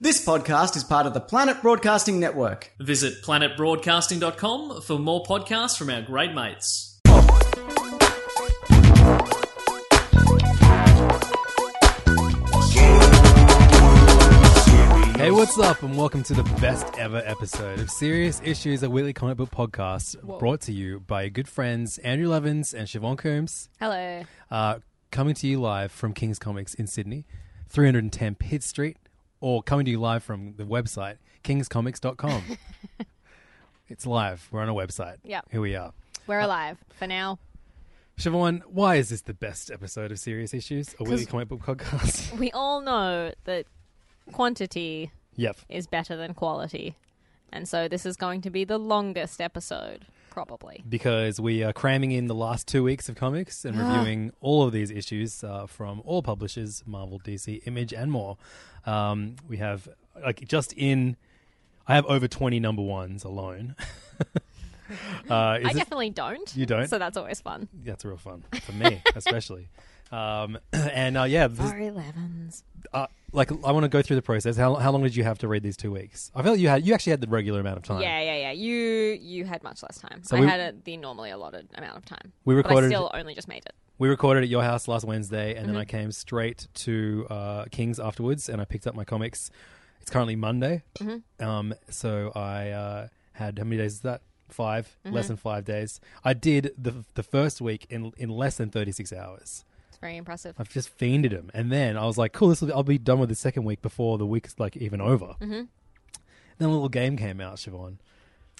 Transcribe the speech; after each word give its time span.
This 0.00 0.24
podcast 0.24 0.76
is 0.76 0.84
part 0.84 1.06
of 1.06 1.14
the 1.14 1.20
Planet 1.20 1.60
Broadcasting 1.60 2.20
Network. 2.20 2.72
Visit 2.78 3.20
planetbroadcasting.com 3.24 4.82
for 4.82 4.96
more 4.98 5.24
podcasts 5.24 5.76
from 5.76 5.90
our 5.90 6.02
great 6.02 6.32
mates. 6.34 7.00
Hey, 15.18 15.32
what's 15.32 15.58
up, 15.58 15.82
and 15.82 15.96
welcome 15.96 16.22
to 16.22 16.32
the 16.32 16.44
best 16.60 16.86
ever 16.96 17.20
episode 17.26 17.80
of 17.80 17.90
Serious 17.90 18.40
Issues, 18.44 18.84
a 18.84 18.88
weekly 18.88 19.12
comic 19.12 19.36
book 19.36 19.50
podcast 19.50 20.22
brought 20.38 20.60
to 20.62 20.72
you 20.72 21.00
by 21.00 21.22
your 21.22 21.30
good 21.30 21.48
friends 21.48 21.98
Andrew 21.98 22.28
Levins 22.28 22.72
and 22.72 22.86
Siobhan 22.86 23.18
Coombs, 23.18 23.68
Hello. 23.80 24.22
uh, 24.52 24.78
coming 25.10 25.34
to 25.34 25.48
you 25.48 25.60
live 25.60 25.90
from 25.90 26.14
King's 26.14 26.38
Comics 26.38 26.72
in 26.74 26.86
Sydney, 26.86 27.26
310 27.68 28.36
Pitt 28.36 28.62
Street, 28.62 28.96
or 29.40 29.62
coming 29.62 29.84
to 29.86 29.90
you 29.90 30.00
live 30.00 30.22
from 30.22 30.54
the 30.56 30.64
website, 30.64 31.16
kingscomics.com. 31.44 32.58
it's 33.88 34.06
live. 34.06 34.48
We're 34.50 34.62
on 34.62 34.68
a 34.68 34.74
website. 34.74 35.16
Yep. 35.24 35.46
Here 35.50 35.60
we 35.60 35.74
are. 35.76 35.92
We're 36.26 36.40
uh, 36.40 36.46
alive 36.46 36.78
for 36.90 37.06
now. 37.06 37.38
Siobhan, 38.18 38.62
why 38.66 38.96
is 38.96 39.10
this 39.10 39.20
the 39.20 39.34
best 39.34 39.70
episode 39.70 40.10
of 40.10 40.18
Serious 40.18 40.52
Issues, 40.52 40.94
a 40.98 41.04
weekly 41.04 41.26
comic 41.26 41.48
book 41.48 41.60
podcast? 41.60 42.32
We 42.38 42.50
all 42.50 42.80
know 42.80 43.32
that 43.44 43.66
quantity 44.32 45.12
yep. 45.36 45.56
is 45.68 45.86
better 45.86 46.16
than 46.16 46.34
quality. 46.34 46.96
And 47.52 47.68
so 47.68 47.88
this 47.88 48.04
is 48.04 48.16
going 48.16 48.40
to 48.42 48.50
be 48.50 48.64
the 48.64 48.76
longest 48.76 49.40
episode, 49.40 50.04
probably. 50.46 50.84
because 50.88 51.40
we 51.40 51.62
are 51.64 51.72
cramming 51.72 52.12
in 52.12 52.26
the 52.28 52.34
last 52.34 52.68
two 52.68 52.82
weeks 52.84 53.08
of 53.08 53.16
comics 53.16 53.64
and 53.64 53.76
reviewing 53.78 54.32
all 54.40 54.62
of 54.62 54.72
these 54.72 54.90
issues 54.90 55.42
uh, 55.42 55.66
from 55.66 56.00
all 56.04 56.22
publishers 56.22 56.82
Marvel, 56.86 57.18
DC, 57.18 57.66
Image, 57.66 57.92
and 57.92 58.10
more. 58.12 58.36
Um, 58.86 59.34
we 59.48 59.56
have, 59.58 59.88
like, 60.24 60.46
just 60.46 60.72
in. 60.74 61.16
I 61.86 61.94
have 61.94 62.06
over 62.06 62.28
20 62.28 62.60
number 62.60 62.82
ones 62.82 63.24
alone. 63.24 63.74
uh, 65.30 65.34
I 65.34 65.56
it- 65.58 65.74
definitely 65.74 66.10
don't. 66.10 66.54
You 66.56 66.66
don't? 66.66 66.88
So 66.88 66.98
that's 66.98 67.16
always 67.16 67.40
fun. 67.40 67.68
that's 67.84 68.04
real 68.04 68.16
fun 68.16 68.44
for 68.62 68.72
me, 68.72 69.02
especially. 69.16 69.68
Um, 70.12 70.58
and 70.72 71.18
uh, 71.18 71.24
yeah, 71.24 71.48
this, 71.48 71.58
Four 71.70 71.78
elevens. 71.78 72.64
uh, 72.92 73.06
like 73.32 73.50
I 73.52 73.72
want 73.72 73.84
to 73.84 73.88
go 73.88 74.00
through 74.02 74.16
the 74.16 74.22
process. 74.22 74.56
How, 74.56 74.74
how 74.76 74.90
long 74.90 75.02
did 75.02 75.14
you 75.16 75.24
have 75.24 75.38
to 75.40 75.48
read 75.48 75.62
these 75.62 75.76
two 75.76 75.90
weeks? 75.92 76.30
I 76.34 76.42
feel 76.42 76.52
like 76.52 76.60
you 76.60 76.68
had 76.68 76.84
you 76.86 76.94
actually 76.94 77.10
had 77.10 77.20
the 77.20 77.28
regular 77.28 77.60
amount 77.60 77.76
of 77.76 77.82
time. 77.82 78.00
Yeah, 78.00 78.20
yeah, 78.20 78.36
yeah. 78.36 78.52
You 78.52 78.74
you 79.20 79.44
had 79.44 79.62
much 79.62 79.82
less 79.82 79.98
time. 79.98 80.22
So 80.22 80.36
I 80.36 80.40
we- 80.40 80.46
had 80.46 80.60
a, 80.60 80.74
the 80.84 80.96
normally 80.96 81.30
allotted 81.30 81.68
amount 81.74 81.96
of 81.96 82.04
time. 82.04 82.32
We 82.44 82.54
But 82.54 82.66
I 82.66 82.68
recorded- 82.68 82.88
still 82.90 83.10
only 83.14 83.34
just 83.34 83.48
made 83.48 83.64
it. 83.66 83.74
We 83.98 84.08
recorded 84.08 84.44
at 84.44 84.48
your 84.48 84.62
house 84.62 84.86
last 84.86 85.04
Wednesday, 85.04 85.56
and 85.56 85.66
then 85.66 85.74
Mm-hmm. 85.74 85.80
I 85.80 85.84
came 85.84 86.12
straight 86.12 86.68
to 86.74 87.26
uh, 87.28 87.64
King's 87.72 87.98
afterwards, 87.98 88.48
and 88.48 88.60
I 88.60 88.64
picked 88.64 88.86
up 88.86 88.94
my 88.94 89.04
comics. 89.04 89.50
It's 90.00 90.10
currently 90.10 90.36
Monday, 90.36 90.82
Mm-hmm. 91.00 91.44
um, 91.44 91.74
so 91.90 92.30
I 92.34 92.70
uh, 92.70 93.08
had 93.32 93.58
how 93.58 93.64
many 93.64 93.76
days 93.78 93.94
is 93.94 94.00
that? 94.00 94.22
5 94.50 94.96
Mm-hmm. 95.04 95.14
less 95.14 95.28
than 95.28 95.36
five 95.36 95.64
days. 95.66 96.00
I 96.24 96.32
did 96.32 96.72
the 96.78 97.04
the 97.14 97.22
first 97.22 97.60
week 97.60 97.86
in 97.90 98.12
in 98.16 98.30
less 98.30 98.56
than 98.56 98.70
thirty 98.70 98.92
six 98.92 99.12
hours. 99.12 99.64
Very 100.00 100.16
impressive. 100.16 100.54
I've 100.58 100.68
just 100.68 100.96
fiended 100.96 101.32
him, 101.32 101.50
and 101.54 101.72
then 101.72 101.96
I 101.96 102.04
was 102.06 102.16
like, 102.18 102.32
"Cool, 102.32 102.48
this 102.48 102.60
will, 102.60 102.72
I'll 102.72 102.82
be 102.82 102.98
done 102.98 103.18
with 103.18 103.28
the 103.28 103.34
second 103.34 103.64
week 103.64 103.82
before 103.82 104.16
the 104.18 104.26
week's 104.26 104.54
like 104.58 104.76
even 104.76 105.00
over." 105.00 105.34
Mm-hmm. 105.40 105.62
Then 106.58 106.68
a 106.68 106.72
little 106.72 106.88
game 106.88 107.16
came 107.16 107.40
out, 107.40 107.56
Siobhan. 107.56 107.96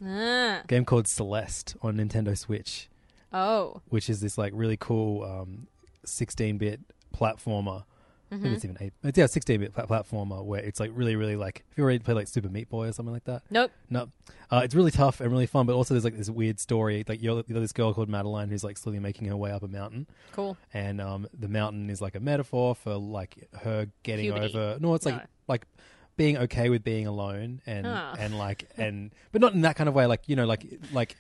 Ah. 0.04 0.62
game 0.69 0.84
called 0.84 1.09
Celeste 1.09 1.75
on 1.82 1.97
Nintendo 1.97 2.38
Switch 2.38 2.88
Oh. 3.32 3.82
which 3.88 4.09
is 4.09 4.21
this 4.21 4.38
like 4.38 4.53
really 4.54 4.76
cool 4.76 5.25
um, 5.25 5.66
16-bit 6.06 6.81
platformer. 7.12 7.82
Mm-hmm. 8.31 8.43
think 8.43 8.55
it's 8.56 8.65
even 8.65 8.77
eight. 8.81 8.93
It's 9.03 9.16
yeah, 9.19 9.25
16-bit 9.25 9.75
pla- 9.75 9.87
platformer 9.87 10.44
where 10.44 10.61
it's 10.61 10.78
like 10.81 10.91
really, 10.94 11.16
really 11.16 11.37
like. 11.37 11.65
if 11.71 11.78
you 11.78 11.84
already 11.84 11.99
played 12.00 12.15
like 12.15 12.28
Super 12.28 12.49
Meat 12.49 12.69
Boy 12.69 12.89
or 12.89 12.93
something 12.93 13.12
like 13.12 13.25
that? 13.25 13.43
Nope. 13.50 13.71
No, 13.91 14.09
uh, 14.50 14.61
it's 14.65 14.75
really 14.75 14.91
tough 14.91 15.21
and 15.21 15.31
really 15.33 15.47
fun. 15.47 15.65
But 15.66 15.75
also, 15.75 15.94
there's 15.94 16.05
like 16.05 16.16
this 16.16 16.28
weird 16.28 16.61
story. 16.61 17.05
Like 17.09 17.22
you're, 17.22 17.43
you're 17.47 17.61
this 17.61 17.72
girl 17.72 17.94
called 17.94 18.09
Madeline 18.09 18.50
who's 18.50 18.62
like 18.65 18.77
slowly 18.77 18.99
making 19.00 19.28
her 19.28 19.37
way 19.37 19.50
up 19.50 19.62
a 19.62 19.69
mountain, 19.69 20.06
Cool. 20.33 20.56
and 20.75 21.00
um, 21.00 21.27
the 21.38 21.49
mountain 21.49 21.88
is 21.91 22.00
like 22.03 22.15
a 22.15 22.21
metaphor 22.21 22.75
for 22.75 22.97
like 22.97 23.49
her 23.62 23.87
getting 24.03 24.27
Puberty. 24.33 24.55
over. 24.55 24.78
No, 24.81 24.94
it's 24.94 25.06
like 25.06 25.17
No. 25.17 25.22
like 25.49 25.67
being 26.17 26.37
okay 26.37 26.69
with 26.69 26.83
being 26.84 27.06
alone 27.06 27.62
and 27.65 27.87
Ah. 27.87 28.15
and 28.19 28.37
like 28.37 28.69
and 28.77 29.12
but 29.33 29.41
not 29.41 29.55
in 29.55 29.61
that 29.62 29.77
kind 29.77 29.88
of 29.88 29.94
way. 29.94 30.05
Like 30.06 30.22
you 30.28 30.37
know, 30.37 30.47
like 30.47 30.67
like 30.93 31.17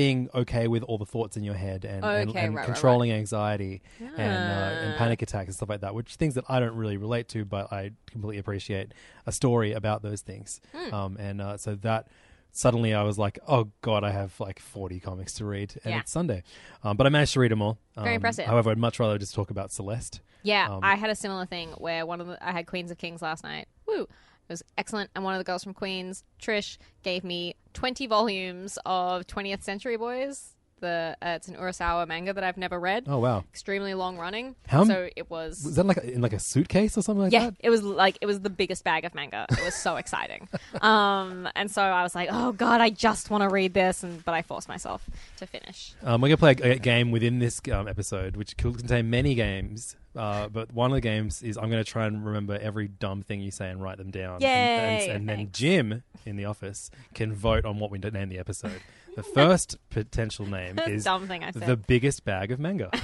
being 0.00 0.28
okay 0.34 0.68
with 0.68 0.82
all 0.82 0.98
the 0.98 1.06
thoughts 1.06 1.36
in 1.38 1.42
your 1.42 1.54
head 1.54 1.84
and 1.86 2.04
and, 2.04 2.30
Okay, 2.30 2.40
and 2.44 2.54
right, 2.54 2.60
right, 2.60 2.66
controlling 2.66 3.10
anxiety 3.12 3.80
and 3.98 4.10
uh, 4.18 4.82
and 4.82 4.92
Ah. 4.94 4.98
panic 4.98 5.22
attacks 5.22 5.46
and 5.48 5.54
stuff 5.54 5.70
like 5.70 5.80
that. 5.80 5.94
Which 5.94 6.16
things 6.16 6.34
that 6.34 6.44
I 6.48 6.60
don't 6.60 6.76
really 6.76 6.98
relate 6.98 7.28
to, 7.28 7.44
but 7.44 7.72
I 7.72 7.92
completely 8.06 8.38
appreciate 8.38 8.92
a 9.26 9.32
story 9.32 9.72
about 9.72 10.02
those 10.02 10.20
things. 10.20 10.60
Hmm. 10.74 10.94
Um, 10.94 11.16
and 11.18 11.40
uh, 11.40 11.56
so 11.56 11.74
that 11.76 12.08
suddenly 12.52 12.92
I 12.94 13.02
was 13.02 13.18
like, 13.18 13.38
oh 13.48 13.70
god, 13.80 14.04
I 14.04 14.10
have 14.10 14.38
like 14.38 14.58
forty 14.60 15.00
comics 15.00 15.32
to 15.34 15.44
read, 15.46 15.74
and 15.84 15.94
Yeah. 15.94 16.00
it's 16.00 16.12
Sunday. 16.12 16.42
Um, 16.84 16.96
but 16.98 17.06
I 17.06 17.10
managed 17.10 17.32
to 17.34 17.40
read 17.40 17.50
them 17.52 17.62
all. 17.62 17.78
Very 17.96 18.08
Um, 18.10 18.14
impressive. 18.16 18.46
However, 18.46 18.70
I'd 18.70 18.78
much 18.78 19.00
rather 19.00 19.18
just 19.18 19.34
talk 19.34 19.50
about 19.50 19.70
Celeste. 19.72 20.20
Yeah, 20.42 20.68
Um, 20.70 20.80
I 20.82 20.94
had 20.94 21.10
a 21.10 21.14
similar 21.16 21.46
thing 21.46 21.70
where 21.78 22.04
one 22.06 22.20
of 22.20 22.26
the 22.28 22.36
I 22.46 22.52
had 22.52 22.66
Queens 22.66 22.90
of 22.90 22.98
Kings 22.98 23.22
last 23.22 23.42
night. 23.44 23.66
Woo. 23.86 24.06
It 24.48 24.52
was 24.52 24.62
excellent, 24.78 25.10
and 25.14 25.24
one 25.24 25.34
of 25.34 25.38
the 25.38 25.44
girls 25.44 25.64
from 25.64 25.74
Queens, 25.74 26.22
Trish, 26.40 26.78
gave 27.02 27.24
me 27.24 27.54
twenty 27.72 28.06
volumes 28.06 28.78
of 28.86 29.26
20th 29.26 29.62
Century 29.62 29.96
Boys. 29.96 30.52
The 30.78 31.16
uh, 31.22 31.28
it's 31.30 31.48
an 31.48 31.56
Urasawa 31.56 32.06
manga 32.06 32.34
that 32.34 32.44
I've 32.44 32.58
never 32.58 32.78
read. 32.78 33.04
Oh 33.08 33.18
wow, 33.18 33.44
Extremely 33.50 33.94
long 33.94 34.18
running. 34.18 34.56
How 34.68 34.82
m- 34.82 34.86
so 34.88 35.08
it 35.16 35.30
was. 35.30 35.64
was 35.64 35.76
that 35.76 35.86
like 35.86 35.96
in 36.04 36.20
like 36.20 36.34
a 36.34 36.38
suitcase 36.38 36.98
or 36.98 37.02
something 37.02 37.22
like 37.22 37.32
yeah, 37.32 37.46
that? 37.46 37.54
it 37.60 37.70
was 37.70 37.82
like 37.82 38.18
it 38.20 38.26
was 38.26 38.40
the 38.40 38.50
biggest 38.50 38.84
bag 38.84 39.06
of 39.06 39.14
manga. 39.14 39.46
It 39.50 39.64
was 39.64 39.74
so 39.74 39.96
exciting, 40.02 40.48
um, 40.82 41.48
and 41.56 41.70
so 41.70 41.80
I 41.82 42.02
was 42.02 42.14
like, 42.14 42.28
"Oh 42.30 42.52
God, 42.52 42.82
I 42.82 42.90
just 42.90 43.30
want 43.30 43.40
to 43.42 43.48
read 43.48 43.72
this," 43.72 44.02
and 44.02 44.22
but 44.22 44.34
I 44.34 44.42
forced 44.42 44.68
myself 44.68 45.08
to 45.38 45.46
finish. 45.46 45.94
Um, 46.02 46.20
we're 46.20 46.28
gonna 46.28 46.36
play 46.36 46.56
a, 46.62 46.72
a 46.72 46.78
game 46.78 47.10
within 47.10 47.38
this 47.38 47.58
um, 47.72 47.88
episode, 47.88 48.36
which 48.36 48.56
could 48.58 48.76
contain 48.76 49.08
many 49.08 49.34
games. 49.34 49.96
Uh, 50.16 50.48
but 50.48 50.72
one 50.72 50.90
of 50.90 50.94
the 50.94 51.00
games 51.00 51.42
is 51.42 51.56
I'm 51.56 51.68
gonna 51.70 51.84
try 51.84 52.06
and 52.06 52.24
remember 52.24 52.58
every 52.60 52.88
dumb 52.88 53.22
thing 53.22 53.40
you 53.40 53.50
say 53.50 53.68
and 53.70 53.82
write 53.82 53.98
them 53.98 54.10
down. 54.10 54.42
And- 54.42 54.44
and, 54.44 55.02
Yay, 55.02 55.08
and 55.10 55.28
then. 55.28 55.50
Jim 55.52 56.02
in 56.24 56.36
the 56.36 56.44
office 56.46 56.90
can 57.14 57.32
vote 57.34 57.64
on 57.64 57.78
what 57.78 57.90
we 57.90 57.98
name 57.98 58.28
the 58.28 58.38
episode. 58.38 58.80
The 59.14 59.22
first 59.34 59.76
potential 59.90 60.46
name 60.46 60.78
is 60.86 61.04
Dumb 61.04 61.26
thing 61.28 61.44
I 61.44 61.50
said. 61.50 61.66
the 61.66 61.76
biggest 61.76 62.24
bag 62.24 62.50
of 62.50 62.58
manga. 62.58 62.90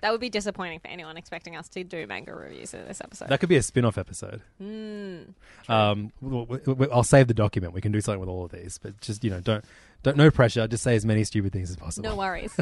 That 0.00 0.10
would 0.10 0.20
be 0.20 0.30
disappointing 0.30 0.80
for 0.80 0.88
anyone 0.88 1.16
expecting 1.16 1.54
us 1.54 1.68
to 1.70 1.84
do 1.84 2.06
manga 2.06 2.34
reviews 2.34 2.74
in 2.74 2.84
this 2.88 3.00
episode. 3.00 3.28
that 3.28 3.38
could 3.40 3.48
be 3.48 3.56
a 3.56 3.62
spin-off 3.62 3.98
episode. 3.98 4.40
Hmm, 4.58 5.20
um, 5.68 6.12
w- 6.20 6.44
w- 6.46 6.60
w- 6.64 6.90
I'll 6.90 7.04
save 7.04 7.28
the 7.28 7.34
document. 7.34 7.72
We 7.72 7.80
can 7.80 7.92
do 7.92 8.00
something 8.00 8.18
with 8.18 8.28
all 8.28 8.44
of 8.46 8.50
these, 8.52 8.78
but 8.78 9.00
just 9.00 9.22
you 9.22 9.30
know, 9.30 9.40
don't 9.40 9.64
don't 10.02 10.16
no 10.16 10.30
pressure. 10.30 10.66
Just 10.66 10.82
say 10.82 10.96
as 10.96 11.04
many 11.06 11.22
stupid 11.24 11.52
things 11.52 11.70
as 11.70 11.76
possible. 11.76 12.08
no 12.08 12.16
worries. 12.16 12.52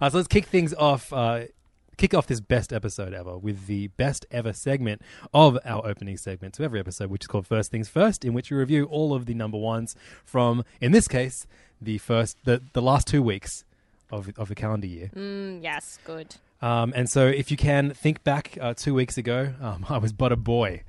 Uh, 0.00 0.10
so 0.10 0.18
let's 0.18 0.28
kick 0.28 0.46
things 0.46 0.72
off. 0.74 1.12
Uh, 1.12 1.44
kick 2.00 2.14
off 2.14 2.26
this 2.26 2.40
best 2.40 2.72
episode 2.72 3.12
ever 3.12 3.36
with 3.36 3.66
the 3.66 3.88
best 3.88 4.24
ever 4.30 4.54
segment 4.54 5.02
of 5.34 5.58
our 5.66 5.86
opening 5.86 6.16
segment 6.16 6.54
to 6.54 6.62
every 6.62 6.80
episode, 6.80 7.10
which 7.10 7.24
is 7.24 7.26
called 7.26 7.46
First 7.46 7.70
Things 7.70 7.90
First, 7.90 8.24
in 8.24 8.32
which 8.32 8.50
we 8.50 8.56
review 8.56 8.86
all 8.86 9.12
of 9.12 9.26
the 9.26 9.34
number 9.34 9.58
ones 9.58 9.94
from, 10.24 10.64
in 10.80 10.92
this 10.92 11.06
case, 11.06 11.46
the 11.78 11.98
first 11.98 12.38
the 12.44 12.62
the 12.72 12.80
last 12.80 13.06
two 13.06 13.22
weeks 13.22 13.64
of 14.10 14.30
of 14.38 14.48
the 14.48 14.54
calendar 14.54 14.86
year. 14.86 15.10
Mm, 15.14 15.62
yes, 15.62 15.98
good. 16.04 16.36
Um, 16.62 16.92
and 16.96 17.08
so, 17.08 17.26
if 17.26 17.50
you 17.50 17.56
can 17.58 17.90
think 17.90 18.24
back 18.24 18.56
uh, 18.60 18.72
two 18.74 18.94
weeks 18.94 19.18
ago, 19.18 19.52
um, 19.60 19.84
I 19.90 19.98
was 19.98 20.12
but 20.14 20.32
a 20.32 20.36
boy 20.36 20.82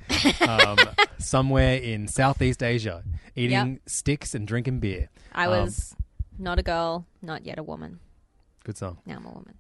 um, 0.48 0.78
somewhere 1.18 1.76
in 1.76 2.08
Southeast 2.08 2.64
Asia 2.64 3.04
eating 3.36 3.52
Yep. 3.74 3.80
sticks 3.86 4.34
and 4.34 4.48
drinking 4.48 4.80
beer. 4.80 5.10
I 5.34 5.46
Um, 5.46 5.52
was 5.66 5.94
not 6.40 6.58
a 6.58 6.64
girl, 6.64 7.06
not 7.22 7.46
yet 7.46 7.58
a 7.60 7.64
woman. 7.64 8.00
Good 8.64 8.78
song. 8.78 8.98
Now 9.06 9.18
I'm 9.18 9.26
a 9.26 9.30
woman. 9.32 9.56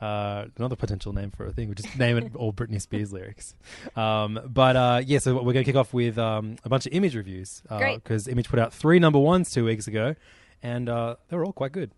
Uh, 0.00 0.46
another 0.56 0.76
potential 0.76 1.12
name 1.12 1.30
for 1.30 1.46
a 1.46 1.52
thing. 1.52 1.68
We 1.68 1.74
just 1.74 1.98
name 1.98 2.16
it 2.16 2.34
all 2.34 2.52
Britney 2.52 2.80
Spears 2.80 3.12
lyrics. 3.12 3.54
Um, 3.96 4.40
but 4.46 4.74
uh, 4.76 5.02
yeah, 5.04 5.18
so 5.18 5.34
we're 5.34 5.52
going 5.52 5.56
to 5.56 5.64
kick 5.64 5.76
off 5.76 5.92
with 5.92 6.16
um, 6.18 6.56
a 6.64 6.68
bunch 6.70 6.86
of 6.86 6.92
image 6.92 7.14
reviews 7.14 7.62
because 7.96 8.26
Image 8.26 8.48
put 8.48 8.58
out 8.58 8.72
three 8.72 8.98
number 8.98 9.18
ones 9.18 9.50
two 9.50 9.64
weeks 9.64 9.86
ago, 9.86 10.14
and 10.62 10.88
uh, 10.88 11.16
they 11.28 11.36
were 11.36 11.44
all 11.44 11.52
quite 11.52 11.72
good. 11.72 11.90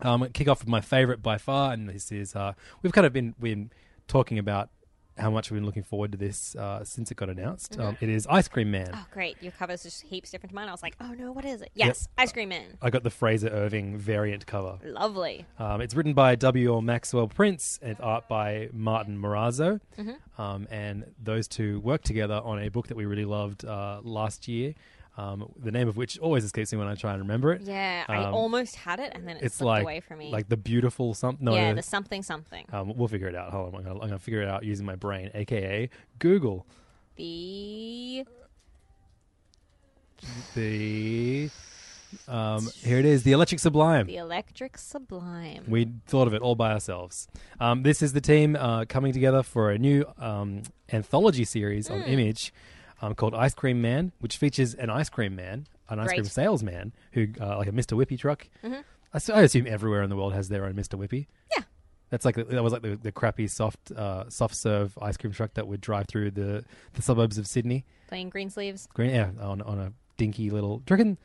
Um, 0.00 0.28
kick 0.32 0.48
off 0.48 0.60
with 0.60 0.68
my 0.68 0.80
favorite 0.80 1.22
by 1.22 1.38
far, 1.38 1.72
and 1.72 1.88
this 1.88 2.10
is 2.12 2.34
uh, 2.36 2.52
we've 2.82 2.92
kind 2.92 3.06
of 3.06 3.12
been 3.12 3.34
been 3.40 3.70
talking 4.08 4.38
about 4.38 4.68
how 5.16 5.30
much 5.30 5.50
we've 5.50 5.58
been 5.58 5.66
looking 5.66 5.82
forward 5.82 6.12
to 6.12 6.18
this 6.18 6.56
uh, 6.56 6.82
since 6.84 7.10
it 7.10 7.16
got 7.16 7.28
announced. 7.28 7.78
Um, 7.78 7.96
it 8.00 8.08
is 8.08 8.26
Ice 8.28 8.48
Cream 8.48 8.70
Man. 8.70 8.90
Oh, 8.92 9.06
great. 9.12 9.36
Your 9.40 9.52
cover's 9.52 9.82
just 9.82 10.02
heaps 10.02 10.30
different 10.30 10.50
to 10.50 10.54
mine. 10.56 10.68
I 10.68 10.72
was 10.72 10.82
like, 10.82 10.96
oh 11.00 11.12
no, 11.12 11.32
what 11.32 11.44
is 11.44 11.62
it? 11.62 11.70
Yes, 11.74 12.08
Ice 12.18 12.32
Cream 12.32 12.48
Man. 12.48 12.78
I 12.82 12.90
got 12.90 13.02
the 13.04 13.10
Frazer 13.10 13.48
Irving 13.48 13.96
variant 13.96 14.46
cover. 14.46 14.78
Lovely. 14.84 15.46
Um, 15.58 15.80
it's 15.80 15.94
written 15.94 16.14
by 16.14 16.34
W. 16.34 16.74
L. 16.74 16.82
Maxwell 16.82 17.28
Prince 17.28 17.78
and 17.82 17.96
art 18.00 18.28
by 18.28 18.68
Martin 18.72 19.18
Morazzo. 19.18 19.80
Um, 20.36 20.66
and 20.70 21.04
those 21.22 21.46
two 21.46 21.80
worked 21.80 22.06
together 22.06 22.40
on 22.42 22.58
a 22.60 22.68
book 22.68 22.88
that 22.88 22.96
we 22.96 23.04
really 23.04 23.24
loved 23.24 23.64
uh, 23.64 24.00
last 24.02 24.48
year, 24.48 24.74
um, 25.16 25.52
the 25.56 25.70
name 25.70 25.86
of 25.88 25.96
which 25.96 26.18
always 26.18 26.44
escapes 26.44 26.72
me 26.72 26.78
when 26.78 26.88
I 26.88 26.94
try 26.96 27.12
and 27.12 27.20
remember 27.22 27.52
it. 27.52 27.62
Yeah, 27.62 28.04
I 28.08 28.24
Um, 28.24 28.34
almost 28.34 28.74
had 28.76 28.98
it 29.00 29.12
and 29.14 29.26
then 29.28 29.36
it 29.36 29.44
It's 29.44 29.56
slipped 29.56 29.66
like, 29.68 29.82
away 29.82 30.00
from 30.00 30.18
me. 30.18 30.30
like 30.32 30.48
the 30.48 30.56
beautiful 30.56 31.14
something. 31.14 31.44
No, 31.44 31.54
yeah, 31.54 31.72
the 31.72 31.82
something 31.82 32.22
something. 32.22 32.66
um, 32.72 32.96
we'll 32.96 33.08
figure 33.08 33.28
it 33.28 33.34
out. 33.36 33.50
Hold 33.52 33.74
on, 33.74 33.80
I'm 33.80 33.84
gonna, 33.84 34.00
I'm 34.00 34.08
gonna 34.08 34.18
figure 34.18 34.42
it 34.42 34.48
out 34.48 34.64
using 34.64 34.84
my 34.86 34.96
brain, 34.96 35.30
aka 35.34 35.88
Google. 36.18 36.66
The 37.16 38.24
The 40.54 41.50
um, 42.28 42.68
here 42.82 42.98
it 42.98 43.04
is, 43.04 43.24
the 43.24 43.32
Electric 43.32 43.58
Sublime. 43.60 44.06
the 44.06 44.16
Electric 44.16 44.78
Sublime. 44.78 45.64
We 45.68 45.88
thought 46.06 46.26
of 46.28 46.34
it 46.34 46.42
all 46.42 46.54
by 46.54 46.72
ourselves. 46.72 47.26
Um, 47.58 47.82
this 47.82 48.02
is 48.02 48.12
the 48.12 48.20
team 48.20 48.54
uh, 48.56 48.84
coming 48.88 49.12
together 49.12 49.42
for 49.42 49.70
a 49.70 49.78
new 49.78 50.04
um, 50.18 50.62
anthology 50.92 51.44
series 51.44 51.88
Hmm. 51.88 51.94
on 51.94 52.02
Image 52.02 52.52
um, 53.04 53.14
called 53.14 53.34
Ice 53.34 53.54
Cream 53.54 53.82
Man, 53.82 54.12
which 54.20 54.36
features 54.36 54.74
an 54.74 54.90
ice 54.90 55.08
cream 55.08 55.36
man, 55.36 55.66
an 55.88 55.98
ice 55.98 56.08
cream 56.08 56.24
salesman, 56.24 56.92
who 57.12 57.28
uh, 57.40 57.58
like 57.58 57.68
a 57.68 57.72
Mr. 57.72 57.96
Whippy 57.96 58.18
truck. 58.18 58.48
I 58.64 58.82
s- 59.16 59.30
I, 59.30 59.42
assume 59.42 59.66
everywhere 59.66 60.02
in 60.02 60.10
the 60.10 60.16
world 60.16 60.32
has 60.32 60.48
their 60.48 60.64
own 60.64 60.74
Mr. 60.74 60.98
Whippy. 60.98 61.26
Yeah. 61.56 61.64
That's 62.10 62.24
like 62.24 62.36
that 62.36 62.62
was 62.62 62.72
like 62.72 62.82
the, 62.82 62.96
the 62.96 63.12
crappy 63.12 63.46
soft 63.46 63.92
uh, 63.92 64.28
soft 64.30 64.56
serve 64.56 64.96
ice 65.00 65.16
cream 65.16 65.32
truck 65.32 65.54
that 65.54 65.66
would 65.66 65.80
drive 65.80 66.06
through 66.08 66.30
the, 66.32 66.64
the 66.94 67.02
suburbs 67.02 67.38
of 67.38 67.46
Sydney. 67.46 67.84
Playing 68.08 68.30
green 68.30 68.50
sleeves. 68.50 68.88
Green, 68.94 69.10
yeah, 69.10 69.30
on 69.40 69.60
on 69.62 69.78
a 69.78 69.92
dinky 70.16 70.50
little. 70.50 70.78
Do 70.78 70.94
you 70.94 70.96
reckon? 70.96 71.18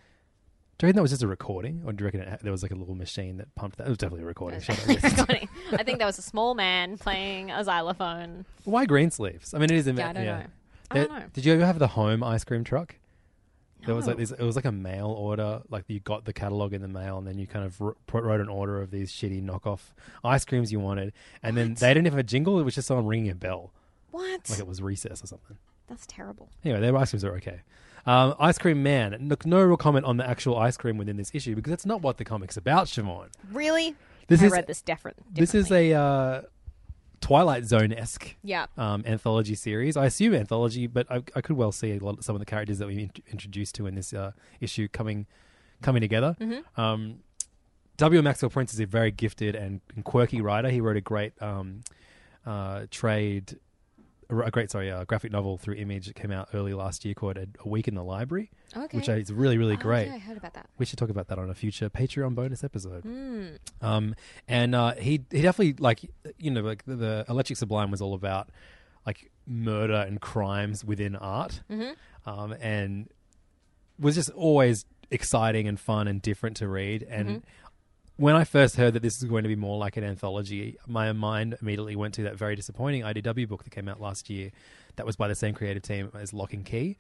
Do 0.78 0.86
you 0.86 0.88
reckon 0.88 0.96
that 0.96 1.02
was 1.02 1.12
just 1.12 1.24
a 1.24 1.28
recording, 1.28 1.82
or 1.86 1.92
do 1.92 2.04
you 2.04 2.06
reckon 2.06 2.22
it, 2.22 2.40
there 2.42 2.54
was 2.54 2.64
like 2.64 2.72
a 2.72 2.76
little 2.76 2.96
machine 2.96 3.38
that 3.38 3.54
pumped 3.54 3.78
that? 3.78 3.88
It 3.88 3.90
was 3.90 3.98
definitely 3.98 4.24
a 4.24 4.28
recording. 4.28 4.62
Shut 4.62 4.80
up. 4.90 5.28
Funny. 5.28 5.50
I 5.74 5.84
think 5.84 6.00
that 6.00 6.06
was 6.06 6.18
a 6.18 6.22
small 6.22 6.56
man 6.56 6.98
playing 6.98 7.52
a 7.52 7.64
xylophone. 7.66 8.46
Why 8.64 8.86
green 8.86 9.12
sleeves? 9.12 9.54
I 9.54 9.58
mean, 9.58 9.66
it 9.66 9.76
is. 9.76 9.88
A 9.88 9.94
yeah, 9.94 10.10
I 10.10 10.14
don't 10.14 10.26
know. 10.26 10.44
I 10.92 10.96
don't 11.00 11.12
know. 11.12 11.24
Did 11.34 11.46
you 11.46 11.54
ever 11.54 11.66
have 11.66 11.80
the 11.80 11.88
home 11.88 12.24
ice 12.24 12.44
cream 12.44 12.64
truck? 12.64 12.96
There 13.86 13.96
was 13.96 14.08
like 14.08 14.18
No. 14.18 14.22
this. 14.22 14.32
It 14.32 14.44
was 14.44 14.56
like 14.58 14.66
a 14.66 14.72
mail 14.74 15.08
order. 15.08 15.62
Like 15.70 15.86
you 15.88 16.00
got 16.02 16.26
the 16.26 16.34
catalog 16.34 16.74
in 16.74 16.82
the 16.82 16.88
mail, 16.90 17.18
and 17.18 17.26
then 17.26 17.38
you 17.40 17.48
kind 17.48 17.66
of 17.66 17.80
wr- 17.80 17.92
put- 18.08 18.24
wrote 18.24 18.42
an 18.42 18.50
order 18.50 18.82
of 18.82 18.92
these 18.92 19.12
shitty 19.12 19.42
knockoff 19.44 19.94
ice 20.24 20.44
creams 20.44 20.72
you 20.72 20.80
wanted, 20.82 21.14
and 21.42 21.56
then 21.56 21.76
they 21.76 21.94
didn't 21.94 22.06
have 22.08 22.18
a 22.18 22.24
jingle. 22.24 22.60
It 22.60 22.64
was 22.64 22.76
just 22.76 22.88
someone 22.88 23.06
ringing 23.08 23.32
a 23.32 23.36
bell, 23.36 23.72
What? 24.12 24.50
like 24.50 24.60
it 24.60 24.68
was 24.68 24.82
recess 24.82 25.24
or 25.24 25.28
something. 25.28 25.58
That's 25.88 26.06
terrible. 26.08 26.50
Anyway, 26.66 26.82
their 26.82 26.96
ice 26.98 27.12
creams 27.12 27.24
are 27.24 27.36
okay. 27.38 27.62
Um, 28.06 28.36
ice 28.40 28.58
Cream 28.58 28.82
Man. 28.84 29.16
Look, 29.30 29.46
no 29.46 29.62
real 29.64 29.78
comment 29.78 30.06
on 30.06 30.18
the 30.18 30.28
actual 30.28 30.58
ice 30.58 30.78
cream 30.78 30.98
within 30.98 31.18
this 31.18 31.32
issue 31.34 31.56
because 31.56 31.72
that's 31.72 31.86
not 31.86 32.02
what 32.02 32.18
the 32.18 32.26
comic's 32.26 32.58
about, 32.58 32.88
Siobhan. 32.88 33.28
Really? 33.52 33.96
This 34.28 34.42
I 34.42 34.46
is 34.46 34.52
read 34.52 34.68
this 34.68 34.82
different. 34.82 35.18
this 35.34 35.56
is 35.56 35.72
a 35.72 35.94
uh, 35.94 36.42
Twilight 37.22 37.66
Zone 37.66 37.92
esque 37.94 38.36
yeah. 38.44 38.68
um, 38.78 39.04
anthology 39.06 39.56
series. 39.56 39.98
I 39.98 40.06
assume 40.06 40.34
anthology, 40.34 40.88
but 40.88 41.10
I, 41.12 41.24
I 41.36 41.42
could 41.42 41.58
well 41.58 41.72
see 41.72 41.92
a 41.92 42.00
lot 42.00 42.20
of 42.20 42.26
some 42.26 42.36
of 42.36 42.40
the 42.40 42.46
characters 42.46 42.80
that 42.80 42.88
we 42.88 43.04
int- 43.04 43.24
introduced 43.32 43.76
to 43.76 43.88
in 43.88 43.96
this 43.96 44.14
uh, 44.14 44.32
issue 44.60 44.88
coming 44.88 45.26
coming 45.82 46.02
together. 46.02 46.36
Mm-hmm. 46.40 46.82
Um, 46.82 47.20
W. 47.98 48.22
Maxwell 48.22 48.50
Prince 48.50 48.74
is 48.74 48.80
a 48.80 48.86
very 48.86 49.12
gifted 49.12 49.56
and, 49.56 49.82
and 49.94 50.06
quirky 50.06 50.40
writer. 50.42 50.70
He 50.70 50.80
wrote 50.80 50.98
a 50.98 51.02
great 51.02 51.34
um, 51.42 51.82
uh, 52.46 52.86
trade, 52.90 53.60
a 54.30 54.52
great 54.52 54.70
sorry, 54.72 54.92
uh, 54.92 55.04
graphic 55.06 55.32
novel 55.32 55.58
through 55.58 55.76
Image 55.76 56.08
that 56.08 56.16
came 56.16 56.32
out 56.32 56.50
early 56.54 56.74
last 56.74 57.04
year 57.04 57.14
called 57.16 57.38
A, 57.38 57.48
a 57.66 57.68
Week 57.68 57.88
in 57.88 57.96
the 57.96 58.04
Library, 58.04 58.52
Okay. 58.78 58.96
which 58.98 59.10
is 59.10 59.34
really 59.34 59.58
really 59.58 59.74
Oh, 59.74 59.78
great. 59.78 60.08
yeah, 60.08 60.16
I 60.16 60.20
heard 60.20 60.38
about 60.38 60.54
that. 60.54 60.70
We 60.78 60.86
should 60.86 61.00
talk 61.00 61.10
about 61.10 61.28
that 61.30 61.40
on 61.40 61.50
a 61.50 61.56
future 61.56 61.90
Patreon 61.90 62.36
bonus 62.36 62.64
episode. 62.64 63.04
Mm. 63.04 63.58
Um, 63.82 64.16
and 64.48 64.76
uh, 64.76 64.94
he 64.96 65.24
he 65.32 65.42
definitely 65.42 65.74
like 65.80 66.02
you 66.38 66.52
know 66.52 66.62
like 66.62 66.86
the, 66.86 66.96
the 66.96 67.26
Electric 67.28 67.58
Sublime 67.58 67.90
was 67.92 68.02
all 68.02 68.14
about 68.14 68.50
like 69.06 69.32
murder 69.48 70.06
and 70.08 70.22
crimes 70.22 70.86
within 70.86 71.16
art, 71.16 71.62
Mm-hmm. 71.72 72.30
um, 72.30 72.54
and 72.62 73.10
was 74.00 74.16
just 74.16 74.30
always 74.32 74.86
exciting 75.12 75.68
and 75.68 75.80
fun 75.80 76.08
and 76.08 76.22
different 76.22 76.56
to 76.58 76.68
read. 76.68 77.02
And 77.04 77.30
Mm-hmm. 77.30 77.46
When 78.20 78.36
I 78.36 78.44
first 78.44 78.76
heard 78.76 78.96
that 78.96 79.02
this 79.02 79.22
was 79.22 79.30
going 79.30 79.44
to 79.44 79.48
be 79.48 79.56
more 79.56 79.78
like 79.78 79.96
an 79.96 80.04
anthology, 80.04 80.76
my 80.86 81.14
mind 81.14 81.58
immediately 81.62 81.96
went 81.96 82.14
to 82.16 82.24
that 82.24 82.36
very 82.36 82.54
disappointing 82.54 83.04
IDW 83.04 83.48
book 83.48 83.64
that 83.64 83.70
came 83.70 83.88
out 83.88 84.02
last 84.02 84.30
year. 84.30 84.52
That 84.98 85.06
was 85.06 85.16
by 85.16 85.30
the 85.30 85.36
same 85.36 85.54
creative 85.56 85.84
team 85.84 86.12
as 86.14 86.34
Locke 86.34 86.52
and 86.52 86.66
Key. 86.66 86.98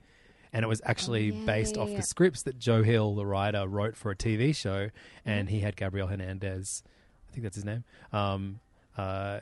And 0.54 0.63
it 0.63 0.69
was 0.69 0.81
actually 0.86 1.31
Oh, 1.31 1.36
yeah, 1.36 1.45
based 1.45 1.75
yeah, 1.75 1.81
off 1.81 1.89
yeah. 1.89 1.98
the 1.98 2.04
scripts 2.04 2.44
that 2.44 2.57
Joe 2.57 2.83
Hill, 2.83 3.16
the 3.16 3.25
writer, 3.25 3.68
wrote 3.68 3.98
for 3.98 4.12
a 4.12 4.16
TV 4.16 4.56
show, 4.56 4.86
Mm-hmm. 4.86 5.30
and 5.30 5.50
he 5.50 5.60
had 5.60 5.75
Gabriel 5.75 6.07
Hernandez, 6.07 6.83
I 7.30 7.33
think 7.33 7.44
that's 7.44 7.56
his 7.57 7.65
name. 7.65 7.83
Um, 8.13 8.62
uh, 8.98 9.42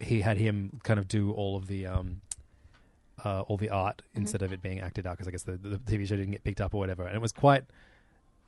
he 0.00 0.20
had 0.22 0.36
him 0.36 0.80
kind 0.82 0.98
of 0.98 1.06
do 1.06 1.30
all 1.30 1.56
of 1.56 1.68
the 1.68 1.86
um, 1.86 2.22
uh, 3.24 3.42
all 3.42 3.56
the 3.56 3.70
art 3.70 4.02
Mm-hmm. 4.10 4.22
instead 4.22 4.42
of 4.42 4.52
it 4.52 4.60
being 4.62 4.80
acted 4.80 5.06
out 5.06 5.12
because 5.12 5.28
I 5.28 5.30
guess 5.30 5.44
the, 5.44 5.52
the 5.52 5.78
TV 5.78 6.08
show 6.08 6.16
didn't 6.16 6.32
get 6.32 6.42
picked 6.42 6.60
up 6.60 6.74
or 6.74 6.78
whatever. 6.78 7.04
And 7.06 7.14
it 7.14 7.22
was 7.22 7.30
quite. 7.32 7.62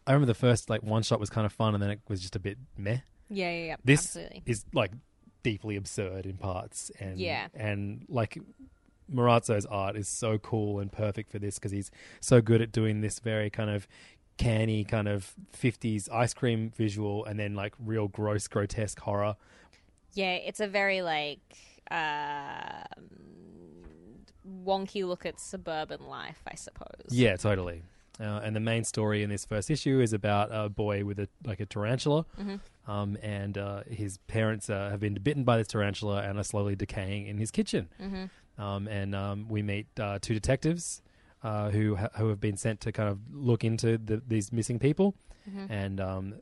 I 0.06 0.12
remember 0.12 0.26
the 0.26 0.34
first 0.38 0.69
like 0.70 0.82
one 0.82 1.02
shot 1.02 1.20
was 1.20 1.31
kind 1.31 1.46
of 1.46 1.52
fun, 1.52 1.75
and 1.75 1.82
then 1.82 1.90
it 1.90 2.00
was 2.08 2.20
just 2.20 2.37
a 2.37 2.40
bit 2.40 2.58
meh. 2.76 2.99
Yeah, 3.28 3.50
yeah, 3.50 3.64
yeah. 3.66 3.76
This 3.84 4.00
Absolutely. 4.16 4.43
is 4.46 4.64
like 4.75 4.93
deeply 5.43 5.76
absurd 5.76 6.26
in 6.26 6.37
parts, 6.37 6.90
and 7.00 7.19
Yeah. 7.19 7.49
and 7.54 8.04
like 8.08 8.38
Morazzo's 9.12 9.66
art 9.66 9.96
is 9.96 10.08
so 10.08 10.38
cool 10.38 10.81
and 10.81 10.91
perfect 10.91 11.31
for 11.31 11.38
this 11.38 11.56
because 11.58 11.72
he's 11.72 11.91
so 12.20 12.41
good 12.41 12.60
at 12.62 12.72
doing 12.72 13.00
this 13.00 13.19
very 13.19 13.50
kind 13.50 13.70
of 13.70 13.86
canny 14.38 14.82
kind 14.84 15.08
of 15.08 15.34
50s 15.53 16.08
ice 16.10 16.32
cream 16.32 16.72
visual 16.74 17.24
and 17.27 17.38
then 17.38 17.55
like 17.55 17.74
real 17.79 18.08
gross 18.08 18.48
grotesque 18.48 18.98
horror 19.00 19.36
Yeah, 20.15 20.32
it's 20.34 20.58
a 20.60 20.67
very 20.67 21.03
like 21.03 21.41
um 21.91 22.86
wonky 24.65 25.06
look 25.06 25.27
at 25.27 25.38
suburban 25.38 26.06
life, 26.06 26.41
I 26.46 26.55
suppose. 26.55 27.08
yeah 27.10 27.36
totally 27.36 27.82
uh, 28.20 28.40
and 28.44 28.54
the 28.54 28.60
main 28.60 28.84
story 28.84 29.22
in 29.22 29.31
this 29.31 29.44
first 29.44 29.70
issue 29.70 30.00
is 30.00 30.12
about 30.12 30.50
a 30.52 30.69
boy 30.69 31.04
with 31.04 31.19
a 31.19 31.28
like 31.44 31.60
a 31.60 31.66
tarantula. 31.66 32.26
Um, 32.88 33.16
and 33.22 33.56
uh, 33.56 33.84
his 33.88 34.19
parents 34.26 34.69
uh, 34.69 34.90
have 34.90 34.98
been 35.00 35.14
bitten 35.14 35.44
by 35.44 35.56
this 35.56 35.69
tarantula 35.69 36.22
and 36.22 36.36
are 36.38 36.42
slowly 36.44 36.74
decaying 36.74 37.26
in 37.28 37.38
his 37.38 37.50
kitchen. 37.52 37.88
Um, 38.58 38.86
and 38.88 39.14
um, 39.14 39.46
we 39.48 39.62
meet 39.62 39.86
uh, 39.98 40.19
two 40.20 40.34
detectives 40.34 41.00
uh, 41.42 41.70
who 41.70 41.96
ha- 41.96 42.10
who 42.16 42.28
have 42.28 42.40
been 42.40 42.56
sent 42.56 42.81
to 42.82 42.92
kind 42.92 43.08
of 43.08 43.19
look 43.32 43.64
into 43.64 43.98
the, 43.98 44.20
these 44.26 44.52
missing 44.52 44.78
people, 44.78 45.14
and 45.69 46.00
um, 46.00 46.34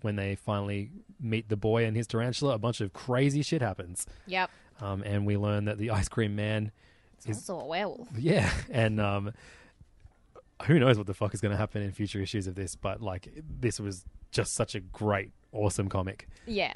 when 0.00 0.16
they 0.16 0.34
finally 0.34 0.90
meet 1.20 1.48
the 1.48 1.56
boy 1.56 1.84
and 1.84 1.96
his 1.96 2.06
tarantula, 2.08 2.54
a 2.54 2.58
bunch 2.58 2.80
of 2.80 2.92
crazy 2.92 3.42
shit 3.42 3.60
happens, 3.62 4.06
Yep. 4.26 4.50
um, 4.80 5.02
and 5.04 5.26
we 5.26 5.36
learn 5.36 5.66
that 5.66 5.78
the 5.78 5.90
ice 5.90 6.08
cream 6.08 6.34
man, 6.34 6.72
It's 7.18 7.26
also 7.28 7.60
a 7.60 7.66
werewolf. 7.66 8.08
yeah, 8.18 8.50
and 8.70 9.00
um, 9.00 9.32
who 10.64 10.78
knows 10.78 10.98
what 10.98 11.06
the 11.06 11.14
fuck 11.14 11.34
is 11.34 11.40
going 11.40 11.52
to 11.52 11.58
happen 11.58 11.82
in 11.82 11.92
future 11.92 12.20
issues 12.20 12.46
of 12.46 12.54
this, 12.54 12.76
but 12.76 13.00
like 13.00 13.28
this 13.60 13.80
was 13.80 14.04
just 14.30 14.54
such 14.54 14.74
a 14.74 14.80
great, 14.80 15.32
awesome 15.52 15.88
comic. 15.88 16.28
Yeah. 16.46 16.74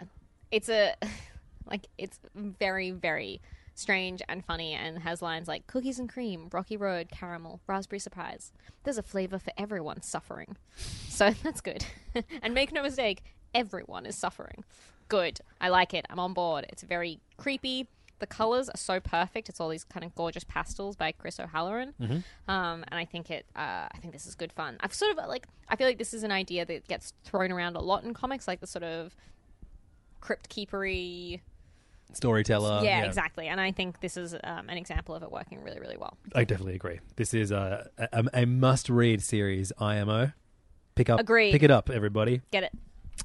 It's 0.50 0.68
a 0.68 0.94
like 1.70 1.86
it's 1.98 2.18
very, 2.34 2.90
very 2.90 3.40
strange 3.74 4.22
and 4.28 4.44
funny 4.44 4.72
and 4.72 4.98
has 5.00 5.20
lines 5.20 5.48
like 5.48 5.66
cookies 5.66 5.98
and 5.98 6.08
cream, 6.08 6.48
rocky 6.52 6.76
road, 6.76 7.08
caramel, 7.10 7.60
raspberry 7.66 7.98
surprise. 7.98 8.52
There's 8.84 8.98
a 8.98 9.02
flavor 9.02 9.38
for 9.38 9.52
everyone 9.58 10.02
suffering. 10.02 10.56
So 10.76 11.30
that's 11.42 11.60
good. 11.60 11.84
and 12.42 12.54
make 12.54 12.72
no 12.72 12.82
mistake, 12.82 13.22
everyone 13.54 14.06
is 14.06 14.16
suffering. 14.16 14.64
Good. 15.08 15.40
I 15.60 15.68
like 15.68 15.94
it. 15.94 16.04
I'm 16.10 16.18
on 16.18 16.32
board. 16.32 16.66
It's 16.68 16.82
very 16.82 17.20
creepy. 17.36 17.88
The 18.18 18.26
colors 18.26 18.68
are 18.68 18.76
so 18.78 18.99
perfect. 18.99 19.49
It's 19.49 19.61
all 19.61 19.68
these 19.68 19.85
kind 19.85 20.04
of 20.04 20.14
gorgeous 20.14 20.44
pastels 20.44 20.96
by 20.96 21.12
Chris 21.12 21.38
O'Halloran, 21.38 21.92
um, 22.49 22.85
and 22.88 22.94
I 22.94 23.04
think 23.04 23.30
it. 23.30 23.46
Uh, 23.54 23.88
I 23.92 23.99
think 24.00 24.12
this 24.12 24.26
is 24.26 24.35
good 24.35 24.52
fun. 24.52 24.78
I've 24.80 24.94
sort 24.94 25.16
of 25.16 25.28
like. 25.28 25.46
I 25.68 25.76
feel 25.76 25.87
like 25.87 25.99
this 25.99 26.14
is 26.14 26.23
an 26.23 26.32
idea 26.32 26.64
that 26.64 26.88
gets 26.88 27.12
thrown 27.25 27.52
around 27.52 27.76
a 27.76 27.80
lot 27.80 28.04
in 28.04 28.14
comics, 28.14 28.49
like 28.49 28.61
the 28.61 28.66
sort 28.66 28.85
of 28.85 29.14
crypt 30.20 30.49
keepery 30.49 31.40
storyteller. 32.12 32.80
yeah, 32.82 33.04
exactly. 33.04 33.49
And 33.49 33.61
I 33.61 33.73
think 33.73 34.00
this 34.00 34.16
is 34.16 34.35
um, 34.44 34.68
an 34.68 34.78
example 34.78 35.14
of 35.14 35.23
it 35.23 35.30
working 35.30 35.62
really, 35.62 35.80
really 35.80 35.96
well. 35.96 36.16
I 36.35 36.44
definitely 36.44 36.75
agree. 36.75 37.00
This 37.16 37.35
is 37.35 37.50
a 37.50 37.90
a, 37.99 38.25
a 38.32 38.46
must-read 38.46 39.23
series. 39.23 39.73
IMO. 39.78 40.32
Pick 40.94 41.11
up. 41.11 41.20
Agreed. 41.20 41.52
Pick 41.52 41.62
it 41.62 41.70
up, 41.70 41.90
everybody. 41.90 42.40
Get 42.50 42.62
it? 42.62 42.73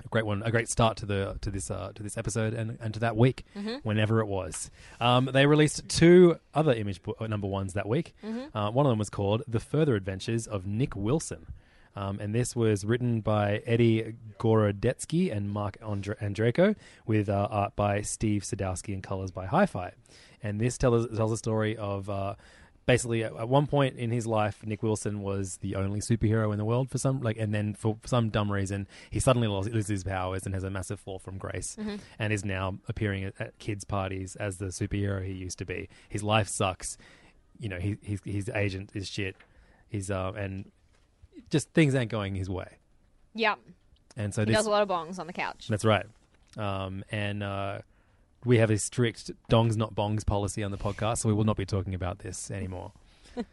A 0.04 0.08
great 0.08 0.26
one. 0.26 0.42
A 0.44 0.52
great 0.52 0.70
start 0.70 0.98
to 0.98 1.06
the 1.06 1.38
to 1.42 1.52
this 1.52 1.70
uh, 1.70 1.92
to 1.96 2.04
this 2.04 2.18
episode 2.18 2.54
and, 2.54 2.78
and 2.82 2.94
to 2.94 3.00
that 3.02 3.16
week, 3.18 3.46
whenever 3.84 4.20
it 4.22 4.26
was. 4.28 4.72
Um, 5.00 5.30
they 5.32 5.46
released 5.46 5.88
two 5.90 6.38
other 6.54 6.74
image 6.74 7.02
bo- 7.04 7.16
number 7.28 7.48
ones 7.48 7.74
that 7.74 7.88
week. 7.88 8.14
Uh, 8.54 8.72
one 8.72 8.86
of 8.86 8.90
them 8.90 9.00
was 9.00 9.10
called 9.10 9.44
"The 9.48 9.60
Further 9.60 9.96
Adventures 9.96 10.48
of 10.48 10.66
Nick 10.66 10.96
Wilson." 10.96 11.46
Um, 11.94 12.20
and 12.22 12.34
this 12.34 12.56
was 12.56 12.86
written 12.86 13.20
by 13.20 13.62
Eddie 13.66 14.16
Gorodetsky 14.40 15.30
and 15.36 15.50
Marc 15.52 15.78
Andre- 15.84 16.16
Andreyko, 16.22 16.76
with 17.06 17.28
uh, 17.28 17.50
art 17.52 17.76
by 17.76 18.02
Steve 18.02 18.44
Sadowski 18.44 18.94
and 18.94 19.04
colors 19.04 19.30
by 19.32 19.46
Hi-Fi. 19.46 19.92
And 20.42 20.60
this 20.62 20.78
tells 20.78 21.14
tells 21.16 21.32
a 21.34 21.38
story 21.38 21.76
of 21.76 22.10
uh, 22.10 22.36
basically 22.86 23.24
at, 23.24 23.36
at 23.36 23.48
one 23.48 23.68
point 23.68 23.98
in 23.98 24.12
his 24.12 24.26
life, 24.28 24.66
Nick 24.66 24.82
Wilson 24.84 25.22
was 25.22 25.58
the 25.58 25.76
only 25.76 26.00
superhero 26.00 26.52
in 26.52 26.58
the 26.58 26.66
world 26.66 26.90
for 26.90 26.98
some 26.98 27.22
like, 27.22 27.38
and 27.38 27.54
then 27.54 27.74
for 27.74 27.98
some 28.06 28.30
dumb 28.30 28.52
reason, 28.52 28.88
he 29.10 29.20
suddenly 29.20 29.48
lost, 29.48 29.70
loses 29.72 29.90
his 29.90 30.04
powers 30.04 30.46
and 30.46 30.54
has 30.56 30.64
a 30.64 30.70
massive 30.70 31.00
fall 31.00 31.20
from 31.20 31.38
grace, 31.38 31.78
and 32.20 32.34
is 32.34 32.44
now 32.44 32.78
appearing 32.88 33.24
at, 33.24 33.34
at 33.40 33.58
kids' 33.60 33.84
parties 33.86 34.36
as 34.36 34.58
the 34.58 34.66
superhero 34.68 35.26
he 35.26 35.34
used 35.34 35.58
to 35.60 35.66
be. 35.66 35.90
His 36.10 36.24
life 36.24 36.48
sucks. 36.48 36.98
You 37.60 37.70
know, 37.70 37.78
he, 37.80 37.98
his 38.02 38.20
his 38.26 38.50
agent 38.50 38.92
is 38.96 39.08
shit. 39.08 39.36
He's 39.88 40.10
uh, 40.10 40.32
and 40.36 40.72
just 41.50 41.70
things 41.74 41.94
aren't 41.96 42.10
going 42.12 42.36
his 42.36 42.50
way. 42.50 42.78
Yeah. 43.36 43.56
And 44.18 44.34
so 44.34 44.42
He 44.42 44.48
this 44.48 44.56
does 44.58 44.66
a 44.66 44.70
lot 44.70 44.82
of 44.82 44.90
bongs 44.90 45.20
on 45.20 45.28
the 45.28 45.34
couch. 45.34 45.68
that's 45.70 45.86
right. 45.86 46.06
Um, 46.58 47.04
and 47.12 47.44
uh, 47.44 47.80
we 48.46 48.58
have 48.58 48.72
a 48.72 48.78
strict 48.78 49.32
dongs 49.50 49.76
not 49.76 49.94
bongs 49.96 50.26
policy 50.26 50.64
on 50.64 50.72
the 50.72 50.78
podcast, 50.78 51.20
so 51.20 51.30
we 51.30 51.36
will 51.36 51.44
not 51.44 51.58
be 51.58 51.66
talking 51.66 51.94
about 51.94 52.20
this 52.20 52.52
anymore. 52.52 52.92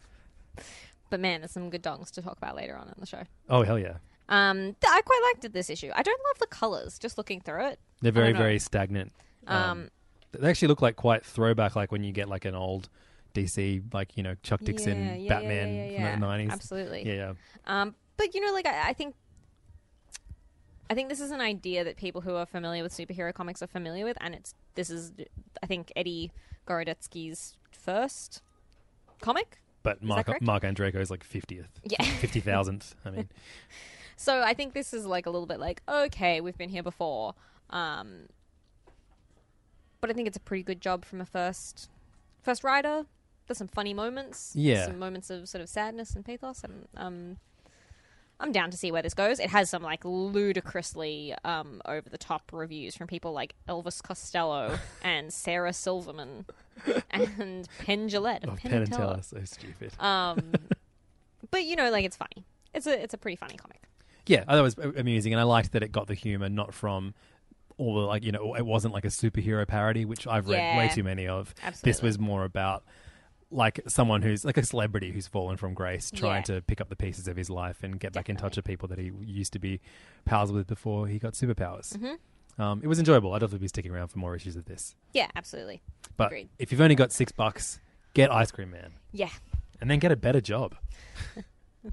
But 1.11 1.21
man, 1.21 1.41
there's 1.41 1.53
some 1.53 1.71
good 1.71 1.83
dongs 1.83 2.11
to 2.13 2.23
talk 2.23 2.37
about 2.37 2.55
later 2.55 2.77
on 2.77 2.89
in 2.89 2.95
the 2.99 3.07
show. 3.07 3.23
Oh 3.49 3.63
hell 3.63 3.79
yeah, 3.79 3.95
Um, 4.29 4.59
th- 4.59 4.77
I 4.87 5.01
quite 5.01 5.21
liked 5.35 5.53
this 5.53 5.71
issue. 5.71 5.91
I 5.95 6.03
don't 6.03 6.21
love 6.29 6.39
the 6.39 6.47
colors. 6.47 6.99
Just 6.99 7.17
looking 7.17 7.41
through 7.41 7.69
it, 7.69 7.79
they're 8.03 8.13
very 8.13 8.33
very 8.33 8.59
stagnant. 8.59 9.13
Um, 9.47 9.89
they 10.33 10.51
actually 10.51 10.69
look 10.69 10.83
like 10.83 10.97
quite 10.97 11.25
throwback, 11.25 11.75
like 11.77 11.91
when 11.93 12.05
you 12.05 12.13
get 12.13 12.29
like 12.29 12.45
an 12.45 12.55
old 12.55 12.91
DC, 13.35 13.83
like 13.95 14.17
you 14.17 14.23
know 14.23 14.35
Chuck 14.43 14.61
Dixon, 14.61 15.03
yeah, 15.03 15.15
yeah, 15.15 15.29
Batman 15.29 15.75
yeah, 15.75 15.85
yeah, 15.85 15.91
yeah. 15.91 16.13
from 16.13 16.21
the 16.21 16.27
nineties. 16.27 16.51
Absolutely. 16.53 17.07
Yeah, 17.07 17.15
yeah. 17.15 17.33
Um, 17.67 17.95
but 18.19 18.35
you 18.35 18.45
know, 18.45 18.53
like 18.53 18.67
I, 18.67 18.91
I 18.91 18.93
think, 18.93 19.15
I 20.91 20.95
think 20.95 21.09
this 21.09 21.21
is 21.21 21.31
an 21.31 21.41
idea 21.41 21.85
that 21.85 21.97
people 21.97 22.23
who 22.23 22.35
are 22.35 22.47
familiar 22.47 22.83
with 22.83 22.93
superhero 22.93 23.33
comics 23.35 23.63
are 23.63 23.67
familiar 23.67 24.05
with, 24.05 24.17
and 24.21 24.35
it's 24.35 24.55
this 24.75 24.91
is, 24.91 25.13
I 25.63 25.67
think, 25.67 25.93
Eddie 25.95 26.33
Gorodetsky's 26.67 27.57
first 27.71 28.43
comic. 29.21 29.59
But 29.83 30.03
Mark? 30.03 30.41
Marc 30.43 30.63
Andreyko 30.63 30.97
is 30.97 31.11
like 31.11 31.25
fiftieth, 31.25 31.69
Yeah. 31.85 32.03
fifty 32.03 32.41
thousandth. 32.41 32.95
I 33.05 33.11
mean, 33.11 33.29
So 34.17 34.43
I 34.43 34.53
think 34.53 34.75
this 34.75 34.93
is 34.93 35.07
like 35.07 35.27
a 35.27 35.31
little 35.31 35.47
bit 35.47 35.61
like, 35.61 35.81
okay, 35.89 36.41
we've 36.41 36.59
been 36.59 36.71
here 36.71 36.83
before. 36.83 37.35
Um, 37.71 38.29
but 40.01 40.11
I 40.11 40.13
think 40.13 40.27
it's 40.27 40.37
a 40.37 40.41
pretty 40.41 40.65
good 40.65 40.81
job 40.81 41.05
from 41.05 41.21
a 41.21 41.25
first 41.27 41.89
first 42.43 42.65
writer. 42.65 43.07
There's 43.47 43.59
some 43.59 43.69
funny 43.69 43.95
moments. 43.95 44.53
Yeah. 44.57 44.87
Some 44.87 44.99
moments 44.99 45.31
of 45.31 45.49
sort 45.49 45.63
of 45.63 45.69
sadness 45.69 46.15
and 46.17 46.25
pathos 46.25 46.65
and 46.65 46.89
um 46.97 47.37
I'm 48.41 48.53
down 48.53 48.71
to 48.71 48.77
see 48.77 48.93
where 48.93 49.03
this 49.03 49.15
goes. 49.15 49.41
It 49.41 49.51
has 49.51 49.69
some 49.69 49.83
like 49.83 50.05
ludicrously 50.05 51.35
um, 51.45 51.83
over 51.85 52.09
the 52.09 52.19
top 52.19 52.51
reviews 52.53 52.97
from 52.97 53.09
people 53.09 53.33
like 53.33 53.55
Elvis 53.69 54.03
Costello 54.03 54.79
and 55.03 55.33
Sarah 55.33 55.73
Silverman 55.73 56.47
and 57.11 57.69
Penn 57.81 58.09
Jillette 58.09 58.45
oh, 58.45 58.55
Penn 58.55 58.71
Penn 58.71 58.83
and 58.83 58.93
Teller. 58.93 59.21
So 59.23 59.43
stupid. 59.45 59.93
Um, 60.01 60.53
but 61.51 61.65
you 61.65 61.75
know, 61.75 61.91
like 61.91 62.05
it's 62.05 62.17
funny. 62.17 62.45
It's 62.75 62.87
a 62.87 63.03
it's 63.03 63.15
a 63.15 63.19
pretty 63.19 63.37
funny 63.37 63.57
comic. 63.57 63.83
Yeah, 64.27 64.45
I 64.47 64.53
thought 64.53 64.59
it 64.59 64.63
was 64.63 64.97
amusing, 64.97 65.33
and 65.33 65.41
I 65.41 65.45
liked 65.45 65.73
that 65.73 65.83
it 65.83 65.91
got 65.91 66.07
the 66.07 66.15
humor 66.15 66.49
not 66.49 66.75
from 66.75 67.15
all 67.79 67.95
the 67.95 68.01
like 68.03 68.23
you 68.23 68.31
know 68.31 68.55
it 68.55 68.67
wasn't 68.67 68.95
like 68.95 69.05
a 69.05 69.09
superhero 69.09 69.67
parody, 69.67 70.05
which 70.05 70.27
I've 70.27 70.49
read 70.49 70.77
way 70.77 70.91
too 70.95 71.03
many 71.03 71.27
of. 71.27 71.55
This 71.83 72.03
was 72.03 72.19
more 72.19 72.45
about 72.45 72.85
like 73.51 73.81
someone 73.89 74.21
who's 74.23 74.45
like 74.45 74.57
a 74.59 74.63
celebrity 74.63 75.11
who's 75.11 75.27
fallen 75.27 75.57
from 75.57 75.73
grace, 75.75 76.11
trying 76.11 76.41
Yeah. 76.49 76.57
to 76.57 76.63
pick 76.63 76.81
up 76.81 76.89
the 76.91 76.97
pieces 76.97 77.29
of 77.29 77.37
his 77.37 77.49
life 77.49 77.83
and 77.83 77.99
get 77.99 78.13
back 78.13 78.29
in 78.29 78.37
touch 78.37 78.57
with 78.57 78.65
people 78.67 78.89
that 78.89 78.99
he 78.99 79.11
used 79.25 79.53
to 79.55 79.59
be 79.59 79.81
pals 80.27 80.53
with 80.53 80.67
before 80.67 81.07
he 81.09 81.19
got 81.19 81.33
superpowers. 81.33 81.97
Mm-hmm. 81.97 82.61
Um, 82.63 82.81
it 82.83 82.89
was 82.89 82.99
enjoyable. 82.99 83.33
I'd 83.33 83.39
definitely 83.39 83.61
be 83.65 83.69
sticking 83.69 83.91
around 83.93 84.09
for 84.09 84.19
more 84.19 84.35
issues 84.35 84.57
of 84.57 84.65
this. 84.67 84.95
Yeah, 85.15 85.29
absolutely. 85.37 85.81
But 86.17 86.27
Agreed. 86.27 86.49
if 86.59 86.73
you've 86.73 86.81
only 86.81 86.97
got 86.97 87.13
six 87.13 87.33
bucks, 87.33 87.81
get 88.15 88.31
Ice 88.33 88.51
Cream 88.51 88.71
Man 88.73 88.93
Yeah. 89.13 89.31
and 89.81 89.91
then 89.91 89.99
get 90.01 90.13
a 90.13 90.17
better 90.17 90.41
job. 90.41 90.75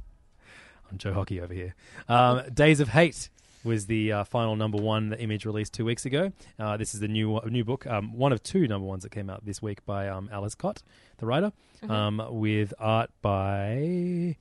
I'm 0.92 0.98
Joe 0.98 1.14
Hockey 1.14 1.40
over 1.42 1.54
here. 1.54 1.76
Um, 2.10 2.44
Days 2.54 2.80
of 2.80 2.90
Hate 2.90 3.30
was 3.65 3.88
the 3.88 4.12
uh, 4.12 4.24
final 4.24 4.55
number 4.55 4.77
one 4.77 5.10
that 5.10 5.19
Image 5.19 5.45
released 5.45 5.74
two 5.74 5.84
weeks 5.86 6.05
ago. 6.05 6.31
Uh, 6.60 6.77
this 6.77 6.93
is 6.93 7.00
the 7.01 7.07
new 7.07 7.39
new 7.48 7.63
book, 7.65 7.86
um, 7.88 8.13
one 8.17 8.31
of 8.31 8.41
two 8.43 8.67
number 8.67 8.88
ones 8.88 9.03
that 9.03 9.12
came 9.12 9.29
out 9.29 9.43
this 9.45 9.62
week 9.62 9.86
by 9.86 10.07
um, 10.07 10.29
Aleš 10.31 10.57
Kot, 10.57 10.81
the 11.17 11.25
writer, 11.25 11.51
Mm-hmm. 11.84 11.91
um, 11.91 12.25
with 12.29 12.74
art 12.79 13.10
by. 13.22 14.38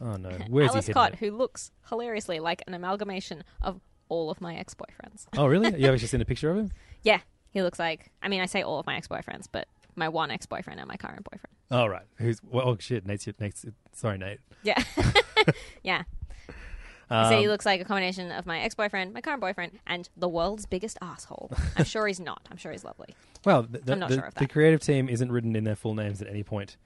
Oh 0.00 0.16
no, 0.16 0.30
where's 0.48 0.70
Aleš 0.70 0.92
Kot, 0.92 1.12
it? 1.14 1.18
who 1.18 1.30
looks 1.32 1.72
hilariously 1.88 2.40
like 2.40 2.62
an 2.66 2.74
amalgamation 2.74 3.42
of 3.60 3.80
all 4.08 4.30
of 4.30 4.40
my 4.40 4.56
ex 4.56 4.74
boyfriends. 4.74 5.26
Oh 5.36 5.46
really? 5.46 5.68
You 5.78 5.84
haven't 5.86 5.98
just 6.00 6.10
seen 6.12 6.20
a 6.20 6.24
picture 6.24 6.50
of 6.50 6.56
him? 6.58 6.70
yeah, 7.02 7.20
he 7.50 7.62
looks 7.62 7.78
like. 7.78 8.10
I 8.22 8.28
mean, 8.28 8.40
I 8.40 8.46
say 8.46 8.62
all 8.62 8.78
of 8.78 8.86
my 8.86 8.96
ex 8.96 9.08
boyfriends, 9.08 9.46
but 9.50 9.66
my 9.96 10.08
one 10.08 10.30
ex 10.30 10.46
boyfriend 10.46 10.78
and 10.80 10.88
my 10.88 10.96
current 10.96 11.24
boyfriend. 11.30 11.54
Oh 11.70 11.86
right. 11.86 12.06
Who's? 12.16 12.40
Well, 12.42 12.68
oh 12.68 12.76
shit, 12.78 13.06
Nate's 13.06 13.28
Nate's. 13.38 13.64
Sorry, 13.92 14.16
Nate. 14.18 14.38
Yeah. 14.62 14.82
yeah. 15.82 16.02
I 17.10 17.28
say 17.28 17.38
he 17.40 17.46
Um, 17.46 17.50
looks 17.50 17.66
like 17.66 17.80
a 17.80 17.84
combination 17.84 18.30
of 18.30 18.46
my 18.46 18.60
ex 18.60 18.74
boyfriend, 18.74 19.12
my 19.12 19.20
current 19.20 19.40
boyfriend, 19.40 19.78
and 19.86 20.08
the 20.16 20.28
world's 20.28 20.66
biggest 20.66 20.96
asshole. 21.02 21.50
I'm 21.76 21.84
sure 21.84 22.06
he's 22.06 22.20
not. 22.20 22.40
I'm 22.50 22.56
sure 22.56 22.70
he's 22.72 22.84
lovely. 22.84 23.14
Well, 23.44 23.62
the, 23.62 23.78
the, 23.78 23.92
I'm 23.92 23.98
not 23.98 24.08
the, 24.10 24.16
sure 24.16 24.24
of 24.26 24.34
the 24.34 24.46
creative 24.46 24.80
team 24.80 25.08
isn't 25.08 25.30
written 25.32 25.56
in 25.56 25.64
their 25.64 25.76
full 25.76 25.94
names 25.94 26.22
at 26.22 26.28
any 26.28 26.42
point 26.42 26.76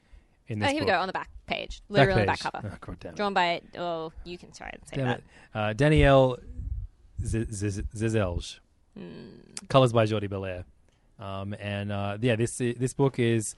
in 0.48 0.58
this 0.60 0.68
Oh, 0.68 0.72
here 0.72 0.80
we 0.80 0.86
go 0.86 0.98
on 0.98 1.06
the 1.06 1.12
back 1.12 1.28
page, 1.46 1.82
literally 1.88 2.22
on 2.22 2.26
the 2.26 2.32
back 2.32 2.40
cover. 2.40 2.60
Oh, 2.64 2.76
God 2.80 3.00
damn 3.00 3.12
it. 3.12 3.16
Drawn 3.16 3.34
by 3.34 3.60
oh, 3.76 4.12
you 4.24 4.38
can 4.38 4.50
try 4.52 4.70
and 4.72 4.80
say 4.88 4.96
Damn 4.96 5.06
that. 5.06 5.22
Uh, 5.54 5.72
Danielle 5.72 6.38
Z- 7.22 7.46
Z- 7.52 7.82
Zizelge. 7.94 8.60
Hmm. 8.96 9.28
Colors 9.68 9.92
by 9.92 10.06
Jordie 10.06 10.28
Bellaire. 10.28 10.64
Um, 11.18 11.54
and 11.60 11.92
uh, 11.92 12.18
yeah, 12.20 12.36
this 12.36 12.56
this 12.58 12.92
book 12.94 13.18
is 13.18 13.54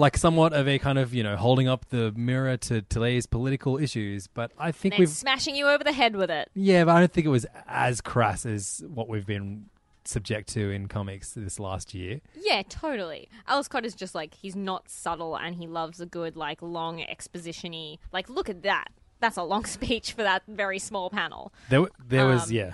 like 0.00 0.16
somewhat 0.16 0.52
of 0.52 0.66
a 0.66 0.78
kind 0.78 0.98
of 0.98 1.14
you 1.14 1.22
know 1.22 1.36
holding 1.36 1.68
up 1.68 1.88
the 1.90 2.12
mirror 2.12 2.56
to 2.56 2.82
today's 2.82 3.26
political 3.26 3.78
issues, 3.78 4.26
but 4.26 4.50
I 4.58 4.72
think 4.72 4.94
And 4.94 5.00
we've 5.00 5.08
smashing 5.08 5.54
you 5.54 5.66
over 5.68 5.84
the 5.84 5.92
head 5.92 6.16
with 6.16 6.30
it. 6.30 6.50
yeah, 6.54 6.84
but 6.84 6.96
I 6.96 6.98
don't 7.00 7.12
think 7.12 7.26
it 7.26 7.30
was 7.30 7.46
as 7.68 8.00
crass 8.00 8.44
as 8.46 8.82
what 8.88 9.08
we've 9.08 9.26
been 9.26 9.66
subject 10.04 10.48
to 10.48 10.70
in 10.70 10.88
comics 10.88 11.32
this 11.32 11.60
last 11.60 11.94
year. 11.94 12.20
Yeah, 12.34 12.62
totally. 12.68 13.28
Aleš 13.48 13.68
Kot 13.68 13.84
is 13.84 13.94
just 13.94 14.14
like 14.14 14.34
he's 14.34 14.56
not 14.56 14.88
subtle 14.88 15.36
and 15.36 15.54
he 15.54 15.66
loves 15.66 16.00
a 16.00 16.06
good 16.06 16.36
like 16.36 16.62
long 16.62 17.02
exposition-y. 17.02 17.98
Like 18.12 18.28
look 18.28 18.48
at 18.48 18.62
that. 18.62 18.86
That's 19.20 19.36
a 19.36 19.42
long 19.42 19.64
speech 19.76 20.12
for 20.12 20.22
that 20.22 20.42
very 20.48 20.78
small 20.78 21.10
panel. 21.10 21.52
There, 21.68 21.86
there 22.08 22.26
was 22.26 22.44
Um, 22.48 22.52
yeah, 22.56 22.72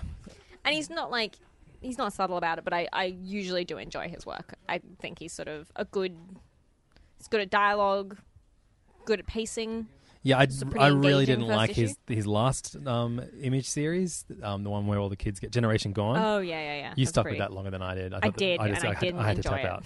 And 0.65 0.75
he's 0.75 0.89
not 0.89 1.11
like 1.11 1.35
he's 1.83 1.99
not 1.99 2.13
subtle 2.13 2.37
about 2.37 2.59
it, 2.59 2.65
but 2.65 2.73
I, 2.73 2.89
I 2.93 3.05
usually 3.23 3.65
do 3.65 3.77
enjoy 3.79 4.09
his 4.09 4.25
work. 4.25 4.55
I 4.69 4.81
think 5.01 5.19
he's 5.19 5.33
sort 5.33 5.49
of 5.49 5.71
a 5.77 5.85
good 5.85 6.17
he's 7.19 7.29
good 7.29 7.41
at 7.41 7.51
dialogue, 7.51 8.17
good 9.05 9.19
at 9.21 9.27
pacing. 9.27 9.87
Yeah, 10.23 10.39
I, 10.39 10.49
I 10.81 10.89
really 10.89 11.25
didn't 11.25 11.47
like 11.47 11.71
issue. 11.71 11.83
his 11.83 11.97
his 12.09 12.27
last 12.27 12.77
um, 12.87 13.21
image 13.41 13.69
series, 13.69 14.25
um, 14.43 14.65
the 14.65 14.71
one 14.71 14.87
where 14.89 14.99
all 14.99 15.09
the 15.09 15.15
kids 15.17 15.39
get 15.39 15.53
Generation 15.53 15.93
Gone. 15.93 16.17
Oh 16.19 16.39
yeah, 16.39 16.61
yeah, 16.61 16.77
yeah. 16.79 16.95
you 16.97 17.05
That's 17.05 17.11
stuck 17.11 17.25
pretty- 17.27 17.39
with 17.39 17.49
that 17.49 17.55
longer 17.55 17.71
than 17.71 17.81
I 17.83 17.95
did. 17.95 18.13
I 18.13 18.19
that- 18.21 18.37
did, 18.37 18.59
I 18.59 18.69
just, 18.69 18.81
and 18.83 18.89
I, 18.91 18.95
had, 18.95 19.01
didn't 19.01 19.21
I 19.21 19.27
had 19.29 19.37
to 19.37 19.43
tap 19.43 19.61
it. 19.61 19.67
out. 19.67 19.85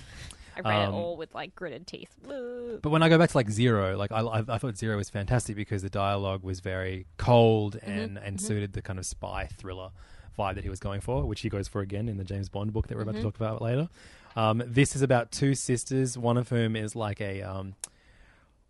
I 0.57 0.61
read 0.69 0.89
Um, 0.89 0.95
it 0.95 0.97
all 0.97 1.17
with 1.19 1.35
like 1.35 1.55
gritted 1.55 1.87
teeth. 1.87 2.15
But 2.27 2.89
when 2.91 3.03
I 3.03 3.09
go 3.11 3.19
back 3.19 3.31
to 3.31 3.37
like 3.37 3.51
Zero, 3.51 3.97
like 3.99 4.13
I, 4.13 4.21
I, 4.21 4.39
I 4.49 4.59
thought 4.59 4.77
Zero 4.79 4.97
was 4.97 5.11
fantastic 5.11 5.57
because 5.57 5.83
the 5.83 5.91
dialogue 5.91 6.43
was 6.43 6.61
very 6.61 7.07
cold 7.19 7.77
Mm-hmm, 7.77 7.91
and 7.91 8.19
and 8.19 8.41
suited 8.41 8.73
the 8.73 8.81
kind 8.83 8.99
of 8.99 9.05
spy 9.07 9.47
thriller 9.59 9.91
vibe 10.39 10.55
that 10.55 10.65
he 10.65 10.71
was 10.71 10.81
going 10.81 11.03
for, 11.03 11.25
which 11.27 11.41
he 11.43 11.51
goes 11.51 11.69
for 11.69 11.83
again 11.83 12.09
in 12.09 12.17
the 12.17 12.25
James 12.25 12.49
Bond 12.49 12.73
book 12.73 12.89
that 12.89 12.97
we're 12.97 13.03
about 13.03 13.15
Mm-hmm. 13.17 13.25
to 13.25 13.31
talk 13.31 13.37
about 13.37 13.61
later. 13.61 13.89
Um, 14.37 14.63
this 14.67 14.95
is 14.97 15.03
about 15.03 15.33
two 15.33 15.55
sisters, 15.55 16.17
one 16.17 16.37
of 16.37 16.49
whom 16.49 16.77
is 16.77 16.95
like 16.95 17.21
a 17.21 17.43
um, 17.43 17.75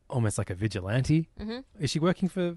almost 0.09 0.39
like 0.39 0.51
a 0.51 0.55
vigilante. 0.55 1.29
Mm-hmm. 1.39 1.59
Is 1.83 1.91
she 1.91 1.99
working 1.99 2.29
for 2.29 2.57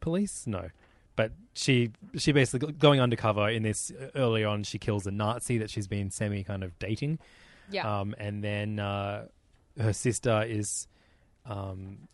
police? 0.00 0.46
No. 0.46 0.70
But 1.16 1.32
she 1.52 1.90
she 2.16 2.30
basically 2.32 2.72
going 2.72 3.00
undercover 3.00 3.48
in 3.48 3.64
this 3.64 3.90
early 4.14 4.44
on. 4.44 4.62
She 4.62 4.78
kills 4.78 5.06
a 5.06 5.10
Nazi 5.10 5.58
that 5.58 5.68
she's 5.70 5.88
been 5.88 6.10
semi 6.12 6.44
kind 6.44 6.62
of 6.62 6.78
dating, 6.78 7.18
Yeah. 7.70 8.00
um, 8.00 8.14
and 8.18 8.44
then 8.44 8.78
uh, 8.78 9.26
her 9.80 9.92
sister 9.92 10.44
is 10.46 10.86
um, 11.44 12.06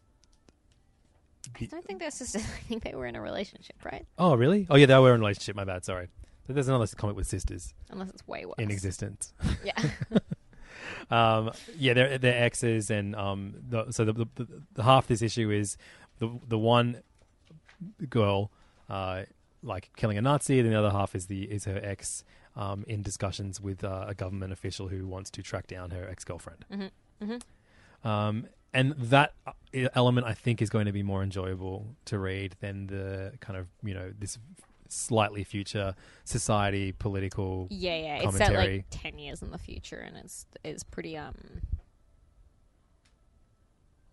I 1.61 1.66
don't 1.66 1.85
think 1.85 2.00
they're 2.00 2.11
sisters. 2.11 2.43
I 2.57 2.61
think 2.69 2.83
they 2.85 2.95
were 2.95 3.04
in 3.07 3.14
a 3.16 3.21
relationship, 3.21 3.76
right? 3.85 4.07
oh 4.19 4.35
really? 4.37 4.66
Oh 4.71 4.76
yeah, 4.76 4.87
they 4.87 4.97
were 4.99 5.11
in 5.11 5.16
a 5.16 5.19
relationship. 5.19 5.54
My 5.57 5.64
bad. 5.64 5.85
Sorry. 5.85 6.09
But 6.46 6.54
there's 6.54 6.68
another 6.68 6.86
comic 6.96 7.16
with 7.16 7.26
sisters 7.26 7.72
Unless 7.90 8.10
it's 8.10 8.26
way 8.26 8.44
worse. 8.44 8.56
in 8.58 8.70
existence. 8.70 9.32
Yeah. 9.64 9.82
um, 11.10 11.52
yeah, 11.78 11.94
they're 11.94 12.18
they're 12.18 12.42
exes, 12.42 12.90
and 12.90 13.16
um, 13.16 13.54
the, 13.68 13.90
so 13.90 14.04
the, 14.04 14.12
the, 14.12 14.46
the, 14.74 14.82
half 14.82 15.06
this 15.06 15.22
issue 15.22 15.50
is 15.50 15.76
the 16.18 16.30
the 16.46 16.58
one 16.58 17.02
girl 18.08 18.50
uh, 18.88 19.22
like 19.62 19.90
killing 19.96 20.18
a 20.18 20.22
Nazi, 20.22 20.60
and 20.60 20.70
the 20.70 20.78
other 20.78 20.90
half 20.90 21.14
is 21.14 21.26
the 21.26 21.44
is 21.44 21.64
her 21.64 21.80
ex 21.82 22.24
um, 22.56 22.84
in 22.86 23.02
discussions 23.02 23.60
with 23.60 23.82
uh, 23.82 24.06
a 24.08 24.14
government 24.14 24.52
official 24.52 24.88
who 24.88 25.06
wants 25.06 25.30
to 25.30 25.42
track 25.42 25.66
down 25.66 25.90
her 25.90 26.08
ex 26.08 26.24
girlfriend. 26.24 26.64
Um, 28.04 28.48
and 28.74 28.92
that 28.92 29.32
uh, 29.46 29.52
element, 29.94 30.26
I 30.26 30.34
think, 30.34 30.60
is 30.60 30.68
going 30.68 30.86
to 30.86 30.92
be 30.92 31.02
more 31.02 31.22
enjoyable 31.22 31.94
to 32.06 32.18
read 32.18 32.56
than 32.60 32.88
the 32.88 33.32
kind 33.40 33.58
of 33.58 33.68
you 33.82 33.94
know 33.94 34.12
this 34.18 34.38
slightly 34.88 35.44
future 35.44 35.94
society 36.24 36.92
political 36.92 37.66
Yeah, 37.70 37.96
yeah. 37.96 38.16
It's 38.16 38.36
set 38.36 38.48
commentary. 38.48 38.76
like 38.76 38.86
ten 38.90 39.18
years 39.18 39.42
in 39.42 39.50
the 39.50 39.58
future, 39.58 39.98
and 39.98 40.16
it's 40.16 40.46
it's 40.64 40.82
pretty 40.84 41.16
um. 41.16 41.34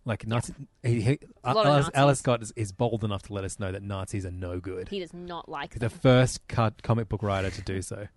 like 0.04 0.26
Nazi. 0.26 0.54
He, 0.82 1.00
he, 1.00 1.18
A 1.44 1.54
Aleš, 1.54 1.92
Aleš 1.92 2.22
Kot 2.24 2.42
is, 2.42 2.52
is 2.56 2.72
bold 2.72 3.04
enough 3.04 3.22
to 3.24 3.32
let 3.32 3.44
us 3.44 3.60
know 3.60 3.70
that 3.70 3.82
Nazis 3.82 4.26
are 4.26 4.32
no 4.32 4.58
good. 4.58 4.88
He 4.88 4.98
does 4.98 5.14
not 5.14 5.48
like 5.48 5.78
the 5.78 5.90
first 5.90 6.46
cut 6.48 6.82
comic 6.82 7.08
book 7.08 7.22
writer 7.22 7.50
to 7.50 7.62
do 7.62 7.82
so. 7.82 8.08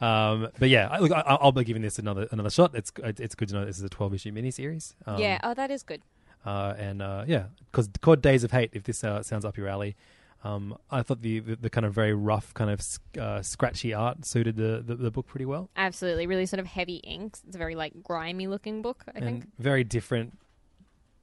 Um, 0.00 0.48
but 0.58 0.68
yeah, 0.68 0.88
I, 0.90 0.98
look, 0.98 1.12
I, 1.12 1.20
I'll 1.20 1.52
be 1.52 1.64
giving 1.64 1.80
this 1.80 1.98
another 1.98 2.28
another 2.30 2.50
shot. 2.50 2.74
It's 2.74 2.92
it's 3.02 3.34
good 3.34 3.48
to 3.48 3.54
know 3.54 3.64
this 3.64 3.78
is 3.78 3.84
a 3.84 3.88
twelve 3.88 4.12
issue 4.12 4.32
miniseries. 4.32 4.94
Um, 5.06 5.18
yeah. 5.18 5.38
Oh, 5.42 5.54
that 5.54 5.70
is 5.70 5.82
good. 5.82 6.02
uh, 6.44 6.74
and 6.76 7.00
uh, 7.00 7.24
yeah, 7.26 7.44
because 7.70 7.88
called 8.00 8.20
Days 8.20 8.44
of 8.44 8.50
Hate. 8.50 8.70
If 8.72 8.84
this 8.84 9.02
uh, 9.02 9.22
sounds 9.22 9.44
up 9.44 9.56
your 9.56 9.68
alley, 9.68 9.96
um, 10.44 10.76
I 10.90 11.02
thought 11.02 11.22
the, 11.22 11.40
the 11.40 11.56
the 11.56 11.70
kind 11.70 11.84
of 11.86 11.92
very 11.94 12.12
rough, 12.14 12.52
kind 12.54 12.70
of 12.70 12.80
uh, 13.18 13.42
scratchy 13.42 13.94
art 13.94 14.24
suited 14.26 14.56
the, 14.56 14.82
the 14.86 14.94
the 14.94 15.10
book 15.10 15.26
pretty 15.26 15.46
well, 15.46 15.70
Absolutely, 15.76 16.26
really 16.26 16.46
sort 16.46 16.60
of 16.60 16.66
heavy 16.66 16.96
inks. 16.96 17.42
It's 17.46 17.56
a 17.56 17.58
very 17.58 17.74
like 17.74 18.02
grimy 18.02 18.46
looking 18.46 18.82
book. 18.82 19.04
I 19.08 19.12
and 19.18 19.24
think. 19.24 19.46
very 19.58 19.84
different 19.84 20.38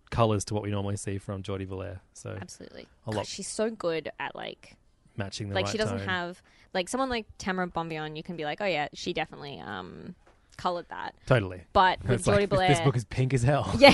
colors 0.10 0.44
to 0.46 0.54
what 0.54 0.64
we 0.64 0.72
normally 0.72 0.98
see 0.98 1.18
from 1.18 1.42
Jordie 1.44 1.66
Bellaire. 1.66 2.00
So 2.14 2.38
Absolutely. 2.42 2.88
a 3.08 3.12
lot 3.12 3.26
she's 3.28 3.48
so 3.48 3.70
good 3.70 4.12
at 4.20 4.36
like 4.36 4.76
matching 5.18 5.50
the 5.50 5.56
like 5.56 5.66
right 5.66 5.72
she 5.72 5.78
doesn't 5.78 6.00
tone. 6.00 6.08
have 6.08 6.42
like 6.74 6.90
someone 6.90 7.10
like 7.10 7.26
Tamra 7.38 7.72
Bonvillain. 7.72 8.18
You 8.18 8.24
can 8.24 8.36
be 8.36 8.44
like, 8.44 8.60
oh 8.60 8.66
yeah, 8.66 8.88
she 8.94 9.14
definitely 9.14 9.60
um 9.60 10.16
colored 10.58 10.88
that. 10.90 11.16
totally. 11.28 11.62
But 11.74 12.02
with 12.04 12.12
It's 12.20 12.28
like, 12.28 12.50
Blair, 12.50 12.70
this 12.70 12.82
book 12.82 12.96
is 12.96 13.06
pink 13.06 13.34
as 13.34 13.44
hell. 13.44 13.72
yeah, 13.78 13.94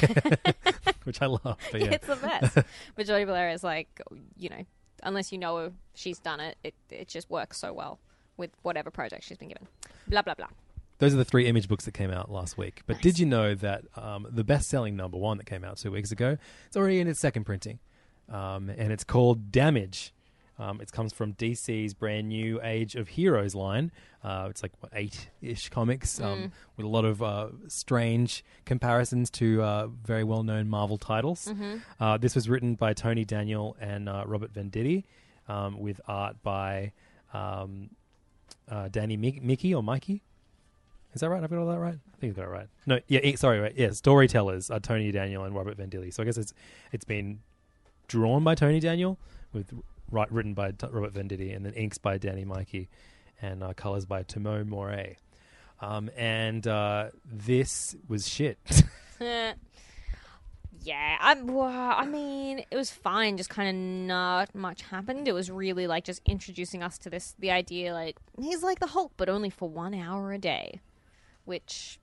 which 1.04 1.22
I 1.22 1.28
love. 1.28 1.58
But 1.72 1.82
yeah, 1.82 1.92
it's 1.92 2.08
the 2.08 2.16
best. 2.16 2.58
but 2.96 3.06
Jordie 3.06 3.26
Bellaire 3.26 3.54
is 3.54 3.64
like, 3.64 4.02
you 4.38 4.50
know, 4.50 4.66
unless 5.04 5.32
you 5.32 5.38
know 5.38 5.72
she's 5.94 6.20
done 6.20 6.40
it, 6.40 6.58
it 6.64 6.74
it 6.90 7.08
just 7.08 7.30
works 7.30 7.58
so 7.58 7.74
well 7.74 8.00
with 8.38 8.52
whatever 8.62 8.92
project 8.92 9.24
she's 9.24 9.38
been 9.38 9.50
given. 9.50 9.68
Blah 10.08 10.22
blah 10.22 10.36
blah. 10.36 10.48
Those 11.00 11.14
are 11.14 11.18
the 11.18 11.26
three 11.26 11.46
image 11.46 11.68
books 11.68 11.86
that 11.86 11.94
came 11.94 12.10
out 12.10 12.32
last 12.32 12.58
week. 12.58 12.82
But 12.88 12.96
Nice. 12.96 13.04
did 13.04 13.20
you 13.20 13.28
know 13.28 13.54
that 13.54 13.84
um, 13.96 14.26
the 14.32 14.44
best-selling 14.44 14.96
number 14.96 15.16
one 15.18 15.38
that 15.38 15.46
came 15.46 15.64
out 15.64 15.78
two 15.78 15.92
weeks 15.92 16.12
ago, 16.12 16.38
it's 16.66 16.76
already 16.76 17.00
in 17.00 17.08
its 17.08 17.20
second 17.20 17.44
printing, 17.44 17.78
um, 18.30 18.70
and 18.70 18.92
it's 18.92 19.04
called 19.04 19.52
Damage. 19.52 20.12
Um, 20.60 20.82
it 20.82 20.92
comes 20.92 21.14
from 21.14 21.34
DC's 21.34 21.94
brand 21.94 22.30
new 22.30 22.60
Age 22.64 22.96
of 22.96 23.10
Heroes 23.10 23.54
line. 23.54 23.92
Uh, 24.24 24.48
it's 24.50 24.64
like 24.64 24.72
what, 24.80 24.92
eight-ish 24.96 25.70
comics 25.70 26.20
um, 26.20 26.52
with 26.76 26.86
a 26.86 26.90
lot 26.90 27.06
of 27.06 27.22
uh, 27.22 27.50
strange 27.68 28.44
comparisons 28.66 29.30
to 29.32 29.62
uh, 29.62 29.88
very 29.88 30.24
well-known 30.24 30.68
Marvel 30.68 30.98
titles. 30.98 31.48
Uh, 32.00 32.18
this 32.18 32.34
was 32.36 32.50
written 32.50 32.74
by 32.76 32.94
Tony 32.94 33.24
Daniel 33.24 33.78
and 33.80 34.10
uh, 34.10 34.24
Robert 34.26 34.52
Venditti, 34.54 35.04
um, 35.48 35.80
with 35.80 36.02
art 36.08 36.42
by 36.42 36.92
um, 37.34 37.90
uh, 38.70 38.88
Danny 38.90 39.16
Mick- 39.18 39.42
Mickey 39.44 39.74
or 39.76 39.84
Mikey. 39.84 40.24
Is 41.14 41.22
that 41.22 41.30
right? 41.30 41.44
I've 41.44 41.50
got 41.50 41.60
all 41.60 41.68
that 41.68 41.80
right. 41.80 41.96
I 41.96 42.18
think 42.20 42.32
I've 42.32 42.36
got 42.38 42.46
it 42.46 42.50
right. 42.52 42.68
No, 42.86 43.00
yeah, 43.08 43.36
sorry, 43.36 43.60
right. 43.60 43.74
Yeah, 43.76 43.92
storytellers 43.92 44.70
are 44.70 44.80
Tony 44.80 45.12
Daniel 45.12 45.44
and 45.46 45.56
Robert 45.56 45.78
Venditti. 45.78 46.14
So 46.14 46.22
I 46.24 46.26
guess 46.26 46.38
it's 46.38 46.54
it's 46.92 47.06
been 47.06 47.40
drawn 48.08 48.44
by 48.44 48.56
Tony 48.56 48.80
Daniel 48.80 49.18
with 49.54 49.72
right 50.12 50.32
written 50.32 50.54
by 50.54 50.74
Robert 50.90 51.14
Venditti 51.14 51.56
and 51.56 51.66
then 51.66 51.74
inks 51.74 51.98
by 51.98 52.18
Danny 52.18 52.46
Miki 52.46 52.90
and 53.42 53.64
uh, 53.64 53.74
colors 53.74 54.06
by 54.06 54.24
Timo 54.24 54.66
Moret. 54.66 55.18
Um, 55.80 56.10
and 56.18 56.66
uh, 56.66 57.10
this 57.26 57.96
was 58.08 58.28
shit. 58.28 58.58
Yeah, 60.84 61.18
I'm. 61.20 61.48
Well, 61.48 61.68
I 61.68 62.06
mean, 62.06 62.64
it 62.72 62.76
was 62.78 62.90
fine. 62.90 63.36
Just 63.36 63.50
kind 63.50 63.68
of 63.68 63.76
not 63.76 64.56
much 64.56 64.84
happened. 64.84 65.28
It 65.28 65.34
was 65.34 65.52
really 65.52 65.86
like 65.86 66.06
just 66.06 66.22
introducing 66.26 66.82
us 66.82 66.98
to 67.00 67.10
this 67.10 67.36
the 67.40 67.52
idea 67.52 67.94
like 67.94 68.16
he's 68.40 68.64
like 68.64 68.80
the 68.80 68.88
Hulk, 68.88 69.12
but 69.18 69.28
only 69.28 69.50
for 69.50 69.68
one 69.68 69.94
hour 69.94 70.32
a 70.32 70.38
day, 70.38 70.80
which 71.44 72.00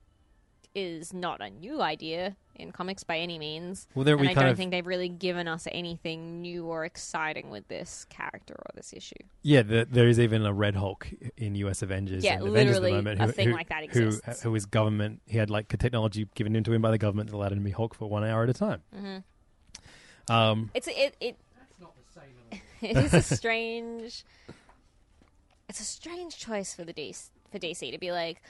is 0.75 1.13
not 1.13 1.41
a 1.41 1.49
new 1.49 1.81
idea 1.81 2.35
in 2.55 2.71
comics 2.71 3.03
by 3.03 3.17
any 3.17 3.39
means. 3.39 3.87
Well, 3.95 4.03
there 4.05 4.15
and 4.15 4.21
we 4.21 4.27
I 4.29 4.33
kind 4.33 4.45
don't 4.45 4.51
of- 4.51 4.57
think 4.57 4.71
they've 4.71 4.85
really 4.85 5.09
given 5.09 5.47
us 5.47 5.67
anything 5.71 6.41
new 6.41 6.65
or 6.65 6.85
exciting 6.85 7.49
with 7.49 7.67
this 7.67 8.05
character 8.09 8.53
or 8.53 8.71
this 8.75 8.93
issue. 8.93 9.15
Yeah, 9.41 9.61
the, 9.63 9.87
there 9.89 10.07
is 10.07 10.19
even 10.19 10.45
a 10.45 10.53
Red 10.53 10.75
Hulk 10.75 11.07
in 11.37 11.55
US 11.55 11.81
Avengers. 11.81 12.23
Yeah, 12.23 12.35
and 12.35 12.47
Avengers 12.47 12.77
at 12.77 12.81
the 12.81 12.87
literally 12.89 13.03
moment, 13.03 13.21
a 13.21 13.33
thing 13.33 13.47
who- 13.49 13.53
like 13.55 13.69
that 13.69 13.79
who- 13.91 14.07
exists. 14.07 14.43
Who, 14.43 14.53
is 14.55 14.65
government? 14.65 15.21
He 15.25 15.37
had 15.37 15.49
like 15.49 15.67
technology 15.69 16.27
given 16.35 16.55
into 16.55 16.71
him 16.71 16.81
by 16.81 16.91
the 16.91 16.97
government 16.97 17.29
that 17.29 17.35
allowed 17.35 17.51
him 17.53 17.59
to 17.59 17.63
be 17.63 17.71
Hulk 17.71 17.95
for 17.95 18.09
one 18.09 18.23
hour 18.23 18.43
at 18.43 18.49
a 18.49 18.53
time. 18.53 18.81
Mm-hmm. 18.95 20.33
Um, 20.33 20.71
It's 20.73 20.87
it 20.87 21.15
it. 21.19 21.37
it 22.81 22.97
is 22.97 23.13
a 23.13 23.21
strange. 23.21 24.23
It's 25.69 25.79
a 25.79 25.83
strange 25.83 26.37
choice 26.37 26.73
for 26.73 26.83
the 26.83 26.93
DC 26.93 27.29
for 27.51 27.59
DC 27.59 27.91
to 27.91 27.97
be 27.97 28.11
like, 28.11 28.41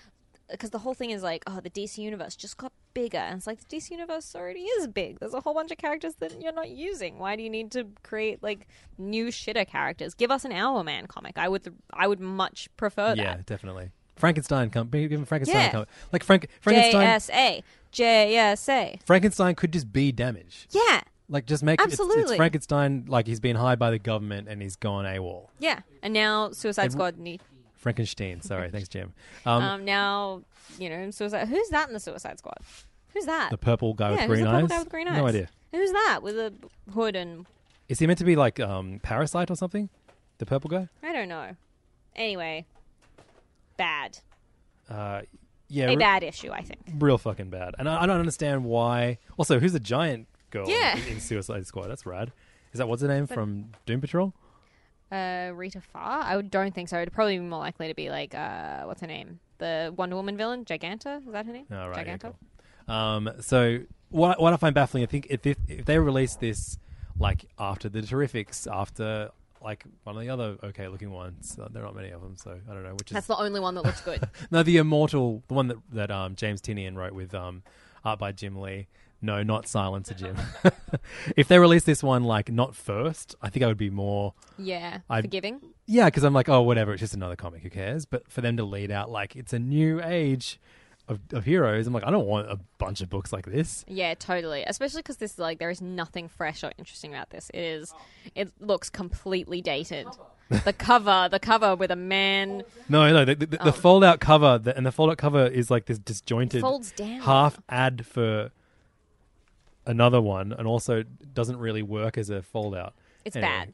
because 0.49 0.69
the 0.69 0.79
whole 0.79 0.93
thing 0.93 1.09
is 1.11 1.23
like, 1.23 1.43
oh, 1.47 1.59
the 1.61 1.69
DC 1.69 1.97
universe 1.97 2.35
just 2.35 2.57
got 2.57 2.71
bigger, 2.93 3.17
and 3.17 3.37
it's 3.37 3.47
like 3.47 3.59
the 3.67 3.75
DC 3.77 3.91
universe 3.91 4.35
already 4.35 4.61
is 4.61 4.87
big. 4.87 5.19
There's 5.19 5.33
a 5.33 5.41
whole 5.41 5.53
bunch 5.53 5.71
of 5.71 5.77
characters 5.77 6.15
that 6.19 6.41
you're 6.41 6.53
not 6.53 6.69
using. 6.69 7.17
Why 7.19 7.35
do 7.35 7.43
you 7.43 7.49
need 7.49 7.71
to 7.71 7.87
create 8.03 8.41
like 8.43 8.67
new 8.97 9.27
shitter 9.27 9.67
characters? 9.67 10.13
Give 10.13 10.31
us 10.31 10.45
an 10.45 10.51
Hourman 10.51 11.07
comic. 11.07 11.37
I 11.37 11.49
would 11.49 11.73
I 11.93 12.07
would 12.07 12.19
much 12.19 12.69
prefer 12.77 13.15
that. 13.15 13.17
yeah, 13.17 13.37
definitely. 13.45 13.89
Frankenstein, 14.15 14.69
come, 14.69 14.87
give 14.89 15.11
him 15.11 15.25
Frankenstein. 15.25 15.61
Yeah. 15.61 15.71
Come, 15.71 15.85
like 16.13 16.23
Frank, 16.23 16.47
Frankenstein. 16.61 17.05
JSA 17.05 17.63
JSA. 17.91 18.99
Frankenstein 19.05 19.55
could 19.55 19.73
just 19.73 19.91
be 19.91 20.11
damage. 20.11 20.67
Yeah, 20.71 21.01
Like 21.27 21.45
just 21.45 21.63
make 21.63 21.79
it's- 21.81 21.93
It's, 21.93 21.99
Absolutely. 22.01 22.37
Frankenstein. 22.37 23.05
Like 23.07 23.27
he's 23.27 23.39
been 23.39 23.55
hired 23.55 23.79
by 23.79 23.91
the 23.91 23.99
government 23.99 24.47
and 24.47 24.61
he's 24.61 24.75
gone 24.75 25.05
AWOL. 25.05 25.47
yeah. 25.59 25.79
And 26.03 26.13
now 26.13 26.51
Suicide 26.51 26.87
It- 26.87 26.91
Squad 26.93 27.17
need 27.17 27.41
Frankenstein. 27.85 28.41
Sorry, 28.41 28.71
thanks, 28.71 28.89
Jim. 28.89 29.13
Um, 29.45 29.61
Um, 29.63 29.85
now, 29.85 30.41
you 30.79 30.89
know, 30.89 31.11
Suicide. 31.11 31.47
Who's 31.47 31.69
that 31.69 31.87
in 31.87 31.93
the 31.93 31.99
Suicide 31.99 32.39
Squad? 32.39 32.57
Who's 33.13 33.25
that? 33.27 33.51
the 33.51 33.57
purple 33.59 33.93
guy 33.93 34.09
yeah, 34.09 34.11
with 34.15 34.19
who's 34.21 34.27
green 34.29 34.43
the 34.45 34.49
purple 34.51 34.63
eyes. 34.65 34.69
guy 34.69 34.79
with 34.79 34.89
green 34.89 35.07
eyes? 35.07 35.17
No 35.17 35.27
idea. 35.27 35.47
Who's 35.71 35.91
that 35.91 36.21
with 36.23 36.35
a 36.39 36.51
hood 36.91 37.15
and 37.15 37.45
Is 37.87 37.99
he 37.99 38.07
meant 38.07 38.17
to 38.19 38.25
be 38.25 38.35
like 38.35 38.59
um, 38.59 38.99
Parasite 39.03 39.51
or 39.51 39.55
something? 39.55 39.89
The 40.39 40.45
purple 40.47 40.69
guy. 40.71 40.89
I 41.03 41.13
don't 41.13 41.29
know. 41.29 41.51
Anyway, 42.15 42.65
bad. 43.77 44.17
Uh, 44.89 45.21
yeah, 45.67 45.85
a 45.85 45.89
re- 45.89 45.95
bad 45.97 46.23
issue, 46.23 46.51
I 46.51 46.61
think. 46.61 46.81
real 46.97 47.17
fucking 47.19 47.49
bad. 47.51 47.75
And 47.77 47.87
I, 47.87 48.03
I 48.03 48.05
don't 48.07 48.19
understand 48.19 48.65
why. 48.65 49.19
Also, 49.37 49.59
who's 49.59 49.73
the 49.73 49.79
giant 49.79 50.27
girl 50.49 50.67
Yeah. 50.69 50.97
in, 50.97 51.13
in 51.13 51.19
Suicide 51.19 51.67
Squad? 51.67 51.87
That's 51.87 52.05
rad. 52.05 52.31
Is 52.73 52.79
that 52.79 52.87
what's 52.87 53.01
her 53.03 53.07
name 53.07 53.27
from 53.27 53.71
Doom 53.85 54.01
Patrol? 54.01 54.33
Uh, 55.11 55.51
Rita 55.53 55.81
Farr? 55.81 56.23
I 56.23 56.41
don't 56.41 56.73
think 56.73 56.89
so. 56.89 56.97
It'd 56.97 57.13
probably 57.13 57.37
be 57.37 57.45
more 57.45 57.59
likely 57.59 57.87
to 57.87 57.93
be 57.93 58.09
like 58.09 58.33
uh, 58.33 58.83
what's 58.83 59.01
her 59.01 59.07
name? 59.07 59.39
The 59.57 59.93
Wonder 59.95 60.15
Woman 60.15 60.37
villain, 60.37 60.65
Giganta. 60.65 61.25
Is 61.25 61.31
that 61.31 61.45
her 61.45 61.53
name? 61.53 61.65
Oh, 61.71 61.87
right. 61.87 62.05
Yeah, 62.05 62.17
Giganta. 62.17 62.33
cool. 62.87 62.95
Um, 62.95 63.31
so 63.39 63.79
what 64.09 64.39
what 64.41 64.53
I 64.53 64.57
find 64.57 64.75
baffling, 64.75 65.03
I 65.03 65.07
think 65.07 65.27
if 65.29 65.45
if, 65.45 65.57
if 65.67 65.85
they 65.85 65.99
release 65.99 66.35
this 66.35 66.77
like 67.19 67.45
after 67.59 67.89
the 67.89 68.01
Terrifics, 68.01 68.67
after 68.71 69.29
like 69.61 69.83
one 70.03 70.15
of 70.15 70.21
the 70.21 70.29
other 70.29 70.57
okay 70.63 70.87
looking 70.87 71.11
ones, 71.11 71.57
uh, 71.61 71.67
there 71.71 71.83
are 71.83 71.87
not 71.87 71.95
many 71.95 72.11
of 72.11 72.21
them, 72.21 72.35
so 72.37 72.51
I 72.69 72.73
don't 72.73 72.83
know 72.83 72.93
which 72.93 73.11
is 73.11 73.15
That's 73.15 73.27
the 73.27 73.37
only 73.37 73.59
one 73.59 73.75
that 73.75 73.83
looks 73.83 74.01
good. 74.01 74.27
no 74.51 74.63
the 74.63 74.77
Immortal, 74.77 75.43
the 75.47 75.53
one 75.53 75.67
that 75.67 75.77
that 75.91 76.11
um, 76.11 76.35
James 76.35 76.61
Tynion 76.61 76.95
wrote 76.95 77.13
with 77.13 77.33
um, 77.33 77.63
art 78.03 78.19
by 78.19 78.31
Jim 78.31 78.59
Lee. 78.59 78.87
No, 79.25 79.43
not 79.43 79.67
Silencer 79.67 80.13
Jim. 80.13 80.37
if 81.35 81.47
they 81.47 81.59
release 81.59 81.83
this 81.83 82.03
one 82.03 82.23
like 82.23 82.51
not 82.51 82.75
first, 82.75 83.35
I 83.41 83.49
think 83.49 83.63
I 83.63 83.67
would 83.67 83.77
be 83.77 83.89
more 83.89 84.33
yeah, 84.57 84.99
I- 85.09 85.21
forgiving. 85.21 85.61
yeah, 85.85 86.05
because 86.05 86.23
I'm 86.23 86.33
like, 86.33 86.47
oh, 86.49 86.61
whatever, 86.61 86.93
it's 86.93 87.01
just 87.01 87.13
another 87.13 87.35
comic, 87.35 87.63
who 87.63 87.69
cares? 87.69 88.05
But 88.05 88.29
for 88.29 88.41
them 88.41 88.57
to 88.57 88.63
lead 88.63 88.91
out 88.91 89.09
like 89.09 89.35
it's 89.35 89.53
a 89.53 89.59
new 89.59 90.01
age 90.03 90.59
of, 91.07 91.19
of 91.33 91.45
heroes, 91.45 91.87
I'm 91.87 91.93
like, 91.93 92.05
I 92.05 92.11
don't 92.11 92.27
want 92.27 92.49
a 92.49 92.59
bunch 92.77 93.01
of 93.01 93.09
books 93.09 93.33
like 93.33 93.45
this. 93.45 93.83
Yeah, 93.87 94.13
totally. 94.13 94.63
Especially 94.65 94.99
because 95.01 95.17
this 95.17 95.33
is 95.33 95.39
like 95.39 95.59
there 95.59 95.69
is 95.69 95.81
nothing 95.81 96.27
fresh 96.27 96.63
or 96.63 96.71
interesting 96.77 97.11
about 97.13 97.31
this. 97.31 97.49
It 97.53 97.59
is. 97.61 97.93
It 98.35 98.51
looks 98.59 98.89
completely 98.89 99.61
dated. 99.61 100.07
the 100.63 100.73
cover, 100.73 101.27
the 101.31 101.39
cover 101.39 101.75
with 101.75 101.89
a 101.89 101.95
man 101.95 102.61
No, 102.87 103.11
no, 103.11 103.25
the, 103.25 103.33
the, 103.35 103.45
the 103.47 103.69
oh. 103.69 103.71
fold 103.71 104.03
out 104.03 104.19
cover, 104.19 104.59
the, 104.59 104.77
and 104.77 104.85
the 104.85 104.91
fold 104.91 105.09
out 105.09 105.17
cover 105.17 105.47
is 105.47 105.71
like 105.71 105.85
this 105.87 105.97
disjointed 105.97 106.61
folds 106.61 106.91
down. 106.91 107.21
half 107.21 107.59
ad 107.67 108.05
for 108.05 108.51
another 109.85 110.21
one, 110.21 110.53
and 110.53 110.67
also 110.67 111.03
doesn't 111.33 111.57
really 111.57 111.83
work 111.83 112.17
as 112.17 112.29
a 112.29 112.41
fold 112.41 112.75
out. 112.75 112.93
It's 113.23 113.35
Anyway. 113.35 113.73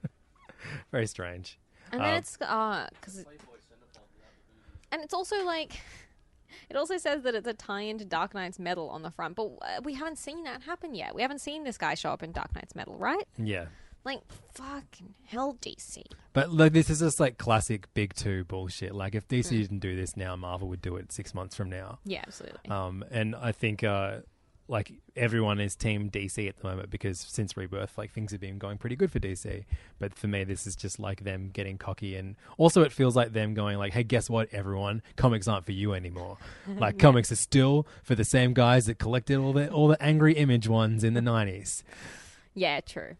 Very 0.90 1.06
strange. 1.06 1.58
And 1.90 2.00
then 2.00 2.10
Um, 2.10 2.18
it's 2.18 2.38
uh, 2.40 2.88
cause 3.00 3.18
it, 3.18 3.26
and 4.90 5.02
it's 5.02 5.14
also 5.14 5.44
like 5.44 5.72
It 6.70 6.76
also 6.76 6.96
says 6.96 7.22
that 7.24 7.34
it's 7.34 7.46
a 7.46 7.52
tie-in 7.52 7.98
to 7.98 8.04
Dark 8.06 8.32
Nights 8.34 8.58
Metal 8.58 8.88
on 8.88 9.02
the 9.02 9.10
front, 9.10 9.36
but 9.36 9.50
uh, 9.60 9.80
we 9.84 9.92
haven't 9.92 10.16
seen 10.16 10.44
that 10.44 10.62
happen 10.62 10.94
yet. 10.94 11.14
We 11.14 11.20
haven't 11.20 11.40
seen 11.40 11.64
this 11.64 11.76
guy 11.76 11.94
show 11.94 12.10
up 12.10 12.22
in 12.22 12.32
Dark 12.32 12.54
Nights 12.54 12.74
Metal, 12.74 12.94
right? 12.94 13.26
Yeah. 13.36 13.66
Like, 14.04 14.20
fucking 14.54 15.14
hell, 15.26 15.58
DC. 15.60 16.02
But 16.32 16.50
like 16.50 16.72
this 16.72 16.88
is 16.88 17.00
just 17.00 17.20
like 17.20 17.36
classic 17.36 17.92
big 17.94 18.14
two 18.14 18.44
bullshit. 18.44 18.94
Like 18.94 19.14
if 19.14 19.28
DC 19.28 19.50
didn't 19.50 19.80
do 19.80 19.94
this 19.94 20.16
now, 20.16 20.34
Marvel 20.34 20.66
would 20.68 20.80
do 20.80 20.96
it 20.96 21.12
six 21.12 21.34
months 21.34 21.54
from 21.54 21.68
now. 21.68 21.98
Yeah, 22.04 22.22
absolutely. 22.26 22.70
Um, 22.70 23.04
and 23.10 23.36
I 23.36 23.52
think 23.52 23.84
uh, 23.84 24.20
like 24.72 24.90
everyone 25.14 25.60
is 25.60 25.76
team 25.76 26.10
DC 26.10 26.48
at 26.48 26.56
the 26.56 26.66
moment 26.66 26.90
because 26.90 27.20
since 27.20 27.56
Rebirth, 27.56 27.98
like 27.98 28.10
things 28.10 28.32
have 28.32 28.40
been 28.40 28.58
going 28.58 28.78
pretty 28.78 28.96
good 28.96 29.12
for 29.12 29.20
DC. 29.20 29.64
But 29.98 30.14
for 30.14 30.26
me, 30.26 30.44
this 30.44 30.66
is 30.66 30.74
just 30.74 30.98
like 30.98 31.22
them 31.22 31.50
getting 31.52 31.76
cocky, 31.76 32.16
and 32.16 32.36
also 32.56 32.82
it 32.82 32.90
feels 32.90 33.14
like 33.14 33.34
them 33.34 33.52
going 33.52 33.78
like, 33.78 33.92
"Hey, 33.92 34.02
guess 34.02 34.30
what, 34.30 34.48
everyone? 34.50 35.02
Comics 35.16 35.46
aren't 35.46 35.66
for 35.66 35.72
you 35.72 35.92
anymore. 35.92 36.38
Like 36.82 36.98
comics 36.98 37.30
are 37.30 37.36
still 37.36 37.86
for 38.02 38.14
the 38.14 38.24
same 38.24 38.54
guys 38.54 38.86
that 38.86 38.98
collected 38.98 39.36
all 39.36 39.52
the 39.52 39.70
all 39.70 39.88
the 39.88 40.02
angry 40.02 40.32
image 40.32 40.66
ones 40.66 41.04
in 41.04 41.14
the 41.14 41.20
'90s." 41.20 41.82
yeah, 42.54 42.80
true. 42.80 43.16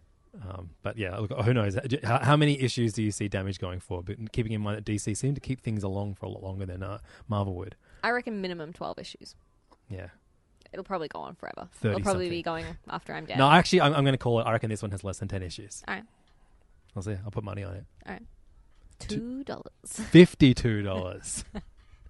Um, 0.49 0.71
but 0.83 0.97
yeah, 0.97 1.17
look, 1.19 1.31
who 1.31 1.53
knows? 1.53 1.77
How, 2.03 2.19
how 2.19 2.37
many 2.37 2.59
issues 2.61 2.95
do 2.95 3.03
you 3.03 3.11
see 3.11 3.29
damage 3.29 3.59
going 3.59 3.81
for? 3.81 4.03
But 4.03 4.33
keeping 4.33 4.53
in 4.53 4.63
mind 4.63 4.79
that 4.79 4.85
DC 4.85 5.15
seem 5.17 5.35
to 5.35 5.41
keep 5.41 5.61
things 5.61 5.83
along 5.83 6.15
for 6.15 6.25
a 6.27 6.31
lot 6.31 6.43
longer 6.43 6.65
than 6.65 6.83
uh, 6.83 6.99
Marvel 7.29 7.55
would. 7.57 7.77
I 8.03 8.11
reckon 8.11 8.41
minimum 8.41 8.73
12 8.73 8.99
issues. 8.99 9.35
Yeah. 9.91 10.09
It'll 10.73 10.85
probably 10.85 11.09
go 11.09 11.21
on 11.21 11.35
forever. 11.35 11.69
It'll 11.83 12.01
probably 12.01 12.27
something. 12.27 12.31
be 12.31 12.43
going 12.43 12.65
after 12.89 13.13
I'm 13.13 13.27
dead. 13.27 13.39
No, 13.39 13.51
actually, 13.51 13.83
I'm, 13.83 13.95
I'm 13.95 14.05
going 14.05 14.15
to 14.15 14.19
call 14.19 14.41
it. 14.41 14.45
I 14.45 14.53
reckon 14.53 14.71
this 14.71 14.83
one 14.83 14.91
has 14.91 15.05
less 15.05 15.19
than 15.19 15.29
ten 15.29 15.43
issues. 15.43 15.83
All 15.87 15.95
right. 15.95 16.05
I'll 16.97 17.03
see. 17.03 17.17
I'll 17.25 17.31
put 17.31 17.45
money 17.45 17.63
on 17.63 17.75
it. 17.75 17.85
All 18.07 18.13
right. 18.13 18.23
Two 18.99 19.45
dollars. 19.45 19.67
Fifty-two 19.87 20.83
dollars. 20.83 21.45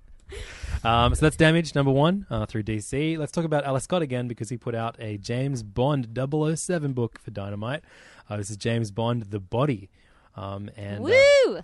um, 0.84 1.14
so 1.14 1.26
that's 1.26 1.36
damage 1.36 1.74
number 1.74 1.90
one 1.90 2.26
uh, 2.30 2.46
through 2.46 2.62
DC. 2.62 3.18
Let's 3.18 3.32
talk 3.32 3.44
about 3.44 3.64
Aleš 3.64 3.88
Kot 3.88 4.02
again 4.02 4.28
because 4.28 4.48
he 4.48 4.56
put 4.56 4.74
out 4.74 4.96
a 4.98 5.18
James 5.18 5.62
Bond 5.62 6.16
007 6.16 6.92
book 6.92 7.18
for 7.18 7.30
Dynamite. 7.30 7.82
Uh, 8.28 8.36
this 8.36 8.50
is 8.50 8.56
James 8.56 8.90
Bond: 8.90 9.24
The 9.30 9.40
Body, 9.40 9.90
um, 10.36 10.70
and 10.76 11.00
uh, 11.00 11.02
Woo! 11.02 11.60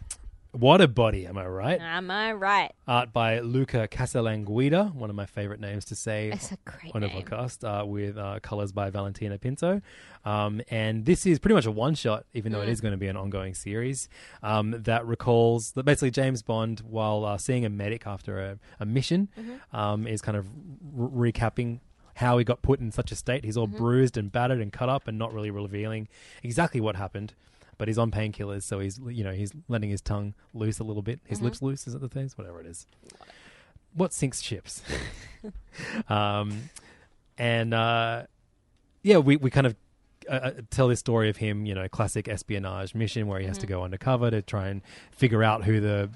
What 0.53 0.81
a 0.81 0.89
body, 0.89 1.27
am 1.27 1.37
I 1.39 1.47
right? 1.47 1.81
Am 1.81 2.11
I 2.11 2.33
right? 2.33 2.73
Art 2.87 3.13
by 3.13 3.41
Luca 3.41 3.87
Casalanguida, 3.89 4.95
one 4.95 5.11
of 5.11 5.17
my 5.17 5.27
favorite 5.27 5.61
names 5.61 5.85
to 5.87 5.95
say 5.95 6.31
It's 6.31 6.53
a 6.53 6.57
great 6.65 6.95
on 6.95 7.03
a 7.03 7.07
name. 7.09 7.23
podcast, 7.23 7.63
uh, 7.65 7.85
with 7.85 8.17
uh, 8.17 8.41
colors 8.41 8.73
by 8.73 8.91
Valentina 8.91 9.39
Pinto. 9.39 9.81
Um, 10.25 10.61
and 10.71 11.05
this 11.05 11.27
is 11.27 11.39
pretty 11.39 11.55
much 11.55 11.67
a 11.67 11.71
one 11.71 11.95
shot, 11.95 12.25
even 12.35 12.51
Mm. 12.53 12.57
though 12.57 12.63
it 12.63 12.69
is 12.71 12.81
going 12.81 12.93
to 12.93 12.99
be 12.99 13.09
an 13.09 13.17
ongoing 13.17 13.55
series 13.55 14.09
um, 14.43 14.75
that 14.85 15.07
recalls 15.07 15.73
that 15.73 15.85
basically 15.85 16.11
James 16.11 16.43
Bond, 16.43 16.81
while 16.81 17.25
uh, 17.25 17.39
seeing 17.39 17.65
a 17.65 17.69
medic 17.71 18.07
after 18.07 18.41
a, 18.41 18.59
a 18.81 18.87
mission, 18.87 19.29
Mm-hmm. 19.39 19.77
um, 19.77 20.07
is 20.07 20.21
kind 20.23 20.37
of 20.37 20.47
re- 20.95 21.33
recapping. 21.33 21.81
How 22.15 22.37
he 22.37 22.43
got 22.43 22.63
put 22.63 22.81
in 22.81 22.91
such 22.91 23.13
a 23.13 23.15
state. 23.15 23.45
He's 23.45 23.57
all 23.57 23.69
Mm-hmm. 23.69 23.77
bruised 23.77 24.17
and 24.17 24.33
battered 24.33 24.61
and 24.61 24.73
cut 24.73 24.89
up, 24.89 25.07
and 25.07 25.17
not 25.19 25.33
really 25.33 25.53
revealing 25.53 26.09
exactly 26.43 26.81
what 26.81 26.97
happened. 26.97 27.33
But 27.79 27.89
he's 27.89 27.99
on 27.99 28.11
painkillers, 28.11 28.65
so 28.65 28.81
he's 28.81 28.99
you 29.09 29.25
know 29.25 29.33
he's 29.33 29.53
letting 29.69 29.89
his 29.91 30.01
tongue 30.01 30.35
loose 30.53 30.79
a 30.81 30.85
little 30.85 31.03
bit. 31.03 31.21
Mm-hmm. 31.21 31.29
His 31.31 31.41
lips 31.43 31.63
loose, 31.63 31.87
is 31.87 31.95
it 31.95 32.01
the 32.01 32.09
things? 32.09 32.37
Whatever 32.37 32.61
it 32.61 32.67
is. 32.67 32.87
What 33.95 34.13
sinks 34.13 34.43
ships? 34.43 34.83
um, 36.09 36.71
and 37.37 37.73
uh, 37.73 38.25
yeah, 39.03 39.19
we 39.19 39.37
we 39.37 39.51
kind 39.51 39.67
of 39.67 39.77
uh, 40.29 40.33
uh, 40.33 40.51
tell 40.71 40.89
this 40.89 41.01
story 41.01 41.31
of 41.31 41.37
him, 41.37 41.67
you 41.67 41.75
know, 41.75 41.89
classic 41.89 42.29
espionage 42.29 42.95
mission 42.95 43.27
where 43.29 43.41
he 43.41 43.47
has 43.47 43.59
to 43.59 43.67
go 43.67 43.83
undercover 43.83 44.31
to 44.31 44.43
try 44.43 44.69
and 44.69 44.83
figure 45.13 45.43
out 45.43 45.65
who 45.65 45.81
the 45.81 46.11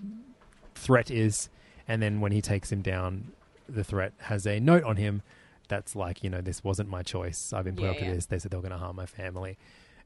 threat 0.74 1.10
is, 1.10 1.48
and 1.86 2.02
then 2.02 2.20
when 2.20 2.32
he 2.32 2.42
takes 2.42 2.72
him 2.72 2.82
down, 2.82 3.32
the 3.68 3.84
threat 3.84 4.12
has 4.18 4.46
a 4.46 4.58
note 4.60 4.84
on 4.84 4.96
him 4.96 5.22
that's 5.68 5.96
like, 5.96 6.22
you 6.22 6.28
know, 6.28 6.40
this 6.40 6.62
wasn't 6.62 6.88
my 6.88 7.02
choice. 7.02 7.52
I've 7.52 7.64
been 7.64 7.76
put 7.76 7.84
Yeah, 7.84 7.90
up 7.92 7.98
to 7.98 8.04
yeah. 8.04 8.14
this. 8.14 8.26
They 8.26 8.38
said 8.38 8.50
they 8.50 8.56
were 8.56 8.62
going 8.62 8.72
to 8.72 8.78
harm 8.78 8.96
my 8.96 9.06
family, 9.06 9.56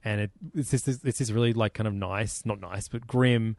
and 0.05 0.21
it, 0.23 0.31
it's 0.55 0.71
just 0.71 0.89
it's 0.89 0.99
this 0.99 1.21
is 1.21 1.33
really 1.33 1.53
like 1.53 1.75
kind 1.75 1.87
of 1.89 1.95
nice, 1.95 2.45
not 2.45 2.61
nice, 2.61 2.89
but 2.89 3.07
grim. 3.07 3.57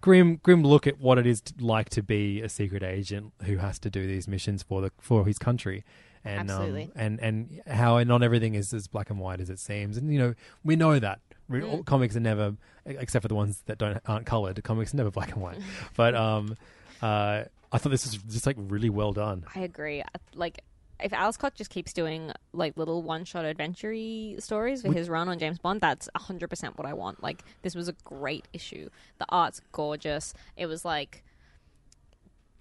Grim, 0.00 0.36
grim 0.44 0.62
look 0.62 0.86
at 0.86 1.00
what 1.00 1.18
it 1.18 1.26
is 1.26 1.40
to, 1.40 1.54
like 1.58 1.88
to 1.90 2.04
be 2.04 2.40
a 2.40 2.48
secret 2.48 2.84
agent 2.84 3.32
who 3.42 3.56
has 3.56 3.80
to 3.80 3.90
do 3.90 4.06
these 4.06 4.28
missions 4.28 4.62
for 4.62 4.80
the 4.80 4.92
for 5.00 5.26
his 5.26 5.40
country, 5.40 5.84
and 6.24 6.52
um, 6.52 6.92
and 6.94 7.18
and 7.18 7.60
how 7.66 8.00
not 8.04 8.22
everything 8.22 8.54
is 8.54 8.72
as 8.72 8.86
black 8.86 9.10
and 9.10 9.18
white 9.18 9.40
as 9.40 9.50
it 9.50 9.58
seems. 9.58 9.96
And 9.96 10.12
you 10.12 10.20
know, 10.20 10.34
we 10.62 10.76
know 10.76 11.00
that 11.00 11.18
all 11.50 11.82
comics 11.82 12.14
are 12.14 12.20
never, 12.20 12.54
except 12.84 13.22
for 13.22 13.28
the 13.28 13.34
ones 13.34 13.62
that 13.66 13.78
don't 13.78 13.98
aren't 14.06 14.26
colored. 14.26 14.62
Comics 14.62 14.94
are 14.94 14.98
never 14.98 15.10
black 15.10 15.32
and 15.32 15.42
white. 15.42 15.58
but 15.96 16.14
um, 16.14 16.56
uh, 17.02 17.44
I 17.72 17.78
thought 17.78 17.90
this 17.90 18.04
was 18.04 18.16
just 18.32 18.46
like 18.46 18.56
really 18.58 18.90
well 18.90 19.12
done. 19.12 19.44
I 19.54 19.60
agree. 19.60 20.02
Like, 20.34 20.62
if 21.00 21.12
Aleš 21.12 21.38
Kot 21.38 21.54
just 21.54 21.70
keeps 21.70 21.92
doing 21.92 22.32
like 22.52 22.76
little 22.76 23.02
one-shot 23.02 23.44
adventure 23.44 23.94
stories 24.40 24.82
for 24.82 24.92
his 24.92 25.08
run 25.08 25.28
on 25.28 25.38
James 25.38 25.58
Bond, 25.58 25.80
that's 25.80 26.08
hundred 26.16 26.48
percent 26.48 26.76
what 26.76 26.86
I 26.86 26.92
want. 26.92 27.22
Like, 27.22 27.42
this 27.62 27.74
was 27.74 27.88
a 27.88 27.94
great 28.04 28.46
issue. 28.52 28.88
The 29.18 29.26
art's 29.28 29.60
gorgeous. 29.72 30.34
It 30.56 30.66
was 30.66 30.84
like, 30.84 31.24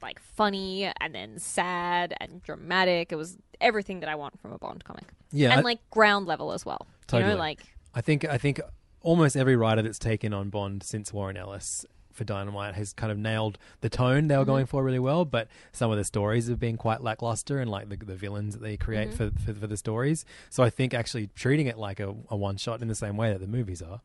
like 0.02 0.20
funny 0.20 0.92
and 1.00 1.16
then 1.16 1.40
sad 1.40 2.14
and 2.20 2.42
dramatic. 2.44 3.12
It 3.12 3.16
was 3.16 3.38
everything 3.60 4.02
that 4.02 4.10
I 4.10 4.16
want 4.16 4.40
from 4.40 4.52
a 4.54 4.58
Bond 4.60 4.84
comic. 4.84 5.06
Yeah, 5.32 5.52
and 5.52 5.62
I- 5.62 5.64
like 5.64 5.80
ground 5.90 6.28
level 6.28 6.52
as 6.52 6.66
well. 6.66 6.86
You 6.90 6.96
Totally. 7.08 7.34
know, 7.34 7.40
like 7.40 7.62
I 7.96 8.02
think 8.02 8.26
I 8.26 8.38
think 8.38 8.60
almost 9.02 9.36
every 9.36 9.56
writer 9.56 9.82
that's 9.82 9.98
taken 10.00 10.34
on 10.34 10.50
Bond 10.50 10.84
since 10.84 11.12
Warren 11.14 11.38
Ellis 11.38 11.86
for 12.18 12.24
Dynamite 12.24 12.76
has 12.76 12.92
kind 12.94 13.12
of 13.12 13.18
nailed 13.18 13.58
the 13.82 13.90
tone 13.90 14.28
they 14.28 14.38
were 14.38 14.46
going 14.46 14.66
for 14.66 14.84
really 14.84 15.00
well, 15.00 15.24
but 15.24 15.48
some 15.72 15.92
of 15.92 15.98
the 15.98 16.04
stories 16.04 16.48
have 16.48 16.60
been 16.60 16.76
quite 16.76 17.02
lackluster 17.02 17.60
and 17.60 17.70
like 17.70 17.90
the, 17.90 17.96
the 17.98 18.16
villains 18.16 18.54
that 18.56 18.62
they 18.62 18.76
create 18.76 19.14
for, 19.14 19.32
for 19.46 19.54
for 19.54 19.68
the 19.68 19.78
stories. 19.78 20.26
So 20.50 20.64
I 20.64 20.70
think 20.70 20.94
actually 20.94 21.30
treating 21.36 21.68
it 21.68 21.78
like 21.78 22.00
a, 22.00 22.14
a 22.30 22.36
one 22.36 22.58
shot 22.58 22.82
in 22.82 22.88
the 22.88 22.96
same 22.96 23.16
way 23.16 23.32
that 23.32 23.40
the 23.40 23.48
movies 23.48 23.82
are 23.82 24.02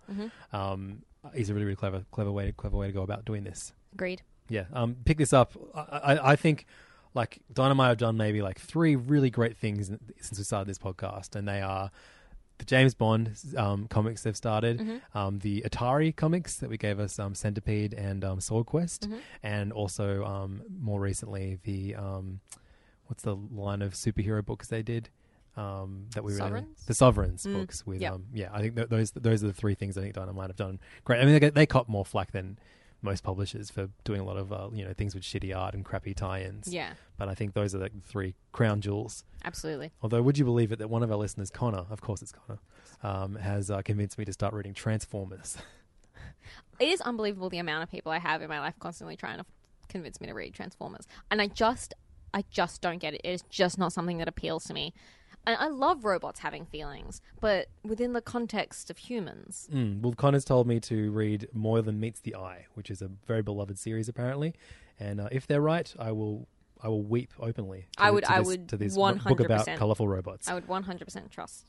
um, 0.53 1.03
is 1.35 1.51
a 1.51 1.55
really 1.55 1.65
really 1.65 1.77
clever 1.77 2.05
clever 2.13 2.31
way 2.31 2.47
to, 2.47 2.53
clever 2.53 2.77
way 2.77 2.87
to 2.87 2.93
go 2.93 3.03
about 3.03 3.25
doing 3.25 3.45
this. 3.45 3.73
agreed. 3.93 4.23
Yeah, 4.49 4.65
um, 4.75 4.97
pick 5.05 5.19
this 5.19 5.33
up. 5.33 5.53
I, 5.75 5.81
I, 5.81 6.33
I 6.33 6.37
think 6.37 6.67
like 7.15 7.41
Dynamite 7.53 7.89
have 7.89 7.99
done 7.99 8.17
maybe 8.17 8.43
like 8.43 8.59
three 8.59 8.97
really 8.97 9.31
great 9.31 9.57
things 9.57 9.91
since 10.21 10.39
we 10.39 10.45
started 10.45 10.69
this 10.69 10.79
podcast, 10.79 11.35
and 11.37 11.47
they 11.49 11.61
are 11.61 11.91
the 12.63 12.67
James 12.67 12.95
Bond 12.95 13.37
um, 13.57 13.89
comics 13.89 14.23
they've 14.23 14.37
started, 14.37 15.01
um, 15.15 15.41
the 15.41 15.63
Atari 15.63 16.15
comics 16.15 16.57
that 16.57 16.71
we 16.71 16.79
gave 16.79 17.01
us 17.01 17.19
um, 17.19 17.35
Centipede 17.35 17.93
and 17.93 18.25
um, 18.25 18.39
Swordquest, 18.39 19.13
and 19.43 19.73
also 19.73 20.25
um, 20.25 20.63
more 20.81 21.01
recently 21.01 21.59
the 21.65 21.97
um, 21.97 22.39
what's 23.07 23.25
the 23.25 23.35
line 23.35 23.83
of 23.83 23.95
superhero 23.95 24.45
books 24.45 24.69
they 24.69 24.83
did. 24.83 25.09
Um, 25.57 26.07
that 26.15 26.23
we 26.25 26.33
Sovereigns? 26.33 26.87
the 26.87 26.95
Sovereigns 26.95 27.45
books 27.45 27.85
with 27.87 28.01
yep. 28.01 28.13
um, 28.15 28.25
yeah 28.33 28.49
I 28.55 28.63
think 28.63 28.75
th- 28.75 28.89
those 28.89 29.11
those 29.11 29.45
are 29.45 29.49
the 29.49 29.53
three 29.53 29.75
things 29.75 29.99
I 29.99 30.01
think 30.01 30.15
Dynamite 30.15 30.49
have 30.49 30.57
done 30.57 30.81
great. 31.05 31.21
I 31.21 31.27
mean 31.27 31.39
they, 31.39 31.51
they 31.51 31.67
cop 31.67 31.91
more 31.91 32.07
flack 32.07 32.33
than 32.33 32.59
most 33.03 33.23
publishers 33.25 33.69
for 33.71 33.89
doing 34.05 34.21
a 34.21 34.25
lot 34.25 34.37
of 34.37 34.53
uh, 34.53 34.69
you 34.73 34.85
know 34.85 34.93
things 34.93 35.15
with 35.15 35.25
shitty 35.25 35.55
art 35.57 35.75
and 35.75 35.85
crappy 35.85 36.15
tie-ins. 36.15 36.73
Yeah, 36.73 36.93
But 37.19 37.29
I 37.29 37.35
think 37.35 37.55
those 37.55 37.75
are 37.75 37.79
the 37.79 37.91
three 38.07 38.35
crown 38.53 38.81
jewels. 38.81 39.25
absolutely. 39.45 39.91
Although, 40.03 40.23
would 40.23 40.39
you 40.39 40.45
believe 40.45 40.73
it 40.73 40.79
that 40.79 40.89
one 40.89 41.03
of 41.03 41.11
our 41.11 41.19
listeners, 41.19 41.51
Connor, 41.51 41.85
of 41.91 42.01
course 42.01 42.23
it's 42.23 42.33
Connor, 42.33 42.61
um, 43.03 43.35
has 43.37 43.71
uh, 43.71 43.83
convinced 43.83 44.17
me 44.19 44.25
to 44.25 44.33
start 44.33 44.55
reading 44.55 44.73
Transformers. 44.75 45.57
it 46.81 46.89
is 46.89 47.01
unbelievable 47.01 47.49
the 47.51 47.59
amount 47.59 47.83
of 47.83 47.91
people 47.91 48.13
I 48.13 48.19
have 48.19 48.43
in 48.43 48.49
my 48.49 48.61
life 48.61 48.75
constantly 48.79 49.17
trying 49.17 49.39
to 49.39 49.45
convince 49.89 50.21
me 50.21 50.27
to 50.29 50.35
read 50.35 50.55
Transformers, 50.55 51.07
and 51.31 51.43
I 51.43 51.49
just, 51.49 51.95
I 52.33 52.45
just 52.51 52.81
don't 52.81 52.99
get 52.99 53.15
it. 53.15 53.21
It 53.25 53.31
is 53.31 53.43
just 53.51 53.79
not 53.79 53.93
something 53.93 54.19
that 54.19 54.29
appeals 54.29 54.65
to 54.65 54.75
me. 54.75 54.95
And 55.47 55.57
I 55.59 55.67
love 55.69 56.05
robots 56.05 56.39
having 56.41 56.67
feelings, 56.67 57.21
but 57.41 57.67
within 57.83 58.13
the 58.13 58.21
context 58.21 58.91
of 58.91 58.99
humans. 58.99 59.69
mm. 59.73 60.01
Well, 60.01 60.13
Connor's 60.13 60.45
told 60.45 60.67
me 60.69 60.79
to 60.81 61.11
read 61.11 61.49
More 61.53 61.83
Than 61.83 61.99
Meets 61.99 62.21
the 62.21 62.37
Eye, 62.37 62.67
which 62.75 62.91
is 62.91 63.03
a 63.03 63.11
very 63.27 63.43
beloved 63.43 63.79
series 63.79 64.09
apparently, 64.09 64.55
and 65.01 65.21
uh, 65.21 65.29
if 65.33 65.47
they're 65.47 65.61
right, 65.61 65.93
I 65.99 66.13
will. 66.13 66.47
I 66.85 66.89
will 66.89 67.03
weep 67.05 67.33
openly. 67.39 67.87
I 67.97 68.11
would- 68.11 68.25
to 68.25 68.33
I 68.33 68.41
would 68.41 68.69
to 68.71 68.77
this 68.77 68.97
book 68.97 69.39
about 69.39 69.67
colorful 69.77 70.09
robots. 70.09 70.49
I 70.49 70.55
would 70.55 70.67
100% 70.67 71.31
trust 71.31 71.65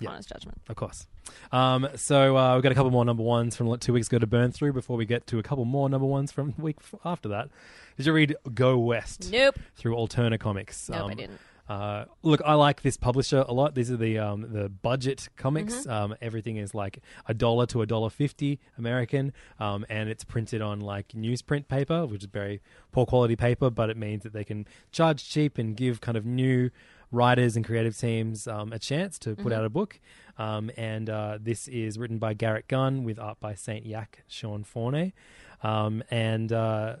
Yeah. 0.00 0.08
Connor's 0.08 0.26
judgment. 0.26 0.60
Of 0.68 0.74
course. 0.74 1.06
Um, 1.52 1.86
so 1.94 2.36
uh, 2.36 2.54
we've 2.54 2.64
got 2.64 2.72
a 2.72 2.74
couple 2.74 2.90
more 2.90 3.04
number 3.04 3.22
ones 3.22 3.54
from 3.54 3.68
like, 3.68 3.78
two 3.78 3.92
weeks 3.92 4.08
ago 4.08 4.18
to 4.18 4.26
burn 4.26 4.50
through 4.50 4.72
before 4.72 4.96
we 4.96 5.06
get 5.06 5.24
to 5.28 5.38
a 5.38 5.42
couple 5.44 5.64
more 5.66 5.88
number 5.88 6.06
ones 6.08 6.32
from 6.32 6.50
the 6.56 6.62
week 6.62 6.78
after 7.04 7.28
that. 7.28 7.48
Did 7.96 8.06
you 8.06 8.12
read 8.12 8.34
Go 8.54 8.76
West 8.76 9.28
Nope. 9.30 9.56
through 9.76 9.94
Alterna 9.94 10.36
Comics? 10.40 10.88
Nope, 10.88 10.98
I 10.98 11.04
Um, 11.12 11.16
didn't. 11.16 11.40
Uh, 11.68 12.04
look, 12.22 12.40
I 12.44 12.54
like 12.54 12.82
this 12.82 12.96
publisher 12.96 13.44
a 13.48 13.52
lot. 13.52 13.74
These 13.74 13.90
are 13.90 13.96
the 13.96 14.18
um, 14.18 14.52
the 14.52 14.68
budget 14.68 15.28
comics. 15.36 15.74
Mm-hmm. 15.74 15.90
Um, 15.90 16.14
everything 16.20 16.56
is 16.58 16.74
like 16.74 17.00
a 17.26 17.34
dollar 17.34 17.66
to 17.66 17.82
a 17.82 17.86
dollar 17.86 18.10
fifty 18.10 18.60
American, 18.78 19.32
um, 19.58 19.84
and 19.88 20.08
it's 20.08 20.22
printed 20.22 20.62
on 20.62 20.80
like 20.80 21.08
newsprint 21.08 21.66
paper, 21.66 22.06
which 22.06 22.22
is 22.22 22.28
very 22.30 22.60
poor 22.92 23.04
quality 23.04 23.34
paper, 23.34 23.68
but 23.68 23.90
it 23.90 23.96
means 23.96 24.22
that 24.22 24.32
they 24.32 24.44
can 24.44 24.66
charge 24.92 25.28
cheap 25.28 25.58
and 25.58 25.76
give 25.76 26.00
kind 26.00 26.16
of 26.16 26.24
new 26.24 26.70
writers 27.10 27.56
and 27.56 27.64
creative 27.64 27.96
teams 27.96 28.46
um, 28.46 28.72
a 28.72 28.78
chance 28.78 29.18
to 29.18 29.34
put 29.34 29.52
out 29.52 29.64
a 29.64 29.70
book. 29.70 30.00
Um, 30.38 30.70
and 30.76 31.08
uh, 31.08 31.38
this 31.40 31.66
is 31.68 31.98
written 31.98 32.18
by 32.18 32.34
Garrett 32.34 32.68
Gunn 32.68 33.04
with 33.04 33.18
art 33.18 33.40
by 33.40 33.54
Saint 33.54 33.86
Yak 33.86 34.22
Sean 34.28 34.64
Forney, 34.64 35.14
um, 35.62 36.04
and 36.10 36.52
uh, 36.52 36.96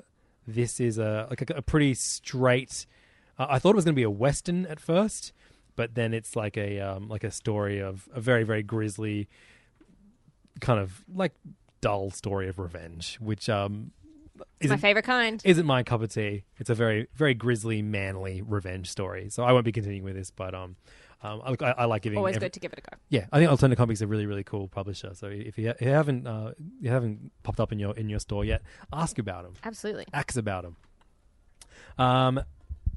this 0.46 0.80
is 0.80 0.98
a 0.98 1.28
like 1.30 1.48
a, 1.48 1.54
a 1.54 1.62
pretty 1.62 1.94
straight 1.94 2.86
I 3.38 3.56
I 3.56 3.58
thought 3.58 3.70
it 3.70 3.76
was 3.76 3.84
going 3.84 3.94
to 3.94 4.00
be 4.00 4.02
a 4.04 4.10
western 4.10 4.66
at 4.66 4.80
first, 4.80 5.32
but 5.76 5.94
then 5.94 6.14
it's 6.14 6.36
like 6.36 6.56
a 6.56 6.80
um, 6.80 7.08
like 7.08 7.24
a 7.24 7.30
story 7.30 7.80
of 7.80 8.08
a 8.14 8.20
very 8.20 8.44
very 8.44 8.62
grisly, 8.62 9.28
kind 10.60 10.80
of 10.80 11.04
like 11.12 11.32
dull 11.80 12.10
story 12.10 12.48
of 12.48 12.58
revenge, 12.58 13.16
which 13.20 13.48
um 13.48 13.92
My 14.38 14.44
isn't 14.60 14.78
favorite 14.78 15.04
kind. 15.04 15.40
isn't 15.44 15.66
my 15.66 15.82
cup 15.82 16.02
of 16.02 16.12
tea. 16.12 16.44
It's 16.58 16.70
a 16.70 16.74
very 16.74 17.08
very 17.14 17.34
grisly, 17.34 17.82
manly 17.82 18.42
revenge 18.42 18.90
story. 18.90 19.28
So 19.30 19.44
I 19.44 19.52
won't 19.52 19.64
be 19.64 19.72
continuing 19.72 20.04
with 20.04 20.14
this, 20.16 20.30
but 20.30 20.54
um. 20.54 20.76
Um, 21.22 21.40
I, 21.46 21.64
I 21.64 21.70
I 21.78 21.84
like 21.86 22.02
giving 22.02 22.18
Always 22.18 22.36
every- 22.36 22.44
good 22.48 22.52
to 22.52 22.60
give 22.60 22.72
it 22.74 22.78
a 22.78 22.82
go. 22.90 22.96
yeah, 23.08 23.24
I 23.32 23.38
think 23.38 23.50
Alternative 23.50 23.78
Comics 23.78 23.98
is 23.98 24.02
a 24.02 24.06
really, 24.06 24.26
really 24.26 24.44
cool 24.44 24.68
publisher. 24.68 25.12
So 25.14 25.28
if 25.28 25.56
you, 25.56 25.70
if 25.70 25.80
you 25.80 25.88
haven't, 25.88 26.26
uh, 26.26 26.52
you 26.78 26.90
haven't 26.90 27.32
popped 27.42 27.58
up 27.58 27.72
in 27.72 27.78
your 27.78 27.96
in 27.96 28.10
your 28.10 28.20
store 28.20 28.44
yet, 28.44 28.60
ask 28.92 29.18
about 29.18 29.44
them, 29.44 29.54
Absolutely. 29.64 30.04
ask 30.12 30.36
about 30.36 30.64
them. 30.64 30.76
Um, 31.98 32.42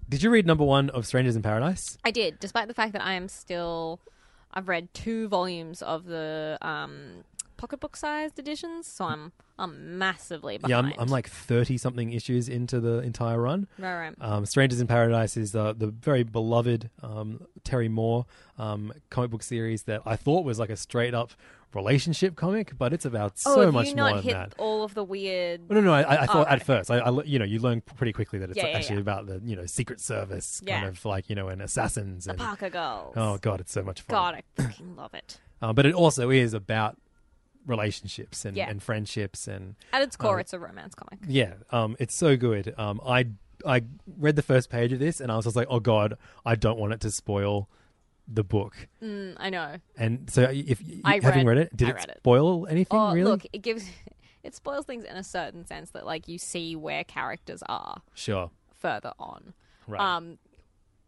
did 0.10 0.24
you 0.24 0.30
read 0.30 0.46
number 0.46 0.64
one 0.64 0.90
of 0.90 1.06
Strangers 1.06 1.36
in 1.36 1.42
Paradise? 1.42 1.98
I 2.04 2.12
did, 2.12 2.40
despite 2.40 2.68
the 2.68 2.74
fact 2.74 2.94
that 2.94 3.04
I 3.04 3.14
am 3.14 3.28
still. 3.28 4.00
I've 4.52 4.68
read 4.68 4.92
two 4.96 5.28
volumes 5.28 5.84
of 5.84 6.06
the 6.06 6.58
um, 6.64 7.24
pocketbook 7.60 7.96
sized 7.96 8.40
editions, 8.40 8.88
so 8.88 9.06
I'm 9.06 9.32
I'm 9.58 9.98
massively 10.00 10.58
behind. 10.58 10.70
Yeah, 10.88 10.94
I'm, 10.96 11.00
I'm 11.02 11.08
like 11.10 11.30
thirty 11.30 11.78
something 11.78 12.12
issues 12.14 12.48
into 12.50 12.80
the 12.80 13.00
entire 13.00 13.40
run. 13.42 13.68
Right, 13.78 14.00
right. 14.00 14.14
Um, 14.22 14.46
Strangers 14.46 14.80
in 14.82 14.88
Paradise 14.88 15.36
is 15.38 15.56
uh, 15.56 15.74
the 15.76 15.88
very 15.88 16.24
beloved 16.24 16.90
um, 17.04 17.46
Terry 17.64 17.90
Moore 17.90 18.26
um, 18.58 18.94
comic 19.10 19.32
book 19.32 19.44
series 19.44 19.84
that 19.84 20.02
I 20.06 20.16
thought 20.16 20.46
was 20.46 20.58
like 20.60 20.70
a 20.70 20.78
straight 20.78 21.14
up 21.14 21.32
relationship 21.76 22.36
comic, 22.36 22.76
but 22.78 22.94
it's 22.94 23.06
about 23.06 23.34
oh, 23.46 23.54
so 23.56 23.72
much 23.72 23.90
you 23.90 23.96
more 23.96 24.06
not 24.10 24.16
than 24.16 24.24
hit 24.24 24.34
that. 24.34 24.54
all 24.58 24.84
of 24.84 24.96
the 24.96 25.04
weird? 25.04 25.70
No, 25.70 25.80
no, 25.82 25.94
I, 25.94 26.02
I 26.02 26.24
Oh, 26.24 26.26
thought 26.26 26.48
right, 26.48 26.54
at 26.60 26.66
first, 26.66 26.90
I, 26.90 26.98
I, 26.98 27.24
you 27.26 27.38
know, 27.38 27.46
you 27.46 27.60
learn 27.60 27.82
pretty 27.82 28.12
quickly 28.12 28.40
that 28.40 28.50
it's 28.50 28.58
Yeah, 28.58 28.68
yeah, 28.70 28.78
actually 28.78 28.96
yeah. 28.96 29.02
about 29.02 29.28
the, 29.28 29.40
you 29.46 29.56
know, 29.56 29.68
Secret 29.68 30.00
Service 30.02 30.64
kind 30.66 30.88
of 30.88 31.06
like, 31.06 31.30
you 31.30 31.36
know, 31.36 31.48
and 31.50 31.62
assassins 31.62 32.26
The 32.26 32.32
and 32.32 32.40
Parker 32.40 32.72
Girls. 32.72 33.14
oh 33.16 33.38
god, 33.40 33.60
it's 33.60 33.72
so 33.72 33.84
much 33.84 34.02
fun. 34.02 34.16
God, 34.16 34.34
I 34.36 34.62
fucking 34.64 34.96
love 34.96 35.14
it. 35.14 35.38
Uh, 35.62 35.72
but 35.74 35.86
it 35.86 35.94
also 35.94 36.32
is 36.32 36.56
about 36.56 36.98
relationships 37.70 38.44
and, 38.46 38.58
Yeah. 38.58 38.70
and 38.70 38.82
friendships 38.84 39.48
and 39.48 39.76
At 39.94 40.02
its 40.02 40.16
core, 40.18 40.38
Oh. 40.38 40.40
it's 40.40 40.52
a 40.54 40.60
romance 40.60 40.96
comic. 40.96 41.20
yeah, 41.28 41.54
um, 41.72 41.96
it's 42.00 42.16
so 42.16 42.36
good. 42.36 42.74
Um, 42.78 43.00
I 43.06 43.28
I 43.66 43.82
read 44.18 44.36
the 44.38 44.42
first 44.42 44.70
page 44.70 44.94
of 44.94 45.00
this 45.00 45.20
and 45.20 45.32
I 45.32 45.36
was 45.36 45.44
just 45.46 45.56
like, 45.58 45.68
oh 45.70 45.80
god, 45.82 46.18
I 46.46 46.56
don't 46.56 46.80
want 46.80 46.94
it 46.94 47.02
to 47.02 47.12
spoil 47.12 47.70
the 48.26 48.44
book. 48.44 48.88
Mm, 49.04 49.36
I 49.38 49.50
know. 49.50 49.76
And 49.98 50.30
so, 50.30 50.44
if 50.44 50.82
I 51.04 51.20
having 51.22 51.46
read- 51.46 51.58
read 51.58 51.68
it, 51.68 51.76
did 51.78 51.88
I 51.88 51.92
it 51.92 51.96
read 51.96 52.10
it. 52.10 52.18
spoil 52.20 52.68
anything? 52.68 52.98
Oh, 52.98 53.14
really? 53.14 53.24
look, 53.30 53.46
it 53.52 53.62
gives 53.62 53.86
it 54.44 54.56
spoils 54.56 54.86
things 54.86 55.04
in 55.04 55.16
a 55.18 55.24
certain 55.24 55.66
sense 55.66 55.92
that 55.92 56.06
like 56.06 56.28
you 56.30 56.38
see 56.38 56.76
where 56.76 57.04
characters 57.04 57.62
are 57.68 58.02
Sure, 58.14 58.50
further 58.74 59.12
on. 59.20 59.54
right. 59.88 60.00
Um, 60.00 60.38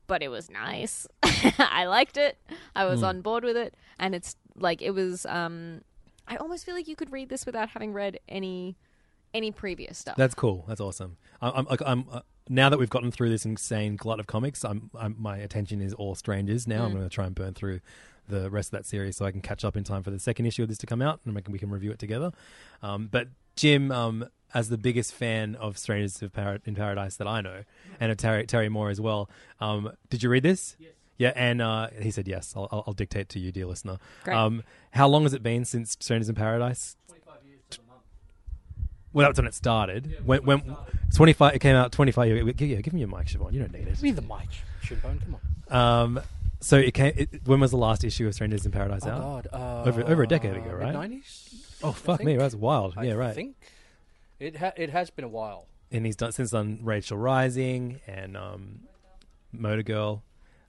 but 0.07 0.21
it 0.21 0.27
was 0.27 0.49
nice. 0.49 1.07
I 1.23 1.85
liked 1.85 2.17
it. 2.17 2.37
I 2.75 2.83
was 2.83 3.01
on 3.01 3.21
board 3.21 3.45
with 3.45 3.55
it, 3.55 3.75
and 3.97 4.13
it's 4.13 4.35
like 4.57 4.81
it 4.81 4.91
was. 4.91 5.25
Um, 5.25 5.83
I 6.27 6.37
almost 6.37 6.65
feel 6.65 6.75
like 6.75 6.87
you 6.87 6.95
could 6.95 7.11
read 7.11 7.29
this 7.29 7.45
without 7.45 7.69
having 7.69 7.93
read 7.93 8.19
any 8.29 8.77
any 9.33 9.51
previous 9.51 9.97
stuff. 9.97 10.17
That's 10.17 10.35
cool. 10.35 10.65
That's 10.67 10.81
awesome. 10.81 11.17
I- 11.41 11.51
I'm, 11.51 11.67
I'm 11.85 12.05
uh, 12.11 12.19
now 12.49 12.69
that 12.69 12.77
we've 12.77 12.89
gotten 12.89 13.11
through 13.11 13.29
this 13.29 13.45
insane 13.45 13.95
glut 13.95 14.19
of 14.19 14.27
comics. 14.27 14.65
I'm, 14.65 14.89
I'm 14.93 15.15
my 15.17 15.37
attention 15.37 15.81
is 15.81 15.93
all 15.93 16.15
strangers 16.15 16.67
now. 16.67 16.81
Mm. 16.81 16.85
I'm 16.85 16.91
going 16.93 17.03
to 17.03 17.09
try 17.09 17.25
and 17.25 17.35
burn 17.35 17.53
through 17.53 17.79
the 18.27 18.49
rest 18.49 18.67
of 18.67 18.71
that 18.79 18.85
series 18.85 19.17
so 19.17 19.25
I 19.25 19.31
can 19.31 19.41
catch 19.41 19.63
up 19.65 19.75
in 19.77 19.83
time 19.83 20.03
for 20.03 20.11
the 20.11 20.19
second 20.19 20.45
issue 20.45 20.63
of 20.63 20.69
this 20.69 20.77
to 20.79 20.85
come 20.85 21.01
out, 21.01 21.19
and 21.25 21.33
we 21.35 21.41
can, 21.41 21.51
we 21.51 21.59
can 21.59 21.69
review 21.69 21.91
it 21.91 21.99
together. 21.99 22.31
Um, 22.81 23.07
but 23.11 23.27
Jim, 23.55 23.91
um, 23.91 24.25
as 24.53 24.69
the 24.69 24.77
biggest 24.77 25.13
fan 25.13 25.55
of 25.55 25.77
Strangers 25.77 26.21
of 26.21 26.33
Par- 26.33 26.59
in 26.65 26.75
Paradise 26.75 27.15
that 27.17 27.27
I 27.27 27.41
know, 27.41 27.63
and 27.99 28.11
of 28.11 28.17
Terry, 28.17 28.45
Terry 28.45 28.69
Moore 28.69 28.89
as 28.89 28.99
well, 29.01 29.29
um, 29.59 29.91
did 30.09 30.23
you 30.23 30.29
read 30.29 30.43
this? 30.43 30.75
Yes. 30.79 30.91
Yeah, 31.17 31.33
and 31.35 31.61
uh, 31.61 31.87
he 31.99 32.09
said 32.09 32.27
yes. 32.27 32.53
I'll, 32.55 32.67
I'll, 32.71 32.83
I'll 32.87 32.93
dictate 32.93 33.29
to 33.29 33.39
you, 33.39 33.51
dear 33.51 33.67
listener. 33.67 33.97
Great. 34.23 34.35
Um, 34.35 34.63
how 34.91 35.07
long 35.07 35.23
has 35.23 35.33
it 35.33 35.43
been 35.43 35.65
since 35.65 35.95
Strangers 35.99 36.29
in 36.29 36.35
Paradise? 36.35 36.95
Well, 39.13 39.27
that's 39.27 39.37
when 39.37 39.45
it 39.47 39.53
started. 39.53 40.15
when 40.25 40.45
when 40.45 40.75
twenty 41.13 41.33
five, 41.33 41.53
it 41.55 41.59
came 41.59 41.75
out 41.75 41.91
twenty 41.91 42.11
five. 42.13 42.29
Yeah, 42.29 42.77
give 42.81 42.93
me 42.93 43.01
your 43.01 43.09
mic, 43.09 43.27
Siobhan. 43.27 43.51
You 43.53 43.59
don't 43.59 43.73
need 43.73 43.87
it. 43.87 43.93
Give 43.95 44.03
me 44.03 44.11
the 44.11 44.21
mic, 44.21 44.47
Shinbone. 44.83 45.19
Come 45.21 45.37
on. 45.69 45.77
Um, 45.77 46.19
so 46.61 46.77
it 46.77 46.93
came. 46.93 47.13
It, 47.17 47.41
when 47.45 47.59
was 47.59 47.71
the 47.71 47.77
last 47.77 48.03
issue 48.05 48.25
of 48.27 48.33
Strangers 48.33 48.65
in 48.65 48.71
Paradise 48.71 49.01
Oh 49.05 49.09
out? 49.09 49.19
God. 49.19 49.47
Uh, 49.51 49.83
Over- 49.89 50.03
over 50.07 50.23
a 50.23 50.27
decade 50.27 50.55
ago, 50.55 50.71
right? 50.71 50.93
Nineties. 50.93 51.77
Oh 51.83 51.91
fuck 51.91 52.23
me, 52.23 52.37
that's 52.37 52.55
wild. 52.55 52.93
I 52.95 53.03
yeah, 53.03 53.13
right. 53.13 53.31
I 53.31 53.33
think 53.33 53.55
it 54.39 54.55
ha- 54.57 54.73
it 54.77 54.91
has 54.91 55.09
been 55.09 55.25
a 55.25 55.29
while. 55.29 55.67
And 55.91 56.05
he's 56.05 56.15
done 56.15 56.31
since 56.31 56.51
done 56.51 56.79
Rachel 56.81 57.17
Rising 57.17 57.99
and 58.07 58.37
um, 58.37 58.81
Motor 59.51 59.83
Girl. 59.83 60.23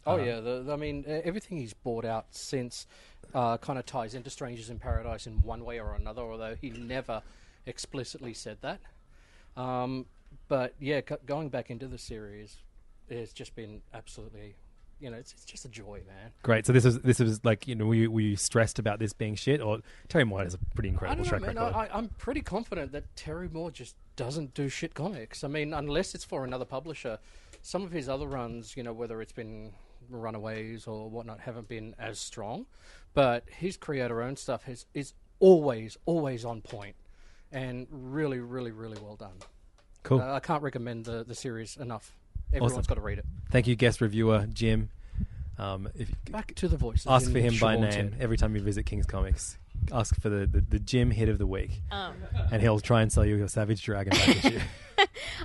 Oh 0.07 0.15
Uh, 0.15 0.17
yeah, 0.25 0.41
the, 0.41 0.63
the- 0.63 0.73
I 0.73 0.77
mean 0.77 1.05
everything 1.07 1.59
he's 1.59 1.75
brought 1.75 2.05
out 2.05 2.27
since 2.31 2.87
uh, 3.35 3.57
kind 3.59 3.79
of 3.79 3.87
ties 3.87 4.15
into 4.15 4.31
Strangers 4.31 4.69
in 4.71 4.79
Paradise 4.79 5.27
in 5.27 5.43
one 5.43 5.65
way 5.65 5.79
or 5.81 5.95
another. 5.95 6.23
Although 6.23 6.57
he 6.61 6.71
never 6.71 7.23
explicitly 7.67 8.35
said 8.35 8.59
that. 8.63 8.81
Um, 9.57 10.07
but 10.49 10.75
yeah, 10.81 11.01
c- 11.09 11.17
going 11.27 11.49
back 11.51 11.71
into 11.71 11.87
the 11.87 11.99
series, 11.99 12.57
it's 13.09 13.33
just 13.33 13.55
been 13.55 13.83
absolutely, 13.95 14.55
you 14.99 15.11
know, 15.11 15.17
it's, 15.19 15.33
it's 15.33 15.45
just 15.45 15.65
a 15.65 15.69
joy, 15.69 16.01
man. 16.07 16.31
Great. 16.43 16.67
So 16.67 16.73
this 16.73 16.85
is 16.85 16.99
this 17.01 17.19
was 17.21 17.45
like 17.45 17.69
you 17.69 17.75
know 17.75 17.87
were 17.87 17.95
you, 17.95 18.11
were 18.11 18.21
you 18.21 18.37
stressed 18.37 18.79
about 18.79 18.99
this 18.99 19.13
being 19.13 19.35
shit 19.35 19.61
or 19.61 19.79
Terry 20.09 20.25
Moore 20.25 20.43
has 20.43 20.55
a 20.55 20.59
pretty 20.75 20.89
I 20.89 20.93
incredible 20.93 21.23
know, 21.25 21.29
track 21.29 21.43
man. 21.43 21.55
record. 21.57 21.75
I, 21.75 21.85
I- 21.87 21.97
I'm 21.97 22.09
pretty 22.19 22.41
confident 22.41 22.93
that 22.93 23.15
Terry 23.15 23.49
Moore 23.49 23.71
just 23.71 23.95
doesn't 24.17 24.55
do 24.55 24.69
shit 24.69 24.95
comics. 24.95 25.45
I 25.45 25.49
mean, 25.49 25.73
unless 25.73 26.15
it's 26.15 26.25
for 26.25 26.45
another 26.45 26.65
publisher. 26.65 27.19
Some 27.65 27.85
of 27.85 27.93
his 27.93 28.09
other 28.09 28.27
runs, 28.27 28.77
you 28.77 28.83
know, 28.83 28.93
whether 28.93 29.23
it's 29.23 29.31
been 29.31 29.73
Runaways 30.17 30.87
or 30.87 31.09
whatnot, 31.11 31.41
haven't 31.41 31.69
been 31.69 31.95
as 31.99 32.19
strong. 32.19 32.67
But 33.15 33.45
his 33.49 33.77
creator 33.77 34.23
owned 34.23 34.39
stuff 34.39 34.69
is, 34.69 34.87
is 34.95 35.13
always, 35.39 35.97
always 36.07 36.45
on 36.45 36.61
point 36.63 36.97
and 37.51 37.87
really, 37.91 38.39
really, 38.41 38.71
really 38.71 38.97
well 39.03 39.17
done. 39.17 39.35
cool. 40.03 40.21
Uh, 40.21 40.33
I 40.35 40.41
can't 40.41 40.63
recommend 40.63 41.05
the, 41.05 41.23
the 41.25 41.35
series 41.35 41.77
enough. 41.77 42.17
Everyone's 42.51 42.73
Awesome. 42.73 42.85
got 42.89 42.95
to 42.95 43.01
read 43.03 43.19
it. 43.19 43.25
Thank 43.51 43.67
you, 43.67 43.77
guest 43.77 44.01
reviewer 44.01 44.47
Jim. 44.53 44.91
Um, 45.59 45.89
if 45.95 46.11
Back 46.31 46.55
to 46.57 46.69
the 46.69 46.77
voices. 46.79 47.07
ask 47.07 47.31
for 47.31 47.39
him 47.39 47.55
by 47.61 47.75
name 47.77 47.83
head. 48.13 48.17
every 48.21 48.37
time 48.39 48.57
you 48.57 48.63
visit 48.63 48.85
King's 48.87 49.07
Comics. 49.07 49.59
Ask 49.93 50.19
for 50.21 50.29
the, 50.31 50.47
the, 50.47 50.61
the 50.63 50.79
Jim 50.79 51.11
hit 51.11 51.29
of 51.29 51.39
the 51.39 51.47
week, 51.47 51.83
Um, 51.91 52.15
and 52.51 52.63
he'll 52.63 52.81
try 52.81 53.03
and 53.03 53.13
sell 53.13 53.25
you 53.27 53.37
your 53.37 53.49
Savage 53.49 53.83
Dragon 53.83 54.11
back 54.17 54.45
issue. 54.45 54.61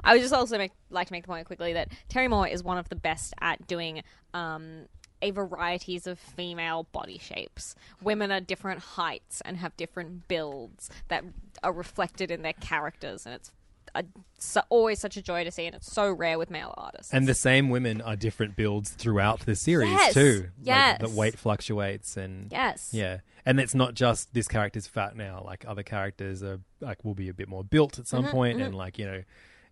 I 0.04 0.14
would 0.14 0.22
just 0.22 0.34
also 0.34 0.58
make, 0.58 0.72
like 0.90 1.08
to 1.08 1.14
make 1.14 1.24
the 1.24 1.28
point 1.28 1.46
quickly 1.48 1.74
that 1.74 1.90
Terry 2.10 2.28
Moore 2.28 2.48
is 2.48 2.64
one 2.64 2.78
of 2.78 2.90
the 2.90 2.96
best 2.96 3.34
at 3.42 3.68
doing 3.68 4.04
um, 4.34 4.88
a 5.22 5.32
varieties 5.32 6.08
of 6.08 6.20
female 6.20 6.84
body 6.92 7.18
shapes. 7.18 7.76
Women 8.02 8.32
are 8.32 8.40
different 8.42 8.82
heights 8.82 9.42
and 9.46 9.58
have 9.58 9.76
different 9.78 10.28
builds 10.28 10.90
that 11.08 11.24
are 11.64 11.72
reflected 11.74 12.30
in 12.32 12.42
their 12.44 12.54
characters, 12.54 13.26
and 13.26 13.36
it's 13.36 13.52
a, 13.96 14.04
so, 14.38 14.62
always 14.70 15.00
such 15.00 15.18
a 15.18 15.22
joy 15.24 15.44
to 15.44 15.50
see, 15.50 15.66
and 15.66 15.74
it's 15.74 15.92
so 15.92 16.12
rare 16.12 16.38
with 16.38 16.52
male 16.52 16.74
artists. 16.78 17.12
And 17.14 17.26
the 17.26 17.34
same 17.34 17.70
women 17.70 18.02
are 18.02 18.16
different 18.16 18.56
builds 18.56 18.92
throughout 18.92 19.40
the 19.40 19.56
series 19.56 19.90
Yes, 19.90 20.14
too. 20.14 20.42
Like, 20.60 20.68
yes. 20.68 21.02
the 21.02 21.10
weight 21.10 21.40
fluctuates 21.40 22.16
and 22.18 22.52
yes, 22.52 22.90
yeah, 22.92 23.20
and 23.46 23.60
it's 23.60 23.74
not 23.74 23.96
just 23.96 24.34
this 24.36 24.48
character's 24.48 24.86
fat 24.86 25.16
now. 25.16 25.42
Like 25.44 25.66
other 25.68 25.82
characters 25.84 26.44
are 26.44 26.60
like 26.80 27.04
will 27.04 27.16
be 27.16 27.30
a 27.30 27.34
bit 27.34 27.48
more 27.48 27.64
built 27.64 27.98
at 27.98 28.08
some 28.08 28.26
Mm-hmm, 28.26 28.32
point, 28.32 28.62
and 28.62 28.76
like 28.76 29.00
you 29.00 29.06
know, 29.06 29.24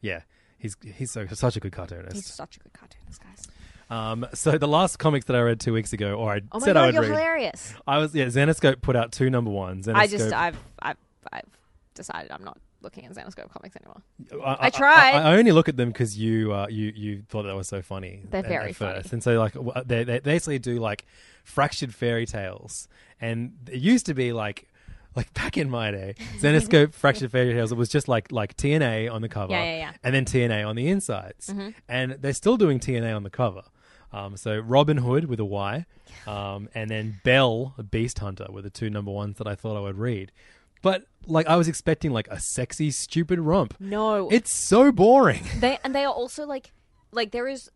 yeah, 0.06 0.22
he's 0.58 0.76
he's 0.98 1.12
so 1.12 1.26
such 1.28 1.56
a 1.58 1.60
good 1.60 1.72
cartoonist. 1.74 2.16
he's 2.16 2.26
such 2.34 2.58
a 2.58 2.60
good 2.60 2.74
cartoonist, 2.74 3.22
guys. 3.22 3.48
Um, 3.90 4.26
so 4.34 4.58
the 4.58 4.68
last 4.68 4.98
comics 4.98 5.26
that 5.26 5.36
I 5.36 5.42
read 5.42 5.60
two 5.60 5.74
weeks 5.74 5.94
ago, 5.94 6.14
or 6.16 6.34
I 6.34 6.42
Oh 6.52 6.60
my 6.60 6.66
said 6.66 6.78
I 6.78 6.80
god, 6.80 6.86
would 6.86 6.94
you're 6.96 7.02
read, 7.04 7.10
hilarious! 7.10 7.74
I 7.88 7.98
was 8.00 8.16
yeah. 8.16 8.26
Zenescope 8.26 8.82
put 8.82 8.96
out 8.96 9.12
two 9.12 9.30
number 9.30 9.52
ones. 9.52 9.88
I 9.88 10.08
just, 10.08 10.34
I've, 10.34 10.58
I've, 10.82 10.98
I've 11.32 11.44
decided 11.94 12.32
I'm 12.32 12.44
not 12.44 12.58
looking 12.82 13.06
at 13.06 13.14
Zenescope 13.14 13.50
comics 13.52 13.76
anymore. 13.76 14.02
I, 14.46 14.68
I 14.68 14.70
tried. 14.72 15.14
I, 15.16 15.32
I 15.34 15.38
only 15.38 15.52
look 15.52 15.70
at 15.70 15.78
them 15.78 15.90
because 15.90 16.18
you 16.18 16.52
uh, 16.54 16.68
you 16.70 16.92
you 16.96 17.24
thought 17.30 17.44
that 17.44 17.56
was 17.56 17.68
so 17.68 17.82
funny. 17.82 18.24
They're 18.30 18.40
at- 18.40 18.48
very 18.48 18.70
at 18.72 18.76
first. 18.76 19.10
funny. 19.10 19.14
and 19.14 19.24
so 19.24 19.40
like 19.40 19.54
they 19.88 20.04
they 20.04 20.20
basically 20.20 20.60
do 20.60 20.80
like 20.80 21.06
fractured 21.44 21.94
fairy 21.94 22.26
tales, 22.26 22.88
and 23.22 23.54
it 23.72 23.80
used 23.82 24.06
to 24.08 24.14
be 24.14 24.34
like. 24.34 24.68
Like 25.16 25.34
back 25.34 25.58
in 25.58 25.70
my 25.70 25.92
day, 25.92 26.16
Zenescope 26.40 26.94
Fractured 27.02 27.32
Fairy 27.32 27.54
Tales, 27.54 27.72
it 27.72 27.78
was 27.78 27.90
just 27.90 28.08
like 28.08 28.32
like 28.32 28.58
TNA 28.58 29.12
on 29.12 29.22
the 29.22 29.30
cover, 29.30 29.54
Yeah, 29.54 29.64
yeah, 29.64 29.78
yeah. 29.78 29.92
and 30.04 30.14
then 30.14 30.26
TNA 30.26 30.68
on 30.68 30.76
the 30.76 30.88
insides, 30.90 31.48
Mm-hmm. 31.48 31.70
and 31.88 32.12
they're 32.20 32.34
still 32.34 32.58
doing 32.58 32.80
TNA 32.80 33.16
on 33.16 33.24
the 33.24 33.30
cover. 33.30 33.64
Um, 34.12 34.38
so 34.38 34.58
Robin 34.60 34.98
Hood 34.98 35.26
with 35.26 35.40
a 35.40 35.46
Y, 35.46 35.86
um, 36.28 36.70
and 36.76 36.90
then 36.90 37.20
Belle, 37.24 37.76
Beast 37.92 38.20
Hunter, 38.20 38.48
were 38.50 38.62
the 38.62 38.70
two 38.70 38.90
number 38.90 39.12
ones 39.12 39.38
that 39.38 39.48
I 39.48 39.56
thought 39.56 39.76
I 39.78 39.82
would 39.82 39.98
read. 39.98 40.32
But 40.82 41.06
like 41.26 41.48
I 41.48 41.56
was 41.56 41.68
expecting 41.68 42.12
like 42.12 42.28
a 42.30 42.40
sexy, 42.40 42.92
stupid 42.92 43.40
romp. 43.40 43.74
No, 43.80 44.30
It's 44.30 44.52
so 44.54 44.92
boring. 44.92 45.44
they 45.60 45.80
and 45.84 45.96
they 45.96 46.06
are 46.06 46.14
also 46.14 46.46
like 46.46 46.72
like 47.12 47.32
there 47.32 47.48
is 47.48 47.72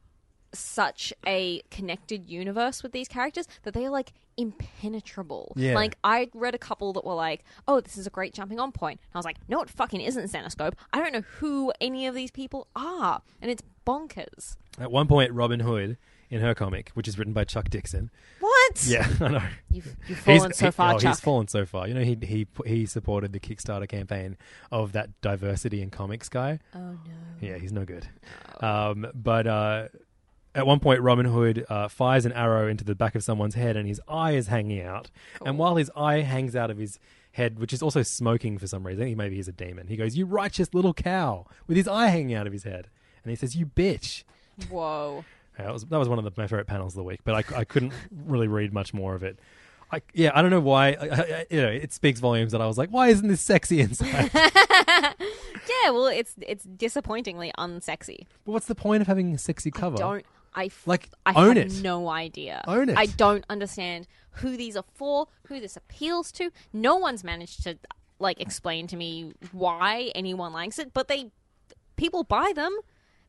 such 0.54 1.14
a 1.28 1.62
connected 1.72 2.30
universe 2.30 2.82
with 2.84 2.92
these 2.92 3.08
characters 3.08 3.48
that 3.64 3.74
they 3.74 3.86
are 3.86 3.90
like 3.90 4.14
impenetrable. 4.38 5.54
Yeah. 5.56 5.76
Like 5.76 5.96
I 6.04 6.30
read 6.34 6.56
a 6.56 6.58
couple 6.58 6.94
that 6.94 7.06
were 7.06 7.14
like, 7.14 7.44
"Oh, 7.68 7.80
this 7.82 7.98
is 7.98 8.08
a 8.08 8.10
great 8.10 8.34
jumping 8.34 8.60
on 8.60 8.72
point." 8.72 9.00
And 9.02 9.16
I 9.16 9.18
was 9.18 9.26
like, 9.26 9.38
"No, 9.48 9.62
it 9.62 9.70
fucking 9.70 10.02
isn't 10.02 10.32
Zenescope. 10.32 10.74
I 10.94 11.00
don't 11.00 11.14
know 11.14 11.24
who 11.40 11.72
any 11.82 12.08
of 12.08 12.16
these 12.16 12.32
people 12.32 12.68
are." 12.76 13.22
And 13.42 13.52
it's 13.52 13.64
bonkers. 13.86 14.56
At 14.80 14.92
one 14.92 15.08
point, 15.08 15.32
Robin 15.34 15.60
Hood 15.62 15.98
in 16.30 16.42
her 16.42 16.54
comic, 16.54 16.92
which 16.94 17.08
is 17.08 17.18
written 17.18 17.34
by 17.34 17.44
Chuck 17.44 17.70
Dixon. 17.70 18.12
What? 18.40 18.86
Yeah, 18.86 19.08
I 19.22 19.28
know. 19.30 19.42
You've, 19.72 19.96
you've 20.08 20.20
fallen 20.20 20.54
so 20.54 20.66
he- 20.68 20.72
far, 20.72 20.94
oh, 20.96 21.00
Chuck. 21.00 21.16
He's 21.16 21.20
fallen 21.20 21.48
so 21.48 21.66
far. 21.66 21.88
You 21.88 21.94
know, 21.96 22.04
he 22.04 22.18
he 22.22 22.48
he 22.66 22.86
supported 22.86 23.34
the 23.34 23.40
Kickstarter 23.40 23.90
campaign 23.90 24.38
of 24.72 24.92
that 24.94 25.20
diversity 25.22 25.82
in 25.82 25.90
comics 25.90 26.30
guy. 26.30 26.60
oh 26.76 26.80
no. 26.80 26.98
Yeah, 27.42 27.58
he's 27.58 27.72
no 27.72 27.84
good. 27.86 28.08
Um, 28.62 29.08
but 29.16 29.48
uh, 29.48 29.88
at 30.56 30.66
one 30.66 30.80
point, 30.80 31.02
Robin 31.02 31.26
Hood 31.26 31.66
uh, 31.70 31.88
fires 31.88 32.26
an 32.26 32.32
arrow 32.34 32.68
into 32.68 32.84
the 32.84 32.96
back 32.96 33.16
of 33.16 33.24
someone's 33.24 33.56
head, 33.56 33.78
and 33.78 33.88
his 33.88 34.02
eye 34.08 34.32
is 34.32 34.48
hanging 34.48 34.82
out. 34.82 35.12
And 35.46 35.58
while 35.58 35.76
his 35.76 35.92
eye 35.96 36.22
hangs 36.22 36.56
out 36.56 36.72
of 36.72 36.78
his 36.78 37.00
head, 37.34 37.60
which 37.60 37.74
is 37.74 37.82
also 37.82 38.02
smoking 38.02 38.58
for 38.58 38.68
some 38.68 38.86
reason, 38.86 39.04
think 39.04 39.18
maybe 39.18 39.36
he's 39.36 39.48
a 39.48 39.54
demon. 39.54 39.88
He 39.88 39.96
goes, 39.96 40.18
"You 40.18 40.26
righteous 40.26 40.74
little 40.74 40.94
cow," 40.94 41.46
with 41.68 41.78
his 41.78 41.88
eye 41.88 42.08
hanging 42.08 42.34
out 42.34 42.48
of 42.48 42.54
his 42.54 42.64
head, 42.64 42.90
and 43.24 43.30
he 43.30 43.36
says, 43.36 43.56
"You 43.56 43.68
bitch." 43.68 44.24
Whoa. 44.70 45.24
Yeah, 45.58 45.66
that 45.66 45.74
was 45.74 45.86
that 45.86 45.98
was 45.98 46.10
one 46.10 46.18
of 46.18 46.26
the, 46.26 46.32
my 46.36 46.48
favorite 46.48 46.68
panels 46.68 46.94
of 46.94 46.98
the 46.98 47.04
week, 47.04 47.20
but 47.24 47.36
I, 47.36 47.60
I 47.60 47.64
couldn't 47.64 47.94
really 48.26 48.48
read 48.48 48.74
much 48.74 48.94
more 48.94 49.16
of 49.16 49.24
it. 49.24 49.40
I, 49.92 50.02
yeah, 50.14 50.32
I 50.36 50.42
don't 50.42 50.52
know 50.52 50.60
why. 50.60 50.90
I, 50.94 51.06
I, 51.06 51.46
you 51.50 51.62
know, 51.62 51.70
it 51.70 51.92
speaks 51.94 52.20
volumes 52.20 52.52
that 52.52 52.62
I 52.62 52.68
was 52.68 52.78
like, 52.78 52.90
why 52.90 53.08
isn't 53.08 53.28
this 53.28 53.42
sexy 53.42 53.82
inside? 53.82 54.30
Yeah, 55.84 55.92
well, 55.92 56.08
it's 56.08 56.36
it's 56.42 56.64
disappointingly 56.64 57.52
unsexy. 57.58 58.26
but 58.46 58.52
what's 58.52 58.66
the 58.66 58.76
point 58.76 59.02
of 59.02 59.08
having 59.08 59.34
a 59.34 59.38
sexy 59.38 59.72
cover? 59.72 59.98
Don't. 59.98 60.26
I 60.60 60.66
f- 60.66 60.86
Like, 60.86 61.10
I 61.26 61.34
own 61.36 61.56
have 61.58 61.68
it. 61.68 61.82
no 61.82 62.10
idea. 62.10 62.64
Own 62.68 62.90
it. 62.90 62.98
I 62.98 63.06
don't 63.06 63.46
understand 63.50 64.08
who 64.40 64.58
these 64.58 64.76
are 64.76 64.86
for, 64.94 65.28
who 65.48 65.60
this 65.60 65.76
appeals 65.78 66.32
to. 66.34 66.52
No 66.74 66.96
one's 66.98 67.24
managed 67.24 67.64
to 67.64 67.78
like 68.20 68.40
explain 68.42 68.88
to 68.88 68.98
me 68.98 69.34
why 69.54 70.12
anyone 70.14 70.52
likes 70.54 70.78
it, 70.80 70.94
but 70.94 71.08
they 71.08 71.32
people 71.96 72.24
buy 72.24 72.52
them. 72.54 72.74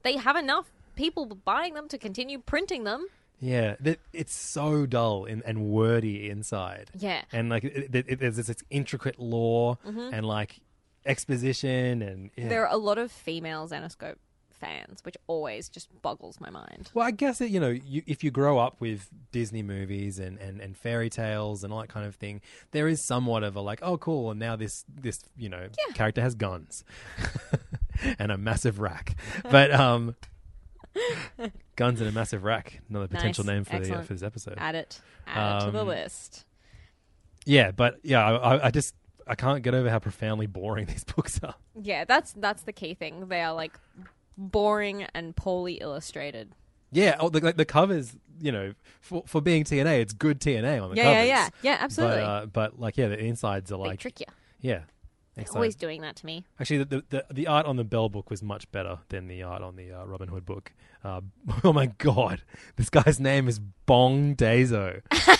They 0.02 0.16
have 0.16 0.36
enough 0.36 0.66
people 0.96 1.24
buying 1.26 1.74
them 1.74 1.86
to 1.88 1.98
continue 1.98 2.38
printing 2.38 2.84
them. 2.84 3.06
Yeah, 3.42 3.76
it's 4.12 4.34
so 4.34 4.84
dull 4.86 5.24
and, 5.24 5.42
and 5.46 5.56
wordy 5.70 6.28
inside. 6.28 6.90
Yeah. 6.98 7.22
and 7.32 7.48
like 7.48 7.64
it, 7.64 7.94
it, 7.94 8.04
it- 8.08 8.18
there's 8.20 8.36
this 8.36 8.62
intricate 8.70 9.18
lore 9.18 9.78
mm-hmm. 9.86 10.12
and 10.12 10.26
like 10.26 10.60
exposition 11.06 12.02
and 12.02 12.30
yeah. 12.36 12.48
There 12.48 12.66
are 12.66 12.72
a 12.72 12.76
lot 12.76 12.98
of 12.98 13.10
female 13.10 13.68
Zenescope 13.68 14.16
fans, 14.60 15.00
which 15.04 15.16
always 15.26 15.68
just 15.68 15.88
boggles 16.02 16.38
my 16.40 16.50
mind. 16.50 16.90
Well, 16.94 17.06
I 17.06 17.10
guess 17.10 17.40
it, 17.40 17.50
you 17.50 17.58
know, 17.58 17.70
you, 17.70 18.02
if 18.06 18.22
you 18.22 18.30
grow 18.30 18.58
up 18.58 18.80
with 18.80 19.08
Disney 19.32 19.62
movies 19.62 20.18
and, 20.18 20.38
and, 20.38 20.60
and 20.60 20.76
fairy 20.76 21.08
tales 21.10 21.64
and 21.64 21.72
all 21.72 21.80
that 21.80 21.88
kind 21.88 22.06
of 22.06 22.14
thing, 22.16 22.40
there 22.72 22.86
is 22.86 23.04
somewhat 23.06 23.42
of 23.42 23.56
a 23.56 23.60
like, 23.60 23.80
oh, 23.82 23.96
cool, 23.98 24.30
and 24.30 24.38
now 24.38 24.54
this 24.56 24.84
this 24.88 25.18
you 25.36 25.48
know 25.48 25.68
character 25.94 26.20
has 26.20 26.34
guns 26.34 26.84
and 28.18 28.30
a 28.30 28.38
massive 28.38 28.78
rack, 28.78 29.16
but 29.50 29.72
um, 29.72 30.14
guns 31.76 32.00
and 32.00 32.08
a 32.08 32.12
massive 32.12 32.44
rack, 32.44 32.80
another 32.88 33.08
potential 33.08 33.44
Nice. 33.44 33.54
name 33.54 33.64
for 33.64 33.78
the 33.86 33.98
uh, 33.98 34.02
for 34.02 34.12
this 34.12 34.22
episode. 34.22 34.54
Add 34.58 34.74
it. 34.74 35.00
Add 35.26 35.62
it 35.62 35.66
to 35.66 35.70
the 35.72 35.80
Um, 35.80 35.88
list. 35.88 36.44
Yeah, 37.46 37.70
but 37.70 37.98
yeah, 38.02 38.24
I, 38.24 38.56
I- 38.56 38.66
I 38.66 38.70
just 38.70 38.94
I 39.26 39.34
can't 39.34 39.62
get 39.62 39.74
over 39.74 39.88
how 39.88 39.98
profoundly 39.98 40.46
boring 40.46 40.86
these 40.88 41.04
books 41.04 41.40
are. 41.42 41.54
Yeah, 41.80 42.04
that's 42.04 42.32
that's 42.34 42.62
the 42.62 42.72
key 42.72 42.94
thing. 42.94 43.28
They 43.28 43.40
are 43.42 43.54
like 43.54 43.78
boring 44.36 45.06
and 45.14 45.36
poorly 45.36 45.74
illustrated. 45.74 46.52
Yeah, 46.92 47.16
oh, 47.20 47.28
the, 47.28 47.40
like 47.40 47.56
the 47.56 47.64
covers, 47.64 48.16
you 48.40 48.50
know, 48.50 48.74
for 49.00 49.22
for 49.26 49.40
being 49.40 49.62
TNA, 49.64 50.00
it's 50.00 50.12
good 50.12 50.40
TNA 50.40 50.82
on 50.82 50.90
the 50.90 50.96
Yeah, 50.96 51.04
covers. 51.04 51.28
yeah, 51.28 51.36
yeah, 51.44 51.48
yeah, 51.62 51.76
absolutely. 51.80 52.16
But, 52.18 52.24
uh, 52.24 52.46
but 52.46 52.80
like, 52.80 52.96
yeah, 52.96 53.08
the 53.08 53.18
insides 53.18 53.70
are 53.70 53.78
they 53.78 53.88
like, 53.90 54.00
trickier. 54.00 54.26
yeah. 54.60 54.80
They're 55.36 55.42
Excellent. 55.42 55.56
always 55.58 55.76
doing 55.76 56.00
that 56.02 56.16
to 56.16 56.26
me. 56.26 56.44
Actually, 56.58 56.84
the, 56.84 57.04
the 57.08 57.24
the 57.32 57.46
art 57.46 57.64
on 57.64 57.76
the 57.76 57.84
Bell 57.84 58.08
book 58.08 58.30
was 58.30 58.42
much 58.42 58.70
better 58.72 58.98
than 59.10 59.28
the 59.28 59.44
art 59.44 59.62
on 59.62 59.76
the 59.76 59.92
uh, 59.92 60.04
Robin 60.04 60.28
Hood 60.28 60.44
book. 60.44 60.72
Uh, 61.04 61.20
oh 61.64 61.72
my 61.72 61.86
god, 61.86 62.42
this 62.74 62.90
guy's 62.90 63.20
name 63.20 63.46
is 63.46 63.60
Bong 63.86 64.34
Dazo. 64.34 65.00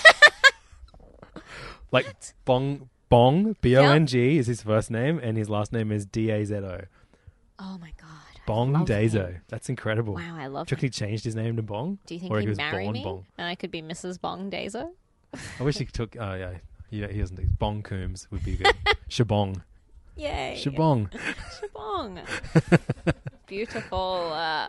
like 1.91 2.07
Bong 2.45 2.89
Bong 3.09 3.57
B 3.61 3.77
O 3.77 3.83
N 3.83 4.07
G 4.07 4.39
is 4.39 4.47
his 4.47 4.63
first 4.63 4.93
name, 4.93 5.19
and 5.19 5.37
his 5.37 5.51
last 5.51 5.73
name 5.73 5.91
is 5.91 6.07
D 6.07 6.31
A 6.31 6.45
Z 6.45 6.55
O. 6.55 6.83
Oh 7.59 7.77
my 7.81 7.93
god. 8.01 8.30
Bong 8.47 8.73
Dazo. 8.87 9.29
him. 9.33 9.43
That's 9.49 9.69
incredible. 9.69 10.15
Wow, 10.15 10.37
I 10.39 10.47
love 10.49 10.67
Do 10.67 10.73
you 10.73 10.77
reckon 10.77 10.87
him. 10.87 10.89
he 10.89 10.91
changed 10.91 11.25
his 11.25 11.37
name 11.37 11.57
to 11.57 11.63
Bong? 11.63 11.99
Do 12.07 12.15
you 12.15 12.21
think 12.21 12.33
or 12.33 12.39
he'd 12.39 12.45
he 12.45 12.49
was 12.49 12.59
marry 12.59 12.85
born 12.85 12.93
me 12.95 13.05
Bong? 13.05 13.27
and 13.39 13.47
I 13.47 13.55
could 13.55 13.71
be 13.71 13.83
Mrs. 13.83 14.21
Bong 14.21 14.51
Dazo? 14.51 14.91
I 15.59 15.63
wish 15.63 15.79
he 15.79 15.85
took. 15.85 16.17
Oh 16.19 16.35
yeah, 16.35 16.55
yeah. 16.91 17.07
He 17.09 17.21
doesn't. 17.21 17.59
Bong 17.59 17.83
Coombs 17.83 18.27
would 18.31 18.45
be 18.45 18.57
good. 18.57 18.75
Shabong. 19.09 19.63
Yay. 20.17 20.61
Shabong. 20.61 21.09
Shabong. 21.61 22.19
Beautiful. 23.47 24.33
Uh, 24.33 24.69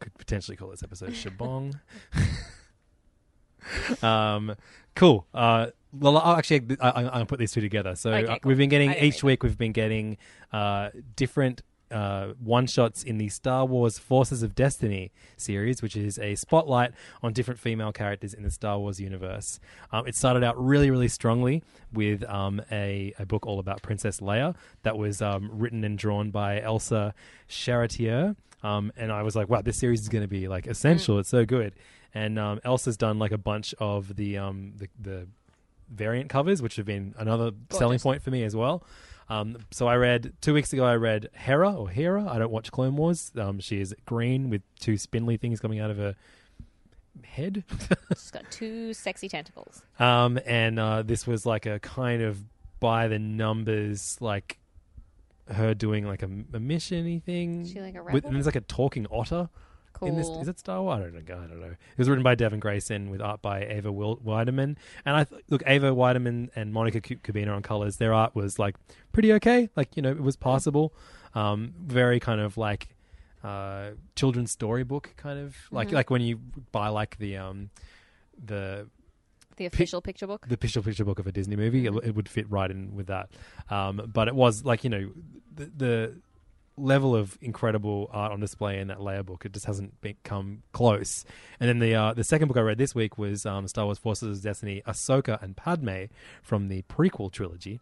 Could 0.00 0.16
potentially 0.18 0.56
call 0.56 0.70
this 0.70 0.82
episode 0.82 1.10
Shabong. 1.10 1.78
um, 4.02 4.56
cool. 4.96 5.26
Uh, 5.34 5.68
well, 5.92 6.16
I'll 6.18 6.36
actually, 6.36 6.76
I, 6.80 6.90
I, 6.90 7.02
I'll 7.04 7.26
put 7.26 7.38
these 7.38 7.52
two 7.52 7.60
together. 7.60 7.94
So 7.94 8.12
Okay, 8.12 8.26
uh, 8.26 8.38
cool. 8.38 8.48
we've 8.48 8.58
been 8.58 8.70
getting 8.70 8.92
each 8.94 9.22
week. 9.22 9.42
We've 9.42 9.58
been 9.58 9.72
getting 9.72 10.16
uh, 10.52 10.88
different 11.16 11.62
uh, 11.92 12.34
one 12.42 12.66
shots 12.66 13.02
in 13.02 13.18
the 13.18 13.28
Star 13.28 13.64
Wars 13.64 13.98
Forces 13.98 14.42
of 14.42 14.54
Destiny 14.54 15.12
series, 15.36 15.82
which 15.82 15.96
is 15.96 16.18
a 16.18 16.34
spotlight 16.34 16.92
on 17.22 17.32
different 17.32 17.60
female 17.60 17.92
characters 17.92 18.34
in 18.34 18.42
the 18.42 18.50
Star 18.50 18.78
Wars 18.78 19.00
universe. 19.00 19.60
Um, 19.92 20.06
it 20.06 20.14
started 20.14 20.42
out 20.42 20.62
really, 20.62 20.90
really 20.90 21.08
strongly 21.08 21.62
with 21.92 22.24
um, 22.24 22.62
a, 22.70 23.12
a 23.18 23.26
book 23.26 23.46
all 23.46 23.58
about 23.58 23.82
Princess 23.82 24.20
Leia 24.20 24.54
that 24.82 24.96
was 24.96 25.20
um, 25.22 25.50
written 25.52 25.84
and 25.84 25.98
drawn 25.98 26.30
by 26.30 26.60
Elsa 26.60 27.14
Charretier. 27.48 28.36
Um, 28.62 28.92
and 28.96 29.10
I 29.12 29.22
was 29.22 29.36
like, 29.36 29.48
wow, 29.48 29.62
this 29.62 29.76
series 29.76 30.00
is 30.00 30.08
going 30.08 30.22
to 30.22 30.28
be 30.28 30.48
like 30.48 30.66
essential. 30.66 31.18
It's 31.18 31.28
so 31.28 31.44
good. 31.44 31.74
And 32.14 32.38
um, 32.38 32.60
Elsa's 32.64 32.96
done 32.96 33.18
like 33.18 33.32
a 33.32 33.38
bunch 33.38 33.74
of 33.78 34.16
the 34.16 34.38
um, 34.38 34.74
the, 34.76 34.88
the 35.00 35.26
variant 35.90 36.30
covers, 36.30 36.62
which 36.62 36.76
have 36.76 36.86
been 36.86 37.14
another 37.18 37.52
selling 37.70 37.98
point 37.98 38.22
for 38.22 38.30
me 38.30 38.44
as 38.44 38.54
well. 38.54 38.84
Um, 39.32 39.58
so 39.70 39.86
I 39.86 39.96
read 39.96 40.34
two 40.42 40.52
weeks 40.52 40.72
ago. 40.72 40.84
I 40.84 40.96
read 40.96 41.30
Hera 41.32 41.72
or 41.74 41.88
Hera. 41.88 42.26
I 42.28 42.38
don't 42.38 42.52
watch 42.52 42.70
Clone 42.70 42.96
Wars. 42.96 43.32
Um, 43.36 43.60
she 43.60 43.80
is 43.80 43.94
green 44.04 44.50
with 44.50 44.60
two 44.78 44.98
spindly 44.98 45.38
things 45.38 45.58
coming 45.58 45.80
out 45.80 45.90
of 45.90 45.96
her 45.96 46.14
head. 47.24 47.64
She's 48.10 48.30
got 48.30 48.50
two 48.50 48.92
sexy 48.92 49.28
tentacles. 49.28 49.82
um, 49.98 50.38
and 50.44 50.78
uh, 50.78 51.02
this 51.02 51.26
was 51.26 51.46
like 51.46 51.64
a 51.64 51.78
kind 51.78 52.22
of 52.22 52.44
by 52.78 53.08
the 53.08 53.18
numbers, 53.18 54.18
like 54.20 54.58
her 55.48 55.72
doing 55.72 56.06
like 56.06 56.22
a, 56.22 56.26
a 56.26 56.60
missiony 56.60 57.22
thing. 57.22 57.64
She 57.66 57.80
like 57.80 57.94
a 57.94 58.02
With, 58.02 58.26
and 58.26 58.34
there's 58.34 58.46
like 58.46 58.56
a 58.56 58.60
talking 58.60 59.06
otter. 59.10 59.48
Cool. 59.92 60.08
In 60.08 60.16
this, 60.16 60.28
is 60.28 60.48
it 60.48 60.58
Star 60.58 60.82
Wars? 60.82 60.98
I 60.98 61.02
don't 61.02 61.14
know. 61.14 61.34
I 61.34 61.46
don't 61.46 61.60
know. 61.60 61.66
It 61.66 61.98
was 61.98 62.08
written 62.08 62.22
by 62.24 62.34
Devin 62.34 62.60
Grayson 62.60 63.10
with 63.10 63.20
art 63.20 63.42
by 63.42 63.64
Ava 63.64 63.90
Widermann. 63.92 64.76
And 65.04 65.16
I 65.16 65.24
th- 65.24 65.42
look, 65.48 65.62
Ava 65.66 65.90
Widermann 65.92 66.50
and 66.56 66.72
Monica 66.72 67.00
Kubina 67.00 67.54
on 67.54 67.62
colors. 67.62 67.98
Their 67.98 68.12
art 68.14 68.34
was 68.34 68.58
like 68.58 68.76
pretty 69.12 69.32
okay. 69.34 69.68
Like 69.76 69.96
you 69.96 70.02
know, 70.02 70.10
it 70.10 70.22
was 70.22 70.36
passable. 70.36 70.92
Um, 71.34 71.74
very 71.80 72.20
kind 72.20 72.40
of 72.40 72.56
like 72.56 72.88
uh, 73.44 73.90
children's 74.16 74.50
storybook 74.52 75.14
kind 75.16 75.38
of 75.38 75.56
like 75.70 75.88
Mm-hmm. 75.88 75.96
like 75.96 76.10
when 76.10 76.22
you 76.22 76.38
buy 76.72 76.88
like 76.88 77.18
the 77.18 77.36
um 77.36 77.70
the 78.44 78.88
the 79.56 79.66
official 79.66 80.00
picture 80.00 80.26
book. 80.26 80.46
the 80.48 80.54
official 80.54 80.82
picture 80.82 81.04
book 81.04 81.18
of 81.18 81.26
a 81.26 81.32
Disney 81.32 81.56
movie. 81.56 81.86
It, 81.86 81.92
it 82.04 82.14
would 82.14 82.28
fit 82.28 82.50
right 82.50 82.70
in 82.70 82.94
with 82.94 83.06
that. 83.08 83.30
Um, 83.70 84.10
but 84.12 84.28
it 84.28 84.34
was 84.34 84.64
like 84.64 84.84
you 84.84 84.90
know 84.90 85.10
the, 85.54 85.70
the 85.76 86.14
level 86.76 87.14
of 87.14 87.36
incredible 87.42 88.08
art 88.12 88.32
on 88.32 88.40
display 88.40 88.78
in 88.78 88.88
that 88.88 88.98
Leia 88.98 89.24
book. 89.24 89.44
It 89.44 89.52
just 89.52 89.66
hasn't 89.66 90.00
been, 90.00 90.16
come 90.24 90.62
close. 90.72 91.24
And 91.60 91.68
then 91.68 91.78
the 91.80 91.94
uh, 91.94 92.14
the 92.14 92.24
second 92.24 92.48
book 92.48 92.56
I 92.56 92.60
read 92.60 92.78
this 92.78 92.94
week 92.94 93.18
was 93.18 93.44
um, 93.46 93.68
Star 93.68 93.84
Wars 93.84 93.98
Forces 93.98 94.38
of 94.38 94.42
Destiny, 94.44 94.82
Ahsoka 94.86 95.42
and 95.42 95.56
Padme 95.56 96.04
from 96.42 96.68
the 96.68 96.82
prequel 96.82 97.30
trilogy. 97.30 97.80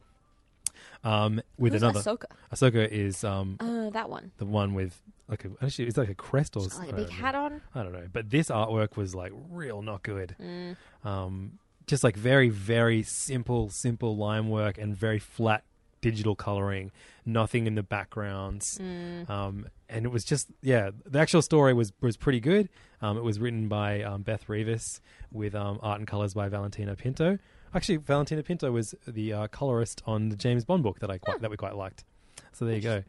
Um, 1.03 1.41
with 1.59 1.73
Who's 1.73 1.83
another 1.83 2.01
Ahsoka? 2.01 2.25
Ahsoka 2.53 2.89
is 2.89 3.25
um, 3.25 3.57
Uh, 3.61 3.91
that 3.91 4.11
one. 4.11 4.33
the 4.39 4.45
one 4.45 4.75
with 4.75 5.01
like 5.29 5.45
a 5.45 5.51
actually 5.63 5.87
it's 5.89 5.97
like 5.97 6.09
a 6.11 6.15
crest 6.15 6.57
or 6.57 6.61
like 6.63 6.91
a 6.91 6.95
big 6.95 7.09
know. 7.09 7.13
hat 7.15 7.35
on. 7.35 7.63
I 7.75 7.83
don't 7.83 7.93
know, 7.93 8.07
but 8.13 8.31
this 8.31 8.49
artwork 8.49 8.97
was 8.97 9.15
like 9.15 9.33
real 9.51 9.83
not 9.83 10.03
good. 10.03 10.37
Mm. 10.41 10.77
Um, 11.05 11.59
just 11.87 12.05
like 12.05 12.17
very 12.17 12.49
very 12.51 13.03
simple 13.03 13.71
simple 13.71 14.17
line 14.17 14.49
work 14.49 14.77
and 14.79 14.95
very 14.97 15.19
flat 15.19 15.65
digital 16.01 16.35
coloring, 16.35 16.91
nothing 17.25 17.67
in 17.67 17.75
the 17.75 17.83
backgrounds. 17.83 18.79
Mm. 18.79 19.29
Um, 19.29 19.67
and 19.89 20.05
it 20.05 20.09
was 20.09 20.25
just 20.25 20.49
yeah, 20.63 20.91
the 21.07 21.19
actual 21.19 21.43
story 21.43 21.75
was 21.75 21.93
was 22.01 22.17
pretty 22.17 22.41
good. 22.41 22.69
Um, 23.03 23.17
it 23.17 23.25
was 23.25 23.39
written 23.39 23.69
by 23.69 24.03
um, 24.03 24.23
Beth 24.23 24.47
Revis 24.47 25.01
with 25.33 25.55
um, 25.55 25.79
art 25.83 25.99
and 25.99 26.07
colors 26.07 26.35
by 26.35 26.49
Valentina 26.49 26.95
Pinto. 26.95 27.39
Actually, 27.75 27.97
Valentina 27.97 28.43
Pinto 28.43 28.71
was 28.73 28.95
the 29.07 29.33
uh, 29.33 29.47
colorist 29.49 30.03
on 30.07 30.29
the 30.29 30.37
James 30.37 30.65
Bond 30.65 30.83
book 30.83 30.99
that 31.01 31.11
I 31.11 31.19
quite, 31.19 31.41
that 31.41 31.51
we 31.51 31.57
quite 31.57 31.77
liked. 31.77 32.05
So 32.53 32.65
there 32.65 32.75
you 32.75 32.81
go. 32.81 33.05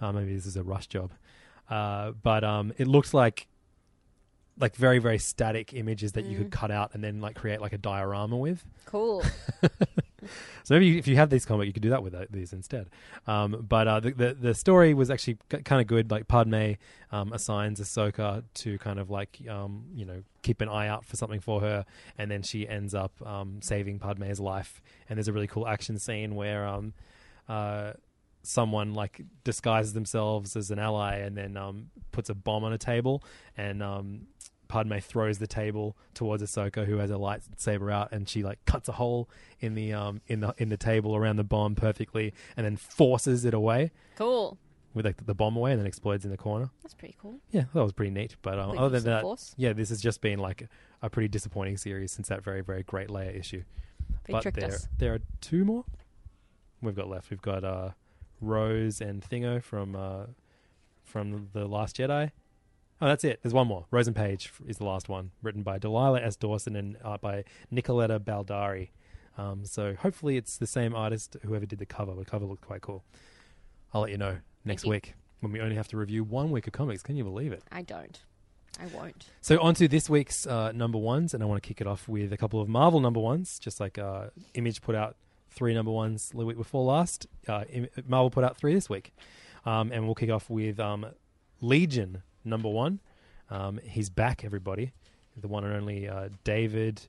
Uh, 0.00 0.12
maybe 0.12 0.34
this 0.34 0.46
is 0.46 0.56
a 0.56 0.62
rush 0.62 0.86
job, 0.86 1.12
uh, 1.70 2.12
but 2.22 2.44
um, 2.44 2.72
it 2.78 2.86
looks 2.86 3.14
like 3.14 3.46
like 4.58 4.74
very 4.74 4.98
very 4.98 5.18
static 5.18 5.74
images 5.74 6.12
that 6.12 6.24
you 6.24 6.38
could 6.38 6.50
cut 6.50 6.70
out 6.70 6.94
and 6.94 7.04
then 7.04 7.20
like 7.20 7.36
create 7.36 7.60
like 7.60 7.72
a 7.72 7.78
diorama 7.78 8.36
with. 8.36 8.64
Cool. 8.86 9.22
So 10.64 10.74
maybe 10.74 10.98
if 10.98 11.06
you 11.06 11.16
have 11.16 11.30
these 11.30 11.44
comic, 11.44 11.66
you 11.66 11.72
could 11.72 11.82
do 11.82 11.90
that 11.90 12.02
with 12.02 12.14
uh, 12.14 12.26
these 12.30 12.52
instead. 12.52 12.88
Um, 13.26 13.64
but 13.68 13.88
uh, 13.88 14.00
the, 14.00 14.10
the 14.12 14.34
the 14.34 14.54
story 14.54 14.94
was 14.94 15.10
actually 15.10 15.38
kind 15.48 15.80
of 15.80 15.86
good. 15.86 16.10
Like 16.10 16.28
Padme 16.28 16.72
um, 17.12 17.32
assigns 17.32 17.80
Ahsoka 17.80 18.44
to 18.54 18.78
kind 18.78 18.98
of 18.98 19.10
like 19.10 19.40
um, 19.48 19.84
you 19.94 20.04
know 20.04 20.22
keep 20.42 20.60
an 20.60 20.68
eye 20.68 20.88
out 20.88 21.04
for 21.04 21.16
something 21.16 21.40
for 21.40 21.60
her, 21.60 21.84
and 22.18 22.30
then 22.30 22.42
she 22.42 22.68
ends 22.68 22.94
up 22.94 23.12
um, 23.26 23.60
saving 23.62 23.98
Padme's 23.98 24.40
life. 24.40 24.80
And 25.08 25.16
there's 25.16 25.28
a 25.28 25.32
really 25.32 25.46
cool 25.46 25.66
action 25.66 25.98
scene 25.98 26.34
where 26.34 26.66
um, 26.66 26.92
uh, 27.48 27.92
someone 28.46 28.94
like 28.94 29.22
disguises 29.44 29.92
themselves 29.92 30.56
as 30.56 30.70
an 30.70 30.78
ally 30.78 31.16
and 31.16 31.36
then 31.36 31.56
um, 31.56 31.90
puts 32.12 32.30
a 32.30 32.34
bomb 32.34 32.62
on 32.62 32.72
a 32.72 32.78
table 32.78 33.22
and 33.56 33.82
um, 33.82 34.26
Padme 34.68 34.98
throws 34.98 35.38
the 35.38 35.46
table 35.46 35.96
towards 36.14 36.42
Ahsoka, 36.42 36.84
who 36.86 36.96
has 36.98 37.10
a 37.10 37.14
lightsaber 37.14 37.92
out, 37.92 38.12
and 38.12 38.28
she 38.28 38.42
like 38.42 38.64
cuts 38.64 38.88
a 38.88 38.92
hole 38.92 39.28
in 39.60 39.74
the 39.74 39.92
um 39.92 40.20
in 40.26 40.40
the 40.40 40.54
in 40.58 40.68
the 40.68 40.76
table 40.76 41.14
around 41.16 41.36
the 41.36 41.44
bomb 41.44 41.74
perfectly, 41.74 42.32
and 42.56 42.64
then 42.66 42.76
forces 42.76 43.44
it 43.44 43.54
away 43.54 43.90
Cool. 44.16 44.58
with 44.94 45.06
like 45.06 45.24
the 45.26 45.34
bomb 45.34 45.56
away, 45.56 45.72
and 45.72 45.80
then 45.80 45.86
explodes 45.86 46.24
in 46.24 46.30
the 46.30 46.36
corner. 46.36 46.70
That's 46.82 46.94
pretty 46.94 47.16
cool. 47.20 47.40
Yeah, 47.50 47.64
that 47.74 47.82
was 47.82 47.92
pretty 47.92 48.10
neat. 48.10 48.36
But 48.42 48.58
um, 48.58 48.76
other 48.78 49.00
than 49.00 49.12
that, 49.12 49.22
force. 49.22 49.54
yeah, 49.56 49.72
this 49.72 49.88
has 49.90 50.00
just 50.00 50.20
been 50.20 50.38
like 50.38 50.68
a 51.02 51.10
pretty 51.10 51.28
disappointing 51.28 51.76
series 51.76 52.12
since 52.12 52.28
that 52.28 52.42
very 52.42 52.62
very 52.62 52.82
great 52.82 53.08
Leia 53.08 53.38
issue. 53.38 53.62
They 54.24 54.32
but 54.32 54.42
tricked 54.42 54.58
there 54.60 54.68
us. 54.74 54.88
there 54.98 55.14
are 55.14 55.20
two 55.40 55.64
more 55.64 55.84
we've 56.82 56.94
got 56.96 57.08
left. 57.08 57.30
We've 57.30 57.40
got 57.42 57.64
uh, 57.64 57.90
Rose 58.40 59.00
and 59.00 59.22
Thingo 59.22 59.62
from 59.62 59.94
uh, 59.96 60.26
from 61.04 61.48
the 61.52 61.66
Last 61.66 61.96
Jedi. 61.96 62.32
Oh, 63.00 63.06
that's 63.06 63.24
it. 63.24 63.40
There's 63.42 63.52
one 63.52 63.66
more. 63.66 63.86
Rose 63.90 64.06
and 64.06 64.16
Paige 64.16 64.52
is 64.66 64.78
the 64.78 64.84
last 64.84 65.08
one, 65.08 65.32
written 65.42 65.62
by 65.62 65.78
Delilah 65.78 66.20
S. 66.22 66.36
Dawson 66.36 66.76
and 66.76 66.96
art 67.04 67.20
by 67.20 67.44
Nicoletta 67.72 68.18
Baldari. 68.18 68.88
Um, 69.36 69.66
so 69.66 69.94
hopefully 69.94 70.38
it's 70.38 70.56
the 70.56 70.66
same 70.66 70.94
artist, 70.94 71.36
whoever 71.44 71.66
did 71.66 71.78
the 71.78 71.86
cover. 71.86 72.14
The 72.14 72.24
cover 72.24 72.46
looked 72.46 72.64
quite 72.64 72.80
cool. 72.80 73.04
I'll 73.92 74.00
let 74.00 74.10
you 74.10 74.16
know 74.16 74.38
next 74.64 74.84
you. 74.84 74.90
week 74.90 75.14
when 75.40 75.52
we 75.52 75.60
only 75.60 75.76
have 75.76 75.88
to 75.88 75.96
review 75.98 76.24
one 76.24 76.50
week 76.50 76.66
of 76.66 76.72
comics. 76.72 77.02
Can 77.02 77.16
you 77.16 77.24
believe 77.24 77.52
it? 77.52 77.62
I 77.70 77.82
don't. 77.82 78.18
I 78.80 78.86
won't. 78.86 79.26
So 79.40 79.60
on 79.60 79.74
to 79.74 79.88
this 79.88 80.08
week's 80.08 80.46
uh, 80.46 80.72
number 80.72 80.98
ones, 80.98 81.34
and 81.34 81.42
I 81.42 81.46
want 81.46 81.62
to 81.62 81.66
kick 81.66 81.80
it 81.80 81.86
off 81.86 82.08
with 82.08 82.32
a 82.32 82.36
couple 82.36 82.60
of 82.60 82.68
Marvel 82.68 83.00
number 83.00 83.20
ones. 83.20 83.58
Just 83.58 83.80
like 83.80 83.98
uh, 83.98 84.28
Image 84.54 84.80
put 84.82 84.94
out 84.94 85.16
three 85.50 85.74
number 85.74 85.90
ones 85.90 86.30
the 86.34 86.44
week 86.44 86.56
before 86.56 86.84
last, 86.84 87.26
uh, 87.48 87.64
Marvel 88.06 88.30
put 88.30 88.44
out 88.44 88.56
three 88.56 88.74
this 88.74 88.88
week, 88.90 89.14
um, 89.64 89.92
and 89.92 90.04
we'll 90.04 90.14
kick 90.14 90.30
off 90.30 90.50
with 90.50 90.78
um, 90.78 91.06
Legion 91.60 92.22
number 92.46 92.68
one. 92.68 93.00
Um, 93.50 93.78
he's 93.84 94.08
back, 94.10 94.44
everybody. 94.44 94.92
The 95.36 95.48
one 95.48 95.64
and 95.64 95.74
only 95.74 96.08
uh, 96.08 96.30
David. 96.44 97.02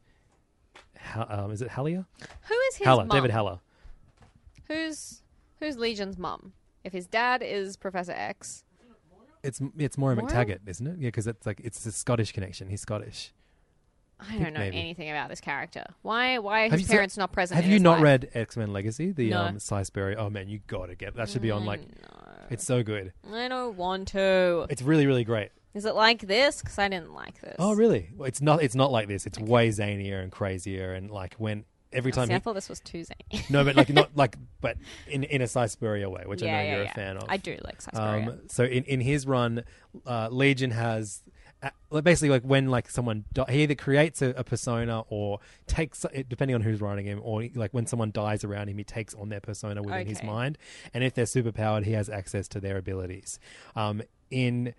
Ha- 1.00 1.26
um, 1.30 1.52
is 1.52 1.62
it 1.62 1.70
Haller? 1.70 2.06
Who 2.48 2.54
is 2.70 2.76
his 2.76 2.86
Haller. 2.88 3.06
mum? 3.06 3.16
David 3.16 3.32
Haller. 3.32 3.60
Who's 4.68 5.22
who's 5.60 5.78
Legion's 5.78 6.18
mum? 6.18 6.54
If 6.84 6.94
his 6.94 7.08
dad 7.08 7.42
is 7.44 7.78
Professor 7.78 8.12
X, 8.12 8.64
It's 9.44 9.62
it's 9.78 9.98
Moira 9.98 10.16
Moira? 10.16 10.28
McTaggart, 10.32 10.60
isn't 10.68 10.86
it? 10.88 10.98
Yeah, 11.00 11.08
because 11.08 11.28
it's 11.28 11.46
like 11.46 11.62
it's 11.64 11.86
a 11.86 11.92
Scottish 11.92 12.32
connection. 12.32 12.68
He's 12.70 12.82
Scottish. 12.82 13.34
I 14.20 14.26
think 14.26 14.44
don't 14.44 14.54
know 14.54 14.60
maybe. 14.62 14.78
anything 14.80 15.12
about 15.12 15.30
this 15.30 15.40
character. 15.40 15.86
Why? 16.02 16.40
Why 16.40 16.62
are 16.62 16.70
Have 16.70 16.80
his 16.80 16.90
you- 16.90 16.94
parents 16.94 17.18
not 17.18 17.32
present? 17.32 17.56
Have 17.56 17.66
in 17.66 17.70
you 17.72 17.76
his 17.76 17.82
not 17.84 17.98
life? 17.98 18.04
read 18.04 18.30
X 18.34 18.58
Men 18.58 18.74
Legacy? 18.74 19.12
The 19.12 19.30
No. 19.30 19.42
um, 19.44 19.58
Oh 20.18 20.30
man, 20.30 20.48
you 20.50 20.60
gotta 20.68 20.96
get 20.96 21.16
that. 21.16 21.30
Should 21.30 21.42
be 21.44 21.52
on 21.52 21.66
like. 21.66 21.82
It's 22.50 22.64
so 22.66 22.84
good. 22.84 23.14
I 23.32 23.48
don't 23.48 23.78
want 23.78 24.10
to. 24.10 24.68
It's 24.70 24.82
really 24.82 25.06
really 25.08 25.24
great. 25.24 25.50
Is 25.74 25.86
it 25.86 25.94
like 25.96 26.22
this? 26.22 26.62
Because 26.62 26.80
I 26.80 26.88
didn't 26.90 27.14
like 27.14 27.40
this. 27.42 27.56
Oh 27.60 27.74
really? 27.74 28.10
Well, 28.16 28.28
it's 28.28 28.42
not. 28.42 28.64
It's 28.64 28.76
not 28.76 28.92
like 28.92 29.08
this. 29.08 29.26
It's 29.28 29.38
way 29.40 29.70
zanier 29.70 30.22
and 30.24 30.32
crazier 30.32 30.94
and 30.94 31.12
like 31.12 31.36
when 31.36 31.66
every 31.94 32.12
time 32.12 32.28
See, 32.28 32.34
I 32.34 32.38
he, 32.38 32.40
thought 32.42 32.54
this 32.56 32.68
was 32.70 32.80
too 32.80 33.04
zany. 33.04 33.46
no, 33.50 33.64
but 33.64 33.76
like 33.76 33.90
not 33.90 34.10
like 34.16 34.38
but 34.60 34.78
in 35.08 35.24
in 35.24 35.42
a 35.42 35.48
Cy 35.48 35.68
Spurrier 35.68 36.10
way, 36.10 36.24
which 36.26 36.42
I 36.42 36.48
Yeah, 36.48 36.52
know 36.58 36.64
yeah, 36.64 36.72
you're 36.76 36.84
yeah. 36.86 36.92
a 36.92 36.96
fan 36.96 37.18
of. 37.18 37.26
I 37.30 37.38
do 37.38 37.58
like 37.64 37.82
Cy 37.82 37.92
Spurrier. 37.94 38.30
Um, 38.32 38.40
so 38.48 38.64
in 38.64 38.84
in 38.86 39.02
his 39.02 39.28
run, 39.28 39.64
uh, 40.06 40.30
Legion 40.32 40.72
has. 40.72 41.22
Uh, 41.64 41.70
like, 41.90 42.04
basically, 42.04 42.30
like 42.30 42.44
when 42.44 42.68
like 42.68 42.90
someone 42.90 43.26
di- 43.34 43.46
he 43.50 43.64
either 43.64 43.76
creates 43.76 44.22
a, 44.22 44.30
a 44.30 44.44
persona 44.44 45.04
or 45.10 45.40
takes 45.66 46.06
depending 46.30 46.54
on 46.54 46.62
who's 46.62 46.80
writing 46.82 47.06
him, 47.06 47.20
or 47.24 47.48
like 47.56 47.74
when 47.74 47.88
someone 47.88 48.12
dies 48.12 48.44
around 48.44 48.68
him, 48.68 48.78
he 48.78 48.84
takes 48.84 49.16
on 49.16 49.30
their 49.30 49.40
persona 49.40 49.82
within 49.82 50.06
his 50.06 50.22
mind. 50.24 50.58
And 50.94 51.04
if 51.04 51.14
they're 51.16 51.26
superpowered, 51.26 51.86
he 51.86 51.94
has 51.94 52.10
access 52.10 52.48
to 52.50 52.60
their 52.60 52.78
abilities. 52.78 53.40
Um, 53.76 54.04
in 54.30 54.76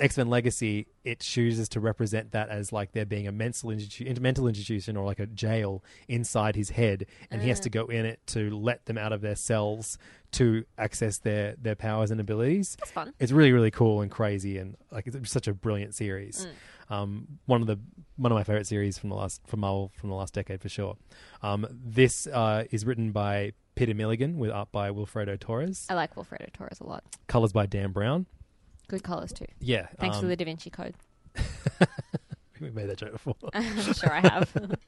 X 0.00 0.16
Men 0.16 0.28
Legacy, 0.28 0.86
it 1.04 1.20
chooses 1.20 1.68
to 1.70 1.80
represent 1.80 2.32
that 2.32 2.48
as 2.48 2.72
like 2.72 2.92
there 2.92 3.06
being 3.06 3.26
a 3.26 3.32
mental 3.32 3.70
institu- 3.70 4.18
mental 4.20 4.46
institution 4.46 4.96
or 4.96 5.04
like 5.04 5.18
a 5.18 5.26
jail 5.26 5.82
inside 6.08 6.56
his 6.56 6.70
head, 6.70 7.06
and 7.30 7.42
he 7.42 7.48
has 7.48 7.60
to 7.60 7.70
go 7.70 7.86
in 7.86 8.04
it 8.04 8.20
to 8.28 8.50
let 8.50 8.86
them 8.86 8.98
out 8.98 9.12
of 9.12 9.20
their 9.20 9.36
cells 9.36 9.98
to 10.32 10.64
access 10.76 11.18
their 11.18 11.54
their 11.60 11.74
powers 11.74 12.10
and 12.10 12.20
abilities. 12.20 12.76
That's 12.78 12.90
fun. 12.90 13.14
It's 13.18 13.32
really 13.32 13.52
really 13.52 13.70
cool 13.70 14.00
and 14.00 14.10
crazy, 14.10 14.58
and 14.58 14.76
like 14.90 15.06
it's 15.06 15.30
such 15.30 15.48
a 15.48 15.54
brilliant 15.54 15.94
series. 15.94 16.46
Um, 16.90 17.38
one 17.46 17.60
of 17.60 17.66
the 17.66 17.78
one 18.16 18.32
of 18.32 18.36
my 18.36 18.44
favorite 18.44 18.66
series 18.66 18.98
from 18.98 19.10
the 19.10 19.16
last 19.16 19.42
from 19.46 19.60
Marvel 19.60 19.92
from 19.94 20.08
the 20.08 20.16
last 20.16 20.34
decade 20.34 20.60
for 20.60 20.68
sure. 20.68 20.96
Um, 21.42 21.66
this 21.70 22.26
uh, 22.26 22.64
is 22.70 22.86
written 22.86 23.12
by 23.12 23.52
Peter 23.74 23.94
Milligan 23.94 24.38
with 24.38 24.50
art 24.50 24.72
by 24.72 24.90
Wilfredo 24.90 25.38
Torres, 25.38 25.86
I 25.88 25.94
like 25.94 26.14
Wilfredo 26.16 26.52
Torres 26.52 26.80
a 26.80 26.84
lot. 26.84 27.04
colors 27.26 27.52
by 27.52 27.66
Dan 27.66 27.92
Brown. 27.92 28.26
Good 28.88 29.02
colors 29.02 29.32
too. 29.32 29.46
Yeah, 29.60 29.86
Thanks 29.98 30.16
um, 30.16 30.22
for 30.22 30.28
the 30.28 30.36
Da 30.36 30.44
Vinci 30.44 30.70
Code. 30.70 30.94
we 32.60 32.70
made 32.70 32.88
that 32.88 32.98
joke 32.98 33.12
before. 33.12 33.34
I'm 33.52 33.80
sure 33.94 34.12
I 34.12 34.20
have. 34.20 34.76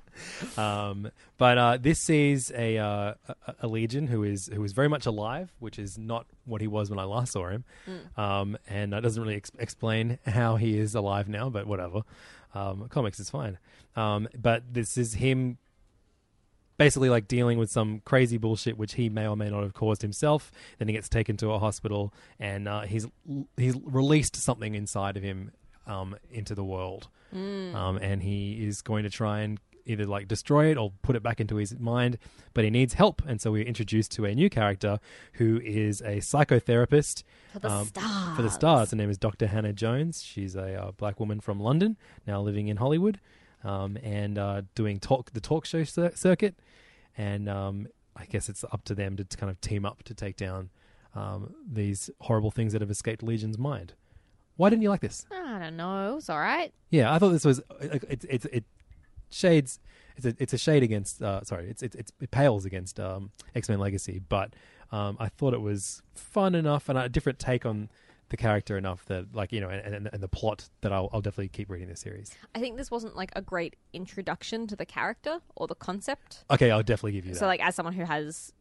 Um, 0.58 1.10
but 1.38 1.56
uh, 1.56 1.78
this 1.80 1.98
sees 1.98 2.52
a, 2.54 2.76
uh, 2.76 3.14
a 3.46 3.54
a 3.60 3.68
Legion 3.68 4.06
who 4.06 4.22
is 4.22 4.50
who 4.52 4.62
is 4.64 4.72
very 4.72 4.88
much 4.88 5.06
alive, 5.06 5.54
which 5.60 5.78
is 5.78 5.96
not 5.96 6.26
what 6.44 6.60
he 6.60 6.66
was 6.66 6.90
when 6.90 6.98
I 6.98 7.04
last 7.04 7.32
saw 7.32 7.48
him, 7.48 7.64
um, 8.18 8.58
and 8.68 8.92
that 8.92 9.02
doesn't 9.02 9.22
really 9.22 9.36
ex- 9.36 9.52
explain 9.58 10.18
how 10.26 10.56
he 10.56 10.76
is 10.76 10.94
alive 10.94 11.26
now. 11.26 11.48
But 11.48 11.66
whatever, 11.66 12.02
um, 12.54 12.88
comics 12.90 13.18
is 13.18 13.30
fine. 13.30 13.56
Um, 13.96 14.28
but 14.36 14.74
this 14.74 14.98
is 14.98 15.14
him 15.14 15.56
basically 16.80 17.10
like 17.10 17.28
dealing 17.28 17.58
with 17.58 17.70
some 17.70 18.00
crazy 18.06 18.38
bullshit 18.38 18.78
which 18.78 18.94
he 18.94 19.10
may 19.10 19.28
or 19.28 19.36
may 19.36 19.50
not 19.50 19.62
have 19.62 19.74
caused 19.74 20.00
himself. 20.00 20.50
Then 20.78 20.88
he 20.88 20.94
gets 20.94 21.10
taken 21.10 21.36
to 21.36 21.50
a 21.50 21.58
hospital, 21.58 22.14
and 22.38 22.66
uh, 22.66 22.80
he's 22.80 23.06
he's 23.58 23.76
released 23.84 24.34
something 24.36 24.74
inside 24.74 25.18
of 25.18 25.22
him 25.22 25.52
um, 25.86 26.16
into 26.30 26.54
the 26.54 26.64
world, 26.64 27.08
um, 27.74 27.98
and 27.98 28.22
he 28.22 28.66
is 28.66 28.80
going 28.80 29.02
to 29.02 29.10
try 29.10 29.40
and 29.40 29.60
either 29.84 30.06
like 30.06 30.26
destroy 30.26 30.70
it 30.70 30.78
or 30.78 30.92
put 31.02 31.16
it 31.16 31.22
back 31.22 31.38
into 31.38 31.56
his 31.56 31.78
mind. 31.78 32.16
But 32.54 32.64
he 32.64 32.70
needs 32.70 32.94
help, 32.94 33.20
and 33.26 33.42
so 33.42 33.52
we're 33.52 33.66
introduced 33.66 34.12
to 34.12 34.24
a 34.24 34.34
new 34.34 34.48
character 34.48 35.00
who 35.34 35.60
is 35.62 36.00
a 36.00 36.16
psychotherapist 36.16 37.24
For 37.52 37.58
the 37.58 37.70
um, 37.70 37.86
stars. 37.88 38.36
For 38.36 38.42
the 38.42 38.50
stars, 38.50 38.90
her 38.92 38.96
name 38.96 39.10
is 39.10 39.18
Dr. 39.18 39.48
Hannah 39.48 39.74
Jones. 39.74 40.22
She's 40.22 40.56
a 40.56 40.82
uh, 40.82 40.92
black 40.92 41.20
woman 41.20 41.40
from 41.40 41.60
London, 41.60 41.98
now 42.26 42.40
living 42.40 42.68
in 42.68 42.78
Hollywood, 42.78 43.20
um, 43.64 43.96
and 44.02 44.38
uh, 44.38 44.62
doing 44.74 44.98
talk 44.98 45.32
the 45.32 45.40
talk 45.40 45.64
show 45.64 45.84
cir- 45.84 46.12
circuit. 46.14 46.56
And 47.16 47.48
um, 47.48 47.88
I 48.16 48.24
guess 48.26 48.48
it's 48.48 48.64
up 48.64 48.84
to 48.84 48.94
them 48.94 49.16
to 49.16 49.24
kind 49.36 49.50
of 49.50 49.60
team 49.60 49.84
up 49.84 50.02
to 50.04 50.14
take 50.14 50.36
down 50.36 50.70
um, 51.14 51.54
these 51.70 52.10
horrible 52.20 52.50
things 52.50 52.72
that 52.72 52.80
have 52.80 52.90
escaped 52.90 53.22
Legion's 53.22 53.58
mind. 53.58 53.94
Why 54.56 54.68
didn't 54.68 54.82
you 54.82 54.90
like 54.90 55.00
this? 55.00 55.26
I 55.30 55.58
don't 55.58 55.76
know. 55.76 56.12
It 56.12 56.14
was 56.16 56.28
all 56.28 56.38
right. 56.38 56.72
Yeah, 56.90 57.12
I 57.12 57.18
thought 57.18 57.30
this 57.30 57.44
was 57.44 57.60
it. 57.80 58.04
It, 58.08 58.24
it, 58.28 58.44
it 58.52 58.64
shades. 59.30 59.78
It's 60.16 60.26
a 60.26 60.34
it's 60.38 60.52
a 60.52 60.58
shade 60.58 60.82
against. 60.82 61.22
Uh, 61.22 61.42
sorry, 61.44 61.70
it's 61.70 61.82
it's 61.82 61.96
it's 61.96 62.12
it 62.20 62.30
pales 62.30 62.66
against 62.66 63.00
um, 63.00 63.30
X 63.54 63.68
Men 63.68 63.78
Legacy, 63.78 64.20
but 64.28 64.52
um, 64.92 65.16
I 65.18 65.28
thought 65.28 65.54
it 65.54 65.60
was 65.62 66.02
fun 66.14 66.54
enough 66.54 66.88
and 66.88 66.98
a 66.98 67.08
different 67.08 67.38
take 67.38 67.64
on 67.64 67.88
the 68.30 68.36
character 68.36 68.78
enough 68.78 69.04
that 69.06 69.34
like 69.34 69.52
you 69.52 69.60
know 69.60 69.68
and, 69.68 69.94
and, 69.94 70.10
and 70.12 70.22
the 70.22 70.28
plot 70.28 70.68
that 70.80 70.92
I'll, 70.92 71.10
I'll 71.12 71.20
definitely 71.20 71.48
keep 71.48 71.68
reading 71.68 71.88
this 71.88 72.00
series. 72.00 72.34
I 72.54 72.60
think 72.60 72.76
this 72.76 72.90
wasn't 72.90 73.16
like 73.16 73.30
a 73.36 73.42
great 73.42 73.76
introduction 73.92 74.66
to 74.68 74.76
the 74.76 74.86
character 74.86 75.40
or 75.56 75.66
the 75.66 75.74
concept. 75.74 76.44
Okay, 76.50 76.70
I'll 76.70 76.82
definitely 76.82 77.12
give 77.12 77.26
you 77.26 77.32
that. 77.34 77.38
So, 77.38 77.46
like, 77.46 77.60
as 77.60 77.74
someone 77.74 77.92
who 77.92 78.04
has 78.04 78.52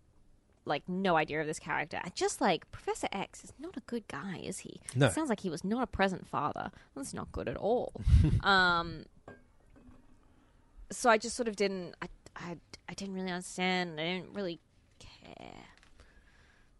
like 0.65 0.83
no 0.87 1.15
idea 1.15 1.39
of 1.39 1.47
this 1.47 1.59
character, 1.59 2.01
I 2.03 2.09
just 2.09 2.41
like 2.41 2.69
Professor 2.71 3.07
X 3.11 3.43
is 3.43 3.53
not 3.59 3.77
a 3.77 3.81
good 3.81 4.07
guy, 4.07 4.41
is 4.43 4.59
he? 4.59 4.81
No. 4.95 5.07
It 5.07 5.13
sounds 5.13 5.29
like 5.29 5.39
he 5.39 5.49
was 5.49 5.63
not 5.63 5.83
a 5.83 5.87
present 5.87 6.27
father. 6.27 6.71
That's 6.95 7.13
not 7.13 7.31
good 7.31 7.47
at 7.47 7.57
all. 7.57 7.93
um. 8.43 9.05
So 10.91 11.11
I 11.11 11.19
just 11.19 11.35
sort 11.35 11.47
of 11.47 11.55
didn't. 11.55 11.93
I, 12.01 12.07
I, 12.35 12.57
I 12.89 12.93
didn't 12.95 13.13
really 13.13 13.29
understand. 13.29 13.99
I 13.99 14.03
didn't 14.03 14.33
really 14.33 14.59
care. 14.99 15.53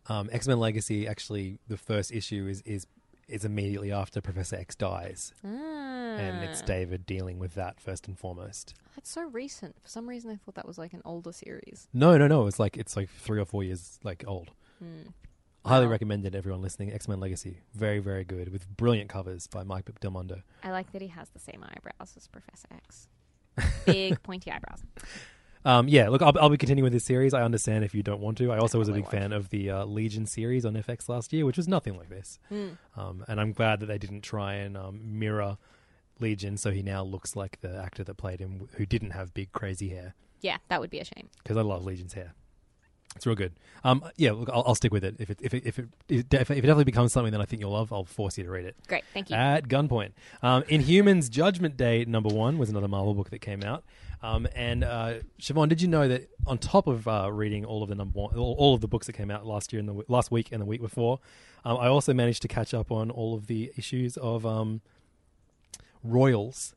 Um, 0.09 0.29
X 0.31 0.47
Men 0.47 0.59
Legacy 0.59 1.07
actually 1.07 1.59
the 1.67 1.77
first 1.77 2.11
issue 2.11 2.47
is 2.47 2.61
is 2.63 2.87
is 3.27 3.45
immediately 3.45 3.91
after 3.91 4.21
Professor 4.21 4.55
X 4.55 4.75
dies, 4.75 5.33
and 5.43 6.43
it's 6.43 6.61
Ah. 6.63 6.65
David 6.65 7.05
dealing 7.05 7.37
with 7.37 7.53
that 7.53 7.79
first 7.79 8.07
and 8.07 8.17
foremost. 8.17 8.73
That's 8.95 9.09
so 9.11 9.21
recent. 9.23 9.75
For 9.83 9.87
some 9.87 10.09
reason, 10.09 10.31
I 10.31 10.35
thought 10.35 10.55
that 10.55 10.67
was 10.67 10.79
like 10.79 10.93
an 10.93 11.01
older 11.05 11.31
series. 11.31 11.87
No, 11.93 12.17
no, 12.17 12.27
no. 12.27 12.47
It's 12.47 12.59
like 12.59 12.75
it's 12.75 12.95
like 12.97 13.07
three 13.09 13.39
or 13.39 13.45
four 13.45 13.63
years 13.63 13.99
like 14.03 14.23
old. 14.27 14.49
Hmm. 14.79 15.09
Highly 15.65 15.85
Wow. 15.85 15.91
recommended 15.91 16.35
everyone 16.35 16.61
listening. 16.63 16.91
X 16.91 17.07
Men 17.07 17.19
Legacy, 17.19 17.59
very 17.75 17.99
very 17.99 18.23
good 18.23 18.51
with 18.51 18.67
brilliant 18.77 19.09
covers 19.09 19.45
by 19.45 19.63
Mike 19.63 19.87
Del 19.99 20.09
Mundo. 20.11 20.41
I 20.63 20.71
like 20.71 20.91
that 20.93 21.01
he 21.03 21.09
has 21.09 21.29
the 21.29 21.39
same 21.39 21.63
eyebrows 21.63 22.15
as 22.17 22.27
Professor 22.27 22.67
X. 22.73 23.07
Big 23.85 24.23
pointy 24.23 24.49
eyebrows. 24.51 24.81
Um, 25.65 25.87
yeah, 25.89 26.07
look, 26.09 26.21
I'll, 26.21 26.33
I'll 26.39 26.49
be 26.49 26.57
continuing 26.57 26.85
with 26.85 26.93
this 26.93 27.03
series. 27.03 27.33
I 27.33 27.43
understand 27.43 27.83
if 27.83 27.93
you 27.93 28.01
don't 28.01 28.21
want 28.21 28.37
to. 28.37 28.51
I 28.51 28.57
also 28.57 28.79
was 28.79 28.87
a 28.87 28.93
big 28.93 29.09
fan 29.09 29.33
of 29.33 29.49
the 29.49 29.69
uh, 29.69 29.85
Legion 29.85 30.25
series 30.25 30.65
on 30.65 30.73
FX 30.73 31.09
last 31.09 31.33
year, 31.33 31.45
which 31.45 31.57
was 31.57 31.67
nothing 31.67 31.97
like 31.97 32.09
this. 32.09 32.39
Hmm. 32.47 32.69
Um, 32.95 33.25
and 33.27 33.41
I'm 33.41 33.51
glad 33.51 33.81
that 33.81 33.87
they 33.87 33.97
didn't 33.97 34.21
try 34.21 34.53
and 34.53 34.77
um, 34.77 35.19
mirror 35.19 35.57
Legion, 36.19 36.57
so 36.57 36.71
he 36.71 36.81
now 36.81 37.03
looks 37.03 37.35
like 37.35 37.59
the 37.61 37.77
actor 37.77 38.03
that 38.03 38.15
played 38.15 38.39
him, 38.39 38.69
who 38.75 38.85
didn't 38.85 39.11
have 39.11 39.33
big 39.33 39.51
crazy 39.51 39.89
hair. 39.89 40.15
Yeah, 40.41 40.57
that 40.69 40.79
would 40.79 40.89
be 40.89 40.99
a 40.99 41.05
shame. 41.05 41.29
Because 41.43 41.57
I 41.57 41.61
love 41.61 41.83
Legion's 41.83 42.13
hair. 42.13 42.33
It's 43.15 43.25
real 43.25 43.35
good. 43.35 43.53
Um, 43.83 44.03
yeah, 44.17 44.31
look, 44.31 44.49
I'll, 44.49 44.63
I'll 44.67 44.75
stick 44.75 44.91
with 44.93 45.03
it. 45.03 45.15
If 45.19 45.29
it 45.29 45.39
if 45.41 45.53
it 45.53 45.63
if 45.65 45.79
it, 45.79 45.87
if 46.07 46.19
it 46.19 46.29
definitely 46.29 46.83
becomes 46.83 47.11
something 47.11 47.31
that 47.31 47.41
I 47.41 47.45
think 47.45 47.61
you'll 47.61 47.71
love, 47.71 47.91
I'll 47.91 48.05
force 48.05 48.37
you 48.37 48.43
to 48.45 48.49
read 48.51 48.65
it. 48.65 48.75
Great, 48.87 49.03
thank 49.13 49.29
you. 49.29 49.35
At 49.35 49.67
gunpoint. 49.67 50.11
Um, 50.43 50.63
Inhumans 50.63 51.29
Judgment 51.29 51.75
Day 51.75 52.05
number 52.05 52.29
one 52.29 52.57
was 52.57 52.69
another 52.69 52.87
Marvel 52.87 53.13
book 53.13 53.29
that 53.31 53.39
came 53.39 53.63
out. 53.63 53.83
Um, 54.21 54.47
and 54.53 54.83
uh, 54.83 55.13
Siobhan, 55.41 55.69
did 55.69 55.81
you 55.81 55.87
know 55.87 56.07
that 56.09 56.29
on 56.45 56.57
top 56.57 56.87
of 56.87 57.07
uh, 57.07 57.31
reading 57.31 57.63
all 57.65 57.81
of 57.83 57.89
the 57.89 57.95
number 57.95 58.19
one, 58.19 58.35
all, 58.35 58.53
all 58.59 58.73
of 58.75 58.81
the 58.81 58.87
books 58.87 59.07
that 59.07 59.13
came 59.13 59.31
out 59.31 59.45
last 59.45 59.71
year 59.73 59.79
and 59.79 59.87
the 59.87 59.93
w- 59.93 60.05
last 60.09 60.29
week 60.29 60.49
and 60.51 60.61
the 60.61 60.65
week 60.65 60.81
before, 60.81 61.19
um, 61.65 61.77
I 61.77 61.87
also 61.87 62.13
managed 62.13 62.41
to 62.41 62.47
catch 62.49 62.73
up 62.73 62.91
on 62.91 63.09
all 63.11 63.33
of 63.33 63.47
the 63.47 63.71
issues 63.77 64.17
of 64.17 64.45
um, 64.45 64.81
Royals, 66.03 66.75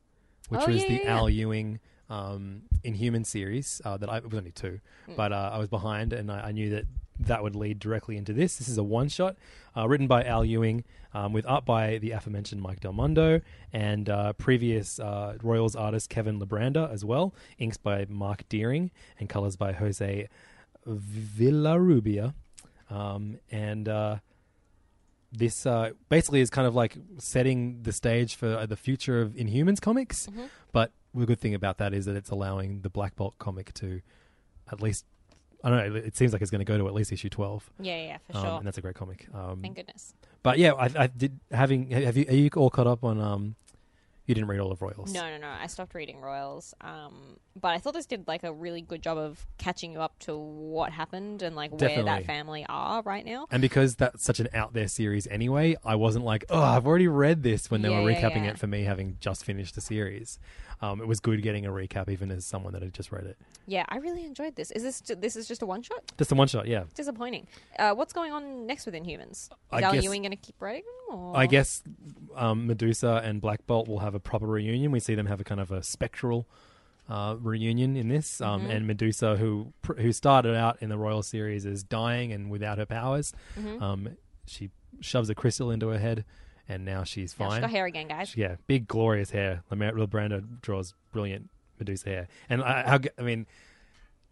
which 0.48 0.60
Oh, 0.62 0.66
was 0.68 0.82
yeah, 0.82 0.88
the 0.88 0.94
yeah, 0.94 1.00
yeah. 1.04 1.16
Al 1.16 1.30
Ewing 1.30 1.80
um, 2.12 2.62
Inhuman 2.84 3.24
series 3.24 3.80
uh, 3.84 3.96
that 4.00 4.08
I 4.10 4.16
it 4.18 4.24
was 4.30 4.38
only 4.42 4.52
two, 4.52 4.76
Hmm. 5.06 5.14
but 5.16 5.30
uh, 5.32 5.50
I 5.54 5.58
was 5.62 5.68
behind 5.68 6.12
and 6.12 6.26
I, 6.30 6.38
I 6.48 6.52
knew 6.52 6.68
that 6.70 6.84
that 7.20 7.42
would 7.44 7.54
lead 7.54 7.78
directly 7.78 8.16
into 8.16 8.32
this. 8.32 8.56
This 8.56 8.68
is 8.68 8.78
a 8.78 8.82
one 9.00 9.08
shot 9.08 9.36
uh, 9.76 9.86
written 9.88 10.06
by 10.08 10.20
Al 10.24 10.44
Ewing 10.44 10.82
um, 11.14 11.32
with 11.32 11.46
art 11.46 11.64
by 11.64 11.98
the 11.98 12.10
aforementioned 12.10 12.60
Mike 12.66 12.80
Del 12.80 12.92
Mundo 12.92 13.40
and 13.72 14.08
uh, 14.08 14.32
previous 14.46 14.98
uh, 14.98 15.36
Royals 15.42 15.76
artist 15.76 16.08
Kevin 16.10 16.40
Libranda 16.40 16.90
as 16.92 17.04
well. 17.04 17.32
Inks 17.58 17.76
by 17.76 18.06
Marc 18.08 18.48
Deering 18.48 18.90
and 19.20 19.28
colors 19.28 19.56
by 19.56 19.72
Jose 19.72 20.28
Villarrubia. 20.86 22.34
Um, 22.90 23.38
and 23.50 23.88
uh, 23.88 24.16
this 25.32 25.64
uh, 25.66 25.90
basically 26.08 26.40
is 26.40 26.50
kind 26.50 26.66
of 26.66 26.74
like 26.74 26.96
setting 27.18 27.82
the 27.82 27.92
stage 27.92 28.34
for 28.34 28.66
the 28.66 28.76
future 28.76 29.20
of 29.20 29.32
Inhumans 29.32 29.80
comics. 29.80 30.28
But 30.72 30.92
the 31.14 31.26
good 31.26 31.40
thing 31.40 31.54
about 31.54 31.78
that 31.78 31.92
is 31.94 32.04
that 32.06 32.16
it's 32.16 32.30
allowing 32.30 32.80
the 32.80 32.90
Black 32.90 33.16
Bolt 33.16 33.38
comic 33.38 33.72
to 33.74 34.00
at 34.70 34.80
least. 34.82 35.04
I 35.64 35.70
don't 35.70 35.92
know. 35.92 35.96
It 36.00 36.16
seems 36.16 36.32
like 36.32 36.42
it's 36.42 36.50
going 36.50 36.58
to 36.58 36.64
go 36.64 36.76
to 36.76 36.88
at 36.88 36.94
least 36.94 37.12
issue 37.12 37.28
twelve, 37.28 37.70
Yeah, 37.78 37.96
yeah, 37.96 38.02
yeah, 38.04 38.18
for 38.30 38.36
um, 38.36 38.42
sure. 38.44 38.56
and 38.58 38.66
that's 38.66 38.78
a 38.78 38.82
great 38.82 38.96
comic. 38.96 39.28
Um, 39.32 39.60
Thank 39.62 39.76
goodness. 39.76 40.12
but 40.42 40.58
yeah, 40.58 40.72
I, 40.72 40.90
I 40.96 41.06
did 41.06 41.38
having. 41.52 41.90
Have 41.90 42.16
you? 42.16 42.24
Are 42.28 42.34
you 42.34 42.50
all 42.56 42.68
caught 42.70 42.88
up 42.88 43.04
on? 43.04 43.20
Um, 43.20 43.54
you 44.26 44.36
didn't 44.36 44.48
read 44.48 44.60
all 44.60 44.70
of 44.70 44.80
Royals. 44.80 45.12
No, 45.12 45.28
no, 45.30 45.36
no. 45.36 45.48
I 45.48 45.66
stopped 45.66 45.94
reading 45.96 46.20
Royals. 46.20 46.74
Um, 46.80 47.38
but 47.60 47.68
I 47.72 47.78
thought 47.78 47.92
this 47.94 48.06
did 48.06 48.28
like 48.28 48.44
a 48.44 48.52
really 48.52 48.80
good 48.80 49.02
job 49.02 49.18
of 49.18 49.44
catching 49.58 49.92
you 49.92 50.00
up 50.00 50.16
to 50.20 50.36
what 50.36 50.92
happened 50.92 51.42
and 51.42 51.56
like 51.56 51.72
where 51.72 52.04
that 52.04 52.24
family 52.24 52.64
are 52.68 53.02
right 53.02 53.24
now. 53.26 53.46
And 53.50 53.60
because 53.60 53.96
that's 53.96 54.22
such 54.22 54.38
an 54.38 54.46
out 54.54 54.74
there 54.74 54.86
series 54.86 55.26
anyway, 55.26 55.74
I 55.84 55.96
wasn't 55.96 56.24
like, 56.24 56.44
oh, 56.50 56.62
I've 56.62 56.86
already 56.86 57.08
read 57.08 57.42
this 57.42 57.68
when 57.68 57.82
they 57.82 57.90
Yeah, 57.90 58.00
were 58.00 58.10
yeah, 58.12 58.22
recapping 58.22 58.44
yeah. 58.44 58.50
it 58.50 58.58
for 58.58 58.68
me, 58.68 58.84
having 58.84 59.16
just 59.20 59.44
finished 59.44 59.74
the 59.74 59.80
series. 59.80 60.38
Um, 60.82 61.00
it 61.00 61.06
was 61.06 61.20
good 61.20 61.40
getting 61.42 61.64
a 61.64 61.70
recap, 61.70 62.08
even 62.10 62.32
as 62.32 62.44
someone 62.44 62.72
that 62.72 62.82
had 62.82 62.92
just 62.92 63.12
read 63.12 63.24
it. 63.24 63.38
Yeah, 63.66 63.84
I 63.88 63.98
really 63.98 64.24
enjoyed 64.24 64.56
this. 64.56 64.72
Is 64.72 64.82
this 64.82 65.00
this 65.16 65.36
is 65.36 65.46
just 65.46 65.62
a 65.62 65.66
one 65.66 65.80
shot? 65.82 66.02
Just 66.18 66.32
a 66.32 66.34
one 66.34 66.48
shot, 66.48 66.66
yeah. 66.66 66.84
Disappointing. 66.96 67.46
Uh, 67.78 67.94
what's 67.94 68.12
going 68.12 68.32
on 68.32 68.66
next 68.66 68.84
with 68.84 68.94
Inhumans? 68.96 69.30
Is 69.30 69.50
I 69.70 69.80
Al 69.82 69.92
guess- 69.92 70.02
Ewing 70.02 70.22
going 70.22 70.32
to 70.32 70.36
keep 70.36 70.60
writing 70.60 70.82
them? 71.08 71.18
Or? 71.18 71.36
I 71.36 71.46
guess 71.46 71.82
um, 72.34 72.66
Medusa 72.66 73.22
and 73.24 73.40
Black 73.40 73.64
Bolt 73.68 73.86
will 73.86 74.00
have 74.00 74.14
a 74.16 74.20
proper 74.20 74.46
reunion. 74.46 74.90
We 74.90 74.98
see 75.00 75.14
them 75.14 75.26
have 75.26 75.40
a 75.40 75.44
kind 75.44 75.60
of 75.60 75.70
a 75.70 75.82
spectral 75.84 76.48
uh, 77.08 77.36
reunion 77.40 77.96
in 77.96 78.08
this. 78.08 78.40
Um, 78.40 78.62
Mm-hmm. 78.62 78.70
And 78.72 78.86
Medusa, 78.88 79.36
who 79.36 79.72
pr- 79.82 80.00
who 80.00 80.12
started 80.12 80.56
out 80.56 80.78
in 80.80 80.88
the 80.88 80.98
Royal 80.98 81.22
series 81.22 81.64
as 81.64 81.82
dying 81.84 82.32
and 82.32 82.50
without 82.50 82.78
her 82.78 82.86
powers, 82.86 83.32
Mm-hmm. 83.58 83.82
um, 83.82 84.08
she 84.46 84.70
shoves 85.00 85.30
a 85.30 85.34
crystal 85.36 85.70
into 85.70 85.88
her 85.88 85.98
head, 85.98 86.24
and 86.72 86.84
now 86.84 87.04
she's 87.04 87.38
Now 87.38 87.46
fine. 87.48 87.56
she's 87.58 87.60
got 87.62 87.70
hair 87.70 87.86
again, 87.86 88.08
guys. 88.08 88.36
Yeah, 88.36 88.56
big 88.66 88.86
glorious 88.88 89.30
hair. 89.30 89.62
Lemer- 89.70 90.06
Brando 90.08 90.60
draws 90.60 90.94
brilliant 91.12 91.50
Medusa 91.78 92.08
hair, 92.08 92.28
and 92.48 92.62
I, 92.62 92.82
how, 92.88 92.98
g- 92.98 93.10
I 93.18 93.22
mean, 93.22 93.46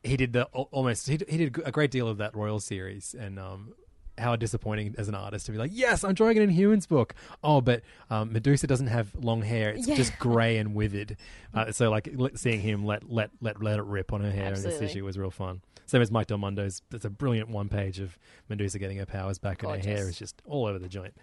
he 0.02 0.16
did 0.16 0.32
the 0.32 0.48
al- 0.54 0.68
almost 0.72 1.08
he, 1.08 1.16
d- 1.18 1.26
he 1.28 1.36
did 1.36 1.58
a 1.64 1.72
great 1.72 1.90
deal 1.90 2.08
of 2.08 2.18
that 2.18 2.34
Royal 2.34 2.60
series, 2.60 3.14
and 3.18 3.38
um, 3.38 3.72
how 4.18 4.36
disappointing 4.36 4.94
as 4.98 5.08
an 5.08 5.14
artist 5.14 5.46
to 5.46 5.52
be 5.52 5.58
like, 5.58 5.70
yes, 5.74 6.04
I'm 6.04 6.14
drawing 6.14 6.38
an 6.38 6.50
Inhumans 6.50 6.86
book. 6.86 7.14
Oh, 7.42 7.60
but 7.60 7.82
um, 8.10 8.32
Medusa 8.32 8.66
doesn't 8.66 8.86
have 8.88 9.14
long 9.14 9.42
hair; 9.42 9.70
it's 9.70 9.86
Yeah. 9.88 9.94
just 9.96 10.18
grey 10.18 10.58
and 10.58 10.74
withered. 10.74 11.16
Uh, 11.54 11.72
so 11.72 11.90
like 11.90 12.08
let, 12.14 12.38
seeing 12.38 12.60
him 12.60 12.84
let 12.84 13.10
let 13.10 13.30
let 13.40 13.62
let 13.62 13.78
it 13.78 13.84
rip 13.84 14.12
on 14.12 14.20
her 14.20 14.30
hair 14.30 14.46
in 14.46 14.52
Absolutely. 14.52 14.80
this 14.80 14.90
issue 14.90 15.04
was 15.04 15.18
real 15.18 15.30
fun. 15.30 15.60
Same 15.86 16.02
as 16.02 16.10
Mike 16.12 16.28
Del 16.28 16.38
Mundo's. 16.38 16.82
It's 16.92 17.04
a 17.04 17.10
brilliant 17.10 17.48
one 17.48 17.68
page 17.68 17.98
of 17.98 18.16
Medusa 18.48 18.78
getting 18.78 18.98
her 18.98 19.06
powers 19.06 19.38
back, 19.38 19.62
and 19.64 19.72
her 19.72 19.78
hair 19.78 19.96
Gorgeous. 19.96 20.10
is 20.10 20.18
just 20.18 20.42
all 20.44 20.66
over 20.66 20.78
the 20.78 20.88
joint. 20.88 21.14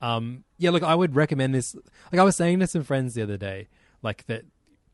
Um, 0.00 0.44
yeah, 0.58 0.70
look, 0.70 0.82
I 0.82 0.94
would 0.94 1.14
recommend 1.14 1.54
this. 1.54 1.74
Like 2.12 2.20
I 2.20 2.24
was 2.24 2.36
saying 2.36 2.60
to 2.60 2.66
some 2.66 2.84
friends 2.84 3.14
the 3.14 3.22
other 3.22 3.36
day, 3.36 3.68
like 4.02 4.26
that 4.26 4.44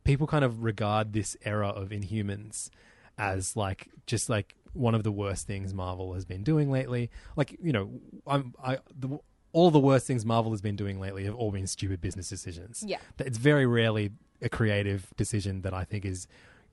people 0.05 0.27
kind 0.27 0.45
of 0.45 0.63
regard 0.63 1.13
this 1.13 1.37
era 1.45 1.69
of 1.69 1.91
Inhumans 1.91 2.71
as 3.19 3.57
like 3.57 3.89
just 4.07 4.29
like 4.29 4.55
one 4.73 4.95
of 4.95 5.03
the 5.03 5.13
worst 5.13 5.47
things 5.47 5.75
Marvel 5.75 6.15
has 6.15 6.25
been 6.25 6.43
doing 6.43 6.71
lately. 6.71 7.11
Like 7.37 7.57
you 7.63 7.73
know, 7.73 7.91
I'm 8.27 8.55
I 8.63 8.79
the, 8.99 9.19
all 9.53 9.71
the 9.71 9.81
worst 9.81 10.07
things 10.07 10.25
Marvel 10.25 10.51
has 10.53 10.61
been 10.61 10.77
doing 10.77 11.01
lately 11.01 11.25
have 11.25 11.35
all 11.35 11.51
been 11.51 11.67
stupid 11.67 12.01
business 12.01 12.29
decisions. 12.29 12.83
Yeah. 12.87 12.99
it's 13.19 13.39
very 13.39 13.67
rarely 13.67 14.11
a 14.41 14.49
creative 14.49 15.13
decision 15.17 15.63
that 15.63 15.75
I 15.75 15.85
think 15.85 16.05
is 16.05 16.27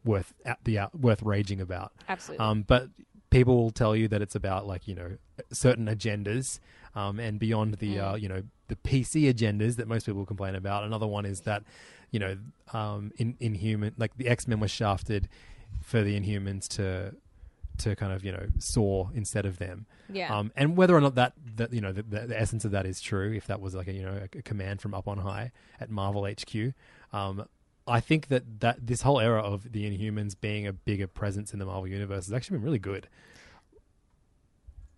worth 0.05 0.33
at 0.45 0.59
the 0.63 0.79
out, 0.79 0.97
worth 0.97 1.21
raging 1.21 1.61
about. 1.61 1.91
Absolutely. 2.07 2.45
Um, 2.45 2.63
but 2.63 2.89
people 3.29 3.57
will 3.57 3.71
tell 3.71 3.95
you 3.95 4.07
that 4.07 4.21
it's 4.21 4.35
about 4.35 4.65
like 4.65 4.87
you 4.87 4.95
know 4.95 5.17
certain 5.51 5.87
agendas, 5.87 6.59
um, 6.95 7.19
and 7.19 7.39
beyond 7.39 7.75
the 7.75 7.99
uh, 7.99 8.15
you 8.15 8.29
know 8.29 8.43
the 8.67 8.75
PC 8.75 9.33
agendas 9.33 9.75
that 9.77 9.87
most 9.87 10.05
people 10.05 10.25
complain 10.25 10.55
about. 10.55 10.83
Another 10.83 11.07
one 11.07 11.25
is 11.25 11.41
that 11.41 11.63
you 12.11 12.19
know 12.19 12.37
um, 12.73 13.11
in 13.17 13.35
Inhuman 13.39 13.93
like 13.97 14.15
the 14.17 14.27
X 14.27 14.47
Men 14.47 14.59
were 14.59 14.67
shafted 14.67 15.29
for 15.81 16.01
the 16.01 16.19
Inhumans 16.19 16.67
to 16.69 17.15
to 17.79 17.95
kind 17.95 18.13
of 18.13 18.23
you 18.23 18.31
know 18.31 18.45
soar 18.59 19.09
instead 19.13 19.45
of 19.45 19.57
them. 19.57 19.85
Yeah. 20.11 20.35
Um, 20.35 20.51
and 20.55 20.77
whether 20.77 20.95
or 20.95 21.01
not 21.01 21.15
that 21.15 21.33
that 21.55 21.73
you 21.73 21.81
know 21.81 21.91
the, 21.91 22.03
the, 22.03 22.27
the 22.27 22.39
essence 22.39 22.65
of 22.65 22.71
that 22.71 22.85
is 22.85 23.01
true, 23.01 23.33
if 23.33 23.47
that 23.47 23.61
was 23.61 23.73
like 23.75 23.87
a 23.87 23.93
you 23.93 24.03
know 24.03 24.27
a, 24.33 24.37
a 24.37 24.41
command 24.41 24.81
from 24.81 24.93
up 24.93 25.07
on 25.07 25.19
high 25.19 25.51
at 25.79 25.89
Marvel 25.89 26.25
HQ, 26.25 26.73
um, 27.13 27.45
I 27.87 27.99
think 27.99 28.27
that 28.27 28.59
that 28.59 28.85
this 28.85 29.01
whole 29.01 29.19
era 29.19 29.41
of 29.41 29.71
the 29.71 29.89
Inhumans 29.89 30.35
being 30.39 30.67
a 30.67 30.73
bigger 30.73 31.07
presence 31.07 31.53
in 31.53 31.59
the 31.59 31.65
Marvel 31.65 31.87
universe 31.87 32.25
has 32.25 32.33
actually 32.33 32.57
been 32.57 32.65
really 32.65 32.79
good. 32.79 33.07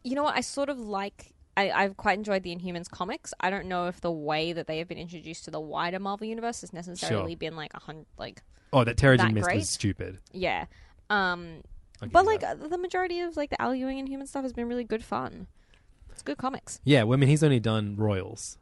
you 0.03 0.15
know 0.15 0.23
what? 0.23 0.35
I 0.35 0.41
sort 0.41 0.69
of 0.69 0.79
like. 0.79 1.33
I, 1.58 1.70
I've 1.72 1.97
quite 1.97 2.18
enjoyed 2.18 2.43
the 2.43 2.56
Inhumans 2.56 2.89
comics. 2.89 3.34
I 3.39 3.49
don't 3.49 3.66
know 3.68 3.88
if 3.88 3.99
the 4.02 4.12
way 4.12 4.54
that 4.54 4.68
they 4.68 4.78
have 4.78 4.88
been 4.88 4.97
introduced 4.97 5.45
to 5.45 5.52
the 5.52 5.60
wider 5.60 5.99
Marvel 5.99 6.26
universe 6.28 6.62
has 6.62 6.72
necessarily 6.74 7.32
Sure. 7.34 7.38
been 7.38 7.56
like 7.56 7.74
a 7.74 7.80
hundred, 7.80 8.06
like 8.18 8.41
Oh, 8.74 8.84
that 8.86 8.95
Terrigen 8.97 9.34
Mist 9.34 9.54
was 9.54 9.70
stupid. 9.70 10.20
yeah. 10.32 10.66
Um, 11.10 11.62
but 12.12 12.26
like 12.26 12.39
that. 12.39 12.70
the 12.70 12.78
majority 12.78 13.20
of 13.20 13.36
like 13.36 13.49
the 13.49 13.62
Al 13.62 13.76
Ewing 13.76 13.99
Inhuman 13.99 14.28
stuff 14.28 14.43
has 14.43 14.54
been 14.54 14.68
really 14.70 14.86
good 14.86 15.04
fun. 15.04 15.47
It's 16.12 16.22
good 16.22 16.38
comics. 16.38 16.80
yeah, 16.86 17.04
well, 17.04 17.18
I 17.18 17.20
mean, 17.20 17.30
he's 17.30 17.43
only 17.43 17.60
done 17.60 17.95
Royals. 17.97 18.58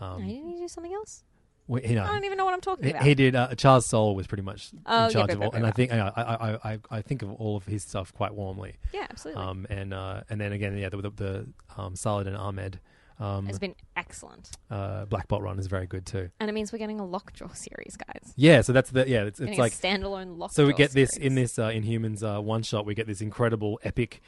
Um, 0.00 0.26
didn't 0.26 0.48
he 0.48 0.56
do 0.60 0.68
something 0.68 0.92
else? 0.94 1.24
You 1.70 1.94
know, 1.94 2.04
I 2.04 2.08
don't 2.08 2.24
even 2.24 2.36
know 2.38 2.44
what 2.44 2.54
I'm 2.54 2.60
talking 2.60 2.90
about. 2.90 3.02
he 3.02 3.14
did. 3.14 3.34
Uh, 3.36 3.54
Charles 3.54 3.86
Soule 3.86 4.14
was 4.14 4.26
pretty 4.26 4.42
much 4.42 4.70
Oh, 4.86 4.96
in 4.96 5.02
yeah, 5.04 5.08
charge 5.10 5.28
right, 5.28 5.36
of 5.36 5.42
all, 5.42 5.52
and 5.52 5.66
I 5.66 5.70
think 5.70 5.92
I, 5.92 5.98
I, 6.16 6.22
I, 6.22 6.72
I, 6.72 6.78
I 6.90 7.02
think 7.02 7.22
of 7.22 7.32
all 7.32 7.56
of 7.56 7.64
his 7.66 7.82
stuff 7.82 8.12
quite 8.12 8.34
warmly. 8.34 8.76
yeah, 8.92 9.06
absolutely. 9.08 9.42
Um, 9.42 9.66
and 9.70 9.94
uh, 9.94 10.22
and 10.28 10.40
then 10.40 10.52
again, 10.52 10.76
yeah, 10.76 10.88
the 10.88 10.96
the, 10.98 11.10
the 11.10 11.46
um, 11.76 11.94
Saladin 11.96 12.34
Ahmed 12.34 12.80
um, 13.20 13.48
it's 13.48 13.58
been 13.58 13.74
excellent, 13.96 14.50
uh, 14.70 15.04
Black 15.04 15.28
Bolt 15.28 15.42
run 15.42 15.58
is 15.58 15.66
very 15.66 15.86
good 15.86 16.06
too. 16.06 16.30
and 16.40 16.48
it 16.48 16.54
means 16.54 16.72
we're 16.72 16.78
getting 16.78 17.00
a 17.00 17.04
Lockjaw 17.06 17.52
series, 17.52 17.94
guys. 17.96 18.32
Yeah, 18.34 18.62
so 18.62 18.72
that's 18.72 18.90
the 18.90 19.06
yeah, 19.06 19.24
it's, 19.24 19.38
it's 19.40 19.58
like 19.58 19.74
a 19.74 19.76
standalone 19.76 20.38
Lockjaw. 20.38 20.54
so 20.54 20.66
we 20.66 20.72
get 20.72 20.92
this 20.92 21.18
in 21.18 21.34
this 21.34 21.58
uh, 21.58 21.68
Inhumans 21.68 22.22
uh, 22.22 22.40
one 22.40 22.62
shot. 22.62 22.86
We 22.86 22.94
get 22.94 23.06
this 23.06 23.20
incredible 23.20 23.78
epic, 23.84 24.22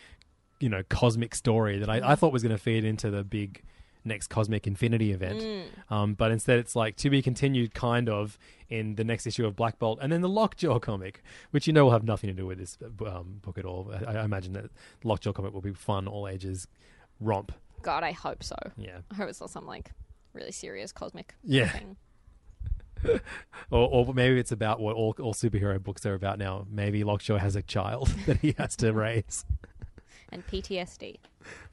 you 0.60 0.68
know, 0.68 0.82
cosmic 0.90 1.34
story 1.34 1.78
that 1.78 1.88
I, 1.88 2.12
I 2.12 2.14
thought 2.16 2.34
was 2.34 2.42
going 2.42 2.54
to 2.54 2.58
feed 2.62 2.84
into 2.84 3.10
the 3.10 3.24
big 3.24 3.62
next 4.04 4.28
cosmic 4.28 4.66
infinity 4.66 5.12
event. 5.12 5.40
Mm. 5.40 5.64
Um, 5.90 6.14
but 6.14 6.30
instead, 6.30 6.58
it's 6.58 6.74
like 6.74 6.96
to 6.96 7.10
be 7.10 7.22
continued, 7.22 7.74
kind 7.74 8.08
of, 8.08 8.38
in 8.68 8.94
the 8.96 9.04
next 9.04 9.26
issue 9.26 9.46
of 9.46 9.54
Black 9.56 9.78
Bolt, 9.78 9.98
and 10.02 10.10
then 10.12 10.20
the 10.22 10.28
Lockjaw 10.28 10.78
comic, 10.78 11.22
which 11.50 11.66
you 11.66 11.72
know 11.72 11.84
will 11.84 11.92
have 11.92 12.04
nothing 12.04 12.28
to 12.28 12.34
do 12.34 12.46
with 12.46 12.58
this 12.58 12.78
um, 13.06 13.38
book 13.42 13.58
at 13.58 13.64
all. 13.64 13.92
I, 14.06 14.16
I 14.18 14.24
imagine 14.24 14.52
that 14.54 14.70
Lockjaw 15.04 15.32
comic 15.32 15.52
will 15.52 15.60
be 15.60 15.72
fun, 15.72 16.08
all 16.08 16.26
ages 16.26 16.66
romp. 17.20 17.52
God, 17.82 18.02
I 18.04 18.12
hope 18.12 18.42
so. 18.42 18.56
Yeah, 18.76 18.98
I 19.10 19.14
hope 19.14 19.28
it's 19.28 19.40
not 19.40 19.50
some 19.50 19.66
like 19.66 19.90
really 20.32 20.52
serious 20.52 20.92
cosmic 20.92 21.34
Yeah. 21.44 21.68
thing. 21.68 21.96
or, 23.70 23.88
or 24.06 24.14
maybe 24.14 24.38
it's 24.38 24.52
about 24.52 24.78
what 24.80 24.94
all, 24.94 25.14
all 25.20 25.34
superhero 25.34 25.82
books 25.82 26.06
are 26.06 26.14
about 26.14 26.38
now. 26.38 26.66
Maybe 26.70 27.02
Lockjaw 27.04 27.38
has 27.38 27.56
a 27.56 27.62
child 27.62 28.08
that 28.26 28.38
he 28.38 28.54
has 28.58 28.76
to 28.76 28.92
raise. 28.92 29.44
And 30.30 30.46
PTSD. 30.46 31.16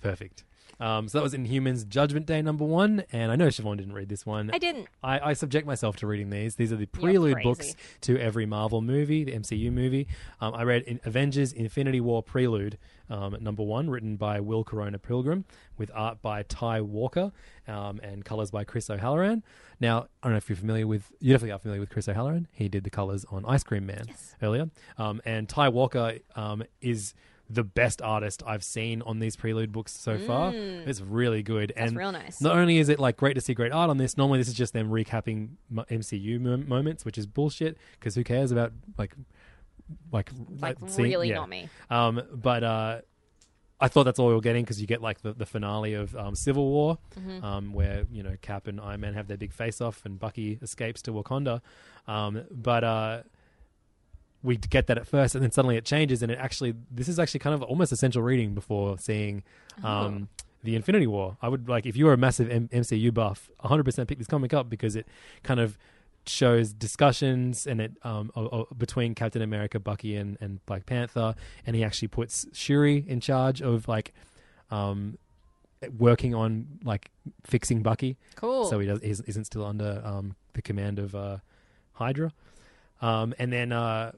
Perfect. 0.02 0.44
Um, 0.80 1.08
so 1.08 1.18
that 1.18 1.24
was 1.24 1.34
Inhumans 1.34 1.88
Judgment 1.88 2.26
Day 2.26 2.42
number 2.42 2.66
one, 2.66 3.04
and 3.12 3.32
I 3.32 3.36
know 3.36 3.48
Siobhan 3.48 3.78
didn't 3.78 3.94
read 3.94 4.10
this 4.10 4.26
one. 4.26 4.50
I 4.54 4.58
didn't. 4.58 4.88
I, 5.04 5.20
I 5.20 5.34
subject 5.34 5.68
myself 5.68 5.96
to 5.98 6.08
reading 6.08 6.30
these. 6.30 6.56
These 6.56 6.72
are 6.72 6.78
the 6.78 6.86
prelude 6.86 7.38
books 7.44 7.76
to 8.02 8.18
every 8.18 8.46
Marvel 8.46 8.82
movie, 8.82 9.24
the 9.24 9.34
MCU 9.34 9.72
movie. 9.72 10.08
Um, 10.42 10.54
I 10.54 10.64
read 10.64 10.84
in 10.84 11.00
Avengers 11.04 11.52
Infinity 11.52 12.02
War 12.02 12.24
Prelude, 12.24 12.78
um, 13.10 13.36
number 13.40 13.64
one, 13.64 13.90
written 13.90 14.16
by 14.16 14.40
Will 14.40 14.64
Corona 14.64 15.00
Pilgrim, 15.00 15.46
with 15.78 15.92
art 15.94 16.22
by 16.22 16.44
Tigh 16.44 16.82
Walker 16.82 17.32
um, 17.68 18.00
and 18.04 18.24
colors 18.24 18.52
by 18.52 18.64
Chris 18.64 18.90
O'Halloran. 18.90 19.44
Now, 19.80 20.08
I 20.22 20.28
don't 20.28 20.34
know 20.34 20.38
if 20.38 20.50
you're 20.50 20.58
familiar 20.58 20.88
with, 20.88 21.12
you 21.20 21.34
definitely 21.34 21.54
are 21.54 21.60
familiar 21.60 21.80
with 21.80 21.90
Chris 21.90 22.08
O'Halloran. 22.08 22.48
He 22.52 22.68
did 22.68 22.84
the 22.84 22.90
colors 22.90 23.26
on 23.32 23.46
Ice 23.46 23.64
Cream 23.64 23.86
Man 23.86 24.06
earlier. 24.42 24.70
Um, 24.98 25.22
and 25.26 25.48
Tigh 25.48 25.70
Walker 25.70 26.20
um, 26.36 26.64
is 26.82 27.14
the 27.50 27.64
best 27.64 28.02
artist 28.02 28.44
I've 28.46 28.64
seen 28.64 29.02
on 29.02 29.20
these 29.20 29.36
prelude 29.36 29.72
books 29.72 29.92
so 29.92 30.18
far. 30.20 30.54
It's 30.54 31.02
really 31.02 31.42
good. 31.42 31.74
That's 31.76 31.90
and 31.90 31.98
real 31.98 32.12
nice. 32.12 32.42
Not 32.42 32.56
only 32.58 32.78
is 32.78 32.90
it 32.90 33.00
like 33.00 33.18
great 33.18 33.34
to 33.34 33.42
see 33.42 33.54
great 33.56 33.72
art 33.72 33.90
on 33.90 33.98
this, 33.98 34.18
normally 34.18 34.38
this 34.40 34.48
is 34.48 34.54
just 34.54 34.74
them 34.74 34.90
recapping 34.90 35.50
MCU 35.74 36.40
mo- 36.40 36.58
moments, 36.58 37.06
which 37.06 37.18
is 37.18 37.26
bullshit 37.26 37.78
because 38.00 38.14
who 38.16 38.24
cares 38.24 38.52
about 38.52 38.72
like 38.98 39.16
like 40.12 40.30
Like, 40.60 40.78
really 40.98 41.30
yeah. 41.30 41.36
not 41.36 41.50
me. 41.50 41.70
Um, 41.90 42.22
but 42.32 42.64
uh, 42.64 43.02
I 43.82 43.88
thought 43.88 44.04
that's 44.04 44.20
all 44.20 44.28
we 44.28 44.34
were 44.36 44.42
getting 44.42 44.64
because 44.64 44.80
you 44.80 44.86
get 44.88 45.02
like 45.02 45.22
the, 45.22 45.34
the 45.34 45.46
finale 45.46 45.94
of 45.96 46.16
um, 46.16 46.36
Civil 46.36 46.68
War, 46.70 46.98
Mm-hmm. 47.20 47.44
um, 47.44 47.74
where 47.74 48.06
you 48.12 48.22
know 48.24 48.36
Cap 48.42 48.68
and 48.68 48.80
Iron 48.80 49.02
Man 49.02 49.14
have 49.16 49.28
their 49.28 49.38
big 49.38 49.54
face 49.54 49.82
off, 49.82 50.06
and 50.06 50.20
Bucky 50.20 50.60
escapes 50.62 51.02
to 51.04 51.12
Wakanda. 51.12 51.62
Um, 52.08 52.44
but 52.52 52.84
uh, 52.84 53.22
we 54.44 54.56
get 54.58 54.88
that 54.88 54.98
at 54.98 55.08
first, 55.08 55.36
and 55.36 55.44
then 55.44 55.52
suddenly 55.52 55.76
it 55.78 55.86
changes, 55.86 56.22
and 56.24 56.32
it 56.32 56.38
actually 56.40 56.74
this 56.92 57.08
is 57.08 57.20
actually 57.20 57.40
kind 57.42 57.54
of 57.54 57.62
almost 57.64 57.92
essential 57.92 58.22
reading 58.22 58.54
before 58.54 58.98
seeing. 58.98 59.44
Um, 59.84 60.30
The 60.64 60.76
Infinity 60.76 61.08
War. 61.08 61.38
I 61.42 61.48
would 61.48 61.70
like 61.70 61.86
if 61.86 61.96
you 61.96 62.06
were 62.06 62.12
a 62.14 62.18
massive 62.18 62.50
M- 62.52 62.68
MCU 62.68 63.14
buff, 63.14 63.50
100% 63.64 64.08
pick 64.08 64.18
this 64.18 64.28
comic 64.28 64.54
up 64.54 64.70
because 64.70 64.96
it 64.98 65.08
kind 65.42 65.60
of 65.62 65.78
shows 66.26 66.74
discussions 66.74 67.66
and 67.66 67.80
it 67.80 67.94
um 68.04 68.30
o- 68.36 68.50
o- 68.58 68.68
between 68.78 69.16
Captain 69.16 69.42
America, 69.42 69.80
Bucky, 69.80 70.18
and, 70.18 70.38
and 70.42 70.64
Black 70.66 70.86
Panther, 70.86 71.34
and 71.66 71.76
he 71.78 71.84
actually 71.84 72.10
puts 72.10 72.46
Shuri 72.52 73.06
in 73.08 73.22
charge 73.22 73.62
of 73.62 73.88
like 73.88 74.14
um 74.70 75.18
working 75.98 76.36
on 76.36 76.68
like 76.84 77.10
fixing 77.46 77.82
Bucky, 77.82 78.18
Cool. 78.36 78.66
so 78.66 78.80
he 78.80 78.88
does 78.88 79.00
isn't 79.02 79.46
still 79.46 79.66
under 79.66 80.02
um 80.04 80.36
the 80.54 80.62
command 80.62 81.00
of 81.00 81.16
uh 81.16 81.38
Hydra, 81.94 82.34
um 83.02 83.34
and 83.40 83.52
then 83.54 83.72
uh 83.72 84.12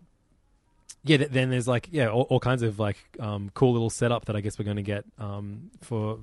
yeah, 1.04 1.18
then 1.30 1.50
there's 1.50 1.68
like 1.68 1.88
yeah, 1.92 2.08
all, 2.10 2.24
all 2.30 2.40
kinds 2.40 2.62
of 2.64 2.80
like 2.80 2.98
um, 3.20 3.50
cool 3.54 3.74
little 3.74 3.90
setup 3.90 4.26
that 4.26 4.36
I 4.36 4.42
guess 4.42 4.58
we're 4.60 4.66
going 4.66 4.78
to 4.78 4.84
get 4.84 5.06
um, 5.18 5.72
for 5.82 6.20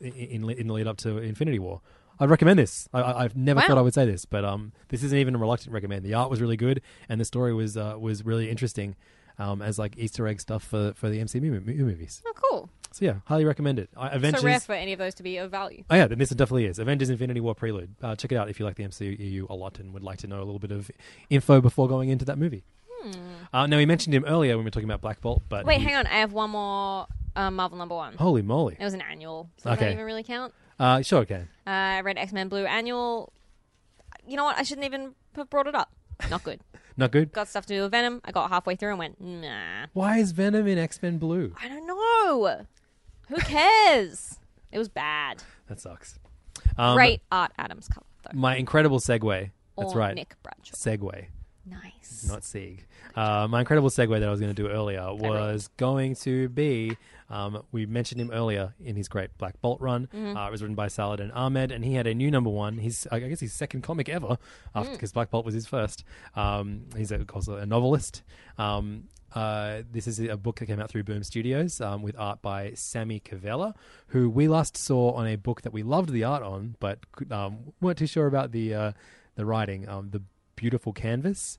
in, 0.00 0.48
in 0.50 0.66
the 0.66 0.72
lead 0.72 0.86
up 0.86 0.96
to 0.98 1.18
Infinity 1.18 1.58
War. 1.58 1.80
I'd 2.20 2.30
recommend 2.30 2.58
this. 2.58 2.88
I, 2.92 3.02
I've 3.24 3.36
never 3.36 3.58
Wow. 3.60 3.66
thought 3.66 3.78
I 3.78 3.82
would 3.82 3.94
say 3.94 4.04
this, 4.06 4.24
but 4.26 4.44
um, 4.44 4.72
this 4.88 5.02
isn't 5.02 5.18
even 5.18 5.34
a 5.34 5.38
reluctant 5.38 5.72
recommend. 5.72 6.04
The 6.04 6.14
art 6.14 6.30
was 6.30 6.40
really 6.40 6.56
good, 6.56 6.80
and 7.08 7.20
the 7.20 7.24
story 7.24 7.52
was 7.52 7.76
uh, 7.76 7.96
was 7.98 8.24
really 8.24 8.48
interesting 8.50 8.94
um, 9.38 9.60
as 9.62 9.78
like 9.78 9.98
Easter 9.98 10.26
egg 10.28 10.40
stuff 10.40 10.62
for 10.62 10.92
for 10.94 11.08
the 11.08 11.18
MCU 11.18 11.42
mo- 11.42 11.60
mo- 11.64 11.84
movies. 11.84 12.22
oh, 12.26 12.32
cool. 12.34 12.70
So 12.92 13.06
yeah, 13.06 13.14
highly 13.24 13.46
recommend 13.46 13.78
it. 13.78 13.88
I, 13.96 14.08
Avengers. 14.10 14.42
So 14.42 14.46
rare 14.46 14.60
for 14.60 14.74
any 14.74 14.92
of 14.92 14.98
those 14.98 15.14
to 15.14 15.22
be 15.22 15.38
of 15.38 15.50
value. 15.50 15.82
Oh 15.90 15.96
yeah, 15.96 16.06
then 16.06 16.18
this 16.18 16.28
definitely 16.28 16.66
is 16.66 16.78
Avengers: 16.78 17.08
Infinity 17.10 17.40
War 17.40 17.54
Prelude. 17.54 17.94
Uh, 18.02 18.14
check 18.14 18.30
it 18.30 18.36
out 18.36 18.50
if 18.50 18.60
you 18.60 18.66
like 18.66 18.76
the 18.76 18.84
MCU 18.84 19.48
a 19.48 19.54
lot 19.54 19.80
and 19.80 19.92
would 19.94 20.02
like 20.04 20.18
to 20.18 20.26
know 20.26 20.36
a 20.38 20.44
little 20.44 20.58
bit 20.60 20.70
of 20.72 20.90
info 21.30 21.60
before 21.60 21.88
going 21.88 22.10
into 22.10 22.24
that 22.26 22.38
movie. 22.38 22.64
Uh, 23.52 23.66
now 23.66 23.76
we 23.76 23.86
mentioned 23.86 24.14
him 24.14 24.24
earlier 24.26 24.52
when 24.52 24.64
we 24.64 24.64
were 24.64 24.70
talking 24.70 24.88
about 24.88 25.00
Black 25.00 25.20
Bolt, 25.20 25.42
but. 25.48 25.64
Wait, 25.66 25.78
he- 25.80 25.84
hang 25.86 25.96
on. 25.96 26.06
I 26.06 26.20
have 26.20 26.32
one 26.32 26.50
more 26.50 27.06
um, 27.36 27.56
Marvel 27.56 27.78
number 27.78 27.94
one. 27.94 28.14
Holy 28.14 28.42
moly! 28.42 28.76
It 28.78 28.84
was 28.84 28.94
an 28.94 29.02
annual. 29.02 29.50
So 29.58 29.70
Does 29.70 29.78
Okay. 29.78 29.86
that 29.86 29.92
even 29.92 30.04
really 30.04 30.22
count? 30.22 30.52
Uh, 30.78 31.02
sure, 31.02 31.20
okay. 31.20 31.44
Uh, 31.66 31.70
I 31.70 32.00
read 32.00 32.18
X 32.18 32.32
Men 32.32 32.48
Blue 32.48 32.64
annual. 32.64 33.32
You 34.26 34.36
know 34.36 34.44
what? 34.44 34.56
I 34.58 34.62
shouldn't 34.62 34.84
even 34.86 35.14
have 35.36 35.50
brought 35.50 35.66
it 35.66 35.74
up. 35.74 35.92
Not 36.30 36.44
good. 36.44 36.60
Not 36.96 37.10
good. 37.10 37.32
Got 37.32 37.48
stuff 37.48 37.66
to 37.66 37.74
do 37.74 37.82
with 37.82 37.90
Venom. 37.90 38.20
I 38.24 38.32
got 38.32 38.50
halfway 38.50 38.76
through 38.76 38.90
and 38.90 38.98
went, 38.98 39.20
nah. 39.20 39.86
Why 39.94 40.18
is 40.18 40.32
Venom 40.32 40.66
in 40.66 40.76
X 40.78 41.00
Men 41.02 41.18
Blue? 41.18 41.54
I 41.62 41.68
don't 41.68 41.86
know. 41.86 42.66
Who 43.28 43.36
cares? 43.38 44.38
it 44.70 44.78
was 44.78 44.88
bad. 44.88 45.42
That 45.68 45.80
sucks. 45.80 46.18
Um, 46.76 46.94
Great 46.96 47.22
Art 47.30 47.52
Adams 47.58 47.88
cover, 47.88 48.06
though. 48.24 48.38
My 48.38 48.56
incredible 48.56 49.00
segue. 49.00 49.50
That's 49.78 49.94
or 49.94 49.98
right. 49.98 50.14
Nick 50.14 50.34
Bradshaw. 50.42 50.74
Segue, 50.76 51.26
Nice. 51.64 52.26
not 52.28 52.42
Sieg. 52.44 52.84
Uh, 53.14 53.46
my 53.48 53.60
incredible 53.60 53.88
segue 53.88 54.10
that 54.18 54.28
I 54.28 54.30
was 54.30 54.40
going 54.40 54.54
to 54.54 54.62
do 54.62 54.68
earlier 54.68 55.12
was 55.14 55.68
going 55.76 56.14
to 56.16 56.48
be. 56.48 56.96
Um, 57.30 57.62
we 57.72 57.86
mentioned 57.86 58.20
him 58.20 58.30
earlier 58.32 58.74
in 58.84 58.96
his 58.96 59.08
great 59.08 59.36
Black 59.38 59.60
Bolt 59.60 59.80
run. 59.80 60.08
Mm-hmm. 60.14 60.36
Uh, 60.36 60.48
it 60.48 60.50
was 60.50 60.60
written 60.60 60.74
by 60.74 60.88
Saladin 60.88 61.30
Ahmed, 61.30 61.70
and 61.72 61.84
he 61.84 61.94
had 61.94 62.06
a 62.06 62.14
new 62.14 62.30
number 62.30 62.50
one. 62.50 62.78
His, 62.78 63.06
I 63.10 63.20
guess, 63.20 63.40
his 63.40 63.52
second 63.52 63.82
comic 63.82 64.08
ever, 64.08 64.36
after 64.74 64.90
Mm. 64.90 64.94
because 64.94 65.12
Black 65.12 65.30
Bolt 65.30 65.44
was 65.46 65.54
his 65.54 65.66
first. 65.66 66.04
Um, 66.36 66.86
he's 66.96 67.12
a, 67.12 67.24
also 67.32 67.56
a 67.56 67.64
novelist. 67.64 68.22
Um, 68.58 69.04
uh, 69.34 69.82
this 69.90 70.06
is 70.06 70.18
a 70.20 70.36
book 70.36 70.58
that 70.58 70.66
came 70.66 70.78
out 70.78 70.90
through 70.90 71.04
Boom 71.04 71.22
Studios 71.22 71.80
um, 71.80 72.02
with 72.02 72.14
art 72.18 72.42
by 72.42 72.72
Sami 72.74 73.18
Kivelä, 73.20 73.72
who 74.08 74.28
we 74.28 74.46
last 74.46 74.76
saw 74.76 75.12
on 75.12 75.26
a 75.26 75.36
book 75.36 75.62
that 75.62 75.72
we 75.72 75.82
loved 75.82 76.10
the 76.10 76.24
art 76.24 76.42
on, 76.42 76.76
but 76.80 76.98
um, 77.30 77.72
weren't 77.80 77.96
too 77.98 78.06
sure 78.06 78.26
about 78.26 78.52
the 78.52 78.74
uh, 78.74 78.92
the 79.36 79.46
writing. 79.46 79.88
Um, 79.88 80.10
the 80.10 80.20
Beautiful 80.62 80.92
Canvas, 80.92 81.58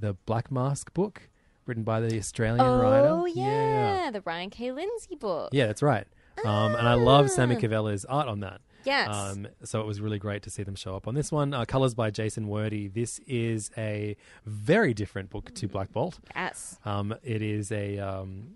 the 0.00 0.14
Black 0.24 0.50
Mask 0.50 0.94
book, 0.94 1.28
written 1.66 1.82
by 1.82 2.00
the 2.00 2.16
Australian 2.18 2.64
writer. 2.64 3.08
Oh, 3.08 3.26
yeah. 3.26 4.10
The 4.10 4.22
Ryan 4.22 4.48
K. 4.48 4.72
Lindsay 4.72 5.16
book. 5.16 5.50
Yeah, 5.52 5.66
that's 5.66 5.82
right. 5.82 6.06
Um, 6.42 6.74
and 6.74 6.88
I 6.88 6.94
love 6.94 7.30
Sami 7.30 7.56
Ah. 7.56 7.58
Kivelä's 7.58 8.06
art 8.06 8.28
on 8.28 8.40
that. 8.40 8.62
Yes. 8.86 9.14
Um, 9.14 9.48
so 9.64 9.82
it 9.82 9.86
was 9.86 10.00
really 10.00 10.18
great 10.18 10.42
to 10.44 10.50
see 10.50 10.62
them 10.62 10.76
show 10.76 10.96
up 10.96 11.06
on 11.06 11.14
this 11.14 11.30
one. 11.30 11.52
Uh, 11.52 11.66
colors 11.66 11.92
by 11.94 12.10
Jason 12.10 12.46
Wordie. 12.48 12.88
This 12.90 13.20
is 13.26 13.70
a 13.76 14.16
very 14.46 14.94
different 14.94 15.28
book 15.28 15.54
to 15.56 15.68
Black 15.68 15.92
Bolt. 15.92 16.18
yes. 16.34 16.78
Um, 16.86 17.14
it 17.22 17.42
is 17.42 17.70
a 17.70 17.98
um, 17.98 18.54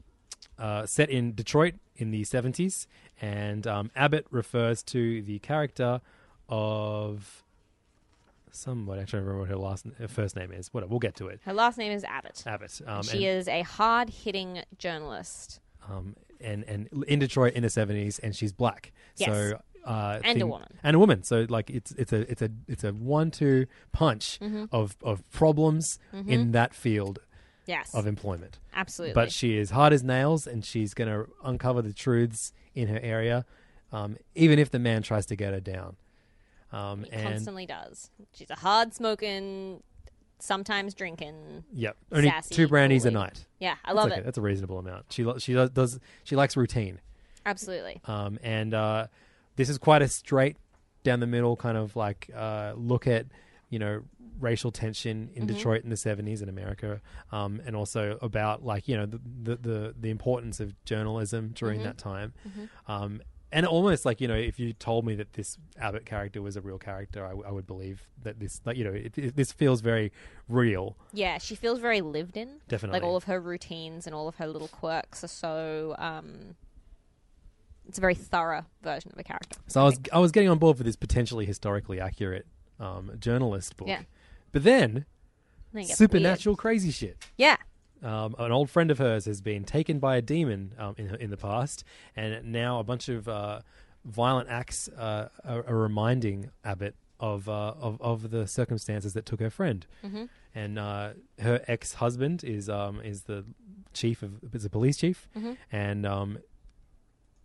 uh, 0.59 0.87
set 0.87 1.11
in 1.11 1.35
Detroit 1.35 1.75
in 1.97 2.13
the 2.13 2.23
70s, 2.23 2.87
and 3.21 3.67
um, 3.67 3.91
Abbott 3.95 4.27
refers 4.31 4.83
to 4.85 5.21
the 5.21 5.39
character 5.41 6.01
of 6.49 7.43
somebody. 8.57 9.03
I 9.03 9.05
don't 9.05 9.21
remember 9.21 9.41
what 9.41 9.49
her 9.49 9.57
last 9.57 9.87
her 9.99 10.09
first 10.09 10.37
name 10.37 10.53
is. 10.53 10.73
Whatever, 10.73 10.91
we'll 10.91 10.99
get 10.99 11.15
to 11.17 11.29
it. 11.29 11.41
Her 11.45 11.53
last 11.53 11.79
name 11.79 11.93
is 11.93 12.05
Abbott. 12.05 12.43
Abbott. 12.47 12.81
Um, 12.87 13.03
she 13.03 13.27
and, 13.27 13.39
is 13.39 13.49
a 13.49 13.63
hard 13.63 14.11
hitting 14.11 14.63
journalist. 14.79 15.61
um, 15.91 16.17
and 16.41 16.65
and 16.65 16.89
in 17.09 17.19
Detroit 17.19 17.55
in 17.55 17.63
the 17.63 17.69
70s, 17.69 18.21
and 18.23 18.35
she's 18.35 18.53
black. 18.53 18.93
Yes. 19.17 19.29
So. 19.29 19.61
Uh, 19.85 20.19
And 20.25 20.43
a 20.43 20.47
woman. 20.49 20.67
and 20.83 20.97
a 20.97 20.99
woman. 20.99 21.23
So 21.23 21.47
like 21.49 21.71
it's 21.71 21.93
it's 21.93 22.13
a 22.13 22.29
it's 22.29 22.43
a 22.43 22.51
it's 22.67 22.83
a 22.83 22.91
one-two 22.93 23.67
punch 23.93 24.41
Mm-hmm. 24.43 24.65
of 24.73 24.97
of 25.03 25.23
problems 25.31 26.01
in 26.27 26.51
that 26.53 26.75
field 26.75 27.21
Yes. 27.67 27.95
of 27.95 28.05
employment. 28.07 28.59
Absolutely. 28.75 29.15
But 29.15 29.31
she 29.31 29.57
is 29.57 29.71
hard 29.71 29.93
as 29.93 30.03
nails, 30.03 30.47
and 30.49 30.65
she's 30.65 30.93
going 30.93 31.09
to 31.09 31.31
uncover 31.45 31.83
the 31.83 31.93
truths 31.93 32.53
in 32.75 32.89
her 32.89 32.99
area, 33.01 33.45
um, 33.93 34.17
even 34.35 34.59
if 34.59 34.71
the 34.73 34.79
man 34.81 35.03
tries 35.03 35.25
to 35.27 35.37
get 35.37 35.53
her 35.53 35.61
down. 35.61 35.95
Um, 36.73 37.05
He 37.05 37.11
and 37.13 37.23
constantly 37.29 37.67
does. 37.67 38.11
She's 38.33 38.51
a 38.51 38.55
hard 38.57 38.93
smoking, 38.95 39.83
sometimes 40.39 40.95
drinking. 40.95 41.65
yep, 41.73 41.97
only 42.13 42.29
sassy 42.29 42.55
two 42.55 42.69
brandies 42.69 43.05
a 43.05 43.11
night. 43.11 43.47
Yeah, 43.61 43.77
I 43.85 43.93
love 43.93 44.05
That's 44.05 44.13
okay. 44.13 44.21
it. 44.21 44.25
That's 44.25 44.39
a 44.39 44.43
reasonable 44.43 44.79
amount. 44.79 45.07
She 45.11 45.25
lo- 45.25 45.39
she 45.39 45.55
does, 45.55 45.71
does 45.71 46.01
she 46.25 46.37
likes 46.37 46.57
routine, 46.57 47.01
Absolutely. 47.45 48.01
um, 48.05 48.39
and 48.43 48.75
uh, 48.75 49.07
this 49.57 49.69
is 49.69 49.79
quite 49.79 50.03
a 50.03 50.09
straight 50.09 50.57
down 51.05 51.21
the 51.21 51.27
middle 51.27 51.57
kind 51.57 51.79
of 51.79 51.95
like 51.97 52.29
uh, 52.35 52.73
look 52.77 53.07
at 53.07 53.27
you 53.71 53.79
know 53.79 54.03
racial 54.41 54.71
tension 54.71 55.31
in 55.35 55.47
Mm-hmm. 55.47 55.55
Detroit 55.57 55.83
in 55.85 55.89
the 55.89 55.97
70s 55.97 56.43
in 56.43 56.49
America 56.51 57.01
um, 57.33 57.63
and 57.65 57.75
also 57.75 58.19
about 58.21 58.63
like 58.65 58.87
you 58.89 58.97
know 58.97 59.07
the 59.07 59.19
the 59.43 59.57
the, 59.57 59.95
the 59.99 60.11
importance 60.11 60.61
of 60.61 60.75
journalism 60.85 61.53
during 61.55 61.79
Mm-hmm. 61.79 61.87
that 61.87 61.97
time 61.99 62.35
um, 62.89 63.23
and 63.53 63.65
almost 63.67 64.05
like 64.05 64.21
you 64.21 64.27
know 64.29 64.35
if 64.35 64.59
you 64.59 64.73
told 64.73 65.05
me 65.07 65.15
that 65.15 65.33
this 65.35 65.57
Abbott 65.81 66.05
character 66.05 66.43
was 66.43 66.57
a 66.57 66.61
real 66.61 66.79
character 66.79 67.25
I, 67.25 67.31
w- 67.31 67.47
I 67.49 67.53
would 67.53 67.67
believe 67.67 68.03
that 68.25 68.41
this 68.41 68.61
like 68.65 68.77
you 68.77 68.85
know 68.85 68.93
it, 68.93 69.17
it, 69.17 69.37
this 69.37 69.53
feels 69.53 69.81
very 69.81 70.11
real 70.49 70.97
Yeah, 71.13 71.39
she 71.39 71.55
feels 71.55 71.79
very 71.79 72.01
lived 72.01 72.37
in. 72.37 72.61
Definitely. 72.69 72.99
Like 73.01 73.07
all 73.07 73.17
of 73.17 73.25
her 73.25 73.41
routines 73.41 74.07
and 74.07 74.15
all 74.15 74.27
of 74.29 74.37
her 74.37 74.47
little 74.49 74.69
quirks 74.69 75.23
are 75.25 75.29
so. 75.29 75.95
Um, 75.99 76.57
it's 77.89 77.99
a 77.99 78.01
very 78.01 78.17
thorough 78.17 78.67
version 78.83 79.13
of 79.13 79.19
a 79.19 79.23
character. 79.23 79.59
so 79.69 79.81
I 79.81 79.85
was 79.85 80.01
I 80.13 80.19
was 80.19 80.33
getting 80.33 80.49
on 80.49 80.59
board 80.59 80.77
for 80.77 80.83
this 80.83 80.97
potentially 80.97 81.47
historically 81.47 82.01
accurate 82.01 82.47
um, 82.81 83.13
journalist 83.21 83.77
book 83.77 83.87
Yeah. 83.89 84.03
but 84.53 84.65
then 84.65 85.07
Then 85.73 85.83
it 85.83 85.87
gets 85.87 85.99
supernatural 85.99 86.55
weird. 86.55 86.59
crazy 86.59 86.91
shit 86.91 87.17
Yeah. 87.37 87.57
Um, 88.03 88.35
an 88.39 88.53
old 88.53 88.71
friend 88.71 88.91
of 88.91 88.99
hers 88.99 89.25
has 89.25 89.41
been 89.41 89.65
taken 89.65 89.99
by 89.99 90.17
a 90.17 90.23
demon 90.23 90.73
um, 90.79 90.95
in 90.99 91.15
in 91.17 91.31
the 91.31 91.37
past, 91.37 91.85
and 92.15 92.53
now 92.53 92.79
a 92.79 92.85
bunch 92.85 93.09
of 93.09 93.29
uh, 93.29 93.61
violent 94.05 94.49
acts 94.49 94.89
uh, 94.89 95.29
are, 95.45 95.65
are 95.67 95.77
reminding 95.77 96.51
Abbott 96.65 96.95
of, 97.19 97.49
uh, 97.49 97.75
of 97.81 98.01
of 98.01 98.31
the 98.31 98.47
circumstances 98.47 99.15
that 99.15 99.25
took 99.27 99.41
her 99.41 99.51
friend. 99.51 99.87
Mm-hmm. 100.05 100.25
And 100.55 100.79
uh, 100.79 101.11
her 101.41 101.63
ex 101.67 101.95
husband 101.95 102.45
is 102.45 102.69
um, 102.69 103.01
is 103.01 103.23
the 103.23 103.45
chief 103.93 104.23
of 104.23 104.33
is 104.55 104.65
a 104.65 104.71
police 104.71 104.97
chief, 104.97 105.29
Mm-hmm. 105.37 105.53
and 105.73 106.07
um, 106.07 106.39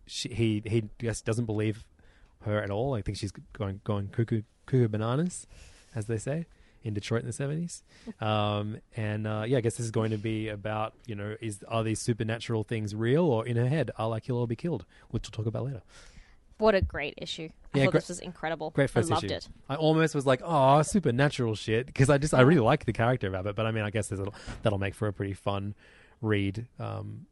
she, 0.06 0.28
he 0.28 0.62
he 0.66 0.84
just 0.98 1.24
doesn't 1.24 1.46
believe 1.46 1.84
her 2.42 2.62
at 2.62 2.70
all. 2.70 2.94
I 2.94 3.02
think 3.02 3.18
she's 3.18 3.32
going 3.52 3.80
going 3.84 4.08
cuckoo 4.08 4.42
cuckoo 4.66 4.88
bananas, 4.88 5.46
as 5.94 6.06
they 6.06 6.18
say 6.18 6.46
in 6.84 6.94
Detroit 6.94 7.20
in 7.22 7.26
the 7.26 7.32
seventies. 7.32 7.82
Um, 8.20 8.78
and 8.96 9.26
uh, 9.26 9.44
yeah, 9.46 9.58
I 9.58 9.60
guess 9.60 9.76
this 9.76 9.84
is 9.86 9.90
going 9.90 10.10
to 10.10 10.18
be 10.18 10.48
about 10.48 10.94
you 11.06 11.14
know 11.14 11.36
is 11.40 11.62
are 11.68 11.82
these 11.84 12.00
supernatural 12.00 12.64
things 12.64 12.94
real 12.94 13.24
or 13.24 13.46
in 13.46 13.56
her 13.56 13.68
head? 13.68 13.90
I'll 13.98 14.10
like 14.10 14.24
kill 14.24 14.38
or 14.38 14.46
be 14.46 14.56
killed, 14.56 14.84
which 15.10 15.24
we'll 15.26 15.32
talk 15.32 15.46
about 15.46 15.64
later. 15.64 15.82
What 16.58 16.74
a 16.76 16.80
great 16.80 17.14
issue! 17.16 17.48
I 17.74 17.78
Yeah, 17.78 17.84
thought 17.86 17.90
great- 17.92 18.00
this 18.02 18.08
was 18.08 18.20
incredible. 18.20 18.70
Great 18.70 18.90
first 18.90 19.10
I 19.10 19.14
loved 19.14 19.24
issue. 19.24 19.34
it. 19.34 19.48
I 19.68 19.74
almost 19.74 20.14
was 20.14 20.26
like, 20.26 20.42
oh, 20.44 20.82
supernatural 20.82 21.54
shit, 21.56 21.86
because 21.86 22.08
I 22.10 22.18
just 22.18 22.34
I 22.34 22.42
really 22.42 22.60
like 22.60 22.84
the 22.84 22.92
character 22.92 23.26
of 23.26 23.34
Abbott. 23.34 23.56
But 23.56 23.66
I 23.66 23.72
mean, 23.72 23.82
I 23.84 23.90
guess 23.90 24.08
there's 24.08 24.20
a, 24.20 24.26
that'll 24.62 24.78
make 24.78 24.94
for 24.94 25.08
a 25.08 25.12
pretty 25.12 25.32
fun 25.34 25.74
read. 26.20 26.66
Um, 26.78 27.26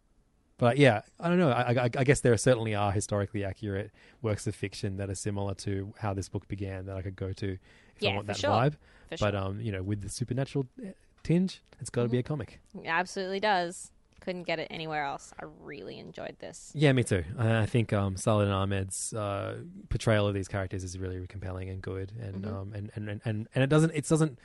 but 0.61 0.76
yeah, 0.78 1.02
I 1.18 1.28
don't 1.28 1.38
know. 1.38 1.50
I, 1.50 1.72
I, 1.72 1.90
I 1.96 2.04
guess 2.04 2.20
there 2.20 2.36
certainly 2.36 2.74
are 2.74 2.92
historically 2.92 3.44
accurate 3.44 3.90
works 4.22 4.46
of 4.46 4.54
fiction 4.54 4.98
that 4.98 5.11
are 5.11 5.14
similar 5.16 5.54
to 5.54 5.92
how 5.98 6.14
this 6.14 6.28
book 6.28 6.46
began 6.46 6.86
that 6.86 6.96
I 6.96 7.02
could 7.02 7.16
go 7.16 7.32
to 7.32 7.52
if 7.52 7.58
Yeah, 7.98 8.11
I 8.11 8.14
want 8.14 8.26
that 8.28 8.36
sure. 8.36 8.50
vibe. 8.50 8.72
For 9.08 9.16
but 9.18 9.32
sure. 9.32 9.36
um, 9.36 9.61
you 9.61 9.72
know, 9.72 9.82
with 9.82 10.02
the 10.02 10.08
supernatural 10.08 10.66
eh, 10.84 10.92
tinge, 11.24 11.61
it's 11.80 11.90
got 11.90 12.02
to 12.04 12.08
be 12.08 12.18
Mm-hmm. 12.18 12.20
a 12.20 12.22
comic. 12.22 12.61
It 12.84 12.86
absolutely 12.86 13.40
does. 13.40 13.90
Couldn't 14.20 14.42
get 14.42 14.58
it 14.58 14.68
anywhere 14.70 15.04
else. 15.04 15.32
I 15.40 15.46
really 15.62 15.98
enjoyed 15.98 16.36
this. 16.40 16.70
Yeah, 16.74 16.92
me 16.92 17.02
too. 17.04 17.24
I, 17.38 17.62
I 17.62 17.66
think 17.66 17.92
um, 17.94 18.16
Saladin 18.18 18.52
Ahmed's 18.52 19.14
uh, 19.14 19.56
portrayal 19.88 20.28
of 20.28 20.34
these 20.34 20.46
characters 20.46 20.84
is 20.84 20.98
really 20.98 21.26
compelling 21.26 21.70
and 21.70 21.80
good, 21.80 22.12
and 22.20 22.44
Mm-hmm. 22.44 22.54
um, 22.54 22.72
and, 22.74 22.90
and, 22.94 23.08
and 23.08 23.20
and 23.24 23.48
and 23.54 23.64
it 23.64 23.70
doesn't 23.70 23.92
it 23.94 24.06
doesn't 24.06 24.38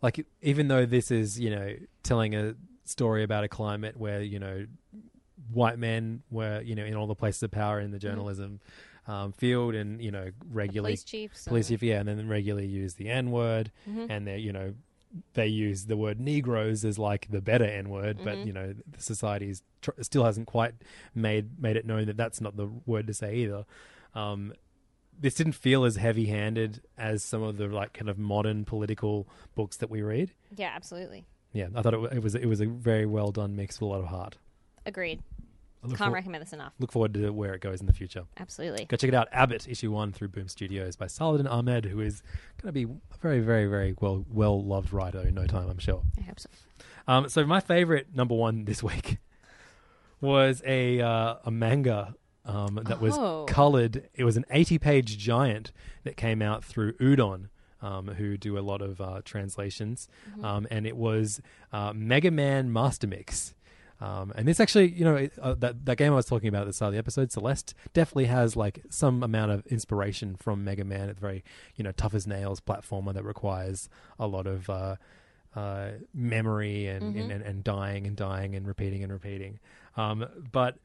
like 0.00 0.24
even 0.42 0.68
though 0.68 0.86
this 0.86 1.10
is 1.10 1.40
you 1.40 1.50
know 1.50 1.74
telling 2.04 2.36
a 2.36 2.54
story 2.84 3.24
about 3.24 3.42
a 3.42 3.48
climate 3.48 3.96
where 3.96 4.22
you 4.22 4.38
know 4.38 4.64
white 5.52 5.78
men 5.78 6.22
were 6.30 6.60
you 6.62 6.74
know 6.74 6.84
in 6.84 6.94
all 6.94 7.06
the 7.06 7.14
places 7.14 7.42
of 7.42 7.50
power 7.50 7.80
in 7.80 7.90
the 7.90 7.98
journalism 7.98 8.60
um, 9.06 9.32
field 9.32 9.74
and 9.74 10.02
you 10.02 10.10
know 10.10 10.30
regularly 10.50 10.92
Police 10.94 11.04
chiefs. 11.04 11.44
police 11.44 11.68
chief, 11.68 11.82
yeah, 11.82 12.00
and 12.00 12.08
then 12.08 12.28
regularly 12.28 12.66
use 12.66 12.94
the 12.94 13.08
N 13.08 13.30
word, 13.30 13.70
Mm-hmm. 13.88 14.06
and 14.10 14.26
they, 14.26 14.38
you 14.38 14.52
know, 14.52 14.74
they 15.34 15.46
use 15.46 15.84
the 15.86 15.96
word 15.96 16.18
Negroes 16.20 16.84
as 16.84 16.98
like 16.98 17.28
the 17.30 17.40
better 17.40 17.64
N 17.64 17.88
word, 17.88 18.18
but 18.24 18.34
Mm-hmm. 18.36 18.46
you 18.48 18.52
know, 18.52 18.74
the 18.90 19.00
society 19.00 19.54
tr- 19.80 19.90
still 20.00 20.24
hasn't 20.24 20.46
quite 20.48 20.74
made 21.14 21.60
made 21.62 21.76
it 21.76 21.86
known 21.86 22.06
that 22.06 22.16
that's 22.16 22.40
not 22.40 22.56
the 22.56 22.66
word 22.84 23.06
to 23.06 23.14
say 23.14 23.36
either. 23.36 23.64
Um, 24.14 24.52
this 25.18 25.34
didn't 25.34 25.52
feel 25.54 25.84
as 25.84 25.96
heavy 25.96 26.26
handed 26.26 26.82
as 26.98 27.22
some 27.22 27.42
of 27.42 27.56
the 27.58 27.68
like 27.68 27.92
kind 27.94 28.10
of 28.10 28.18
modern 28.18 28.64
political 28.64 29.26
books 29.54 29.76
that 29.78 29.88
we 29.88 30.02
read. 30.02 30.32
Yeah, 30.56 30.72
absolutely. 30.74 31.24
Yeah, 31.52 31.68
I 31.74 31.80
thought 31.82 31.94
it, 31.94 32.12
it 32.14 32.22
was 32.22 32.34
it 32.34 32.46
was 32.46 32.60
a 32.60 32.66
very 32.66 33.06
well 33.06 33.30
done 33.30 33.54
mix 33.56 33.76
with 33.80 33.82
a 33.88 33.90
lot 33.92 34.00
of 34.00 34.06
heart. 34.06 34.36
Agreed. 34.84 35.20
Can't 35.94 36.10
for- 36.10 36.14
recommend 36.14 36.42
this 36.42 36.52
enough. 36.52 36.72
look 36.78 36.90
forward 36.92 37.14
to 37.14 37.30
where 37.30 37.54
it 37.54 37.60
goes 37.60 37.80
in 37.80 37.86
the 37.86 37.92
future. 37.92 38.24
Absolutely. 38.38 38.84
Go 38.86 38.96
check 38.96 39.08
it 39.08 39.14
out. 39.14 39.28
Abbott, 39.32 39.68
issue 39.68 39.90
one 39.92 40.12
through 40.12 40.28
Boom 40.28 40.48
Studios 40.48 40.96
by 40.96 41.06
Saladin 41.06 41.46
Ahmed, 41.46 41.84
who 41.86 42.00
is 42.00 42.22
going 42.62 42.68
to 42.68 42.72
be 42.72 42.84
a 42.84 43.18
very, 43.20 43.40
very, 43.40 43.66
very 43.66 43.94
well 44.00 44.24
well 44.30 44.62
loved 44.64 44.92
writer 44.92 45.20
in 45.20 45.34
no 45.34 45.46
time, 45.46 45.68
I'm 45.68 45.78
sure. 45.78 46.02
I 46.18 46.22
hope 46.22 46.40
so. 46.40 46.48
Um, 47.08 47.28
so 47.28 47.46
my 47.46 47.60
favorite 47.60 48.08
number 48.14 48.34
one 48.34 48.64
this 48.64 48.82
week 48.82 49.18
was 50.20 50.62
a 50.66 51.00
uh, 51.00 51.36
a 51.44 51.50
manga 51.50 52.14
um, 52.44 52.80
that 52.86 53.00
was 53.00 53.16
Oh. 53.16 53.44
colored. 53.48 54.08
It 54.14 54.24
was 54.24 54.36
an 54.36 54.44
80 54.50 54.78
page 54.78 55.18
giant 55.18 55.72
that 56.04 56.16
came 56.16 56.40
out 56.42 56.64
through 56.64 56.92
Udon. 56.94 57.48
Um, 57.82 58.08
who 58.08 58.38
do 58.38 58.58
a 58.58 58.60
lot 58.60 58.80
of 58.80 59.02
uh, 59.02 59.20
translations, 59.22 60.08
um, 60.42 60.66
and 60.70 60.86
it 60.86 60.96
was 60.96 61.42
uh, 61.74 61.92
Mega 61.94 62.30
Man 62.30 62.72
Master 62.72 63.06
Mix. 63.06 63.54
Um, 64.00 64.32
and 64.36 64.46
this 64.46 64.60
actually, 64.60 64.90
you 64.90 65.04
know, 65.04 65.28
uh, 65.40 65.54
that 65.54 65.86
that 65.86 65.96
game 65.96 66.12
I 66.12 66.16
was 66.16 66.26
talking 66.26 66.48
about 66.48 66.62
at 66.62 66.66
the 66.66 66.72
start 66.72 66.88
of 66.88 66.92
the 66.94 66.98
episode, 66.98 67.32
Celeste, 67.32 67.74
definitely 67.94 68.26
has 68.26 68.54
like 68.54 68.82
some 68.90 69.22
amount 69.22 69.52
of 69.52 69.66
inspiration 69.68 70.36
from 70.36 70.64
Mega 70.64 70.84
Man. 70.84 71.08
It's 71.08 71.20
very, 71.20 71.42
you 71.76 71.84
know, 71.84 71.92
tough 71.92 72.14
as 72.14 72.26
nails 72.26 72.60
platformer 72.60 73.14
that 73.14 73.24
requires 73.24 73.88
a 74.18 74.26
lot 74.26 74.46
of 74.46 74.68
uh, 74.68 74.96
uh, 75.54 75.92
memory 76.12 76.86
and, 76.86 77.16
and, 77.16 77.32
and, 77.32 77.42
and 77.42 77.64
dying 77.64 78.06
and 78.06 78.16
dying 78.16 78.54
and 78.54 78.66
repeating 78.66 79.02
and 79.02 79.10
repeating. 79.10 79.58
Um, 79.96 80.26
but 80.52 80.76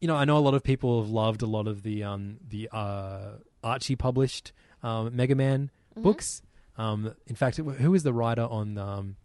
you 0.00 0.08
know, 0.08 0.16
I 0.16 0.24
know 0.24 0.36
a 0.36 0.40
lot 0.40 0.54
of 0.54 0.62
people 0.62 1.00
have 1.00 1.10
loved 1.10 1.42
a 1.42 1.46
lot 1.46 1.68
of 1.68 1.82
the 1.82 2.02
um, 2.04 2.38
the 2.48 2.68
uh, 2.72 3.36
Archie 3.62 3.96
published 3.96 4.52
um, 4.82 5.14
Mega 5.14 5.34
Man 5.34 5.70
books. 5.96 6.42
Um, 6.76 7.14
in 7.26 7.34
fact, 7.34 7.56
who 7.56 7.90
was 7.90 8.04
the 8.04 8.12
writer 8.12 8.42
on 8.42 8.78
um, 8.78 9.16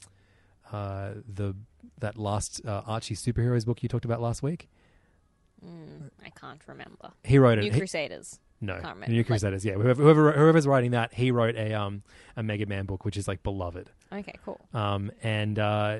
uh, 0.72 1.12
the 1.28 1.56
that 2.00 2.18
last 2.18 2.62
uh, 2.66 2.82
Archie 2.86 3.16
superheroes 3.16 3.66
book 3.66 3.84
you 3.84 3.90
talked 3.90 4.06
about 4.06 4.22
last 4.22 4.44
week? 4.44 4.70
Mm, 5.66 6.10
I 6.26 6.30
can't 6.30 6.62
remember. 6.68 7.12
He 7.24 7.38
wrote 7.40 7.60
New 7.60 7.68
it. 7.68 7.74
he- 7.74 7.80
Crusaders. 7.80 8.40
no, 8.62 8.74
Can't 8.74 8.96
remember. 8.96 9.12
New 9.12 9.18
Like- 9.20 9.28
Crusaders. 9.28 9.64
yeah, 9.66 9.74
whoever, 9.74 10.02
whoever 10.04 10.32
whoever's 10.34 10.68
writing 10.68 10.92
that, 10.92 11.14
he 11.14 11.32
wrote 11.32 11.56
a 11.56 11.74
um 11.74 12.04
a 12.36 12.44
Mega 12.44 12.66
Man 12.66 12.86
book, 12.86 13.06
which 13.06 13.18
is 13.18 13.28
like 13.28 13.44
beloved. 13.44 13.90
Okay, 14.12 14.34
cool. 14.46 14.60
Um, 14.74 15.12
and 15.24 15.58
uh, 15.60 16.00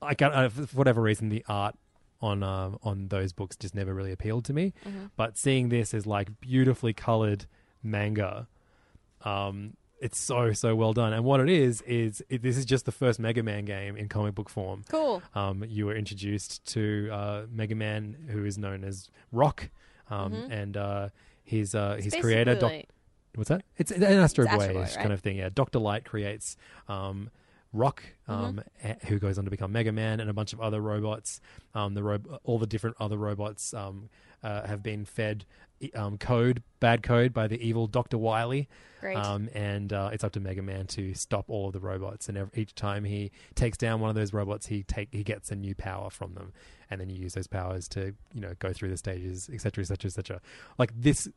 I 0.00 0.14
got 0.14 0.32
uh, 0.32 0.48
for 0.48 0.62
whatever 0.76 1.02
reason 1.02 1.28
the 1.28 1.44
art 1.48 1.74
on 2.22 2.42
um 2.42 2.78
on 2.82 3.08
those 3.08 3.32
books 3.34 3.56
just 3.56 3.74
never 3.74 3.92
really 3.92 4.12
appealed 4.12 4.44
to 4.46 4.52
me. 4.54 4.72
Mm-hmm. 4.86 5.06
But 5.16 5.36
seeing 5.36 5.68
this 5.68 5.92
as 5.92 6.06
like 6.06 6.40
beautifully 6.40 6.94
colored 6.94 7.44
manga, 7.82 8.48
um, 9.22 9.76
it's 10.00 10.18
so 10.18 10.52
so 10.52 10.74
well 10.76 10.92
done. 10.92 11.12
And 11.12 11.24
what 11.24 11.40
it 11.40 11.48
is 11.48 11.80
is 11.82 12.22
it, 12.28 12.42
this 12.42 12.56
is 12.56 12.64
just 12.64 12.84
the 12.84 12.92
first 12.92 13.18
Mega 13.18 13.42
Man 13.42 13.64
game 13.64 13.96
in 13.96 14.08
comic 14.08 14.34
book 14.34 14.48
form. 14.50 14.84
Cool. 14.88 15.22
Um, 15.34 15.64
you 15.66 15.86
were 15.86 15.94
introduced 15.96 16.66
to 16.74 17.08
uh, 17.12 17.42
Mega 17.50 17.74
Man, 17.74 18.16
who 18.30 18.44
is 18.44 18.58
known 18.58 18.84
as 18.84 19.10
Rock, 19.32 19.70
um, 20.10 20.32
and 20.50 20.76
uh, 20.76 21.08
his 21.44 21.74
uh, 21.74 21.96
his 22.00 22.14
creator, 22.14 22.54
Doc- 22.54 22.82
what's 23.34 23.48
that? 23.48 23.62
It's 23.76 23.90
an 23.90 24.02
Astro 24.02 24.46
Boy 24.46 24.50
Astro 24.52 24.74
Boy, 24.74 24.88
kind 24.96 25.12
of 25.12 25.20
thing. 25.20 25.36
Yeah, 25.36 25.48
Doctor 25.52 25.78
Light 25.78 26.04
creates 26.04 26.56
um, 26.88 27.30
Rock, 27.72 28.02
Mm-hmm. 28.28 28.44
um, 28.44 28.60
a- 28.82 29.06
who 29.06 29.18
goes 29.18 29.38
on 29.38 29.44
to 29.44 29.50
become 29.50 29.72
Mega 29.72 29.92
Man, 29.92 30.20
and 30.20 30.28
a 30.28 30.32
bunch 30.32 30.52
of 30.52 30.60
other 30.60 30.80
robots. 30.80 31.40
Um, 31.74 31.94
the 31.94 32.02
ro- 32.02 32.38
all 32.44 32.58
the 32.58 32.66
different 32.66 32.96
other 33.00 33.16
robots 33.16 33.72
um, 33.74 34.08
uh, 34.42 34.66
have 34.66 34.82
been 34.82 35.04
fed 35.04 35.44
um, 35.94 36.18
code, 36.18 36.62
bad 36.80 37.02
code, 37.02 37.32
by 37.32 37.46
the 37.46 37.60
evil 37.66 37.86
Doctor 37.86 38.18
Wily. 38.18 38.68
Great. 39.00 39.16
Um, 39.16 39.48
and 39.54 39.92
uh, 39.92 40.10
it's 40.12 40.24
up 40.24 40.32
to 40.32 40.40
Mega 40.40 40.62
Man 40.62 40.86
to 40.88 41.14
stop 41.14 41.44
all 41.48 41.68
of 41.68 41.72
the 41.72 41.80
robots. 41.80 42.28
And 42.28 42.38
ev 42.38 42.50
each 42.54 42.74
time 42.74 43.04
he 43.04 43.30
takes 43.54 43.76
down 43.76 44.00
one 44.00 44.10
of 44.10 44.16
those 44.16 44.32
robots, 44.32 44.66
he 44.66 44.82
take 44.82 45.08
he 45.12 45.22
gets 45.22 45.50
a 45.50 45.56
new 45.56 45.74
power 45.74 46.10
from 46.10 46.34
them, 46.34 46.52
and 46.90 47.00
then 47.00 47.10
you 47.10 47.16
use 47.16 47.34
those 47.34 47.46
powers 47.46 47.88
to 47.88 48.14
you 48.34 48.40
know 48.40 48.54
go 48.58 48.72
through 48.72 48.90
the 48.90 48.96
stages, 48.96 49.50
etc., 49.52 49.82
etc., 49.82 50.08
etc. 50.08 50.40
Like 50.78 50.90
this 50.98 51.28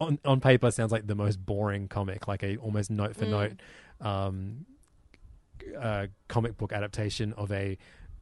on 0.00 0.18
on 0.24 0.40
paper 0.40 0.70
sounds 0.70 0.92
like 0.92 1.06
the 1.06 1.14
most 1.14 1.44
boring 1.44 1.88
comic, 1.88 2.26
like 2.26 2.42
a 2.42 2.56
almost 2.56 2.90
note 2.90 3.16
for 3.16 3.26
note 3.26 3.52
um, 4.00 4.66
uh, 5.78 6.06
comic 6.28 6.56
book 6.56 6.72
adaptation 6.72 7.32
of 7.34 7.50
a 7.52 7.78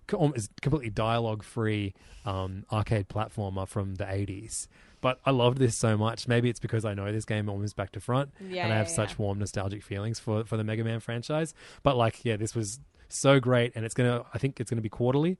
co- 0.06 0.32
completely 0.60 0.90
dialogue 0.90 1.42
free 1.42 1.94
um, 2.24 2.64
arcade 2.70 3.08
platformer 3.08 3.66
from 3.66 3.96
the 3.96 4.04
80s. 4.04 4.68
But 5.02 5.20
I 5.26 5.30
loved 5.32 5.58
this 5.58 5.76
so 5.76 5.98
much. 5.98 6.26
Maybe 6.26 6.48
it's 6.48 6.60
because 6.60 6.86
I 6.86 6.94
know 6.94 7.12
this 7.12 7.26
game 7.26 7.50
almost 7.50 7.76
back 7.76 7.92
to 7.92 8.00
front, 8.00 8.30
Yeah, 8.40 8.64
and 8.64 8.72
I 8.72 8.76
have 8.76 8.86
yeah, 8.88 8.94
such 8.94 9.10
yeah. 9.10 9.16
warm 9.18 9.38
nostalgic 9.40 9.82
feelings 9.82 10.18
for 10.18 10.44
for 10.44 10.56
the 10.56 10.64
Mega 10.64 10.82
Man 10.84 11.00
franchise. 11.00 11.52
But 11.82 11.96
like, 11.98 12.24
yeah, 12.24 12.36
this 12.36 12.54
was 12.54 12.80
so 13.10 13.38
great, 13.40 13.72
and 13.74 13.84
it's 13.84 13.94
gonna. 13.94 14.24
I 14.32 14.38
think 14.38 14.58
it's 14.60 14.70
gonna 14.70 14.80
be 14.80 14.88
quarterly. 14.88 15.36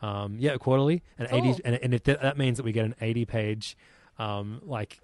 Um, 0.00 0.36
yeah, 0.38 0.56
quarterly, 0.56 1.02
and 1.18 1.28
Cool. 1.28 1.38
eighty, 1.38 1.60
and, 1.62 1.74
and 1.82 1.92
it, 1.92 2.04
that 2.04 2.38
means 2.38 2.56
that 2.56 2.62
we 2.64 2.72
get 2.72 2.86
an 2.86 2.94
eighty-page, 3.02 3.76
um, 4.18 4.62
like 4.64 4.98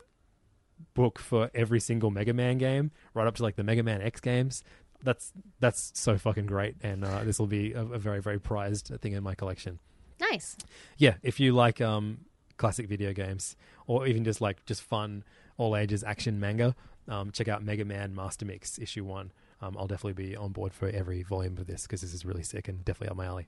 book 0.95 1.19
for 1.19 1.51
every 1.55 1.81
single 1.81 2.11
Mega 2.11 2.33
Man 2.33 2.59
game, 2.59 2.91
right 3.13 3.27
up 3.27 3.35
to 3.37 3.43
like 3.43 3.57
the 3.57 3.65
Mega 3.65 3.83
Man 3.83 4.01
X 4.01 4.21
games. 4.21 4.63
That's 5.03 5.33
that's 5.61 5.93
so 5.95 6.17
fucking 6.17 6.47
great, 6.47 6.77
and 6.83 7.05
uh, 7.05 7.25
this 7.25 7.39
will 7.39 7.47
be 7.47 7.73
a, 7.73 7.83
a 7.83 7.99
very 7.99 8.23
very 8.23 8.39
prized 8.41 8.91
thing 9.01 9.13
in 9.13 9.23
my 9.23 9.35
collection. 9.35 9.79
nice. 10.21 10.57
Yeah, 10.97 11.15
if 11.23 11.39
you 11.41 11.53
like 11.55 11.81
um, 11.83 12.21
classic 12.57 12.89
video 12.89 13.13
games, 13.13 13.57
or 13.87 14.07
even 14.07 14.25
just 14.25 14.41
like 14.41 14.65
just 14.67 14.83
fun 14.83 15.25
all 15.57 15.77
ages 15.77 16.05
action 16.05 16.39
manga, 16.39 16.75
um, 17.09 17.31
check 17.31 17.49
out 17.49 17.63
Mega 17.63 17.85
Man 17.85 18.15
Master 18.15 18.45
Mix 18.45 18.79
issue 18.79 19.05
one. 19.05 19.33
Um, 19.63 19.77
I'll 19.79 19.87
definitely 19.87 20.23
be 20.23 20.37
on 20.37 20.53
board 20.53 20.75
for 20.75 20.89
every 20.89 21.23
volume 21.23 21.57
of 21.57 21.67
this 21.67 21.83
because 21.83 22.03
this 22.03 22.13
is 22.13 22.27
really 22.27 22.43
sick 22.43 22.69
and 22.69 22.85
definitely 22.85 23.09
up 23.09 23.17
my 23.17 23.27
alley. 23.27 23.47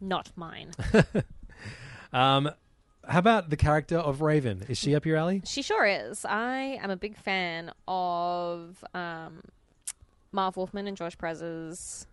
Not 0.00 0.30
mine. 0.36 0.70
Um, 2.12 2.50
how 3.06 3.18
about 3.18 3.50
the 3.50 3.56
character 3.56 3.98
of 3.98 4.20
Raven? 4.20 4.64
Is 4.68 4.78
she 4.78 4.94
up 4.94 5.06
your 5.06 5.16
alley? 5.16 5.42
She 5.44 5.62
sure 5.62 5.86
is. 5.86 6.24
I 6.24 6.78
am 6.82 6.90
a 6.90 6.96
big 6.96 7.16
fan 7.16 7.72
of 7.86 8.84
um, 8.94 9.40
Marv 10.32 10.56
Wolfman 10.56 10.86
and 10.86 10.96
George 10.96 11.16
Perez's 11.16 12.06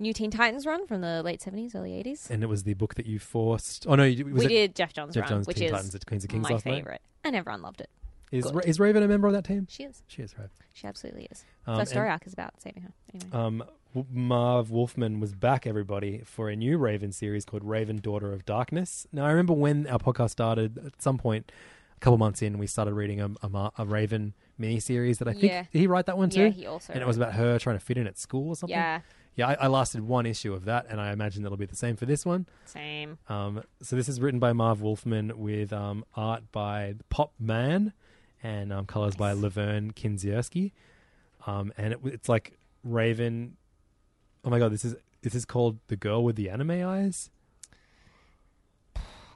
New 0.00 0.12
Teen 0.12 0.30
Titans 0.30 0.66
run 0.66 0.86
from 0.86 1.02
the 1.02 1.22
late 1.22 1.40
70s, 1.40 1.74
early 1.76 1.90
80s. 1.92 2.30
And 2.30 2.42
it 2.42 2.46
was 2.46 2.64
the 2.64 2.74
book 2.74 2.94
that 2.96 3.06
you 3.06 3.18
forced. 3.18 3.86
Oh 3.86 3.94
no, 3.94 4.02
was 4.04 4.16
we 4.24 4.46
it 4.46 4.48
did 4.48 4.74
Jeff 4.74 4.92
John's 4.92 5.14
Jeff 5.14 5.22
run, 5.24 5.30
Jones' 5.30 5.46
which 5.46 5.58
Teen 5.58 5.66
is 5.66 5.72
Titans 5.72 5.94
at 5.94 6.06
Queens 6.06 6.24
of 6.24 6.30
Kings 6.30 6.42
my 6.48 6.54
last 6.54 6.66
night? 6.66 6.74
favorite. 6.76 7.02
And 7.22 7.36
everyone 7.36 7.62
loved 7.62 7.80
it. 7.82 7.90
Is 8.32 8.50
Ra- 8.52 8.62
is 8.64 8.78
Raven 8.80 9.02
a 9.02 9.08
member 9.08 9.26
of 9.26 9.32
that 9.34 9.44
team? 9.44 9.66
She 9.68 9.82
is. 9.84 10.02
She 10.06 10.22
is, 10.22 10.38
right? 10.38 10.48
She 10.72 10.86
absolutely 10.86 11.28
is. 11.30 11.44
Um, 11.66 11.78
First 11.80 11.90
story 11.90 12.08
arc 12.08 12.26
is 12.26 12.32
about 12.32 12.60
saving 12.62 12.82
her. 12.84 12.92
Anyway. 13.12 13.30
Um, 13.32 13.64
Marv 14.12 14.70
Wolfman 14.70 15.18
was 15.18 15.34
back, 15.34 15.66
everybody, 15.66 16.22
for 16.24 16.48
a 16.48 16.54
new 16.56 16.78
Raven 16.78 17.10
series 17.12 17.44
called 17.44 17.64
Raven, 17.64 17.96
Daughter 17.96 18.32
of 18.32 18.46
Darkness. 18.46 19.06
Now, 19.12 19.24
I 19.26 19.30
remember 19.30 19.52
when 19.52 19.86
our 19.88 19.98
podcast 19.98 20.30
started, 20.30 20.78
at 20.86 21.02
some 21.02 21.18
point, 21.18 21.50
a 21.96 22.00
couple 22.00 22.16
months 22.16 22.40
in, 22.40 22.56
we 22.58 22.68
started 22.68 22.94
reading 22.94 23.20
a, 23.20 23.30
a, 23.42 23.48
Ma- 23.48 23.70
a 23.76 23.84
Raven 23.84 24.34
miniseries 24.60 25.18
that 25.18 25.26
I 25.26 25.32
think 25.32 25.44
Yeah. 25.44 25.64
did 25.72 25.78
he 25.80 25.86
write 25.88 26.06
that 26.06 26.16
one 26.16 26.30
too? 26.30 26.42
Yeah, 26.44 26.48
he 26.50 26.66
also 26.66 26.92
And 26.92 27.02
it 27.02 27.06
was 27.06 27.16
about 27.16 27.32
her 27.34 27.58
trying 27.58 27.78
to 27.78 27.84
fit 27.84 27.98
in 27.98 28.06
at 28.06 28.16
school 28.16 28.50
or 28.50 28.54
something. 28.56 28.76
Yeah. 28.76 29.00
Yeah, 29.36 29.48
I, 29.48 29.54
I 29.54 29.66
lasted 29.68 30.02
one 30.02 30.26
issue 30.26 30.52
of 30.52 30.64
that, 30.64 30.86
and 30.88 31.00
I 31.00 31.12
imagine 31.12 31.42
that'll 31.42 31.56
be 31.56 31.66
the 31.66 31.76
same 31.76 31.96
for 31.96 32.04
this 32.04 32.26
one. 32.26 32.46
Same. 32.66 33.18
Um, 33.28 33.62
so 33.80 33.96
this 33.96 34.08
is 34.08 34.20
written 34.20 34.40
by 34.40 34.52
Marv 34.52 34.82
Wolfman 34.82 35.38
with 35.38 35.72
um, 35.72 36.04
art 36.14 36.42
by 36.52 36.94
Pop 37.08 37.32
Mhan 37.42 37.92
and 38.42 38.72
um, 38.72 38.86
colors 38.86 39.16
by 39.16 39.32
Lovern 39.32 39.92
Kindzierski. 39.92 40.72
Um, 41.46 41.72
and 41.78 41.94
it, 41.94 42.00
it's 42.04 42.28
like 42.28 42.58
Raven. 42.84 43.56
Oh 44.44 44.50
my 44.50 44.58
god, 44.58 44.72
this 44.72 44.84
is 44.84 44.96
this 45.22 45.34
is 45.34 45.44
called 45.44 45.78
the 45.88 45.96
girl 45.96 46.24
with 46.24 46.36
the 46.36 46.50
anime 46.50 46.70
eyes. 46.70 47.30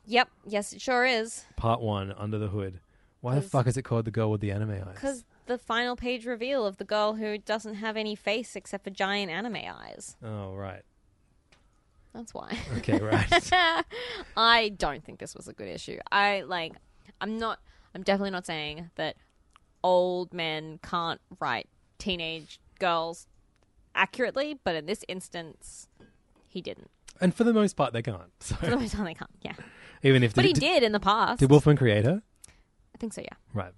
Yep. 0.07 0.29
Yes, 0.47 0.73
it 0.73 0.81
sure 0.81 1.07
is. 1.07 1.45
Part 1.57 1.81
one, 1.81 2.13
Under 2.17 2.39
the 2.39 2.49
Hood. 2.49 2.81
Why 3.21 3.37
the 3.37 3.41
fuck 3.41 3.67
is 3.67 3.79
it 3.79 3.83
called 3.83 4.05
the 4.05 4.11
girl 4.11 4.31
with 4.31 4.43
the 4.43 4.51
anime 4.51 4.71
eyes? 4.71 4.95
Because 4.95 5.25
the 5.47 5.59
final 5.59 5.97
page 5.97 6.27
reveal 6.27 6.67
of 6.67 6.77
the 6.79 6.85
girl 6.85 7.15
who 7.15 7.39
doesn't 7.39 7.75
have 7.75 7.97
any 7.97 8.15
face 8.15 8.57
except 8.57 8.85
for 8.85 8.91
giant 8.91 9.31
anime 9.31 9.57
eyes. 9.57 10.17
Oh 10.25 10.55
right. 10.55 10.83
That's 12.15 12.33
why. 12.33 12.57
Okay, 12.79 12.99
right. 13.01 13.51
I 14.37 14.69
don't 14.77 15.05
think 15.05 15.19
this 15.19 15.35
was 15.35 15.49
a 15.49 15.53
good 15.53 15.69
issue. 15.69 15.99
I 16.13 16.43
like. 16.43 16.75
I'm 17.21 17.39
not. 17.39 17.59
I'm 17.95 18.03
definitely 18.03 18.31
not 18.31 18.47
saying 18.47 18.91
that 18.95 19.17
old 19.83 20.33
men 20.33 20.79
can't 20.83 21.21
write 21.41 21.69
teenage 21.99 22.61
girls 22.79 23.27
accurately, 23.95 24.59
but 24.65 24.75
in 24.77 24.87
this 24.87 25.05
instance, 25.09 25.89
he 26.49 26.61
didn't. 26.63 26.91
and 27.21 27.35
for 27.35 27.45
the 27.45 27.53
most 27.53 27.75
part, 27.77 27.93
they 27.93 28.03
can't. 28.03 28.31
So 28.41 28.55
For 28.57 28.67
the 28.71 28.77
most 28.77 28.95
part, 28.95 29.07
they 29.09 29.15
can't. 29.15 29.31
Yeah, 29.43 29.55
even 30.03 30.23
if 30.23 30.35
but 30.35 30.43
they, 30.43 30.49
he 30.49 30.55
did 30.55 30.83
in 30.85 30.93
the 30.93 31.01
past. 31.01 31.41
Did 31.41 31.51
Wolfman 31.51 31.77
create 31.77 32.05
her? 32.05 32.23
I 32.95 32.99
think 32.99 33.13
so. 33.13 33.23
Yeah. 33.23 33.37
Right. 33.53 33.73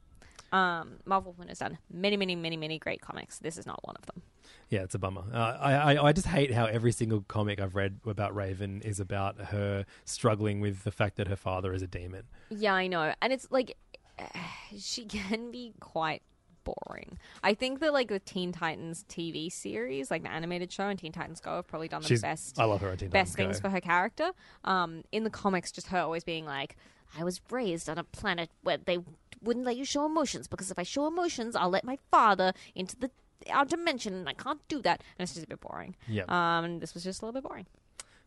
Um, 0.57 0.99
Marvel 1.05 1.33
Wolfman 1.33 1.49
has 1.49 1.59
done 1.59 1.79
many, 1.93 2.17
many, 2.17 2.35
many, 2.37 2.57
many 2.57 2.79
great 2.79 3.01
comics. 3.01 3.39
This 3.39 3.59
is 3.59 3.67
not 3.67 3.81
one 3.87 3.97
of 3.97 4.07
them. 4.07 4.23
Yeah, 4.71 4.83
it's 4.83 4.95
a 4.95 4.99
bummer. 4.99 5.25
Uh, 5.33 5.37
I, 5.61 5.73
I 5.95 6.05
I 6.09 6.13
just 6.13 6.27
hate 6.29 6.53
how 6.53 6.67
every 6.67 6.93
single 6.93 7.21
comic 7.23 7.61
I've 7.61 7.75
read 7.75 8.01
about 8.07 8.35
Raven 8.35 8.81
is 8.83 8.99
about 9.01 9.39
her 9.55 9.85
struggling 10.05 10.61
with 10.61 10.85
the 10.85 10.91
fact 10.93 11.17
that 11.17 11.29
her 11.29 11.37
father 11.37 11.73
is 11.73 11.83
a 11.83 11.87
demon. 11.87 12.25
Yeah, 12.51 12.75
I 12.75 12.87
know. 12.87 13.13
And 13.21 13.33
it's 13.33 13.49
like 13.51 13.77
she 14.79 15.05
can 15.05 15.51
be 15.51 15.75
quite 15.81 16.23
boring. 16.65 17.19
I 17.45 17.55
think 17.55 17.79
that 17.81 17.93
like 17.93 18.09
the 18.09 18.19
Teen 18.19 18.51
Titans 18.53 19.05
TV 19.09 19.53
series, 19.53 20.11
like 20.11 20.23
the 20.23 20.31
animated 20.31 20.73
show 20.73 20.89
and 20.89 20.99
Teen 20.99 21.13
Titans 21.13 21.41
Go 21.41 21.57
have 21.57 21.67
probably 21.69 21.89
done 21.89 22.03
the 22.03 22.09
She's- 22.09 22.23
best 22.23 22.59
I 22.59 22.65
love 22.65 22.81
her 22.81 22.97
Teen 22.97 23.09
best 23.11 23.37
Titans 23.37 23.37
things 23.37 23.61
Go. 23.61 23.69
for 23.69 23.73
her 23.75 23.81
character. 23.81 24.31
Um 24.65 25.03
in 25.13 25.23
the 25.25 25.31
comics 25.31 25.71
just 25.71 25.89
her 25.89 25.99
always 26.01 26.25
being 26.25 26.45
like 26.45 26.77
I 27.19 27.23
was 27.25 27.41
raised 27.51 27.89
on 27.89 27.99
a 27.99 28.05
planet 28.05 28.51
where 28.63 28.79
they 28.79 28.99
wouldn't 29.47 29.65
let 29.65 29.77
you 29.77 29.85
show 29.85 30.05
emotions 30.07 30.49
because 30.49 30.71
if 30.71 30.79
I 30.79 30.83
show 30.83 31.07
emotions, 31.07 31.57
I'll 31.57 31.71
let 31.71 31.85
my 31.85 31.99
father 32.11 32.53
into 32.75 32.97
the 32.97 33.11
our 33.51 33.65
dimension 33.65 34.13
and 34.15 34.29
I 34.29 34.33
can't 34.33 34.61
do 34.69 34.83
that. 34.83 35.03
And 35.19 35.25
it's 35.25 35.35
just 35.35 35.45
a 35.45 35.49
bit 35.49 35.61
boring. 35.61 35.95
Yeah. 36.09 36.25
Um 36.29 36.81
this 36.81 36.95
was 36.95 37.05
just 37.05 37.23
a 37.23 37.27
little 37.27 37.41
bit 37.41 37.47
boring. 37.49 37.67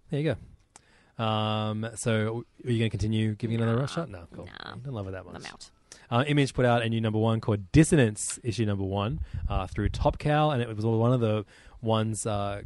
There 0.10 0.20
you 0.20 0.34
go. 0.34 1.24
Um, 1.24 1.90
so 1.96 2.46
are 2.66 2.72
you 2.72 2.80
going 2.80 2.90
to 2.90 2.98
continue 2.98 3.36
giving 3.36 3.60
it 3.60 3.64
another 3.64 3.88
shot? 3.88 4.10
No, 4.10 4.26
cool. 4.34 4.48
You 4.48 4.82
don't 4.84 4.94
love 4.94 5.08
it 5.08 5.12
that 5.12 5.26
much. 5.26 5.36
I'm 5.36 5.46
out. 5.46 5.70
Uh, 6.10 6.24
Image 6.28 6.54
put 6.54 6.66
out 6.66 6.82
a 6.82 6.90
new 6.90 7.02
number 7.02 7.20
one 7.20 7.42
called 7.42 7.72
Dissonance, 7.72 8.40
issue 8.44 8.66
number 8.66 8.86
one, 8.86 9.20
uh, 9.50 9.68
through 9.68 9.90
Top 9.90 10.18
Cow, 10.18 10.50
and 10.50 10.62
it 10.62 10.74
was 10.74 10.86
one 10.86 11.12
of 11.12 11.20
the 11.20 11.46
ones 11.82 12.26
uh, 12.26 12.62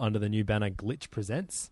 under 0.00 0.18
the 0.18 0.28
new 0.28 0.42
banner 0.42 0.70
Glitch 0.70 1.10
Presents. 1.10 1.70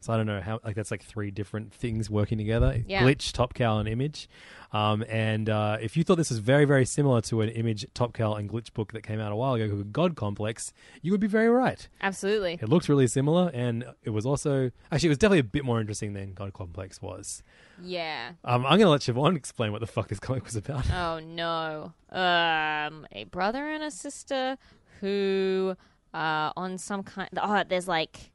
So 0.00 0.12
I 0.12 0.16
don't 0.16 0.26
know 0.26 0.40
how, 0.40 0.60
like, 0.64 0.76
that's 0.76 0.90
like 0.90 1.02
three 1.02 1.30
different 1.30 1.72
things 1.72 2.08
working 2.08 2.38
together 2.38 2.82
Yeah. 2.86 3.02
Glitch, 3.02 3.32
Top 3.32 3.54
Cow, 3.54 3.78
and 3.78 3.88
Image. 3.88 4.28
Um, 4.72 5.04
and 5.08 5.48
uh, 5.48 5.78
if 5.80 5.96
you 5.96 6.04
thought 6.04 6.16
this 6.16 6.28
was 6.30 6.38
very, 6.38 6.64
very 6.64 6.84
similar 6.84 7.20
to 7.22 7.40
an 7.40 7.48
Image, 7.48 7.86
Top 7.94 8.12
Cow, 8.12 8.34
and 8.34 8.48
Glitch 8.48 8.72
book 8.72 8.92
that 8.92 9.02
came 9.02 9.18
out 9.20 9.32
a 9.32 9.36
while 9.36 9.54
ago 9.54 9.68
called 9.68 9.92
God 9.92 10.14
Complex, 10.14 10.72
you 11.02 11.12
would 11.12 11.20
be 11.20 11.26
very 11.26 11.48
right. 11.48 11.88
Absolutely. 12.02 12.58
It 12.60 12.68
looks 12.68 12.88
really 12.88 13.06
similar, 13.06 13.50
and 13.54 13.84
it 14.04 14.10
was 14.10 14.26
also 14.26 14.70
actually 14.92 15.08
it 15.08 15.10
was 15.10 15.18
definitely 15.18 15.38
a 15.40 15.44
bit 15.44 15.64
more 15.64 15.80
interesting 15.80 16.12
than 16.12 16.34
God 16.34 16.52
Complex 16.52 17.00
was. 17.00 17.42
Yeah. 17.82 18.32
Um, 18.44 18.64
I'm 18.66 18.78
going 18.78 18.82
to 18.82 18.88
let 18.90 19.00
Siobhan 19.00 19.36
explain 19.36 19.72
what 19.72 19.80
the 19.80 19.86
fuck 19.86 20.08
this 20.08 20.20
comic 20.20 20.44
was 20.44 20.56
about. 20.56 20.88
Oh 20.90 21.20
no. 21.20 21.92
Um 22.10 23.06
a 23.12 23.24
brother 23.30 23.68
and 23.70 23.82
a 23.82 23.90
sister 23.90 24.56
who 25.00 25.76
uh 26.14 26.52
on 26.56 26.78
some 26.78 27.02
kind 27.02 27.28
oh 27.36 27.62
there's 27.68 27.88
like 27.88 28.30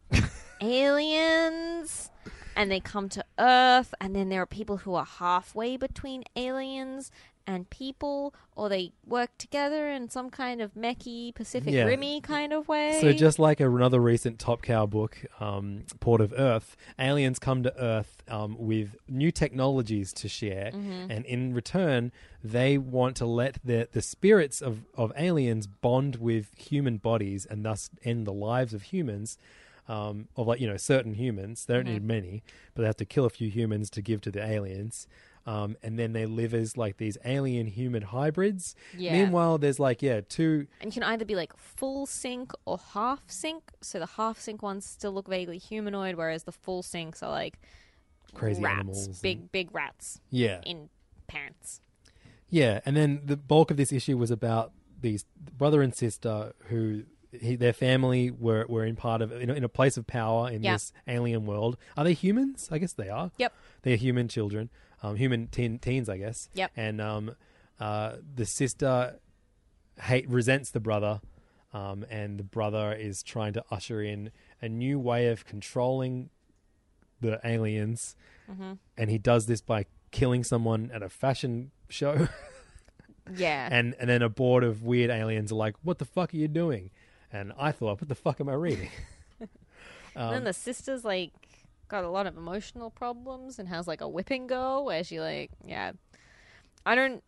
aliens 0.62 2.12
and 2.56 2.70
they 2.72 2.80
come 2.80 3.10
to 3.10 3.24
earth 3.40 3.94
and 4.02 4.16
then 4.16 4.30
there 4.30 4.42
are 4.42 4.46
people 4.46 4.78
who 4.78 4.94
are 4.94 5.06
halfway 5.06 5.78
between 5.78 6.24
aliens 6.36 7.12
and 7.48 7.70
people 7.70 8.34
or 8.56 8.70
they 8.70 8.92
work 9.06 9.36
together 9.40 9.90
in 9.90 10.10
some 10.10 10.30
kind 10.30 10.62
of 10.62 10.76
mechy 10.76 11.34
Pacific 11.34 11.74
Yeah. 11.74 11.86
Rimmy 11.86 12.22
kind 12.22 12.54
of 12.54 12.68
way. 12.68 13.00
So 13.02 13.14
just 13.14 13.40
like 13.40 13.60
another 13.60 14.00
recent 14.00 14.38
Top 14.38 14.62
Cow 14.62 14.86
book, 14.86 15.18
um, 15.40 15.84
Port 16.00 16.22
of 16.22 16.34
Earth, 16.38 16.78
aliens 17.00 17.40
come 17.40 17.64
to 17.64 17.76
Earth 17.82 18.22
um, 18.28 18.56
with 18.60 18.96
new 19.08 19.32
technologies 19.32 20.14
to 20.14 20.30
share, 20.30 20.70
and 20.74 21.26
in 21.26 21.54
return, 21.54 22.12
they 22.44 22.78
want 22.78 23.16
to 23.18 23.26
let 23.26 23.58
the 23.64 23.90
the 23.92 24.02
spirits 24.04 24.62
of 24.62 24.86
of 24.96 25.12
aliens 25.18 25.66
bond 25.66 26.18
with 26.18 26.52
human 26.56 26.98
bodies, 26.98 27.46
and 27.46 27.66
thus 27.66 27.90
end 28.04 28.28
the 28.28 28.34
lives 28.34 28.74
of 28.74 28.84
humans. 28.84 29.38
Um, 29.92 30.30
of 30.38 30.48
like 30.48 30.62
you 30.62 30.68
know 30.68 30.78
certain 30.78 31.16
humans, 31.16 31.66
they 31.66 31.74
don't 31.74 31.86
need 31.86 32.04
many, 32.04 32.44
but 32.74 32.84
they 32.84 32.88
have 32.88 32.96
to 32.98 33.06
kill 33.06 33.26
a 33.26 33.30
few 33.30 33.50
humans 33.50 33.90
to 33.92 34.02
give 34.02 34.22
to 34.22 34.32
the 34.32 34.42
aliens. 34.42 35.06
Um, 35.46 35.76
and 35.82 35.98
then 35.98 36.14
they 36.14 36.26
live 36.26 36.54
as 36.54 36.78
like 36.78 36.98
these 36.98 37.18
alien 37.26 37.68
human 37.68 38.04
hybrids. 38.04 38.76
Yeah. 38.96 39.14
Meanwhile, 39.14 39.58
there's 39.58 39.80
like 39.80 40.02
yeah 40.02 40.22
two 40.22 40.68
and 40.80 40.96
you 40.96 41.02
can 41.02 41.04
either 41.12 41.26
be 41.26 41.36
like 41.36 41.58
full 41.58 42.06
sync 42.06 42.54
or 42.66 42.80
half 42.94 43.24
sync. 43.28 43.64
So 43.82 44.00
the 44.00 44.06
half 44.06 44.40
sync 44.40 44.62
ones 44.62 44.86
still 44.86 45.12
look 45.12 45.28
vaguely 45.28 45.58
humanoid, 45.58 46.16
whereas 46.16 46.44
the 46.44 46.52
full 46.52 46.84
syncs 46.84 47.22
are 47.24 47.32
like 47.32 47.60
crazy 48.34 48.62
rats, 48.62 48.80
animals. 48.80 49.08
and- 49.08 49.22
big 49.22 49.52
big 49.52 49.76
rats 49.76 50.22
yeah, 50.30 50.62
in 50.66 50.90
pants. 51.28 51.82
Yeah, 52.50 52.82
and 52.86 52.96
then 52.96 53.22
the 53.26 53.38
bulk 53.38 53.72
of 53.72 53.78
this 53.78 53.92
issue 53.92 54.18
was 54.18 54.30
about 54.32 54.72
these 55.02 55.26
brother 55.58 55.82
and 55.82 55.96
sister 55.96 56.54
who 56.70 57.04
he, 57.32 57.56
their 57.56 57.74
family 57.74 58.30
were, 58.32 58.66
were 58.68 58.86
in 58.86 58.96
part 58.96 59.22
of 59.22 59.32
in 59.32 59.50
a, 59.50 59.54
in 59.54 59.64
a 59.64 59.70
place 59.70 59.98
of 59.98 60.06
power 60.08 60.50
in 60.50 60.64
Yeah. 60.64 60.74
this 60.74 60.92
alien 61.08 61.46
world. 61.46 61.78
Are 61.96 62.04
they 62.04 62.14
humans? 62.14 62.68
I 62.72 62.78
guess 62.78 62.94
they 62.94 63.10
are. 63.10 63.32
Yep. 63.38 63.54
They're 63.84 63.96
human 63.98 64.28
children, 64.28 64.70
um, 65.04 65.16
human 65.16 65.48
teen, 65.48 65.80
teens, 65.80 66.10
I 66.10 66.18
guess. 66.18 66.50
Yep. 66.54 66.72
And 66.76 67.00
um, 67.02 67.36
uh, 67.80 68.18
the 68.36 68.46
sister 68.46 69.20
hate 70.02 70.30
resents 70.30 70.72
the 70.72 70.80
brother, 70.80 71.22
um, 71.74 72.06
and 72.10 72.38
the 72.40 72.44
brother 72.44 72.92
is 72.94 73.24
trying 73.24 73.54
to 73.54 73.64
usher 73.72 74.02
in 74.02 74.32
a 74.62 74.68
new 74.70 75.00
way 75.00 75.28
of 75.28 75.46
controlling 75.46 76.30
the 77.22 77.40
aliens, 77.44 78.16
Mm-hmm. 78.52 78.74
and 78.98 79.10
he 79.10 79.18
does 79.18 79.46
this 79.46 79.62
by 79.62 79.86
killing 80.12 80.44
someone 80.44 80.92
at 80.94 81.02
a 81.02 81.08
fashion 81.10 81.72
show. 81.88 82.28
Yeah. 83.38 83.70
and 83.72 83.96
and 84.00 84.10
then 84.10 84.22
a 84.22 84.28
board 84.30 84.64
of 84.64 84.84
weird 84.84 85.10
aliens 85.10 85.52
are 85.52 85.56
like, 85.56 85.76
"What 85.84 86.00
the 86.00 86.06
fuck 86.06 86.34
are 86.34 86.38
you 86.38 86.48
doing?" 86.50 86.90
And 87.34 87.54
I 87.58 87.72
thought, 87.72 88.02
"What 88.02 88.10
the 88.10 88.16
fuck 88.16 88.42
am 88.42 88.50
I 88.50 88.54
reading?" 88.54 88.90
and 89.40 89.50
um, 90.16 90.32
then 90.32 90.44
the 90.44 90.54
sister's 90.54 91.06
like 91.06 91.32
got 91.88 92.04
a 92.04 92.10
lot 92.10 92.26
of 92.26 92.38
emotional 92.38 92.90
problems 92.90 93.60
and 93.60 93.68
has 93.68 93.88
like 93.88 94.02
a 94.02 94.08
whipping 94.08 94.48
girl 94.48 94.86
where 94.86 95.04
she 95.04 95.20
like 95.20 95.52
yeah. 95.66 95.92
I 96.86 96.96
don't 96.96 97.24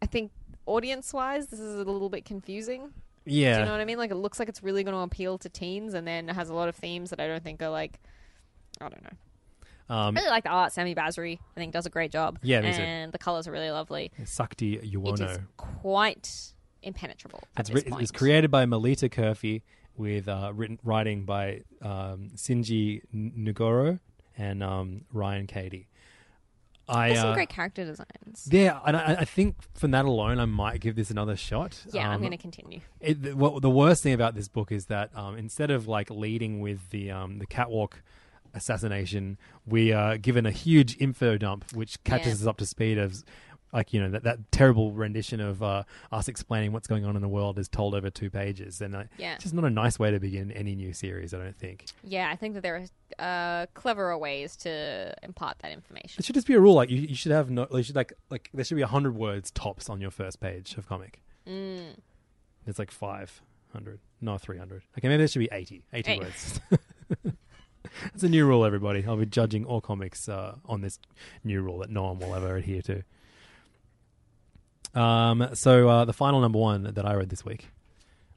I 0.00 0.06
think 0.06 0.30
audience 0.64 1.12
wise 1.12 1.48
this 1.48 1.60
is 1.60 1.74
a 1.74 1.78
little 1.78 2.08
bit 2.08 2.24
confusing. 2.24 2.92
yeah, 3.24 3.54
Do 3.54 3.60
you 3.60 3.66
know 3.66 3.72
what 3.72 3.80
I 3.80 3.84
mean? 3.84 3.98
Like 3.98 4.10
it 4.10 4.16
looks 4.16 4.38
like 4.38 4.48
it's 4.48 4.62
really 4.62 4.84
going 4.84 4.94
to 4.94 5.00
appeal 5.00 5.38
to 5.38 5.48
teens 5.48 5.94
and 5.94 6.06
then 6.06 6.28
it 6.28 6.34
has 6.34 6.48
a 6.48 6.54
lot 6.54 6.68
of 6.68 6.76
themes 6.76 7.10
that 7.10 7.20
I 7.20 7.26
don't 7.26 7.42
think 7.42 7.60
are 7.62 7.70
like 7.70 8.00
I 8.80 8.88
don't 8.88 9.02
know. 9.02 9.94
um, 9.94 10.16
I 10.16 10.20
really 10.20 10.30
like 10.30 10.44
the 10.44 10.50
art. 10.50 10.72
Sami 10.72 10.94
Basri, 10.94 11.38
I 11.56 11.60
think, 11.60 11.72
does 11.72 11.86
a 11.86 11.90
great 11.90 12.12
job. 12.12 12.38
Yeah, 12.42 12.60
and 12.60 13.10
the 13.12 13.18
colors 13.18 13.48
are 13.48 13.52
really 13.52 13.70
lovely. 13.70 14.12
Sakti 14.24 14.76
It 14.76 15.20
is 15.20 15.38
quite 15.56 16.52
impenetrable 16.82 17.42
It's, 17.58 17.70
point. 17.70 18.02
it's 18.02 18.10
created 18.12 18.50
by 18.50 18.66
Melita 18.66 19.08
Curphy 19.08 19.62
with 19.96 20.28
uh, 20.28 20.52
written 20.54 20.78
writing 20.84 21.24
by 21.24 21.62
um, 21.82 22.30
Shinji 22.36 23.00
N- 23.14 23.32
Nagoro 23.36 24.00
and 24.36 24.62
um, 24.62 25.02
Ryan 25.12 25.46
Cady. 25.46 25.88
I 26.88 27.08
There's 27.08 27.20
some 27.20 27.30
uh, 27.30 27.34
great 27.34 27.48
character 27.48 27.84
designs. 27.84 28.48
yeah, 28.48 28.78
and 28.86 28.96
I, 28.96 29.16
I 29.20 29.24
think 29.24 29.56
from 29.74 29.90
that 29.90 30.04
alone, 30.04 30.38
I 30.38 30.44
might 30.44 30.80
give 30.80 30.94
this 30.94 31.10
another 31.10 31.34
shot. 31.34 31.82
Yeah, 31.92 32.08
I'm 32.08 32.16
Um, 32.16 32.20
going 32.20 32.30
to 32.30 32.36
continue. 32.36 32.80
it, 33.00 33.22
the, 33.22 33.32
what, 33.34 33.60
the 33.60 33.70
worst 33.70 34.04
thing 34.04 34.12
about 34.12 34.36
this 34.36 34.46
book 34.46 34.70
is 34.70 34.86
that 34.86 35.10
um, 35.16 35.36
instead 35.36 35.72
of 35.72 35.88
like 35.88 36.10
leading 36.10 36.60
with 36.60 36.90
the 36.90 37.10
um, 37.10 37.38
the 37.38 37.46
catwalk 37.46 38.02
assassination, 38.54 39.36
we 39.66 39.92
are 39.92 40.16
given 40.16 40.46
a 40.46 40.50
huge 40.50 40.96
info 41.00 41.36
dump, 41.36 41.64
which 41.72 42.02
catches 42.04 42.40
Yeah. 42.40 42.44
us 42.44 42.46
up 42.46 42.56
to 42.58 42.66
speed 42.66 42.98
of 42.98 43.24
like 43.76 43.92
you 43.92 44.00
know 44.00 44.10
that, 44.10 44.24
that 44.24 44.50
terrible 44.50 44.90
rendition 44.92 45.40
of 45.40 45.62
uh, 45.62 45.84
us 46.10 46.26
explaining 46.28 46.72
what's 46.72 46.88
going 46.88 47.04
on 47.04 47.14
in 47.14 47.22
the 47.22 47.28
world 47.28 47.58
is 47.58 47.68
told 47.68 47.94
over 47.94 48.10
two 48.10 48.30
pages, 48.30 48.80
and 48.80 48.96
uh, 48.96 49.04
Yeah. 49.18 49.34
it's 49.34 49.44
just 49.44 49.54
not 49.54 49.64
a 49.64 49.70
nice 49.70 49.98
way 49.98 50.10
to 50.10 50.18
begin 50.18 50.50
any 50.50 50.74
new 50.74 50.92
series. 50.92 51.32
I 51.34 51.38
don't 51.38 51.56
think 51.56 51.84
Yeah, 52.02 52.28
I 52.32 52.36
think 52.36 52.54
that 52.54 52.62
there 52.62 52.76
are 53.20 53.62
uh, 53.62 53.66
cleverer 53.74 54.16
ways 54.18 54.56
to 54.58 55.14
impart 55.22 55.58
that 55.60 55.70
information. 55.72 56.16
it 56.18 56.24
should 56.24 56.34
just 56.34 56.46
be 56.48 56.54
a 56.54 56.60
rule. 56.60 56.74
Like 56.74 56.90
you, 56.90 56.98
you 57.02 57.14
should 57.14 57.32
have 57.32 57.50
no, 57.50 57.68
you 57.70 57.82
should 57.82 57.94
like 57.96 58.12
like 58.30 58.50
there 58.52 58.64
should 58.64 58.76
be 58.76 58.82
hundred 58.82 59.14
words 59.14 59.50
tops 59.52 59.88
on 59.88 60.00
your 60.00 60.10
first 60.10 60.40
page 60.40 60.76
of 60.76 60.88
comic. 60.88 61.20
Mm. 61.46 61.96
It's 62.66 62.78
like 62.80 62.90
five 62.90 63.42
hundred, 63.72 64.00
no 64.20 64.38
three 64.38 64.58
hundred. 64.58 64.82
Okay, 64.98 65.06
maybe 65.08 65.18
there 65.18 65.28
should 65.28 65.38
be 65.40 65.48
80, 65.52 65.84
80 65.92 66.10
Eight. 66.10 66.20
words. 66.20 66.60
It's 68.14 68.24
a 68.24 68.28
new 68.28 68.44
rule, 68.46 68.64
everybody. 68.64 69.04
I'll 69.06 69.16
be 69.16 69.26
judging 69.26 69.64
all 69.64 69.80
comics 69.80 70.28
uh, 70.28 70.56
on 70.66 70.80
this 70.80 70.98
new 71.44 71.62
rule 71.62 71.78
that 71.78 71.88
no 71.88 72.02
one 72.04 72.18
will 72.18 72.34
ever 72.34 72.56
adhere 72.56 72.82
to. 72.82 73.04
Um, 74.96 75.50
so 75.52 75.88
uh, 75.88 76.04
the 76.06 76.12
final 76.12 76.40
number 76.40 76.58
one 76.58 76.94
that 76.94 77.04
I 77.06 77.14
read 77.14 77.28
this 77.28 77.44
week 77.44 77.68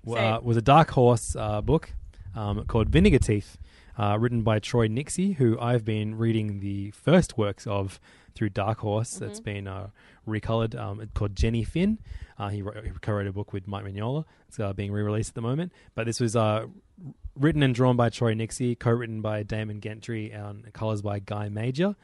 uh, 0.08 0.40
was 0.42 0.58
a 0.58 0.62
Dark 0.62 0.92
Horse 0.92 1.36
uh, 1.36 1.62
book 1.62 1.94
um, 2.36 2.66
called 2.66 2.90
Vinegar 2.90 3.20
Teeth, 3.20 3.58
uh, 3.98 4.18
written 4.20 4.44
by 4.44 4.60
Troy 4.60 4.88
Nixey, 4.88 5.36
who 5.36 5.58
I've 5.60 5.86
been 5.86 6.16
reading 6.16 6.60
the 6.60 6.92
first 6.92 7.38
works 7.38 7.66
of 7.66 8.00
through 8.36 8.50
Dark 8.50 8.80
Horse. 8.80 9.16
Mm-hmm. 9.16 9.26
That's 9.26 9.40
been 9.40 9.68
uh, 9.68 9.88
recolored. 10.28 10.78
Um, 10.78 11.00
it's 11.02 11.12
called 11.14 11.36
Jenny 11.36 11.64
Finn. 11.64 11.98
Uh, 12.38 12.50
he, 12.50 12.62
wrote, 12.62 12.84
he 12.84 12.92
co-wrote 13.02 13.28
a 13.28 13.34
book 13.34 13.54
with 13.54 13.68
Mike 13.68 13.86
Mignola. 13.86 14.26
It's 14.48 14.60
uh, 14.60 14.74
being 14.74 14.92
re-released 14.92 15.30
at 15.30 15.36
the 15.36 15.42
moment. 15.42 15.72
But 15.96 16.06
this 16.06 16.20
was 16.20 16.36
uh, 16.36 16.68
written 17.36 17.64
and 17.64 17.74
drawn 17.74 17.96
by 17.96 18.10
Troy 18.10 18.34
Nixey, 18.34 18.78
co-written 18.78 19.22
by 19.22 19.44
Damon 19.44 19.82
Gentry, 19.82 20.32
and 20.32 20.72
colors 20.74 21.02
by 21.02 21.20
Guy 21.20 21.50
Major. 21.50 21.96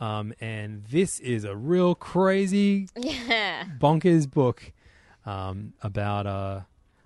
Um, 0.00 0.32
and 0.40 0.84
this 0.84 1.20
is 1.20 1.44
a 1.44 1.54
real 1.56 1.94
crazy 1.94 2.88
Yeah. 2.96 3.64
bonkers 3.78 4.28
book 4.30 4.72
um, 5.24 5.72
about 5.82 6.26
uh, 6.26 6.60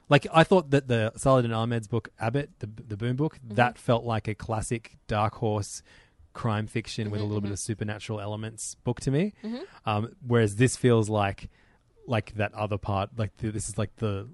like 0.08 0.26
I 0.32 0.42
thought 0.44 0.70
that 0.70 0.88
the 0.88 1.12
Saladin 1.16 1.52
Ahmed's 1.52 1.86
book 1.86 2.08
Abbott, 2.18 2.50
the 2.60 2.66
the 2.66 2.96
Boom 2.96 3.16
book, 3.16 3.36
Mm-hmm. 3.36 3.54
that 3.56 3.78
felt 3.78 4.04
like 4.04 4.26
a 4.26 4.34
classic 4.34 4.96
dark 5.06 5.34
horse 5.36 5.82
crime 6.32 6.66
fiction 6.66 7.04
Mm-hmm, 7.04 7.12
with 7.12 7.20
a 7.20 7.24
little 7.24 7.40
bit 7.42 7.50
of 7.50 7.58
supernatural 7.58 8.20
elements 8.20 8.74
book 8.76 9.00
to 9.00 9.10
me. 9.10 9.34
Um, 9.86 10.14
whereas 10.26 10.56
this 10.56 10.76
feels 10.76 11.08
like 11.08 11.50
like 12.06 12.34
that 12.36 12.54
other 12.54 12.78
part, 12.78 13.10
like 13.18 13.36
the, 13.36 13.50
this 13.50 13.68
is 13.68 13.76
like 13.76 13.94
the 13.96 14.28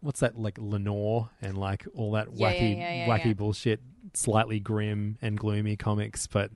what's 0.00 0.20
that 0.20 0.38
like 0.38 0.56
Lenore 0.58 1.30
and 1.40 1.58
like 1.58 1.84
all 1.94 2.12
that 2.12 2.32
Yeah, 2.32 2.52
wacky 2.52 2.76
yeah, 2.78 2.94
yeah, 2.94 3.06
wacky 3.08 3.36
bullshit, 3.36 3.80
slightly 4.14 4.60
grim 4.60 5.18
and 5.20 5.36
gloomy 5.38 5.76
comics, 5.76 6.26
but 6.26 6.50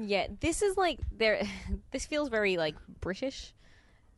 Yeah, 0.00 0.26
this 0.40 0.62
is 0.62 0.76
like 0.76 1.00
there. 1.16 1.42
This 1.90 2.06
feels 2.06 2.28
very 2.28 2.56
like 2.56 2.74
British. 3.00 3.52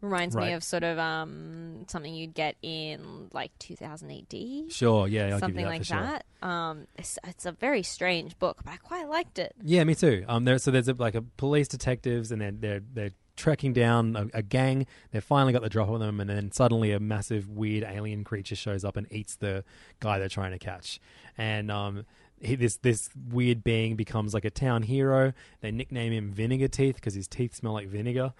Reminds 0.03 0.35
Right. 0.35 0.49
me 0.49 0.53
of 0.55 0.64
sort 0.64 0.83
of 0.83 0.99
um 0.99 1.85
something 1.89 2.14
you'd 2.14 2.33
get 2.35 2.57
in 2.62 3.28
like 3.35 3.51
2000 3.59 4.11
AD, 4.11 4.72
sure, 4.72 5.07
yeah, 5.07 5.24
I'll 5.24 5.31
give 5.33 5.41
something 5.41 5.59
you 5.61 5.64
that 5.66 5.70
like 5.70 5.81
for 5.83 5.85
sure. 5.85 6.01
that. 6.01 6.24
Um, 6.43 6.87
it's, 6.97 7.18
it's 7.24 7.45
a 7.45 7.53
very 7.53 7.83
strange 7.83 8.39
book, 8.39 8.62
but 8.64 8.72
I 8.72 8.76
quite 8.78 9.09
liked 9.11 9.39
it. 9.39 9.55
Yeah, 9.62 9.85
me 9.85 9.95
too. 9.95 10.24
Um, 10.26 10.45
there, 10.47 10.57
so 10.57 10.70
there's 10.70 10.89
a, 10.89 10.95
like 10.95 11.14
a 11.14 11.20
police 11.20 11.68
detectives, 11.68 12.33
and 12.33 12.41
they're 12.41 12.51
they're 12.53 12.81
they're 12.95 13.11
tracking 13.37 13.74
down 13.74 14.16
a, 14.16 14.39
a 14.39 14.43
gang. 14.43 14.87
They've 15.11 15.22
finally 15.22 15.53
got 15.53 15.61
the 15.61 15.68
drop 15.68 15.91
on 15.91 16.01
them, 16.01 16.18
and 16.18 16.31
then 16.31 16.51
suddenly 16.51 16.93
a 16.93 17.01
massive 17.01 17.51
weird 17.51 17.85
alien 17.85 18.24
creature 18.24 18.57
shows 18.57 18.87
up 18.87 18.97
and 18.97 19.07
eats 19.12 19.37
the 19.37 19.64
guy 20.01 20.18
they're 20.18 20.31
trying 20.31 20.53
to 20.53 20.59
catch. 20.59 20.99
And 21.37 21.70
um, 21.70 22.07
he, 22.41 22.55
this 22.57 22.76
this 22.78 23.11
weird 23.30 23.62
being 23.62 23.97
becomes 23.97 24.34
like 24.34 24.45
a 24.45 24.51
town 24.51 24.82
hero. 24.82 25.32
They 25.61 25.70
nickname 25.70 26.12
him 26.12 26.32
Vinegar 26.32 26.68
Teeth 26.68 26.97
because 26.97 27.14
his 27.14 27.28
teeth 27.28 27.55
smell 27.55 27.72
like 27.74 27.88
vinegar. 27.88 28.32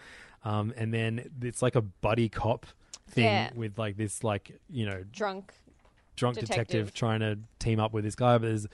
Um, 0.45 0.73
and 0.77 0.93
then 0.93 1.31
it's 1.43 1.61
like 1.63 1.75
a 1.77 1.83
buddy 1.83 2.29
cop 2.29 2.67
thing 3.09 3.25
Yeah. 3.25 3.51
with 3.55 3.79
like 3.79 3.97
this 3.97 4.25
like 4.25 4.59
you 4.71 4.87
know 4.87 5.05
Drunk. 5.13 5.53
drunk 6.17 6.37
detective. 6.37 6.57
Detective. 6.67 6.95
trying 6.95 7.21
to 7.21 7.39
team 7.59 7.79
up 7.81 7.93
with 7.93 8.05
this 8.05 8.15
guy, 8.15 8.39
but 8.39 8.47
there's 8.49 8.67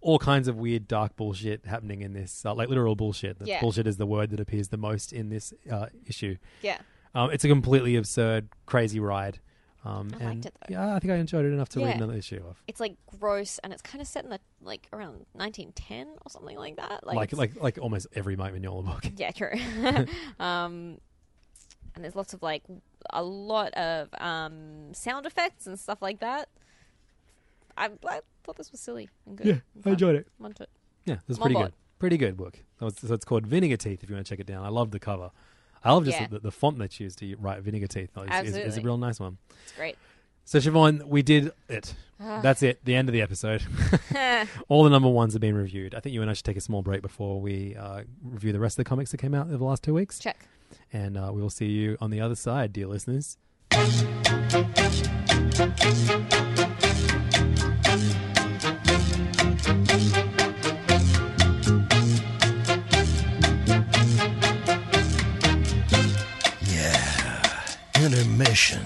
all 0.00 0.18
kinds 0.18 0.48
of 0.48 0.56
weird, 0.56 0.86
dark 0.86 1.16
bullshit 1.16 1.64
happening 1.64 2.02
in 2.02 2.12
this, 2.12 2.44
uh, 2.44 2.52
like 2.54 2.68
literal 2.68 2.94
bullshit. 2.94 3.38
That's 3.38 3.48
Yeah. 3.48 3.60
Bullshit 3.60 3.86
is 3.86 3.96
the 3.96 4.04
word 4.06 4.30
that 4.30 4.40
appears 4.40 4.68
the 4.68 4.76
most 4.76 5.12
in 5.14 5.30
this 5.30 5.54
uh, 5.70 5.86
issue. 6.06 6.36
Yeah. 6.60 6.78
Um, 7.14 7.30
it's 7.30 7.42
a 7.44 7.48
completely 7.48 7.96
absurd, 7.96 8.48
crazy 8.66 9.00
ride. 9.00 9.38
Um, 9.84 10.10
I 10.18 10.24
liked 10.24 10.24
and 10.24 10.46
it, 10.46 10.54
though. 10.60 10.72
yeah, 10.74 10.94
I 10.94 10.98
think 10.98 11.12
I 11.12 11.16
enjoyed 11.16 11.44
it 11.44 11.52
enough 11.52 11.68
to 11.70 11.80
read 11.80 11.88
Yeah. 11.90 11.96
another 11.96 12.14
issue 12.14 12.42
of. 12.48 12.62
It's 12.66 12.80
like 12.80 12.96
gross, 13.20 13.58
and 13.62 13.72
it's 13.72 13.82
kind 13.82 14.00
of 14.00 14.08
set 14.08 14.24
in 14.24 14.30
the 14.30 14.40
like 14.62 14.88
around 14.92 15.26
1910 15.32 16.06
or 16.24 16.30
something 16.30 16.56
like 16.56 16.76
that. 16.76 17.06
Like, 17.06 17.16
Like, 17.16 17.32
it's- 17.32 17.38
like, 17.38 17.62
like 17.62 17.78
almost 17.78 18.06
every 18.14 18.34
Mike 18.36 18.54
Mignola 18.54 18.84
book. 18.84 19.04
Yeah, 19.16 19.30
true. 19.32 19.50
um, 20.44 20.98
and 21.94 22.02
there's 22.02 22.16
lots 22.16 22.32
of 22.34 22.42
like 22.42 22.62
a 23.10 23.22
lot 23.22 23.72
of 23.74 24.08
um, 24.18 24.94
sound 24.94 25.26
effects 25.26 25.66
and 25.66 25.78
stuff 25.78 26.00
like 26.00 26.20
that. 26.20 26.48
I, 27.76 27.90
I 28.08 28.20
thought 28.44 28.56
this 28.56 28.72
was 28.72 28.80
silly 28.80 29.08
and 29.26 29.36
good. 29.36 29.46
Yeah, 29.46 29.52
and 29.52 29.62
I 29.80 29.82
fun. 29.82 29.92
enjoyed 29.92 30.16
it. 30.16 30.28
I'm 30.38 30.46
onto 30.46 30.62
it. 30.62 30.70
Yeah, 31.04 31.16
it's 31.28 31.38
I'm 31.38 31.42
pretty 31.42 31.60
good. 31.60 31.72
Pretty 31.98 32.16
good 32.16 32.36
book. 32.36 32.58
So 32.80 32.86
it's, 32.86 33.06
so 33.06 33.14
it's 33.14 33.24
called 33.24 33.46
Vinegar 33.46 33.76
Teeth. 33.76 34.02
If 34.02 34.08
you 34.10 34.16
want 34.16 34.26
to 34.26 34.30
check 34.30 34.40
it 34.40 34.46
down, 34.46 34.64
I 34.64 34.68
love 34.68 34.90
the 34.90 34.98
cover. 34.98 35.30
I 35.84 35.92
love 35.92 36.04
just 36.04 36.18
Yeah. 36.20 36.26
the, 36.28 36.38
the 36.38 36.50
font 36.50 36.78
they 36.78 36.88
choose 36.88 37.14
to 37.16 37.36
write 37.36 37.62
Vinegar 37.62 37.86
Teeth. 37.86 38.10
Is, 38.42 38.48
is, 38.48 38.56
is 38.56 38.76
a 38.78 38.80
real 38.80 38.96
nice 38.96 39.20
one. 39.20 39.38
It's 39.64 39.72
great. 39.72 39.96
So 40.46 40.58
Siobhan, 40.58 41.04
we 41.04 41.22
did 41.22 41.52
it. 41.68 41.94
Ah. 42.20 42.40
That's 42.42 42.62
it. 42.62 42.84
The 42.84 42.94
end 42.94 43.08
of 43.08 43.12
the 43.12 43.22
episode. 43.22 43.62
All 44.68 44.84
the 44.84 44.90
number 44.90 45.08
ones 45.08 45.32
have 45.34 45.40
been 45.40 45.56
reviewed. 45.56 45.94
I 45.94 46.00
think 46.00 46.14
you 46.14 46.20
and 46.22 46.30
I 46.30 46.34
should 46.34 46.44
take 46.44 46.56
a 46.56 46.60
small 46.60 46.82
break 46.82 47.02
before 47.02 47.40
we 47.40 47.76
uh, 47.76 48.02
review 48.22 48.52
the 48.52 48.60
rest 48.60 48.74
of 48.78 48.84
the 48.84 48.88
comics 48.88 49.10
that 49.10 49.18
came 49.18 49.34
out 49.34 49.46
over 49.46 49.56
the 49.56 49.64
last 49.64 49.82
two 49.82 49.94
weeks. 49.94 50.18
Check. 50.18 50.46
And 50.92 51.16
uh, 51.16 51.30
we 51.32 51.40
will 51.40 51.50
see 51.50 51.66
you 51.66 51.96
on 52.00 52.10
the 52.10 52.20
other 52.20 52.34
side, 52.36 52.72
dear 52.72 52.86
listeners. 52.86 53.38
Intermission. 68.34 68.82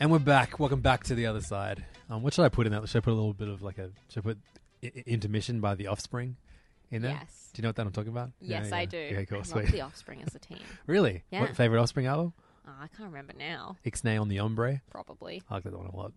And 0.00 0.10
we're 0.10 0.18
back. 0.18 0.58
Welcome 0.58 0.80
back 0.80 1.04
to 1.04 1.14
the 1.14 1.26
other 1.26 1.40
side. 1.40 1.84
Um, 2.10 2.24
what 2.24 2.34
should 2.34 2.44
I 2.44 2.48
put 2.48 2.66
in 2.66 2.72
that? 2.72 2.88
Should 2.88 2.98
I 2.98 3.04
put 3.04 3.12
a 3.12 3.14
little 3.14 3.32
bit 3.32 3.46
of 3.46 3.62
like 3.62 3.78
a? 3.78 3.90
Should 4.08 4.18
I 4.18 4.22
put 4.22 4.38
I- 4.82 4.86
I- 4.96 5.02
intermission 5.06 5.60
by 5.60 5.76
the 5.76 5.86
Offspring 5.86 6.34
in 6.90 7.02
there? 7.02 7.12
Yes. 7.12 7.50
Do 7.54 7.60
you 7.60 7.62
know 7.62 7.68
what 7.68 7.76
that 7.76 7.86
I'm 7.86 7.92
talking 7.92 8.10
about? 8.10 8.32
Yes, 8.40 8.66
Yeah, 8.70 8.76
I 8.76 8.80
yeah. 8.80 8.86
do. 8.86 8.98
Okay, 8.98 9.26
cool, 9.26 9.38
I 9.38 9.42
sweet. 9.42 9.62
love 9.66 9.70
the 9.72 9.80
Offspring 9.82 10.22
as 10.26 10.34
a 10.34 10.40
team. 10.40 10.58
really? 10.88 11.22
Yeah. 11.30 11.42
What 11.42 11.54
favorite 11.54 11.80
Offspring 11.80 12.06
album? 12.06 12.32
Oh, 12.66 12.72
I 12.76 12.88
can't 12.88 13.08
remember 13.08 13.32
now. 13.38 13.76
Ixnay 13.86 14.20
on 14.20 14.26
the 14.26 14.38
Hombre. 14.38 14.82
Probably. 14.90 15.44
I 15.48 15.54
like 15.54 15.62
that 15.62 15.78
one 15.78 15.86
a 15.86 15.94
lot. 15.94 16.12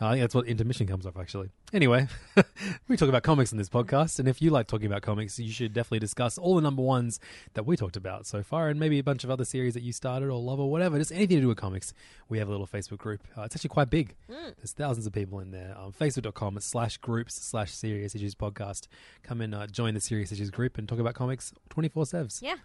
I 0.00 0.12
think 0.12 0.22
that's 0.22 0.34
what 0.34 0.46
intermission 0.46 0.86
comes 0.86 1.06
off, 1.06 1.16
actually. 1.16 1.50
Anyway, 1.72 2.08
we 2.88 2.96
talk 2.96 3.08
about 3.08 3.22
comics 3.22 3.52
in 3.52 3.58
this 3.58 3.68
podcast, 3.68 4.18
and 4.18 4.28
if 4.28 4.42
you 4.42 4.50
like 4.50 4.66
talking 4.66 4.86
about 4.86 5.02
comics, 5.02 5.38
you 5.38 5.50
should 5.50 5.72
definitely 5.72 5.98
discuss 5.98 6.36
all 6.36 6.56
the 6.56 6.62
number 6.62 6.82
ones 6.82 7.20
that 7.54 7.64
we 7.64 7.76
talked 7.76 7.96
about 7.96 8.26
so 8.26 8.42
far, 8.42 8.68
and 8.68 8.78
maybe 8.80 8.98
a 8.98 9.04
bunch 9.04 9.24
of 9.24 9.30
other 9.30 9.44
series 9.44 9.74
that 9.74 9.82
you 9.82 9.92
started 9.92 10.28
or 10.28 10.40
love 10.40 10.58
or 10.58 10.70
whatever. 10.70 10.98
Just 10.98 11.12
anything 11.12 11.36
to 11.36 11.42
do 11.42 11.48
with 11.48 11.58
comics. 11.58 11.94
We 12.28 12.38
have 12.38 12.48
a 12.48 12.50
little 12.50 12.66
Facebook 12.66 12.98
group. 12.98 13.22
Uh, 13.36 13.42
it's 13.42 13.56
actually 13.56 13.68
quite 13.68 13.90
big. 13.90 14.14
There's 14.28 14.72
thousands 14.72 15.06
of 15.06 15.12
people 15.12 15.38
in 15.40 15.50
there. 15.50 15.76
Um, 15.78 15.92
Facebook.com 15.92 16.58
slash 16.60 16.96
groups 16.98 17.34
slash 17.34 17.72
Serious 17.72 18.14
Issues 18.14 18.34
podcast. 18.34 18.88
Come 19.22 19.40
and 19.40 19.54
uh, 19.54 19.66
join 19.66 19.94
the 19.94 20.00
Serious 20.00 20.32
Issues 20.32 20.50
group 20.50 20.78
and 20.78 20.88
talk 20.88 20.98
about 20.98 21.14
comics 21.14 21.52
24 21.70 22.04
sevs. 22.04 22.42
Yeah. 22.42 22.56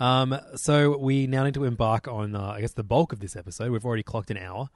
Um, 0.00 0.38
so 0.56 0.96
we 0.96 1.26
now 1.26 1.44
need 1.44 1.54
to 1.54 1.64
embark 1.64 2.08
on, 2.08 2.34
uh, 2.34 2.52
I 2.56 2.60
guess, 2.60 2.72
the 2.72 2.82
bulk 2.82 3.12
of 3.12 3.20
this 3.20 3.36
episode. 3.36 3.70
We've 3.70 3.84
already 3.84 4.02
clocked 4.02 4.30
an 4.30 4.38
hour. 4.38 4.70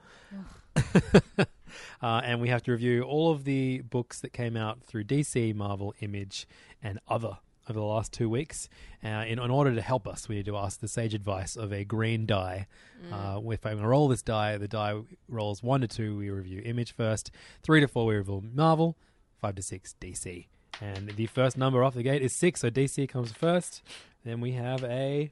uh, 2.01 2.21
and 2.23 2.41
we 2.41 2.49
have 2.49 2.63
to 2.63 2.71
review 2.71 3.03
all 3.03 3.31
of 3.31 3.43
the 3.43 3.81
books 3.81 4.19
that 4.21 4.33
came 4.33 4.55
out 4.57 4.81
through 4.83 5.03
DC, 5.05 5.53
Marvel, 5.55 5.93
Image, 6.01 6.47
and 6.81 6.99
other 7.07 7.37
over 7.69 7.79
the 7.79 7.85
last 7.85 8.11
two 8.11 8.29
weeks. 8.29 8.67
Uh, 9.03 9.23
in, 9.27 9.39
in 9.39 9.49
order 9.51 9.73
to 9.73 9.81
help 9.81 10.07
us, 10.07 10.27
we 10.27 10.35
need 10.35 10.45
to 10.45 10.57
ask 10.57 10.79
the 10.79 10.87
sage 10.87 11.13
advice 11.13 11.55
of 11.55 11.71
a 11.71 11.83
green 11.83 12.25
die. 12.25 12.67
Uh, 13.11 13.39
if 13.49 13.65
I'm 13.65 13.73
going 13.73 13.83
to 13.83 13.87
roll 13.87 14.07
this 14.07 14.21
die, 14.21 14.57
the 14.57 14.67
die 14.67 14.99
rolls 15.27 15.61
one 15.61 15.81
to 15.81 15.87
two, 15.87 16.17
we 16.17 16.29
review 16.29 16.61
Image 16.63 16.93
first. 16.93 17.31
Three 17.61 17.81
to 17.81 17.87
four, 17.87 18.05
we 18.05 18.15
review 18.15 18.43
Marvel. 18.53 18.97
Five 19.41 19.55
to 19.55 19.61
six, 19.61 19.95
DC. 19.99 20.47
And 20.81 21.09
the 21.09 21.25
first 21.27 21.57
number 21.57 21.83
off 21.83 21.93
the 21.93 22.03
gate 22.03 22.21
is 22.21 22.33
six, 22.33 22.61
so 22.61 22.69
DC 22.69 23.07
comes 23.09 23.31
first. 23.31 23.83
Then 24.23 24.39
we 24.39 24.53
have 24.53 24.83
a 24.83 25.31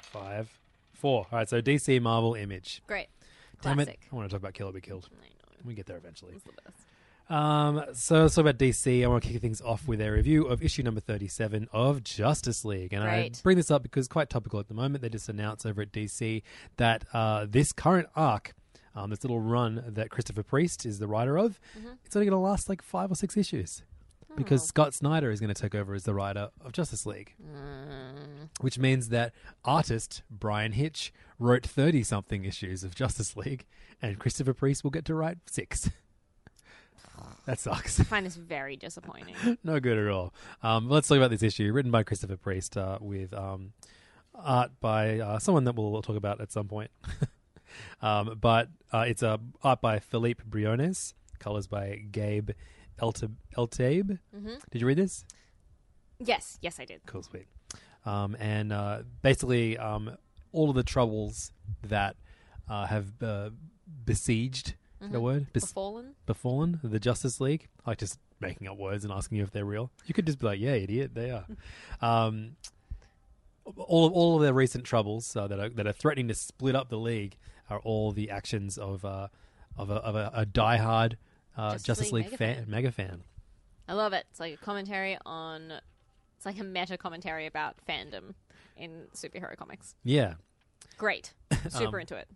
five, 0.00 0.58
four. 0.92 1.26
All 1.30 1.38
right, 1.38 1.48
so 1.48 1.62
DC, 1.62 2.00
Marvel, 2.02 2.34
Image. 2.34 2.82
Great. 2.86 3.06
Damn 3.62 3.76
Classic. 3.76 3.94
it! 4.02 4.08
I 4.12 4.16
want 4.16 4.28
to 4.28 4.34
talk 4.34 4.40
about 4.42 4.54
Kill 4.54 4.68
or 4.68 4.72
Be 4.72 4.80
Killed. 4.80 5.08
We 5.64 5.74
get 5.74 5.86
there 5.86 5.96
eventually. 5.96 6.32
It's 6.34 6.44
the 6.44 6.52
best. 6.64 6.76
Um, 7.28 7.84
so 7.92 8.22
let's 8.22 8.34
talk 8.34 8.42
about 8.42 8.58
DC. 8.58 9.04
I 9.04 9.06
want 9.06 9.22
to 9.22 9.28
kick 9.30 9.40
things 9.40 9.60
off 9.60 9.86
with 9.86 10.00
a 10.00 10.10
review 10.10 10.46
of 10.46 10.62
issue 10.62 10.82
number 10.82 11.00
37 11.00 11.68
of 11.72 12.02
Justice 12.02 12.64
League. 12.64 12.92
And 12.92 13.04
Great. 13.04 13.36
I 13.38 13.40
bring 13.44 13.56
this 13.56 13.70
up 13.70 13.82
because 13.84 14.08
quite 14.08 14.28
topical 14.30 14.58
at 14.58 14.66
the 14.66 14.74
moment. 14.74 15.02
They 15.02 15.08
just 15.10 15.28
announced 15.28 15.64
over 15.64 15.82
at 15.82 15.92
DC 15.92 16.42
that 16.76 17.04
uh, 17.12 17.46
this 17.48 17.70
current 17.72 18.08
arc, 18.16 18.52
um, 18.96 19.10
this 19.10 19.22
little 19.22 19.38
run 19.38 19.84
that 19.86 20.10
Christopher 20.10 20.42
Priest 20.42 20.84
is 20.84 20.98
the 20.98 21.06
writer 21.06 21.38
of, 21.38 21.60
Mm-hmm. 21.78 21.90
it's 22.04 22.16
only 22.16 22.26
going 22.26 22.36
to 22.36 22.44
last 22.44 22.68
like 22.68 22.82
five 22.82 23.12
or 23.12 23.14
six 23.14 23.36
issues. 23.36 23.82
Oh. 24.28 24.34
Because 24.36 24.64
Scott 24.66 24.92
Snyder 24.94 25.30
is 25.30 25.38
going 25.38 25.54
to 25.54 25.60
take 25.62 25.76
over 25.76 25.94
as 25.94 26.02
the 26.04 26.14
writer 26.14 26.50
of 26.64 26.72
Justice 26.72 27.06
League. 27.06 27.34
Mm. 27.40 28.48
which 28.60 28.78
means 28.78 29.08
that 29.10 29.32
artist 29.64 30.22
Bryan 30.30 30.72
Hitch 30.72 31.12
wrote 31.40 31.66
30 31.66 32.04
something 32.04 32.44
issues 32.44 32.84
of 32.84 32.94
Justice 32.94 33.36
League, 33.36 33.66
and 34.00 34.18
Christopher 34.18 34.54
Priest 34.54 34.84
will 34.84 34.90
get 34.90 35.04
to 35.06 35.14
write 35.14 35.38
six. 35.46 35.90
that 37.46 37.58
sucks. 37.58 37.98
I 37.98 38.04
find 38.04 38.24
this 38.24 38.36
very 38.36 38.76
disappointing. 38.76 39.34
no 39.64 39.80
good 39.80 39.98
at 39.98 40.08
all. 40.08 40.32
Um, 40.62 40.88
let's 40.88 41.08
talk 41.08 41.16
about 41.16 41.30
this 41.30 41.42
issue, 41.42 41.72
written 41.72 41.90
by 41.90 42.02
Christopher 42.02 42.36
Priest, 42.36 42.76
uh, 42.76 42.98
with 43.00 43.32
um, 43.34 43.72
art 44.34 44.70
by 44.80 45.18
uh, 45.18 45.38
someone 45.38 45.64
that 45.64 45.74
we'll 45.74 46.02
talk 46.02 46.16
about 46.16 46.40
at 46.40 46.52
some 46.52 46.68
point. 46.68 46.90
um, 48.02 48.38
but 48.40 48.68
uh, 48.92 49.04
it's 49.08 49.22
uh, 49.22 49.38
art 49.64 49.80
by 49.80 49.98
Philippe 49.98 50.44
Briones, 50.46 51.14
colors 51.38 51.66
by 51.66 52.02
Gabe 52.10 52.50
Elta- 53.00 53.32
Eltaeb. 53.56 54.18
Did 54.70 54.80
you 54.80 54.86
read 54.86 54.98
this? 54.98 55.24
yes, 56.18 56.58
yes, 56.60 56.78
I 56.78 56.84
did. 56.84 57.00
Cool, 57.06 57.22
sweet. 57.22 57.46
Um, 58.04 58.36
and 58.38 58.72
uh, 58.72 59.02
basically, 59.22 59.78
um, 59.78 60.16
all 60.52 60.70
of 60.70 60.76
the 60.76 60.82
troubles 60.82 61.52
that 61.82 62.16
uh, 62.68 62.86
have 62.86 63.22
uh, 63.22 63.50
besieged 64.04 64.74
is 65.00 65.10
that 65.10 65.16
a 65.16 65.20
word? 65.20 65.52
Bes- 65.52 65.64
Befallen. 65.72 66.14
befallen 66.26 66.80
the 66.82 67.00
Justice 67.00 67.40
League. 67.40 67.68
I 67.86 67.90
like 67.90 67.98
just 67.98 68.18
making 68.38 68.68
up 68.68 68.76
words 68.76 69.04
and 69.04 69.12
asking 69.12 69.38
you 69.38 69.44
if 69.44 69.50
they're 69.50 69.64
real. 69.64 69.90
You 70.04 70.14
could 70.14 70.26
just 70.26 70.38
be 70.38 70.46
like, 70.46 70.60
"Yeah, 70.60 70.72
idiot, 70.72 71.14
they 71.14 71.30
are." 71.30 71.46
um, 72.00 72.56
all 73.76 74.06
of 74.06 74.12
all 74.12 74.36
of 74.36 74.42
their 74.42 74.52
recent 74.52 74.84
troubles 74.84 75.34
uh, 75.36 75.46
that 75.46 75.58
are 75.58 75.68
that 75.70 75.86
are 75.86 75.92
threatening 75.92 76.28
to 76.28 76.34
split 76.34 76.74
up 76.74 76.88
the 76.90 76.98
league 76.98 77.36
are 77.70 77.78
all 77.80 78.12
the 78.12 78.30
actions 78.30 78.76
of 78.76 79.04
uh, 79.04 79.28
of 79.78 79.90
a, 79.90 79.94
of 79.94 80.16
a, 80.16 80.30
a 80.34 80.46
diehard 80.46 81.14
uh, 81.56 81.72
Justice 81.72 81.82
Justice, 81.86 82.12
League 82.12 82.24
League, 82.24 82.32
mega 82.32 82.36
fan, 82.36 82.54
fan. 82.56 82.70
mega 82.70 82.92
fan. 82.92 83.22
I 83.88 83.94
love 83.94 84.12
it. 84.12 84.26
It's 84.30 84.40
like 84.40 84.54
a 84.54 84.56
commentary 84.58 85.16
on. 85.24 85.72
It's 86.36 86.46
like 86.46 86.58
a 86.58 86.64
meta 86.64 86.96
commentary 86.96 87.46
about 87.46 87.76
fandom 87.88 88.34
in 88.80 89.06
superhero 89.14 89.56
comics. 89.56 89.94
Yeah, 90.04 90.34
Great. 90.98 91.32
Super 91.70 91.96
Um, 91.96 92.00
into 92.00 92.16
it. 92.16 92.28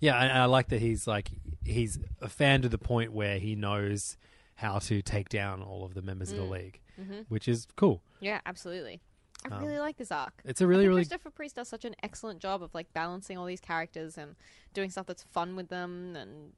Yeah, 0.00 0.16
and 0.20 0.32
I 0.38 0.44
like 0.46 0.68
that 0.68 0.80
he's 0.80 1.06
like 1.06 1.30
he's 1.64 1.98
a 2.20 2.28
fan 2.28 2.62
to 2.62 2.68
the 2.68 2.78
point 2.78 3.12
where 3.12 3.38
he 3.38 3.54
knows 3.54 4.16
how 4.56 4.78
to 4.78 5.00
take 5.02 5.28
down 5.28 5.62
all 5.62 5.84
of 5.84 5.94
the 5.94 6.02
members 6.02 6.30
of 6.32 6.38
Mm. 6.38 6.40
the 6.46 6.50
league, 6.50 6.80
Mm-hmm. 7.00 7.20
which 7.28 7.48
is 7.48 7.66
cool. 7.76 8.02
Yeah, 8.20 8.40
absolutely. 8.46 9.00
I 9.50 9.54
Um, 9.56 9.64
really 9.64 9.78
like 9.78 9.96
this 9.96 10.12
arc. 10.12 10.42
It's 10.44 10.60
a 10.60 10.66
really, 10.66 10.86
really 10.86 11.00
Christopher 11.02 11.30
Priest 11.30 11.56
does 11.56 11.68
such 11.68 11.86
an 11.86 11.94
excellent 12.02 12.40
job 12.40 12.62
of 12.62 12.74
like 12.74 12.92
balancing 12.92 13.38
all 13.38 13.46
these 13.46 13.60
characters 13.60 14.18
and 14.18 14.36
doing 14.74 14.90
stuff 14.90 15.06
that's 15.06 15.22
fun 15.22 15.56
with 15.56 15.68
them, 15.68 16.14
and 16.16 16.52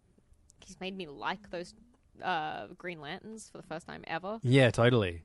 he's 0.64 0.80
made 0.80 0.96
me 0.96 1.06
like 1.06 1.50
those 1.50 1.74
uh, 2.22 2.66
Green 2.76 3.00
Lanterns 3.00 3.48
for 3.48 3.58
the 3.58 3.62
first 3.66 3.86
time 3.86 4.02
ever. 4.08 4.40
yeah, 4.42 4.70
totally. 4.70 5.22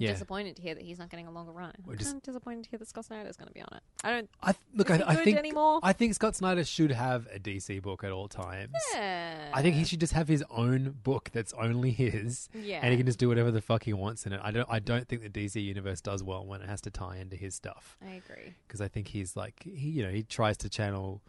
Yeah, 0.00 0.12
disappointed 0.12 0.56
to 0.56 0.62
hear 0.62 0.74
that 0.74 0.82
he's 0.84 0.98
not 0.98 1.10
getting 1.10 1.26
a 1.26 1.30
longer 1.30 1.52
run. 1.52 1.72
We're 1.84 1.92
I'm 1.92 1.98
just- 1.98 2.10
kind 2.10 2.18
of 2.18 2.22
disappointed 2.22 2.64
to 2.64 2.70
hear 2.70 2.78
that 2.78 2.88
Scott 2.88 3.04
Snyder's 3.04 3.36
going 3.36 3.48
to 3.48 3.54
be 3.54 3.60
on 3.60 3.68
it. 3.72 3.82
I 4.04 4.10
don't. 4.10 4.30
I 4.42 4.52
th- 4.52 4.64
look. 4.74 4.90
I, 4.90 5.02
I 5.06 5.14
think 5.16 5.36
anymore? 5.38 5.80
I 5.82 5.92
think 5.92 6.14
Scott 6.14 6.36
Snyder 6.36 6.64
should 6.64 6.92
have 6.92 7.26
a 7.34 7.38
DC 7.38 7.82
book 7.82 8.04
at 8.04 8.12
all 8.12 8.28
times. 8.28 8.72
Yeah. 8.94 9.50
I 9.52 9.62
think 9.62 9.74
he 9.76 9.84
should 9.84 10.00
just 10.00 10.12
have 10.12 10.28
his 10.28 10.44
own 10.50 10.96
book 11.02 11.30
that's 11.32 11.52
only 11.54 11.90
his, 11.90 12.48
Yeah. 12.54 12.80
and 12.82 12.90
he 12.92 12.96
can 12.96 13.06
just 13.06 13.18
do 13.18 13.28
whatever 13.28 13.50
the 13.50 13.60
fuck 13.60 13.82
he 13.82 13.92
wants 13.92 14.24
in 14.26 14.32
it. 14.32 14.40
I 14.42 14.50
don't. 14.50 14.68
I 14.70 14.78
don't 14.78 15.06
think 15.08 15.22
the 15.22 15.30
DC 15.30 15.62
universe 15.62 16.00
does 16.00 16.22
well 16.22 16.46
when 16.46 16.62
it 16.62 16.68
has 16.68 16.80
to 16.82 16.90
tie 16.90 17.16
into 17.16 17.36
his 17.36 17.54
stuff 17.54 17.96
I 18.02 18.12
agree. 18.14 18.54
because 18.66 18.80
I 18.80 18.88
think 18.88 19.08
he's 19.08 19.36
like 19.36 19.62
he, 19.64 19.88
you 19.90 20.02
know, 20.04 20.10
he 20.10 20.22
tries 20.22 20.56
to 20.58 20.68
channel 20.68 21.22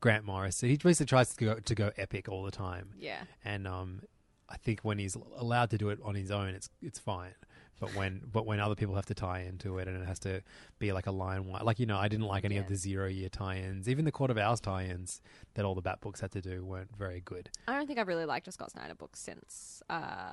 Grant 0.00 0.24
Morris. 0.24 0.60
He 0.60 0.76
basically 0.76 1.06
tries 1.06 1.34
to 1.34 1.44
go 1.44 1.54
to 1.58 1.74
go 1.74 1.90
epic 1.96 2.28
all 2.28 2.44
the 2.44 2.50
time. 2.50 2.90
Yeah. 2.98 3.22
and 3.44 3.66
um, 3.66 4.02
I 4.48 4.56
think 4.56 4.80
when 4.82 4.98
he's 4.98 5.16
allowed 5.36 5.70
to 5.70 5.78
do 5.78 5.88
it 5.90 5.98
on 6.04 6.14
his 6.14 6.30
own, 6.30 6.48
it's 6.50 6.68
it's 6.80 6.98
fine. 6.98 7.32
But 7.78 7.94
when 7.94 8.22
but 8.32 8.46
when 8.46 8.58
other 8.58 8.74
people 8.74 8.94
have 8.94 9.04
to 9.06 9.14
tie 9.14 9.40
into 9.40 9.76
it 9.78 9.86
and 9.86 10.00
it 10.02 10.06
has 10.06 10.18
to 10.20 10.40
be 10.78 10.92
like 10.92 11.06
a 11.06 11.10
line 11.10 11.46
wide, 11.46 11.62
like 11.62 11.78
you 11.78 11.84
know, 11.86 11.98
I 11.98 12.08
didn't 12.08 12.26
like 12.26 12.44
any 12.46 12.54
Yeah. 12.54 12.62
of 12.62 12.68
the 12.68 12.76
zero 12.76 13.06
year 13.06 13.28
tie-ins, 13.28 13.86
even 13.88 14.04
the 14.06 14.12
Court 14.12 14.30
of 14.30 14.38
Owls 14.38 14.60
tie-ins 14.60 15.20
that 15.54 15.64
all 15.66 15.74
the 15.74 15.82
Bat 15.82 16.00
books 16.00 16.20
had 16.20 16.30
to 16.32 16.40
do 16.40 16.64
weren't 16.64 16.96
very 16.96 17.20
good. 17.24 17.50
I 17.68 17.74
don't 17.76 17.86
think 17.86 17.98
I've 17.98 18.08
really 18.08 18.24
liked 18.24 18.48
a 18.48 18.52
Scott 18.52 18.70
Snyder 18.70 18.94
book 18.94 19.14
since 19.14 19.82
uh, 19.90 19.92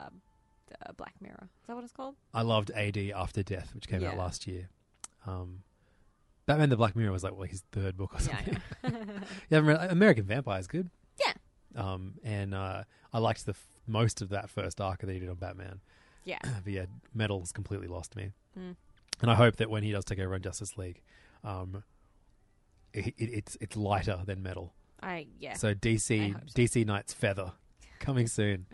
uh, 0.10 0.92
Black 0.96 1.16
Mirror. 1.22 1.50
Is 1.62 1.68
that 1.68 1.76
what 1.76 1.84
it's 1.84 1.92
called? 1.94 2.16
I 2.34 2.44
loved 2.44 2.72
AD 2.72 2.98
After 3.14 3.44
Death, 3.44 3.76
which 3.76 3.88
came 3.90 4.04
out 4.06 4.18
last 4.18 4.48
year. 4.48 4.70
Um, 5.28 5.64
Batman 6.46 6.70
the 6.70 6.78
Black 6.78 6.96
Mirror 6.96 7.12
was 7.12 7.24
like 7.24 7.34
well, 7.34 7.48
his 7.48 7.64
third 7.72 7.98
book 7.98 8.16
or 8.16 8.20
something. 8.20 8.58
yeah, 9.50 9.58
Amer- 9.60 9.88
American 9.90 10.24
Vampire 10.26 10.60
is 10.60 10.68
good. 10.68 10.90
Yeah. 11.20 11.34
Um, 11.76 12.16
and 12.24 12.54
uh, 12.54 12.84
I 13.12 13.20
liked 13.20 13.46
the 13.46 13.52
f- 13.54 13.68
most 13.88 14.22
of 14.22 14.30
that 14.30 14.50
first 14.50 14.80
arc 14.80 15.02
that 15.02 15.10
he 15.10 15.20
did 15.20 15.30
on 15.30 15.36
Batman. 15.36 15.82
Yeah. 16.24 16.40
but 16.64 16.74
yeah, 16.74 16.86
Metal's 17.14 17.52
completely 17.52 17.88
lost 17.88 18.16
me. 18.16 18.32
Mm. 18.58 18.76
And 19.22 19.32
I 19.32 19.36
hope 19.36 19.58
that 19.58 19.70
when 19.70 19.84
he 19.84 19.92
does 19.92 20.06
take 20.06 20.20
over 20.20 20.34
on 20.34 20.42
Justice 20.42 20.78
League, 20.78 21.02
um, 21.44 21.84
it, 22.94 23.08
it, 23.08 23.14
it's 23.18 23.58
it's 23.62 23.76
lighter 23.76 24.20
than 24.26 24.44
Metal. 24.44 24.74
I 25.02 25.28
yeah. 25.40 25.54
So 25.54 25.74
DC 25.74 26.34
so. 26.34 26.54
DC 26.54 26.86
Knight's 26.86 27.14
Feather 27.14 27.54
coming 28.00 28.28
soon. 28.28 28.66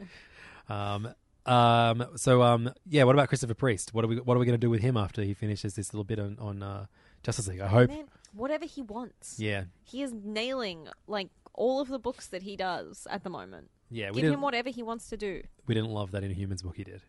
um, 0.67 1.13
um, 1.45 2.05
so 2.15 2.41
um, 2.41 2.71
yeah, 2.85 3.03
what 3.03 3.15
about 3.15 3.29
Christopher 3.29 3.53
Priest? 3.53 3.93
What 3.93 4.05
are 4.05 4.07
we 4.07 4.19
what 4.19 4.35
are 4.35 4.39
we 4.39 4.45
going 4.45 4.59
to 4.59 4.65
do 4.65 4.69
with 4.69 4.81
him 4.81 4.97
after 4.97 5.21
he 5.21 5.33
finishes 5.33 5.75
this 5.75 5.93
little 5.93 6.03
bit 6.03 6.19
on 6.19 6.37
on 6.39 6.63
uh, 6.63 6.85
Justice 7.23 7.47
League? 7.47 7.61
I 7.61 7.67
hope. 7.67 7.89
Man, 7.89 8.05
whatever 8.33 8.65
he 8.65 8.81
wants. 8.81 9.39
Yeah, 9.39 9.65
He 9.83 10.03
is 10.03 10.13
nailing 10.13 10.87
like 11.07 11.29
all 11.53 11.81
of 11.81 11.89
the 11.89 11.99
books 11.99 12.27
that 12.27 12.43
he 12.43 12.55
does 12.55 13.07
at 13.09 13.23
the 13.23 13.29
moment. 13.29 13.69
yeah. 13.89 14.11
Give 14.11 14.31
him 14.31 14.41
whatever 14.41 14.69
he 14.69 14.83
wants 14.83 15.09
to 15.09 15.17
do. 15.17 15.41
we 15.67 15.73
didn't 15.75 15.89
love 15.89 16.11
that 16.11 16.23
Inhumans 16.23 16.63
book 16.63 16.77
he 16.77 16.83
did. 16.83 17.01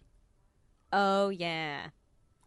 Oh 0.92 1.28
yeah. 1.28 1.88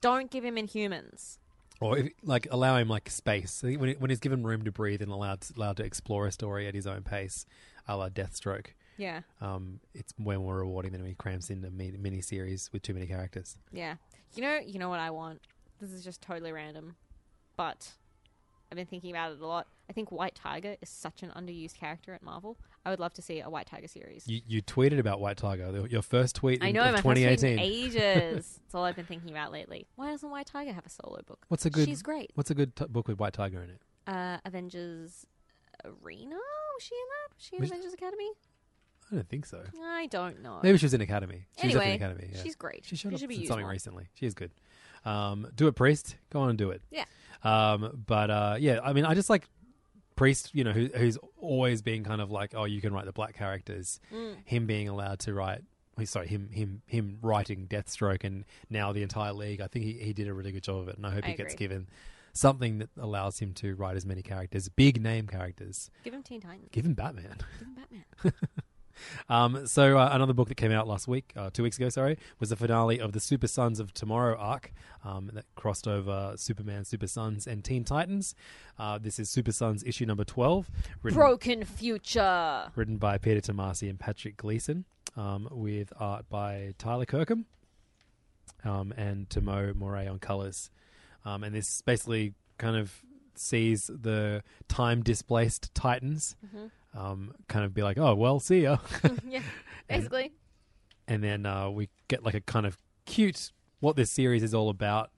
Don't 0.02 0.30
give 0.30 0.44
him 0.44 0.56
Inhumans. 0.56 1.38
Or 1.80 1.98
if, 1.98 2.12
like 2.24 2.48
allow 2.52 2.78
him 2.78 2.88
like 2.88 3.10
space 3.10 3.62
when 3.64 3.90
he, 3.90 3.94
when 3.96 4.10
he's 4.10 4.20
given 4.20 4.44
room 4.44 4.64
to 4.64 4.72
breathe 4.72 5.02
and 5.02 5.12
allowed 5.12 5.46
allowed 5.58 5.78
to 5.78 5.84
explore 5.84 6.28
a 6.28 6.32
story 6.32 6.68
at 6.68 6.76
his 6.76 6.88
own 6.88 7.04
pace, 7.04 7.46
a 7.88 7.98
la 7.98 8.10
Deathstroke. 8.10 8.68
Yeah. 8.98 9.22
um, 9.42 9.80
it's 9.96 10.14
way 10.20 10.38
more 10.38 10.58
rewarding 10.58 10.92
than 10.92 11.02
when 11.02 11.10
he 11.10 11.16
cramps 11.16 11.50
in 11.50 11.66
a 11.66 11.72
mini, 11.72 11.98
mini 11.98 12.22
series 12.22 12.70
with 12.72 12.84
too 12.84 12.94
many 12.94 13.08
characters. 13.08 13.58
Yeah. 13.72 13.96
You 14.36 14.44
know, 14.44 14.60
you 14.64 14.78
know 14.78 14.90
what 14.90 15.00
I 15.00 15.10
want. 15.10 15.42
This 15.82 15.92
is 15.92 16.04
just 16.04 16.22
totally 16.22 16.52
random, 16.52 16.96
but 17.58 17.92
I've 18.72 18.76
been 18.76 18.86
thinking 18.86 19.10
about 19.10 19.32
it 19.32 19.42
a 19.42 19.48
lot. 19.48 19.68
I 19.90 19.94
think 19.94 20.12
White 20.12 20.36
Tiger 20.36 20.76
is 20.82 20.90
such 20.90 21.24
an 21.24 21.32
underused 21.36 21.76
character 21.78 22.14
at 22.14 22.22
Marvel. 22.22 22.58
I 22.86 22.90
would 22.90 23.00
love 23.00 23.14
to 23.14 23.22
see 23.22 23.40
a 23.40 23.50
White 23.50 23.68
Tiger 23.68 23.88
series. 23.88 24.28
You, 24.28 24.42
you 24.46 24.62
tweeted 24.62 25.00
about 25.00 25.20
White 25.22 25.38
Tiger, 25.38 25.88
your 25.88 26.02
first 26.02 26.36
tweet 26.36 26.60
in, 26.62 26.68
I 26.68 26.72
know 26.72 26.82
my 26.84 26.92
first 26.92 27.04
tweet 27.04 27.16
2018. 27.40 27.60
ages. 27.60 27.96
That's 28.64 28.76
all 28.76 28.84
I've 28.84 28.96
been 28.96 29.06
thinking 29.06 29.32
about 29.32 29.52
lately. 29.54 29.88
Why 29.96 30.12
doesn't 30.12 30.30
White 30.30 30.48
Tiger 30.48 30.74
have 30.74 30.86
a 30.86 30.90
solo 30.90 31.22
book? 31.26 31.46
What's 31.48 31.66
a 31.66 31.70
good? 31.70 31.86
She's 31.88 32.02
great. 32.02 32.32
What's 32.36 32.52
a 32.52 32.56
good 32.56 32.76
t- 32.76 32.86
book 32.90 33.08
with 33.08 33.20
White 33.20 33.34
Tiger 33.34 33.64
in 33.64 33.70
it? 33.70 33.82
Uh, 34.06 34.38
Avengers 34.46 35.26
Arena? 35.86 36.36
Was 36.36 36.84
she 36.84 36.96
in 36.96 37.02
that? 37.10 37.36
Was 37.36 37.44
she 37.46 37.56
in 37.56 37.62
Was- 37.62 37.72
Avengers 37.72 37.94
Academy? 37.94 38.30
I 39.12 39.16
don't 39.16 39.30
think 39.30 39.46
so. 39.46 39.62
I 39.84 40.08
don't 40.08 40.42
know. 40.42 40.60
Maybe 40.64 40.78
she 40.78 40.86
was 40.86 40.94
in 40.94 41.02
Academy. 41.02 41.46
She 41.60 41.68
was 41.68 41.76
Anyway, 41.76 41.92
definitely 41.92 41.94
in 41.94 42.02
Academy. 42.02 42.30
Yeah. 42.36 42.44
she's 42.44 42.56
great. 42.56 42.86
She 42.86 42.96
showed 42.96 43.10
She 43.10 43.16
up 43.16 43.20
should 43.20 43.30
be 43.30 43.42
in 43.42 43.48
something 43.48 43.64
more. 43.66 43.72
recently. 43.72 44.08
She 44.16 44.26
is 44.26 44.34
good. 44.34 44.52
Um, 45.06 45.48
do 45.56 45.68
it, 45.68 45.76
Priest. 45.76 46.16
Go 46.32 46.40
on 46.40 46.50
and 46.50 46.58
do 46.58 46.72
it. 46.72 46.82
Yeah. 46.90 47.04
Um, 47.44 48.04
but 48.08 48.30
uh, 48.32 48.56
yeah, 48.60 48.80
I 48.84 48.94
mean, 48.94 49.06
I 49.06 49.14
just 49.14 49.30
like 49.30 49.48
Priest. 50.16 50.52
You 50.54 50.64
know, 50.64 50.72
who, 50.72 50.90
who's 50.96 51.18
always 51.40 51.82
been 51.82 52.04
kind 52.04 52.22
of 52.22 52.32
like, 52.32 52.54
oh, 52.56 52.66
you 52.66 52.82
can 52.82 52.94
write 52.94 53.06
the 53.06 53.12
black 53.12 53.36
characters. 53.36 54.00
Mm. 54.14 54.36
Him 54.46 54.66
being 54.66 54.88
allowed 54.88 55.20
to 55.20 55.34
write. 55.34 55.62
Sorry, 56.06 56.28
him 56.28 56.50
him 56.52 56.82
him 56.88 57.20
writing 57.22 57.68
Deathstroke 57.68 58.24
and 58.24 58.46
now 58.70 58.94
the 58.94 59.04
entire 59.04 59.34
league. 59.34 59.62
I 59.62 59.68
think 59.68 59.86
he, 59.86 59.94
he 59.94 60.14
did 60.14 60.28
a 60.28 60.34
really 60.34 60.52
good 60.52 60.64
job 60.64 60.78
of 60.78 60.88
it, 60.90 60.98
and 60.98 61.06
I 61.06 61.12
hope 61.12 61.24
I 61.24 61.30
he 61.30 61.34
gets 61.36 61.54
given 61.54 61.88
something 62.34 62.80
that 62.80 62.90
allows 63.00 63.40
him 63.40 63.54
to 63.54 63.76
write 63.76 63.96
as 63.96 64.06
many 64.06 64.22
characters, 64.22 64.68
big 64.70 65.02
name 65.02 65.28
characters. 65.28 65.90
Give 66.04 66.14
him 66.14 66.24
Teen 66.24 66.42
Titans. 66.42 66.70
Give 66.72 66.86
him 66.86 66.94
Batman. 66.94 67.38
Give 67.60 67.68
him 67.68 67.76
Batman. 67.76 68.34
Um, 69.30 69.66
so 69.68 69.98
uh, 69.98 70.10
another 70.12 70.34
book 70.34 70.48
that 70.50 70.56
came 70.56 70.72
out 70.72 70.88
last 70.88 71.08
week, 71.08 71.34
uh, 71.36 71.50
two 71.52 71.64
weeks 71.64 71.78
ago, 71.78 71.90
sorry, 71.90 72.18
was 72.40 72.50
the 72.50 72.56
finale 72.56 73.00
of 73.00 73.12
the 73.12 73.20
Super 73.20 73.48
Sons 73.48 73.80
of 73.80 73.94
Tomorrow 73.94 74.38
arc 74.38 74.72
um, 75.04 75.32
that 75.34 75.46
crossed 75.56 75.88
over 75.88 76.34
Superman, 76.36 76.86
Super 76.86 77.08
Sons, 77.08 77.48
and 77.48 77.64
Teen 77.64 77.84
Titans. 77.84 78.36
Uh, 78.78 78.98
this 78.98 79.20
is 79.20 79.30
Super 79.30 79.52
Sons 79.52 79.84
issue 79.84 80.06
number 80.06 80.24
twelve, 80.24 80.70
written, 81.02 81.20
Broken 81.20 81.64
Future. 81.66 82.72
written 82.76 82.98
by 82.98 83.18
Peter 83.18 83.42
Tomasi 83.42 83.90
and 83.90 84.00
Patrick 84.00 84.38
Gleason, 84.38 84.86
um, 85.18 85.48
with 85.52 85.92
art 86.00 86.30
by 86.30 86.74
Tyler 86.78 87.06
Kirkham 87.06 87.46
um, 88.64 88.94
and 88.98 89.30
Tomeu 89.30 89.76
Morey 89.76 90.08
on 90.08 90.20
colors. 90.20 90.70
Um, 91.26 91.44
and 91.44 91.56
this 91.56 91.82
basically 91.82 92.34
kind 92.58 92.76
of 92.76 93.02
sees 93.36 93.88
the 93.88 94.44
time 94.68 95.02
displaced 95.02 95.74
Titans. 95.74 96.36
Um, 96.96 97.34
kind 97.48 97.66
of 97.66 97.74
be 97.74 97.82
like, 97.84 97.98
oh 97.98 98.14
well, 98.16 98.40
see 98.40 98.62
ya. 98.62 98.78
yeah, 99.28 99.42
basically. 99.88 100.32
and 101.08 101.24
then 101.24 101.46
uh, 101.46 101.70
we 101.70 101.90
get 102.08 102.24
like 102.24 102.36
a 102.36 102.42
kind 102.42 102.66
of 102.66 102.78
cute 103.06 103.52
what 103.80 103.96
this 103.96 104.12
series 104.12 104.44
is 104.44 104.54
all 104.54 104.70
about 104.70 105.12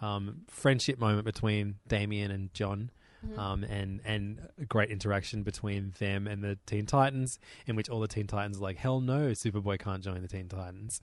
um, 0.00 0.42
friendship 0.48 0.98
moment 0.98 1.24
between 1.24 1.76
Damian 1.88 2.30
and 2.30 2.52
John. 2.54 2.90
Um, 3.36 3.64
and 3.64 4.00
and 4.06 4.48
a 4.58 4.64
great 4.64 4.88
interaction 4.88 5.42
between 5.42 5.92
them 5.98 6.26
and 6.26 6.42
the 6.42 6.58
Teen 6.64 6.86
Titans, 6.86 7.38
in 7.66 7.76
which 7.76 7.90
all 7.90 8.00
the 8.00 8.08
Teen 8.08 8.26
Titans 8.26 8.56
are 8.56 8.62
like, 8.62 8.78
"Hell 8.78 9.02
no, 9.02 9.32
Superboy 9.32 9.78
can't 9.78 10.02
join 10.02 10.22
the 10.22 10.26
Teen 10.26 10.48
Titans." 10.48 11.02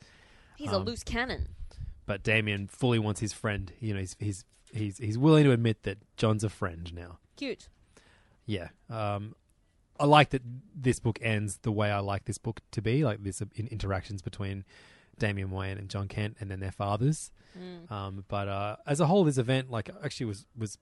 He's 0.56 0.72
a 0.72 0.78
um, 0.78 0.84
loose 0.84 1.04
cannon. 1.04 1.50
but 2.08 2.24
Damian 2.24 2.70
fully 2.70 2.98
wants 2.98 3.20
his 3.20 3.34
friend. 3.34 3.72
You 3.80 3.94
know, 3.94 4.00
he's 4.00 4.16
he's 4.18 4.46
he's 4.74 4.98
he's 4.98 5.16
willing 5.16 5.44
to 5.44 5.52
admit 5.52 5.84
that 5.84 6.00
John's 6.18 6.44
a 6.44 6.50
friend 6.50 6.92
now. 6.92 7.20
Cute. 7.36 7.68
Yeah. 8.48 8.70
Um, 8.90 9.36
I 10.00 10.06
like 10.06 10.30
that 10.30 10.42
this 10.76 11.00
book 11.00 11.20
ends 11.22 11.60
the 11.62 11.72
way 11.72 11.92
I 11.92 12.00
like 12.00 12.26
this 12.26 12.38
book 12.38 12.62
to 12.72 12.82
be, 12.82 13.04
like 13.04 13.24
this 13.24 13.42
in 13.42 13.68
interactions 13.68 14.22
between 14.22 14.66
Damian 15.18 15.52
Wayne 15.52 15.78
and 15.78 15.90
John 15.90 16.08
Kent, 16.08 16.38
and 16.40 16.50
then 16.52 16.60
their 16.60 16.72
fathers. 16.72 17.32
Um, 17.90 18.24
but 18.28 18.48
uh, 18.48 18.76
as 18.86 19.00
a 19.00 19.08
whole, 19.08 19.24
this 19.24 19.40
event 19.40 19.72
like 19.72 19.90
actually 20.04 20.28
was 20.28 20.46
was 20.56 20.78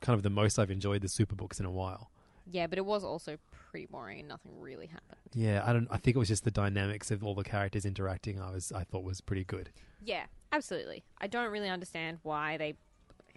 kind 0.00 0.16
of 0.16 0.22
the 0.22 0.30
most 0.30 0.58
I've 0.58 0.70
enjoyed 0.70 1.02
the 1.02 1.08
super 1.08 1.34
books 1.34 1.60
in 1.60 1.66
a 1.66 1.70
while. 1.70 2.10
Yeah, 2.50 2.66
but 2.66 2.78
it 2.78 2.86
was 2.86 3.04
also 3.04 3.36
pretty 3.70 3.84
boring. 3.84 4.26
Nothing 4.26 4.58
really 4.58 4.86
happened. 4.86 5.20
Yeah, 5.34 5.62
I 5.66 5.74
don't. 5.74 5.86
I 5.90 5.98
think 5.98 6.16
it 6.16 6.18
was 6.18 6.28
just 6.28 6.44
the 6.44 6.50
dynamics 6.50 7.10
of 7.10 7.22
all 7.22 7.34
the 7.34 7.44
characters 7.44 7.84
interacting. 7.84 8.40
I 8.40 8.50
was 8.52 8.72
I 8.72 8.84
thought 8.84 9.04
was 9.04 9.20
pretty 9.20 9.44
good. 9.44 9.68
Yeah, 10.02 10.24
absolutely. 10.50 11.04
I 11.20 11.26
don't 11.26 11.50
really 11.50 11.68
understand 11.68 12.18
why 12.22 12.56
they. 12.56 12.74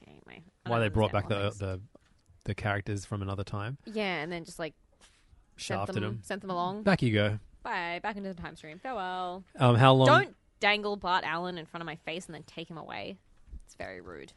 Anyway, 0.07 0.43
Why 0.65 0.79
they 0.79 0.87
brought 0.87 1.11
back 1.11 1.27
the 1.27 1.49
the 1.51 1.81
the 2.45 2.55
characters 2.55 3.05
from 3.05 3.21
another 3.21 3.43
time, 3.43 3.77
Yeah, 3.85 4.21
and 4.21 4.31
then 4.31 4.45
just 4.45 4.59
like 4.59 4.73
sent 5.57 5.79
shafted 5.79 5.95
them, 5.95 6.03
them. 6.03 6.19
sent 6.23 6.41
them 6.41 6.49
along. 6.49 6.83
Back 6.83 7.01
you 7.01 7.13
go. 7.13 7.39
Bye, 7.63 7.99
back 8.01 8.17
into 8.17 8.33
the 8.33 8.41
time 8.41 8.55
stream. 8.55 8.79
Farewell. 8.79 9.43
Um, 9.59 9.75
how 9.75 9.93
long? 9.93 10.07
Don't 10.07 10.35
dangle 10.59 10.95
Bart 10.95 11.23
Allen 11.25 11.57
in 11.57 11.65
front 11.65 11.81
of 11.81 11.85
my 11.85 11.95
face 11.97 12.25
and 12.25 12.35
then 12.35 12.43
take 12.43 12.69
him 12.69 12.77
away. 12.77 13.17
It's 13.65 13.75
very 13.75 14.01
rude. 14.01 14.33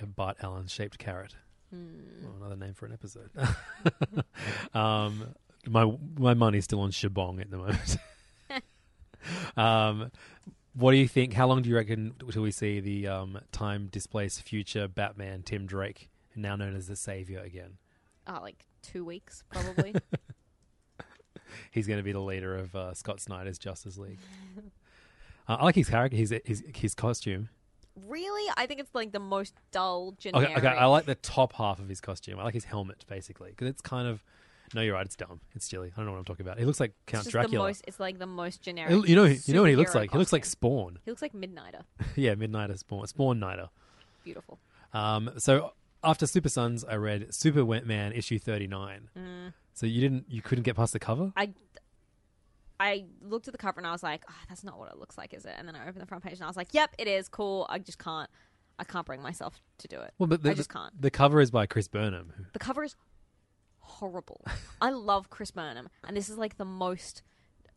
a 0.00 0.06
Bart 0.06 0.38
Allen 0.42 0.66
shaped 0.66 0.98
carrot. 0.98 1.34
Hmm. 1.70 2.22
Well, 2.22 2.34
another 2.40 2.56
name 2.56 2.74
for 2.74 2.86
an 2.86 2.92
episode. 2.92 3.30
um, 4.74 5.34
my 5.66 5.90
my 6.18 6.34
money's 6.34 6.64
still 6.64 6.80
on 6.80 6.90
Shabong 6.90 7.40
at 7.40 7.50
the 7.50 7.56
moment. 7.56 7.96
um, 9.56 10.10
what 10.74 10.92
do 10.92 10.98
you 10.98 11.08
think? 11.08 11.32
How 11.34 11.46
long 11.46 11.62
do 11.62 11.68
you 11.68 11.76
reckon 11.76 12.14
till 12.30 12.42
we 12.42 12.50
see 12.50 12.80
the 12.80 13.08
um, 13.08 13.38
time 13.52 13.88
displaced 13.90 14.42
future 14.42 14.88
Batman 14.88 15.42
Tim 15.42 15.66
Drake, 15.66 16.10
now 16.34 16.56
known 16.56 16.74
as 16.74 16.88
the 16.88 16.96
Savior 16.96 17.40
again? 17.40 17.78
Oh, 18.26 18.38
like 18.42 18.64
two 18.82 19.04
weeks 19.04 19.44
probably. 19.50 19.94
He's 21.70 21.86
going 21.86 21.98
to 21.98 22.02
be 22.04 22.12
the 22.12 22.20
leader 22.20 22.56
of 22.56 22.74
uh, 22.74 22.94
Scott 22.94 23.20
Snyder's 23.20 23.58
Justice 23.58 23.96
League. 23.98 24.18
Uh, 25.48 25.56
I 25.58 25.64
like 25.64 25.74
his 25.74 25.88
character, 25.88 26.16
his 26.16 26.32
his 26.44 26.62
his 26.72 26.94
costume. 26.94 27.48
really, 28.06 28.52
I 28.56 28.66
think 28.66 28.78
it's 28.78 28.94
like 28.94 29.10
the 29.10 29.18
most 29.18 29.54
dull 29.72 30.10
Okay, 30.10 30.30
generic. 30.30 30.58
okay, 30.58 30.68
I 30.68 30.86
like 30.86 31.04
the 31.04 31.16
top 31.16 31.52
half 31.54 31.80
of 31.80 31.88
his 31.88 32.00
costume. 32.00 32.38
I 32.38 32.44
like 32.44 32.54
his 32.54 32.62
helmet 32.64 33.04
basically 33.08 33.50
because 33.50 33.66
it's 33.66 33.80
kind 33.80 34.06
of. 34.06 34.22
No, 34.72 34.82
you're 34.82 34.94
right. 34.94 35.04
It's 35.04 35.16
dumb. 35.16 35.40
It's 35.56 35.68
silly. 35.68 35.92
I 35.92 35.96
don't 35.96 36.06
know 36.06 36.12
what 36.12 36.18
I'm 36.18 36.24
talking 36.24 36.46
about. 36.46 36.60
He 36.60 36.64
looks 36.64 36.78
like 36.78 36.92
Count 37.06 37.24
just 37.24 37.32
Dracula. 37.32 37.58
The 37.58 37.68
most, 37.70 37.84
it's 37.88 37.98
like 37.98 38.20
the 38.20 38.26
most 38.26 38.62
generic. 38.62 39.06
You 39.08 39.16
know, 39.16 39.24
you 39.24 39.52
know 39.52 39.62
what 39.62 39.70
he 39.70 39.74
looks 39.76 39.96
like. 39.96 40.12
He 40.12 40.16
looks 40.18 40.32
like. 40.32 40.44
Spawn. 40.44 41.00
He 41.04 41.10
looks 41.10 41.22
like 41.22 41.32
Midnighter. 41.32 41.82
yeah, 42.16 42.36
Midnighter 42.36 42.78
Spawn, 42.78 43.04
Spawn 43.08 43.40
Nighter. 43.40 43.68
Beautiful. 44.22 44.60
Um, 44.94 45.32
so 45.38 45.72
after 46.04 46.26
Super 46.26 46.48
Sons, 46.48 46.84
I 46.84 46.96
read 46.96 47.34
Superman 47.34 48.12
issue 48.12 48.38
39. 48.38 49.08
Mm. 49.16 49.52
So 49.74 49.86
you 49.86 50.00
didn't, 50.00 50.26
you 50.28 50.42
couldn't 50.42 50.64
get 50.64 50.76
past 50.76 50.92
the 50.92 50.98
cover. 50.98 51.32
I 51.36 51.52
I 52.82 53.04
looked 53.22 53.46
at 53.46 53.52
the 53.52 53.58
cover 53.58 53.78
and 53.78 53.86
I 53.86 53.92
was 53.92 54.02
like, 54.02 54.24
oh, 54.28 54.34
that's 54.48 54.64
not 54.64 54.76
what 54.76 54.90
it 54.90 54.98
looks 54.98 55.16
like, 55.16 55.32
is 55.34 55.44
it? 55.44 55.54
And 55.56 55.68
then 55.68 55.76
I 55.76 55.82
opened 55.82 56.02
the 56.02 56.06
front 56.06 56.24
page 56.24 56.34
and 56.34 56.42
I 56.42 56.48
was 56.48 56.56
like, 56.56 56.74
yep, 56.74 56.92
it 56.98 57.06
is 57.06 57.28
cool. 57.28 57.64
I 57.70 57.78
just 57.78 57.98
can't. 57.98 58.28
I 58.78 58.84
can't 58.84 59.06
bring 59.06 59.22
myself 59.22 59.60
to 59.78 59.86
do 59.86 60.00
it. 60.00 60.12
Well, 60.18 60.26
but 60.26 60.42
the, 60.42 60.50
I 60.50 60.54
just 60.54 60.68
can't. 60.68 61.00
The 61.00 61.10
cover 61.10 61.40
is 61.40 61.52
by 61.52 61.66
Chris 61.66 61.86
Burnham. 61.86 62.32
The 62.52 62.58
cover 62.58 62.82
is 62.82 62.96
horrible. 63.78 64.44
I 64.80 64.90
love 64.90 65.30
Chris 65.30 65.52
Burnham, 65.52 65.90
and 66.02 66.16
this 66.16 66.28
is 66.28 66.36
like 66.36 66.56
the 66.56 66.64
most 66.64 67.22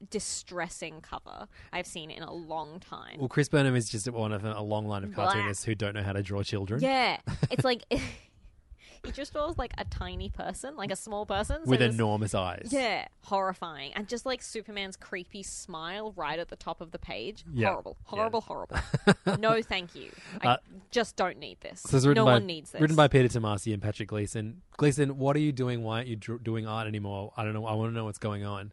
distressing 0.09 1.01
cover 1.01 1.47
I've 1.73 1.87
seen 1.87 2.11
in 2.11 2.23
a 2.23 2.33
long 2.33 2.79
time. 2.79 3.17
Well, 3.19 3.29
Chris 3.29 3.49
Burnham 3.49 3.75
is 3.75 3.89
just 3.89 4.09
one 4.11 4.31
of 4.31 4.43
a 4.45 4.61
long 4.61 4.87
line 4.87 5.03
of 5.03 5.13
Blah. 5.13 5.25
cartoonists 5.25 5.63
who 5.63 5.75
don't 5.75 5.93
know 5.95 6.03
how 6.03 6.13
to 6.13 6.23
draw 6.23 6.43
children. 6.43 6.81
Yeah, 6.81 7.17
it's 7.51 7.63
like 7.63 7.83
he 7.89 9.11
just 9.11 9.33
draws 9.33 9.57
like 9.57 9.73
a 9.77 9.85
tiny 9.85 10.29
person, 10.29 10.75
like 10.75 10.91
a 10.91 10.95
small 10.95 11.25
person 11.25 11.57
so 11.63 11.69
with 11.69 11.81
enormous 11.81 12.33
eyes. 12.33 12.69
Yeah, 12.71 13.07
horrifying, 13.21 13.93
and 13.93 14.07
just 14.07 14.25
like 14.25 14.41
Superman's 14.41 14.95
creepy 14.95 15.43
smile 15.43 16.11
right 16.15 16.39
at 16.39 16.49
the 16.49 16.55
top 16.55 16.81
of 16.81 16.91
the 16.91 16.99
page. 16.99 17.45
Yeah. 17.53 17.69
Horrible, 17.69 17.97
horrible, 18.03 18.41
horrible. 18.41 18.77
no, 19.39 19.61
thank 19.61 19.95
you. 19.95 20.11
I 20.41 20.47
Uh, 20.47 20.57
just 20.91 21.15
don't 21.15 21.37
need 21.37 21.59
this. 21.61 21.81
So 21.81 21.97
it's 21.97 22.05
no 22.05 22.25
by 22.25 22.33
one 22.33 22.45
needs 22.45 22.71
this. 22.71 22.81
written 22.81 22.95
by 22.95 23.07
Peter 23.07 23.27
Tomasi 23.27 23.73
and 23.73 23.81
Patrick 23.81 24.09
Gleason. 24.09 24.61
Gleason, 24.77 25.17
what 25.17 25.35
are 25.35 25.39
you 25.39 25.51
doing? 25.51 25.83
Why 25.83 25.97
aren't 25.97 26.07
you 26.07 26.15
dr- 26.15 26.43
doing 26.43 26.65
art 26.67 26.87
anymore? 26.87 27.31
I 27.37 27.43
don't 27.43 27.53
know. 27.53 27.65
I 27.65 27.73
want 27.73 27.91
to 27.91 27.95
know 27.95 28.05
what's 28.05 28.17
going 28.17 28.43
on. 28.43 28.71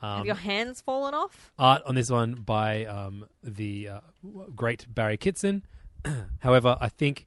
Have 0.00 0.20
Um, 0.20 0.26
your 0.26 0.34
hands 0.36 0.80
fallen 0.80 1.14
off? 1.14 1.50
art 1.58 1.82
on 1.84 1.94
this 1.94 2.10
one 2.10 2.34
by 2.34 2.84
um, 2.86 3.26
the 3.42 3.88
uh, 3.88 4.00
great 4.54 4.86
Barry 4.92 5.16
Kitson. 5.16 5.64
However, 6.40 6.76
I 6.80 6.88
think 6.88 7.26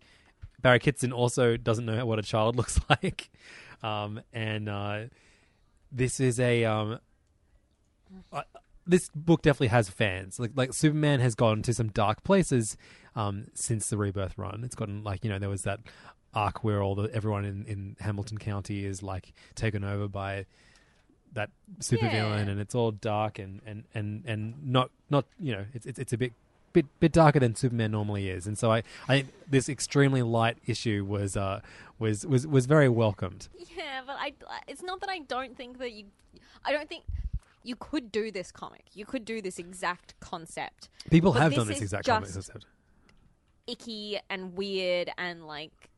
Barry 0.61 0.79
Kitson 0.79 1.11
also 1.11 1.57
doesn't 1.57 1.85
know 1.85 2.05
what 2.05 2.19
a 2.19 2.23
child 2.23 2.55
looks 2.57 2.79
like, 2.89 3.29
um, 3.83 4.21
and 4.31 4.69
uh, 4.69 4.99
this 5.91 6.19
is 6.19 6.39
a 6.39 6.63
um, 6.65 6.99
uh, 8.31 8.43
this 8.87 9.09
book 9.15 9.41
definitely 9.41 9.67
has 9.67 9.89
fans. 9.89 10.39
Like 10.39 10.51
like 10.55 10.73
Superman 10.73 11.19
has 11.19 11.35
gone 11.35 11.61
to 11.63 11.73
some 11.73 11.89
dark 11.89 12.23
places 12.23 12.77
um, 13.15 13.47
since 13.53 13.89
the 13.89 13.97
Rebirth 13.97 14.37
run. 14.37 14.63
It's 14.63 14.75
gotten 14.75 15.03
like 15.03 15.23
you 15.23 15.29
know 15.29 15.39
there 15.39 15.49
was 15.49 15.63
that 15.63 15.79
arc 16.33 16.63
where 16.63 16.81
all 16.81 16.95
the 16.95 17.13
everyone 17.13 17.43
in, 17.43 17.65
in 17.65 17.95
Hamilton 17.99 18.37
County 18.37 18.85
is 18.85 19.03
like 19.03 19.33
taken 19.55 19.83
over 19.83 20.07
by 20.07 20.45
that 21.33 21.49
supervillain, 21.79 22.45
Yeah. 22.45 22.51
and 22.51 22.59
it's 22.59 22.75
all 22.75 22.91
dark 22.91 23.39
and, 23.39 23.61
and, 23.65 23.83
and, 23.93 24.23
and 24.25 24.55
not 24.65 24.91
not 25.09 25.25
you 25.39 25.53
know 25.53 25.65
it's 25.73 25.85
it's, 25.85 25.99
it's 25.99 26.13
a 26.13 26.17
bit 26.17 26.33
bit 26.73 26.85
bit 26.99 27.11
darker 27.11 27.39
than 27.39 27.55
Superman 27.55 27.91
normally 27.91 28.29
is, 28.29 28.47
and 28.47 28.57
so 28.57 28.71
I 28.71 28.83
I 29.07 29.21
think 29.21 29.27
this 29.49 29.69
extremely 29.69 30.21
light 30.23 30.57
issue 30.65 31.05
was 31.05 31.37
uh 31.37 31.61
was 31.99 32.25
was 32.25 32.45
was 32.47 32.65
very 32.65 32.89
welcomed. 32.89 33.47
Yeah, 33.77 34.01
but 34.05 34.15
I. 34.19 34.33
It's 34.67 34.83
not 34.83 34.99
that 35.01 35.09
I 35.09 35.19
don't 35.19 35.55
think 35.55 35.77
that 35.79 35.91
you. 35.93 36.05
I 36.65 36.71
don't 36.71 36.89
think 36.89 37.03
you 37.63 37.75
could 37.75 38.11
do 38.11 38.31
this 38.31 38.51
comic. 38.51 38.85
You 38.93 39.05
could 39.05 39.23
do 39.25 39.41
this 39.41 39.59
exact 39.59 40.19
concept. 40.19 40.89
People 41.09 41.33
have 41.33 41.51
this 41.51 41.57
done 41.57 41.67
this 41.67 41.81
exact 41.81 42.05
comic 42.07 42.31
concept. 42.31 42.65
icky 43.67 44.17
and 44.29 44.55
weird 44.55 45.11
and 45.17 45.45
like 45.47 45.89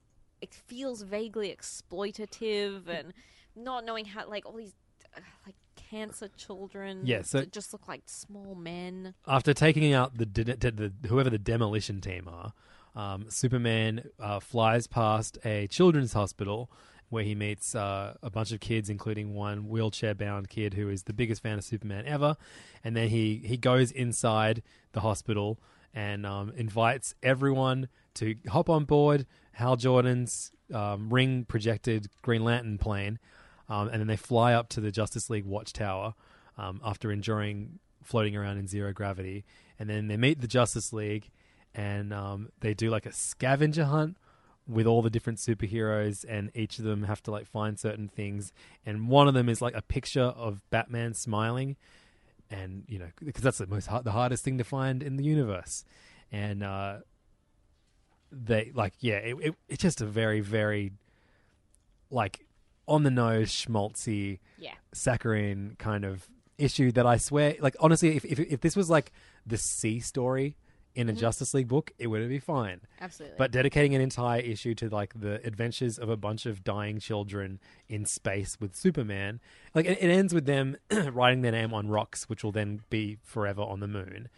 it 0.42 0.54
feels 0.54 1.02
vaguely 1.04 1.56
exploitative 1.56 2.88
and 2.90 3.14
not 3.56 3.86
knowing 3.86 4.06
how 4.06 4.28
like 4.28 4.46
all 4.46 4.54
these 4.54 4.74
uh, 5.16 5.20
like 5.46 5.56
cancer 5.76 6.30
children 6.38 7.02
Yeah, 7.06 7.22
so- 7.22 7.40
that 7.42 7.52
just 7.52 7.74
look 7.74 7.88
like 7.88 8.04
small 8.06 8.56
men. 8.56 9.14
after 9.28 9.54
taking 9.54 9.94
out 9.94 10.18
the, 10.18 10.26
de- 10.26 10.44
de- 10.56 10.72
the 10.72 10.94
whoever 11.08 11.30
the 11.30 11.38
demolition 11.38 12.02
team 12.02 12.28
are, 12.28 12.54
um, 12.96 13.26
Superman 13.30 14.10
uh, 14.20 14.40
flies 14.40 14.88
past 14.88 15.38
a 15.46 15.68
children's 15.68 16.14
hospital 16.14 16.70
where 17.10 17.24
he 17.24 17.36
meets 17.36 17.76
uh, 17.76 18.16
a 18.24 18.30
bunch 18.32 18.52
of 18.52 18.60
kids, 18.60 18.90
including 18.90 19.36
one 19.36 19.68
wheelchair-bound 19.70 20.50
kid 20.50 20.74
who 20.74 20.90
is 20.90 21.04
the 21.04 21.14
biggest 21.14 21.44
fan 21.44 21.60
of 21.60 21.64
Superman 21.64 22.06
ever, 22.08 22.36
and 22.84 22.96
then 22.96 23.10
he 23.10 23.42
he 23.46 23.56
goes 23.58 23.92
inside 23.92 24.64
the 24.94 25.02
hospital 25.02 25.60
and 25.94 26.26
um, 26.26 26.52
invites 26.56 27.14
everyone 27.22 27.88
to 28.16 28.36
hop 28.50 28.68
on 28.68 28.86
board 28.86 29.28
Hal 29.52 29.76
Jordan's 29.76 30.52
um, 30.74 31.12
ring 31.14 31.46
projected 31.46 32.08
Green 32.24 32.44
Lantern 32.44 32.80
plane, 32.80 33.20
um, 33.74 33.90
and 33.90 34.00
then 34.00 34.08
they 34.08 34.16
fly 34.16 34.54
up 34.54 34.70
to 34.70 34.80
the 34.80 34.92
Justice 34.92 35.32
League 35.32 35.46
Watchtower 35.46 36.14
um, 36.60 36.80
after 36.86 37.12
enjoying 37.12 37.80
floating 38.04 38.36
around 38.36 38.58
in 38.58 38.68
zero 38.68 38.94
gravity, 38.94 39.46
and 39.80 39.90
then 39.90 40.08
they 40.08 40.18
meet 40.18 40.42
the 40.42 40.48
Justice 40.48 40.94
League, 40.94 41.32
and 41.74 42.14
um, 42.14 42.50
they 42.60 42.76
do 42.76 42.92
like 42.92 43.08
a 43.08 43.12
scavenger 43.12 43.86
hunt 43.86 44.18
with 44.68 44.86
all 44.86 45.02
the 45.02 45.10
different 45.10 45.40
superheroes, 45.40 46.24
and 46.28 46.52
each 46.54 46.78
of 46.78 46.86
them 46.86 47.04
have 47.04 47.24
to 47.24 47.32
like 47.32 47.48
find 47.48 47.80
certain 47.80 48.08
things, 48.08 48.54
and 48.86 49.08
one 49.08 49.28
of 49.28 49.34
them 49.34 49.50
is 49.50 49.60
like 49.60 49.74
a 49.74 49.82
picture 49.82 50.22
of 50.22 50.62
Batman 50.70 51.16
smiling, 51.16 51.76
and 52.52 52.84
you 52.88 53.00
know 53.00 53.10
because 53.26 53.42
that's 53.42 53.58
the 53.58 53.66
most 53.66 53.90
the 54.04 54.12
hardest 54.12 54.44
thing 54.44 54.60
to 54.60 54.64
find 54.64 55.02
in 55.02 55.16
the 55.16 55.24
universe, 55.24 55.84
and 56.32 56.62
uh, 56.62 56.98
they 58.32 58.72
like 58.76 58.94
yeah, 59.00 59.16
it, 59.16 59.36
it, 59.42 59.56
it's 59.68 59.82
just 59.82 60.00
a 60.00 60.06
very 60.06 60.42
very 60.42 60.92
like 62.12 62.46
on 62.88 63.04
the 63.04 63.12
nose 63.12 63.50
schmaltzy 63.50 64.40
Yeah. 64.58 64.74
saccharine 64.92 65.76
kind 65.80 66.06
of 66.06 66.28
issue 66.58 66.92
that 66.92 67.06
I 67.06 67.18
swear, 67.18 67.56
like 67.60 67.76
honestly, 67.80 68.16
if 68.16 68.26
if, 68.26 68.40
if 68.40 68.62
this 68.62 68.76
was 68.76 68.90
like 68.90 69.12
the 69.46 69.58
C 69.58 70.00
story 70.00 70.56
in 70.96 71.10
a 71.10 71.12
mm-hmm. 71.12 71.22
Justice 71.22 71.54
League 71.56 71.68
book, 71.68 71.92
it 71.98 72.08
would 72.08 72.30
be 72.30 72.38
fine. 72.40 72.82
Absolutely. 73.02 73.36
But 73.38 73.52
dedicating 73.52 73.96
an 73.96 74.02
entire 74.02 74.40
issue 74.40 74.76
to 74.76 74.90
like 74.90 75.20
the 75.20 75.46
adventures 75.46 75.98
of 75.98 76.10
a 76.10 76.16
bunch 76.18 76.46
of 76.46 76.64
dying 76.64 77.00
children 77.00 77.60
in 77.90 78.06
space 78.06 78.58
with 78.60 78.76
Superman, 78.76 79.40
like 79.74 79.86
it, 79.88 79.98
it 80.00 80.10
ends 80.12 80.34
with 80.34 80.46
them 80.46 80.78
writing 81.12 81.42
their 81.42 81.52
name 81.52 81.74
on 81.74 81.90
rocks, 81.90 82.30
which 82.30 82.44
will 82.44 82.52
then 82.52 82.82
be 82.90 83.18
forever 83.24 83.62
on 83.64 83.80
the 83.80 83.88
moon. 83.88 84.30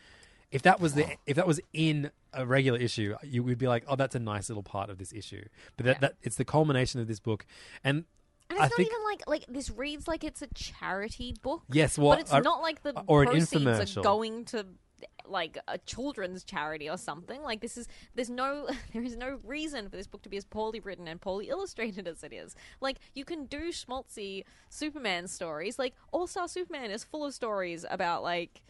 If 0.51 0.61
that 0.61 0.79
was 0.79 0.93
the 0.93 1.17
if 1.25 1.35
that 1.35 1.47
was 1.47 1.59
in 1.73 2.11
a 2.31 2.45
regular 2.45 2.79
issue, 2.79 3.15
you 3.23 3.43
would 3.43 3.57
be 3.57 3.67
like, 3.67 3.83
oh, 3.87 3.97
that's 3.97 4.15
a 4.15 4.19
nice 4.19 4.47
little 4.47 4.63
part 4.63 4.89
of 4.89 4.97
this 4.97 5.11
issue. 5.11 5.43
But 5.75 5.85
that, 5.85 5.95
Yeah. 5.95 5.99
that 5.99 6.13
it's 6.21 6.37
the 6.37 6.45
culmination 6.45 7.01
of 7.01 7.07
this 7.07 7.19
book, 7.19 7.45
and 7.83 8.05
and 8.49 8.59
I 8.59 8.65
it's 8.65 8.71
not 8.71 8.77
think 8.77 8.89
even 8.89 9.03
like 9.03 9.21
like 9.27 9.45
this 9.47 9.69
reads 9.71 10.07
like 10.07 10.23
it's 10.23 10.41
a 10.41 10.47
charity 10.53 11.35
book. 11.41 11.63
Yes, 11.71 11.97
well, 11.97 12.11
but 12.11 12.19
it's 12.19 12.33
I- 12.33 12.39
not 12.39 12.61
like 12.61 12.83
the 12.83 12.93
or 13.07 13.23
an 13.23 13.29
proceeds 13.29 13.51
infomercial. 13.53 13.97
are 13.97 14.03
going 14.03 14.45
to 14.45 14.65
like 15.27 15.57
a 15.67 15.77
children's 15.79 16.43
charity 16.43 16.89
or 16.89 16.97
something. 16.97 17.41
Like 17.41 17.61
this 17.61 17.77
is 17.77 17.87
there's 18.13 18.29
no 18.29 18.67
there 18.93 19.03
is 19.03 19.17
no 19.17 19.39
reason 19.43 19.89
for 19.89 19.95
this 19.97 20.07
book 20.07 20.21
to 20.23 20.29
be 20.29 20.37
as 20.37 20.45
poorly 20.45 20.79
written 20.79 21.07
and 21.07 21.19
poorly 21.19 21.49
illustrated 21.49 22.07
as 22.07 22.23
it 22.23 22.33
is. 22.33 22.55
Like 22.81 22.97
you 23.13 23.25
can 23.25 23.45
do 23.45 23.69
schmaltzy 23.71 24.43
Superman 24.69 25.27
stories. 25.27 25.77
Like 25.79 25.95
All 26.11 26.27
Star 26.27 26.47
Superman 26.47 26.91
is 26.91 27.03
full 27.03 27.25
of 27.25 27.33
stories 27.33 27.85
about 27.89 28.23
like 28.23 28.61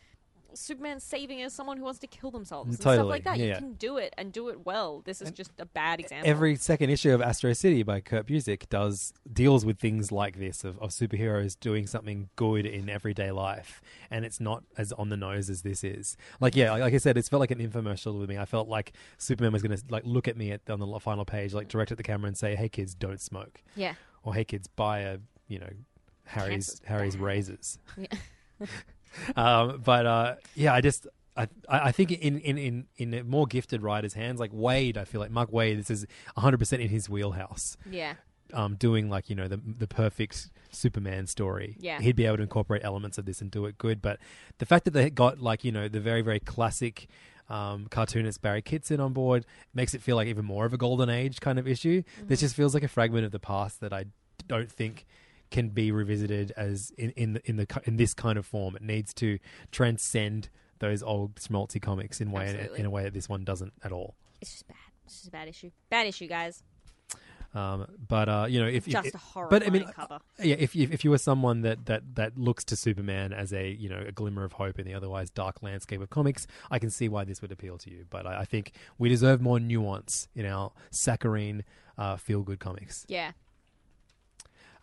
Superman 0.56 0.99
saving 0.99 1.41
as 1.41 1.53
someone 1.53 1.77
who 1.77 1.84
wants 1.84 1.99
to 1.99 2.07
kill 2.07 2.32
themselves 2.32 2.69
and 2.69 2.80
stuff 2.80 3.06
like 3.06 3.23
that. 3.26 3.38
yeah, 3.38 3.44
You 3.44 3.49
yeah. 3.52 3.60
can 3.60 3.73
do 3.73 3.98
it 3.98 4.14
and 4.18 4.32
do 4.32 4.49
it 4.49 4.65
well. 4.65 5.02
This 5.06 5.22
is 5.22 5.32
just 5.32 5.52
a 5.60 5.65
bad 5.65 5.99
example. 5.99 6.30
Every 6.30 6.56
second 6.56 6.90
issue 6.90 7.14
of 7.14 7.22
Astro 7.22 7.53
City 7.53 7.84
by 7.84 7.99
Kurt 8.02 8.27
Busiek 8.27 8.68
does 8.69 9.14
deals 9.32 9.65
with 9.65 9.80
things 9.80 10.11
like 10.11 10.40
this 10.40 10.64
of, 10.64 10.80
of 10.80 10.90
superheroes 10.90 11.60
doing 11.60 11.88
something 11.88 12.30
good 12.36 12.65
in 12.65 12.90
everyday 12.90 13.32
life, 13.32 13.82
and 14.10 14.26
it's 14.26 14.40
not 14.40 14.64
as 14.77 14.91
on 14.94 15.10
the 15.10 15.18
nose 15.18 15.49
as 15.49 15.61
this 15.61 15.84
is. 15.84 16.18
Like 16.40 16.56
yeah, 16.56 16.72
like, 16.72 16.82
like 16.82 16.94
I 16.94 16.98
said, 16.98 17.18
it's 17.18 17.30
felt 17.30 17.40
like 17.40 17.52
an 17.52 17.60
infomercial 17.60 18.19
with 18.19 18.30
me. 18.30 18.38
I 18.38 18.45
felt 18.45 18.68
like 18.68 18.94
Superman 19.18 19.52
was 19.53 19.61
going 19.61 19.77
to 19.77 19.84
like 19.90 20.03
look 20.06 20.27
at 20.27 20.38
me 20.38 20.52
at, 20.52 20.61
on 20.69 20.80
the 20.80 20.99
final 20.99 21.26
page, 21.26 21.53
like 21.53 21.68
direct 21.68 21.91
at 21.91 21.98
the 21.98 22.03
camera 22.03 22.27
and 22.27 22.38
say, 22.38 22.56
"Hey 22.56 22.69
kids, 22.69 22.95
don't 22.95 23.19
smoke," 23.22 23.61
yeah. 23.76 23.94
or 24.23 24.34
"Hey 24.34 24.44
kids, 24.45 24.68
buy 24.68 24.99
a 24.99 25.18
you 25.48 25.60
know 25.60 25.69
Harry's 26.26 26.82
Harry's 26.86 27.18
razors." 27.18 27.77
Yeah. 27.98 28.07
um, 29.36 29.82
but 29.84 30.06
uh, 30.06 30.36
yeah, 30.56 30.74
I 30.74 30.82
just 30.82 31.08
I 31.38 31.48
I 31.68 31.92
think 31.92 32.12
in 32.12 32.40
in 32.40 32.58
in 32.58 32.88
in 32.98 33.28
more 33.30 33.46
gifted 33.46 33.82
writers' 33.82 34.14
hands, 34.14 34.40
like 34.40 34.52
Waid, 34.52 34.98
I 34.98 35.06
feel 35.06 35.22
like 35.22 35.32
Mark 35.32 35.52
Waid, 35.52 35.78
this 35.78 35.90
is 35.90 36.06
100 36.36 36.58
percent 36.58 36.82
in 36.82 36.90
his 36.90 37.10
wheelhouse. 37.10 37.78
Yeah. 37.90 38.14
Um, 38.54 38.76
doing 38.76 39.10
like 39.10 39.30
you 39.30 39.36
know 39.36 39.48
the 39.48 39.60
the 39.66 39.88
perfect 39.88 40.50
Superman 40.70 41.28
story. 41.28 41.76
Yeah. 41.80 42.00
he'd 42.00 42.16
be 42.16 42.26
able 42.26 42.38
to 42.38 42.44
incorporate 42.44 42.84
elements 42.84 43.18
of 43.18 43.26
this 43.26 43.42
and 43.42 43.50
do 43.50 43.66
it 43.66 43.78
good. 43.78 44.02
But 44.02 44.20
the 44.60 44.66
fact 44.66 44.86
that 44.86 44.92
they 44.92 45.10
got 45.10 45.40
like 45.40 45.64
you 45.64 45.72
know 45.72 45.88
the 45.88 46.00
very 46.00 46.22
very 46.22 46.40
classic. 46.40 47.08
Um, 47.48 47.86
cartoonist 47.92 48.42
Barry 48.42 48.64
Kitson 48.64 49.00
on 49.00 49.14
board 49.14 49.46
makes 49.72 49.94
it 49.94 50.02
feel 50.02 50.16
like 50.16 50.28
even 50.28 50.44
more 50.46 50.66
of 50.66 50.74
a 50.74 50.78
golden 50.78 51.12
age 51.12 51.40
kind 51.42 51.60
of 51.60 51.68
issue. 51.68 52.02
This 52.24 52.40
just 52.40 52.56
feels 52.56 52.74
like 52.74 52.82
a 52.82 52.88
fragment 52.88 53.24
of 53.24 53.32
the 53.32 53.38
past 53.38 53.82
that 53.82 53.94
I 53.94 54.06
don't 54.48 54.72
think 54.72 55.06
can 55.52 55.70
be 55.70 55.92
revisited 55.92 56.52
as 56.58 56.92
in 56.98 57.12
in 57.12 57.34
the, 57.34 57.42
in 57.50 57.58
the 57.58 57.82
in 57.86 57.98
this 57.98 58.14
kind 58.14 58.38
of 58.38 58.46
form. 58.46 58.76
It 58.76 58.82
needs 58.82 59.14
to 59.16 59.40
transcend 59.72 60.50
those 60.80 61.02
old 61.02 61.36
schmaltzy 61.36 61.82
comics 61.82 62.20
in 62.20 62.32
way 62.32 62.48
Absolutely. 62.48 62.80
in 62.80 62.86
a 62.86 62.90
way 62.90 63.04
that 63.04 63.14
this 63.14 63.30
one 63.30 63.44
doesn't 63.44 63.74
at 63.84 63.92
all. 63.92 64.16
It's 64.42 64.52
just 64.52 64.68
bad. 64.68 64.78
It's 65.06 65.16
just 65.16 65.28
a 65.28 65.32
bad 65.32 65.48
issue. 65.48 65.72
Bad 65.90 66.08
issue, 66.08 66.28
guys. 66.28 66.64
Um, 67.56 67.88
but 68.10 68.28
uh, 68.28 68.48
you 68.50 68.60
know, 68.60 68.68
if 68.68 68.86
Just 68.86 69.08
if, 69.08 69.16
a 69.16 69.48
but 69.50 69.66
I 69.66 69.70
mean, 69.70 69.86
cover. 69.86 70.20
yeah, 70.44 70.58
if 70.60 70.76
you, 70.76 70.90
if 70.92 71.06
you 71.06 71.10
were 71.10 71.18
someone 71.18 71.62
that, 71.62 71.86
that 71.86 72.16
that 72.16 72.38
looks 72.38 72.66
to 72.66 72.76
Superman 72.76 73.32
as 73.32 73.54
a 73.54 73.70
you 73.70 73.88
know 73.88 74.04
a 74.06 74.12
glimmer 74.12 74.44
of 74.44 74.52
hope 74.52 74.78
in 74.78 74.86
the 74.86 74.94
otherwise 74.94 75.30
dark 75.30 75.64
landscape 75.64 76.02
of 76.02 76.10
comics, 76.10 76.48
I 76.70 76.80
can 76.80 76.90
see 76.90 77.08
why 77.08 77.24
this 77.24 77.42
would 77.42 77.54
appeal 77.54 77.78
to 77.80 77.90
you. 77.90 78.06
But 78.10 78.28
I, 78.28 78.42
I 78.42 78.46
think 78.46 78.74
we 78.98 79.08
deserve 79.08 79.42
more 79.42 79.58
nuance 79.58 80.28
in 80.36 80.46
our 80.46 80.74
saccharine 80.92 81.64
uh, 81.98 82.18
feel 82.18 82.42
good 82.42 82.60
comics. 82.60 83.06
Yeah. 83.08 83.32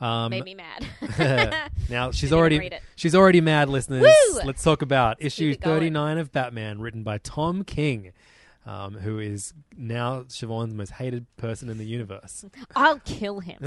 Um, 0.02 0.30
Made 0.30 0.44
me 0.44 0.54
mad. 0.56 1.70
now 1.88 2.10
she's 2.12 2.32
already 2.32 2.58
read 2.58 2.80
she's 2.96 3.14
already 3.14 3.40
mad, 3.40 3.68
listeners. 3.68 4.02
Woo! 4.02 4.40
Let's 4.44 4.62
talk 4.62 4.82
about 4.82 5.16
issue 5.20 5.54
thirty 5.54 5.90
nine 5.90 6.18
of 6.18 6.32
Batman, 6.32 6.80
written 6.80 7.04
by 7.04 7.18
Tom 7.18 7.62
King, 7.62 8.12
um, 8.66 8.94
who 8.94 9.20
is 9.20 9.54
now 9.76 10.22
Siobhan's 10.22 10.74
most 10.74 10.90
hated 10.94 11.26
person 11.36 11.68
in 11.68 11.78
the 11.78 11.84
universe. 11.86 12.44
I'll 12.76 12.98
kill 13.00 13.38
him. 13.40 13.60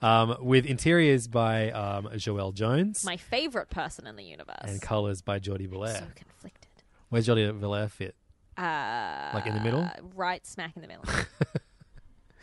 um, 0.00 0.36
with 0.40 0.64
interiors 0.64 1.28
by 1.28 1.70
um, 1.72 2.06
Joelle 2.14 2.54
Jones 2.54 3.04
My 3.04 3.18
favorite 3.18 3.68
person 3.68 4.06
in 4.06 4.16
the 4.16 4.24
universe. 4.24 4.56
and 4.64 4.80
colors 4.80 5.20
by 5.20 5.38
Jordie 5.38 5.68
so 5.68 6.02
conflicted. 6.14 6.68
Where's 7.10 7.26
Jordie 7.26 7.50
Bellaire 7.52 7.90
fit? 7.90 8.14
Uh, 8.56 9.30
Like 9.34 9.46
in 9.46 9.54
the 9.54 9.60
middle? 9.60 9.86
Right 10.16 10.46
smack 10.46 10.72
in 10.76 10.82
the 10.82 10.88
middle. 10.88 11.04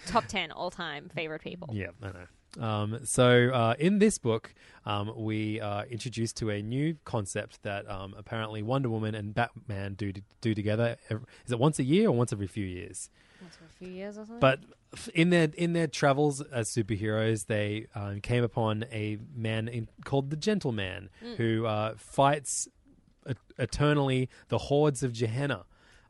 Top 0.05 0.27
10 0.27 0.51
all 0.51 0.69
time 0.69 1.09
favorite 1.09 1.41
people. 1.41 1.69
Yeah, 1.73 1.87
I 2.03 2.07
know. 2.07 2.27
Um, 2.59 2.99
so 3.03 3.51
uh, 3.53 3.75
in 3.79 3.99
this 3.99 4.17
book, 4.17 4.53
um, 4.85 5.11
we 5.15 5.59
are 5.59 5.85
introduced 5.85 6.37
to 6.37 6.49
a 6.49 6.61
new 6.61 6.97
concept 7.03 7.63
that 7.63 7.89
um, 7.89 8.13
apparently 8.17 8.61
Wonder 8.61 8.89
Woman 8.89 9.15
and 9.15 9.33
Batman 9.33 9.93
do 9.93 10.13
do 10.41 10.53
together. 10.53 10.97
Is 11.45 11.51
it 11.51 11.59
once 11.59 11.79
a 11.79 11.83
year 11.83 12.09
or 12.09 12.11
once 12.11 12.31
every 12.31 12.47
few 12.47 12.65
years? 12.65 13.09
Once 13.41 13.57
a 13.63 13.77
few 13.77 13.89
years 13.89 14.17
or 14.17 14.25
something. 14.25 14.39
But 14.39 14.59
in 15.13 15.29
their 15.29 15.49
in 15.57 15.73
their 15.73 15.87
travels 15.87 16.41
as 16.41 16.69
superheroes, 16.69 17.47
they 17.47 17.87
um, 17.95 18.21
came 18.21 18.43
upon 18.43 18.85
a 18.91 19.17
man 19.35 19.67
in, 19.67 19.89
called 20.03 20.29
the 20.29 20.37
Gentleman 20.37 21.09
who 21.37 21.65
uh, 21.65 21.95
fights 21.97 22.67
eternally 23.57 24.29
the 24.49 24.57
hordes 24.57 25.03
of 25.03 25.13
Gehenna. 25.13 25.65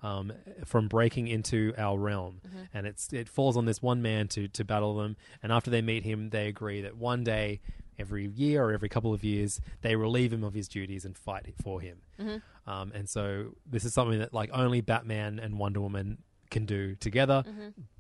Um, 0.06 0.34
from 0.66 0.88
breaking 0.88 1.28
into 1.30 1.74
our 1.78 1.98
realm, 1.98 2.40
and 2.74 2.86
it's 2.86 3.12
it 3.12 3.28
falls 3.28 3.58
on 3.58 3.66
this 3.66 3.82
one 3.82 4.02
man 4.02 4.28
to 4.30 4.48
to 4.50 4.64
battle 4.64 4.94
them. 4.98 5.16
And 5.42 5.52
after 5.52 5.72
they 5.72 5.82
meet 5.82 6.04
him, 6.04 6.30
they 6.30 6.48
agree 6.48 6.82
that 6.82 6.96
one 6.96 7.24
day, 7.24 7.60
every 7.98 8.28
year 8.28 8.64
or 8.66 8.72
every 8.72 8.90
couple 8.90 9.14
of 9.14 9.24
years, 9.24 9.60
they 9.82 9.96
relieve 9.96 10.32
him 10.32 10.44
of 10.44 10.54
his 10.54 10.68
duties 10.68 11.06
and 11.06 11.18
fight 11.18 11.56
for 11.64 11.82
him. 11.82 11.98
Um, 12.68 12.92
and 12.94 13.10
so 13.10 13.56
this 13.66 13.84
is 13.84 13.94
something 13.94 14.20
that 14.20 14.32
like 14.34 14.50
only 14.54 14.82
Batman 14.82 15.40
and 15.40 15.58
Wonder 15.58 15.82
Woman 15.82 16.20
can 16.52 16.66
do 16.66 16.96
together. 16.96 17.44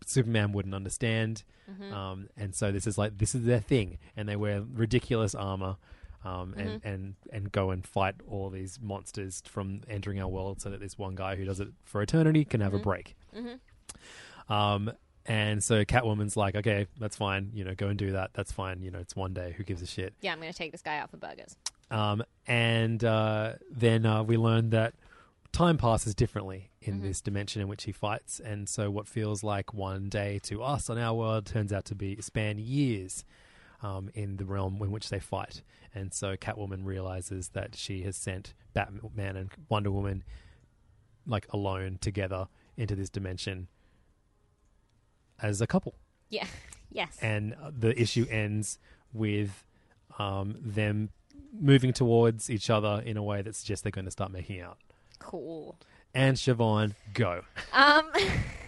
Superman 0.05 0.51
wouldn't 0.51 0.75
understand, 0.75 1.43
um, 1.91 2.29
and 2.37 2.53
so 2.53 2.71
this 2.71 2.85
is 2.85 2.97
like 2.97 3.17
this 3.17 3.33
is 3.33 3.45
their 3.45 3.59
thing, 3.61 3.97
and 4.15 4.29
they 4.29 4.35
wear 4.35 4.61
ridiculous 4.61 5.33
armor. 5.33 5.77
Um, 6.25 6.55
and, 6.57 6.81
and 6.83 7.15
and 7.31 7.51
go 7.51 7.69
and 7.69 7.85
fight 7.85 8.15
all 8.27 8.49
these 8.49 8.79
monsters 8.81 9.43
from 9.45 9.81
entering 9.87 10.19
our 10.19 10.27
world, 10.27 10.59
so 10.59 10.71
that 10.71 10.79
this 10.79 10.97
one 10.97 11.13
guy 11.13 11.35
who 11.35 11.45
does 11.45 11.59
it 11.59 11.67
for 11.83 12.01
eternity 12.01 12.43
can 12.45 12.61
have 12.61 12.73
a 12.73 12.79
break. 12.79 13.15
Um, 14.49 14.91
and 15.27 15.63
so 15.63 15.85
Catwoman's 15.85 16.37
like, 16.37 16.55
okay, 16.55 16.87
that's 16.99 17.15
fine, 17.15 17.51
you 17.53 17.63
know, 17.63 17.73
go 17.75 17.87
and 17.87 17.97
do 17.97 18.11
that. 18.11 18.31
That's 18.33 18.51
fine, 18.51 18.81
you 18.81 18.91
know, 18.91 18.99
it's 18.99 19.15
one 19.15 19.33
day. 19.33 19.53
Who 19.57 19.63
gives 19.63 19.81
a 19.81 19.87
shit? 19.87 20.13
yeah, 20.21 20.31
I'm 20.33 20.39
going 20.39 20.51
to 20.51 20.57
take 20.57 20.71
this 20.71 20.81
guy 20.81 20.97
out 20.97 21.09
for 21.09 21.17
burgers. 21.17 21.55
Um, 21.91 22.23
and 22.47 23.03
uh, 23.03 23.53
then 23.71 24.05
uh, 24.05 24.23
we 24.23 24.37
learn 24.37 24.71
that 24.71 24.93
time 25.51 25.77
passes 25.77 26.13
differently 26.13 26.69
in 26.81 27.01
this 27.01 27.21
dimension 27.21 27.61
in 27.61 27.67
which 27.67 27.83
he 27.85 27.91
fights, 27.91 28.39
and 28.39 28.67
so 28.67 28.91
what 28.91 29.07
feels 29.07 29.43
like 29.43 29.73
one 29.73 30.09
day 30.09 30.39
to 30.43 30.61
us 30.61 30.89
on 30.89 30.97
our 30.97 31.13
world 31.13 31.45
turns 31.45 31.71
out 31.71 31.85
to 31.85 31.95
be 31.95 32.19
span 32.21 32.57
years 32.59 33.23
um, 33.81 34.09
in 34.13 34.37
the 34.37 34.45
realm 34.45 34.79
in 34.81 34.91
which 34.91 35.09
they 35.09 35.19
fight. 35.19 35.61
And 35.93 36.13
so 36.13 36.35
Catwoman 36.35 36.85
realizes 36.85 37.49
that 37.49 37.75
she 37.75 38.01
has 38.03 38.15
sent 38.17 38.53
Batman 38.73 39.35
and 39.37 39.49
Wonder 39.69 39.91
Woman 39.91 40.23
like 41.25 41.47
alone 41.51 41.97
together 42.01 42.47
into 42.77 42.95
this 42.95 43.09
dimension 43.09 43.67
as 45.41 45.61
a 45.61 45.67
couple 45.67 45.95
Yeah. 46.29 46.45
yes. 46.91 47.17
and 47.21 47.53
uh, 47.61 47.71
the 47.77 47.99
issue 47.99 48.25
ends 48.29 48.79
with 49.13 49.63
um, 50.19 50.55
them 50.61 51.09
moving 51.57 51.93
towards 51.93 52.49
each 52.49 52.69
other 52.69 53.01
in 53.05 53.17
a 53.17 53.23
way 53.23 53.41
that 53.41 53.55
suggests 53.55 53.81
they're 53.83 53.91
going 53.91 54.05
to 54.05 54.11
start 54.11 54.31
making 54.31 54.61
out. 54.61 54.77
cool. 55.19 55.77
And 56.13 56.37
Siobhan, 56.37 56.93
go. 57.13 57.41
Um, 57.73 58.09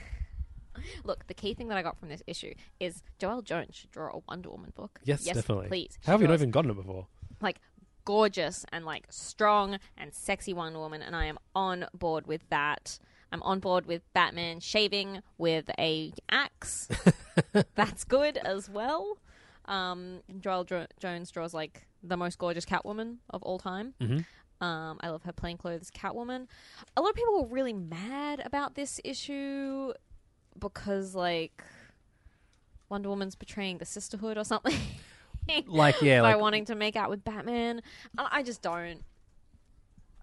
look, 1.03 1.27
the 1.27 1.34
key 1.34 1.53
thing 1.53 1.68
that 1.69 1.77
I 1.77 1.81
got 1.81 1.97
from 1.99 2.09
this 2.09 2.23
issue 2.27 2.53
is 2.80 3.03
Joelle 3.19 3.43
Jones 3.43 3.76
should 3.76 3.91
draw 3.91 4.15
a 4.15 4.19
Wonder 4.27 4.49
Woman 4.49 4.73
book. 4.76 4.99
Yes, 5.03 5.23
definitely. 5.23 5.68
Please. 5.68 5.97
How 6.05 6.14
have 6.14 6.22
you 6.22 6.27
not 6.27 6.35
even 6.35 6.51
gotten 6.51 6.72
it 6.72 6.76
before? 6.76 7.07
like 7.41 7.59
gorgeous 8.05 8.65
and 8.72 8.85
like 8.85 9.05
strong 9.09 9.77
and 9.97 10.14
sexy 10.14 10.53
Wonder 10.53 10.80
Woman, 10.80 11.01
and 11.01 11.15
I 11.15 11.26
am 11.26 11.38
on 11.55 11.85
board 11.93 12.27
with 12.27 12.47
that. 12.49 12.99
I'm 13.31 13.43
on 13.43 13.59
board 13.59 13.85
with 13.85 14.01
Batman 14.14 14.61
shaving 14.61 15.22
with 15.38 15.69
a 15.77 16.14
axe. 16.30 16.88
That's 17.76 18.05
good 18.05 18.38
as 18.38 18.69
well. 18.69 19.18
Um, 19.65 20.22
Joelle 20.39 20.65
jo- 20.65 20.88
Jones 20.99 21.30
draws 21.31 21.53
like 21.53 21.85
the 22.01 22.15
most 22.15 22.38
gorgeous 22.38 22.65
Catwoman 22.65 23.18
of 23.30 23.43
all 23.43 23.59
time. 23.59 23.93
Mm-hmm. 24.01 24.19
Um, 24.64 24.97
I 25.01 25.09
love 25.09 25.23
her 25.23 25.34
plainclothes 25.34 25.91
Catwoman. 25.91 26.47
A 26.95 27.01
lot 27.01 27.09
of 27.09 27.15
people 27.15 27.43
were 27.43 27.53
really 27.53 27.73
mad 27.73 28.41
about 28.45 28.76
this 28.76 28.99
issue 29.03 29.91
because 30.60 31.16
like 31.16 31.64
Wonder 32.90 33.10
Woman's 33.10 33.36
betraying 33.36 33.78
the 33.78 33.86
sisterhood 33.86 34.38
or 34.38 34.44
something. 34.44 34.78
Like, 35.66 36.02
yeah, 36.02 36.22
by 36.22 36.34
like- 36.34 36.42
wanting 36.42 36.66
to 36.66 36.76
make 36.76 36.98
out 36.98 37.10
with 37.10 37.24
Batman. 37.24 37.82
I 38.18 38.28
I 38.40 38.44
just 38.44 38.62
don't 38.62 39.02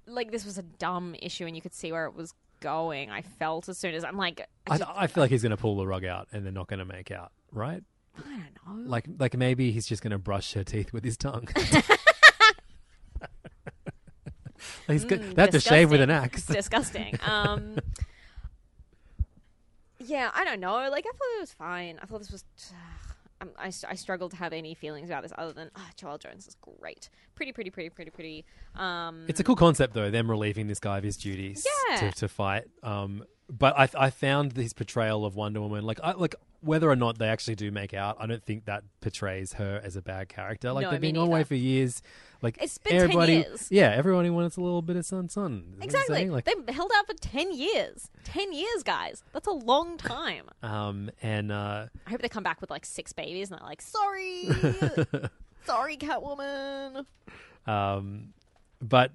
like. 0.06 0.31
This 0.31 0.44
was 0.44 0.59
a 0.59 0.62
dumb 0.62 1.16
issue, 1.23 1.47
and 1.47 1.56
you 1.56 1.62
could 1.62 1.73
see 1.73 1.93
where 1.93 2.05
it 2.05 2.15
was 2.15 2.35
going. 2.61 3.11
I 3.11 3.23
felt 3.23 3.69
as 3.69 3.78
soon 3.78 3.94
as 3.94 4.05
I'm 4.05 4.16
like, 4.16 4.47
I, 4.66 4.74
I, 4.74 4.78
just, 4.78 4.90
I 4.94 5.06
feel 5.06 5.23
like 5.23 5.31
he's 5.31 5.43
going 5.43 5.51
to 5.51 5.56
pull 5.56 5.77
the 5.77 5.86
rug 5.86 6.05
out 6.05 6.28
and 6.32 6.44
they're 6.44 6.52
not 6.52 6.66
going 6.66 6.78
to 6.78 6.85
make 6.85 7.11
out, 7.11 7.31
right? 7.52 7.82
I 8.19 8.23
don't 8.66 8.85
know. 8.85 8.90
Like, 8.90 9.06
like 9.19 9.36
maybe 9.36 9.70
he's 9.70 9.86
just 9.86 10.02
going 10.02 10.12
to 10.12 10.19
brush 10.19 10.55
her 10.55 10.65
teeth 10.65 10.93
with 10.93 11.05
his 11.05 11.16
tongue. 11.16 11.48
he's. 14.86 15.05
Mm, 15.05 15.35
they 15.35 15.43
have 15.43 15.51
to 15.51 15.61
shave 15.61 15.90
with 15.90 16.01
an 16.01 16.11
axe. 16.11 16.47
disgusting. 16.47 17.19
Um, 17.27 17.77
yeah, 20.06 20.31
I 20.35 20.44
don't 20.44 20.60
know. 20.60 20.74
Like, 20.90 21.05
I 21.06 21.10
thought 21.12 21.36
it 21.36 21.40
was 21.40 21.52
fine. 21.52 21.98
I 22.02 22.06
thought 22.06 22.18
this 22.18 22.31
was. 22.31 22.44
I'm, 23.40 23.51
I, 23.59 23.72
I 23.89 23.94
struggle 23.97 24.28
to 24.28 24.36
have 24.36 24.52
any 24.52 24.74
feelings 24.74 25.10
about 25.10 25.24
this 25.24 25.32
other 25.36 25.52
than 25.52 25.68
ah, 25.74 25.90
Joelle 26.01 26.20
Jones 26.20 26.47
is 26.47 26.56
great, 26.78 27.10
pretty, 27.35 27.51
pretty, 27.51 27.68
pretty, 27.68 27.90
pretty, 27.90 28.10
pretty. 28.12 28.44
Um, 28.76 29.24
It's 29.26 29.40
a 29.40 29.44
cool 29.44 29.56
concept, 29.56 29.93
though, 29.93 30.09
them 30.09 30.31
relieving 30.31 30.68
this 30.68 30.78
guy 30.78 30.98
of 30.98 31.05
his 31.05 31.16
duties 31.16 31.66
Yeah. 31.90 31.97
to, 31.97 32.12
to 32.12 32.28
fight. 32.28 32.64
Um, 32.85 33.24
but 33.51 33.76
I, 33.76 33.89
I 33.98 34.10
found 34.10 34.56
his 34.56 34.72
portrayal 34.72 35.26
of 35.26 35.35
Wonder 35.35 35.60
Woman, 35.60 35.85
like, 35.85 35.98
I, 36.02 36.12
like 36.12 36.36
whether 36.60 36.89
or 36.89 36.97
not 36.97 37.18
they 37.18 37.28
actually 37.28 37.56
do 37.56 37.70
make 37.70 37.93
out, 37.93 38.16
I 38.20 38.26
don't 38.26 38.43
think 38.43 38.64
that 38.64 38.85
portrays 39.01 39.55
her 39.55 39.81
as 39.85 39.97
a 39.97 40.02
bad 40.02 40.28
character. 40.28 40.72
Like 40.72 40.85
No, 40.85 40.90
they've 40.93 41.01
been 41.01 41.16
on 41.18 41.28
way 41.28 41.44
for 41.44 41.55
years. 41.55 42.02
Like 42.44 42.58
It's 42.60 42.78
been 42.78 42.92
10 42.92 43.02
everybody, 43.02 43.32
years. 43.32 43.68
yeah, 43.70 43.90
everybody 43.90 44.28
wants 44.30 44.56
a 44.56 44.60
little 44.60 44.82
bit 44.82 44.96
of 44.96 45.04
sun, 45.06 45.28
sun. 45.30 45.74
Is 45.82 45.92
that 45.92 46.04
what 46.08 46.18
I'm 46.18 46.28
exactly. 46.28 46.30
Like, 46.30 46.44
They 46.66 46.72
held 46.72 46.92
out 46.94 47.06
for 47.06 47.14
ten 47.14 47.52
years. 47.52 48.10
Ten 48.24 48.52
years, 48.52 48.82
guys. 48.84 49.24
That's 49.32 49.46
a 49.48 49.52
long 49.52 49.96
time. 49.96 50.44
um, 50.62 51.10
and 51.22 51.50
uh, 51.50 51.86
I 52.06 52.10
hope 52.10 52.20
they 52.20 52.28
come 52.28 52.42
back 52.44 52.60
with 52.60 52.70
like 52.70 52.84
six 52.84 53.12
babies 53.14 53.50
and 53.50 53.58
they're 53.58 53.66
like, 53.66 53.80
sorry, 53.82 54.44
sorry, 55.64 55.96
Catwoman. 55.96 57.06
Um, 57.66 58.34
but 58.80 59.12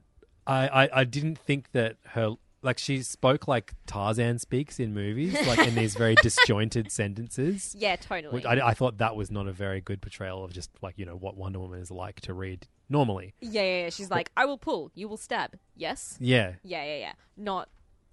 I, 0.47 0.67
I, 0.85 0.89
I 1.01 1.03
didn't 1.03 1.37
think 1.37 1.71
that 1.73 1.97
her 2.07 2.35
like 2.61 2.77
she 2.77 3.01
spoke 3.03 3.47
like 3.47 3.73
Tarzan 3.85 4.39
speaks 4.39 4.79
in 4.79 4.93
movies, 4.93 5.33
like 5.47 5.59
in 5.59 5.75
these 5.75 5.95
very 5.95 6.15
disjointed 6.21 6.91
sentences. 6.91 7.75
Yeah, 7.77 7.95
totally. 7.95 8.33
Which 8.33 8.45
I, 8.45 8.69
I 8.69 8.73
thought 8.73 8.97
that 8.97 9.15
was 9.15 9.31
not 9.31 9.47
a 9.47 9.51
very 9.51 9.81
good 9.81 10.01
portrayal 10.01 10.43
of 10.43 10.53
just 10.53 10.69
like 10.81 10.97
you 10.97 11.05
know 11.05 11.15
what 11.15 11.37
Wonder 11.37 11.59
Woman 11.59 11.79
is 11.79 11.91
like 11.91 12.21
to 12.21 12.33
read 12.33 12.67
normally. 12.89 13.33
yeah, 13.39 13.61
yeah, 13.61 13.83
yeah. 13.83 13.89
She's 13.89 14.09
like, 14.09 14.31
I 14.35 14.45
will 14.45 14.57
pull, 14.57 14.91
you 14.95 15.07
will 15.07 15.17
stab. 15.17 15.55
Yes. 15.75 16.17
Yeah, 16.19 16.53
Yeah, 16.63 16.83
yeah, 16.83 16.97
yeah. 16.97 17.13
Not 17.37 17.69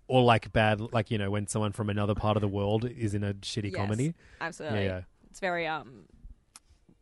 or 0.09 0.23
like 0.23 0.53
bad, 0.53 0.81
like 0.93 1.11
you 1.11 1.19
know 1.19 1.31
when 1.31 1.47
someone 1.47 1.73
from 1.73 1.91
another 1.91 2.15
part 2.15 2.37
of 2.37 2.41
the 2.41 2.49
world 2.49 2.85
is 2.85 3.15
in 3.15 3.25
a 3.25 3.35
shitty 3.35 3.73
yes, 3.73 3.77
comedy. 3.77 4.15
Absolutely. 4.41 4.81
Yeah, 4.81 4.85
yeah. 4.85 5.01
It's 5.31 5.41
very 5.41 5.67
um. 5.67 6.05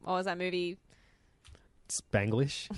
What 0.01 0.15
was 0.15 0.27
that 0.27 0.37
movie? 0.39 0.77
Spanglish. 1.89 2.69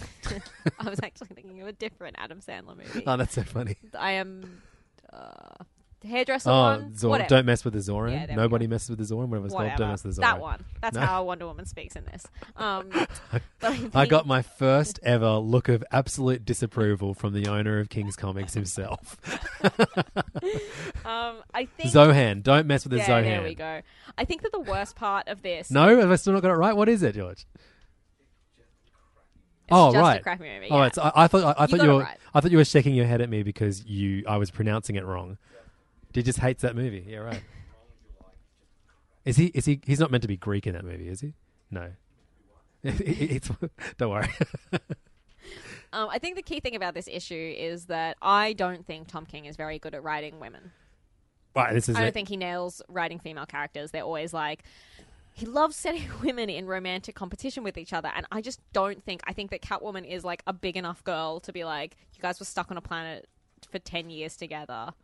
I 0.80 0.90
was 0.90 1.00
actually 1.02 1.28
thinking 1.34 1.60
of 1.62 1.68
a 1.68 1.72
different 1.72 2.16
Adam 2.18 2.40
Sandler 2.40 2.76
movie. 2.76 3.02
oh, 3.06 3.16
that's 3.16 3.34
so 3.34 3.42
funny. 3.42 3.76
I 3.98 4.12
am 4.12 4.62
uh, 5.12 5.64
hairdresser 6.04 6.50
Oh, 6.50 6.62
one. 6.62 6.96
Zor- 6.96 7.10
Whatever. 7.10 7.28
don't 7.28 7.46
mess 7.46 7.64
with 7.64 7.74
the 7.74 7.80
Zoran. 7.80 8.12
Yeah, 8.12 8.26
there 8.26 8.36
we 8.36 8.42
Nobody 8.42 8.66
go. 8.66 8.70
messes 8.70 8.90
with 8.90 8.98
the 8.98 9.04
Zoran. 9.04 9.30
Whatever 9.30 9.46
it's 9.46 9.54
called, 9.54 9.64
Whatever. 9.64 9.78
don't 9.82 9.90
mess 9.90 10.04
with 10.04 10.14
the 10.16 10.20
that 10.22 10.40
one. 10.40 10.64
That's 10.82 10.94
No. 10.96 11.00
how 11.02 11.24
Wonder 11.24 11.46
Woman 11.46 11.66
speaks 11.66 11.96
in 11.96 12.04
this. 12.04 12.26
Um, 12.56 12.88
but 13.32 13.42
I, 13.62 13.90
I 13.94 14.06
got 14.06 14.26
my 14.26 14.42
first 14.42 14.98
ever 15.04 15.36
look 15.38 15.68
of 15.68 15.82
absolute 15.92 16.44
disapproval 16.44 17.14
from 17.14 17.32
the 17.32 17.46
owner 17.48 17.78
of 17.78 17.88
King's 17.88 18.16
Comics 18.16 18.54
himself. 18.54 19.16
Um, 21.04 21.42
I 21.54 21.66
think. 21.76 21.90
Zohan. 21.92 22.42
Don't 22.42 22.66
mess 22.66 22.84
with 22.84 22.90
the 22.92 22.98
yeah, 22.98 23.06
Zohan. 23.08 23.22
there 23.24 23.42
we 23.42 23.54
go. 23.54 23.82
I 24.18 24.24
think 24.24 24.42
that 24.42 24.52
the 24.52 24.60
worst 24.60 24.96
part 24.96 25.28
of 25.28 25.42
this. 25.42 25.70
No, 25.70 25.98
have 26.00 26.10
I 26.10 26.16
still 26.16 26.32
not 26.32 26.42
got 26.42 26.50
it 26.50 26.54
right? 26.54 26.76
What 26.76 26.88
is 26.88 27.02
it, 27.02 27.14
George? 27.14 27.46
It's 29.68 29.72
oh, 29.72 29.88
just 29.93 29.97
a 29.97 30.01
right. 30.01 30.22
crappy 30.22 30.44
movie, 30.44 30.68
Oh, 30.70 30.78
yeah. 30.78 30.86
it's, 30.86 30.98
I, 30.98 31.12
I 31.14 31.26
thought 31.26 31.56
I, 31.59 31.64
I 31.64 31.66
thought 31.66 31.82
you 31.82 31.90
it 31.90 31.94
were 31.94 32.01
right. 32.02 32.18
I 32.34 32.40
thought 32.40 32.51
you 32.52 32.56
were 32.56 32.64
shaking 32.64 32.94
your 32.94 33.06
head 33.06 33.20
at 33.20 33.28
me 33.28 33.43
because 33.43 33.84
you 33.84 34.22
I 34.28 34.36
was 34.36 34.51
pronouncing 34.51 34.94
it 34.97 35.05
wrong. 35.05 35.38
He 36.14 36.22
just 36.22 36.38
hates 36.38 36.62
that 36.62 36.76
movie. 36.76 37.05
Yeah, 37.09 37.18
right. 37.18 37.43
Is 39.24 39.36
he? 39.36 39.47
Is 39.47 39.64
he? 39.66 39.80
He's 39.84 39.98
not 39.98 40.10
meant 40.10 40.22
to 40.22 40.28
be 40.28 40.36
Greek 40.36 40.66
in 40.66 40.74
that 40.74 40.84
movie, 40.84 41.09
is 41.09 41.20
he? 41.20 41.34
No. 41.70 41.90
it's, 42.84 43.51
don't 43.98 44.10
worry. 44.10 44.28
Um, 45.93 46.09
I 46.10 46.18
think 46.18 46.34
the 46.34 46.43
key 46.43 46.59
thing 46.59 46.74
about 46.74 46.94
this 46.94 47.09
issue 47.10 47.55
is 47.56 47.86
that 47.86 48.16
I 48.20 48.52
don't 48.55 48.84
think 48.84 49.06
Tom 49.06 49.24
King 49.24 49.44
is 49.44 49.56
very 49.56 49.78
good 49.78 49.94
at 49.94 50.02
writing 50.02 50.40
women. 50.40 50.72
right. 51.55 51.72
This 51.72 51.88
is. 51.88 51.94
I 51.94 52.02
don't 52.02 52.12
think 52.12 52.28
he 52.28 52.36
nails 52.36 52.82
writing 52.88 53.20
female 53.20 53.47
characters. 53.47 53.93
They're 53.93 54.02
always 54.02 54.34
like, 54.34 54.64
he 55.36 55.44
loves 55.44 55.76
setting 55.76 56.08
women 56.22 56.48
in 56.48 56.66
romantic 56.66 57.14
competition 57.14 57.62
with 57.62 57.76
each 57.76 57.92
other. 57.92 58.10
And 58.16 58.24
I 58.32 58.40
just 58.40 58.58
don't 58.72 59.04
think, 59.04 59.20
I 59.26 59.34
think 59.34 59.50
that 59.50 59.60
Catwoman 59.60 60.10
is 60.10 60.24
like 60.24 60.42
a 60.46 60.52
big 60.54 60.76
enough 60.78 61.04
girl 61.04 61.40
to 61.40 61.52
be 61.52 61.62
like, 61.64 61.94
you 62.14 62.22
guys 62.22 62.40
were 62.40 62.46
stuck 62.46 62.70
on 62.70 62.78
a 62.78 62.80
planet 62.80 63.28
for 63.70 63.78
10 63.78 64.08
years 64.08 64.34
together. 64.36 64.94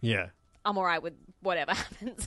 Yeah. 0.00 0.30
I'm 0.64 0.76
all 0.76 0.84
right 0.84 1.00
with 1.00 1.14
whatever 1.40 1.72
happens. 1.74 2.26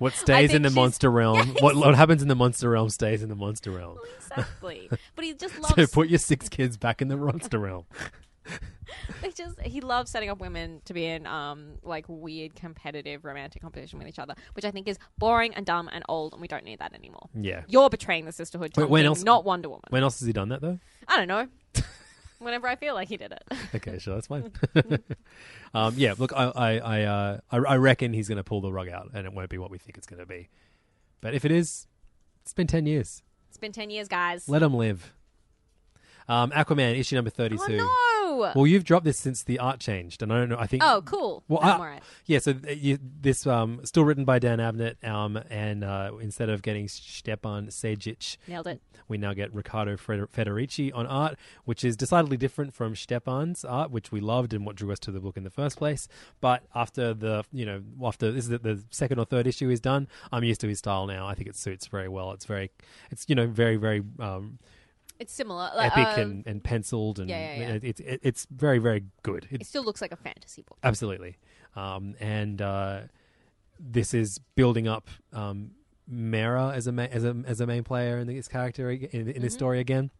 What 0.00 0.12
stays 0.14 0.52
in 0.54 0.62
the 0.62 0.70
she's- 0.70 0.74
monster 0.76 1.08
realm? 1.10 1.54
What 1.60 1.76
what 1.76 1.94
happens 1.94 2.20
in 2.22 2.26
the 2.28 2.34
monster 2.34 2.68
realm 2.70 2.88
stays 2.90 3.22
in 3.22 3.28
the 3.28 3.36
monster 3.36 3.70
realm. 3.70 3.98
exactly. 4.18 4.88
But 5.14 5.24
he 5.24 5.34
just 5.34 5.56
loves 5.60 5.74
So 5.76 5.86
put 5.86 6.08
your 6.08 6.18
six 6.18 6.48
kids 6.48 6.76
back 6.76 7.00
in 7.00 7.06
the 7.08 7.16
monster 7.16 7.58
realm. 7.60 7.84
they 9.22 9.30
just 9.30 9.60
he 9.60 9.80
loves 9.80 10.10
setting 10.10 10.30
up 10.30 10.38
women 10.40 10.80
to 10.86 10.94
be 10.94 11.04
in 11.04 11.26
um 11.26 11.72
like 11.82 12.04
weird 12.08 12.54
competitive 12.54 13.24
romantic 13.24 13.62
competition 13.62 13.98
with 13.98 14.08
each 14.08 14.18
other, 14.18 14.34
which 14.54 14.64
I 14.64 14.70
think 14.70 14.88
is 14.88 14.98
boring 15.18 15.54
and 15.54 15.64
dumb 15.66 15.88
and 15.92 16.04
old, 16.08 16.32
and 16.32 16.40
we 16.42 16.48
don't 16.48 16.64
need 16.64 16.78
that 16.78 16.94
anymore. 16.94 17.28
Yeah. 17.34 17.62
You're 17.68 17.90
betraying 17.90 18.24
the 18.24 18.32
sisterhood, 18.32 18.74
Tom 18.74 18.84
Wait, 18.84 18.90
when 18.90 19.06
else- 19.06 19.22
not 19.22 19.44
Wonder 19.44 19.68
Woman. 19.68 19.84
When 19.90 20.02
else 20.02 20.18
has 20.20 20.26
he 20.26 20.32
done 20.32 20.48
that 20.50 20.60
though? 20.60 20.78
I 21.06 21.16
don't 21.16 21.28
know. 21.28 21.48
Whenever 22.38 22.68
I 22.68 22.76
feel 22.76 22.94
like 22.94 23.08
he 23.08 23.16
did 23.16 23.32
it. 23.32 23.42
Okay, 23.74 23.98
sure, 23.98 24.14
that's 24.14 24.28
fine. 24.28 24.52
um, 25.74 25.94
yeah, 25.96 26.14
look, 26.16 26.32
I 26.32 26.44
I 26.44 26.78
I, 26.78 27.02
uh, 27.02 27.40
I 27.50 27.56
I 27.56 27.76
reckon 27.78 28.12
he's 28.12 28.28
going 28.28 28.36
to 28.36 28.44
pull 28.44 28.60
the 28.60 28.70
rug 28.70 28.88
out, 28.88 29.10
and 29.12 29.26
it 29.26 29.32
won't 29.32 29.50
be 29.50 29.58
what 29.58 29.72
we 29.72 29.78
think 29.78 29.98
it's 29.98 30.06
going 30.06 30.20
to 30.20 30.26
be. 30.26 30.48
But 31.20 31.34
if 31.34 31.44
it 31.44 31.50
is, 31.50 31.88
it's 32.42 32.54
been 32.54 32.68
ten 32.68 32.86
years. 32.86 33.24
It's 33.48 33.58
been 33.58 33.72
ten 33.72 33.90
years, 33.90 34.06
guys. 34.06 34.48
Let 34.48 34.62
him 34.62 34.74
live. 34.74 35.12
Um, 36.28 36.52
Aquaman 36.52 36.96
issue 36.96 37.16
number 37.16 37.30
thirty-two. 37.30 37.60
oh 37.60 37.76
no! 37.76 38.07
Well, 38.38 38.66
you've 38.66 38.84
dropped 38.84 39.04
this 39.04 39.18
since 39.18 39.42
the 39.42 39.58
art 39.58 39.80
changed, 39.80 40.22
and 40.22 40.32
I 40.32 40.38
don't 40.38 40.48
know. 40.48 40.58
I 40.58 40.66
think. 40.66 40.82
oh, 40.84 41.02
cool. 41.04 41.42
Well, 41.48 41.60
No, 41.62 41.82
I- 41.82 42.00
yeah. 42.26 42.38
So 42.38 42.54
you, 42.68 42.98
this 43.20 43.46
um 43.46 43.80
still 43.84 44.04
written 44.04 44.24
by 44.24 44.38
Dan 44.38 44.58
Abnett, 44.58 45.02
um, 45.06 45.38
and 45.50 45.84
uh, 45.84 46.12
instead 46.20 46.48
of 46.48 46.62
getting 46.62 46.86
Stjepan 46.86 47.68
Sejic, 47.68 48.36
Nailed 48.46 48.66
it. 48.66 48.80
we 49.08 49.18
now 49.18 49.32
get 49.34 49.52
Riccardo 49.52 49.96
Feder- 49.96 50.26
Federici 50.28 50.90
on 50.94 51.06
art, 51.06 51.36
which 51.64 51.84
is 51.84 51.96
decidedly 51.96 52.36
different 52.36 52.74
from 52.74 52.94
Stjepan's 52.94 53.64
art, 53.64 53.90
which 53.90 54.12
we 54.12 54.20
loved 54.20 54.52
and 54.54 54.64
what 54.66 54.76
drew 54.76 54.92
us 54.92 54.98
to 55.00 55.10
the 55.10 55.20
book 55.20 55.36
in 55.36 55.44
the 55.44 55.50
first 55.50 55.76
place. 55.76 56.08
But 56.40 56.62
after 56.74 57.14
the, 57.14 57.44
you 57.52 57.64
know, 57.66 57.82
after 58.04 58.30
this 58.32 58.44
is 58.44 58.50
the, 58.50 58.58
the 58.58 58.82
second 58.90 59.18
or 59.18 59.24
third 59.24 59.46
issue 59.46 59.70
is 59.70 59.80
done, 59.80 60.08
I'm 60.32 60.44
used 60.44 60.60
to 60.62 60.68
his 60.68 60.78
style 60.78 61.06
now. 61.06 61.26
I 61.26 61.34
think 61.34 61.48
it 61.48 61.56
suits 61.56 61.86
very 61.86 62.08
well. 62.08 62.32
It's 62.32 62.44
very, 62.44 62.70
it's 63.10 63.24
you 63.28 63.34
know, 63.34 63.46
very 63.46 63.76
very 63.76 64.02
um, 64.20 64.58
It's 65.20 65.32
similar. 65.32 65.70
Like, 65.76 65.92
epic 65.96 66.18
uh, 66.18 66.20
and, 66.20 66.46
and 66.46 66.62
penciled, 66.62 67.18
and 67.18 67.28
yeah, 67.28 67.54
yeah, 67.56 67.68
yeah. 67.72 67.78
It's 67.82 68.00
it, 68.00 68.20
it's 68.22 68.46
very 68.50 68.78
very 68.78 69.04
good. 69.22 69.46
it 69.50 69.60
It's 69.62 69.68
still 69.68 69.82
looks 69.84 70.00
like 70.00 70.12
a 70.12 70.16
fantasy 70.16 70.62
book. 70.62 70.78
Absolutely. 70.82 71.36
Um, 71.76 72.14
and 72.20 72.62
uh, 72.62 73.00
this 73.80 74.14
is 74.14 74.38
building 74.56 74.86
up 74.88 75.08
um, 75.32 75.72
Mera 76.06 76.72
as 76.74 76.86
a 76.86 76.92
ma- 76.92 77.02
as 77.10 77.24
a 77.24 77.36
as 77.46 77.60
a 77.60 77.66
main 77.66 77.84
player 77.84 78.18
in 78.18 78.26
this 78.26 78.48
character 78.48 78.90
in, 78.90 79.00
in 79.04 79.26
Mm-hmm. 79.26 79.40
this 79.42 79.54
story 79.54 79.80
again. 79.80 80.10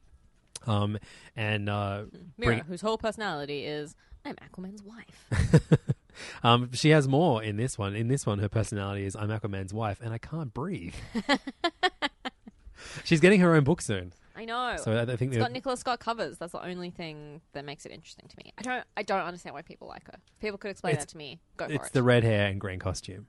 Um, 0.67 0.99
and 1.37 1.69
uh, 1.69 2.03
Mera, 2.37 2.55
bring- 2.57 2.65
whose 2.65 2.81
whole 2.81 2.99
personality 2.99 3.65
is 3.65 3.95
I'm 4.25 4.35
Aquaman's 4.37 4.83
wife. 4.83 5.63
um, 6.43 6.71
she 6.73 6.91
has 6.91 7.07
more 7.07 7.41
in 7.43 7.57
this 7.57 7.79
one. 7.79 7.95
In 7.95 8.09
this 8.09 8.27
one, 8.27 8.41
her 8.41 8.49
personality 8.49 9.05
is 9.05 9.15
I'm 9.15 9.29
Aquaman's 9.29 9.73
wife, 9.73 10.01
and 10.03 10.13
I 10.13 10.19
can't 10.19 10.53
breathe. 10.53 10.95
She's 13.05 13.21
getting 13.21 13.41
her 13.41 13.55
own 13.55 13.65
book 13.65 13.81
soon, 13.81 14.13
I 14.39 14.45
know. 14.45 14.77
so 14.83 14.93
I, 14.93 15.03
I 15.03 15.17
think 15.17 15.37
got 15.37 15.51
Nicola 15.53 15.77
Scott 15.77 15.99
covers. 16.01 16.39
That's 16.39 16.53
the 16.53 16.65
only 16.65 16.91
thing 16.91 17.41
that 17.55 17.65
makes 17.65 17.85
it 17.85 17.93
interesting 17.93 18.27
to 18.29 18.37
me. 18.43 18.53
I 18.57 18.63
don't. 18.63 18.85
I 18.97 19.03
don't 19.03 19.21
understand 19.23 19.55
why 19.55 19.63
people 19.63 19.89
like 19.89 20.07
her. 20.07 20.15
If 20.15 20.41
people 20.41 20.57
could 20.59 20.71
explain 20.71 20.93
It's- 20.93 21.05
that 21.07 21.11
to 21.11 21.17
me. 21.19 21.41
Go 21.57 21.67
for 21.67 21.73
it's 21.73 21.89
it. 21.89 21.93
the 21.93 22.03
red 22.03 22.23
hair 22.23 22.47
and 22.47 22.61
green 22.61 22.79
costume. 22.79 23.27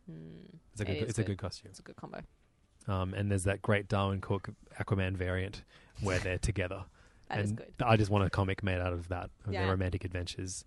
It's 0.73 0.81
a 0.81 0.85
good, 0.85 0.97
is 0.97 1.09
it's 1.09 1.19
a 1.19 1.23
good. 1.23 1.29
good 1.37 1.37
costume. 1.39 1.69
It's 1.71 1.79
a 1.79 1.83
good 1.83 1.95
combo. 1.95 2.21
Um, 2.87 3.13
and 3.13 3.29
there's 3.29 3.43
that 3.43 3.61
great 3.61 3.87
Darwyn 3.89 4.21
Cooke 4.21 4.49
Aquaman 4.79 5.15
variant 5.17 5.63
where 6.01 6.19
they're 6.19 6.37
together. 6.39 6.83
That 7.29 7.37
and 7.37 7.45
is 7.45 7.51
good. 7.51 7.73
I 7.85 7.95
just 7.95 8.09
want 8.09 8.23
a 8.25 8.29
comic 8.31 8.63
made 8.63 8.79
out 8.79 8.91
of 8.91 9.07
that, 9.09 9.29
of 9.45 9.53
Yeah. 9.53 9.61
their 9.61 9.69
romantic 9.71 10.03
adventures. 10.03 10.65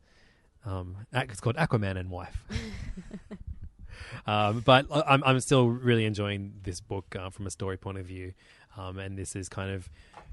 Um, 0.65 0.97
ac- 1.13 1.27
it's 1.31 1.41
called 1.41 1.57
Aquaman 1.57 1.99
and 1.99 2.09
Wife. 2.09 2.45
um, 4.27 4.61
but 4.61 4.87
I- 4.93 5.03
I'm, 5.09 5.25
I'm 5.25 5.41
still 5.41 5.67
really 5.69 6.05
enjoying 6.05 6.55
this 6.63 6.81
book 6.81 7.17
uh, 7.19 7.31
from 7.31 7.47
a 7.47 7.51
story 7.51 7.77
point 7.77 7.99
of 7.99 8.07
view. 8.07 8.33
Um, 8.77 8.99
and 8.99 9.19
this 9.19 9.37
is 9.37 9.49
kind 9.49 9.71
of, 9.71 9.89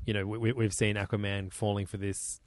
you 0.05 0.13
know, 0.13 0.25
we, 0.25 0.51
we've 0.53 0.73
seen 0.73 0.95
Aquaman 0.95 1.51
falling 1.51 1.85
for 1.85 1.97
this 1.97 2.39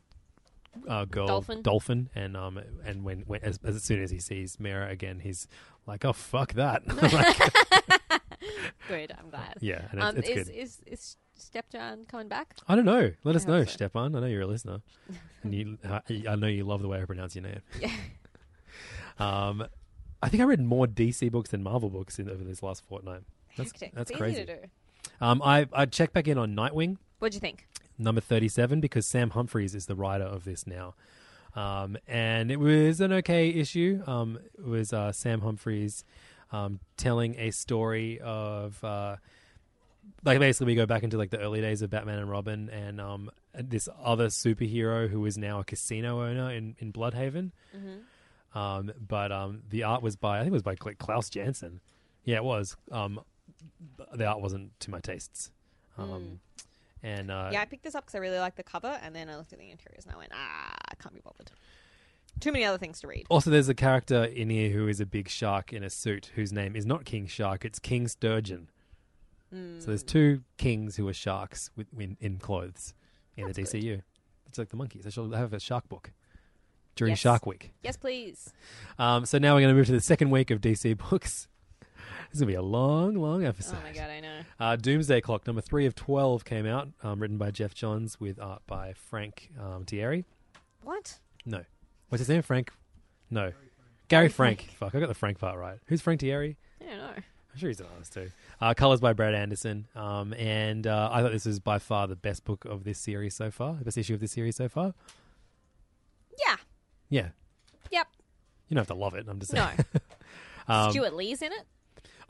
uh, 0.88 1.04
girl 1.04 1.26
Dolphin. 1.26 1.60
dolphin 1.60 2.08
and 2.14 2.34
um 2.34 2.58
and 2.82 3.04
when, 3.04 3.20
when 3.26 3.42
as, 3.44 3.58
as 3.62 3.82
soon 3.82 4.02
as 4.02 4.10
he 4.10 4.18
sees 4.18 4.58
Mera 4.58 4.88
again 4.88 5.20
he's 5.20 5.46
like 5.86 6.02
oh 6.02 6.14
fuck 6.14 6.54
that 6.54 6.80
Like, 7.02 8.10
Good. 8.88 9.14
I'm 9.18 9.28
glad. 9.28 9.58
yeah 9.60 9.82
and 9.90 10.00
it's, 10.00 10.08
Um, 10.08 10.16
it's 10.16 10.28
is, 10.30 10.46
good 10.48 10.54
is 10.54 10.78
is 10.86 11.16
coming 12.08 12.28
back? 12.28 12.54
I 12.68 12.74
don't 12.74 12.84
know. 12.84 13.12
Let 13.24 13.36
us 13.36 13.44
I 13.44 13.48
hope 13.50 13.58
know, 13.58 13.64
so. 13.64 13.76
Stjepan. 13.88 14.16
I 14.16 14.20
know 14.20 14.26
you're 14.26 14.42
a 14.42 14.46
listener, 14.46 14.80
and 15.42 15.54
you. 15.54 15.78
uh, 15.84 16.00
I 16.28 16.36
know 16.36 16.46
you 16.46 16.64
love 16.64 16.80
the 16.82 16.88
way 16.88 17.02
I 17.02 17.04
pronounce 17.04 17.34
your 17.34 17.42
name. 17.42 17.60
Yeah. 17.80 17.90
Um, 19.18 19.64
I 20.22 20.28
think 20.28 20.40
I 20.42 20.46
read 20.46 20.60
more 20.60 20.86
DC 20.86 21.30
books 21.30 21.50
than 21.50 21.62
Marvel 21.62 21.90
books 21.90 22.18
in 22.18 22.30
over 22.30 22.44
this 22.44 22.62
last 22.62 22.82
fortnight. 22.88 23.22
That's 23.56 23.72
Hectic. 23.72 23.94
that's 23.94 24.10
it's 24.10 24.18
crazy. 24.18 24.46
Easy 25.22 25.28
to 25.30 25.34
do. 25.34 25.42
Um, 25.42 25.42
I 25.42 25.68
I 25.72 25.86
checked 25.86 26.12
back 26.12 26.28
in 26.28 26.38
on 26.38 26.54
Nightwing 26.54 26.96
What'd 27.18 27.34
you 27.34 27.40
think? 27.40 27.66
number 27.98 28.20
thirty 28.20 28.48
seven 28.48 28.80
because 28.80 29.06
Sam 29.06 29.30
Humphries 29.30 29.74
is 29.74 29.86
the 29.86 29.94
writer 29.94 30.24
of 30.24 30.44
this 30.44 30.66
now. 30.66 30.94
Um, 31.54 31.98
and 32.08 32.50
it 32.50 32.58
was 32.58 33.00
an 33.00 33.12
okay 33.12 33.50
issue. 33.50 34.02
Um, 34.06 34.38
it 34.58 34.64
was 34.64 34.92
uh, 34.92 35.12
Sam 35.12 35.42
Humphries 35.42 36.02
um, 36.50 36.80
telling 36.96 37.38
a 37.38 37.50
story 37.50 38.18
of 38.22 38.82
uh, 38.82 39.16
like 40.24 40.38
basically 40.38 40.66
we 40.66 40.74
go 40.74 40.86
back 40.86 41.02
into 41.02 41.18
like 41.18 41.30
the 41.30 41.38
early 41.38 41.60
days 41.60 41.82
of 41.82 41.90
Batman 41.90 42.18
and 42.18 42.30
Robin, 42.30 42.70
and 42.70 43.00
um, 43.00 43.30
this 43.54 43.88
other 44.02 44.28
superhero 44.28 45.08
who 45.08 45.24
is 45.26 45.36
now 45.36 45.60
a 45.60 45.64
casino 45.64 46.22
owner 46.22 46.50
in 46.50 46.74
in 46.78 46.92
Blüdhaven. 46.92 47.52
Um, 48.54 48.92
but 49.08 49.32
um, 49.32 49.62
the 49.70 49.82
art 49.84 50.02
was 50.02 50.16
by 50.16 50.38
I 50.38 50.40
think 50.40 50.52
it 50.52 50.52
was 50.52 50.62
by 50.62 50.74
Klaus 50.74 51.30
Janson. 51.30 51.80
Yeah, 52.24 52.36
it 52.36 52.44
was. 52.44 52.76
Um, 52.90 53.20
the 54.14 54.26
art 54.26 54.40
wasn't 54.40 54.78
to 54.80 54.90
my 54.90 55.00
tastes. 55.00 55.50
Um, 55.98 56.40
and 57.02 57.30
uh, 57.30 57.50
yeah, 57.52 57.60
I 57.60 57.64
picked 57.64 57.82
this 57.84 57.94
up 57.94 58.04
because 58.04 58.14
I 58.14 58.18
really 58.18 58.38
liked 58.38 58.56
the 58.56 58.62
cover, 58.62 58.98
and 59.02 59.14
then 59.14 59.28
I 59.28 59.36
looked 59.36 59.52
at 59.52 59.58
the 59.58 59.70
interiors 59.70 60.04
and 60.04 60.14
I 60.14 60.18
went, 60.18 60.32
ah, 60.34 60.74
I 60.90 60.94
can't 60.96 61.14
be 61.14 61.20
bothered. 61.20 61.50
Too 62.40 62.50
many 62.52 62.64
other 62.64 62.78
things 62.78 63.00
to 63.00 63.06
read. 63.06 63.26
Also, 63.28 63.50
there's 63.50 63.68
a 63.68 63.74
character 63.74 64.24
in 64.24 64.48
here 64.50 64.70
who 64.70 64.88
is 64.88 65.00
a 65.00 65.06
big 65.06 65.28
shark 65.28 65.72
in 65.72 65.84
a 65.84 65.90
suit 65.90 66.30
whose 66.34 66.52
name 66.52 66.74
is 66.74 66.86
not 66.86 67.04
King 67.04 67.26
Shark, 67.26 67.64
it's 67.64 67.78
King 67.78 68.08
Sturgeon. 68.08 68.68
So 69.80 69.88
there's 69.88 70.02
two 70.02 70.44
kings 70.56 70.96
who 70.96 71.06
are 71.08 71.12
sharks 71.12 71.70
with, 71.76 71.86
in, 71.98 72.16
in 72.22 72.38
clothes 72.38 72.94
in 73.36 73.46
the 73.46 73.52
DCU. 73.52 74.00
It's 74.46 74.56
like 74.56 74.70
the 74.70 74.78
monkeys. 74.78 75.04
They 75.04 75.10
should 75.10 75.30
have 75.34 75.52
a 75.52 75.60
shark 75.60 75.90
book 75.90 76.10
during 76.96 77.12
Yes. 77.12 77.18
Shark 77.18 77.44
Week. 77.44 77.74
Yes, 77.82 77.98
please. 77.98 78.50
Um, 78.98 79.26
so 79.26 79.36
now 79.36 79.54
we're 79.54 79.60
going 79.60 79.74
to 79.74 79.76
move 79.76 79.86
to 79.86 79.92
the 79.92 80.00
second 80.00 80.30
week 80.30 80.50
of 80.50 80.62
DC 80.62 80.96
books. 81.10 81.48
This 82.32 82.40
is 82.40 82.46
going 82.46 82.48
to 82.48 82.52
be 82.52 82.54
a 82.54 82.62
long, 82.62 83.14
long 83.14 83.44
episode. 83.44 83.76
Oh 83.78 83.82
my 83.86 83.92
god, 83.92 84.08
I 84.08 84.20
know. 84.20 84.40
Uh, 84.58 84.76
Doomsday 84.76 85.20
Clock, 85.20 85.46
number 85.46 85.60
three 85.60 85.84
of 85.84 85.94
12, 85.94 86.46
came 86.46 86.64
out, 86.64 86.88
um, 87.02 87.20
written 87.20 87.36
by 87.36 87.50
Geoff 87.50 87.74
Johns 87.74 88.18
with 88.18 88.40
art 88.40 88.62
by 88.66 88.94
Frank 88.94 89.50
um, 89.60 89.84
Thierry. 89.84 90.24
What? 90.82 91.18
No. 91.44 91.62
What's 92.08 92.20
his 92.20 92.30
name? 92.30 92.40
Frank? 92.40 92.72
No. 93.30 93.52
Gary 94.08 94.30
Frank. 94.30 94.70
Fuck, 94.78 94.94
I 94.94 95.00
got 95.00 95.08
the 95.08 95.14
Frank 95.14 95.40
part 95.40 95.58
right. 95.58 95.76
Who's 95.88 96.00
Frank 96.00 96.20
Thierry? 96.22 96.56
I 96.80 96.84
don't 96.86 96.96
know. 96.98 97.04
I'm 97.16 97.58
sure 97.58 97.68
he's 97.68 97.80
an 97.80 97.86
artist 97.92 98.14
too. 98.14 98.30
Uh, 98.62 98.72
colors 98.72 99.00
by 99.00 99.12
Brad 99.12 99.34
Anderson. 99.34 99.86
Um, 99.94 100.32
and 100.32 100.86
uh, 100.86 101.10
I 101.12 101.20
thought 101.20 101.32
this 101.32 101.44
was 101.44 101.60
by 101.60 101.78
far 101.78 102.06
the 102.06 102.16
best 102.16 102.44
book 102.44 102.64
of 102.64 102.84
this 102.84 102.98
series 102.98 103.34
so 103.34 103.50
far, 103.50 103.74
the 103.74 103.84
best 103.84 103.98
issue 103.98 104.14
of 104.14 104.20
this 104.20 104.32
series 104.32 104.56
so 104.56 104.70
far. 104.70 104.94
Yeah. 106.46 106.56
Yeah. 107.10 107.28
Yep. 107.90 108.06
You 108.70 108.74
don't 108.74 108.80
have 108.80 108.86
to 108.88 108.94
love 108.94 109.12
it. 109.16 109.26
I'm 109.28 109.38
just 109.38 109.52
No. 109.52 109.66
saying. 109.66 109.78
Um, 110.68 110.92
Stuart 110.92 111.14
Lee's 111.14 111.42
in 111.42 111.50
it. 111.50 111.64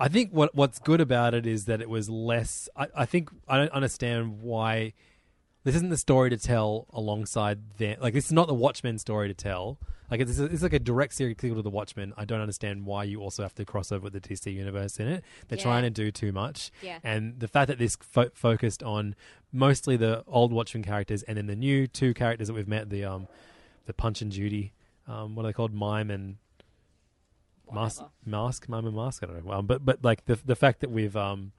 I 0.05 0.09
think 0.09 0.31
what 0.33 0.55
what's 0.55 0.79
good 0.81 1.01
about 1.01 1.33
it 1.33 1.47
is 1.47 1.67
that 1.67 1.81
it 1.81 1.89
was 1.89 2.11
less. 2.11 2.69
I, 2.77 2.89
I 3.03 3.07
think 3.07 3.31
I 3.49 3.57
don't 3.59 3.71
understand 3.73 4.43
why 4.43 4.95
this 5.65 5.77
isn't 5.77 5.91
the 5.91 5.97
story 5.97 6.29
to 6.31 6.37
tell 6.37 6.87
alongside 6.93 7.59
them. 7.79 7.99
Like 8.01 8.13
this 8.15 8.27
is 8.27 8.33
not 8.33 8.49
the 8.49 8.55
Watchmen 8.55 8.99
story 8.99 9.29
to 9.29 9.35
tell. 9.35 9.79
Like 10.11 10.21
it's, 10.21 10.39
it's 10.39 10.63
like 10.63 10.73
a 10.73 10.79
direct 10.79 11.15
sequel 11.15 11.55
to 11.55 11.63
the 11.63 11.71
Watchmen. 11.71 12.13
I 12.19 12.25
don't 12.25 12.41
understand 12.41 12.85
why 12.85 13.05
you 13.05 13.21
also 13.23 13.43
have 13.45 13.55
to 13.55 13.65
cross 13.65 13.93
over 13.93 14.05
with 14.05 14.13
the 14.13 14.21
DC 14.21 14.53
universe 14.53 14.99
in 14.99 15.07
it. 15.09 15.25
They're 15.49 15.57
Yeah. 15.59 15.63
trying 15.65 15.83
to 15.85 15.91
do 15.91 16.11
too 16.11 16.33
much. 16.33 16.71
Yeah. 16.83 16.99
And 17.05 17.39
the 17.39 17.49
fact 17.49 17.69
that 17.69 17.79
this 17.79 17.97
fo- 17.97 18.31
focused 18.35 18.83
on 18.83 19.15
mostly 19.53 19.97
the 19.97 20.25
old 20.27 20.53
Watchmen 20.53 20.83
characters 20.83 21.23
and 21.23 21.39
then 21.39 21.47
the 21.47 21.57
new 21.57 21.87
two 21.87 22.13
characters 22.13 22.49
that 22.49 22.55
we've 22.55 22.69
met 22.69 22.91
the 22.91 23.05
um 23.05 23.27
the 23.87 23.95
Punch 23.95 24.21
and 24.21 24.31
Judy. 24.33 24.73
Um, 25.07 25.35
what 25.35 25.45
are 25.45 25.49
they 25.49 25.53
called? 25.53 25.73
Mime 25.73 26.11
and 26.11 26.37
Mask, 27.75 28.03
mask, 28.25 28.69
mime 28.69 28.95
mask. 28.95 29.23
I 29.23 29.27
don't 29.27 29.45
know. 29.45 29.53
Um, 29.53 29.67
but 29.67 29.85
but 29.85 30.05
like 30.05 30.25
the 30.27 30.39
the 30.45 30.57
fact 30.57 30.81
that 30.81 30.91
we've 30.91 31.17
um 31.17 31.53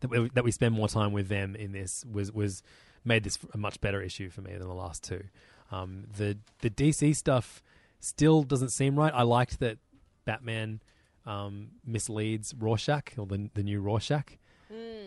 that 0.00 0.10
we, 0.10 0.30
that 0.30 0.44
we 0.44 0.50
spend 0.50 0.74
more 0.74 0.88
time 0.88 1.12
with 1.12 1.28
them 1.28 1.54
in 1.54 1.72
this 1.72 2.04
was 2.10 2.32
was 2.32 2.62
made 3.04 3.24
this 3.24 3.38
a 3.54 3.58
much 3.58 3.80
better 3.80 4.02
issue 4.02 4.30
for 4.30 4.40
me 4.40 4.52
than 4.52 4.66
the 4.68 4.74
last 4.74 5.04
two. 5.04 5.24
Um, 5.70 6.04
the 6.16 6.38
the 6.60 6.70
DC 6.70 7.14
stuff 7.16 7.62
still 8.00 8.42
doesn't 8.42 8.70
seem 8.70 8.98
right. 8.98 9.12
I 9.14 9.22
liked 9.22 9.60
that 9.60 9.78
Batman 10.24 10.80
um, 11.26 11.68
misleads 11.86 12.54
Rorschach 12.58 13.14
or 13.18 13.26
the 13.26 13.50
the 13.54 13.62
new 13.62 13.80
Rorschach. 13.80 14.38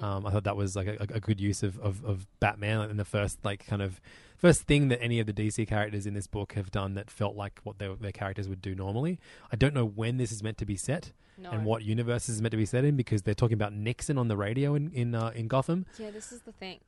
Um, 0.02 0.26
I 0.26 0.32
thought 0.32 0.44
that 0.44 0.58
was 0.58 0.76
like 0.76 0.88
a, 0.88 0.98
a 1.00 1.20
good 1.22 1.40
use 1.40 1.64
of, 1.64 1.80
of, 1.80 2.04
of 2.04 2.28
Batman 2.42 2.90
in 2.90 2.98
the 2.98 3.06
first 3.06 3.40
like 3.46 3.66
kind 3.66 3.82
of 3.82 4.02
first 4.44 4.64
thing 4.64 4.90
that 4.90 5.02
any 5.02 5.20
of 5.22 5.26
the 5.26 5.34
DC 5.34 5.66
characters 5.68 6.06
in 6.06 6.14
this 6.14 6.28
book 6.28 6.54
have 6.54 6.70
done 6.70 6.94
that 6.96 7.10
felt 7.10 7.36
like 7.36 7.60
what 7.64 7.80
their 7.80 7.96
their 7.96 8.12
characters 8.12 8.48
would 8.50 8.62
do 8.62 8.76
normally. 8.76 9.20
I 9.52 9.56
don't 9.56 9.74
know 9.74 9.86
when 9.86 10.18
this 10.18 10.32
is 10.32 10.44
meant 10.44 10.58
to 10.60 10.66
be 10.66 10.76
set 10.76 11.12
No. 11.38 11.50
and 11.52 11.66
what 11.66 11.84
universe 11.84 12.26
this 12.28 12.36
is 12.36 12.42
meant 12.42 12.52
to 12.52 12.58
be 12.58 12.66
set 12.66 12.84
in 12.86 12.96
because 12.98 13.22
they're 13.24 13.34
talking 13.44 13.56
about 13.62 13.74
Nixon 13.74 14.18
on 14.18 14.28
the 14.28 14.38
radio 14.38 14.76
in 14.76 14.92
in 14.92 15.16
uh, 15.16 15.32
in 15.34 15.48
Gotham. 15.48 15.86
Yeah, 15.98 16.12
this 16.12 16.32
is 16.32 16.42
the 16.42 16.52
thing. 16.52 16.80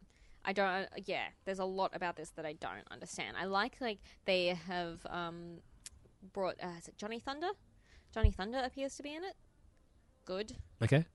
I 0.44 0.54
don't. 0.54 0.68
uh, 0.68 0.86
Yeah, 1.06 1.26
there's 1.46 1.60
a 1.60 1.66
lot 1.66 1.92
about 1.96 2.16
this 2.18 2.30
that 2.36 2.46
I 2.46 2.54
don't 2.54 2.86
understand. 2.92 3.36
I 3.40 3.46
like 3.46 3.78
like 3.82 4.00
they 4.26 4.48
have 4.68 5.06
um 5.10 5.60
brought. 6.34 6.56
Uh, 6.62 6.78
is 6.80 6.88
it 6.88 6.98
Johnny 6.98 7.20
Thunder? 7.20 7.52
Johnny 8.14 8.32
Thunder 8.32 8.60
appears 8.64 8.96
to 8.98 9.04
be 9.04 9.14
in 9.16 9.24
it. 9.24 9.36
Good. 10.26 10.56
Okay, 10.84 11.06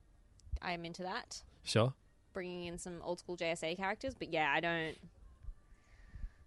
I 0.62 0.72
am 0.72 0.84
into 0.84 1.02
that. 1.02 1.42
sure. 1.64 1.92
Bringing 2.32 2.66
in 2.66 2.78
some 2.78 3.00
old 3.02 3.18
school 3.18 3.36
JSA 3.36 3.76
characters, 3.76 4.14
but 4.14 4.32
yeah, 4.32 4.52
I 4.54 4.60
don't. 4.60 4.96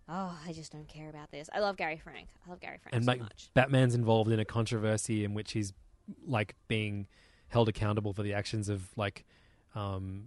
Oh, 0.10 0.38
I 0.46 0.52
just 0.54 0.72
don't 0.72 0.88
care 0.88 1.10
about 1.10 1.32
this. 1.32 1.50
I 1.54 1.60
love 1.60 1.78
Gary 1.78 1.98
Frank. 1.98 2.28
I 2.46 2.50
love 2.50 2.60
Gary 2.60 2.78
Frank 2.82 2.94
and 2.96 3.06
so 3.06 3.12
like 3.12 3.20
much. 3.22 3.50
Batman's 3.54 3.96
involved 3.96 4.32
in 4.32 4.40
a 4.40 4.46
controversy 4.46 5.24
in 5.24 5.34
which 5.34 5.54
he's 5.54 5.74
like 6.26 6.56
being 6.68 7.08
held 7.48 7.70
accountable 7.70 8.12
for 8.14 8.24
the 8.24 8.34
actions 8.34 8.68
of 8.68 8.90
like 8.98 9.24
um 9.76 10.26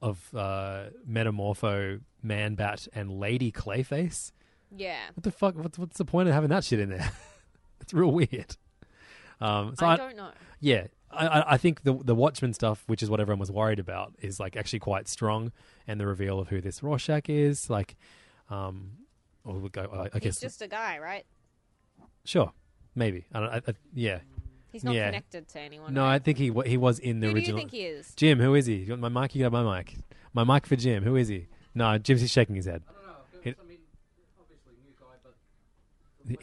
of 0.00 0.34
uh 0.34 0.84
Metamorpho, 1.08 2.00
Man 2.22 2.54
Bat, 2.54 2.88
and 2.94 3.10
Lady 3.10 3.52
Clayface. 3.52 4.32
Yeah, 4.74 4.98
What 5.14 5.22
the 5.24 5.30
fuck? 5.30 5.54
What's, 5.56 5.78
what's 5.78 5.98
the 5.98 6.04
point 6.06 6.28
of 6.28 6.34
having 6.34 6.48
that 6.48 6.64
shit 6.64 6.80
in 6.80 6.88
there? 6.88 7.12
it's 7.82 7.92
real 7.92 8.10
weird. 8.10 8.56
Um, 9.38 9.74
so 9.76 9.84
I 9.84 9.92
I, 9.92 9.96
don't 9.96 10.16
know. 10.16 10.30
yeah, 10.60 10.86
I, 11.10 11.44
I- 11.54 11.56
think 11.58 11.82
the 11.82 11.92
the 11.92 12.14
Watchmen 12.14 12.54
stuff, 12.54 12.82
which 12.86 13.02
is 13.02 13.10
what 13.10 13.20
everyone 13.20 13.38
was 13.40 13.50
worried 13.50 13.78
about, 13.78 14.14
is 14.22 14.40
like 14.40 14.56
actually 14.56 14.78
quite 14.78 15.08
strong, 15.08 15.52
and 15.86 16.00
the 16.00 16.06
reveal 16.06 16.38
of 16.38 16.48
who 16.48 16.60
this 16.62 16.82
Rorschach 16.82 17.28
is, 17.28 17.68
like, 17.68 17.96
um, 18.52 18.90
or 19.44 19.54
we'll 19.58 19.68
go. 19.68 19.88
I, 19.92 20.00
I 20.02 20.08
He's 20.14 20.22
guess 20.22 20.40
just 20.40 20.62
a 20.62 20.68
guy, 20.68 20.98
right? 20.98 21.24
sure, 22.24 22.52
maybe. 22.94 23.26
I 23.32 23.40
don't. 23.40 23.48
I, 23.50 23.56
I, 23.56 23.74
yeah, 23.94 24.20
He's 24.70 24.84
not 24.84 24.94
Yeah. 24.94 25.06
connected 25.06 25.48
to 25.48 25.60
anyone. 25.60 25.92
no, 25.94 26.02
right? 26.02 26.14
I 26.14 26.18
think 26.18 26.38
he 26.38 26.50
wa- 26.50 26.62
he 26.64 26.76
was 26.76 26.98
in 26.98 27.20
the 27.20 27.26
Who 27.28 27.32
do 27.34 27.38
you 27.40 27.42
original. 27.42 27.58
think 27.58 27.70
he 27.72 27.82
is? 27.82 28.14
Jim, 28.14 28.38
who 28.38 28.54
is 28.54 28.66
he? 28.66 28.76
You 28.76 28.92
want 28.96 29.02
my 29.12 29.20
mic? 29.22 29.34
You 29.34 29.42
got 29.48 29.52
my 29.52 29.78
mic. 29.78 29.96
My 30.32 30.44
mic 30.44 30.66
for 30.66 30.76
Jim. 30.76 31.02
Who 31.04 31.16
is 31.16 31.28
he? 31.28 31.46
No, 31.74 31.98
Jim's 31.98 32.30
shaking 32.30 32.56
his 32.56 32.66
head. 32.66 32.82
I 32.88 32.92
don't 32.92 33.06
know. 33.06 33.12
He- 33.42 33.50
I 33.50 33.64
mean, 33.68 33.78
obviously 34.40 34.72
new 34.84 34.92
guy, 34.98 35.16
but 35.22 35.34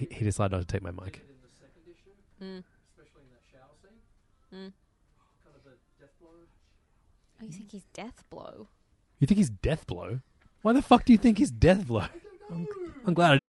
He, 0.10 0.16
he 0.16 0.24
decided 0.26 0.52
not 0.56 0.62
to 0.62 0.68
take 0.68 0.82
my 0.84 0.92
mic. 0.92 1.22
in 1.26 1.38
the 1.42 1.50
second 1.58 1.82
issue, 1.90 2.14
Mm. 2.44 2.64
especially 2.92 3.24
in 3.24 3.30
that 3.32 3.44
shower 3.52 3.74
scene, 3.82 4.00
Mm. 4.54 4.74
kind 5.44 5.56
of 5.56 5.66
a 5.66 5.76
death 6.00 6.14
blow. 6.20 6.30
Oh, 7.42 7.46
you 7.46 7.52
think 7.52 7.72
he's 7.72 7.86
Deathblow? 7.94 8.68
You 9.20 9.28
think 9.28 9.38
he's 9.38 9.50
Deathblow? 9.52 10.22
Why 10.62 10.74
the 10.74 10.82
fuck 10.82 11.06
do 11.06 11.14
you 11.14 11.18
think 11.18 11.38
he's 11.38 11.52
Deathblow? 11.52 12.10
I'm, 12.52 12.68
I'm 13.06 13.14
glad. 13.14 13.34
I, 13.34 13.40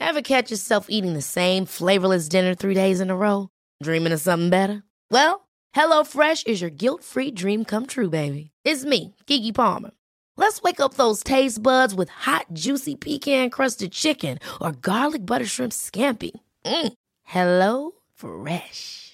Ever 0.00 0.20
catch 0.20 0.50
yourself 0.50 0.86
eating 0.90 1.14
the 1.14 1.22
same 1.22 1.64
flavorless 1.64 2.28
dinner 2.28 2.54
three 2.54 2.74
days 2.74 3.00
in 3.00 3.10
a 3.10 3.16
row? 3.16 3.48
Dreaming 3.82 4.12
of 4.12 4.20
something 4.20 4.50
better? 4.50 4.82
Well, 5.10 5.48
HelloFresh 5.74 6.46
is 6.46 6.60
your 6.60 6.70
guilt-free 6.70 7.30
dream 7.32 7.64
come 7.64 7.86
true, 7.86 8.10
baby. 8.10 8.50
It's 8.64 8.84
me, 8.84 9.14
Keke 9.26 9.54
Palmer. 9.54 9.90
Let's 10.36 10.60
wake 10.62 10.80
up 10.80 10.94
those 10.94 11.22
taste 11.22 11.62
buds 11.62 11.94
with 11.94 12.08
hot, 12.10 12.46
juicy 12.52 12.94
pecan-crusted 12.96 13.92
chicken 13.92 14.38
or 14.60 14.72
garlic 14.72 15.24
butter 15.24 15.46
shrimp 15.46 15.72
scampi. 15.72 16.32
Mm. 16.64 16.92
Hello 17.22 17.92
Fresh. 18.14 19.13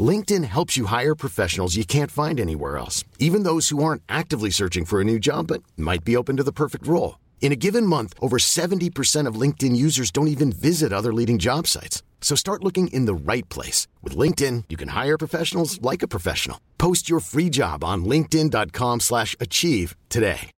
LinkedIn 0.00 0.44
helps 0.44 0.76
you 0.76 0.86
hire 0.86 1.14
professionals 1.14 1.76
you 1.76 1.84
can't 1.84 2.10
find 2.10 2.40
anywhere 2.40 2.78
else, 2.78 3.04
even 3.18 3.44
those 3.44 3.68
who 3.68 3.84
aren't 3.84 4.02
actively 4.08 4.50
searching 4.50 4.84
for 4.84 5.00
a 5.00 5.04
new 5.04 5.18
job 5.18 5.46
but 5.46 5.62
might 5.76 6.04
be 6.04 6.16
open 6.16 6.36
to 6.38 6.42
the 6.42 6.52
perfect 6.52 6.86
role. 6.86 7.18
In 7.40 7.52
a 7.52 7.56
given 7.56 7.86
month, 7.86 8.14
over 8.20 8.38
70% 8.38 9.28
of 9.28 9.40
LinkedIn 9.40 9.76
users 9.76 10.10
don't 10.10 10.28
even 10.28 10.50
visit 10.50 10.92
other 10.92 11.12
leading 11.12 11.38
job 11.38 11.66
sites. 11.66 12.02
So 12.22 12.34
start 12.34 12.64
looking 12.64 12.86
in 12.88 13.04
the 13.04 13.14
right 13.14 13.46
place. 13.50 13.86
With 14.02 14.16
LinkedIn, 14.16 14.64
you 14.70 14.78
can 14.78 14.88
hire 14.88 15.18
professionals 15.18 15.80
like 15.82 16.02
a 16.02 16.08
professional. 16.08 16.58
Post 16.78 17.08
your 17.08 17.20
free 17.20 17.50
job 17.50 17.84
on 17.84 18.06
linkedin.com 18.06 19.00
slash 19.00 19.36
achieve 19.38 19.94
today. 20.08 20.50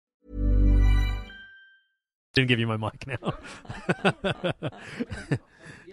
Didn't 2.34 2.48
give 2.48 2.60
you 2.60 2.66
my 2.68 2.76
mic 2.76 3.06
now. 3.06 3.34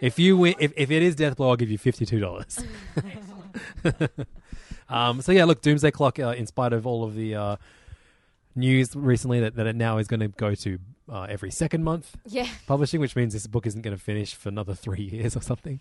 if 0.02 0.20
you 0.20 0.38
win, 0.38 0.56
if, 0.60 0.74
if 0.76 0.92
it 0.92 1.02
is 1.02 1.16
Deathblow, 1.16 1.52
I'll 1.52 1.56
give 1.56 1.72
you 1.72 1.78
fifty-two 1.78 2.20
dollars. 2.20 2.60
um, 4.90 5.22
so 5.22 5.32
yeah, 5.32 5.46
look, 5.46 5.62
Doomsday 5.62 5.92
Clock. 5.92 6.20
Uh, 6.20 6.30
in 6.38 6.46
spite 6.48 6.74
of 6.74 6.86
all 6.88 7.04
of 7.04 7.16
the 7.16 7.36
uh, 7.36 7.56
news 8.56 8.96
recently, 8.96 9.40
that, 9.40 9.56
that 9.56 9.68
it 9.68 9.76
now 9.76 9.98
is 9.98 10.08
going 10.08 10.20
to 10.20 10.28
go 10.30 10.56
to 10.56 10.80
uh, 11.12 11.24
every 11.24 11.52
second 11.52 11.84
month 11.84 12.16
Yeah. 12.26 12.48
publishing, 12.68 13.00
which 13.00 13.16
means 13.16 13.34
this 13.34 13.48
book 13.48 13.66
isn't 13.68 13.82
going 13.82 13.96
to 13.96 14.02
finish 14.02 14.34
for 14.36 14.50
another 14.50 14.74
three 14.74 15.04
years 15.12 15.36
or 15.36 15.42
something. 15.42 15.80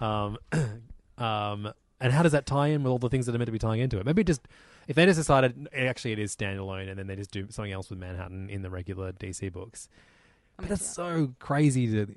Um, 0.00 0.38
um, 1.18 1.72
and 2.00 2.12
how 2.12 2.22
does 2.22 2.32
that 2.32 2.46
tie 2.46 2.68
in 2.68 2.82
with 2.82 2.90
all 2.90 2.98
the 2.98 3.08
things 3.08 3.26
that 3.26 3.34
are 3.34 3.38
meant 3.38 3.46
to 3.46 3.52
be 3.52 3.58
tying 3.58 3.80
into 3.80 3.98
it? 3.98 4.06
Maybe 4.06 4.24
just 4.24 4.40
if 4.88 4.96
they 4.96 5.06
just 5.06 5.18
decided 5.18 5.68
eh, 5.72 5.86
actually 5.86 6.12
it 6.12 6.18
is 6.18 6.34
standalone, 6.34 6.88
and 6.88 6.98
then 6.98 7.06
they 7.06 7.14
just 7.14 7.30
do 7.30 7.46
something 7.50 7.70
else 7.72 7.90
with 7.90 7.98
Manhattan 8.00 8.50
in 8.50 8.62
the 8.62 8.70
regular 8.70 9.12
DC 9.12 9.52
books. 9.52 9.88
But 10.56 10.68
that's 10.68 10.84
so 10.94 11.32
crazy 11.38 11.86
to. 11.92 12.12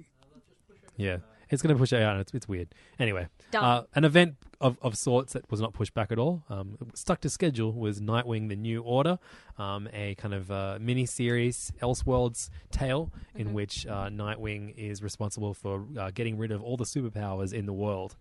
Yeah, 0.98 1.18
it's 1.50 1.62
going 1.62 1.76
to 1.76 1.80
push 1.80 1.94
it 1.94 2.02
out. 2.02 2.18
It's 2.20 2.34
it's 2.34 2.48
weird. 2.48 2.74
Anyway, 3.00 3.28
uh, 3.54 3.84
an 3.94 4.04
event 4.04 4.36
of, 4.62 4.78
of 4.82 4.98
sorts 4.98 5.34
that 5.34 5.50
was 5.52 5.62
not 5.62 5.74
pushed 5.74 5.94
back 5.94 6.12
at 6.12 6.20
all, 6.20 6.44
um, 6.50 6.78
stuck 6.94 7.22
to 7.22 7.30
schedule, 7.30 7.72
was 7.74 8.02
Nightwing: 8.02 8.50
The 8.50 8.56
New 8.56 8.82
Order, 8.82 9.20
um, 9.58 9.88
a 9.94 10.16
kind 10.16 10.34
of 10.34 10.52
uh, 10.52 10.78
mini 10.80 11.06
series, 11.06 11.72
Elseworlds 11.82 12.50
tale, 12.72 13.12
in 13.36 13.54
which 13.54 13.86
uh, 13.88 14.10
Nightwing 14.10 14.74
is 14.76 15.04
responsible 15.04 15.54
for 15.54 15.86
uh, 15.98 16.12
getting 16.12 16.38
rid 16.38 16.52
of 16.52 16.62
all 16.62 16.78
the 16.78 16.86
superpowers 16.86 17.54
in 17.54 17.66
the 17.66 17.74
world. 17.74 18.16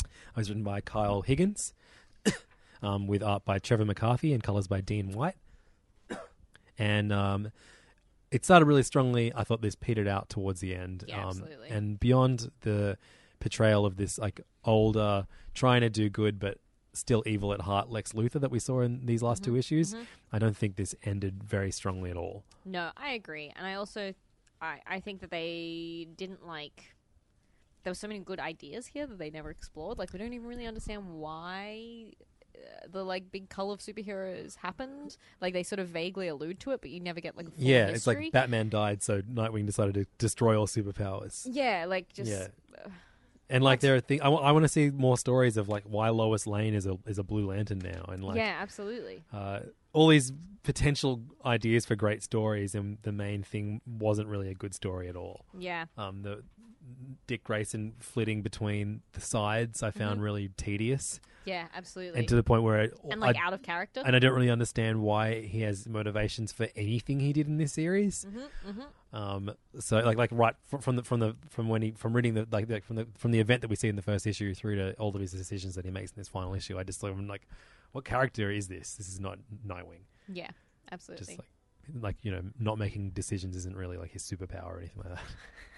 It 0.00 0.36
was 0.36 0.48
written 0.48 0.64
by 0.64 0.80
Kyle 0.80 1.22
Higgins, 1.22 1.74
um, 2.82 3.06
with 3.06 3.22
art 3.22 3.44
by 3.44 3.58
Trevor 3.58 3.84
McCarthy 3.84 4.32
and 4.32 4.42
colors 4.42 4.66
by 4.66 4.80
Dean 4.80 5.12
White. 5.12 5.36
and 6.78 7.12
um, 7.12 7.52
it 8.30 8.44
started 8.44 8.66
really 8.66 8.82
strongly. 8.82 9.32
I 9.34 9.44
thought 9.44 9.62
this 9.62 9.74
petered 9.74 10.08
out 10.08 10.28
towards 10.28 10.60
the 10.60 10.74
end. 10.74 11.04
Yeah, 11.06 11.22
um, 11.22 11.28
absolutely. 11.28 11.68
And 11.68 11.98
beyond 12.00 12.50
the 12.62 12.98
portrayal 13.40 13.86
of 13.86 13.96
this 13.96 14.18
like 14.18 14.40
older, 14.64 15.26
trying 15.54 15.82
to 15.82 15.90
do 15.90 16.08
good 16.08 16.38
but 16.38 16.58
still 16.92 17.22
evil 17.26 17.52
at 17.52 17.60
heart 17.60 17.90
Lex 17.90 18.12
Luthor 18.14 18.40
that 18.40 18.50
we 18.50 18.58
saw 18.58 18.80
in 18.80 19.04
these 19.04 19.22
last 19.22 19.42
Mm-hmm, 19.42 19.52
two 19.52 19.58
issues, 19.58 19.94
I 20.32 20.38
don't 20.38 20.56
think 20.56 20.76
this 20.76 20.94
ended 21.04 21.44
very 21.44 21.70
strongly 21.70 22.10
at 22.10 22.16
all. 22.16 22.44
No, 22.64 22.90
I 22.96 23.12
agree, 23.12 23.52
and 23.54 23.66
I 23.66 23.74
also, 23.74 24.14
I 24.60 24.80
I 24.86 25.00
think 25.00 25.20
that 25.20 25.30
they 25.30 26.08
didn't 26.16 26.46
like. 26.46 26.94
There 27.82 27.90
were 27.92 27.94
so 27.94 28.08
many 28.08 28.18
good 28.20 28.40
ideas 28.40 28.88
here 28.88 29.06
that 29.06 29.18
they 29.18 29.30
never 29.30 29.50
explored. 29.50 29.98
Like 29.98 30.12
we 30.12 30.18
don't 30.18 30.32
even 30.32 30.46
really 30.48 30.66
understand 30.66 31.06
why 31.06 32.14
the 32.90 33.04
like 33.04 33.30
big 33.30 33.48
cull 33.48 33.72
of 33.72 33.80
superheroes 33.80 34.56
happened. 34.56 35.16
Like 35.40 35.52
they 35.52 35.62
sort 35.62 35.80
of 35.80 35.88
vaguely 35.88 36.28
allude 36.28 36.60
to 36.60 36.70
it, 36.72 36.80
but 36.80 36.90
you 36.90 37.00
never 37.00 37.20
get 37.20 37.36
like 37.36 37.48
a 37.48 37.50
full 37.50 37.64
yeah, 37.64 37.86
it's 37.88 38.06
like 38.06 38.32
Batman 38.32 38.68
died, 38.68 39.02
so 39.02 39.22
Nightwing 39.22 39.66
decided 39.66 39.94
to 39.94 40.06
destroy 40.18 40.58
all 40.58 40.66
superpowers. 40.66 41.46
Yeah, 41.50 41.86
like 41.86 42.12
just 42.12 42.30
Yeah. 42.30 42.46
And 43.48 43.62
like 43.62 43.78
there 43.80 43.94
are 43.94 44.00
things 44.00 44.20
I 44.24 44.28
want 44.28 44.64
to 44.64 44.68
see 44.68 44.90
more 44.90 45.16
stories 45.16 45.56
of 45.56 45.68
like 45.68 45.84
why 45.84 46.08
Lois 46.08 46.46
Lane 46.48 46.74
is 46.74 46.84
a 46.86 46.98
is 47.06 47.18
a 47.18 47.22
Blue 47.22 47.46
Lantern 47.46 47.78
now, 47.78 48.04
and 48.08 48.24
like 48.24 48.36
yeah, 48.38 48.56
absolutely. 48.60 49.22
uh, 49.32 49.60
all 49.92 50.08
these 50.08 50.32
potential 50.64 51.20
ideas 51.44 51.86
for 51.86 51.94
great 51.94 52.24
stories, 52.24 52.74
and 52.74 52.98
the 53.02 53.12
main 53.12 53.44
thing 53.44 53.80
wasn't 53.86 54.26
really 54.28 54.50
a 54.50 54.54
good 54.54 54.74
story 54.74 55.08
at 55.08 55.14
all. 55.14 55.44
Yeah. 55.56 55.84
Um, 55.96 56.22
the 56.22 56.42
Dick 57.28 57.44
Grayson 57.44 57.94
flitting 58.00 58.42
between 58.42 59.02
the 59.12 59.20
sides, 59.20 59.80
I 59.82 59.90
found 59.92 60.20
Mhm. 60.20 60.24
really 60.24 60.48
tedious, 60.56 61.20
Yeah, 61.46 61.68
absolutely. 61.74 62.18
and 62.18 62.28
to 62.28 62.34
the 62.34 62.42
point 62.42 62.62
where 62.64 62.80
it, 62.82 62.98
And, 63.10 63.20
like, 63.20 63.36
I- 63.36 63.46
out 63.46 63.52
of 63.54 63.62
character. 63.62 64.02
and 64.04 64.14
I 64.14 64.18
don't 64.18 64.34
really 64.34 64.50
understand 64.50 65.00
why 65.00 65.40
he 65.42 65.60
has 65.62 65.88
motivations 65.88 66.52
for 66.52 66.68
anything 66.76 67.20
he 67.20 67.32
did 67.32 67.46
in 67.46 67.56
this 67.56 67.72
series. 67.72 68.26
Mhm, 68.28 68.48
mhm. 68.72 68.86
Um, 69.16 69.54
so 69.78 69.98
like 70.00 70.18
like 70.18 70.30
right 70.32 70.54
fr- 70.64 70.78
from 70.78 70.96
the 70.96 71.02
from 71.04 71.20
the 71.20 71.36
from 71.48 71.68
when 71.70 71.80
he 71.82 71.92
from 71.92 72.12
reading 72.14 72.34
the 72.34 72.46
like, 72.50 72.68
like 72.68 72.84
from 72.84 72.96
the 72.96 73.06
from 73.16 73.30
the 73.30 73.38
event 73.40 73.62
that 73.62 73.68
we 73.68 73.76
see 73.76 73.88
in 73.88 73.96
the 73.96 74.02
first 74.02 74.26
issue 74.26 74.52
through 74.54 74.76
to 74.76 74.92
all 74.98 75.14
of 75.14 75.20
his 75.20 75.30
decisions 75.32 75.74
that 75.76 75.84
he 75.86 75.90
makes 75.90 76.10
in 76.10 76.16
this 76.16 76.28
final 76.28 76.52
issue, 76.52 76.78
I 76.78 76.82
just 76.82 77.00
thought 77.00 77.12
I'm 77.12 77.26
like, 77.28 77.46
what 77.92 78.04
character 78.04 78.50
is 78.50 78.68
this? 78.68 78.94
This 78.96 79.08
is 79.08 79.18
not 79.20 79.38
Nightwing. 79.66 80.02
Yeah, 80.28 80.50
absolutely. 80.90 81.24
Just 81.26 81.38
like 81.38 81.48
like 82.02 82.16
you 82.22 82.32
know, 82.32 82.42
not 82.58 82.76
making 82.78 83.10
decisions 83.10 83.54
isn't 83.56 83.76
really 83.76 83.96
like 83.96 84.10
his 84.10 84.22
superpower 84.24 84.64
or 84.66 84.78
anything 84.80 84.98
like 85.04 85.14
that. 85.14 85.22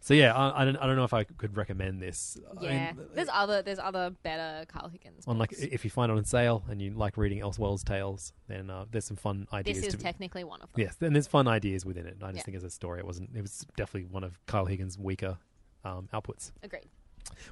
so 0.00 0.14
yeah, 0.14 0.34
I, 0.34 0.62
I 0.62 0.64
don't 0.64 0.76
I 0.76 0.86
don't 0.86 0.96
know 0.96 1.04
if 1.04 1.12
I 1.14 1.24
could 1.24 1.56
recommend 1.56 2.00
this. 2.00 2.38
I 2.60 2.62
yeah, 2.64 2.92
mean, 2.92 3.06
there's 3.14 3.28
other 3.32 3.62
there's 3.62 3.78
other 3.78 4.10
better 4.22 4.64
Carl 4.66 4.88
Higgins. 4.88 5.24
on 5.26 5.38
like 5.38 5.52
if 5.52 5.84
you 5.84 5.90
find 5.90 6.10
it 6.12 6.16
on 6.16 6.24
sale 6.24 6.64
and 6.68 6.80
you 6.80 6.90
like 6.92 7.16
reading 7.16 7.40
Elseworlds 7.40 7.84
tales, 7.84 8.32
then 8.48 8.70
uh, 8.70 8.84
there's 8.90 9.04
some 9.04 9.16
fun 9.16 9.46
ideas. 9.52 9.80
this 9.80 9.94
is 9.94 10.00
technically 10.02 10.44
one 10.44 10.60
of 10.62 10.72
them. 10.72 10.80
Yes, 10.82 10.96
and 11.00 11.14
there's 11.14 11.26
fun 11.26 11.48
ideas 11.48 11.84
within 11.84 12.06
it. 12.06 12.16
I 12.22 12.26
just 12.28 12.36
Yeah. 12.38 12.42
think 12.44 12.56
as 12.56 12.64
a 12.64 12.70
story, 12.70 12.98
it 13.00 13.06
wasn't. 13.06 13.30
It 13.34 13.42
was 13.42 13.66
definitely 13.76 14.08
one 14.10 14.24
of 14.24 14.38
Kyle 14.46 14.66
Higgins' 14.66 14.98
weaker 14.98 15.38
um, 15.84 16.08
outputs. 16.12 16.52
Agreed. 16.62 16.88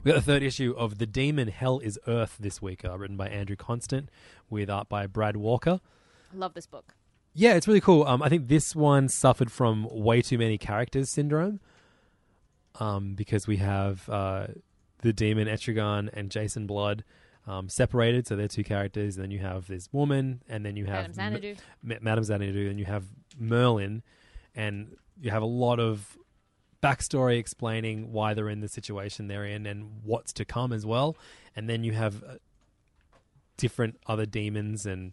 We 0.05 0.13
got 0.13 0.17
the 0.17 0.23
third 0.23 0.43
issue 0.45 0.73
of 0.77 0.99
The 0.99 1.07
Demon 1.07 1.49
Hell 1.49 1.81
is 1.81 1.99
Earth 2.07 2.37
this 2.39 2.63
week, 2.63 2.85
uh, 2.85 2.97
written 2.97 3.17
by 3.17 3.29
Andrew 3.29 3.57
Constant, 3.57 4.09
with 4.49 4.71
art 4.71 4.89
by 4.89 5.07
Brad 5.09 5.37
Walker. 5.37 5.81
I 6.33 6.37
love 6.37 6.55
this 6.55 6.67
book. 6.67 6.95
Yeah, 7.33 7.55
it's 7.55 7.67
really 7.67 7.81
cool. 7.81 8.05
Um, 8.05 8.23
I 8.23 8.29
think 8.29 8.47
this 8.47 8.77
one 8.77 9.09
suffered 9.09 9.51
from 9.51 9.89
way 9.91 10.23
too 10.23 10.39
many 10.39 10.59
characters 10.59 11.11
syndrome. 11.11 11.59
Um, 12.81 13.15
because 13.15 13.47
we 13.47 13.59
have 13.59 14.09
uh, 14.09 14.49
the 15.03 15.13
demon 15.13 15.47
Etrigan 15.47 16.11
and 16.13 16.31
Jason 16.31 16.67
Blood 16.67 17.05
um, 17.47 17.69
separated, 17.69 18.27
so 18.27 18.35
they're 18.37 18.49
two 18.49 18.65
characters. 18.65 19.17
And 19.17 19.25
then 19.25 19.31
you 19.31 19.39
have 19.39 19.69
this 19.69 19.89
woman, 19.93 20.43
and 20.49 20.67
then 20.67 20.77
you 20.77 20.87
have 20.87 21.17
Madame 21.17 21.35
Xanadu. 21.35 21.55
Ma- 21.83 21.95
Madame 22.01 22.25
Xanadu, 22.25 22.69
and 22.71 22.79
you 22.81 22.87
have 22.87 23.05
Merlin, 23.39 24.03
and 24.57 24.97
you 25.21 25.31
have 25.31 25.43
a 25.43 25.47
lot 25.47 25.79
of 25.79 26.17
backstory 26.83 27.39
explaining 27.39 28.13
why 28.13 28.35
they're 28.35 28.49
in 28.51 28.61
the 28.61 28.69
situation 28.69 29.29
they're 29.29 29.47
in 29.47 29.67
and 29.67 30.01
what's 30.03 30.33
to 30.35 30.45
come 30.45 30.73
as 30.73 30.85
well. 30.85 31.17
And 31.57 31.69
then 31.69 31.85
you 31.85 31.93
have 31.93 32.23
uh, 32.25 32.35
different 33.57 33.99
other 34.07 34.27
demons, 34.27 34.85
and 34.87 35.13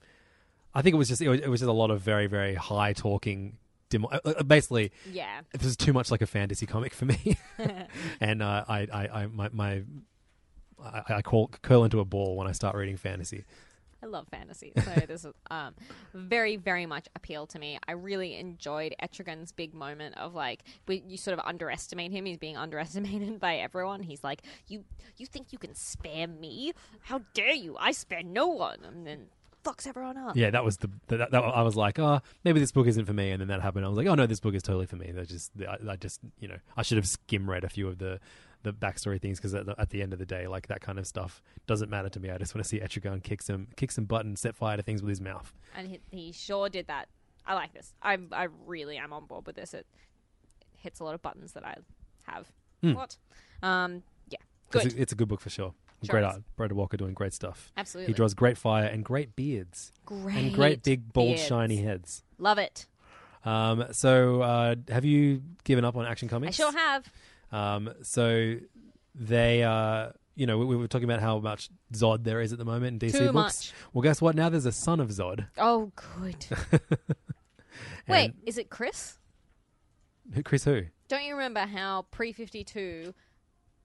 I 0.73 0.81
think 0.81 0.93
it 0.95 0.97
was 0.97 1.09
just 1.09 1.21
it 1.21 1.29
was, 1.29 1.39
it 1.41 1.47
was 1.47 1.59
just 1.59 1.69
a 1.69 1.73
lot 1.73 1.91
of 1.91 2.01
very 2.01 2.27
very 2.27 2.55
high 2.55 2.93
talking. 2.93 3.57
Dim- 3.91 4.05
uh, 4.05 4.19
uh, 4.25 4.41
basically, 4.43 4.91
Yeah. 5.11 5.41
it 5.53 5.61
was 5.61 5.77
too 5.77 5.93
much 5.93 6.09
like 6.09 6.21
a 6.23 6.25
fantasy 6.27 6.65
comic 6.65 6.93
for 6.95 7.05
me, 7.05 7.37
and 8.19 8.41
uh, 8.41 8.65
I, 8.67 8.87
I, 8.91 9.07
I, 9.21 9.25
my, 9.27 9.49
my 9.53 9.83
I, 10.83 11.01
I 11.17 11.21
call 11.21 11.49
curl 11.61 11.83
into 11.83 11.99
a 11.99 12.05
ball 12.05 12.35
when 12.37 12.47
I 12.47 12.53
start 12.53 12.75
reading 12.75 12.97
fantasy. 12.97 13.43
I 14.03 14.07
love 14.07 14.27
fantasy, 14.29 14.73
so 14.83 14.91
this 15.07 15.25
is 15.25 15.31
um, 15.51 15.75
very, 16.15 16.55
very 16.55 16.87
much 16.87 17.07
appealed 17.15 17.49
to 17.49 17.59
me. 17.59 17.77
I 17.87 17.91
really 17.91 18.35
enjoyed 18.35 18.95
Etrigan's 19.03 19.51
big 19.51 19.75
moment 19.75 20.17
of 20.17 20.33
like, 20.33 20.63
we, 20.87 21.03
you 21.07 21.17
sort 21.17 21.37
of 21.37 21.45
underestimate 21.45 22.11
him. 22.11 22.25
He's 22.25 22.39
being 22.39 22.57
underestimated 22.57 23.39
by 23.39 23.57
everyone. 23.57 24.01
He's 24.01 24.23
like, 24.23 24.41
"You, 24.67 24.85
you 25.17 25.27
think 25.27 25.51
you 25.53 25.59
can 25.59 25.75
spare 25.75 26.27
me? 26.27 26.73
How 27.01 27.21
dare 27.35 27.53
you? 27.53 27.77
I 27.77 27.91
spare 27.91 28.23
no 28.23 28.47
one!" 28.47 28.79
And 28.83 29.05
then 29.05 29.27
fucks 29.63 29.85
everyone 29.87 30.17
up. 30.17 30.35
Yeah, 30.35 30.49
that 30.51 30.63
was 30.63 30.77
the 30.77 30.89
that, 31.07 31.31
that, 31.31 31.37
I 31.43 31.61
was 31.61 31.75
like, 31.75 31.99
oh, 31.99 32.21
maybe 32.43 32.59
this 32.59 32.71
book 32.71 32.87
isn't 32.87 33.05
for 33.05 33.13
me, 33.13 33.31
and 33.31 33.39
then 33.41 33.47
that 33.49 33.61
happened. 33.61 33.85
I 33.85 33.89
was 33.89 33.97
like, 33.97 34.07
oh 34.07 34.15
no, 34.15 34.25
this 34.25 34.39
book 34.39 34.55
is 34.55 34.63
totally 34.63 34.85
for 34.85 34.95
me. 34.95 35.11
That 35.11 35.27
just, 35.27 35.51
I, 35.67 35.77
I 35.91 35.95
just, 35.95 36.19
you 36.39 36.47
know, 36.47 36.57
I 36.77 36.81
should 36.81 36.97
have 36.97 37.07
skim 37.07 37.49
read 37.49 37.63
a 37.63 37.69
few 37.69 37.87
of 37.87 37.97
the 37.97 38.19
the 38.63 38.71
backstory 38.71 39.19
things 39.19 39.39
because 39.39 39.55
at, 39.55 39.65
the- 39.65 39.75
at 39.79 39.89
the 39.89 40.03
end 40.03 40.13
of 40.13 40.19
the 40.19 40.25
day, 40.25 40.45
like 40.47 40.67
that 40.67 40.81
kind 40.81 40.99
of 40.99 41.07
stuff 41.07 41.41
doesn't 41.65 41.89
matter 41.89 42.09
to 42.09 42.19
me. 42.19 42.29
I 42.29 42.37
just 42.37 42.53
want 42.53 42.63
to 42.63 42.69
see 42.69 42.79
Etrigan 42.79 43.23
kick 43.23 43.41
some 43.41 43.67
kick 43.75 43.91
some 43.91 44.05
butt 44.05 44.23
and 44.25 44.37
set 44.37 44.55
fire 44.55 44.77
to 44.77 44.83
things 44.83 45.01
with 45.01 45.09
his 45.09 45.21
mouth. 45.21 45.51
and 45.75 45.87
he, 45.87 45.99
he 46.11 46.31
sure 46.31 46.69
did 46.69 46.87
that. 46.87 47.07
I 47.45 47.55
like 47.55 47.73
this. 47.73 47.93
I 48.03 48.19
I 48.31 48.47
really 48.67 48.97
am 48.97 49.13
on 49.13 49.25
board 49.25 49.47
with 49.47 49.55
this. 49.55 49.73
It 49.73 49.87
hits 50.77 50.99
a 50.99 51.03
lot 51.03 51.15
of 51.15 51.21
buttons 51.23 51.53
that 51.53 51.65
I 51.65 51.75
have. 52.27 52.51
Hmm. 52.81 52.93
What? 52.93 53.17
Um, 53.63 54.03
yeah, 54.29 54.37
It's 54.73 54.83
good. 54.85 54.93
a, 54.97 55.01
it's 55.01 55.11
a 55.11 55.15
good 55.15 55.27
book 55.27 55.41
for 55.41 55.49
sure. 55.49 55.73
Sure 56.07 56.13
great 56.13 56.23
art. 56.25 56.41
Brad 56.55 56.71
Walker 56.71 56.97
doing 56.97 57.13
great 57.13 57.33
stuff. 57.33 57.71
Absolutely. 57.77 58.11
He 58.13 58.15
draws 58.15 58.33
great 58.33 58.57
fire 58.57 58.85
and 58.85 59.03
great 59.05 59.35
beards. 59.35 59.91
Great. 60.05 60.35
And 60.37 60.53
Great 60.53 60.83
big, 60.83 61.11
bald, 61.13 61.35
beards. 61.35 61.45
shiny 61.47 61.77
heads. 61.77 62.23
Love 62.37 62.57
it. 62.57 62.87
Um, 63.45 63.85
so, 63.91 64.41
uh, 64.41 64.75
have 64.89 65.05
you 65.05 65.41
given 65.63 65.83
up 65.85 65.95
on 65.97 66.05
Action 66.05 66.27
Comics? 66.27 66.59
I 66.59 66.63
sure 66.63 66.71
have. 66.77 67.11
Um, 67.51 67.93
so 68.03 68.55
they, 69.15 69.63
uh, 69.63 70.09
you 70.35 70.45
know, 70.47 70.57
we, 70.57 70.65
we 70.65 70.75
were 70.75 70.87
talking 70.87 71.03
about 71.09 71.19
how 71.21 71.39
much 71.39 71.69
Zod 71.93 72.23
there 72.23 72.39
is 72.41 72.51
at 72.53 72.59
the 72.59 72.65
moment 72.65 73.01
in 73.03 73.09
DC 73.09 73.17
Too 73.17 73.31
books. 73.31 73.33
much. 73.33 73.73
Well, 73.93 74.01
guess 74.01 74.21
what? 74.21 74.35
Now 74.35 74.49
there's 74.49 74.65
a 74.65 74.71
son 74.71 74.99
of 74.99 75.09
Zod. 75.09 75.47
Oh, 75.57 75.91
good. 75.95 76.45
Wait, 78.07 78.33
is 78.45 78.57
it 78.57 78.69
Chris? 78.69 79.17
Who- 80.33 80.43
Chris 80.43 80.63
who? 80.63 80.83
Don't 81.07 81.23
you 81.23 81.33
remember 81.33 81.61
how 81.61 82.03
pre 82.11 82.31
fifty 82.31 82.63
two, 82.63 83.13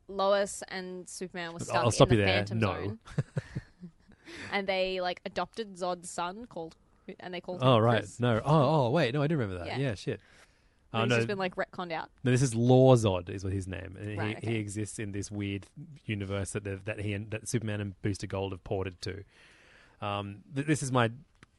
Lois 0.08 0.62
and 0.68 1.08
Superman 1.08 1.52
were 1.52 1.60
stuck 1.60 1.76
I'll 1.76 1.90
stop 1.90 2.08
in 2.12 2.14
you 2.18 2.20
the 2.20 2.26
there. 2.26 2.36
Phantom 2.38 2.58
No. 2.60 2.72
Zone, 2.74 2.98
and 4.52 4.66
they 4.66 5.00
like 5.00 5.20
adopted 5.24 5.74
Zod's 5.76 6.10
son 6.10 6.46
called, 6.46 6.76
and 7.20 7.32
they 7.32 7.40
called 7.40 7.62
him 7.62 7.68
Oh 7.68 7.78
right, 7.78 8.00
Chris? 8.00 8.20
no. 8.20 8.40
Oh 8.44 8.86
oh 8.86 8.90
wait, 8.90 9.14
no, 9.14 9.22
I 9.22 9.26
do 9.26 9.36
remember 9.36 9.58
that. 9.64 9.66
Yeah. 9.78 9.78
Yeah, 9.88 9.94
shit. 9.94 10.20
Oh, 10.94 11.00
He's 11.00 11.10
no. 11.10 11.16
just 11.16 11.26
been 11.28 11.38
like 11.38 11.56
retconned 11.56 11.92
out. 11.92 12.08
No, 12.24 12.30
this 12.30 12.40
is 12.42 12.54
Lor-Zod, 12.54 13.28
is 13.28 13.44
what 13.44 13.52
his 13.52 13.66
name. 13.66 13.96
And 13.98 14.16
Right, 14.16 14.28
he, 14.30 14.36
okay. 14.36 14.46
he 14.52 14.56
exists 14.56 14.98
in 14.98 15.12
this 15.12 15.30
weird 15.30 15.66
universe 16.06 16.52
that 16.52 16.64
they've- 16.64 16.82
that 16.84 17.00
he 17.00 17.12
and 17.12 17.30
that 17.32 17.48
Superman 17.48 17.80
and 17.80 18.00
Booster 18.02 18.26
Gold 18.26 18.52
have 18.52 18.62
ported 18.64 19.00
to. 19.02 19.24
Um, 20.00 20.38
th- 20.54 20.66
this 20.66 20.82
is 20.82 20.92
my 20.92 21.10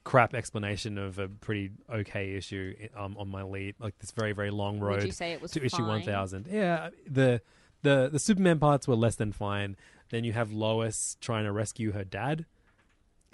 crap 0.06 0.34
explanation 0.34 0.98
of 0.98 1.20
a 1.20 1.28
pretty 1.28 1.72
okay 1.94 2.34
issue 2.36 2.74
um, 2.96 3.16
on 3.20 3.28
my 3.28 3.44
lead, 3.44 3.76
like 3.80 4.00
this 4.00 4.12
very 4.12 4.32
very 4.32 4.50
long 4.50 4.80
road. 4.80 4.96
Would 5.00 5.06
you 5.06 5.12
say 5.12 5.34
it 5.34 5.42
was 5.42 5.52
to 5.52 5.64
issue 5.64 5.78
fine? 5.78 5.88
one 5.88 6.02
thousand? 6.04 6.48
Yeah, 6.50 6.90
the 7.08 7.42
the 7.84 8.10
the 8.12 8.20
Superman 8.20 8.60
parts 8.60 8.88
were 8.88 8.96
less 8.96 9.16
than 9.16 9.32
fine. 9.32 9.76
Then 10.10 10.24
you 10.24 10.34
have 10.34 10.52
Lois 10.52 11.18
trying 11.22 11.44
to 11.46 11.52
rescue 11.52 11.92
her 11.92 12.04
dad 12.06 12.46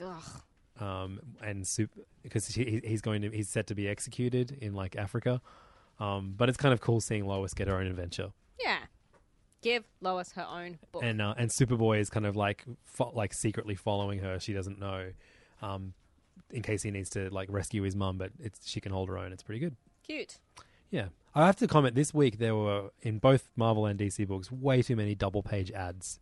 Ugh. 0.03 0.23
um, 0.79 1.19
and 1.41 1.67
because 2.23 2.47
he, 2.47 2.81
he's 2.83 3.01
going 3.01 3.21
to 3.21 3.29
he's 3.29 3.47
set 3.49 3.67
to 3.67 3.75
be 3.75 3.87
executed 3.87 4.57
in 4.59 4.73
like 4.73 4.95
Africa. 4.95 5.41
Um, 5.99 6.33
but 6.35 6.49
it's 6.49 6.57
kind 6.57 6.73
of 6.73 6.81
cool 6.81 6.99
seeing 6.99 7.25
Lois 7.27 7.53
get 7.53 7.67
her 7.67 7.77
own 7.77 7.85
adventure, 7.87 8.31
Yeah. 8.59 8.77
Give 9.61 9.85
Lois 10.01 10.33
her 10.33 10.45
own 10.49 10.77
book. 10.91 11.03
and 11.03 11.21
uh, 11.21 11.35
and 11.37 11.49
Superboy 11.49 11.99
is 11.99 12.09
kind 12.09 12.25
of 12.25 12.35
like 12.35 12.65
fo- 12.83 13.11
like 13.13 13.33
secretly 13.33 13.75
following 13.75 14.19
her. 14.19 14.37
She 14.39 14.51
doesn't 14.51 14.77
know, 14.77 15.11
um, 15.61 15.93
in 16.51 16.61
case 16.63 16.83
he 16.83 16.91
needs 16.91 17.09
to 17.11 17.29
like 17.29 17.47
rescue 17.49 17.81
his 17.83 17.95
mum. 17.95 18.17
But 18.17 18.31
it's 18.41 18.67
she 18.67 18.81
can 18.81 18.91
hold 18.91 19.07
her 19.07 19.17
own. 19.17 19.31
It's 19.31 19.43
pretty 19.43 19.59
good. 19.61 19.77
Cute. 20.05 20.37
Yeah, 20.93 21.07
I 21.33 21.47
have 21.47 21.55
to 21.55 21.67
comment. 21.67 21.95
This 21.95 22.13
week 22.13 22.37
there 22.37 22.55
were 22.55 22.91
in 23.01 23.17
both 23.17 23.49
Marvel 23.55 23.87
and 23.87 23.99
DC 23.99 24.27
books 24.27 24.51
way 24.51 24.83
too 24.83 24.95
many 24.95 25.15
double 25.15 25.41
page 25.41 25.71
ads. 25.71 26.19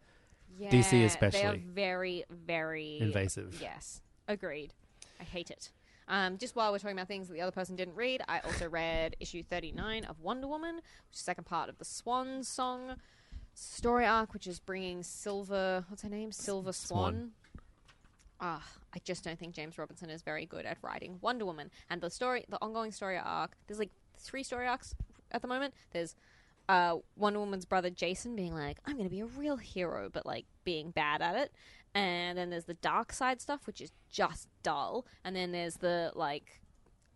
Yeah, 0.58 0.70
DC 0.70 0.92
They 0.92 1.04
are 1.04 1.08
especially. 1.08 1.58
very, 1.68 2.24
very 2.30 2.98
Invasive. 3.02 3.60
Yes, 3.62 4.02
agreed. 4.30 4.72
I 5.20 5.26
hate 5.26 5.52
it. 5.52 5.72
Um, 6.08 6.38
just 6.38 6.56
while 6.56 6.72
we're 6.72 6.80
talking 6.80 6.96
about 6.96 7.10
things 7.10 7.28
that 7.28 7.34
the 7.34 7.42
other 7.42 7.52
person 7.52 7.76
didn't 7.76 7.96
read, 7.96 8.22
I 8.30 8.40
also 8.40 8.70
read 8.70 9.18
issue 9.20 9.44
39 9.44 10.06
of 10.06 10.22
Wonder 10.22 10.48
Woman, 10.48 10.76
which 10.76 11.16
is 11.16 11.20
the 11.20 11.26
second 11.26 11.44
part 11.44 11.68
of 11.68 11.78
the 11.78 11.86
Swan 11.86 12.42
Song 12.42 12.96
story 13.54 14.06
arc, 14.06 14.34
which 14.34 14.48
is 14.48 14.62
bringing 14.62 15.04
Silver. 15.04 15.84
What's 15.90 16.04
her 16.04 16.10
name? 16.10 16.32
Silver 16.32 16.72
Swan. 16.72 17.14
Swan. 17.14 17.32
Ah, 18.40 18.66
I 18.94 19.00
just 19.04 19.26
don't 19.26 19.38
think 19.38 19.54
James 19.54 19.78
Robinson 19.78 20.10
is 20.10 20.22
very 20.22 20.46
good 20.46 20.66
at 20.66 20.78
writing 20.82 21.18
Wonder 21.20 21.46
Woman. 21.46 21.70
And 21.90 22.00
the 22.00 22.10
story, 22.10 22.46
the 22.48 22.58
ongoing 22.62 22.94
story 22.94 23.18
arc, 23.18 23.58
there's 23.68 23.78
like 23.78 23.92
three 24.22 24.44
story 24.44 24.68
arcs 24.68 24.96
at 25.32 25.42
the 25.42 25.48
moment. 25.48 25.74
There's 25.92 26.16
uh, 26.70 26.98
Wonder 27.18 27.40
Woman's 27.40 27.66
brother 27.66 27.90
Jason 27.90 28.36
being 28.36 28.54
like, 28.54 28.78
I'm 28.86 28.94
going 28.94 29.06
to 29.06 29.10
be 29.10 29.22
a 29.22 29.26
real 29.26 29.58
hero, 29.58 30.10
but 30.12 30.26
like 30.26 30.46
being 30.64 30.92
bad 30.92 31.22
at 31.22 31.36
it. 31.36 31.52
And 31.94 32.38
then 32.38 32.50
there's 32.50 32.66
the 32.66 32.76
Darkseid 32.76 33.42
stuff, 33.42 33.68
which 33.68 33.82
is 33.82 33.92
just 34.10 34.48
dull. 34.64 35.06
And 35.26 35.36
then 35.36 35.52
there's 35.52 35.76
the 35.76 36.12
like 36.16 36.62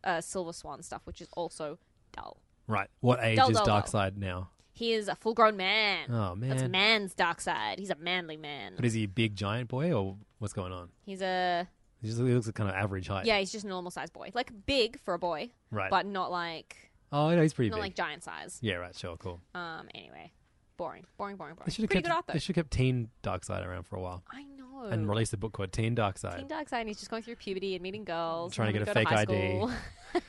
uh, 0.03 0.19
Silver 0.21 0.51
Swan 0.51 0.83
stuff, 0.83 1.01
which 1.05 1.21
is 1.21 1.29
also 1.33 1.79
dull. 2.11 2.41
Right. 2.67 2.89
What 2.99 3.19
age 3.23 3.37
Dull, 3.37 3.49
is 3.51 3.57
dull, 3.57 3.65
dull. 3.65 3.81
Darkseid 3.81 4.17
now? 4.17 4.49
He 4.73 4.91
is 4.91 5.07
a 5.07 5.15
full 5.15 5.33
grown 5.33 5.55
man. 5.55 6.09
Oh, 6.11 6.35
man. 6.35 6.49
That's 6.49 6.61
man. 6.63 6.71
man's 6.71 7.13
Darkseid. 7.15 7.79
He's 7.79 7.91
a 7.91 7.95
manly 7.95 8.35
man. 8.35 8.73
But 8.75 8.83
is 8.83 8.93
he 8.93 9.03
a 9.05 9.07
big 9.07 9.35
giant 9.35 9.69
boy 9.69 9.93
or 9.93 10.17
what's 10.39 10.53
going 10.53 10.73
on? 10.73 10.89
He's 11.05 11.21
a 11.21 11.65
He 12.01 12.07
just 12.09 12.19
he 12.19 12.25
looks 12.25 12.47
like 12.47 12.55
kind 12.55 12.69
of 12.69 12.75
average 12.75 13.07
height. 13.07 13.25
yeah, 13.25 13.39
he's 13.39 13.53
just 13.53 13.63
a 13.63 13.69
normal 13.69 13.91
sized 13.91 14.11
boy, 14.11 14.31
like 14.33 14.51
big 14.65 14.99
for 14.99 15.13
a 15.13 15.19
boy, 15.19 15.51
Right. 15.71 15.89
But 15.89 16.05
not 16.05 16.29
like 16.31 16.91
Oh, 17.11 17.29
no, 17.33 17.41
he's 17.41 17.53
pretty 17.53 17.69
not 17.69 17.77
big. 17.77 17.83
like 17.83 17.95
giant 17.95 18.23
size. 18.23 18.59
yeah, 18.61 18.75
right. 18.75 18.95
Sure, 18.95 19.15
cool. 19.17 19.41
Um. 19.53 19.87
Anyway, 19.95 20.31
boring, 20.77 21.05
boring, 21.17 21.37
boring, 21.37 21.55
boring. 21.55 21.65
They 21.65 21.71
should 21.73 21.83
have 21.83 21.89
Pretty 21.89 22.01
kept. 22.01 22.05
good 22.11 22.15
art 22.15 22.25
though. 22.27 22.33
They 22.33 22.39
should 22.39 22.55
have 22.55 22.65
kept 22.65 22.73
Teen 22.73 23.09
Darkseid 23.23 23.65
around 23.65 23.83
for 23.83 23.95
a 23.97 24.01
while 24.01 24.23
I 24.31 24.43
know. 24.43 24.85
and 24.89 25.07
released 25.09 25.33
a 25.33 25.37
book 25.37 25.53
called 25.53 25.71
Teen 25.71 25.95
Darkseid. 25.95 26.37
Teen 26.37 26.47
Darkseid, 26.47 26.79
and 26.79 26.87
he's 26.87 26.97
just 26.97 27.09
going 27.11 27.23
through 27.23 27.35
puberty 27.35 27.75
and 27.75 27.83
meeting 27.83 28.03
girls. 28.03 28.53
Trying 28.53 28.73
to 28.73 28.79
and 28.79 28.85
get 28.85 28.91
a 28.95 28.99
fake 28.99 29.07
high 29.07 29.21
ID. 29.21 29.57
school. 29.57 29.71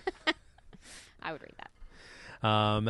I 1.23 1.33
would 1.33 1.43
read 1.43 1.55
that. 1.59 2.47
Um, 2.49 2.85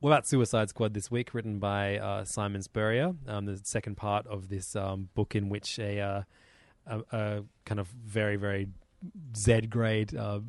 what 0.00 0.10
about 0.10 0.26
Suicide 0.26 0.68
Squad 0.70 0.94
this 0.94 1.10
week, 1.10 1.34
written 1.34 1.58
by 1.58 1.98
uh, 1.98 2.24
Simon 2.24 2.62
Spurrier? 2.62 3.14
Um, 3.28 3.44
the 3.46 3.60
second 3.62 3.96
part 3.96 4.26
of 4.26 4.48
this 4.48 4.74
um, 4.74 5.08
book, 5.14 5.34
in 5.36 5.48
which 5.48 5.78
a, 5.78 6.00
uh, 6.00 6.22
a, 6.86 7.00
a 7.12 7.44
kind 7.64 7.78
of 7.80 7.88
very, 7.88 8.36
very 8.36 8.68
Z 9.36 9.62
grade 9.62 10.16
uh, 10.16 10.40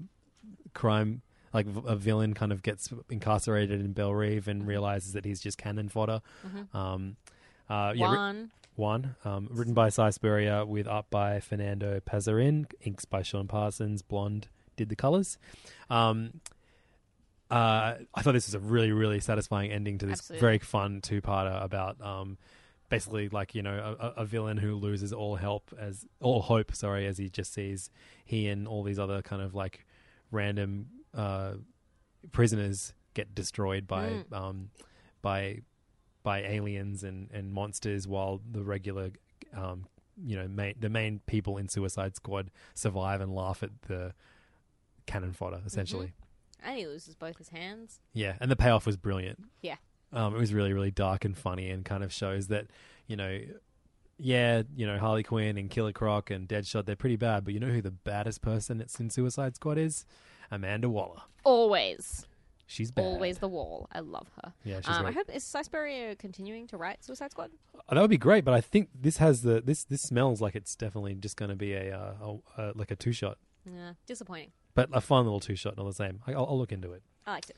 crime, 0.74 1.22
like 1.54 1.66
v- 1.68 1.82
a 1.86 1.96
villain, 1.96 2.34
kind 2.34 2.52
of 2.52 2.64
gets 2.64 2.92
incarcerated 3.10 3.80
in 3.80 3.94
Belle 3.94 4.14
Reve 4.14 4.48
and 4.48 4.66
realizes 4.68 5.14
that 5.14 5.24
he's 5.26 5.40
just 5.40 5.58
cannon 5.58 5.90
fodder. 5.90 6.22
Mhm. 6.46 6.76
Um, 6.76 7.16
uh, 7.70 7.94
yeah, 7.96 8.12
ri- 8.12 8.18
Juan. 8.18 8.52
one, 8.76 9.16
um, 9.24 9.48
written 9.52 9.74
by 9.74 9.90
Si 9.90 10.12
Spurrier 10.12 10.66
with 10.66 10.88
art 10.88 11.06
by 11.10 11.40
Fernando 11.40 12.00
Pasarin, 12.00 12.66
inks 12.82 13.06
by 13.06 13.22
Sean 13.22 13.48
Parsons, 13.48 14.02
Blonde 14.02 14.48
did 14.76 14.90
the 14.90 14.96
colors. 14.96 15.38
Um, 15.90 16.42
uh, 17.52 17.96
I 18.16 18.22
thought 18.22 18.32
this 18.34 18.48
was 18.48 18.56
a 18.56 18.60
really, 18.60 18.92
really 18.92 19.20
satisfying 19.20 19.72
ending 19.72 20.00
to 20.00 20.06
this 20.08 20.20
Absolutely. 20.20 20.42
very 20.42 20.58
fun 20.60 21.02
two-parter 21.02 21.64
about 21.64 22.02
um, 22.02 22.38
basically 22.90 23.30
like 23.30 23.54
you 23.54 23.62
know 23.62 23.96
a, 24.00 24.22
a 24.22 24.26
villain 24.26 24.58
who 24.58 24.76
loses 24.76 25.14
all 25.14 25.36
help 25.36 25.72
as 25.80 26.06
all 26.20 26.42
hope, 26.42 26.74
sorry, 26.76 27.06
as 27.06 27.18
he 27.20 27.30
just 27.30 27.54
sees 27.54 27.92
he 28.26 28.48
and 28.48 28.68
all 28.68 28.82
these 28.82 28.98
other 28.98 29.22
kind 29.22 29.42
of 29.42 29.54
like 29.54 29.86
random 30.32 30.88
uh, 31.14 31.54
prisoners 32.32 32.94
get 33.14 33.36
destroyed 33.36 33.88
by 33.88 34.10
Mm. 34.10 34.34
um, 34.34 34.70
by 35.22 35.60
by 36.24 36.42
aliens 36.44 37.04
and, 37.04 37.30
and 37.32 37.52
monsters, 37.52 38.08
while 38.08 38.42
the 38.50 38.64
regular 38.64 39.12
um, 39.56 39.86
you 40.26 40.36
know 40.36 40.48
main, 40.48 40.76
the 40.80 40.90
main 40.90 41.20
people 41.26 41.58
in 41.58 41.68
Suicide 41.68 42.16
Squad 42.16 42.50
survive 42.74 43.20
and 43.22 43.34
laugh 43.34 43.62
at 43.64 43.72
the 43.88 44.14
cannon 45.06 45.34
fodder 45.34 45.62
essentially. 45.66 46.14
And 46.64 46.78
he 46.78 46.88
loses 46.88 47.14
both 47.16 47.38
his 47.38 47.50
hands. 47.50 48.00
Yeah, 48.14 48.36
and 48.40 48.50
the 48.50 48.56
payoff 48.56 48.86
was 48.86 48.96
brilliant. 48.96 49.44
Yeah. 49.62 49.76
Um, 50.14 50.34
it 50.34 50.38
was 50.40 50.54
really, 50.54 50.72
really 50.72 50.92
dark 50.92 51.26
and 51.26 51.38
funny, 51.38 51.70
and 51.72 51.84
kind 51.84 52.04
of 52.04 52.14
shows 52.14 52.48
that, 52.48 52.68
you 53.08 53.16
know, 53.18 53.40
yeah, 54.18 54.62
you 54.76 54.86
know, 54.86 54.98
Harley 55.00 55.24
Quinn 55.24 55.58
and 55.58 55.70
Killer 55.70 55.92
Croc 55.92 56.30
and 56.30 56.48
Deadshot, 56.48 56.86
they're 56.86 56.96
pretty 56.96 57.16
bad, 57.18 57.44
but 57.44 57.54
you 57.54 57.60
know 57.60 57.68
who 57.68 57.82
the 57.82 57.92
baddest 57.92 58.42
person 58.42 58.78
that's 58.78 58.98
in 59.00 59.10
Suicide 59.10 59.56
Squad 59.56 59.78
is? 59.78 60.06
Amanda 60.52 60.90
Waller. 60.90 61.22
Always. 61.44 62.26
She's 62.66 62.90
bad. 62.92 63.04
Always 63.06 63.38
the 63.38 63.48
wall. 63.48 63.88
I 63.92 64.00
love 64.00 64.28
her. 64.42 64.54
Yeah, 64.64 64.78
she's 64.78 64.88
um, 64.88 65.06
I 65.06 65.12
great. 65.12 65.16
hope 65.16 65.30
is 65.36 65.44
Si 65.44 65.60
continuing 66.18 66.66
to 66.68 66.78
write 66.78 67.04
Suicide 67.04 67.32
Squad? 67.32 67.52
Oh, 67.76 67.94
that 67.94 68.02
would 68.02 68.10
be 68.10 68.18
great, 68.18 68.44
but 68.46 68.54
I 68.54 68.62
think 68.62 68.90
this 69.00 69.18
has 69.18 69.42
the 69.44 69.62
this 69.62 69.84
this 69.84 70.02
smells 70.02 70.42
like 70.42 70.56
it's 70.56 70.76
definitely 70.76 71.14
just 71.16 71.38
going 71.38 71.50
to 71.50 71.56
be 71.56 71.74
a, 71.74 71.96
uh, 71.96 72.14
a, 72.58 72.62
a 72.62 72.72
like 72.74 72.90
a 72.90 72.96
two 72.96 73.12
shot, 73.12 73.38
Yeah, 73.66 73.94
disappointing. 74.08 74.52
but 74.74 74.90
a 74.94 75.02
fun 75.02 75.26
little 75.26 75.40
two 75.42 75.56
shot, 75.56 75.78
not 75.78 75.86
the 75.86 75.94
same. 75.94 76.22
I, 76.26 76.32
I'll, 76.34 76.46
I'll 76.48 76.58
look 76.58 76.72
into 76.72 76.94
it. 76.94 77.04
I 77.28 77.32
liked 77.34 77.50
it. 77.52 77.58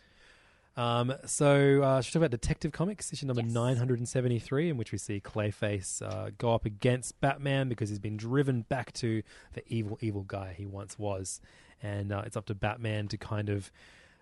Um, 0.77 1.13
so, 1.25 1.81
uh, 1.83 2.01
should 2.01 2.09
we 2.09 2.19
talk 2.19 2.27
about 2.27 2.31
Detective 2.31 2.73
Comics, 2.73 3.13
issue 3.13 3.25
number 3.27 3.41
Yes. 3.43 3.53
973, 3.53 4.71
in 4.71 4.75
which 4.77 4.91
we 4.91 4.97
see 4.97 5.21
Clayface 5.21 6.01
uh, 6.01 6.31
go 6.37 6.53
up 6.53 6.65
against 6.65 7.21
Batman 7.21 7.69
because 7.69 7.87
he's 7.87 7.99
been 7.99 8.17
driven 8.17 8.63
back 8.63 8.91
to 8.93 9.23
the 9.53 9.63
evil, 9.73 9.97
evil 10.01 10.23
guy 10.23 10.53
he 10.57 10.65
once 10.65 10.99
was. 10.99 11.39
And 11.83 12.11
uh, 12.11 12.23
it's 12.25 12.37
up 12.37 12.45
to 12.47 12.55
Batman 12.55 13.07
to 13.09 13.17
kind 13.17 13.49
of 13.49 13.71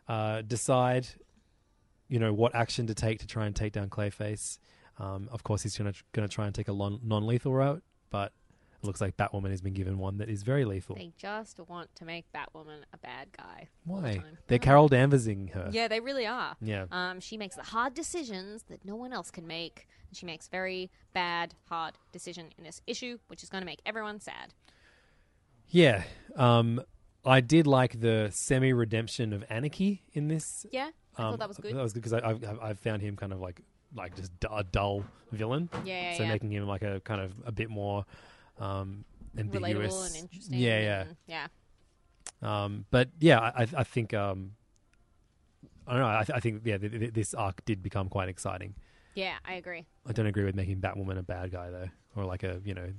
uh, 0.08 0.42
decide, 0.42 1.08
you 2.10 2.20
know, 2.20 2.34
what 2.34 2.54
action 2.56 2.88
to 2.88 2.94
take 2.94 3.20
to 3.20 3.28
try 3.28 3.46
and 3.46 3.56
take 3.56 3.74
down 3.74 3.90
Clayface. 3.90 4.58
Um, 5.00 5.30
of 5.32 5.44
course, 5.44 5.64
he's 5.64 5.78
going 5.78 5.94
to 6.14 6.28
try 6.28 6.46
and 6.46 6.54
take 6.54 6.68
a 6.68 6.74
lon- 6.74 7.00
non-lethal 7.04 7.54
route, 7.54 7.82
but 8.10 8.32
it 8.84 8.86
looks 8.86 9.00
like 9.02 9.16
Batwoman 9.16 9.50
has 9.52 9.62
been 9.62 9.74
given 9.74 9.98
one 9.98 10.18
that 10.18 10.30
is 10.30 10.44
very 10.44 10.66
lethal. 10.66 10.96
They 10.96 11.14
just 11.18 11.58
want 11.68 11.96
to 11.96 12.06
make 12.06 12.26
Batwoman 12.34 12.82
a 12.94 12.98
bad 12.98 13.30
guy. 13.36 13.70
all 13.90 13.98
the 13.98 14.02
Why? 14.02 14.22
They're 14.48 14.60
Carol 14.60 14.90
Danversing 14.90 15.52
her. 15.54 15.70
Yeah, 15.72 15.88
they 15.88 16.02
really 16.02 16.28
are. 16.28 16.58
Yeah. 16.62 16.86
Um, 16.92 17.20
she 17.22 17.38
makes 17.38 17.56
the 17.56 17.64
hard 17.64 17.94
decisions 17.94 18.64
that 18.64 18.84
no 18.84 18.96
one 18.96 19.14
else 19.14 19.32
can 19.32 19.48
make. 19.48 19.88
And 20.10 20.18
she 20.18 20.26
makes 20.26 20.48
very 20.48 20.92
bad, 21.14 21.56
hard 21.70 21.94
decision 22.12 22.50
in 22.58 22.66
this 22.66 22.82
issue, 22.86 23.20
which 23.28 23.42
is 23.42 23.50
going 23.50 23.62
to 23.62 23.66
make 23.66 23.80
everyone 23.86 24.20
sad. 24.20 24.54
Yeah. 25.70 26.04
Um, 26.36 26.82
I 27.26 27.40
did 27.42 27.68
like 27.68 28.00
the 28.02 28.30
semi 28.32 28.74
redemption 28.74 29.32
of 29.34 29.44
Anarchy 29.50 30.04
in 30.14 30.28
this. 30.28 30.66
Yeah, 30.72 30.90
I 31.18 31.24
Um, 31.24 31.32
thought 31.32 31.40
that 31.40 31.48
was 31.48 31.58
good. 31.58 31.76
That 31.76 31.82
was 31.82 31.94
good 31.94 32.00
because 32.04 32.14
I've, 32.14 32.44
I've- 32.44 32.60
I've 32.62 32.80
found 32.80 33.02
him 33.02 33.16
kind 33.16 33.32
of 33.34 33.40
like 33.40 33.62
like 33.96 34.16
just 34.16 34.32
a 34.50 34.64
dull 34.64 35.06
villain. 35.32 35.70
Yeah, 35.86 36.12
yeah, 36.12 36.18
So 36.18 36.24
yeah. 36.24 36.30
making 36.30 36.52
him 36.52 36.66
like 36.68 36.82
a 36.82 37.00
kind 37.02 37.22
of 37.22 37.32
a 37.46 37.52
bit 37.52 37.70
more 37.70 38.06
um, 38.60 39.06
ambiguous. 39.38 39.94
Relatable 39.94 40.08
and 40.08 40.16
interesting. 40.16 40.60
Yeah, 40.60 41.02
and- 41.02 41.16
yeah. 41.28 41.48
yeah. 42.42 42.64
Um, 42.66 42.86
but 42.92 43.10
yeah, 43.20 43.40
I, 43.40 43.64
I- 43.64 43.68
I 43.78 43.84
think 43.84 44.14
um, 44.14 44.54
I 45.88 45.92
don't 45.94 46.02
know. 46.02 46.08
I, 46.08 46.24
th- 46.24 46.36
I 46.36 46.40
think 46.40 46.62
yeah, 46.66 46.78
th- 46.78 46.92
th- 46.92 47.14
this 47.14 47.34
arc 47.34 47.64
did 47.66 47.82
become 47.84 48.10
quite 48.10 48.30
exciting. 48.30 48.76
Yeah, 49.16 49.36
I 49.46 49.54
agree. 49.54 49.86
I 50.08 50.12
don't 50.12 50.26
agree 50.26 50.44
with 50.44 50.56
making 50.56 50.82
Batwoman 50.82 51.20
a 51.20 51.24
bad 51.24 51.52
guy 51.52 51.70
though, 51.70 51.90
or 52.16 52.26
like 52.26 52.44
a 52.44 52.60
you 52.66 52.74
know, 52.74 52.92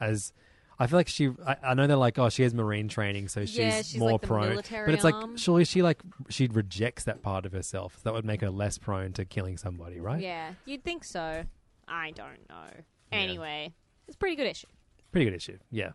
as 0.00 0.32
I 0.78 0.86
feel 0.86 0.98
like 0.98 1.08
she. 1.08 1.30
I, 1.46 1.56
I 1.62 1.74
know 1.74 1.86
they're 1.86 1.96
like, 1.96 2.18
oh, 2.18 2.28
she 2.28 2.44
has 2.44 2.54
marine 2.54 2.88
training, 2.88 3.28
so 3.28 3.40
she's, 3.44 3.58
Yeah, 3.58 3.82
she's 3.82 3.96
more 3.96 4.12
like 4.12 4.22
prone. 4.22 4.54
But 4.56 4.94
it's 4.94 5.04
like, 5.04 5.14
arm. 5.14 5.36
surely 5.36 5.64
she 5.64 5.82
like 5.82 6.00
she 6.28 6.46
rejects 6.46 7.04
that 7.04 7.22
part 7.22 7.46
of 7.46 7.52
herself. 7.52 7.98
That 8.04 8.12
would 8.12 8.24
make 8.24 8.40
her 8.42 8.50
less 8.50 8.78
prone 8.78 9.12
to 9.14 9.24
killing 9.24 9.56
somebody, 9.56 9.98
right? 9.98 10.20
Yeah, 10.20 10.52
you'd 10.64 10.84
think 10.84 11.04
so. 11.04 11.44
I 11.88 12.12
don't 12.12 12.48
know. 12.48 12.82
Anyway, 13.10 13.72
it's 14.06 14.14
a 14.14 14.18
pretty 14.18 14.36
good 14.36 14.46
issue. 14.46 14.66
Pretty 15.10 15.24
good 15.24 15.34
issue. 15.36 15.58
Yeah. 15.70 15.90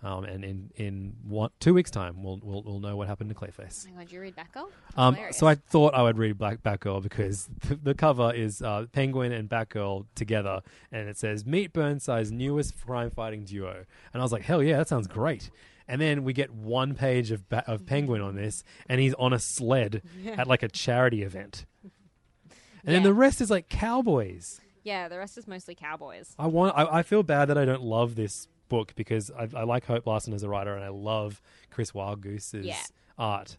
Um, 0.00 0.24
and 0.24 0.44
in 0.44 0.70
in 0.76 1.16
one, 1.26 1.50
two 1.58 1.74
weeks' 1.74 1.90
time, 1.90 2.22
we'll, 2.22 2.38
we'll 2.42 2.62
we'll 2.62 2.78
know 2.78 2.96
what 2.96 3.08
happened 3.08 3.30
to 3.30 3.34
Clayface. 3.34 3.86
Oh 3.88 3.96
my 3.96 4.04
god, 4.04 4.12
you 4.12 4.20
read 4.20 4.36
Batgirl? 4.36 4.68
Um, 4.96 5.16
so 5.32 5.48
I 5.48 5.56
thought 5.56 5.92
I 5.94 6.02
would 6.02 6.18
read 6.18 6.38
Black 6.38 6.62
Batgirl 6.62 7.02
because 7.02 7.48
the, 7.68 7.74
the 7.74 7.94
cover 7.94 8.32
is 8.32 8.62
uh, 8.62 8.86
Penguin 8.92 9.32
and 9.32 9.48
Batgirl 9.48 10.06
together, 10.14 10.60
and 10.92 11.08
it 11.08 11.18
says 11.18 11.44
"Meet 11.44 11.72
Burnside's 11.72 12.30
newest 12.30 12.80
crime-fighting 12.80 13.44
duo," 13.44 13.84
and 14.12 14.22
I 14.22 14.24
was 14.24 14.30
like, 14.30 14.42
"Hell 14.42 14.62
yeah, 14.62 14.76
that 14.78 14.86
sounds 14.88 15.08
great!" 15.08 15.50
And 15.88 16.00
then 16.00 16.22
we 16.22 16.32
get 16.32 16.52
one 16.52 16.94
page 16.94 17.32
of 17.32 17.48
ba- 17.48 17.64
of 17.66 17.84
Penguin 17.84 18.20
on 18.20 18.36
this, 18.36 18.62
and 18.88 19.00
he's 19.00 19.14
on 19.14 19.32
a 19.32 19.38
sled 19.40 20.02
Yeah. 20.22 20.32
at 20.38 20.46
like 20.46 20.62
a 20.62 20.68
charity 20.68 21.22
event, 21.22 21.66
and 21.82 22.94
then 22.94 23.02
the 23.02 23.14
rest 23.14 23.40
is 23.40 23.50
like 23.50 23.68
cowboys. 23.68 24.60
Yeah, 24.84 25.08
the 25.08 25.18
rest 25.18 25.36
is 25.36 25.48
mostly 25.48 25.74
cowboys. 25.74 26.34
I 26.38 26.46
want. 26.46 26.76
I, 26.78 26.98
I 26.98 27.02
feel 27.02 27.24
bad 27.24 27.46
that 27.46 27.58
I 27.58 27.64
don't 27.64 27.82
love 27.82 28.14
this 28.14 28.46
book 28.68 28.92
because 28.96 29.30
I, 29.30 29.48
I 29.54 29.64
like 29.64 29.84
Hope 29.86 30.06
Larson 30.06 30.32
as 30.34 30.42
a 30.42 30.48
writer, 30.48 30.74
and 30.74 30.84
I 30.84 30.88
love 30.88 31.40
Chris 31.70 31.92
Wildgoose's 31.92 32.66
Yeah. 32.66 32.76
art. 33.18 33.56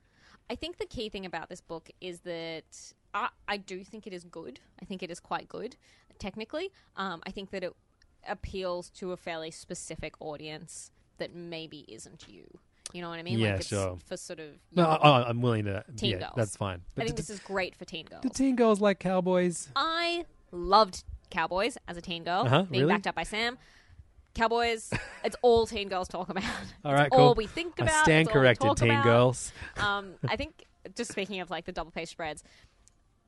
I 0.49 0.55
think 0.55 0.77
the 0.77 0.85
key 0.85 1.09
thing 1.09 1.25
about 1.25 1.49
this 1.49 1.61
book 1.61 1.89
is 2.01 2.21
that 2.21 2.93
I, 3.13 3.29
I 3.47 3.57
do 3.57 3.83
think 3.83 4.07
it 4.07 4.13
is 4.13 4.23
good. 4.23 4.59
I 4.81 4.85
think 4.85 5.03
it 5.03 5.11
is 5.11 5.19
quite 5.19 5.47
good, 5.47 5.75
technically. 6.17 6.71
Um, 6.95 7.21
I 7.25 7.31
think 7.31 7.51
that 7.51 7.63
it 7.63 7.73
appeals 8.27 8.89
to 8.91 9.11
a 9.11 9.17
fairly 9.17 9.51
specific 9.51 10.13
audience 10.19 10.91
that 11.17 11.33
maybe 11.35 11.85
isn't 11.87 12.25
you. 12.27 12.45
You 12.93 13.01
know 13.03 13.09
what 13.09 13.19
I 13.19 13.23
mean? 13.23 13.37
Yeah, 13.37 13.51
like 13.51 13.59
it's 13.59 13.67
sure. 13.69 13.97
For 14.07 14.17
sort 14.17 14.39
of 14.39 14.47
No, 14.73 14.83
young 14.89 14.97
I, 15.03 15.23
I'm 15.29 15.41
willing 15.41 15.65
to. 15.65 15.83
teen 15.95 16.11
yeah, 16.11 16.17
girls. 16.19 16.33
that's 16.35 16.57
fine. 16.57 16.81
I 16.97 17.03
think 17.03 17.15
this 17.15 17.29
is 17.29 17.39
great 17.39 17.75
for 17.75 17.85
teen 17.85 18.05
girls. 18.05 18.23
Do 18.23 18.29
teen 18.29 18.55
girls 18.55 18.81
like 18.81 18.99
cowboys? 18.99 19.69
I 19.75 20.25
loved 20.51 21.03
Cowboys 21.29 21.77
as 21.87 21.95
a 21.97 22.01
teen 22.01 22.23
girl, 22.23 22.41
Uh-huh, 22.47 22.63
being 22.63 22.81
really? 22.85 22.93
backed 22.95 23.05
up 23.05 23.13
by 23.13 23.21
Sam. 23.21 23.59
Cowboys, 24.39 24.91
it's 25.23 25.35
all 25.41 25.67
teen 25.67 25.89
girls 25.89 26.07
talk 26.07 26.29
about. 26.29 26.43
All 26.85 26.93
It's 26.95 27.09
cool. 27.09 27.19
all 27.19 27.35
we 27.35 27.45
think 27.47 27.77
about. 27.79 27.93
I 27.93 28.03
stand 28.03 28.27
it's 28.27 28.35
all 28.35 28.41
we 28.41 28.47
corrected, 28.47 28.77
teen 28.77 28.91
about. 28.91 29.03
girls. 29.03 29.51
Um, 29.77 30.13
I 30.27 30.35
think, 30.37 30.65
just 30.95 31.11
speaking 31.11 31.41
of 31.41 31.49
like 31.49 31.65
the 31.65 31.71
double 31.71 31.91
page 31.91 32.09
spreads, 32.09 32.43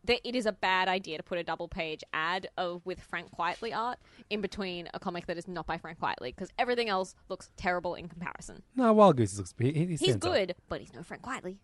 that 0.06 0.20
it 0.28 0.36
is 0.36 0.46
a 0.46 0.52
bad 0.52 0.88
idea 0.88 1.18
to 1.18 1.24
put 1.24 1.38
a 1.38 1.44
double 1.44 1.68
page 1.68 2.04
ad 2.14 2.48
of 2.58 2.82
with 2.86 3.00
Frank 3.02 3.28
Quitely 3.38 3.76
art 3.76 4.00
in 4.30 4.42
between 4.42 4.88
a 4.94 5.00
comic 5.00 5.28
that 5.28 5.38
is 5.38 5.48
not 5.48 5.68
by 5.68 5.78
Frank 5.78 6.00
Quitely 6.00 6.34
because 6.34 6.50
everything 6.58 6.90
else 6.90 7.14
looks 7.30 7.50
terrible 7.58 7.94
in 7.96 8.08
comparison. 8.08 8.64
No, 8.76 8.94
Wildgoose 8.96 9.38
looks. 9.38 9.54
He, 9.60 9.72
he 9.74 9.86
He's 9.88 10.00
stands 10.00 10.26
up. 10.26 10.34
good, 10.34 10.56
but 10.70 10.80
he's 10.82 10.94
no 10.94 11.04
Frank 11.04 11.24
Quitely. 11.24 11.58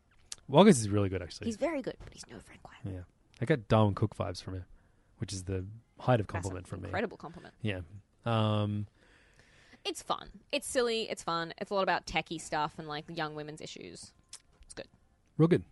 Wild 0.49 0.67
Goose 0.67 0.79
is 0.79 0.89
really 0.89 1.09
good, 1.09 1.21
actually. 1.21 1.45
He's 1.45 1.57
very 1.57 1.81
good, 1.81 1.95
but 2.03 2.13
he's 2.13 2.25
no 2.29 2.37
Frank 2.39 2.61
Quitely. 2.63 2.93
yeah, 2.95 2.99
I 3.41 3.45
got 3.45 3.67
Darwyn 3.69 3.95
Cooke 3.95 4.15
vibes 4.15 4.41
from 4.43 4.55
him, 4.55 4.65
which 5.19 5.31
is 5.33 5.43
the 5.45 5.65
height 5.99 6.19
of 6.19 6.27
compliment 6.27 6.67
from 6.67 6.81
me. 6.81 6.85
incredible 6.87 7.17
compliment. 7.17 7.53
Yeah. 7.61 7.79
Um, 8.25 8.87
It's 9.87 10.03
fun. 10.03 10.29
It's 10.51 10.67
silly. 10.67 11.09
It's 11.09 11.23
fun. 11.23 11.53
It's 11.59 11.71
a 11.71 11.73
lot 11.73 11.83
about 11.83 12.05
techie 12.05 12.41
stuff 12.41 12.73
and 12.77 12.87
like 12.87 13.05
young 13.07 13.35
women's 13.35 13.61
issues. 13.61 14.11
It's 14.63 14.73
good. 14.73 14.87
real 15.37 15.47
good. 15.47 15.63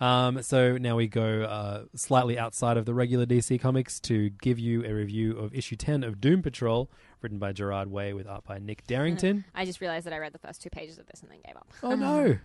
Um, 0.00 0.42
so 0.42 0.78
now 0.78 0.94
we 0.94 1.08
go 1.08 1.42
uh, 1.42 1.82
slightly 1.96 2.38
outside 2.38 2.76
of 2.76 2.84
the 2.86 2.94
regular 2.94 3.26
DC 3.26 3.60
comics 3.60 3.98
to 4.00 4.30
give 4.30 4.58
you 4.58 4.84
a 4.84 4.92
review 4.92 5.36
of 5.36 5.52
issue 5.52 5.74
10 5.74 6.04
of 6.04 6.20
Doom 6.20 6.40
Patrol, 6.40 6.88
written 7.20 7.40
by 7.40 7.50
Gerard 7.52 7.90
Way 7.90 8.12
with 8.12 8.28
art 8.28 8.44
by 8.44 8.60
Nick 8.60 8.86
Derington. 8.86 9.44
I 9.56 9.64
just 9.64 9.80
realized 9.80 10.06
that 10.06 10.12
I 10.12 10.18
read 10.18 10.32
the 10.32 10.38
first 10.38 10.62
two 10.62 10.70
pages 10.70 10.98
of 10.98 11.06
this 11.06 11.20
and 11.20 11.30
then 11.32 11.38
gave 11.44 11.56
up. 11.56 11.66
Oh, 11.82 11.96
no. 11.96 12.38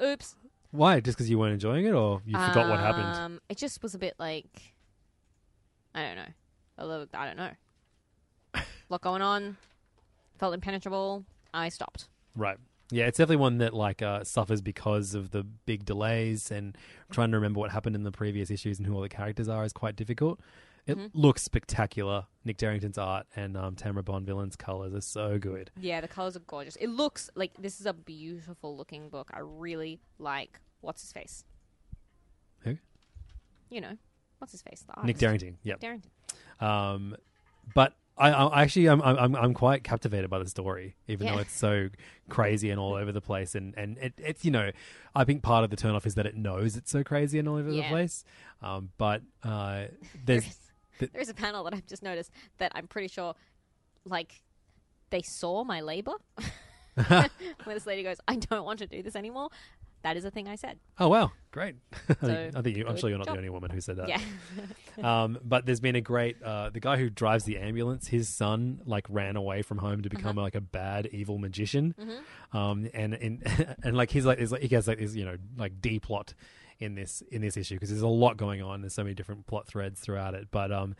Oops. 0.04 0.34
Why? 0.72 0.98
Just 0.98 1.16
because 1.16 1.30
you 1.30 1.38
weren't 1.38 1.54
enjoying 1.54 1.86
it, 1.86 1.92
or 1.92 2.20
you 2.26 2.36
forgot 2.36 2.68
what 2.68 2.80
happened? 2.80 3.06
Um, 3.06 3.40
it 3.48 3.56
just 3.56 3.80
was 3.80 3.94
a 3.94 3.98
bit 3.98 4.14
like 4.18 4.74
I 5.94 6.02
don't 6.02 6.16
know. 6.16 6.32
A 6.78 6.86
little, 6.86 7.06
I 7.14 7.26
don't 7.26 7.36
know. 7.36 7.50
A 8.54 8.62
lot 8.90 9.00
going 9.00 9.22
on. 9.22 9.56
Felt 10.38 10.54
impenetrable. 10.54 11.24
I 11.52 11.68
stopped. 11.68 12.08
Right. 12.36 12.58
Yeah, 12.90 13.06
it's 13.06 13.18
definitely 13.18 13.36
one 13.36 13.58
that 13.58 13.74
like 13.74 14.00
uh, 14.00 14.24
suffers 14.24 14.60
because 14.62 15.14
of 15.14 15.30
the 15.30 15.42
big 15.42 15.84
delays 15.84 16.50
and 16.50 16.76
trying 17.10 17.30
to 17.32 17.36
remember 17.36 17.60
what 17.60 17.70
happened 17.70 17.94
in 17.96 18.02
the 18.02 18.12
previous 18.12 18.50
issues 18.50 18.78
and 18.78 18.86
who 18.86 18.94
all 18.94 19.02
the 19.02 19.08
characters 19.08 19.48
are 19.48 19.64
is 19.64 19.72
quite 19.72 19.94
difficult. 19.96 20.40
It 20.86 20.96
Mhm. 20.96 21.10
looks 21.12 21.42
spectacular. 21.42 22.26
Nick 22.46 22.56
Derington's 22.56 22.96
art 22.96 23.26
and 23.36 23.58
um, 23.58 23.76
Tamra 23.76 24.02
Bonvillain's 24.02 24.56
colors 24.56 24.94
are 24.94 25.02
so 25.02 25.38
good. 25.38 25.70
Yeah, 25.78 26.00
the 26.00 26.08
colors 26.08 26.34
are 26.34 26.40
gorgeous. 26.40 26.76
It 26.76 26.88
looks 26.88 27.28
like 27.34 27.52
this 27.58 27.78
is 27.78 27.84
a 27.84 27.92
beautiful 27.92 28.74
looking 28.74 29.10
book. 29.10 29.30
I 29.34 29.40
really 29.40 30.00
like 30.18 30.58
what's 30.80 31.02
his 31.02 31.12
face. 31.12 31.44
Who? 32.60 32.78
You 33.68 33.82
know, 33.82 33.98
what's 34.38 34.52
his 34.52 34.62
face? 34.62 34.82
The 34.86 35.02
Nick 35.04 35.22
artist. 35.22 35.44
Derington. 35.44 35.56
Yep. 35.62 35.82
Nick 35.82 36.00
Derington. 36.60 36.66
Um, 36.66 37.16
but 37.74 37.94
I, 38.18 38.30
I 38.30 38.62
actually 38.62 38.86
I'm, 38.88 39.00
I'm 39.02 39.34
I'm 39.36 39.54
quite 39.54 39.84
captivated 39.84 40.28
by 40.30 40.38
the 40.38 40.48
story, 40.48 40.96
even 41.06 41.26
Yeah. 41.26 41.34
though 41.34 41.40
it's 41.40 41.56
so 41.56 41.88
crazy 42.28 42.70
and 42.70 42.80
all 42.80 42.94
over 42.94 43.12
the 43.12 43.20
place. 43.20 43.54
And 43.54 43.74
and 43.76 43.96
it, 43.98 44.14
it's 44.18 44.44
you 44.44 44.50
know 44.50 44.70
I 45.14 45.24
think 45.24 45.42
part 45.42 45.64
of 45.64 45.70
the 45.70 45.76
turnoff 45.76 46.04
is 46.06 46.14
that 46.16 46.26
it 46.26 46.36
knows 46.36 46.76
it's 46.76 46.90
so 46.90 47.02
crazy 47.04 47.38
and 47.38 47.48
all 47.48 47.56
over 47.56 47.70
the 47.70 47.82
place. 47.84 48.24
Um, 48.62 48.90
but 48.98 49.22
uh, 49.44 49.84
there's 50.24 50.44
th- 50.98 51.12
There's 51.12 51.28
a 51.28 51.34
panel 51.34 51.64
that 51.64 51.74
I've 51.74 51.86
just 51.86 52.02
noticed 52.02 52.30
that 52.58 52.72
I'm 52.74 52.88
pretty 52.88 53.08
sure, 53.08 53.34
like, 54.04 54.42
they 55.10 55.22
saw 55.22 55.62
my 55.64 55.80
labor. 55.80 56.12
Where 57.06 57.74
this 57.76 57.86
lady 57.86 58.02
goes, 58.02 58.16
I 58.26 58.34
don't 58.36 58.64
want 58.64 58.80
to 58.80 58.86
do 58.88 59.02
this 59.04 59.14
anymore. 59.14 59.50
That 60.02 60.16
is 60.16 60.24
a 60.24 60.30
thing 60.30 60.46
I 60.48 60.54
said. 60.54 60.78
Oh 60.98 61.08
wow, 61.08 61.32
great! 61.50 61.74
I 62.08 62.12
So, 62.14 62.14
think- 62.26 62.56
I 62.56 62.62
think 62.62 62.76
you, 62.76 62.86
I'm 62.86 62.96
sure 62.96 63.08
you're 63.10 63.18
not 63.18 63.26
job. 63.26 63.34
the 63.34 63.38
only 63.40 63.50
woman 63.50 63.70
who 63.70 63.80
said 63.80 63.96
that. 63.96 64.08
Yeah. 64.08 64.20
um, 65.24 65.38
but 65.44 65.66
there's 65.66 65.80
been 65.80 65.96
a 65.96 66.00
great 66.00 66.40
uh, 66.42 66.70
the 66.70 66.80
guy 66.80 66.96
who 66.96 67.10
drives 67.10 67.44
the 67.44 67.58
ambulance. 67.58 68.06
His 68.08 68.28
son 68.28 68.80
like 68.86 69.06
ran 69.08 69.36
away 69.36 69.62
from 69.62 69.78
home 69.78 70.02
to 70.02 70.08
become 70.08 70.38
Uh-huh. 70.38 70.42
like 70.42 70.54
a 70.54 70.60
bad 70.60 71.06
evil 71.12 71.38
magician. 71.38 71.94
Mhm. 71.98 72.56
Um, 72.56 72.88
and 72.94 73.14
and 73.14 73.76
and 73.82 73.96
like 73.96 74.10
he's 74.10 74.24
like, 74.24 74.38
he's 74.38 74.52
like 74.52 74.62
he 74.62 74.74
has 74.74 74.86
like 74.88 74.98
this 74.98 75.14
you 75.14 75.24
know 75.24 75.36
like 75.56 75.80
D 75.80 75.98
plot 75.98 76.34
in 76.78 76.94
this 76.94 77.22
in 77.32 77.42
this 77.42 77.56
issue 77.56 77.74
because 77.74 77.90
there's 77.90 78.02
a 78.02 78.06
lot 78.06 78.36
going 78.36 78.62
on. 78.62 78.80
There's 78.82 78.94
so 78.94 79.02
many 79.02 79.14
different 79.14 79.46
plot 79.46 79.66
threads 79.66 79.98
throughout 80.00 80.34
it. 80.34 80.48
But 80.52 80.70
um, 80.70 80.94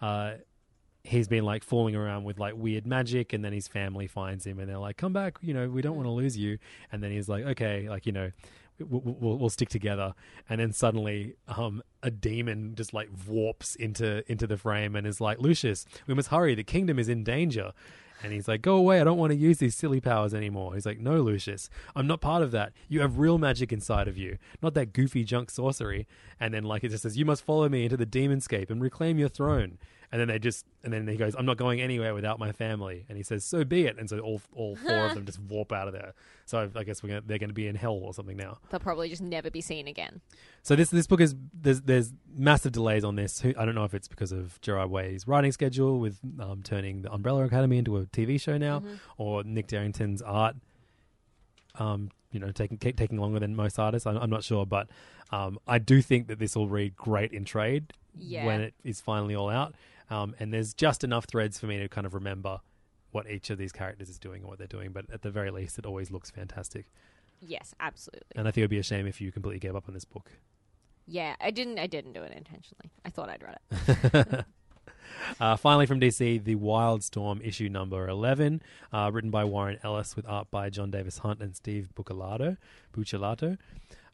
uh, 0.00 0.34
he's 1.04 1.28
been 1.28 1.44
like 1.44 1.62
fooling 1.62 1.94
around 1.94 2.24
with 2.24 2.38
like 2.38 2.54
weird 2.56 2.86
magic 2.86 3.32
and 3.32 3.44
then 3.44 3.52
his 3.52 3.68
family 3.68 4.06
finds 4.06 4.46
him 4.46 4.58
and 4.58 4.68
they're 4.68 4.78
like 4.78 4.96
come 4.96 5.12
back 5.12 5.36
you 5.42 5.54
know 5.54 5.68
we 5.68 5.82
don't 5.82 5.96
want 5.96 6.06
to 6.06 6.10
lose 6.10 6.36
you 6.36 6.58
and 6.90 7.02
then 7.02 7.12
he's 7.12 7.28
like 7.28 7.44
okay 7.44 7.88
like 7.88 8.06
you 8.06 8.12
know 8.12 8.30
we'll, 8.80 9.02
we'll, 9.04 9.38
we'll 9.38 9.50
stick 9.50 9.68
together 9.68 10.14
and 10.48 10.60
then 10.60 10.72
suddenly 10.72 11.36
um 11.46 11.82
a 12.02 12.10
demon 12.10 12.74
just 12.74 12.94
like 12.94 13.08
warps 13.28 13.76
into 13.76 14.28
into 14.30 14.46
the 14.46 14.56
frame 14.56 14.96
and 14.96 15.06
is 15.06 15.20
like 15.20 15.38
lucius 15.38 15.84
we 16.06 16.14
must 16.14 16.28
hurry 16.28 16.54
the 16.54 16.64
kingdom 16.64 16.98
is 16.98 17.08
in 17.08 17.22
danger 17.22 17.72
and 18.22 18.32
he's 18.32 18.48
like, 18.48 18.62
go 18.62 18.76
away. 18.76 19.00
I 19.00 19.04
don't 19.04 19.18
want 19.18 19.32
to 19.32 19.36
use 19.38 19.58
these 19.58 19.74
silly 19.74 20.00
powers 20.00 20.32
anymore. 20.32 20.74
He's 20.74 20.86
like, 20.86 20.98
no, 20.98 21.20
Lucius, 21.20 21.68
I'm 21.94 22.06
not 22.06 22.22
part 22.22 22.42
of 22.42 22.52
that. 22.52 22.72
You 22.88 23.02
have 23.02 23.18
real 23.18 23.36
magic 23.36 23.70
inside 23.70 24.08
of 24.08 24.16
you, 24.16 24.38
not 24.62 24.72
that 24.74 24.94
goofy 24.94 25.24
junk 25.24 25.50
sorcery. 25.50 26.06
And 26.40 26.54
then, 26.54 26.64
like, 26.64 26.84
it 26.84 26.88
just 26.88 27.02
says, 27.02 27.18
you 27.18 27.26
must 27.26 27.44
follow 27.44 27.68
me 27.68 27.84
into 27.84 27.98
the 27.98 28.06
demonscape 28.06 28.70
and 28.70 28.80
reclaim 28.80 29.18
your 29.18 29.28
throne. 29.28 29.78
And 30.14 30.20
then 30.20 30.28
they 30.28 30.38
just, 30.38 30.64
and 30.84 30.92
then 30.92 31.08
he 31.08 31.16
goes, 31.16 31.34
I'm 31.36 31.44
not 31.44 31.56
going 31.56 31.80
anywhere 31.80 32.14
without 32.14 32.38
my 32.38 32.52
family. 32.52 33.04
And 33.08 33.16
he 33.18 33.24
says, 33.24 33.44
so 33.44 33.64
be 33.64 33.86
it. 33.86 33.98
And 33.98 34.08
so 34.08 34.20
all, 34.20 34.40
all 34.54 34.76
four 34.76 35.06
of 35.06 35.14
them 35.16 35.26
just 35.26 35.40
warp 35.50 35.72
out 35.72 35.88
of 35.88 35.92
there. 35.92 36.12
So 36.46 36.70
I 36.76 36.84
guess 36.84 37.02
we're 37.02 37.08
gonna, 37.08 37.22
they're 37.26 37.38
going 37.40 37.50
to 37.50 37.54
be 37.54 37.66
in 37.66 37.74
hell 37.74 37.94
or 38.00 38.14
something 38.14 38.36
now. 38.36 38.58
They'll 38.70 38.78
probably 38.78 39.08
just 39.08 39.22
never 39.22 39.50
be 39.50 39.60
seen 39.60 39.88
again. 39.88 40.20
So 40.62 40.76
this 40.76 40.88
this 40.90 41.08
book 41.08 41.20
is 41.20 41.34
there's 41.52 41.80
there's 41.80 42.12
massive 42.32 42.70
delays 42.70 43.02
on 43.02 43.16
this. 43.16 43.44
I 43.44 43.64
don't 43.64 43.74
know 43.74 43.82
if 43.82 43.92
it's 43.92 44.06
because 44.06 44.30
of 44.30 44.60
Gerard 44.60 44.88
Way's 44.88 45.26
writing 45.26 45.50
schedule 45.50 45.98
with 45.98 46.20
um, 46.38 46.62
turning 46.62 47.02
the 47.02 47.12
Umbrella 47.12 47.44
Academy 47.44 47.78
into 47.78 47.96
a 47.96 48.04
TV 48.06 48.40
show 48.40 48.56
now, 48.56 48.80
Mhm. 48.80 48.98
or 49.18 49.42
Nick 49.42 49.66
Derington's 49.66 50.22
art. 50.22 50.54
Um, 51.76 52.10
you 52.30 52.38
know, 52.38 52.52
taking 52.52 52.78
taking 52.78 53.18
longer 53.18 53.40
than 53.40 53.56
most 53.56 53.78
artists. 53.80 54.06
I'm, 54.06 54.16
I'm 54.16 54.30
not 54.30 54.44
sure, 54.44 54.64
but 54.64 54.88
um, 55.32 55.58
I 55.66 55.78
do 55.78 56.00
think 56.02 56.28
that 56.28 56.38
this 56.38 56.54
will 56.54 56.68
read 56.68 56.94
great 56.96 57.32
in 57.32 57.44
trade 57.44 57.92
Yeah. 58.16 58.46
when 58.46 58.60
it 58.60 58.74
is 58.84 59.00
finally 59.00 59.34
all 59.34 59.50
out. 59.50 59.74
Um, 60.14 60.34
and 60.38 60.54
there's 60.54 60.74
just 60.74 61.02
enough 61.02 61.24
threads 61.24 61.58
for 61.58 61.66
me 61.66 61.78
to 61.78 61.88
kind 61.88 62.06
of 62.06 62.14
remember 62.14 62.60
what 63.10 63.28
each 63.28 63.50
of 63.50 63.58
these 63.58 63.72
characters 63.72 64.08
is 64.08 64.18
doing 64.18 64.42
and 64.42 64.48
what 64.48 64.58
they're 64.58 64.66
doing. 64.66 64.92
But 64.92 65.06
at 65.12 65.22
the 65.22 65.30
very 65.30 65.50
least, 65.50 65.78
it 65.78 65.86
always 65.86 66.10
looks 66.10 66.30
fantastic. 66.30 66.86
Yes, 67.40 67.74
absolutely. 67.80 68.26
And 68.36 68.46
I 68.46 68.52
think 68.52 68.58
it 68.58 68.64
would 68.64 68.70
be 68.70 68.78
a 68.78 68.84
shame 68.84 69.06
if 69.06 69.20
you 69.20 69.32
completely 69.32 69.58
gave 69.58 69.74
up 69.74 69.88
on 69.88 69.94
this 69.94 70.04
book. 70.04 70.30
Yeah, 71.06 71.34
I 71.40 71.50
didn't. 71.50 71.78
I 71.78 71.86
didn't 71.86 72.12
do 72.12 72.22
it 72.22 72.32
intentionally. 72.32 72.92
I 73.04 73.10
thought 73.10 73.28
I'd 73.28 73.42
read 73.42 73.58
it. 74.14 74.44
Uh, 75.40 75.54
finally, 75.54 75.86
from 75.86 76.00
DC, 76.00 76.42
The 76.42 76.56
Wildstorm 76.56 77.46
issue 77.46 77.68
number 77.68 78.08
11, 78.08 78.62
uh, 78.92 79.10
written 79.12 79.30
by 79.30 79.44
Warren 79.44 79.78
Ellis 79.84 80.16
with 80.16 80.26
art 80.26 80.50
by 80.50 80.70
Jon 80.70 80.90
Davis-Hunt 80.90 81.40
and 81.40 81.54
Steve 81.54 81.90
Buccellato. 81.94 82.56
Buccellato. 82.92 83.58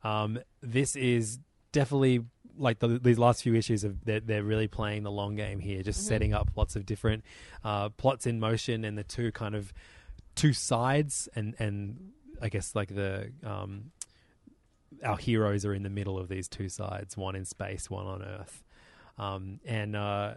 Um, 0.03 0.41
this 0.63 0.97
is 0.97 1.39
definitely 1.73 2.25
like 2.57 2.79
the, 2.79 2.89
these 2.99 3.19
last 3.19 3.43
few 3.43 3.55
issues 3.55 3.85
of 3.85 4.05
they're, 4.05 4.21
they're 4.21 4.43
really 4.43 4.69
playing 4.69 5.03
the 5.03 5.11
long 5.11 5.37
game 5.37 5.59
here, 5.61 5.83
just 5.83 6.01
Mhm. 6.01 6.09
setting 6.09 6.35
up 6.35 6.51
lots 6.57 6.77
of 6.77 6.87
different 6.87 7.25
uh, 7.65 7.89
plots 7.91 8.27
in 8.27 8.41
motion 8.41 8.85
and 8.85 8.97
the 8.99 9.05
two 9.05 9.33
kind 9.33 9.55
of 9.55 9.73
two 10.35 10.53
sides 10.53 11.29
and 11.35 11.55
and 11.59 12.13
I 12.41 12.49
guess 12.49 12.75
like 12.75 12.95
the 12.95 13.33
um, 13.45 13.91
our 15.05 15.17
heroes 15.17 15.65
are 15.65 15.75
in 15.75 15.83
the 15.83 15.91
middle 15.91 16.19
of 16.19 16.29
these 16.29 16.49
two 16.49 16.69
sides, 16.69 17.17
one 17.17 17.37
in 17.37 17.45
space, 17.45 17.89
one 17.91 18.07
on 18.07 18.23
Earth, 18.23 18.63
um, 19.19 19.61
and 19.65 19.95
uh, 19.97 20.35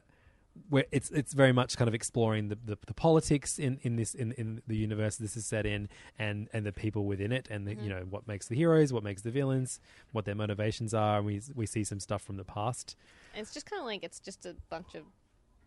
where 0.69 0.85
it's 0.91 1.09
it's 1.11 1.33
very 1.33 1.51
much 1.51 1.77
kind 1.77 1.87
of 1.87 1.93
exploring 1.95 2.47
the, 2.49 2.57
the, 2.63 2.77
the 2.85 2.93
politics 2.93 3.57
in, 3.57 3.79
in 3.81 3.95
this 3.95 4.13
in, 4.13 4.31
in 4.33 4.61
the 4.67 4.75
universe 4.77 5.15
this 5.17 5.35
is 5.35 5.45
set 5.45 5.65
in 5.65 5.89
and 6.19 6.47
and 6.53 6.65
the 6.65 6.71
people 6.71 7.05
within 7.05 7.31
it 7.31 7.47
and 7.49 7.67
the, 7.67 7.73
you 7.75 7.89
know 7.89 8.05
what 8.09 8.27
makes 8.27 8.47
the 8.47 8.55
heroes 8.55 8.93
what 8.93 9.03
makes 9.03 9.23
the 9.23 9.31
villains 9.31 9.79
what 10.11 10.25
their 10.25 10.35
motivations 10.35 10.93
are 10.93 11.17
and 11.17 11.25
we 11.25 11.41
we 11.55 11.65
see 11.65 11.83
some 11.83 11.99
stuff 11.99 12.21
from 12.21 12.37
the 12.37 12.43
past 12.43 12.95
And 13.33 13.41
it's 13.41 13.53
just 13.53 13.65
kind 13.65 13.79
of 13.79 13.85
like 13.87 14.03
it's 14.03 14.19
just 14.19 14.45
a 14.45 14.55
bunch 14.69 14.93
of 14.95 15.03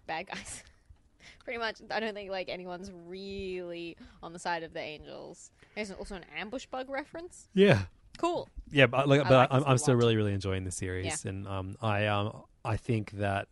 bad 0.07 0.29
guys. 0.29 0.63
Pretty 1.45 1.59
much, 1.59 1.81
I 1.91 1.99
don't 1.99 2.15
think 2.15 2.31
like 2.31 2.49
anyone's 2.49 2.93
really 3.07 3.97
on 4.23 4.33
the 4.33 4.39
side 4.39 4.63
of 4.63 4.73
the 4.73 4.81
angels. 4.81 5.51
There's 5.75 5.91
also 5.91 6.15
an 6.15 6.25
ambush 6.39 6.67
bug 6.67 6.89
reference. 6.89 7.49
yeah 7.55 7.83
Cool. 8.19 8.49
yeah 8.71 8.87
but 8.87 9.09
like 9.09 9.21
I 9.21 9.25
but 9.25 9.31
like 9.33 9.49
I'm, 9.51 9.59
this 9.61 9.67
a 9.67 9.71
I'm 9.71 9.79
still 9.79 9.95
really 9.97 10.17
really 10.17 10.33
enjoying 10.33 10.63
the 10.65 10.71
series 10.71 11.25
Yeah. 11.25 11.31
and 11.31 11.47
um 11.49 11.77
I 11.83 12.07
um 12.07 12.43
I 12.65 12.77
think 12.77 13.11
that 13.13 13.49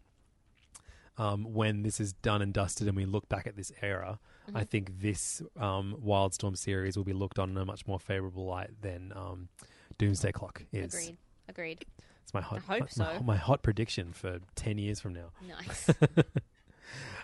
um, 1.18 1.52
when 1.54 1.82
this 1.82 2.00
is 2.00 2.12
done 2.12 2.42
and 2.42 2.52
dusted 2.52 2.88
and 2.88 2.96
we 2.96 3.04
look 3.06 3.28
back 3.28 3.46
at 3.46 3.56
this 3.56 3.72
era, 3.82 4.18
Mm-hmm. 4.46 4.58
I 4.58 4.64
think 4.64 5.00
this 5.00 5.40
um, 5.58 5.96
Wildstorm 6.04 6.54
series 6.58 6.98
will 6.98 7.04
be 7.04 7.14
looked 7.14 7.38
on 7.38 7.48
in 7.48 7.56
a 7.56 7.64
much 7.64 7.86
more 7.86 7.98
favorable 7.98 8.44
light 8.44 8.68
than 8.82 9.10
um, 9.16 9.48
Doomsday 9.96 10.32
Clock 10.32 10.64
is. 10.70 10.92
Agreed. 10.92 11.16
Agreed. 11.48 11.84
It's 12.22 12.34
my 12.34 12.42
hot, 12.42 12.60
I 12.68 12.80
hope 12.80 12.88
my, 12.98 13.04
my- 13.14 13.20
my 13.20 13.36
hot 13.36 13.62
prediction 13.62 14.12
for 14.12 14.40
ten 14.54 14.76
years 14.76 15.00
from 15.00 15.14
now. 15.14 15.30
Nice. 15.48 15.88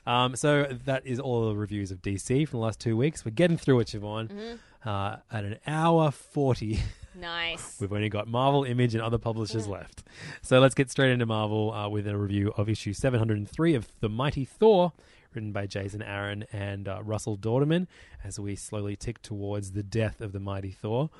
Um, 0.06 0.34
so 0.34 0.64
that 0.86 1.06
is 1.06 1.20
all 1.20 1.48
the 1.50 1.54
reviews 1.54 1.90
of 1.90 2.00
DC 2.00 2.48
from 2.48 2.60
the 2.60 2.64
last 2.64 2.80
two 2.80 2.96
weeks. 2.96 3.22
We're 3.24 3.32
getting 3.32 3.58
through 3.58 3.80
it, 3.80 3.88
Siobhan. 3.88 4.28
Mm-hmm. 4.28 4.88
Uh, 4.88 5.16
at 5.30 5.44
an 5.44 5.58
hour 5.66 6.10
forty, 6.10 6.80
nice. 7.14 7.80
we've 7.80 7.92
only 7.92 8.08
got 8.08 8.28
Marvel, 8.28 8.64
Image, 8.64 8.94
and 8.94 9.02
other 9.02 9.18
publishers 9.18 9.66
left. 9.66 10.02
So 10.42 10.60
let's 10.60 10.74
get 10.74 10.90
straight 10.90 11.10
into 11.10 11.26
Marvel 11.26 11.72
uh, 11.72 11.88
with 11.88 12.06
a 12.06 12.16
review 12.16 12.52
of 12.56 12.68
issue 12.68 12.92
seven 12.92 13.18
hundred 13.18 13.38
and 13.38 13.48
three 13.48 13.74
of 13.74 13.88
The 14.00 14.08
Mighty 14.08 14.44
Thor, 14.44 14.92
written 15.34 15.52
by 15.52 15.66
Jason 15.66 16.02
Aaron 16.02 16.44
and 16.52 16.88
uh, 16.88 17.02
Russell 17.02 17.36
Dauterman. 17.36 17.86
As 18.24 18.38
we 18.38 18.56
slowly 18.56 18.96
tick 18.96 19.22
towards 19.22 19.72
the 19.72 19.82
death 19.82 20.20
of 20.20 20.32
the 20.32 20.40
Mighty 20.40 20.70
Thor, 20.72 21.10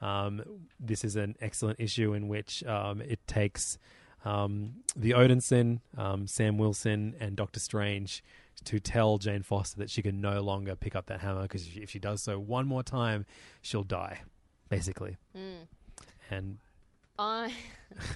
um, 0.00 0.42
this 0.80 1.04
is 1.04 1.16
an 1.16 1.36
excellent 1.40 1.80
issue 1.80 2.12
in 2.12 2.28
which 2.28 2.64
um, 2.64 3.00
it 3.00 3.26
takes 3.26 3.78
um, 4.24 4.74
the 4.96 5.10
Odinson, 5.12 5.80
um, 5.96 6.26
Sam 6.26 6.58
Wilson, 6.58 7.14
and 7.20 7.36
Doctor 7.36 7.60
Strange 7.60 8.22
to 8.64 8.78
tell 8.78 9.18
Jane 9.18 9.42
Foster 9.42 9.78
that 9.78 9.90
she 9.90 10.02
can 10.02 10.20
no 10.20 10.40
longer 10.40 10.76
pick 10.76 10.94
up 10.94 11.06
that 11.06 11.20
hammer 11.20 11.42
because 11.42 11.68
if 11.74 11.90
she 11.90 11.98
does 11.98 12.22
so 12.22 12.38
one 12.38 12.66
more 12.66 12.82
time, 12.82 13.26
she'll 13.60 13.82
die, 13.82 14.20
basically. 14.72 15.16
Mm. 15.36 15.66
And 16.30 16.58
Uh, 17.18 17.48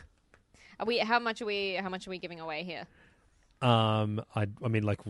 are 0.80 0.86
we? 0.86 0.98
How 0.98 1.18
much 1.18 1.42
are 1.42 1.46
we? 1.46 1.74
How 1.74 1.88
much 1.88 2.06
are 2.06 2.10
we 2.10 2.18
giving 2.18 2.40
away 2.40 2.64
here? 2.64 2.86
um, 3.62 4.22
I, 4.34 4.46
I 4.64 4.68
mean, 4.68 4.82
like, 4.82 5.00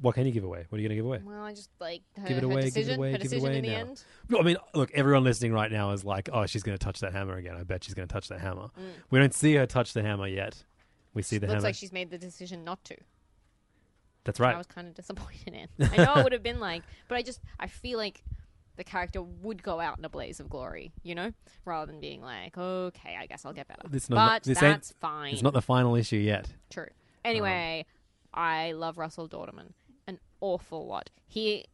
what 0.00 0.14
can 0.14 0.26
you 0.26 0.32
give 0.32 0.44
away? 0.44 0.64
What 0.68 0.78
are 0.78 0.82
you 0.82 0.88
going 0.88 0.96
to 0.96 1.02
give 1.02 1.06
away? 1.06 1.20
Well, 1.24 1.42
I 1.42 1.52
just 1.52 1.70
like 1.80 2.02
her, 2.16 2.28
Give 2.28 2.38
it 2.38 2.44
away, 2.44 2.70
give 2.70 2.88
it 2.88 2.96
away, 2.96 3.16
give 3.18 3.32
it 3.32 3.38
away 3.40 3.58
in 3.58 3.62
the 3.62 3.74
end. 3.74 4.02
I 4.38 4.42
mean, 4.42 4.56
look, 4.74 4.90
everyone 4.92 5.24
listening 5.24 5.52
right 5.52 5.70
now 5.70 5.92
is 5.92 6.04
like, 6.04 6.28
oh, 6.32 6.46
she's 6.46 6.62
going 6.62 6.76
to 6.76 6.82
touch 6.84 7.00
that 7.00 7.12
hammer 7.12 7.36
again. 7.36 7.56
I 7.56 7.62
bet 7.62 7.84
she's 7.84 7.94
going 7.94 8.08
to 8.08 8.12
touch 8.12 8.28
that 8.28 8.40
hammer. 8.40 8.68
Mm. 8.78 8.92
We 9.10 9.18
don't 9.18 9.34
see 9.34 9.54
her 9.54 9.66
touch 9.66 9.92
the 9.92 10.02
hammer 10.02 10.26
yet. 10.26 10.62
We 11.14 11.22
see 11.22 11.38
the 11.38 11.46
Looks 11.46 11.56
hammer. 11.56 11.68
like 11.68 11.74
she's 11.74 11.92
made 11.92 12.10
the 12.10 12.18
decision 12.18 12.64
not 12.64 12.82
to. 12.84 12.96
That's 14.24 14.38
right. 14.40 14.54
I 14.54 14.58
was 14.58 14.66
kind 14.66 14.86
of 14.88 14.94
disappointed 14.94 15.54
in. 15.54 15.90
I 15.92 15.96
know 16.04 16.14
it 16.16 16.24
would 16.24 16.32
have 16.32 16.42
been 16.42 16.60
like, 16.60 16.82
but 17.08 17.16
I 17.16 17.22
just 17.22 17.40
I 17.58 17.66
feel 17.66 17.98
like 17.98 18.22
the 18.80 18.84
character 18.84 19.20
would 19.20 19.62
go 19.62 19.78
out 19.78 19.98
in 19.98 20.04
a 20.06 20.08
blaze 20.08 20.40
of 20.40 20.48
glory, 20.48 20.90
you 21.02 21.14
know, 21.14 21.32
rather 21.66 21.92
than 21.92 22.00
being 22.00 22.22
like, 22.22 22.56
okay, 22.56 23.14
I 23.20 23.26
guess 23.26 23.44
I'll 23.44 23.52
get 23.52 23.68
better. 23.68 23.82
This 23.90 24.08
but 24.08 24.14
not- 24.14 24.42
this 24.44 24.58
that's 24.58 24.92
fine. 25.00 25.34
It's 25.34 25.42
not 25.42 25.52
the 25.52 25.60
final 25.60 25.94
issue 25.96 26.16
yet. 26.16 26.50
True. 26.70 26.88
Anyway, 27.22 27.84
I 28.32 28.72
love 28.72 28.96
Russell 28.96 29.28
Dauterman 29.28 29.72
an 30.06 30.18
awful 30.40 30.86
lot. 30.86 31.10
He, 31.26 31.66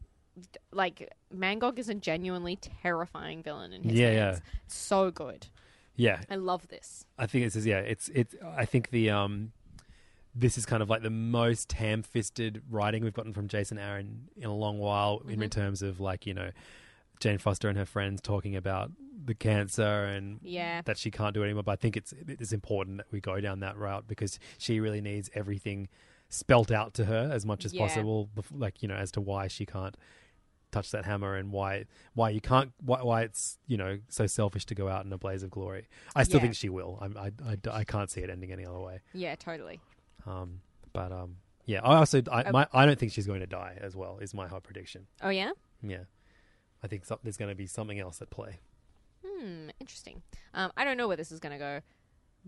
like, 0.73 1.09
Mangog 1.33 1.79
is 1.79 1.87
a 1.87 1.95
genuinely 1.95 2.57
terrifying 2.57 3.41
villain 3.41 3.71
in 3.71 3.83
his 3.83 3.93
Yeah, 3.97 4.07
hands. 4.11 4.41
yeah. 4.43 4.49
It's 4.65 4.75
so 4.75 5.09
good. 5.09 5.47
Yeah, 5.95 6.19
I 6.29 6.35
love 6.35 6.67
this. 6.67 7.05
I 7.17 7.25
think 7.25 7.45
it's 7.45 7.55
yeah, 7.65 7.79
it's 7.79 8.09
it's. 8.09 8.35
I 8.45 8.65
think 8.65 8.89
the 8.91 9.09
um, 9.09 9.53
this 10.35 10.55
is 10.57 10.63
kind 10.65 10.83
of 10.83 10.89
like 10.91 11.01
the 11.01 11.09
most 11.09 11.71
ham-fisted 11.71 12.61
writing 12.69 13.03
we've 13.03 13.13
gotten 13.15 13.33
from 13.33 13.47
Jason 13.47 13.79
Aaron 13.79 14.27
in 14.35 14.43
a 14.49 14.53
long 14.55 14.77
while, 14.77 15.23
in 15.27 15.39
Mhm. 15.39 15.49
terms 15.49 15.81
of 15.81 15.99
like 15.99 16.27
you 16.27 16.35
know, 16.35 16.51
Jane 17.19 17.37
Foster 17.37 17.67
and 17.69 17.77
her 17.77 17.85
friends 17.85 18.21
talking 18.21 18.55
about 18.55 18.91
the 19.25 19.33
cancer 19.35 19.83
and 20.05 20.39
Yeah. 20.41 20.81
that 20.85 20.97
she 20.97 21.11
can't 21.11 21.33
do 21.33 21.41
it 21.41 21.45
anymore. 21.45 21.63
But 21.63 21.73
I 21.73 21.75
think 21.77 21.97
it's 21.97 22.13
it's 22.27 22.51
important 22.53 22.97
that 22.97 23.07
we 23.11 23.19
go 23.19 23.39
down 23.41 23.59
that 23.61 23.77
route 23.77 24.07
because 24.07 24.39
she 24.57 24.79
really 24.79 25.01
needs 25.01 25.29
everything 25.33 25.89
spelt 26.29 26.71
out 26.71 26.93
to 26.95 27.05
her 27.05 27.29
as 27.31 27.45
much 27.45 27.65
as 27.65 27.73
Yeah. 27.73 27.81
possible, 27.83 28.29
like 28.51 28.81
you 28.81 28.87
know, 28.87 28.95
as 28.95 29.11
to 29.11 29.21
why 29.21 29.47
she 29.47 29.65
can't 29.65 29.95
touch 30.71 30.91
that 30.91 31.05
hammer 31.05 31.35
and 31.35 31.51
why 31.51 31.85
why 32.13 32.29
you 32.29 32.41
can't 32.41 32.73
why, 32.83 33.01
why 33.01 33.21
it's 33.23 33.57
you 33.67 33.77
know 33.77 33.99
so 34.09 34.27
selfish 34.27 34.65
to 34.65 34.75
go 34.75 34.89
out 34.89 35.05
in 35.05 35.13
a 35.13 35.17
blaze 35.17 35.41
of 35.43 35.49
glory. 35.49 35.87
I 36.15 36.23
still 36.23 36.37
Yeah. 36.39 36.41
think 36.43 36.55
she 36.55 36.69
will. 36.69 36.99
I, 37.01 37.31
I 37.43 37.57
I 37.71 37.83
can't 37.83 38.09
see 38.11 38.21
it 38.21 38.29
ending 38.29 38.51
any 38.51 38.65
other 38.65 38.79
way. 38.79 38.99
Yeah, 39.13 39.35
totally. 39.35 39.79
Um, 40.25 40.61
but 40.93 41.11
um, 41.13 41.37
yeah. 41.65 41.81
I 41.83 41.95
also 41.95 42.21
I 42.31 42.43
Uh, 42.43 42.51
my, 42.51 42.67
I 42.73 42.85
don't 42.85 42.99
think 42.99 43.13
she's 43.13 43.27
going 43.27 43.39
to 43.39 43.47
die 43.47 43.77
as 43.79 43.95
well. 43.95 44.19
Is 44.19 44.33
my 44.33 44.47
hot 44.47 44.63
prediction. 44.63 45.07
Oh, 45.21 45.29
yeah? 45.29 45.51
Yeah, 45.81 46.03
I 46.83 46.87
think 46.87 47.03
there's 47.23 47.37
going 47.37 47.49
to 47.49 47.55
be 47.55 47.67
something 47.67 47.99
else 47.99 48.21
at 48.21 48.29
play. 48.29 48.59
Hmm, 49.25 49.69
interesting. 49.79 50.21
Um, 50.53 50.71
I 50.77 50.83
don't 50.83 50.97
know 50.97 51.07
where 51.07 51.17
this 51.17 51.31
is 51.31 51.39
going 51.39 51.53
to 51.53 51.59
go, 51.59 51.79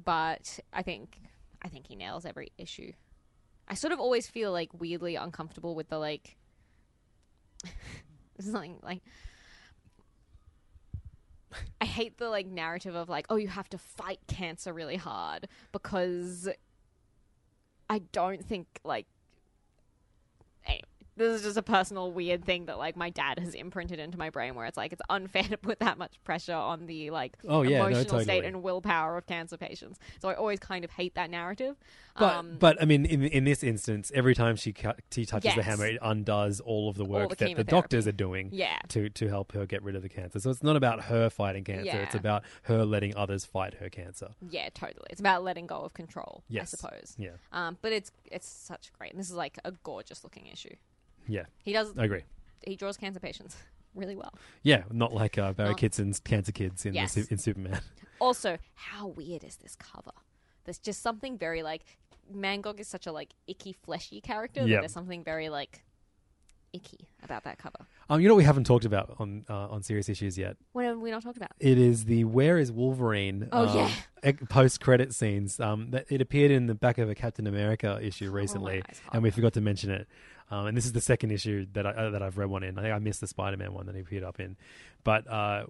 but 0.03 0.59
I 0.71 0.81
think 0.83 1.19
I 1.61 1.67
think 1.67 1.87
he 1.87 1.95
nails 1.95 2.25
every 2.25 2.51
issue. 2.57 2.93
I 3.67 3.73
sort 3.73 3.93
of 3.93 3.99
always 3.99 4.27
feel 4.27 4.51
like 4.51 4.69
weirdly 4.79 5.15
uncomfortable 5.15 5.75
with 5.75 5.89
the 5.89 5.97
like. 5.97 6.37
something 8.39 8.79
like. 8.83 9.01
I 11.81 11.85
hate 11.85 12.17
the 12.19 12.29
like 12.29 12.45
narrative 12.45 12.93
of 12.93 13.09
like, 13.09 13.25
oh, 13.29 13.35
you 13.35 13.47
have 13.47 13.69
to 13.69 13.77
fight 13.77 14.19
cancer 14.27 14.71
really 14.71 14.97
hard 14.97 15.47
because 15.71 16.47
I 17.89 17.99
don't 18.11 18.45
think 18.45 18.67
like 18.83 19.07
this 21.19 21.35
is 21.35 21.43
just 21.43 21.57
a 21.57 21.61
personal 21.61 22.11
weird 22.11 22.43
thing 22.43 22.65
that 22.65 22.77
like 22.79 22.95
my 22.95 23.09
dad 23.11 23.37
has 23.39 23.53
imprinted 23.53 23.99
into 23.99 24.17
my 24.17 24.29
brain 24.29 24.55
where 24.55 24.65
it's 24.65 24.77
like 24.77 24.91
it's 24.93 25.01
unfair 25.09 25.43
to 25.49 25.57
put 25.57 25.79
that 25.79 25.97
much 25.97 26.15
pressure 26.23 26.53
on 26.55 26.87
the 26.87 27.11
like 27.11 27.37
Oh, 27.47 27.61
yeah, 27.61 27.79
no, 27.79 27.87
emotional 27.87 28.21
state 28.21 28.43
and 28.45 28.63
willpower 28.63 29.17
of 29.17 29.25
cancer 29.27 29.57
patients. 29.57 29.99
So 30.21 30.29
I 30.29 30.33
always 30.33 30.59
kind 30.59 30.83
of 30.83 30.91
hate 30.91 31.15
that 31.15 31.29
narrative. 31.29 31.75
But 32.17 32.35
um, 32.35 32.57
but 32.59 32.81
I 32.81 32.85
mean, 32.85 33.05
in 33.05 33.23
in 33.23 33.43
this 33.45 33.63
instance, 33.63 34.11
every 34.15 34.33
time 34.35 34.55
she 34.55 34.73
cu- 34.73 34.93
she 35.11 35.25
touches 35.25 35.55
the 35.55 35.63
hammer, 35.63 35.85
it 35.85 35.97
undoes 36.01 36.59
all 36.59 36.89
of 36.89 36.95
the 36.97 37.05
work 37.05 37.29
the 37.29 37.45
that 37.45 37.55
the 37.57 37.63
doctors 37.63 38.07
are 38.07 38.11
doing 38.11 38.49
Yeah. 38.51 38.79
to 38.89 39.09
to 39.09 39.27
help 39.29 39.51
her 39.53 39.65
get 39.65 39.83
rid 39.83 39.95
of 39.95 40.01
the 40.01 40.09
cancer. 40.09 40.39
So 40.39 40.49
it's 40.49 40.63
not 40.63 40.75
about 40.75 41.03
her 41.05 41.29
fighting 41.29 41.63
cancer; 41.63 42.01
it's 42.01 42.15
about 42.15 42.43
her 42.63 42.83
letting 42.85 43.15
others 43.15 43.45
fight 43.45 43.75
her 43.75 43.89
cancer. 43.89 44.29
yeah, 44.49 44.69
totally. 44.73 45.07
It's 45.09 45.19
about 45.19 45.43
letting 45.43 45.67
go 45.67 45.77
of 45.77 45.93
control, 45.93 46.43
Yes. 46.49 46.73
I 46.73 46.77
suppose. 46.77 47.15
Yeah. 47.17 47.29
Um, 47.53 47.77
but 47.81 47.91
it's 47.93 48.11
it's 48.25 48.47
such 48.47 48.91
great. 48.97 49.11
And 49.11 49.19
this 49.19 49.29
is 49.29 49.35
like 49.35 49.57
a 49.63 49.71
gorgeous 49.71 50.23
looking 50.23 50.47
issue. 50.47 50.75
Yeah, 51.29 51.45
He 51.63 51.71
does. 51.73 51.93
I 51.97 52.05
agree. 52.05 52.23
He 52.65 52.75
draws 52.75 52.97
cancer 52.97 53.19
patients 53.19 53.55
really 53.95 54.15
well. 54.15 54.33
Yeah, 54.63 54.83
not 54.91 55.13
like 55.13 55.37
uh, 55.37 55.53
Barry 55.53 55.69
Not- 55.69 55.79
Kitson's 55.79 56.19
Cancer 56.19 56.51
Kids 56.51 56.85
in 56.85 56.91
the 56.93 56.99
Yes. 56.99 57.13
Su- 57.13 57.25
in 57.29 57.37
Superman. 57.37 57.79
Also, 58.21 58.57
how 58.75 59.07
weird 59.07 59.45
is 59.45 59.55
this 59.55 59.77
cover? 59.77 60.11
There's 60.65 60.77
just 60.77 61.01
something 61.01 61.37
very 61.37 61.63
like 61.63 61.85
Mangog 62.35 62.77
is 62.81 62.87
such 62.89 63.07
a 63.07 63.13
like 63.13 63.29
icky, 63.47 63.71
fleshy 63.71 64.19
character. 64.19 64.59
that 64.59 64.67
Yep. 64.67 64.81
there's 64.81 64.91
something 64.91 65.23
very 65.23 65.47
like 65.47 65.83
icky 66.73 67.07
about 67.23 67.45
that 67.45 67.57
cover. 67.57 67.77
Um, 68.09 68.19
you 68.19 68.27
know 68.27 68.33
what 68.33 68.39
we 68.39 68.43
haven't 68.43 68.65
talked 68.65 68.83
about 68.83 69.15
on 69.19 69.45
uh, 69.49 69.69
on 69.69 69.83
serious 69.83 70.09
issues 70.09 70.37
yet. 70.37 70.57
What 70.73 70.83
have 70.85 70.99
we 70.99 71.11
not 71.11 71.23
talked 71.23 71.37
about? 71.37 71.51
It 71.61 71.77
is 71.77 72.05
the 72.05 72.25
Where 72.25 72.57
is 72.57 72.73
Wolverine? 72.73 73.47
Oh, 73.53 73.67
um, 73.67 73.89
yeah. 74.23 74.31
Post 74.49 74.81
credit 74.81 75.13
scenes. 75.15 75.57
Um, 75.59 75.91
that 75.91 76.05
it 76.09 76.19
appeared 76.19 76.51
in 76.51 76.67
the 76.67 76.75
back 76.75 76.97
of 76.97 77.09
a 77.09 77.15
Captain 77.15 77.47
America 77.47 77.99
issue 78.01 78.29
recently, 78.31 78.83
nice. 78.85 78.99
and 79.13 79.23
we 79.23 79.31
forgot 79.31 79.53
to 79.53 79.61
mention 79.61 79.91
it. 79.91 80.07
Um, 80.51 80.65
and 80.67 80.75
this 80.75 80.85
is 80.85 80.93
the 80.93 81.01
second 81.01 81.31
issue 81.31 81.65
that 81.73 81.85
I 81.85 81.91
uh, 81.91 82.09
that 82.11 82.21
I've 82.23 82.37
read 82.37 82.49
one 82.49 82.63
in. 82.63 82.77
I 82.79 82.81
think 82.81 82.93
I 82.93 82.99
missed 82.99 83.21
the 83.21 83.27
Spider 83.27 83.57
Man 83.57 83.73
one 83.73 83.85
that 83.85 83.95
he 83.95 84.01
appeared 84.01 84.23
up 84.23 84.39
in, 84.39 84.57
but 85.03 85.27
uh, 85.29 85.65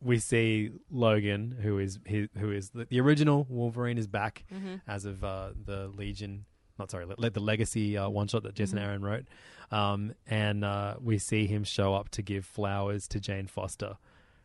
we 0.00 0.18
see 0.18 0.70
Logan, 0.90 1.56
who 1.60 1.78
is 1.78 1.98
he, 2.06 2.28
who 2.38 2.52
is 2.52 2.70
the, 2.70 2.84
the 2.84 3.00
original 3.00 3.46
Wolverine, 3.48 3.98
is 3.98 4.06
back 4.06 4.44
Mhm. 4.54 4.80
as 4.86 5.04
of 5.04 5.24
uh, 5.24 5.50
the 5.64 5.88
Legion. 5.88 6.44
Not 6.78 6.90
sorry, 6.90 7.04
le- 7.06 7.30
the 7.30 7.40
Legacy 7.40 7.98
uh, 7.98 8.08
one 8.08 8.28
shot 8.28 8.42
that 8.44 8.54
Jason 8.54 8.78
Mhm. 8.78 8.82
Aaron 8.82 9.02
wrote, 9.02 9.24
um, 9.72 10.14
and 10.26 10.64
uh, 10.64 10.94
we 11.00 11.18
see 11.18 11.46
him 11.46 11.64
show 11.64 11.94
up 11.94 12.08
to 12.10 12.22
give 12.22 12.44
flowers 12.46 13.08
to 13.08 13.20
Jane 13.20 13.46
Foster. 13.48 13.96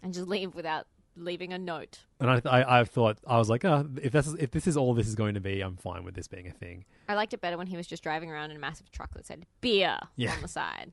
And 0.02 0.14
just 0.14 0.28
leave 0.28 0.54
without 0.56 0.88
leaving 1.18 1.54
a 1.54 1.58
note. 1.58 2.00
And 2.20 2.30
I, 2.30 2.42
I, 2.46 2.80
I 2.80 2.84
thought 2.84 3.18
I 3.28 3.38
was 3.38 3.50
like, 3.50 3.66
oh, 3.66 3.88
if 4.02 4.12
that's 4.12 4.30
if 4.34 4.52
this 4.52 4.68
is 4.68 4.78
all 4.78 4.94
this 4.94 5.08
is 5.08 5.16
going 5.16 5.34
to 5.36 5.40
be, 5.42 5.62
I'm 5.62 5.76
fine 5.78 6.04
with 6.04 6.16
this 6.16 6.28
being 6.28 6.48
a 6.48 6.52
thing. 6.52 6.86
I 7.10 7.14
liked 7.16 7.34
it 7.34 7.42
better 7.42 7.58
when 7.58 7.68
he 7.68 7.76
was 7.78 7.88
just 7.88 8.04
driving 8.04 8.32
around 8.32 8.52
in 8.52 8.58
a 8.58 8.60
massive 8.60 8.92
truck 8.92 9.14
that 9.16 9.26
said 9.26 9.46
beer 9.62 9.98
Yeah. 10.16 10.34
on 10.34 10.42
the 10.42 10.48
side. 10.48 10.92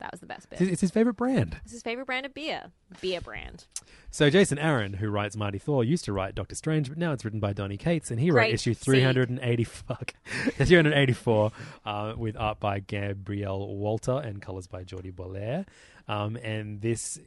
That 0.00 0.10
was 0.12 0.20
the 0.20 0.26
best 0.26 0.48
bit. 0.48 0.56
It's 0.56 0.60
his, 0.60 0.72
it's 0.72 0.80
his 0.80 0.90
favorite 0.90 1.14
brand. 1.16 1.58
It's 1.64 1.72
his 1.72 1.82
favorite 1.82 2.06
brand 2.06 2.24
of 2.26 2.32
beer. 2.32 2.64
Beer 3.02 3.20
brand. 3.20 3.66
So 4.10 4.30
Jason 4.30 4.58
Aaron, 4.58 4.94
who 4.94 5.08
writes 5.10 5.36
Mighty 5.36 5.58
Thor, 5.58 5.84
used 5.84 6.04
to 6.06 6.12
write 6.12 6.34
Doctor 6.34 6.54
Strange, 6.54 6.88
but 6.88 6.96
now 6.98 7.12
it's 7.12 7.24
written 7.24 7.38
by 7.38 7.52
Donny 7.52 7.76
Cates, 7.76 8.10
and 8.10 8.18
he 8.18 8.30
wrote 8.30 8.40
Great 8.44 8.54
issue 8.54 8.72
seed. 8.74 8.82
380, 8.84 9.64
fuck, 9.64 10.14
384 10.56 11.52
uh, 11.84 12.14
with 12.16 12.36
art 12.36 12.60
by 12.60 12.80
Gabriel 12.80 13.76
Walta 13.78 14.24
and 14.26 14.40
colors 14.40 14.66
by 14.66 14.84
Jordie 14.84 15.10
Bellaire. 15.12 15.66
Um, 16.08 16.36
and 16.36 16.80
this 16.80 17.18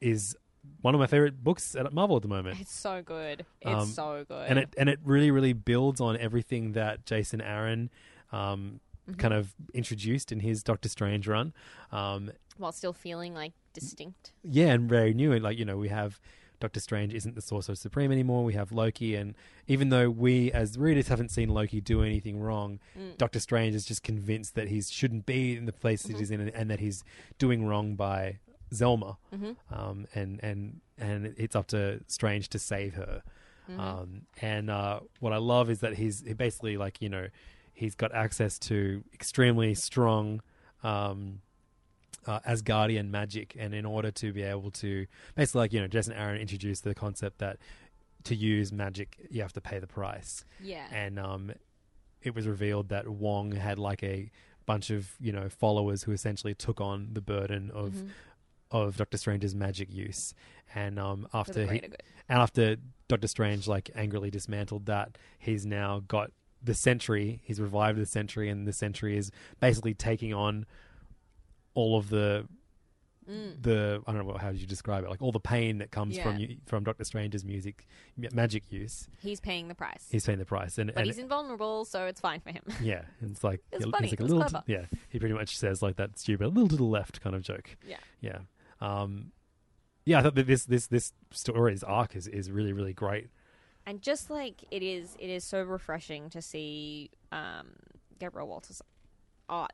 is 0.00 0.36
one 0.82 0.94
of 0.94 0.98
my 1.00 1.06
favorite 1.06 1.42
books 1.42 1.74
at 1.74 1.92
Marvel 1.92 2.16
at 2.16 2.22
the 2.22 2.28
moment. 2.28 2.60
It's 2.60 2.72
so 2.74 3.02
good. 3.02 3.44
It's 3.60 3.70
Um, 3.70 3.88
so 3.88 4.24
good. 4.28 4.48
and 4.48 4.58
it 4.58 4.74
and 4.78 4.88
it 4.88 4.98
really 5.04 5.30
really 5.30 5.52
builds 5.52 6.00
on 6.00 6.16
everything 6.18 6.72
that 6.72 7.06
Jason 7.06 7.40
Aaron 7.40 7.90
um, 8.32 8.80
Mhm. 9.08 9.18
kind 9.18 9.34
of 9.34 9.54
introduced 9.74 10.32
in 10.32 10.40
his 10.40 10.62
Doctor 10.62 10.88
Strange 10.88 11.28
run. 11.28 11.52
Um, 11.92 12.32
While 12.56 12.72
still 12.72 12.92
feeling 12.94 13.34
like 13.34 13.52
distinct. 13.74 14.32
yeah, 14.42 14.72
and 14.72 14.88
very 14.88 15.12
new. 15.14 15.32
And 15.32 15.42
like 15.44 15.58
you 15.58 15.64
know, 15.64 15.76
we 15.76 15.88
have 15.88 16.18
Doctor 16.60 16.80
Strange 16.80 17.12
isn't 17.12 17.34
the 17.34 17.42
Sorcerer 17.42 17.74
Supreme 17.74 18.10
anymore. 18.10 18.42
We 18.44 18.54
have 18.54 18.72
Loki, 18.72 19.14
and 19.14 19.34
even 19.66 19.90
though 19.90 20.08
we 20.08 20.50
as 20.52 20.78
readers 20.78 21.08
haven't 21.08 21.30
seen 21.30 21.48
Loki 21.50 21.80
do 21.82 22.02
anything 22.02 22.40
wrong, 22.40 22.80
Mm. 22.98 23.18
Doctor 23.18 23.38
Strange 23.40 23.74
is 23.74 23.84
just 23.84 24.02
convinced 24.02 24.54
that 24.54 24.68
he 24.68 24.80
shouldn't 24.80 25.26
be 25.26 25.54
in 25.56 25.66
the 25.66 25.72
place 25.72 26.04
that 26.04 26.14
Mhm. 26.16 26.18
he's 26.20 26.30
in, 26.30 26.40
and 26.48 26.70
that 26.70 26.80
he's 26.80 27.04
doing 27.38 27.66
wrong 27.66 27.96
by 27.96 28.38
Zelma. 28.72 29.16
Mhm. 29.34 29.56
Um, 29.70 30.06
and 30.14 30.40
and 30.42 30.80
and 30.98 31.34
it's 31.38 31.56
up 31.56 31.66
to 31.68 32.00
Strange 32.06 32.48
to 32.50 32.58
save 32.58 32.94
her. 32.94 33.22
Mhm. 33.68 33.78
Um, 33.78 34.22
and 34.42 34.70
uh, 34.70 35.00
what 35.20 35.32
I 35.32 35.38
love 35.38 35.70
is 35.70 35.80
that 35.80 35.94
he's 35.94 36.20
he 36.26 36.34
basically 36.34 36.76
like 36.76 37.00
you 37.02 37.08
know 37.08 37.28
he's 37.72 37.94
got 37.94 38.14
access 38.14 38.58
to 38.60 39.02
extremely 39.12 39.74
strong 39.74 40.40
um, 40.82 41.40
uh, 42.26 42.40
Asgardian 42.40 43.10
magic, 43.10 43.56
and 43.58 43.74
in 43.74 43.84
order 43.86 44.10
to 44.10 44.32
be 44.32 44.42
able 44.42 44.70
to 44.72 45.06
basically 45.34 45.58
like 45.60 45.72
you 45.72 45.80
know 45.80 45.86
Jason 45.88 46.12
Aaron 46.12 46.40
introduced 46.40 46.84
the 46.84 46.94
concept 46.94 47.38
that 47.38 47.58
to 48.24 48.34
use 48.34 48.72
magic 48.72 49.16
you 49.30 49.42
have 49.42 49.52
to 49.52 49.60
pay 49.60 49.78
the 49.78 49.86
price. 49.86 50.44
Yeah. 50.60 50.86
and 50.92 51.18
um, 51.18 51.52
it 52.22 52.34
was 52.34 52.46
revealed 52.46 52.88
that 52.88 53.06
Wong 53.08 53.52
had 53.52 53.78
like 53.78 54.02
a 54.02 54.30
bunch 54.66 54.88
of 54.90 55.12
you 55.20 55.32
know 55.32 55.48
followers 55.50 56.04
who 56.04 56.12
essentially 56.12 56.54
took 56.54 56.80
on 56.80 57.10
the 57.12 57.20
burden 57.20 57.70
of 57.70 57.92
Mhm. 57.92 58.08
Of 58.74 58.96
Doctor 58.98 59.16
Strange's 59.16 59.54
magic 59.54 59.90
use, 59.92 60.34
and 60.74 60.98
um, 60.98 61.26
after 61.32 61.64
he 61.66 61.80
and 61.80 61.96
after 62.28 62.76
Doctor 63.08 63.28
Strange 63.28 63.68
like 63.68 63.90
angrily 63.94 64.30
dismantled 64.30 64.86
that, 64.86 65.16
he's 65.38 65.64
now 65.64 66.02
got 66.08 66.32
the 66.62 66.74
Sentry. 66.74 67.40
He's 67.44 67.60
revived 67.60 67.98
the 67.98 68.06
Sentry, 68.06 68.48
and 68.50 68.66
the 68.66 68.72
Sentry 68.72 69.16
is 69.16 69.30
basically 69.60 69.94
taking 69.94 70.34
on 70.34 70.66
all 71.74 71.96
of 71.96 72.10
the 72.10 72.46
Mm. 73.30 73.62
the 73.62 74.02
I 74.06 74.12
don't 74.12 74.26
know 74.28 74.36
how 74.36 74.50
you 74.50 74.66
describe 74.66 75.02
it, 75.04 75.08
like 75.08 75.22
all 75.22 75.32
the 75.32 75.40
pain 75.40 75.78
that 75.78 75.90
comes 75.90 76.18
from 76.18 76.36
Yeah. 76.36 76.46
you, 76.46 76.56
from 76.66 76.84
Doctor 76.84 77.04
Strange's 77.04 77.42
music 77.42 77.86
magic 78.34 78.70
use. 78.70 79.08
He's 79.18 79.40
paying 79.40 79.68
the 79.68 79.74
price. 79.74 80.06
He's 80.10 80.26
paying 80.26 80.38
the 80.38 80.44
price, 80.44 80.76
and 80.76 80.88
but 80.92 80.98
and 80.98 81.06
he's 81.06 81.16
invulnerable, 81.16 81.86
so 81.86 82.04
it's 82.04 82.20
fine 82.20 82.40
for 82.40 82.50
him. 82.50 82.62
yeah, 82.82 83.06
and 83.22 83.30
it's 83.30 83.42
like 83.42 83.62
It's 83.72 83.82
funny, 83.86 84.10
like 84.10 84.20
a 84.20 84.24
little 84.24 84.40
clever. 84.42 84.62
yeah. 84.66 84.84
He 85.08 85.18
pretty 85.18 85.34
much 85.34 85.56
says 85.56 85.80
like 85.80 85.96
that 85.96 86.18
stupid, 86.18 86.44
a 86.44 86.48
little 86.48 86.68
to 86.68 86.76
the 86.76 86.84
left 86.84 87.22
kind 87.22 87.34
of 87.34 87.40
joke. 87.40 87.78
Yeah. 87.88 87.96
yeah, 88.20 88.38
um, 88.80 89.32
yeah. 90.04 90.18
I 90.18 90.22
thought 90.22 90.34
that 90.34 90.46
this 90.46 90.64
this 90.64 90.86
this 90.86 91.12
story's 91.30 91.82
arc 91.82 92.14
is 92.16 92.26
is 92.26 92.50
really 92.50 92.72
really 92.72 92.92
great. 92.92 93.28
And 93.86 94.00
just 94.00 94.30
like 94.30 94.64
it 94.70 94.82
is, 94.82 95.14
it 95.18 95.28
is 95.28 95.44
so 95.44 95.62
refreshing 95.62 96.30
to 96.30 96.40
see 96.40 97.10
um, 97.32 97.66
Gabriel 98.18 98.48
Walta's 98.48 98.80
art 99.48 99.72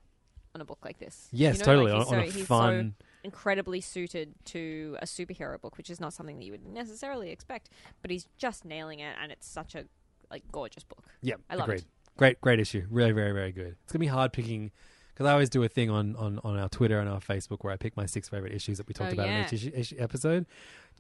on 0.53 0.61
a 0.61 0.65
book 0.65 0.81
like 0.85 0.99
this. 0.99 1.29
Yes, 1.31 1.55
You 1.55 1.59
know, 1.61 1.65
totally, 1.65 1.93
Like 1.93 2.01
on- 2.09 2.15
on 2.19 2.23
so, 2.25 2.29
a 2.29 2.31
he's 2.33 2.47
fun- 2.47 2.95
so 2.99 3.05
incredibly 3.23 3.81
suited 3.81 4.35
to 4.47 4.97
a 5.01 5.05
superhero 5.05 5.61
book, 5.61 5.77
which 5.77 5.91
is 5.91 6.01
not 6.01 6.13
something 6.13 6.39
that 6.39 6.45
you 6.45 6.51
would 6.51 6.67
necessarily 6.67 7.31
expect. 7.31 7.71
But 8.03 8.11
he's 8.11 8.27
just 8.37 8.65
nailing 8.65 8.99
it, 8.99 9.15
and 9.23 9.31
it's 9.31 9.47
such 9.47 9.77
a 9.77 9.85
like 10.29 10.43
gorgeous 10.51 10.83
book. 10.83 11.05
Yeah, 11.23 11.37
I 11.49 11.55
love 11.55 11.71
it. 11.71 11.85
Great, 12.17 12.41
great 12.41 12.59
issue. 12.59 12.87
Really, 12.91 13.13
very, 13.13 13.31
very 13.33 13.53
good. 13.53 13.77
It's 13.85 13.93
gonna 13.93 14.01
be 14.01 14.07
hard 14.09 14.33
picking 14.33 14.73
because 15.15 15.27
I 15.27 15.33
always 15.33 15.49
do 15.51 15.63
a 15.63 15.69
thing 15.69 15.91
on, 15.91 16.17
on, 16.17 16.41
on 16.45 16.59
our 16.59 16.69
Twitter 16.69 16.99
and 17.01 17.09
our 17.09 17.21
Facebook 17.21 17.59
where 17.63 17.73
I 17.73 17.77
pick 17.77 17.97
my 17.97 18.07
six 18.07 18.29
favorite 18.29 18.53
issues 18.55 18.79
that 18.79 18.87
we 18.89 18.95
talked 18.95 19.11
Oh, 19.11 19.15
about 19.15 19.27
yeah. 19.27 19.39
in 19.41 19.45
each 19.47 19.53
issue, 19.53 19.73
issue 19.75 19.97
episode. 19.99 20.47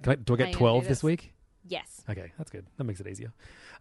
Can 0.02 0.12
I, 0.12 0.14
do 0.16 0.34
I 0.34 0.36
get 0.36 0.52
twelve 0.52 0.86
this 0.88 1.02
week? 1.02 1.32
Yes. 1.66 2.02
Okay, 2.08 2.32
that's 2.38 2.50
good. 2.50 2.64
That 2.78 2.84
makes 2.84 3.00
it 3.00 3.06
easier. 3.06 3.32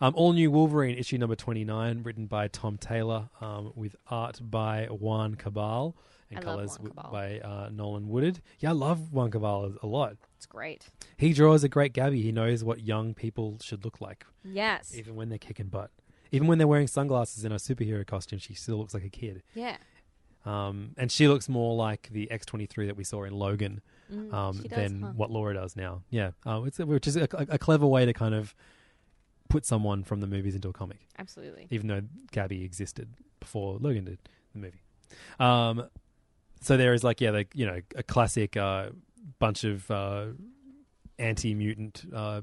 Um, 0.01 0.13
All 0.15 0.33
new 0.33 0.51
Wolverine 0.51 0.97
issue 0.97 1.17
number 1.17 1.35
twenty 1.35 1.63
nine, 1.63 2.03
written 2.03 2.25
by 2.25 2.47
Tom 2.49 2.77
Taylor, 2.77 3.29
um, 3.41 3.71
with 3.75 3.95
art 4.07 4.39
by 4.43 4.85
Juan 4.87 5.35
Cabal 5.35 5.95
and 6.29 6.39
I 6.39 6.41
colors 6.43 6.77
Juan 6.77 6.89
w- 6.89 6.93
Cabal. 6.93 7.11
by 7.11 7.39
uh, 7.39 7.69
Nolan 7.71 8.09
Woodard. 8.09 8.41
Yeah, 8.59 8.69
I 8.69 8.73
love 8.73 9.13
Juan 9.13 9.31
Cabal 9.31 9.73
a 9.81 9.87
lot. 9.87 10.17
It's 10.35 10.45
great. 10.45 10.87
He 11.17 11.31
draws 11.33 11.63
a 11.63 11.69
great 11.69 11.93
Gabby. 11.93 12.21
He 12.21 12.31
knows 12.33 12.63
what 12.63 12.81
young 12.81 13.13
people 13.13 13.57
should 13.61 13.83
look 13.85 13.99
like. 14.01 14.25
Yes. 14.43 14.93
Even 14.95 15.15
when 15.15 15.29
they're 15.29 15.37
kicking 15.37 15.67
butt. 15.67 15.89
Even 16.31 16.47
when 16.47 16.57
they're 16.59 16.67
wearing 16.67 16.87
sunglasses 16.87 17.43
in 17.45 17.51
a 17.51 17.55
superhero 17.55 18.05
costume, 18.05 18.39
she 18.39 18.53
still 18.53 18.77
looks 18.77 18.93
like 18.93 19.03
a 19.03 19.09
kid. 19.09 19.41
Yeah. 19.55 19.77
Um, 20.45 20.91
and 20.97 21.11
she 21.11 21.27
looks 21.27 21.49
more 21.49 21.75
like 21.75 22.09
the 22.11 22.27
X23 22.31 22.87
that 22.87 22.95
we 22.95 23.03
saw 23.03 23.23
in 23.23 23.33
Logan 23.33 23.81
Mm, 24.11 24.33
um, 24.33 24.57
does, 24.57 24.69
than 24.71 25.01
huh? 25.01 25.11
what 25.15 25.29
Laura 25.29 25.53
does 25.53 25.75
now. 25.75 26.01
Yeah. 26.09 26.31
Uh, 26.45 26.63
it's 26.65 26.79
which 26.79 27.07
is 27.07 27.15
a, 27.15 27.27
a 27.31 27.59
clever 27.59 27.85
way 27.85 28.05
to 28.05 28.13
kind 28.13 28.33
of 28.33 28.55
put 29.49 29.65
someone 29.65 30.03
from 30.03 30.19
the 30.19 30.27
movies 30.27 30.55
into 30.55 30.69
a 30.69 30.73
comic. 30.73 30.97
Absolutely. 31.17 31.67
Even 31.69 31.87
though 31.87 32.01
Gabby 32.31 32.63
existed 32.63 33.09
before 33.39 33.77
Logan 33.79 34.05
did 34.05 34.17
the 34.53 34.59
movie. 34.59 34.81
Um, 35.39 35.89
so 36.61 36.75
there 36.77 36.93
is 36.93 37.03
like, 37.03 37.21
yeah, 37.21 37.31
like, 37.31 37.51
you 37.53 37.65
know, 37.65 37.81
a 37.95 38.03
classic 38.03 38.57
uh, 38.57 38.89
bunch 39.39 39.63
of 39.63 39.89
uh, 39.91 40.27
anti 41.17 41.53
mutant 41.53 42.05
uh, 42.13 42.41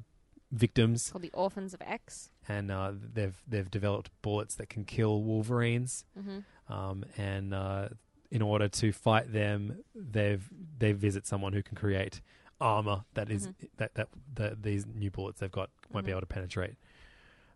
victims 0.52 1.10
Called 1.10 1.22
the 1.22 1.30
Orphans 1.32 1.74
of 1.74 1.82
X. 1.82 2.30
and 2.48 2.70
uh, 2.70 2.92
they've 3.14 3.36
they've 3.46 3.70
developed 3.70 4.10
bullets 4.22 4.54
that 4.56 4.68
can 4.68 4.84
kill 4.84 5.22
Wolverines. 5.22 6.04
Mhm. 6.18 6.44
Um, 6.68 7.04
and 7.16 7.54
uh, 7.54 7.88
in 8.30 8.42
order 8.42 8.68
to 8.68 8.92
fight 8.92 9.32
them, 9.32 9.78
they've 9.94 10.48
they 10.78 10.92
visit 10.92 11.26
someone 11.26 11.52
who 11.52 11.62
can 11.62 11.76
create 11.76 12.20
armor 12.60 13.04
that 13.14 13.30
is- 13.30 13.48
Mhm. 13.48 13.54
that, 13.76 13.94
that 13.94 14.08
that 14.34 14.62
these 14.62 14.86
new 14.86 15.10
bullets 15.10 15.40
they've 15.40 15.50
got 15.50 15.70
won't 15.92 16.06
be 16.06 16.10
Mhm. 16.10 16.14
able 16.14 16.20
to 16.22 16.26
penetrate. 16.26 16.74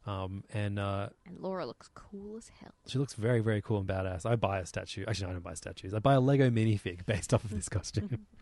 Um, 0.06 0.44
and 0.54 0.78
uh, 0.78 1.10
And 1.26 1.38
Laura 1.40 1.66
looks 1.66 1.88
cool 1.94 2.36
as 2.38 2.48
hell. 2.48 2.72
she 2.86 2.98
looks 2.98 3.14
very 3.14 3.40
very 3.40 3.60
cool 3.62 3.78
and 3.80 3.88
badass. 3.88 4.24
I 4.24 4.36
buy 4.36 4.58
a 4.60 4.66
statue. 4.66 5.04
Actually, 5.06 5.24
no, 5.26 5.30
I 5.30 5.32
don't 5.34 5.42
buy 5.42 5.54
statues. 5.54 5.92
I 5.94 5.98
buy 5.98 6.14
a 6.14 6.20
Lego 6.20 6.48
minifig 6.50 7.04
based 7.12 7.32
off 7.34 7.44
of 7.44 7.50
this 7.50 7.68
costume. 7.68 8.26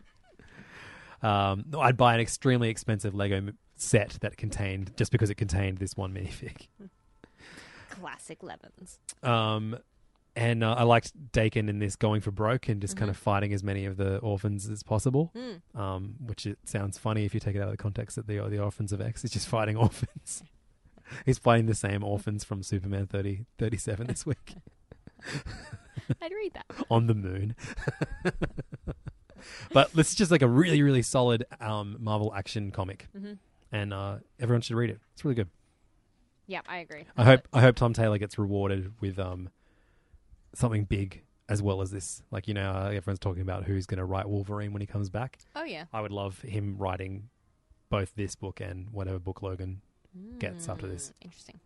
um, 1.21 1.65
I'd 1.77 1.97
buy 1.97 2.13
an 2.15 2.19
extremely 2.19 2.69
expensive 2.69 3.13
Lego 3.15 3.51
set 3.75 4.17
that 4.21 4.37
contained 4.37 4.91
just 4.97 5.11
because 5.11 5.29
it 5.29 5.35
contained 5.35 5.77
this 5.77 5.95
one 5.97 6.13
minifig. 6.13 6.67
Classic 7.89 8.41
Levins. 8.43 8.99
Um, 9.23 9.77
and 10.35 10.63
uh, 10.63 10.73
I 10.73 10.83
liked 10.83 11.11
Daken 11.31 11.67
in 11.69 11.79
this 11.79 11.95
going 11.95 12.21
for 12.21 12.31
broke 12.31 12.69
and 12.69 12.79
just 12.79 12.95
kind 12.95 13.07
Mhm. 13.09 13.13
of 13.15 13.17
fighting 13.17 13.53
as 13.53 13.63
many 13.63 13.85
of 13.85 13.97
the 13.97 14.17
orphans 14.19 14.69
as 14.69 14.83
possible. 14.83 15.31
Mm. 15.35 15.61
Um, 15.79 16.15
which 16.25 16.45
it 16.45 16.59
sounds 16.65 16.97
funny 16.97 17.25
if 17.25 17.33
you 17.33 17.39
take 17.39 17.55
it 17.55 17.59
out 17.59 17.65
of 17.65 17.71
the 17.71 17.77
context 17.77 18.15
that 18.15 18.27
the 18.27 18.39
the 18.47 18.59
orphans 18.59 18.93
of 18.93 19.01
X 19.01 19.25
is 19.25 19.31
just 19.31 19.47
fighting 19.47 19.75
orphans. 19.85 20.43
He's 21.25 21.39
fighting 21.39 21.65
the 21.65 21.75
same 21.75 22.03
orphans 22.03 22.43
from 22.43 22.61
Superman 22.63 23.07
30, 23.07 23.45
37 23.57 24.07
this 24.07 24.25
week 24.25 24.55
I'd 26.21 26.31
read 26.31 26.53
that. 26.53 26.65
on 26.89 27.07
the 27.07 27.15
moon. 27.15 27.55
but 29.73 29.91
this 29.93 30.09
is 30.09 30.15
just 30.15 30.31
like 30.31 30.41
a 30.41 30.47
really 30.47 30.81
really 30.81 31.01
solid 31.01 31.45
um, 31.59 31.97
Marvel 31.99 32.33
action 32.35 32.71
comic, 32.71 33.07
Mhm. 33.17 33.37
and 33.71 33.93
uh, 33.93 34.17
everyone 34.39 34.61
should 34.61 34.75
read 34.75 34.89
it. 34.89 34.99
It's 35.13 35.23
really 35.23 35.35
good. 35.35 35.49
Yeah, 36.47 36.61
I 36.67 36.77
agree. 36.77 37.05
I 37.15 37.23
hope 37.25 37.47
I 37.53 37.61
hope 37.61 37.75
Tom 37.75 37.93
Taylor 37.93 38.17
gets 38.17 38.37
rewarded 38.37 38.93
with 39.01 39.19
um 39.19 39.49
something 40.55 40.83
big 40.85 41.23
as 41.47 41.61
well 41.61 41.81
as 41.81 41.91
this. 41.91 42.23
Like 42.31 42.47
you 42.47 42.53
know, 42.53 42.71
uh, 42.71 42.91
everyone's 42.93 43.19
talking 43.19 43.41
about 43.41 43.65
who's 43.65 43.85
going 43.85 43.97
to 43.99 44.05
write 44.05 44.27
Wolverine 44.27 44.73
when 44.73 44.81
he 44.81 44.87
comes 44.87 45.09
back. 45.09 45.39
Oh, 45.55 45.63
yeah. 45.63 45.85
I 45.93 46.01
would 46.01 46.11
love 46.11 46.41
him 46.41 46.77
writing 46.77 47.29
both 47.89 48.13
this 48.15 48.35
book 48.35 48.59
and 48.61 48.89
whatever 48.91 49.19
book 49.19 49.41
Logan 49.41 49.81
gets 50.39 50.67
after 50.69 50.87
this. 50.87 51.09
Mm, 51.21 51.25
Interesting. 51.25 51.59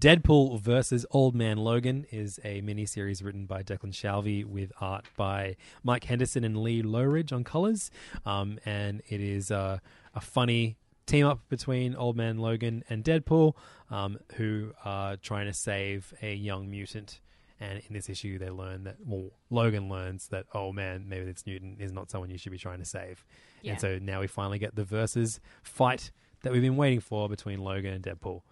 Deadpool 0.00 0.60
versus 0.60 1.04
Old 1.10 1.34
Man 1.34 1.56
Logan 1.58 2.06
is 2.12 2.38
a 2.44 2.62
miniseries 2.62 3.24
written 3.24 3.46
by 3.46 3.64
Declan 3.64 3.92
Shalvey 3.92 4.44
with 4.44 4.72
art 4.80 5.06
by 5.16 5.56
Mike 5.82 6.04
Henderson 6.04 6.44
and 6.44 6.56
Lee 6.56 6.82
Loughridge 6.82 7.32
on 7.32 7.42
colors. 7.42 7.90
Um, 8.24 8.60
and 8.64 9.02
it 9.08 9.20
is 9.20 9.50
uh, 9.50 9.78
a 10.14 10.20
funny 10.20 10.76
team 11.06 11.26
up 11.26 11.40
between 11.48 11.96
Old 11.96 12.16
Man 12.16 12.38
Logan 12.38 12.84
and 12.88 13.02
Deadpool, 13.02 13.54
um, 13.90 14.18
who 14.36 14.72
are 14.84 15.16
trying 15.16 15.46
to 15.46 15.52
save 15.52 16.14
a 16.22 16.32
young 16.32 16.70
mutant. 16.70 17.20
And 17.58 17.82
in 17.88 17.92
this 17.92 18.08
issue, 18.08 18.38
they 18.38 18.50
learn 18.50 18.84
that, 18.84 18.98
well, 19.04 19.32
Logan 19.50 19.88
learns 19.88 20.28
that, 20.28 20.46
oh 20.54 20.70
man, 20.70 21.06
maybe 21.08 21.24
this 21.24 21.44
mutant 21.44 21.80
is 21.80 21.90
not 21.90 22.08
someone 22.08 22.30
you 22.30 22.38
should 22.38 22.52
be 22.52 22.58
trying 22.58 22.78
to 22.78 22.84
save. 22.84 23.24
Yeah. 23.62 23.72
And 23.72 23.80
so 23.80 23.98
now 24.00 24.20
we 24.20 24.28
finally 24.28 24.60
get 24.60 24.76
the 24.76 24.84
versus 24.84 25.40
fight 25.64 26.12
that 26.42 26.52
we've 26.52 26.62
been 26.62 26.76
waiting 26.76 27.00
for 27.00 27.28
between 27.28 27.58
Logan 27.58 27.94
and 27.94 28.04
Deadpool 28.04 28.42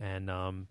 and 0.00 0.30
um, 0.30 0.68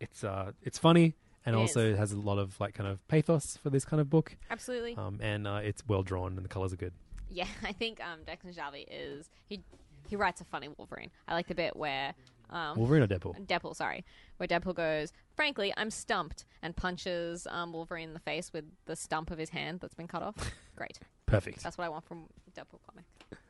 it's 0.00 0.24
uh, 0.24 0.52
it's 0.62 0.78
funny 0.78 1.14
and 1.44 1.54
It 1.54 1.58
also 1.58 1.92
is. 1.92 1.98
has 1.98 2.12
a 2.12 2.18
lot 2.18 2.38
of 2.38 2.58
like 2.60 2.74
kind 2.74 2.88
of 2.88 3.06
pathos 3.08 3.56
for 3.62 3.70
this 3.70 3.84
kind 3.84 4.00
of 4.00 4.10
book. 4.10 4.36
Absolutely. 4.50 4.96
Um, 4.96 5.18
and 5.22 5.46
uh, 5.46 5.60
it's 5.62 5.82
well 5.86 6.02
drawn 6.02 6.36
and 6.36 6.44
the 6.44 6.48
colors 6.48 6.72
are 6.72 6.76
good. 6.76 6.92
Yeah, 7.30 7.46
I 7.64 7.72
think 7.72 8.00
um, 8.04 8.20
Declan 8.26 8.54
Shalvey 8.56 8.84
is 8.90 9.28
he 9.48 9.60
he 10.08 10.16
writes 10.16 10.40
a 10.40 10.44
funny 10.44 10.68
Wolverine. 10.76 11.10
I 11.26 11.34
like 11.34 11.48
the 11.48 11.54
bit 11.54 11.74
where 11.76 12.14
um, 12.50 12.76
Wolverine 12.78 13.02
or 13.02 13.08
Deadpool? 13.08 13.44
Deadpool, 13.46 13.74
sorry, 13.74 14.04
where 14.36 14.46
Deadpool 14.46 14.74
goes, 14.76 15.12
"Frankly, 15.34 15.72
I'm 15.76 15.90
stumped," 15.90 16.44
and 16.62 16.76
punches 16.76 17.46
um, 17.50 17.72
Wolverine 17.72 18.08
in 18.08 18.14
the 18.14 18.20
face 18.20 18.52
with 18.52 18.64
the 18.84 18.94
stump 18.94 19.30
of 19.32 19.38
his 19.38 19.50
hand 19.50 19.80
that's 19.80 19.94
been 19.94 20.06
cut 20.06 20.22
off. 20.22 20.36
Great, 20.76 21.00
Perfect. 21.26 21.62
That's 21.64 21.76
what 21.76 21.84
I 21.84 21.88
want 21.88 22.04
from 22.06 22.26
Deadpool 22.56 22.78
comic. 22.88 23.04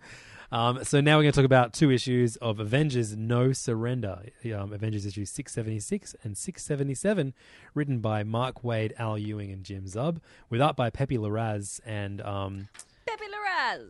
Um, 0.52 0.84
so 0.84 1.00
now 1.00 1.16
we're 1.16 1.24
going 1.24 1.32
to 1.32 1.36
talk 1.36 1.44
about 1.44 1.72
two 1.72 1.90
issues 1.90 2.36
of 2.36 2.60
Avengers 2.60 3.16
No 3.16 3.52
Surrender. 3.52 4.22
Um, 4.44 4.72
Avengers 4.72 5.06
issue 5.06 5.24
676 5.24 6.14
and 6.22 6.36
677, 6.36 7.34
written 7.74 7.98
by 7.98 8.22
Mark 8.22 8.62
Waid, 8.62 8.92
Al 8.98 9.18
Ewing, 9.18 9.50
and 9.50 9.64
Jim 9.64 9.84
Zub, 9.84 10.18
with 10.48 10.60
art 10.60 10.76
by 10.76 10.90
Pepe 10.90 11.18
Larraz 11.18 11.80
and 11.84 12.20
um. 12.20 12.68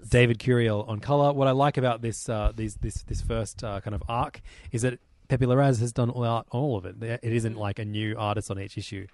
David 0.08 0.38
Curiel 0.38 0.88
on 0.88 1.00
color. 1.00 1.32
What 1.32 1.48
I 1.48 1.50
like 1.50 1.76
about 1.76 2.00
this 2.00 2.28
uh, 2.28 2.52
these, 2.54 2.76
this 2.76 3.02
this 3.02 3.20
first 3.20 3.62
uh, 3.64 3.80
kind 3.80 3.94
of 3.94 4.02
arc 4.08 4.40
is 4.72 4.82
that 4.82 5.00
Pepe 5.28 5.44
Larraz 5.44 5.80
has 5.80 5.92
done 5.92 6.10
all, 6.10 6.24
art, 6.24 6.46
all 6.50 6.76
of 6.76 6.86
it. 6.86 7.02
It 7.02 7.32
isn't 7.32 7.56
like 7.56 7.78
a 7.78 7.84
new 7.84 8.16
artist 8.16 8.50
on 8.50 8.60
each 8.60 8.78
issue, 8.78 9.06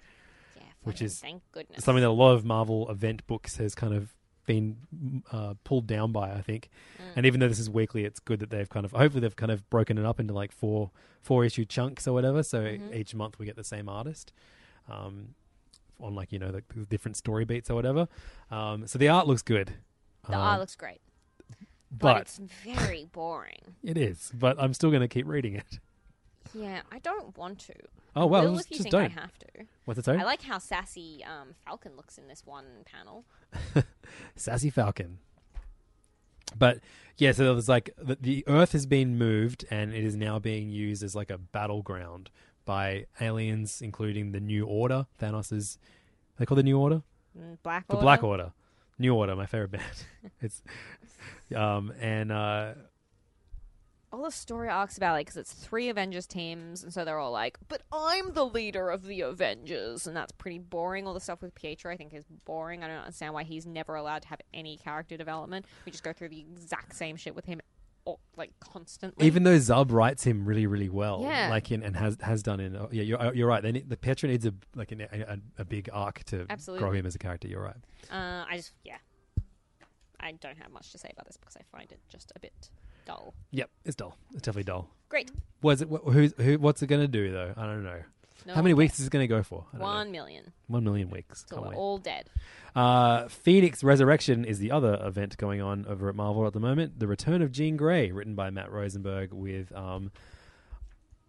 which 0.83 1.01
is 1.01 1.19
thank 1.19 1.41
goodness. 1.51 1.83
something 1.83 2.01
that 2.01 2.09
a 2.09 2.11
lot 2.11 2.33
of 2.33 2.45
Marvel 2.45 2.89
event 2.89 3.25
books 3.27 3.57
has 3.57 3.75
kind 3.75 3.93
of 3.93 4.13
been 4.45 5.23
uh, 5.31 5.53
pulled 5.63 5.87
down 5.87 6.11
by. 6.11 6.31
I 6.31 6.41
think, 6.41 6.69
Mm. 6.99 7.03
and 7.17 7.25
even 7.25 7.39
though 7.39 7.47
this 7.47 7.59
is 7.59 7.69
weekly, 7.69 8.03
it's 8.05 8.19
good 8.19 8.39
that 8.39 8.49
they've 8.49 8.69
kind 8.69 8.85
of 8.85 8.91
hopefully 8.91 9.21
they've 9.21 9.35
kind 9.35 9.51
of 9.51 9.69
broken 9.69 9.97
it 9.97 10.05
up 10.05 10.19
into 10.19 10.33
like 10.33 10.51
four 10.51 10.91
four 11.21 11.45
issue 11.45 11.65
chunks 11.65 12.07
or 12.07 12.13
whatever. 12.13 12.43
So 12.43 12.61
Mhm. 12.63 12.95
each 12.95 13.15
month 13.15 13.39
we 13.39 13.45
get 13.45 13.55
the 13.55 13.63
same 13.63 13.87
artist. 13.89 14.31
Um, 14.89 15.35
on 15.99 16.15
like 16.15 16.31
you 16.33 16.39
know 16.39 16.51
the, 16.51 16.63
the 16.75 16.85
different 16.85 17.15
story 17.15 17.45
beats 17.45 17.69
or 17.69 17.75
whatever, 17.75 18.07
um, 18.51 18.85
so 18.87 18.99
the 18.99 19.07
art 19.07 19.25
looks 19.27 19.41
good. 19.41 19.73
The 20.27 20.33
Um, 20.35 20.39
art 20.41 20.59
looks 20.59 20.75
great, 20.75 20.99
but, 21.49 21.57
but 21.91 22.21
it's 22.23 22.37
very 22.37 23.05
boring. 23.05 23.75
it 23.83 23.97
is, 23.97 24.31
but 24.33 24.57
I'm 24.61 24.73
still 24.73 24.89
going 24.89 25.01
to 25.01 25.07
keep 25.07 25.25
reading 25.27 25.53
it. 25.53 25.79
Yeah, 26.53 26.81
I 26.91 26.99
don't 26.99 27.35
want 27.37 27.59
to. 27.61 27.73
Oh, 28.15 28.25
well, 28.27 28.43
Will 28.43 28.55
just- 28.57 28.65
if 28.67 28.71
you 28.71 28.77
just 28.77 28.83
think 28.91 28.95
I 28.95 29.07
don't. 29.07 29.11
have 29.11 29.37
to. 29.39 29.47
What's 29.85 29.99
it, 29.99 30.05
sorry? 30.05 30.19
I 30.19 30.23
like 30.23 30.43
how 30.43 30.59
sassy 30.59 31.23
um, 31.25 31.55
Falcon 31.65 31.95
looks 31.95 32.17
in 32.17 32.27
this 32.27 32.45
one 32.45 32.65
panel. 32.85 33.25
Sassy 34.35 34.69
Falcon. 34.69 35.17
But 36.57 36.79
yeah, 37.17 37.31
so 37.31 37.43
there 37.45 37.53
was 37.53 37.67
like 37.69 37.89
the, 37.97 38.15
the 38.19 38.43
Earth 38.47 38.73
has 38.73 38.85
been 38.85 39.17
moved 39.17 39.65
and 39.71 39.93
it 39.93 40.03
is 40.03 40.15
now 40.15 40.39
being 40.39 40.69
used 40.69 41.03
as 41.03 41.15
like 41.15 41.29
a 41.31 41.37
battleground 41.37 42.29
by 42.65 43.05
aliens, 43.19 43.81
including 43.81 44.31
the 44.31 44.39
New 44.39 44.65
Order. 44.65 45.07
Thanos's 45.19 45.77
they 46.37 46.45
call 46.45 46.55
the 46.55 46.63
New 46.63 46.77
Order 46.79 47.01
Mm, 47.37 47.57
Black 47.63 47.87
the 47.87 47.95
Order. 47.95 48.03
Black 48.03 48.23
Order. 48.23 48.51
New 48.99 49.15
Order, 49.15 49.35
my 49.35 49.47
favorite 49.47 49.71
band. 49.71 50.05
it's 50.41 50.61
um 51.55 51.91
and 51.99 52.31
uh 52.31 52.73
all 54.13 54.23
the 54.23 54.31
story 54.31 54.69
arcs 54.69 54.95
about 54.95 55.13
like 55.13 55.25
because 55.25 55.37
it's 55.37 55.51
three 55.53 55.89
Avengers 55.89 56.27
teams, 56.27 56.83
and 56.83 56.93
so 56.93 57.03
they're 57.03 57.17
all 57.17 57.31
like, 57.31 57.57
"But 57.67 57.81
I'm 57.91 58.33
the 58.33 58.45
leader 58.45 58.89
of 58.89 59.05
the 59.05 59.21
Avengers," 59.21 60.05
and 60.07 60.15
that's 60.15 60.31
pretty 60.33 60.59
boring. 60.59 61.07
All 61.07 61.13
the 61.15 61.19
stuff 61.19 61.41
with 61.41 61.55
Pietro, 61.55 61.91
I 61.91 61.97
think, 61.97 62.13
is 62.13 62.23
boring. 62.45 62.83
I 62.83 62.87
don't 62.87 62.97
understand 62.97 63.33
why 63.33 63.43
he's 63.43 63.65
never 63.65 63.95
allowed 63.95 64.21
to 64.21 64.27
have 64.29 64.39
any 64.53 64.77
character 64.77 65.17
development. 65.17 65.65
We 65.85 65.91
just 65.91 66.03
go 66.03 66.13
through 66.13 66.29
the 66.29 66.39
exact 66.39 66.95
same 66.95 67.15
shit 67.15 67.33
with 67.35 67.45
him, 67.45 67.59
all, 68.05 68.19
like 68.37 68.51
constantly. 68.59 69.25
even 69.25 69.43
though 69.43 69.57
Zub 69.57 69.91
writes 69.91 70.23
him 70.23 70.45
really, 70.45 70.67
really 70.67 70.89
well, 70.89 71.21
Yeah. 71.23 71.49
like 71.49 71.71
in, 71.71 71.81
and 71.81 71.95
has 71.95 72.15
has 72.21 72.43
done 72.43 72.59
in, 72.59 72.73
yeah, 72.91 73.01
you're 73.01 73.33
you're 73.33 73.47
right. 73.47 73.63
They 73.63 73.71
need, 73.71 73.89
the 73.89 73.97
Pietro 73.97 74.29
needs 74.29 74.45
a 74.45 74.53
like 74.75 74.91
an, 74.91 75.01
a, 75.01 75.39
a 75.57 75.65
big 75.65 75.89
arc 75.91 76.23
to 76.25 76.45
Absolutely. 76.49 76.83
grow 76.83 76.91
him 76.91 77.05
as 77.07 77.15
a 77.15 77.19
character. 77.19 77.47
You're 77.47 77.63
right. 77.63 77.77
uh, 78.11 78.45
I 78.47 78.57
just 78.57 78.73
yeah, 78.83 78.97
I 80.19 80.33
don't 80.33 80.57
have 80.57 80.71
much 80.71 80.91
to 80.91 80.97
say 80.97 81.09
about 81.11 81.25
this 81.25 81.37
because 81.37 81.57
I 81.57 81.61
find 81.75 81.91
it 81.91 81.99
just 82.09 82.31
a 82.35 82.39
bit 82.39 82.69
dull. 83.05 83.33
Yep, 83.51 83.69
it's 83.85 83.95
dull. 83.95 84.17
It's 84.33 84.41
definitely 84.41 84.63
dull. 84.63 84.89
Great. 85.09 85.31
Was 85.61 85.81
it? 85.81 85.89
wh- 85.89 86.11
Who's 86.11 86.33
who? 86.37 86.57
What's 86.57 86.81
it 86.81 86.87
going 86.87 87.01
to 87.01 87.07
do 87.07 87.31
though? 87.31 87.53
I 87.55 87.65
don't 87.65 87.83
know. 87.83 87.99
No 88.45 88.55
How 88.55 88.61
many 88.61 88.73
one 88.73 88.79
weeks 88.79 88.99
is 88.99 89.07
it 89.07 89.09
going 89.11 89.23
to 89.23 89.27
go 89.27 89.41
for? 89.41 89.63
I 89.69 89.77
don't 89.77 89.79
know. 89.79 89.85
One 89.85 90.11
million. 90.11 90.51
One 90.67 90.83
million 90.83 91.09
weeks. 91.09 91.45
So 91.47 91.55
Can't 91.55 91.61
we're 91.67 91.69
wait. 91.71 91.77
all 91.77 91.97
dead. 91.97 92.29
Uh, 92.75 93.27
Phoenix 93.29 93.83
Resurrection 93.85 94.43
is 94.43 94.59
the 94.59 94.71
other 94.71 94.99
event 95.01 95.37
going 95.37 95.61
on 95.61 95.85
over 95.87 96.09
at 96.09 96.15
Marvel 96.15 96.45
at 96.45 96.51
the 96.51 96.59
moment. 96.59 96.99
The 96.99 97.07
Return 97.07 97.41
of 97.41 97.51
Jean 97.53 97.77
Grey, 97.77 98.11
written 98.11 98.35
by 98.35 98.49
Matt 98.49 98.69
Rosenberg, 98.69 99.31
with 99.31 99.71
um, 99.73 100.11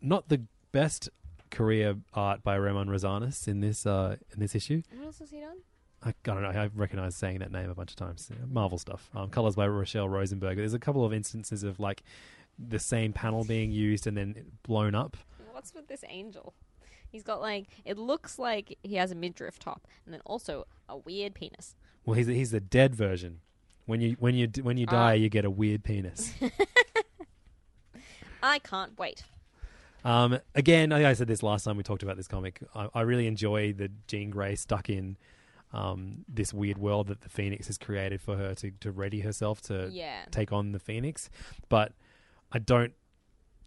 not 0.01 0.29
the 0.29 0.41
best 0.73 1.09
career 1.51 1.95
art 2.15 2.43
by 2.43 2.57
Ramon 2.57 2.89
Rosanas 2.89 3.47
in 3.47 3.61
this 3.61 3.87
uh, 3.87 4.17
in 4.33 4.41
this 4.41 4.55
issue. 4.57 4.83
What 4.97 5.07
else 5.07 5.19
has 5.21 5.31
he 5.31 5.39
done? 5.41 5.59
I, 6.05 6.09
I 6.11 6.13
don't 6.25 6.43
know. 6.43 6.49
I 6.49 6.69
recognize 6.75 7.17
saying 7.17 7.39
that 7.39 7.51
name 7.51 7.71
a 7.71 7.75
bunch 7.75 7.91
of 7.91 7.97
times. 7.97 8.31
Marvel 8.51 8.79
stuff. 8.79 9.09
Um, 9.15 9.31
colors 9.31 9.57
by 9.57 9.67
Rochelle 9.67 10.09
Rosenberg. 10.09 10.57
There's 10.59 10.75
a 10.75 10.79
couple 10.79 11.05
of 11.05 11.13
instances 11.13 11.63
of 11.63 11.81
like 11.81 12.03
the 12.59 12.79
same 12.79 13.13
panel 13.13 13.45
being 13.45 13.71
used 13.73 14.07
and 14.07 14.17
then 14.17 14.35
blown 14.63 14.95
up. 14.95 15.17
What's 15.53 15.75
with 15.75 15.89
this 15.89 16.05
angel? 16.09 16.55
He's 17.11 17.23
got 17.23 17.41
like 17.41 17.67
it 17.85 17.97
looks 17.97 18.39
like 18.39 18.77
he 18.83 18.97
has 18.97 19.11
a 19.13 19.15
midriff 19.15 19.59
top, 19.59 19.87
and 20.05 20.13
then 20.13 20.21
also 20.27 20.67
a 20.89 20.97
weird 20.97 21.35
penis. 21.35 21.75
Well, 22.05 22.15
he's 22.17 22.27
he's 22.27 22.51
the 22.51 22.61
dead 22.61 22.95
version. 22.95 23.41
When 23.87 24.01
you 24.01 24.17
when 24.19 24.35
you 24.35 24.49
when 24.63 24.77
you 24.79 24.87
die, 24.87 25.13
Ah. 25.13 25.15
you 25.15 25.29
get 25.29 25.45
a 25.45 25.51
weird 25.51 25.85
penis. 25.85 26.33
I 28.43 28.59
can't 28.59 28.99
wait. 28.99 29.23
Um, 30.05 30.39
again, 30.55 30.93
I 30.93 31.11
I 31.11 31.13
said 31.15 31.29
this 31.29 31.43
last 31.43 31.65
time 31.65 31.77
we 31.77 31.83
talked 31.83 32.03
about 32.03 32.17
this 32.17 32.29
comic. 32.29 32.61
I, 32.75 32.89
I 32.95 33.01
really 33.03 33.27
enjoy 33.27 33.73
the 33.73 33.91
Jean 34.07 34.31
Grey 34.31 34.55
stuck 34.55 34.91
in 34.91 35.17
um, 35.75 36.25
this 36.29 36.55
weird 36.55 36.79
world 36.79 37.09
that 37.09 37.21
the 37.23 37.29
Phoenix 37.29 37.67
has 37.67 37.77
created 37.79 38.21
for 38.21 38.37
her 38.37 38.55
to, 38.55 38.71
to 38.81 38.91
ready 38.93 39.21
herself 39.21 39.61
to 39.63 39.89
Yeah. 39.93 40.25
take 40.31 40.53
on 40.53 40.73
the 40.73 40.79
Phoenix. 40.79 41.29
But 41.69 41.93
I 42.53 42.59
don't. 42.61 42.93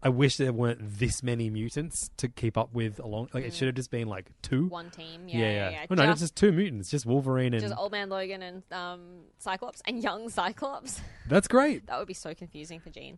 I 0.01 0.09
wish 0.09 0.37
there 0.37 0.53
weren't 0.53 0.79
this 0.99 1.23
many 1.23 1.49
mutants 1.49 2.11
to 2.17 2.29
keep 2.29 2.55
up 2.55 2.71
with 2.71 2.99
along. 2.99 3.29
Like 3.33 3.43
it 3.45 3.53
should 3.55 3.65
have 3.65 3.73
just 3.75 3.89
been 3.89 4.07
like 4.07 4.29
two. 4.43 4.65
Mm. 4.67 4.69
One 4.69 4.89
team, 4.91 5.27
yeah, 5.27 5.39
yeah, 5.39 5.51
yeah, 5.51 5.69
yeah. 5.71 5.85
Oh, 5.89 5.95
no, 5.95 6.03
Just- 6.03 6.11
it's 6.11 6.21
just 6.21 6.35
two 6.35 6.51
mutants. 6.51 6.89
Just 6.91 7.05
Wolverine 7.07 7.53
and 7.55 7.61
Just 7.63 7.75
old 7.75 7.91
man 7.91 8.07
Logan 8.09 8.43
and 8.43 8.61
um, 8.71 9.01
Cyclops 9.39 9.81
and 9.85 10.01
young 10.01 10.29
Cyclops. 10.39 11.01
that's 11.27 11.47
great. 11.47 11.87
that 11.87 11.97
would 11.97 12.07
be 12.07 12.13
so 12.13 12.35
confusing 12.35 12.79
for 12.79 12.91
Jean. 12.91 13.17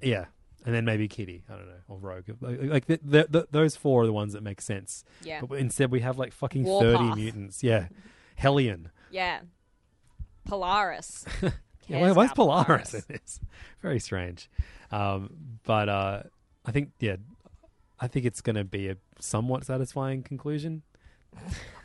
Yeah, 0.00 0.26
and 0.64 0.74
then 0.74 0.84
maybe 0.84 1.08
Kitty. 1.08 1.42
I 1.48 1.52
don't 1.56 1.66
know, 1.66 1.74
or 1.88 1.98
Rogue. 1.98 2.24
Like, 2.40 2.86
the, 2.86 3.00
the, 3.02 3.26
the, 3.28 3.48
those 3.50 3.76
four 3.76 4.02
are 4.02 4.06
the 4.06 4.12
ones 4.12 4.32
that 4.34 4.42
make 4.42 4.60
sense. 4.60 5.04
Yeah. 5.22 5.40
But 5.42 5.58
instead, 5.58 5.90
we 5.90 6.00
have 6.00 6.18
like 6.18 6.32
fucking 6.32 6.64
thirty 6.64 7.14
mutants. 7.14 7.62
Yeah, 7.62 7.88
Hellion. 8.36 8.90
Yeah. 9.10 9.40
Polaris. 10.44 11.24
Yeah, 11.90 12.02
why, 12.02 12.06
is 12.06 12.12
about 12.12 12.36
Polaris 12.36 12.94
in 12.94 13.02
this? 13.08 13.40
Very 13.82 13.98
strange. 13.98 14.48
Um, 14.92 15.30
but 15.64 15.88
uh, 15.88 16.22
I 16.64 16.70
think, 16.70 16.90
yeah, 17.00 17.16
I 17.98 18.06
think 18.06 18.26
it's 18.26 18.40
going 18.40 18.54
to 18.54 18.62
be 18.62 18.88
a 18.88 18.96
somewhat 19.18 19.64
satisfying 19.64 20.22
conclusion. 20.22 20.82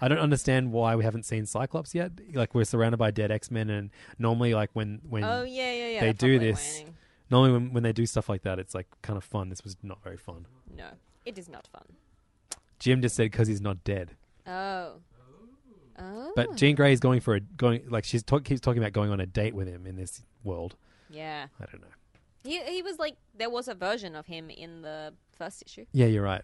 I 0.02 0.08
don't 0.08 0.20
understand 0.20 0.72
why 0.72 0.96
we 0.96 1.04
haven't 1.04 1.24
seen 1.24 1.46
Cyclops 1.48 1.96
yet. 1.96 2.12
Like 2.34 2.54
we're 2.54 2.66
surrounded 2.66 2.98
by 2.98 3.12
dead 3.12 3.32
X 3.32 3.50
Men, 3.50 3.70
and 3.70 3.90
normally, 4.20 4.54
like 4.54 4.70
when 4.74 5.02
when 5.08 5.24
Oh, 5.24 5.44
yeah, 5.44 5.72
yeah, 5.72 5.88
yeah, 5.88 6.00
they 6.02 6.14
do 6.14 6.40
this, 6.40 6.80
waning. 6.80 6.95
Normally 7.30 7.52
when 7.54 7.74
when 7.74 7.84
they 7.84 7.94
do 7.94 8.06
stuff 8.06 8.30
like 8.30 8.44
that, 8.44 8.60
it's 8.60 8.76
like 8.76 8.88
kind 9.02 9.18
of 9.18 9.24
fun. 9.24 9.50
This 9.50 9.64
was 9.64 9.78
not 9.84 10.04
very 10.04 10.18
fun. 10.18 10.48
No, 10.76 10.90
it 11.26 11.38
is 11.38 11.50
not 11.50 11.68
fun. 11.68 11.84
Jim 12.80 13.02
just 13.02 13.16
said 13.16 13.32
because 13.32 13.48
he's 13.48 13.62
not 13.62 13.84
dead. 13.84 14.12
Oh. 14.46 14.94
Oh. 15.98 16.34
But 16.36 16.56
Jean 16.56 16.76
Grey 16.76 16.92
is 16.92 17.00
going 17.00 17.22
for 17.22 17.36
a 17.36 17.40
going 17.40 17.84
like 17.90 18.04
she's 18.04 18.22
talk, 18.22 18.44
keeps 18.44 18.60
talking 18.60 18.82
about 18.82 18.92
going 18.92 19.12
on 19.12 19.20
a 19.20 19.26
date 19.26 19.56
with 19.56 19.68
him 19.68 19.86
in 19.88 19.96
this 19.96 20.24
world. 20.44 20.76
Yeah. 21.10 21.48
I 21.60 21.66
don't 21.66 21.82
know. 21.82 21.88
He, 22.44 22.62
he 22.64 22.82
was 22.82 23.00
like, 23.00 23.16
there 23.36 23.50
was 23.50 23.68
a 23.68 23.74
version 23.74 24.16
of 24.16 24.28
him 24.28 24.50
in 24.50 24.82
the 24.82 25.14
first 25.32 25.64
issue. 25.66 25.86
Yeah, 25.94 26.06
you're 26.06 26.24
right. 26.24 26.44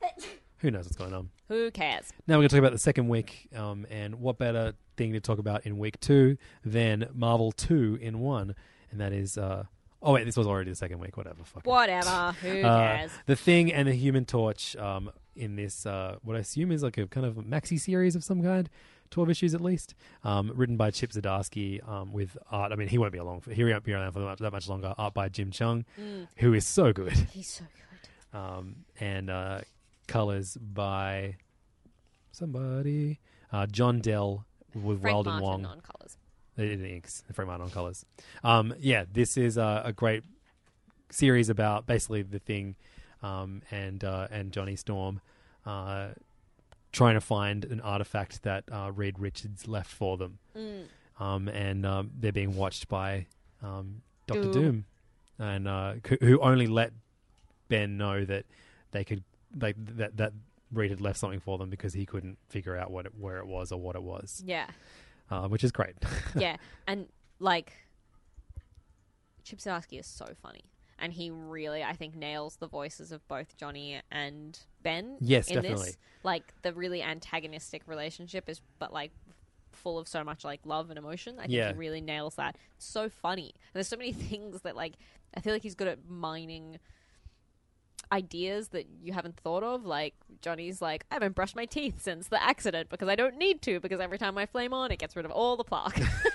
Who 0.58 0.70
knows 0.70 0.84
what's 0.84 0.96
going 0.96 1.12
on? 1.12 1.30
Who 1.48 1.70
cares? 1.70 2.12
Now 2.26 2.34
we're 2.34 2.42
going 2.42 2.48
to 2.50 2.54
talk 2.56 2.60
about 2.60 2.72
the 2.72 2.78
second 2.78 3.08
week, 3.08 3.48
um, 3.54 3.86
and 3.90 4.16
what 4.20 4.38
better 4.38 4.74
thing 4.96 5.12
to 5.12 5.20
talk 5.20 5.38
about 5.38 5.66
in 5.66 5.78
week 5.78 5.98
two 6.00 6.36
than 6.64 7.08
Marvel 7.12 7.52
two 7.52 7.98
in 8.00 8.20
one, 8.20 8.54
and 8.90 9.00
that 9.00 9.12
is. 9.12 9.36
Uh, 9.36 9.64
oh 10.04 10.12
wait, 10.12 10.24
this 10.24 10.36
was 10.36 10.46
already 10.46 10.70
the 10.70 10.76
second 10.76 10.98
week. 11.00 11.16
Whatever. 11.16 11.42
Fuck. 11.44 11.64
it. 11.64 11.68
Whatever. 11.68 12.32
Who 12.42 12.62
Uh, 12.62 12.78
cares? 12.96 13.10
the 13.26 13.34
Thing 13.36 13.72
and 13.72 13.88
the 13.88 13.92
Human 13.94 14.24
Torch 14.24 14.76
um, 14.76 15.10
in 15.34 15.56
this, 15.56 15.84
uh, 15.86 16.16
what 16.22 16.36
I 16.36 16.40
assume 16.40 16.70
is 16.70 16.82
like 16.84 16.96
a 16.98 17.06
kind 17.08 17.26
of 17.26 17.34
maxi 17.36 17.80
series 17.80 18.14
of 18.14 18.22
some 18.22 18.42
kind, 18.42 18.68
twelve 19.10 19.28
issues 19.30 19.54
at 19.54 19.60
least, 19.60 19.94
um, 20.22 20.52
written 20.54 20.76
by 20.76 20.90
Chip 20.92 21.10
Zdarsky 21.10 21.86
um, 21.88 22.12
with 22.12 22.36
art. 22.50 22.70
I 22.70 22.76
mean, 22.76 22.88
he 22.88 22.98
won't 22.98 23.12
be 23.12 23.18
along. 23.18 23.40
For, 23.40 23.52
he 23.52 23.64
won't 23.64 23.82
be 23.82 23.92
around 23.92 24.12
for 24.12 24.20
that 24.20 24.26
much, 24.26 24.38
that 24.38 24.52
much 24.52 24.68
longer. 24.68 24.94
Art 24.96 25.14
by 25.14 25.28
Jim 25.28 25.50
Cheung, 25.50 25.84
Mm. 26.00 26.28
who 26.36 26.52
is 26.54 26.66
so 26.66 26.92
good. 26.92 27.12
He's 27.32 27.48
so 27.48 27.64
good. 27.64 28.38
Um, 28.38 28.76
and 29.00 29.30
uh, 29.30 29.60
colors 30.08 30.56
by 30.60 31.36
somebody, 32.32 33.20
uh, 33.52 33.66
John 33.66 34.00
Dell 34.00 34.44
with 34.74 35.00
Frank 35.00 35.14
Weldon 35.14 35.32
Martin 35.34 35.42
Wong 35.42 35.66
on 35.66 35.80
colours. 35.80 36.16
The, 36.56 36.76
the 36.76 36.88
inks, 36.88 37.22
Frank 37.32 37.48
Martin 37.48 37.64
on 37.64 37.70
colors. 37.70 38.04
Um, 38.44 38.74
yeah, 38.78 39.04
this 39.12 39.36
is 39.36 39.56
a, 39.56 39.82
a 39.86 39.92
great 39.92 40.22
series 41.10 41.48
about 41.48 41.86
basically 41.86 42.22
the 42.22 42.38
thing, 42.38 42.76
um, 43.22 43.62
and 43.70 44.02
uh, 44.04 44.28
and 44.30 44.52
Johnny 44.52 44.76
Storm, 44.76 45.20
uh, 45.66 46.08
trying 46.92 47.14
to 47.14 47.20
find 47.20 47.64
an 47.64 47.80
artifact 47.80 48.42
that 48.44 48.64
uh, 48.70 48.92
Reed 48.94 49.18
Richards 49.18 49.66
left 49.66 49.90
for 49.90 50.16
them, 50.16 50.38
Mm. 50.56 50.84
um, 51.18 51.48
and 51.48 51.84
um, 51.84 52.10
they're 52.20 52.32
being 52.32 52.54
watched 52.56 52.88
by 52.88 53.26
um, 53.62 54.02
Doctor 54.26 54.44
Doom. 54.44 54.52
Doom, 54.52 54.84
and 55.38 55.66
uh, 55.68 55.94
c- 56.08 56.18
who 56.20 56.38
only 56.40 56.66
let 56.68 56.92
Ben 57.68 57.96
know 57.96 58.24
that 58.24 58.44
they 58.92 59.02
could 59.02 59.24
like 59.60 59.74
that 59.96 60.16
that 60.18 60.32
Reed 60.72 60.90
had 60.90 61.00
left 61.00 61.18
something 61.18 61.40
for 61.40 61.58
them 61.58 61.68
because 61.70 61.94
he 61.94 62.06
couldn't 62.06 62.38
figure 62.48 62.76
out 62.76 62.90
what 62.92 63.06
it, 63.06 63.12
where 63.18 63.38
it 63.38 63.46
was 63.46 63.72
or 63.72 63.80
what 63.80 63.96
it 63.96 64.02
was, 64.02 64.42
Yeah. 64.46 64.66
Uh, 65.30 65.48
which 65.48 65.64
is 65.64 65.72
great. 65.72 65.94
yeah, 66.36 66.56
and 66.86 67.06
like 67.40 67.72
Chip 69.44 69.58
Zdarsky 69.58 70.00
is 70.00 70.06
so 70.06 70.26
funny, 70.42 70.64
and 70.98 71.12
he 71.12 71.30
really, 71.30 71.82
I 71.82 71.92
think, 71.94 72.14
nails 72.16 72.56
the 72.56 72.66
voices 72.68 73.12
of 73.12 73.26
both 73.28 73.56
Johnny 73.56 74.00
and 74.10 74.58
Ben. 74.82 75.16
Yes, 75.20 75.48
in 75.48 75.56
definitely. 75.56 75.86
This. 75.86 75.96
Like 76.22 76.54
the 76.62 76.72
really 76.72 77.02
antagonistic 77.02 77.82
relationship 77.86 78.48
is, 78.48 78.60
but 78.78 78.92
like 78.92 79.10
full 79.72 79.98
of 79.98 80.08
so 80.08 80.24
much 80.24 80.44
like 80.44 80.60
love 80.64 80.88
and 80.90 80.98
emotion. 80.98 81.34
I 81.38 81.42
think 81.42 81.52
Yeah. 81.52 81.72
he 81.72 81.78
really 81.78 82.00
nails 82.00 82.36
that. 82.36 82.56
It's 82.76 82.86
so 82.86 83.08
funny. 83.08 83.52
And 83.54 83.74
there's 83.74 83.88
so 83.88 83.96
many 83.96 84.12
things 84.30 84.62
that 84.62 84.76
like 84.76 84.94
I 85.34 85.40
feel 85.40 85.52
like 85.52 85.62
he's 85.62 85.74
good 85.74 85.88
at 85.88 86.08
mining 86.08 86.78
ideas 88.12 88.68
that 88.68 88.86
you 89.02 89.12
haven't 89.12 89.36
thought 89.38 89.62
of. 89.62 89.84
Like 89.84 90.14
Johnny's 90.40 90.80
like, 90.82 91.04
I 91.10 91.14
haven't 91.14 91.34
brushed 91.34 91.56
my 91.56 91.64
teeth 91.64 92.02
since 92.02 92.28
the 92.28 92.40
accident 92.42 92.88
because 92.90 93.08
I 93.08 93.16
don't 93.16 93.36
need 93.38 93.62
to 93.62 93.80
because 93.80 93.98
every 93.98 94.18
time 94.18 94.36
I 94.38 94.46
flame 94.46 94.72
on, 94.74 94.92
it 94.92 94.98
gets 94.98 95.16
rid 95.16 95.24
of 95.24 95.30
all 95.30 95.56
the 95.56 95.64
plaque. 95.64 96.00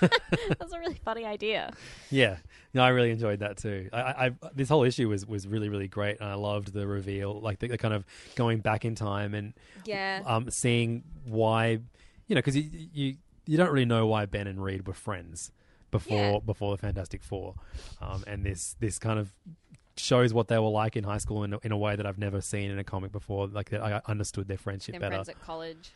That's 0.58 0.72
a 0.72 0.78
really 0.78 1.00
funny 1.04 1.24
idea. 1.24 1.70
Yeah, 2.10 2.36
no, 2.74 2.82
I 2.82 2.88
really 2.88 3.10
enjoyed 3.10 3.38
that 3.40 3.56
too. 3.56 3.88
I, 3.92 4.26
I, 4.26 4.30
this 4.54 4.68
whole 4.68 4.82
issue 4.84 5.08
was 5.08 5.24
was 5.26 5.46
really 5.46 5.68
really 5.68 5.88
great, 5.88 6.20
and 6.20 6.28
I 6.28 6.34
loved 6.34 6.72
the 6.72 6.86
reveal, 6.86 7.40
like 7.40 7.60
the, 7.60 7.68
the 7.68 7.78
kind 7.78 7.94
of 7.94 8.04
going 8.36 8.58
back 8.60 8.84
in 8.84 8.94
time 8.94 9.34
and 9.34 9.54
Yeah. 9.84 10.22
um, 10.26 10.50
seeing 10.50 11.04
why, 11.24 11.78
you 12.26 12.34
know, 12.34 12.38
because 12.40 12.56
you, 12.56 12.68
you 12.92 13.16
you 13.46 13.56
don't 13.56 13.70
really 13.70 13.86
know 13.86 14.06
why 14.06 14.26
Ben 14.26 14.46
and 14.46 14.62
Reed 14.62 14.86
were 14.86 14.92
friends 14.94 15.50
before 15.90 16.16
Yeah. 16.34 16.38
before 16.44 16.76
the 16.76 16.80
Fantastic 16.80 17.22
Four, 17.22 17.54
um, 18.00 18.22
and 18.26 18.44
this 18.44 18.76
this 18.80 18.98
kind 18.98 19.18
of 19.18 19.32
shows 19.96 20.32
what 20.32 20.48
they 20.48 20.58
were 20.58 20.68
like 20.68 20.96
in 20.96 21.04
high 21.04 21.18
school 21.18 21.44
in 21.44 21.52
a, 21.54 21.58
in 21.62 21.72
a 21.72 21.76
way 21.76 21.96
that 21.96 22.06
I've 22.06 22.18
never 22.18 22.40
seen 22.40 22.70
in 22.70 22.78
a 22.78 22.84
comic 22.84 23.12
before. 23.12 23.46
Like 23.48 23.70
that 23.70 23.82
I 23.82 24.00
understood 24.06 24.48
their 24.48 24.58
friendship 24.58 24.94
Them 24.94 25.00
better. 25.00 25.14
friends 25.16 25.28
at 25.28 25.40
college. 25.42 25.90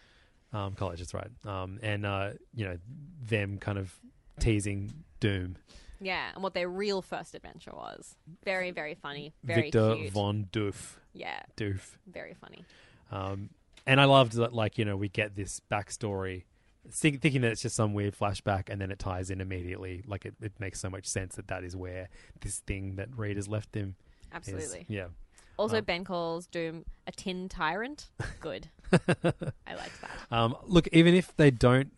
Um, 0.52 0.74
college, 0.74 0.98
that's 1.00 1.14
right. 1.14 1.30
Um, 1.44 1.78
and 1.82 2.06
uh, 2.06 2.30
you 2.54 2.64
know 2.64 2.78
them 3.26 3.58
kind 3.58 3.78
of 3.78 3.92
teasing 4.38 4.92
Doom. 5.20 5.56
Yeah, 6.00 6.28
and 6.34 6.42
what 6.42 6.54
their 6.54 6.68
real 6.68 7.00
first 7.02 7.34
adventure 7.34 7.72
was. 7.72 8.14
Very, 8.44 8.70
very 8.72 8.94
funny. 8.94 9.32
Very 9.42 9.62
Victor 9.62 9.94
cute. 9.96 10.12
von 10.12 10.48
Doof. 10.52 10.96
Yeah. 11.12 11.40
Doof. 11.56 11.80
Very 12.06 12.34
funny. 12.34 12.64
Um, 13.10 13.50
and 13.86 14.00
I 14.00 14.04
loved 14.04 14.32
that, 14.34 14.52
like, 14.52 14.76
you 14.76 14.84
know, 14.84 14.96
we 14.96 15.08
get 15.08 15.34
this 15.34 15.60
backstory, 15.70 16.42
think, 16.90 17.20
thinking 17.20 17.40
that 17.42 17.52
it's 17.52 17.62
just 17.62 17.76
some 17.76 17.94
weird 17.94 18.16
flashback, 18.18 18.68
and 18.68 18.80
then 18.80 18.90
it 18.90 18.98
ties 18.98 19.30
in 19.30 19.40
immediately. 19.40 20.02
Like, 20.06 20.24
it, 20.26 20.34
it 20.40 20.52
makes 20.58 20.80
so 20.80 20.90
much 20.90 21.06
sense 21.06 21.36
that 21.36 21.48
that 21.48 21.64
is 21.64 21.74
where 21.76 22.08
this 22.40 22.58
thing 22.60 22.96
that 22.96 23.08
Reed 23.16 23.36
has 23.36 23.48
left 23.48 23.74
him. 23.74 23.96
is. 24.30 24.32
Absolutely. 24.32 24.86
yeah. 24.88 25.06
Also, 25.56 25.78
Um, 25.78 25.84
Ben 25.84 26.04
calls 26.04 26.46
Doom 26.48 26.84
a 27.06 27.12
tin 27.12 27.48
tyrant. 27.48 28.08
Good. 28.40 28.68
I 28.92 28.96
liked 29.74 30.00
that. 30.00 30.10
Um, 30.30 30.56
look, 30.64 30.88
even 30.92 31.14
if 31.14 31.34
they 31.36 31.50
don't 31.52 31.92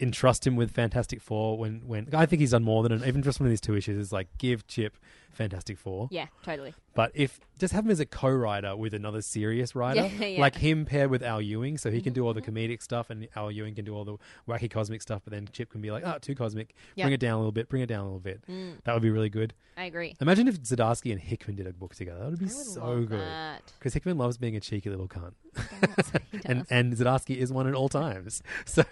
entrust 0.00 0.46
him 0.46 0.54
with 0.56 0.70
Fantastic 0.70 1.20
Four, 1.20 1.58
when, 1.58 1.82
when 1.86 2.08
I 2.12 2.26
think 2.26 2.40
he's 2.40 2.52
done 2.52 2.62
more 2.62 2.82
than 2.82 2.92
an, 2.92 3.04
even 3.04 3.22
just 3.22 3.40
one 3.40 3.46
of 3.46 3.50
these 3.50 3.60
two 3.60 3.74
issues 3.76 3.96
is 3.98 4.12
like 4.12 4.28
give 4.38 4.66
Chip 4.68 4.96
Fantastic 5.34 5.78
Four. 5.78 6.08
Yeah, 6.10 6.26
totally. 6.42 6.74
But 6.94 7.10
if 7.14 7.40
just 7.58 7.72
have 7.74 7.84
him 7.84 7.90
as 7.90 8.00
a 8.00 8.06
co-writer 8.06 8.76
with 8.76 8.94
another 8.94 9.20
serious 9.22 9.74
writer, 9.74 10.00
Yeah, 10.02 10.06
yeah. 10.06 10.26
Mm-hmm. 10.26 10.40
like 10.40 10.56
him 10.56 10.84
paired 10.84 11.10
with 11.10 11.22
Al 11.22 11.40
Ewing, 11.42 11.76
so 11.78 11.90
he 11.90 12.00
can 12.00 12.12
do 12.12 12.24
all 12.26 12.32
the 12.34 12.42
comedic 12.42 12.82
stuff, 12.82 13.10
and 13.10 13.28
Al 13.36 13.50
Ewing 13.50 13.74
can 13.74 13.84
do 13.84 13.94
all 13.94 14.04
the 14.04 14.16
wacky 14.48 14.70
cosmic 14.70 15.02
stuff. 15.02 15.22
But 15.24 15.32
then 15.32 15.48
Chip 15.52 15.70
can 15.70 15.80
be 15.80 15.90
like, 15.90 16.04
"Ah, 16.06 16.18
too 16.20 16.34
cosmic. 16.34 16.74
Yeah. 16.94 17.04
Bring 17.04 17.14
it 17.14 17.20
down 17.20 17.34
a 17.34 17.38
little 17.38 17.52
bit. 17.52 17.68
Bring 17.68 17.82
it 17.82 17.86
down 17.86 18.00
a 18.00 18.04
little 18.04 18.20
bit." 18.20 18.40
Mm. 18.48 18.82
That 18.84 18.94
would 18.94 19.02
be 19.02 19.10
really 19.10 19.28
good. 19.28 19.54
I 19.76 19.84
agree. 19.86 20.14
Imagine 20.20 20.46
if 20.46 20.60
Zdarsky 20.62 21.10
and 21.10 21.20
Hickman 21.20 21.56
did 21.56 21.66
a 21.66 21.72
book 21.72 21.96
together. 21.96 22.20
That 22.20 22.30
would 22.30 22.38
be 22.38 22.44
I 22.44 22.48
would 22.48 22.66
so 22.66 22.84
love 22.84 23.08
good. 23.08 23.20
that. 23.20 23.72
Because 23.78 23.92
Hickman 23.94 24.16
loves 24.18 24.36
being 24.38 24.54
a 24.54 24.60
cheeky 24.60 24.88
little 24.88 25.08
cunt, 25.08 25.32
He 26.30 26.38
and 26.44 26.58
does. 26.60 26.66
and 26.70 26.92
Zdarsky 26.94 27.36
is 27.36 27.52
one 27.52 27.66
at 27.66 27.74
all 27.74 27.88
times. 27.88 28.40
So 28.66 28.84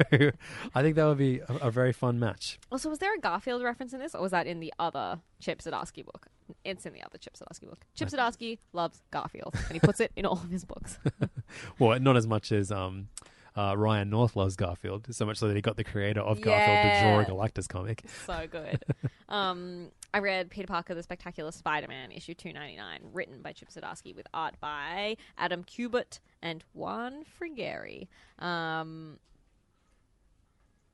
I 0.75 0.83
think 0.83 0.97
that 0.97 1.05
would 1.07 1.19
be 1.19 1.39
a, 1.49 1.55
a 1.63 1.71
very 1.71 1.93
fun 1.93 2.19
match. 2.19 2.59
Also, 2.73 2.89
was 2.91 2.99
there 2.99 3.15
a 3.15 3.19
Garfield 3.21 3.63
reference 3.63 3.93
in 3.93 4.01
this, 4.01 4.15
or 4.15 4.23
was 4.23 4.33
that 4.33 4.47
in 4.49 4.59
the 4.61 4.73
other 4.79 5.21
Chip 5.41 5.61
Zdarsky 5.63 6.05
book? 6.05 6.27
It's 6.65 6.87
in 6.87 6.93
the 6.93 7.03
other 7.03 7.19
Chip 7.19 7.35
Zdarsky 7.35 7.69
book. 7.69 7.87
Chip 7.95 8.09
Zdarsky 8.09 8.59
loves 8.73 9.01
Garfield, 9.11 9.55
and 9.55 9.73
he 9.73 9.81
puts 9.81 10.01
it 10.01 10.13
in 10.17 10.27
all 10.27 10.35
of 10.35 10.51
his 10.51 10.65
books. 10.65 10.99
well, 11.79 11.99
not 11.99 12.17
as 12.17 12.27
much 12.27 12.53
as 12.53 12.71
um, 12.71 13.09
uh, 13.57 13.75
Ryan 13.77 14.11
North 14.11 14.37
loves 14.37 14.57
Garfield, 14.57 15.07
so 15.11 15.27
much 15.27 15.39
so 15.39 15.49
that 15.49 15.55
he 15.55 15.63
got 15.63 15.77
the 15.77 15.85
creator 15.85 16.21
of 16.21 16.41
Garfield 16.41 16.83
to 16.83 17.01
draw 17.01 17.21
a 17.21 17.25
Galactus 17.25 17.69
comic. 17.69 18.03
so 18.27 18.47
good. 18.51 18.85
um, 19.29 19.89
I 20.15 20.19
read 20.19 20.51
Peter 20.51 20.67
Parker: 20.67 20.95
The 20.95 21.03
Spectacular 21.03 21.53
Spider-Man, 21.53 22.13
issue 22.13 22.35
two 22.35 22.53
ninety 22.53 22.77
nine, 22.77 23.01
written 23.13 23.43
by 23.43 23.53
Chip 23.53 23.71
Zdarsky 23.71 24.15
with 24.15 24.27
art 24.35 24.59
by 24.61 25.17
Adam 25.39 25.65
Kubert 25.65 26.21
and 26.43 26.65
Juan 26.75 27.25
Frigeri. 27.41 28.09
Um, 28.39 29.19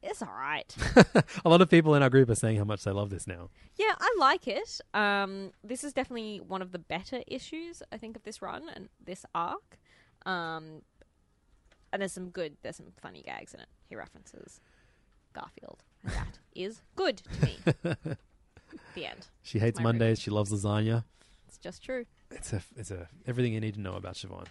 it's 0.03 0.23
all 0.23 0.29
right. 0.33 0.75
a 1.45 1.49
lot 1.49 1.61
of 1.61 1.69
people 1.69 1.95
in 1.95 2.03
our 2.03 2.11
group 2.11 2.29
are 2.31 2.35
saying 2.35 2.57
how 2.59 2.65
much 2.65 2.85
they 2.85 2.91
love 2.91 3.11
this 3.11 3.27
now. 3.27 3.51
Yeah, 3.77 3.95
I 3.99 4.15
like 4.19 4.47
it. 4.47 4.81
Um, 4.95 5.53
this 5.65 5.83
is 5.85 5.93
definitely 5.93 6.39
one 6.39 6.63
of 6.63 6.73
the 6.73 6.79
better 6.79 7.23
issues 7.27 7.83
I 7.93 7.97
think 7.97 8.17
of 8.17 8.23
this 8.23 8.41
run 8.41 8.69
and 8.75 8.89
this 9.05 9.25
arc. 9.35 9.79
Um, 10.27 10.83
and 11.93 12.01
there's 12.03 12.13
some 12.13 12.31
good, 12.31 12.57
there's 12.63 12.77
some 12.77 12.93
funny 13.01 13.23
gags 13.23 13.55
in 13.55 13.61
it. 13.61 13.69
He 13.89 13.97
references 13.97 14.61
Garfield, 15.33 15.83
and 16.05 16.13
that 16.13 16.39
is 16.55 16.83
good 16.97 17.19
to 17.19 17.45
me. 17.47 17.57
the 18.95 19.07
end. 19.07 19.27
She 19.43 19.59
hates 19.59 19.81
Mondays. 19.81 20.21
She 20.21 20.31
loves 20.31 20.53
lasagna. 20.53 21.05
It's 21.47 21.59
just 21.59 21.83
true. 21.83 22.05
It's 22.31 22.53
a, 22.53 22.61
it's 22.77 22.91
a 22.91 23.09
everything 23.27 23.55
you 23.55 23.61
need 23.61 23.75
to 23.75 23.81
know 23.81 23.95
about 23.95 24.15
Siobhan. 24.15 24.47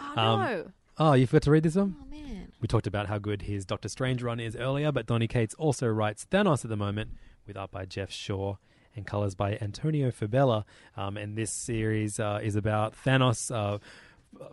Oh 0.00 0.20
Um, 0.20 0.40
no! 0.40 0.72
Oh, 0.98 1.12
you 1.12 1.26
forgot 1.26 1.42
to 1.42 1.50
read 1.50 1.62
this 1.62 1.74
one? 1.74 1.96
Oh 2.00 2.06
man. 2.10 2.52
We 2.60 2.68
talked 2.68 2.86
about 2.86 3.06
how 3.06 3.18
good 3.18 3.42
his 3.42 3.66
Doctor 3.66 3.88
Strange 3.88 4.22
run 4.22 4.40
is 4.40 4.56
earlier, 4.56 4.90
but 4.92 5.06
Donny 5.06 5.28
Cates 5.28 5.54
also 5.54 5.86
writes 5.88 6.26
Thanos 6.30 6.64
at 6.64 6.70
the 6.70 6.76
moment, 6.76 7.10
with 7.46 7.56
art 7.56 7.70
by 7.70 7.84
Geoff 7.84 8.10
Shaw 8.10 8.56
and 8.94 9.06
colors 9.06 9.34
by 9.34 9.58
Antonio 9.60 10.10
Fabela. 10.10 10.64
Um, 10.96 11.18
and 11.18 11.36
this 11.36 11.50
series 11.50 12.18
uh, 12.18 12.40
is 12.42 12.56
about 12.56 12.94
Thanos 13.04 13.54
uh, 13.54 13.78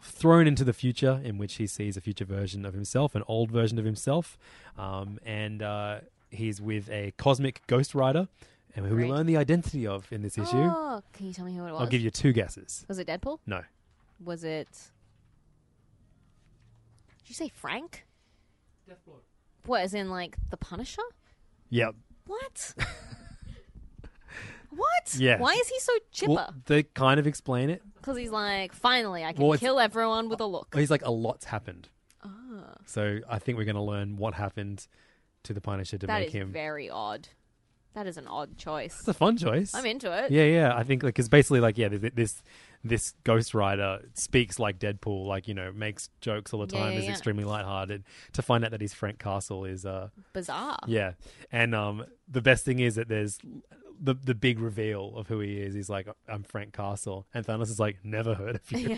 thrown 0.01 0.45
into 0.45 0.65
the 0.65 0.73
future, 0.73 1.21
in 1.23 1.37
which 1.37 1.55
he 1.55 1.65
sees 1.65 1.95
a 1.95 2.01
future 2.01 2.25
version 2.25 2.65
of 2.65 2.73
himself, 2.73 3.15
an 3.15 3.23
old 3.27 3.49
version 3.49 3.79
of 3.79 3.85
himself, 3.85 4.37
um, 4.77 5.19
and 5.25 5.63
uh, 5.63 5.99
he's 6.29 6.61
with 6.61 6.89
a 6.89 7.13
cosmic 7.17 7.65
Ghost 7.67 7.95
Rider, 7.95 8.27
and 8.75 8.85
who 8.85 8.97
we 8.97 9.05
learn 9.05 9.27
the 9.27 9.37
identity 9.37 9.87
of 9.87 10.11
in 10.11 10.23
this 10.23 10.37
issue. 10.37 10.57
Oh, 10.57 11.01
can 11.13 11.27
you 11.27 11.33
tell 11.33 11.45
me 11.45 11.55
who 11.55 11.65
it 11.65 11.71
was? 11.71 11.79
I'll 11.79 11.87
give 11.87 12.01
you 12.01 12.11
two 12.11 12.33
guesses. 12.33 12.85
Was 12.89 12.99
it 12.99 13.07
Deadpool? 13.07 13.39
No. 13.45 13.61
Was 14.23 14.43
it? 14.43 14.67
Did 17.23 17.29
you 17.29 17.35
say 17.35 17.49
Frank? 17.49 18.05
What, 19.65 19.81
as 19.81 19.93
in 19.93 20.09
like 20.09 20.35
the 20.49 20.57
Punisher? 20.57 21.01
Yep. 21.69 21.95
What? 22.27 22.75
what? 24.69 25.15
Yeah. 25.17 25.39
Why 25.39 25.53
is 25.53 25.67
he 25.69 25.79
so 25.79 25.93
chipper? 26.11 26.33
Well, 26.33 26.53
they 26.65 26.83
kind 26.83 27.19
of 27.19 27.27
explain 27.27 27.69
it. 27.69 27.81
Because 27.95 28.17
he's 28.17 28.31
like, 28.31 28.73
finally, 28.73 29.23
I 29.23 29.33
can 29.33 29.41
Well, 29.41 29.53
it's- 29.53 29.59
kill 29.65 29.79
everyone 29.79 30.29
with 30.29 30.41
a 30.41 30.45
look. 30.45 30.73
He's 30.75 30.91
like, 30.91 31.05
a 31.05 31.11
lot's 31.11 31.45
happened. 31.45 31.89
Ah. 32.23 32.29
So 32.85 33.19
I 33.29 33.39
think 33.39 33.57
we're 33.57 33.65
going 33.65 33.75
to 33.75 33.81
learn 33.81 34.17
what 34.17 34.33
happened 34.33 34.87
to 35.43 35.53
the 35.53 35.61
Punisher 35.61 35.97
to 35.99 36.07
That 36.07 36.19
make 36.19 36.27
is 36.29 36.33
him. 36.33 36.51
very 36.51 36.89
odd. 36.89 37.29
That 37.93 38.07
is 38.07 38.17
an 38.17 38.27
odd 38.27 38.57
choice. 38.57 38.97
It's 38.99 39.07
a 39.07 39.13
fun 39.13 39.37
choice. 39.37 39.73
I'm 39.75 39.85
into 39.85 40.11
it. 40.11 40.31
Yeah, 40.31 40.45
yeah. 40.45 40.75
I 40.75 40.83
think 40.83 41.03
like 41.03 41.13
because 41.13 41.29
basically 41.29 41.59
like 41.59 41.77
yeah, 41.77 41.89
th- 41.89 42.13
this 42.15 42.41
this 42.83 43.13
Ghost 43.23 43.53
Rider 43.53 44.01
speaks 44.13 44.59
like 44.59 44.77
Deadpool, 44.79 45.25
like 45.25 45.47
you 45.47 45.53
know 45.53 45.71
makes 45.71 46.09
jokes 46.21 46.53
all 46.53 46.59
the 46.59 46.67
time, 46.67 46.93
yeah, 46.93 46.99
is 46.99 47.05
yeah. 47.05 47.11
extremely 47.11 47.43
lighthearted. 47.45 48.03
To 48.33 48.41
find 48.41 48.65
out 48.65 48.71
that 48.71 48.81
he's 48.81 48.93
Frank 48.93 49.19
Castle 49.19 49.65
is 49.65 49.85
uh 49.85 50.09
Bizarre. 50.33 50.79
yeah, 50.87 51.13
and 51.51 51.73
um 51.73 52.05
the 52.27 52.41
best 52.41 52.65
thing 52.65 52.79
is 52.79 52.95
that 52.95 53.07
there's 53.07 53.39
the 54.01 54.15
the 54.15 54.35
big 54.35 54.59
reveal 54.59 55.13
of 55.15 55.27
who 55.27 55.39
he 55.39 55.53
is. 55.57 55.73
He's 55.73 55.89
like 55.89 56.07
I'm 56.27 56.43
Frank 56.43 56.73
Castle, 56.73 57.25
and 57.33 57.45
Thanos 57.45 57.69
is 57.69 57.79
like 57.79 57.99
never 58.03 58.33
heard 58.33 58.55
of 58.57 58.71
you, 58.71 58.97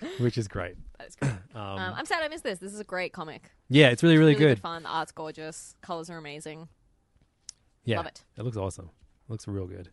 which 0.18 0.38
is 0.38 0.48
great. 0.48 0.76
That 0.98 1.08
is 1.08 1.16
great. 1.16 1.32
Um, 1.52 1.62
Um, 1.78 1.94
I'm 1.96 2.06
sad 2.06 2.22
I 2.22 2.28
missed 2.28 2.44
this. 2.44 2.60
This 2.60 2.72
is 2.72 2.78
a 2.78 2.84
great 2.84 3.12
comic. 3.12 3.50
Yeah, 3.68 3.88
it's 3.88 4.04
really, 4.04 4.16
really 4.18 4.36
good. 4.36 4.60
fun. 4.60 4.84
The 4.84 4.88
art's 4.88 5.10
gorgeous. 5.10 5.74
Colors 5.82 6.08
are 6.08 6.16
amazing. 6.16 6.68
Yeah, 7.84 7.96
Love 7.98 8.06
it. 8.06 8.24
It 8.38 8.44
looks 8.44 8.56
awesome. 8.56 8.86
It 8.86 9.30
looks 9.32 9.48
real 9.48 9.66
good. 9.66 9.90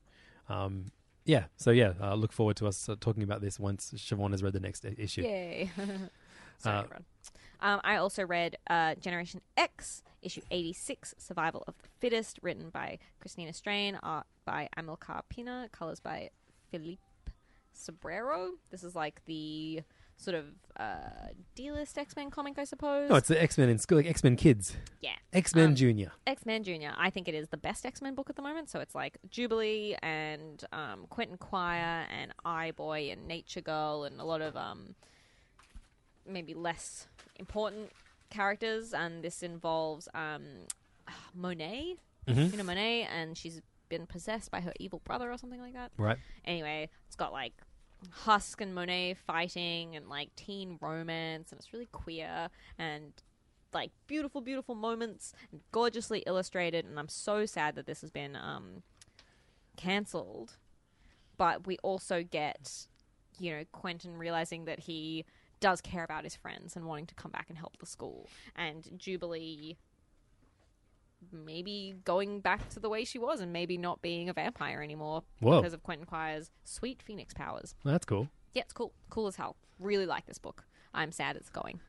Um, 0.49 0.85
yeah. 1.27 1.45
So 1.57 1.69
yeah, 1.71 1.93
uh, 2.01 2.15
look 2.15 2.31
forward 2.33 2.55
to 2.57 2.67
us 2.67 2.89
uh, 2.89 2.95
talking 2.99 3.21
about 3.21 3.41
this 3.41 3.59
once 3.59 3.91
Siobhan 3.95 4.31
has 4.31 4.41
read 4.41 4.53
the 4.53 4.59
next 4.59 4.83
i- 4.85 4.95
issue. 4.97 5.21
Yay. 5.21 5.69
Sorry, 6.57 6.75
Uh, 6.77 6.79
everyone. 6.83 7.05
Um, 7.59 7.81
I 7.83 7.97
also 7.97 8.23
read 8.25 8.57
uh, 8.69 8.95
Generation 8.95 9.41
X, 9.55 10.03
issue 10.21 10.41
86, 10.51 11.13
Survival 11.19 11.63
of 11.67 11.75
the 11.83 11.89
Fittest, 11.99 12.39
written 12.41 12.69
by 12.69 12.97
Christina 13.19 13.51
Strain, 13.53 13.99
art 14.01 14.25
by 14.45 14.69
Amilcar 14.77 15.21
Pina, 15.29 15.67
colors 15.71 15.99
by 15.99 16.29
Felipe 16.71 16.99
Sobreiro. 17.75 18.51
This 18.69 18.83
is 18.83 18.95
like 18.95 19.21
the 19.25 19.81
sort 20.19 20.35
of 20.35 20.45
uh, 20.79 21.29
D-list 21.55 21.97
X-Men 21.97 22.29
comic, 22.31 22.57
I 22.57 22.63
suppose. 22.63 23.09
No, 23.09 23.15
it's 23.15 23.27
the 23.27 23.41
X 23.41 23.57
Men 23.57 23.69
in 23.69 23.77
school, 23.77 23.97
like 23.99 24.07
X 24.07 24.23
Men 24.23 24.35
Kids, 24.35 24.75
yeah. 25.01 25.11
X 25.31 25.53
Men 25.55 25.69
Um, 25.69 25.75
Junior. 25.75 26.11
X-Men 26.25 26.63
Junior. 26.63 26.93
I 26.97 27.09
think 27.11 27.27
it 27.27 27.35
is 27.35 27.49
the 27.49 27.57
best 27.57 27.85
X-Men 27.85 28.15
book 28.15 28.29
at 28.29 28.35
the 28.35 28.41
moment. 28.41 28.69
So 28.69 28.79
it's 28.79 28.95
like 28.95 29.17
Jubilee 29.29 29.95
and 30.01 30.63
um, 30.73 31.05
Quentin 31.09 31.37
Quire 31.37 32.05
and 32.11 32.31
Eye 32.43 32.71
Boy 32.71 33.09
and 33.11 33.27
Nature 33.27 33.61
Girl 33.61 34.03
and 34.05 34.19
a 34.19 34.23
lot 34.23 34.41
of 34.41 34.55
um, 34.57 34.95
maybe 36.27 36.53
less 36.53 37.07
important 37.37 37.91
characters. 38.29 38.93
And 38.93 39.23
this 39.23 39.43
involves 39.43 40.07
um, 40.13 40.43
Monet. 41.33 41.95
Mhm. 42.27 42.51
You 42.51 42.57
know 42.57 42.63
Monet, 42.63 43.03
and 43.13 43.37
she's 43.37 43.61
been 43.89 44.05
possessed 44.05 44.51
by 44.51 44.59
her 44.59 44.73
evil 44.81 44.99
brother 45.05 45.31
or 45.31 45.37
something 45.37 45.61
like 45.61 45.73
that. 45.73 45.91
Right. 45.97 46.17
Anyway, 46.43 46.89
it's 47.07 47.15
got 47.15 47.31
like 47.31 47.53
Husk 48.11 48.61
and 48.61 48.73
Monet 48.73 49.15
fighting 49.15 49.95
and 49.95 50.07
like 50.07 50.35
teen 50.35 50.77
romance, 50.81 51.51
and 51.51 51.59
it's 51.59 51.73
really 51.73 51.87
queer 51.91 52.49
and 52.77 53.13
like 53.73 53.91
beautiful, 54.07 54.41
beautiful 54.41 54.75
moments, 54.75 55.33
and 55.51 55.61
gorgeously 55.71 56.23
illustrated. 56.25 56.85
And 56.85 56.97
I'm 56.97 57.09
so 57.09 57.45
sad 57.45 57.75
that 57.75 57.85
this 57.85 58.01
has 58.01 58.11
been 58.11 58.35
um, 58.35 58.83
cancelled. 59.75 60.57
But 61.37 61.67
we 61.67 61.77
also 61.83 62.23
get, 62.23 62.87
you 63.39 63.51
know, 63.51 63.63
Quentin 63.71 64.17
realizing 64.17 64.65
that 64.65 64.79
he 64.79 65.25
does 65.59 65.81
care 65.81 66.03
about 66.03 66.23
his 66.23 66.35
friends 66.35 66.75
and 66.75 66.85
wanting 66.85 67.05
to 67.07 67.15
come 67.15 67.31
back 67.31 67.45
and 67.49 67.57
help 67.57 67.77
the 67.77 67.85
school, 67.85 68.27
and 68.55 68.89
Jubilee 68.97 69.77
maybe 71.31 71.95
going 72.03 72.39
back 72.39 72.69
to 72.69 72.79
the 72.79 72.89
way 72.89 73.03
she 73.03 73.19
was 73.19 73.41
and 73.41 73.51
maybe 73.51 73.77
not 73.77 74.01
being 74.01 74.29
a 74.29 74.33
vampire 74.33 74.81
anymore 74.81 75.23
Whoa. 75.39 75.61
because 75.61 75.73
of 75.73 75.83
Quentin 75.83 76.05
Quire's 76.05 76.51
sweet 76.63 77.01
phoenix 77.01 77.33
powers. 77.33 77.75
That's 77.83 78.05
cool. 78.05 78.29
Yeah, 78.53 78.63
it's 78.63 78.73
cool. 78.73 78.93
Cool 79.09 79.27
as 79.27 79.35
hell. 79.35 79.55
Really 79.79 80.05
like 80.05 80.25
this 80.25 80.37
book. 80.37 80.65
I'm 80.93 81.11
sad 81.11 81.35
it's 81.35 81.49
going. 81.49 81.79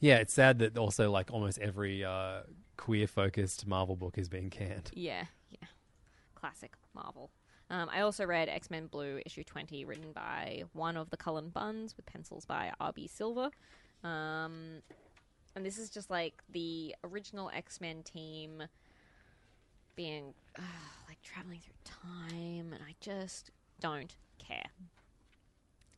Yeah, 0.00 0.16
it's 0.16 0.32
sad 0.32 0.60
that 0.60 0.78
also 0.78 1.10
like 1.10 1.30
almost 1.32 1.58
every 1.58 2.04
uh, 2.04 2.42
queer 2.76 3.06
focused 3.06 3.66
Marvel 3.66 3.96
book 3.96 4.16
is 4.16 4.28
being 4.28 4.50
canned. 4.50 4.90
Yeah, 4.94 5.24
yeah. 5.50 5.68
Classic 6.34 6.72
Marvel. 6.94 7.30
Um, 7.70 7.88
I 7.92 8.00
also 8.00 8.24
read 8.24 8.48
X 8.48 8.70
Men 8.70 8.86
Blue 8.86 9.20
issue 9.26 9.44
20, 9.44 9.84
written 9.84 10.12
by 10.12 10.62
one 10.72 10.96
of 10.96 11.10
the 11.10 11.16
Cullen 11.16 11.50
Bunns 11.50 11.96
with 11.96 12.06
pencils 12.06 12.46
by 12.46 12.72
R.B. 12.80 13.08
Silva. 13.08 13.50
Um, 14.02 14.82
and 15.58 15.66
this 15.66 15.76
is 15.76 15.90
just 15.90 16.08
like 16.08 16.34
the 16.52 16.94
original 17.02 17.50
X 17.52 17.80
Men 17.80 18.04
team 18.04 18.62
being 19.96 20.32
uh, 20.56 20.62
like 21.08 21.20
traveling 21.22 21.58
through 21.58 21.74
time, 21.84 22.72
and 22.72 22.80
I 22.80 22.94
just 23.00 23.50
don't 23.80 24.14
care. 24.38 24.70
And 24.78 24.88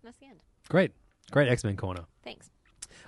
that's 0.02 0.16
the 0.16 0.26
end. 0.26 0.42
Great, 0.70 0.92
great 1.30 1.50
X 1.50 1.62
Men 1.62 1.76
corner. 1.76 2.06
Thanks. 2.24 2.50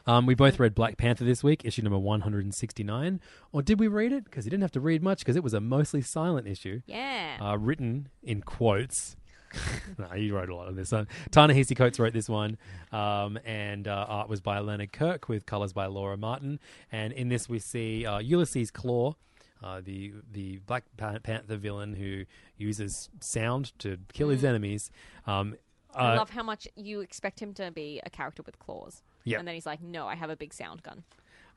Um, 0.06 0.26
we 0.26 0.34
both 0.34 0.60
read 0.60 0.74
Black 0.74 0.98
Panther 0.98 1.24
this 1.24 1.42
week, 1.42 1.64
issue 1.64 1.80
number 1.82 1.98
169. 1.98 3.20
Or 3.52 3.62
did 3.62 3.80
we 3.80 3.88
read 3.88 4.12
it? 4.12 4.24
Because 4.24 4.44
you 4.44 4.50
didn't 4.50 4.62
have 4.62 4.72
to 4.72 4.80
read 4.80 5.02
much 5.02 5.20
because 5.20 5.36
it 5.36 5.42
was 5.42 5.54
a 5.54 5.60
mostly 5.60 6.02
silent 6.02 6.46
issue. 6.46 6.82
Yeah. 6.86 7.38
Uh, 7.40 7.56
written 7.56 8.08
in 8.22 8.42
quotes. 8.42 9.16
no, 9.98 10.14
you 10.14 10.34
wrote 10.34 10.48
a 10.48 10.54
lot 10.54 10.68
of 10.68 10.76
this. 10.76 10.92
Uh, 10.92 11.04
Ta-Nehisi 11.30 11.76
Coates 11.76 11.98
wrote 11.98 12.12
this 12.12 12.28
one, 12.28 12.58
um, 12.92 13.38
and 13.44 13.86
uh, 13.88 14.06
art 14.08 14.28
was 14.28 14.40
by 14.40 14.58
Leonard 14.60 14.92
Kirk 14.92 15.28
with 15.28 15.46
colors 15.46 15.72
by 15.72 15.86
Laura 15.86 16.16
Martin. 16.16 16.58
And 16.90 17.12
in 17.12 17.28
this, 17.28 17.48
we 17.48 17.58
see 17.58 18.06
uh, 18.06 18.18
Ulysses 18.18 18.70
Klaw, 18.70 19.14
uh, 19.62 19.80
the 19.84 20.12
the 20.32 20.58
Black 20.66 20.84
Pan- 20.96 21.20
Panther 21.22 21.56
villain 21.56 21.94
who 21.94 22.24
uses 22.56 23.08
sound 23.20 23.78
to 23.80 23.98
kill 24.12 24.28
his 24.28 24.44
enemies. 24.44 24.90
Um, 25.26 25.56
I 25.94 26.14
uh, 26.14 26.16
love 26.16 26.30
how 26.30 26.42
much 26.42 26.66
you 26.74 27.00
expect 27.00 27.40
him 27.40 27.52
to 27.54 27.70
be 27.70 28.00
a 28.04 28.10
character 28.10 28.42
with 28.44 28.58
claws. 28.58 29.02
Yeah. 29.24 29.38
And 29.38 29.46
then 29.46 29.54
he's 29.54 29.66
like, 29.66 29.82
no, 29.82 30.06
I 30.06 30.14
have 30.14 30.30
a 30.30 30.36
big 30.36 30.54
sound 30.54 30.82
gun. 30.82 31.04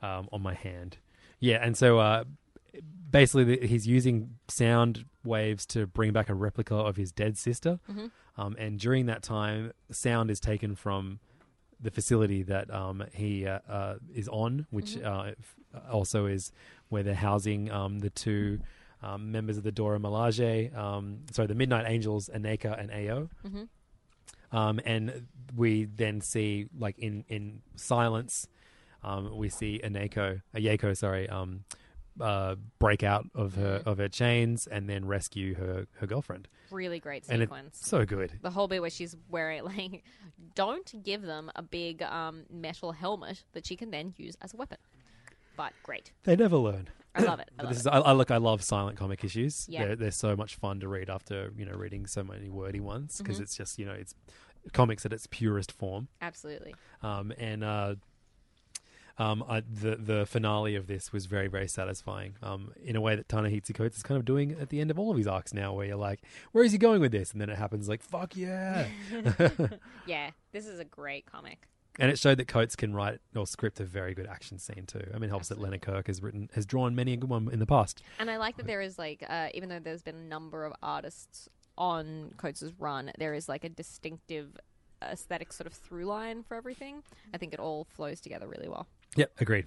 um, 0.02 0.28
on 0.32 0.42
my 0.42 0.54
hand. 0.54 0.98
Yeah, 1.40 1.58
and 1.66 1.76
so 1.78 2.00
uh, 2.00 2.26
basically 3.10 3.66
he's 3.68 3.88
using 3.88 4.36
sound 4.48 5.06
waves 5.24 5.66
to 5.68 5.88
bring 5.88 6.12
back 6.12 6.30
a 6.30 6.34
replica 6.34 6.76
of 6.76 6.96
his 6.98 7.12
dead 7.12 7.38
sister. 7.38 7.80
Mhm. 7.90 8.12
Um, 8.38 8.56
and 8.60 8.80
during 8.80 9.06
that 9.06 9.24
time, 9.24 9.72
sound 9.92 10.30
is 10.30 10.40
taken 10.40 10.76
from 10.76 11.20
the 11.80 11.92
facility 11.92 12.44
that 12.44 12.74
um, 12.74 13.04
he 13.14 13.46
uh, 13.46 13.60
uh, 13.68 13.96
is 14.14 14.28
on, 14.30 14.66
which 14.70 14.98
uh, 15.02 15.32
also 15.92 16.26
is 16.26 16.52
where 16.90 17.04
they're 17.04 17.16
housing 17.16 17.72
um, 17.72 18.00
the 18.00 18.10
two 18.10 18.60
um, 19.02 19.32
members 19.32 19.58
of 19.58 19.64
the 19.64 19.72
Dora 19.72 20.00
Milaje, 20.00 20.76
um, 20.76 21.20
sorry, 21.32 21.48
the 21.48 21.56
Midnight 21.56 21.86
Angels, 21.88 22.30
Aneka 22.34 22.80
and 22.80 22.90
Ayo. 22.90 23.30
Mhm. 23.46 23.68
Um, 24.52 24.80
and 24.86 25.28
we 25.56 25.86
then 25.86 26.22
see, 26.22 26.68
like 26.78 26.98
in 26.98 27.24
in 27.28 27.62
silence, 27.76 28.48
um, 29.04 29.36
we 29.38 29.50
see 29.50 29.80
Aneko, 29.84 30.42
Ayeko, 30.56 30.96
sorry, 30.96 31.28
um, 31.30 31.66
uh, 32.20 32.56
break 32.80 33.04
out 33.04 33.26
of 33.36 33.56
her 33.56 33.82
of 33.86 33.98
her 33.98 34.08
chains 34.08 34.68
and 34.68 34.90
then 34.90 35.06
rescue 35.06 35.56
her 35.56 35.88
her 36.00 36.08
girlfriend. 36.08 36.48
Really 36.72 37.00
great 37.00 37.26
And 37.30 37.42
sequence. 37.42 37.78
it's 37.80 37.88
so 37.90 38.06
good. 38.06 38.34
The 38.42 38.50
whole 38.50 38.68
bit 38.68 38.82
where 38.82 38.90
she's 38.90 39.16
wearing, 39.30 39.64
like, 39.76 40.04
don't 40.56 41.04
give 41.04 41.22
them 41.22 41.52
a 41.56 41.62
big 41.62 42.02
um, 42.02 42.44
metal 42.50 42.92
helmet 42.92 43.44
that 43.54 43.66
she 43.66 43.76
can 43.76 43.92
then 43.92 44.14
use 44.18 44.36
as 44.42 44.54
a 44.54 44.58
weapon. 44.58 44.78
But 45.58 45.74
great. 45.84 46.12
They 46.24 46.36
never 46.36 46.58
learn. 46.58 46.90
I 47.14 47.22
love 47.22 47.40
it. 47.40 47.50
I 47.60 47.64
love 47.64 47.70
this 47.72 47.78
it. 47.78 47.82
is 47.82 47.88
I, 47.88 48.00
I 48.00 48.12
look. 48.12 48.30
I 48.32 48.38
love 48.38 48.62
silent 48.64 48.98
comic 48.98 49.24
issues. 49.24 49.66
Yeah. 49.70 49.86
They're, 49.86 49.96
they're 49.96 50.12
so 50.12 50.36
much 50.36 50.56
fun 50.56 50.80
to 50.82 50.88
read 50.88 51.10
after 51.10 51.52
you 51.58 51.66
know 51.66 51.74
reading 51.74 52.08
so 52.08 52.24
many 52.24 52.50
wordy 52.50 52.80
ones 52.82 53.20
because 53.20 53.38
Mhm. 53.40 53.44
it's 53.44 53.56
just 53.56 53.80
you 53.80 53.86
know 53.86 53.94
it's 53.94 54.14
comics 54.74 55.06
at 55.06 55.14
its 55.14 55.28
purest 55.28 55.72
form. 55.72 56.08
Absolutely. 56.22 56.76
Um, 57.04 57.32
and 57.38 57.64
uh, 57.64 57.96
um, 59.18 59.44
I, 59.48 59.62
the 59.62 59.96
the 59.96 60.26
finale 60.26 60.76
of 60.76 60.88
this 60.88 61.14
was 61.14 61.26
very 61.26 61.48
very 61.48 61.68
satisfying. 61.68 62.36
Um, 62.44 62.74
in 62.84 62.96
a 62.96 63.02
way 63.02 63.16
that 63.16 63.30
Ta-Nehisi 63.30 63.74
Coates 63.74 63.98
is 63.98 64.04
kind 64.04 64.18
of 64.18 64.26
doing 64.26 64.56
at 64.60 64.70
the 64.70 64.82
end 64.82 64.92
of 64.92 65.00
all 65.00 65.12
of 65.12 65.18
his 65.18 65.28
arcs 65.28 65.54
now, 65.54 65.74
where 65.74 65.86
you're 65.86 65.96
like, 65.96 66.22
where 66.52 66.64
is 66.64 66.72
he 66.72 66.78
going 66.78 67.02
with 67.02 67.12
this? 67.12 67.32
And 67.32 67.40
then 67.40 67.50
it 67.50 67.58
happens 67.58 67.88
like, 67.88 68.02
fuck 68.02 68.36
yeah. 68.36 68.88
yeah, 70.08 70.32
this 70.52 70.68
is 70.68 70.80
a 70.80 70.86
great 70.86 71.26
comic. 71.26 71.68
And 71.98 72.12
it 72.12 72.20
showed 72.20 72.38
that 72.40 72.48
Coates 72.48 72.76
can 72.76 72.94
write 72.94 73.20
or 73.36 73.48
script 73.48 73.80
a 73.80 73.86
very 73.86 74.14
good 74.14 74.28
action 74.28 74.60
scene 74.60 74.86
too. 74.86 75.08
I 75.14 75.18
mean, 75.18 75.26
it 75.26 75.30
helps 75.30 75.48
that 75.48 75.60
Leonard 75.60 75.82
Kirk 75.82 76.08
has 76.08 76.22
written 76.22 76.50
has 76.54 76.66
drawn 76.66 76.94
many 76.94 77.14
a 77.14 77.18
good 77.18 77.30
one 77.30 77.50
in 77.52 77.60
the 77.60 77.66
past. 77.66 78.02
And 78.20 78.30
I 78.30 78.38
like 78.38 78.58
that 78.58 78.68
there 78.68 78.82
is, 78.82 79.00
like, 79.00 79.24
uh, 79.28 79.48
even 79.54 79.70
though 79.70 79.80
there's 79.80 80.02
been 80.04 80.16
a 80.16 80.24
number 80.24 80.66
of 80.66 80.74
artists 80.84 81.48
on 81.78 82.34
Coates' 82.38 82.74
run, 82.80 83.12
there 83.18 83.34
is, 83.34 83.48
like, 83.48 83.64
a 83.64 83.70
distinctive 83.70 84.58
aesthetic 85.02 85.54
sort 85.54 85.68
of 85.68 85.74
through 85.74 86.06
line 86.06 86.44
for 86.44 86.56
everything. 86.56 87.04
I 87.34 87.38
think 87.38 87.54
it 87.54 87.60
all 87.60 87.86
flows 87.86 88.20
together 88.20 88.48
really 88.48 88.68
well. 88.68 88.88
Yep, 89.16 89.32
agreed. 89.40 89.66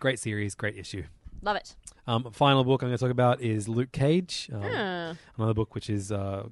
Great 0.00 0.18
series, 0.18 0.54
great 0.54 0.76
issue. 0.76 1.04
Love 1.42 1.56
it. 1.56 1.74
Um, 2.06 2.30
final 2.32 2.62
book 2.64 2.82
I'm 2.82 2.88
going 2.88 2.98
to 2.98 3.02
talk 3.02 3.10
about 3.10 3.40
is 3.40 3.68
Luke 3.68 3.92
Cage, 3.92 4.48
um, 4.52 4.62
Ah. 4.64 5.14
another 5.36 5.54
book 5.54 5.74
which 5.74 5.88
is 5.90 6.12
uh, 6.12 6.48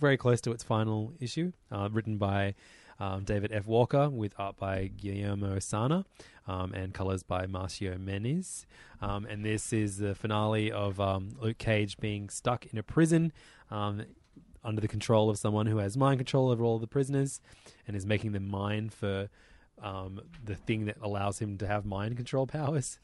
very 0.00 0.16
close 0.16 0.40
to 0.42 0.52
its 0.52 0.64
final 0.64 1.12
issue, 1.20 1.52
uh, 1.70 1.88
written 1.92 2.16
by 2.18 2.54
um, 2.98 3.24
David 3.24 3.52
F. 3.52 3.66
Walker 3.66 4.08
with 4.08 4.32
art 4.38 4.56
by 4.56 4.86
Guillermo 4.96 5.58
Sanna 5.58 6.04
um, 6.46 6.72
and 6.72 6.94
colors 6.94 7.22
by 7.22 7.46
Marcio 7.46 7.98
Menyz. 7.98 8.64
Um, 9.00 9.26
and 9.26 9.44
this 9.44 9.72
is 9.72 9.98
the 9.98 10.14
finale 10.14 10.70
of 10.70 11.00
um, 11.00 11.30
Luke 11.40 11.58
Cage 11.58 11.96
being 11.98 12.28
stuck 12.28 12.66
in 12.66 12.78
a 12.78 12.82
prison 12.82 13.32
um, 13.70 14.02
under 14.64 14.80
the 14.80 14.88
control 14.88 15.30
of 15.30 15.38
someone 15.38 15.66
who 15.66 15.78
has 15.78 15.96
mind 15.96 16.18
control 16.20 16.50
over 16.50 16.62
all 16.64 16.78
the 16.78 16.86
prisoners 16.86 17.40
and 17.86 17.96
is 17.96 18.06
making 18.06 18.32
them 18.32 18.48
mine 18.48 18.88
for 18.88 19.28
um, 19.80 20.20
the 20.44 20.54
thing 20.54 20.84
that 20.86 20.96
allows 21.02 21.38
him 21.38 21.58
to 21.58 21.66
have 21.66 21.84
mind 21.84 22.16
control 22.16 22.46
powers. 22.58 22.98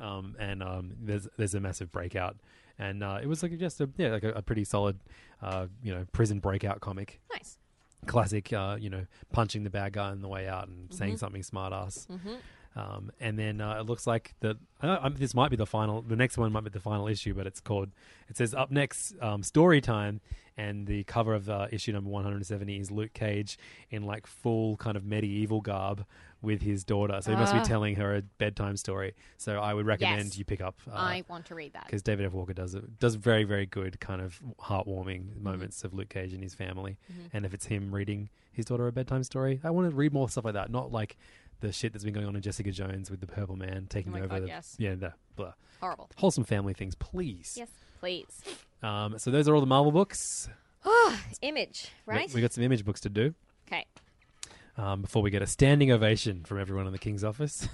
um, 0.00 0.36
and 0.38 0.62
um, 0.62 0.92
there's 1.00 1.28
there's 1.36 1.54
a 1.54 1.60
massive 1.60 1.92
breakout, 1.92 2.36
and 2.78 3.02
uh, 3.02 3.18
it 3.22 3.26
was 3.26 3.42
like 3.42 3.56
just 3.58 3.80
a 3.80 3.88
yeah 3.98 4.08
like 4.08 4.24
a, 4.24 4.30
a 4.32 4.42
pretty 4.42 4.64
solid 4.64 4.98
uh, 5.42 5.66
you 5.82 5.94
know 5.94 6.06
prison 6.12 6.38
breakout 6.40 6.80
comic. 6.80 7.20
Nice. 7.32 7.58
Classic, 8.06 8.52
uh, 8.52 8.76
you 8.78 8.88
know, 8.88 9.04
punching 9.32 9.64
the 9.64 9.70
bad 9.70 9.92
guy 9.92 10.10
on 10.10 10.20
the 10.22 10.28
way 10.28 10.46
out 10.46 10.68
and 10.68 10.92
saying 10.94 11.14
Mhm. 11.14 11.18
something 11.18 11.42
smart 11.42 11.72
ass. 11.72 12.06
Mhm. 12.10 12.36
Um, 12.76 13.10
and 13.20 13.38
then 13.38 13.60
uh, 13.62 13.80
it 13.80 13.86
looks 13.86 14.06
like 14.06 14.34
the 14.40 14.58
uh, 14.82 15.08
this 15.08 15.34
might 15.34 15.48
be 15.50 15.56
the 15.56 15.64
final. 15.66 16.02
The 16.02 16.14
next 16.16 16.36
one 16.36 16.52
might 16.52 16.64
be 16.64 16.70
the 16.70 16.78
final 16.80 17.08
issue, 17.08 17.32
but 17.34 17.46
it's 17.46 17.60
called. 17.60 17.88
It 18.28 18.36
says 18.36 18.52
up 18.54 18.70
next, 18.70 19.14
um, 19.22 19.42
story 19.42 19.80
time, 19.80 20.20
and 20.58 20.86
the 20.86 21.04
cover 21.04 21.32
of 21.34 21.48
uh, 21.48 21.68
issue 21.72 21.92
number 21.92 22.10
one 22.10 22.22
hundred 22.22 22.36
and 22.36 22.46
seventy 22.46 22.78
is 22.78 22.90
Luke 22.90 23.14
Cage 23.14 23.56
in 23.90 24.02
like 24.04 24.26
full 24.26 24.76
kind 24.76 24.94
of 24.96 25.04
medieval 25.06 25.62
garb 25.62 26.04
with 26.42 26.60
his 26.60 26.84
daughter. 26.84 27.18
So 27.22 27.30
he 27.30 27.36
must 27.38 27.54
be 27.54 27.60
Ah. 27.60 27.64
telling 27.64 27.94
her 27.96 28.14
a 28.14 28.20
bedtime 28.22 28.76
story. 28.76 29.14
So 29.38 29.58
I 29.58 29.72
would 29.72 29.86
recommend 29.86 30.26
Yes. 30.26 30.38
you 30.38 30.44
pick 30.44 30.60
up. 30.60 30.78
Uh, 30.86 30.94
I 30.94 31.24
want 31.28 31.46
to 31.46 31.54
read 31.54 31.72
that. 31.72 31.86
because 31.86 32.02
David 32.02 32.26
F. 32.26 32.32
Walker 32.34 32.52
does 32.52 32.74
it 32.74 32.98
does 32.98 33.14
very 33.14 33.44
very 33.44 33.64
good 33.64 34.00
kind 34.00 34.20
of 34.20 34.38
heartwarming 34.60 35.40
moments 35.40 35.82
of 35.84 35.94
Luke 35.94 36.10
Cage 36.10 36.34
and 36.34 36.42
his 36.42 36.54
family, 36.54 36.98
Mhm. 37.10 37.30
and 37.32 37.46
if 37.46 37.54
it's 37.54 37.66
him 37.66 37.94
reading 37.94 38.28
his 38.52 38.66
daughter 38.66 38.86
a 38.86 38.92
bedtime 38.92 39.22
story, 39.22 39.60
I 39.64 39.70
want 39.70 39.88
to 39.90 39.96
read 39.96 40.12
more 40.12 40.28
stuff 40.28 40.44
like 40.44 40.54
that. 40.54 40.70
Not 40.70 40.90
like 40.92 41.16
the 41.60 41.72
shit 41.72 41.92
that's 41.92 42.04
been 42.04 42.12
going 42.14 42.26
on 42.26 42.36
in 42.36 42.42
Jessica 42.42 42.70
Jones 42.70 43.10
with 43.10 43.20
the 43.20 43.26
Purple 43.26 43.56
Man 43.56 43.86
taking 43.88 44.14
Oh 44.14 44.18
over. 44.18 44.26
God, 44.28 44.42
the, 44.42 44.46
yes. 44.48 44.76
Yeah, 44.78 44.94
the 44.94 45.12
blah. 45.36 45.52
Horrible. 45.80 46.10
Wholesome 46.16 46.44
family 46.44 46.74
things, 46.74 46.94
please. 46.94 47.54
Yes, 47.58 47.68
please. 48.00 48.42
Um, 48.82 49.18
so 49.18 49.30
those 49.30 49.48
are 49.48 49.54
all 49.54 49.60
the 49.60 49.66
Marvel 49.66 49.92
books. 49.92 50.48
Image, 51.42 51.88
We- 52.06 52.14
right? 52.14 52.32
We 52.32 52.40
got 52.40 52.52
some 52.52 52.62
image 52.64 52.84
books 52.84 53.00
to 53.00 53.08
do. 53.08 53.34
Okay. 53.68 53.84
um, 54.78 55.02
before 55.02 55.22
we 55.22 55.30
get 55.30 55.42
a 55.42 55.46
standing 55.46 55.90
ovation 55.90 56.44
from 56.44 56.60
everyone 56.60 56.86
in 56.86 56.92
the 56.92 56.98
King's 56.98 57.24
office. 57.24 57.68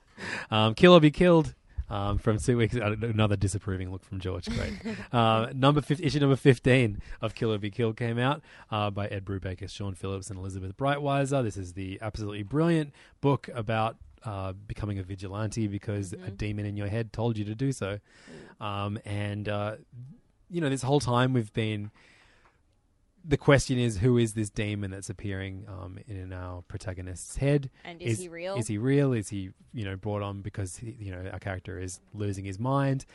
um, 0.50 0.74
Kill 0.74 0.94
or 0.94 1.00
Be 1.00 1.10
Killed 1.10 1.54
um, 1.90 2.18
from 2.18 2.38
two 2.38 2.56
weeks. 2.56 2.76
uh, 2.76 2.94
Another 3.02 3.36
disapproving 3.36 3.90
look 3.90 4.04
from 4.04 4.20
George. 4.20 4.46
Great. 4.48 4.74
uh, 5.12 5.48
number 5.54 5.82
issue 5.88 6.20
number 6.20 6.36
fifteen 6.36 7.00
of 7.20 7.34
Kill 7.34 7.52
or 7.52 7.58
Be 7.58 7.70
Killed 7.70 7.96
came 7.96 8.18
out 8.18 8.42
uh, 8.70 8.90
by 8.90 9.06
Ed 9.06 9.24
Brubaker, 9.24 9.68
Sean 9.68 9.94
Phillips, 9.94 10.30
and 10.30 10.38
Elizabeth 10.38 10.76
Breitweiser. 10.76 11.42
This 11.42 11.56
is 11.56 11.72
the 11.74 11.98
absolutely 12.00 12.42
brilliant 12.42 12.92
book 13.20 13.48
about. 13.54 13.96
Uh, 14.26 14.54
becoming 14.54 14.98
a 14.98 15.02
vigilante 15.02 15.68
because 15.68 16.14
a 16.14 16.30
demon 16.30 16.64
in 16.64 16.78
your 16.78 16.88
head 16.88 17.12
told 17.12 17.36
you 17.36 17.44
to 17.44 17.54
do 17.54 17.72
so, 17.72 17.98
um, 18.58 18.98
and 19.04 19.50
uh, 19.50 19.76
you 20.48 20.62
know 20.62 20.70
this 20.70 20.80
whole 20.80 20.98
time 20.98 21.34
we've 21.34 21.52
been 21.52 21.90
the 23.26 23.36
question 23.36 23.78
is 23.78 23.98
who 23.98 24.18
is 24.18 24.34
this 24.34 24.50
demon 24.50 24.90
that's 24.90 25.08
appearing 25.10 25.64
um, 25.68 25.98
in 26.06 26.32
our 26.32 26.62
protagonist's 26.62 27.36
head 27.36 27.70
And 27.84 28.00
is 28.02 28.18
he 28.18 28.28
real? 28.28 28.56
is 28.56 28.66
he 28.66 28.78
real 28.78 29.12
is 29.12 29.28
he 29.30 29.50
you 29.72 29.84
know 29.84 29.96
brought 29.96 30.22
on 30.22 30.42
because 30.42 30.76
he, 30.76 30.94
you 30.98 31.10
know 31.10 31.30
our 31.32 31.38
character 31.38 31.78
is 31.80 32.00
losing 32.12 32.44
his 32.44 32.58
mind 32.58 33.06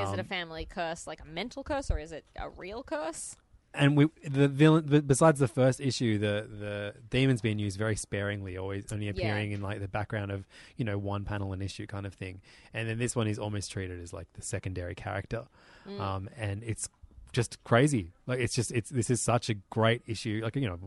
Is 0.00 0.10
it 0.10 0.18
a 0.18 0.22
Um, 0.22 0.26
family 0.26 0.64
curse, 0.64 1.06
like 1.06 1.20
a 1.20 1.26
mental 1.26 1.62
curse, 1.62 1.90
or 1.90 1.98
is 1.98 2.12
it 2.12 2.24
a 2.36 2.48
real 2.48 2.82
curse? 2.82 3.36
and 3.74 3.96
we 3.96 4.06
the 4.28 4.48
villain 4.48 4.84
but 4.86 5.06
besides 5.06 5.40
the 5.40 5.48
first 5.48 5.80
issue 5.80 6.18
the 6.18 6.46
the 6.60 6.94
demon's 7.08 7.40
being 7.40 7.58
used 7.58 7.78
very 7.78 7.96
sparingly 7.96 8.58
always 8.58 8.84
only 8.92 9.08
appearing 9.08 9.52
in 9.52 9.62
like 9.62 9.80
the 9.80 9.88
background 9.88 10.30
of 10.30 10.46
you 10.76 10.84
know 10.84 10.98
one 10.98 11.24
panel 11.24 11.54
an 11.54 11.62
issue 11.62 11.86
kind 11.86 12.04
of 12.04 12.12
thing 12.12 12.42
and 12.74 12.86
then 12.86 12.98
this 12.98 13.16
one 13.16 13.26
is 13.26 13.38
almost 13.38 13.72
treated 13.72 13.98
as 14.02 14.12
like 14.12 14.26
the 14.34 14.42
secondary 14.42 14.94
character 14.94 15.44
Mm. 15.88 16.00
um 16.00 16.28
and 16.36 16.62
it's 16.62 16.88
just 17.32 17.62
crazy 17.64 18.12
like 18.26 18.38
it's 18.38 18.54
just 18.54 18.70
it's 18.72 18.90
this 18.90 19.10
is 19.10 19.20
such 19.20 19.48
a 19.48 19.54
great 19.70 20.02
issue 20.06 20.40
like 20.44 20.54
you 20.56 20.68
know 20.68 20.78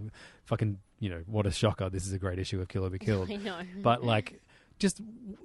fucking 0.46 0.78
you 1.00 1.10
know 1.10 1.22
what 1.26 1.46
a 1.46 1.52
shocker 1.52 1.90
this 1.90 2.06
is 2.06 2.14
a 2.14 2.20
great 2.20 2.40
issue 2.40 2.62
of 2.62 2.68
kill 2.68 2.86
or 2.86 2.90
be 2.90 3.00
killed 3.10 3.30
I 3.32 3.36
know. 3.38 3.60
but 3.82 4.04
like 4.04 4.42
just 4.78 5.02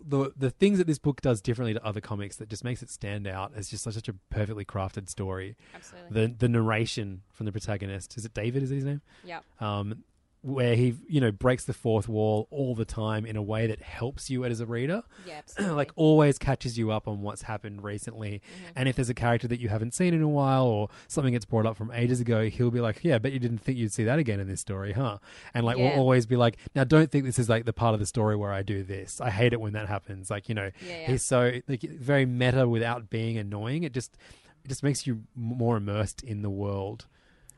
the 0.06 0.32
the 0.36 0.50
things 0.50 0.78
that 0.78 0.86
this 0.86 0.98
book 0.98 1.20
does 1.20 1.40
differently 1.40 1.74
to 1.74 1.84
other 1.84 2.00
comics 2.00 2.36
that 2.36 2.48
just 2.48 2.64
makes 2.64 2.82
it 2.82 2.90
stand 2.90 3.26
out 3.26 3.52
as 3.54 3.68
just 3.68 3.84
such 3.84 4.08
a 4.08 4.12
perfectly 4.28 4.64
crafted 4.64 5.08
story. 5.08 5.56
Absolutely. 5.74 6.26
The 6.26 6.34
the 6.36 6.48
narration 6.48 7.22
from 7.32 7.46
the 7.46 7.52
protagonist 7.52 8.16
is 8.16 8.24
it 8.24 8.34
David? 8.34 8.62
Is 8.62 8.70
his 8.70 8.84
name? 8.84 9.02
Yeah. 9.24 9.40
Um, 9.60 10.02
where 10.42 10.74
he 10.74 10.94
you 11.06 11.20
know 11.20 11.30
breaks 11.30 11.64
the 11.66 11.72
fourth 11.74 12.08
wall 12.08 12.48
all 12.50 12.74
the 12.74 12.84
time 12.86 13.26
in 13.26 13.36
a 13.36 13.42
way 13.42 13.66
that 13.66 13.82
helps 13.82 14.30
you 14.30 14.44
as 14.44 14.60
a 14.60 14.66
reader. 14.66 15.02
Yeah, 15.26 15.42
like 15.74 15.90
always 15.96 16.38
catches 16.38 16.78
you 16.78 16.90
up 16.90 17.06
on 17.06 17.20
what's 17.20 17.42
happened 17.42 17.84
recently. 17.84 18.40
Mm-hmm. 18.40 18.72
And 18.76 18.88
if 18.88 18.96
there's 18.96 19.10
a 19.10 19.14
character 19.14 19.46
that 19.48 19.60
you 19.60 19.68
haven't 19.68 19.92
seen 19.94 20.14
in 20.14 20.22
a 20.22 20.28
while 20.28 20.64
or 20.66 20.88
something 21.08 21.32
gets 21.32 21.44
brought 21.44 21.66
up 21.66 21.76
from 21.76 21.90
ages 21.92 22.20
ago, 22.20 22.48
he'll 22.48 22.70
be 22.70 22.80
like, 22.80 23.00
"Yeah, 23.04 23.18
but 23.18 23.32
you 23.32 23.38
didn't 23.38 23.58
think 23.58 23.76
you'd 23.76 23.92
see 23.92 24.04
that 24.04 24.18
again 24.18 24.40
in 24.40 24.48
this 24.48 24.60
story, 24.62 24.92
huh?" 24.92 25.18
And 25.52 25.66
like 25.66 25.76
Yeah. 25.76 25.90
we'll 25.90 26.00
always 26.00 26.24
be 26.24 26.36
like, 26.36 26.56
"Now 26.74 26.84
don't 26.84 27.10
think 27.10 27.24
this 27.26 27.38
is 27.38 27.48
like 27.50 27.66
the 27.66 27.72
part 27.74 27.92
of 27.94 28.00
the 28.00 28.06
story 28.06 28.34
where 28.36 28.52
I 28.52 28.62
do 28.62 28.82
this. 28.82 29.20
I 29.20 29.28
hate 29.30 29.52
it 29.52 29.60
when 29.60 29.74
that 29.74 29.88
happens." 29.88 30.30
Like, 30.30 30.48
you 30.48 30.54
know, 30.54 30.70
Yeah, 30.88 31.06
he's 31.08 31.22
so 31.22 31.52
like 31.68 31.82
very 31.82 32.24
meta 32.24 32.66
without 32.66 33.10
being 33.10 33.36
annoying. 33.36 33.82
It 33.82 33.92
just 33.92 34.16
it 34.64 34.68
just 34.68 34.82
makes 34.82 35.06
you 35.06 35.14
m- 35.14 35.22
more 35.36 35.76
immersed 35.76 36.22
in 36.22 36.42
the 36.42 36.50
world 36.50 37.06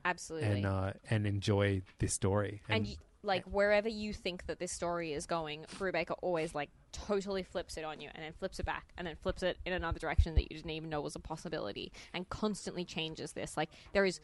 Absolutely. 0.04 0.58
and 0.58 0.66
uh 0.66 0.92
and 1.10 1.26
enjoy 1.26 1.82
this 1.98 2.12
story. 2.12 2.62
and 2.68 2.86
y- 2.86 2.96
like 3.24 3.44
wherever 3.44 3.88
you 3.88 4.12
think 4.12 4.46
that 4.46 4.58
this 4.58 4.72
story 4.72 5.12
is 5.12 5.26
going, 5.26 5.64
Brubaker 5.78 6.16
always 6.22 6.54
like 6.54 6.70
totally 6.90 7.44
flips 7.44 7.76
it 7.76 7.84
on 7.84 8.00
you, 8.00 8.10
and 8.14 8.24
then 8.24 8.32
flips 8.32 8.58
it 8.58 8.66
back, 8.66 8.86
and 8.98 9.06
then 9.06 9.16
flips 9.22 9.42
it 9.44 9.58
in 9.64 9.72
another 9.72 9.98
direction 10.00 10.34
that 10.34 10.42
you 10.42 10.56
didn't 10.56 10.70
even 10.70 10.90
know 10.90 11.00
was 11.00 11.14
a 11.14 11.20
possibility, 11.20 11.92
and 12.12 12.28
constantly 12.28 12.84
changes 12.84 13.32
this. 13.32 13.56
Like 13.56 13.70
there 13.92 14.04
is 14.04 14.20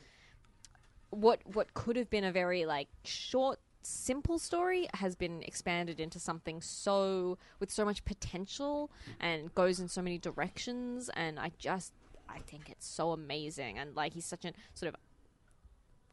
what 1.11 1.41
what 1.55 1.73
could 1.75 1.97
have 1.97 2.11
been 2.11 2.25
a 2.25 2.33
very 2.33 2.67
like 2.67 2.89
short 3.05 3.59
simple 3.83 4.39
story 4.39 4.89
has 4.95 5.15
been 5.15 5.43
expanded 5.45 6.01
into 6.01 6.19
something 6.19 6.61
so 6.61 7.39
with 7.61 7.71
so 7.71 7.85
much 7.85 8.05
potential 8.05 8.91
and 9.21 9.55
goes 9.55 9.81
in 9.81 9.89
so 9.89 10.03
many 10.03 10.19
directions 10.19 11.09
and 11.15 11.39
i 11.39 11.51
just 11.59 11.93
i 12.29 12.39
think 12.41 12.69
it's 12.69 12.87
so 12.87 13.13
amazing 13.13 13.79
and 13.79 13.95
like 13.97 14.13
he's 14.13 14.27
such 14.27 14.45
a 14.45 14.53
sort 14.75 14.93
of 14.93 15.01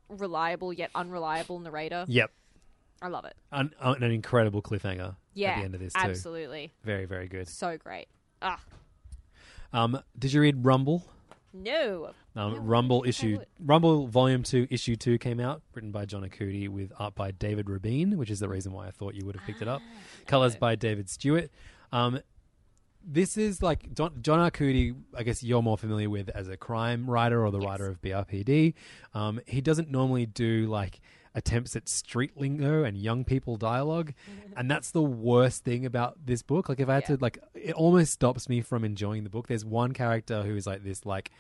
reliable 0.10 0.72
yet 0.74 0.92
unreliable 0.96 1.60
narrator 1.60 2.06
Yep. 2.08 2.32
I 3.02 3.08
love 3.10 3.26
it. 3.26 3.36
An, 3.52 3.72
an 3.82 4.04
incredible 4.04 4.62
cliffhanger 4.62 5.16
Yeah, 5.34 5.52
at 5.52 5.58
the 5.60 5.66
end 5.66 5.74
of 5.76 5.82
this 5.82 5.94
too. 5.94 6.00
absolutely. 6.02 6.72
Very, 6.84 7.06
very 7.06 7.28
good. 7.28 7.48
So 7.48 7.78
great. 7.78 8.08
Ah, 8.42 8.60
Um, 9.74 10.00
did 10.18 10.32
you 10.34 10.42
read 10.42 10.64
Rumble? 10.66 11.04
no. 11.54 12.12
Um, 12.38 12.66
Rumble 12.66 13.06
issue 13.08 13.40
Rumble 13.60 14.08
Volume 14.08 14.44
Two 14.44 14.68
Issue 14.70 14.98
Two 14.98 15.18
came 15.18 15.40
out, 15.40 15.62
written 15.74 15.92
by 15.92 16.04
John 16.06 16.22
Arcudi 16.22 16.68
with 16.68 16.92
art 17.00 17.16
by 17.16 17.32
David 17.32 17.70
Rubin, 17.70 18.18
which 18.18 18.30
is 18.30 18.40
the 18.42 18.50
reason 18.50 18.74
why 18.74 18.88
I 18.88 18.92
thought 18.92 19.16
you 19.16 19.26
would 19.26 19.36
have 19.38 19.46
picked 19.46 19.62
it 19.62 19.68
up. 19.70 19.82
Colors 20.28 20.58
by 20.58 20.76
David 20.76 21.10
Stewart. 21.10 21.50
Um, 21.94 22.20
this 23.06 23.38
is 23.38 23.62
like 23.62 23.94
John, 23.94 24.14
John 24.22 24.40
Arcudi. 24.40 24.96
I 25.16 25.24
guess 25.24 25.44
you're 25.44 25.62
more 25.62 25.78
familiar 25.78 26.10
with 26.10 26.30
as 26.30 26.48
a 26.48 26.58
crime 26.58 27.10
writer 27.10 27.46
or 27.46 27.52
the 27.52 27.60
writer 27.60 27.88
of 27.88 28.02
BPRD. 28.02 28.74
Um, 29.14 29.40
he 29.46 29.62
doesn't 29.62 29.90
normally 29.92 30.26
do 30.26 30.68
like 30.68 31.00
attempts 31.36 31.76
at 31.76 31.90
street 31.90 32.32
lingo 32.38 32.84
and 32.84 32.98
young 32.98 33.24
people 33.24 33.58
dialogue, 33.58 34.14
and 34.58 34.70
that's 34.70 34.92
the 34.92 35.04
worst 35.04 35.64
thing 35.64 35.86
about 35.86 36.18
this 36.26 36.42
book. 36.42 36.70
Like 36.70 36.80
if 36.80 36.90
I 36.90 36.96
had 36.96 37.06
to 37.06 37.18
like, 37.22 37.38
it 37.54 37.74
almost 37.74 38.14
stops 38.14 38.50
me 38.50 38.62
from 38.62 38.84
enjoying 38.84 39.24
the 39.24 39.30
book. 39.30 39.48
There's 39.48 39.66
one 39.66 39.92
character 39.94 40.44
who 40.44 40.56
is 40.56 40.66
like 40.66 40.84
this 40.84 41.06
like 41.06 41.32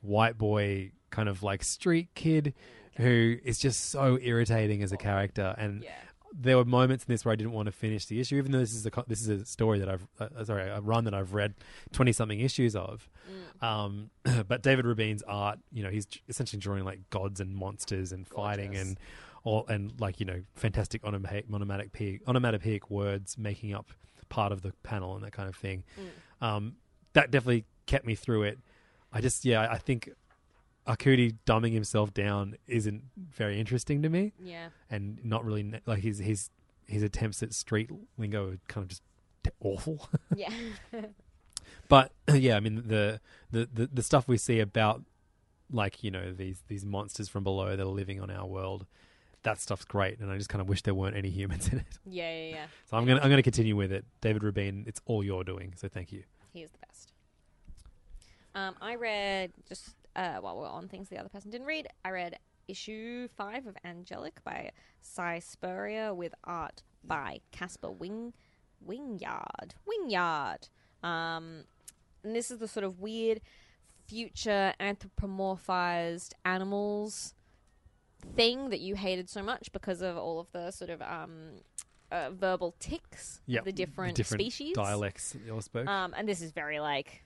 white 0.00 0.38
boy 0.38 0.92
kind 1.10 1.28
of 1.28 1.42
like 1.42 1.62
street 1.62 2.08
kid 2.14 2.54
who 2.96 3.36
is 3.44 3.58
just 3.58 3.90
so 3.90 4.18
irritating 4.20 4.82
as 4.82 4.92
a 4.92 4.96
character 4.96 5.54
and 5.58 5.84
there 6.32 6.56
were 6.56 6.64
moments 6.64 7.04
in 7.04 7.12
this 7.12 7.24
where 7.24 7.32
I 7.32 7.36
didn't 7.36 7.52
want 7.52 7.66
to 7.66 7.72
finish 7.72 8.06
the 8.06 8.20
issue, 8.20 8.36
even 8.36 8.52
though 8.52 8.58
this 8.58 8.74
is 8.74 8.86
a 8.86 8.90
this 9.06 9.20
is 9.20 9.28
a 9.28 9.44
story 9.44 9.78
that 9.78 9.88
I've 9.88 10.06
uh, 10.18 10.44
sorry 10.44 10.68
a 10.68 10.80
run 10.80 11.04
that 11.04 11.14
I've 11.14 11.34
read 11.34 11.54
twenty 11.92 12.12
something 12.12 12.40
issues 12.40 12.76
of. 12.76 13.08
Um, 13.60 14.10
but 14.48 14.62
David 14.62 14.86
Rubin's 14.86 15.22
art, 15.22 15.58
you 15.72 15.82
know, 15.82 15.90
he's 15.90 16.06
essentially 16.28 16.60
drawing 16.60 16.84
like 16.84 17.10
gods 17.10 17.40
and 17.40 17.54
monsters 17.54 18.12
and 18.12 18.26
fighting 18.26 18.76
and 18.76 18.98
all 19.44 19.66
and 19.68 19.98
like 20.00 20.20
you 20.20 20.26
know 20.26 20.42
fantastic 20.54 21.04
onomatopoeic, 21.04 21.46
onomatopoeic, 21.52 22.20
onomatopoeic 22.28 22.90
words 22.90 23.36
making 23.38 23.74
up 23.74 23.90
part 24.28 24.52
of 24.52 24.62
the 24.62 24.72
panel 24.82 25.14
and 25.14 25.24
that 25.24 25.32
kind 25.32 25.48
of 25.48 25.56
thing. 25.56 25.84
Um, 26.40 26.76
that 27.12 27.30
definitely 27.30 27.64
kept 27.86 28.06
me 28.06 28.14
through 28.14 28.44
it. 28.44 28.58
I 29.12 29.20
just 29.20 29.44
yeah 29.44 29.66
I 29.70 29.78
think 29.78 30.10
Arcudi 30.86 31.36
dumbing 31.46 31.72
himself 31.72 32.12
down 32.14 32.56
isn't 32.66 33.02
very 33.16 33.60
interesting 33.60 34.02
to 34.02 34.08
me. 34.08 34.32
Yeah. 34.42 34.68
and 34.90 35.22
not 35.24 35.44
really 35.44 35.62
ne- 35.62 35.80
like 35.86 36.02
his 36.02 36.18
his 36.18 36.50
his 36.86 37.02
attempts 37.02 37.42
at 37.42 37.52
street 37.54 37.88
lingo 38.18 38.50
are 38.52 38.58
kind 38.68 38.82
of 38.84 38.88
just 38.88 39.02
t- 39.44 39.50
awful. 39.60 40.08
Yeah. 40.36 40.50
but 41.88 42.12
yeah, 42.34 42.56
I 42.56 42.60
mean 42.60 42.82
the, 42.86 43.20
the 43.50 43.68
the 43.72 43.86
the 43.92 44.02
stuff 44.02 44.26
we 44.26 44.36
see 44.38 44.58
about 44.60 45.02
like 45.72 46.02
you 46.02 46.10
know 46.10 46.32
these 46.32 46.62
these 46.68 46.84
monsters 46.84 47.28
from 47.28 47.44
below 47.44 47.76
that 47.76 47.82
are 47.82 47.84
living 47.86 48.20
on 48.20 48.30
our 48.30 48.46
world. 48.46 48.86
That 49.42 49.58
stuff's 49.58 49.86
great, 49.86 50.18
and 50.18 50.30
I 50.30 50.36
just 50.36 50.50
kind 50.50 50.60
of 50.60 50.68
wish 50.68 50.82
there 50.82 50.92
weren't 50.92 51.16
any 51.16 51.30
humans 51.30 51.68
in 51.68 51.78
it. 51.78 51.98
Yeah, 52.04 52.30
yeah, 52.30 52.48
yeah. 52.50 52.66
So 52.90 52.96
I'm 52.96 53.06
gonna 53.06 53.20
I'm 53.22 53.30
gonna 53.30 53.42
continue 53.42 53.74
with 53.76 53.90
it, 53.92 54.04
David 54.20 54.42
Rubin. 54.42 54.84
It's 54.86 55.00
all 55.06 55.22
you're 55.24 55.44
doing, 55.44 55.72
so 55.76 55.88
thank 55.88 56.12
you. 56.12 56.24
He 56.52 56.62
is 56.62 56.70
the 56.70 56.78
best. 56.86 57.12
Um, 58.54 58.74
I 58.82 58.96
read 58.96 59.52
just 59.68 59.90
uh, 60.16 60.36
while 60.36 60.58
we're 60.58 60.68
on 60.68 60.88
things 60.88 61.08
the 61.08 61.18
other 61.18 61.28
person 61.28 61.50
didn't 61.50 61.66
read. 61.66 61.88
I 62.04 62.10
read 62.10 62.38
issue 62.68 63.28
five 63.36 63.66
of 63.66 63.76
Angelic 63.84 64.42
by 64.44 64.70
Si 65.00 65.40
Spurrier 65.40 66.14
with 66.14 66.34
art 66.44 66.82
by 67.04 67.40
Casper 67.50 67.90
Wing 67.90 68.32
Wijngaard 68.86 69.72
Wijngaard. 69.86 70.68
Um, 71.02 71.64
and 72.22 72.36
this 72.36 72.50
is 72.50 72.58
the 72.58 72.68
sort 72.68 72.84
of 72.84 73.00
weird 73.00 73.40
future 74.06 74.74
anthropomorphized 74.80 76.32
animals 76.44 77.34
thing 78.34 78.70
that 78.70 78.80
you 78.80 78.96
hated 78.96 79.30
so 79.30 79.42
much 79.42 79.72
because 79.72 80.02
of 80.02 80.16
all 80.16 80.38
of 80.40 80.50
the 80.52 80.70
sort 80.70 80.90
of 80.90 81.00
um, 81.00 81.52
uh, 82.12 82.30
verbal 82.30 82.74
ticks 82.78 83.40
of 83.58 83.64
the 83.64 83.72
different, 83.72 84.16
different 84.16 84.40
species 84.40 84.74
dialects 84.74 85.32
that 85.32 85.42
you 85.44 85.54
all 85.54 85.62
spoke. 85.62 85.86
um, 85.86 86.14
and 86.16 86.28
this 86.28 86.42
is 86.42 86.52
very 86.52 86.80
like 86.80 87.22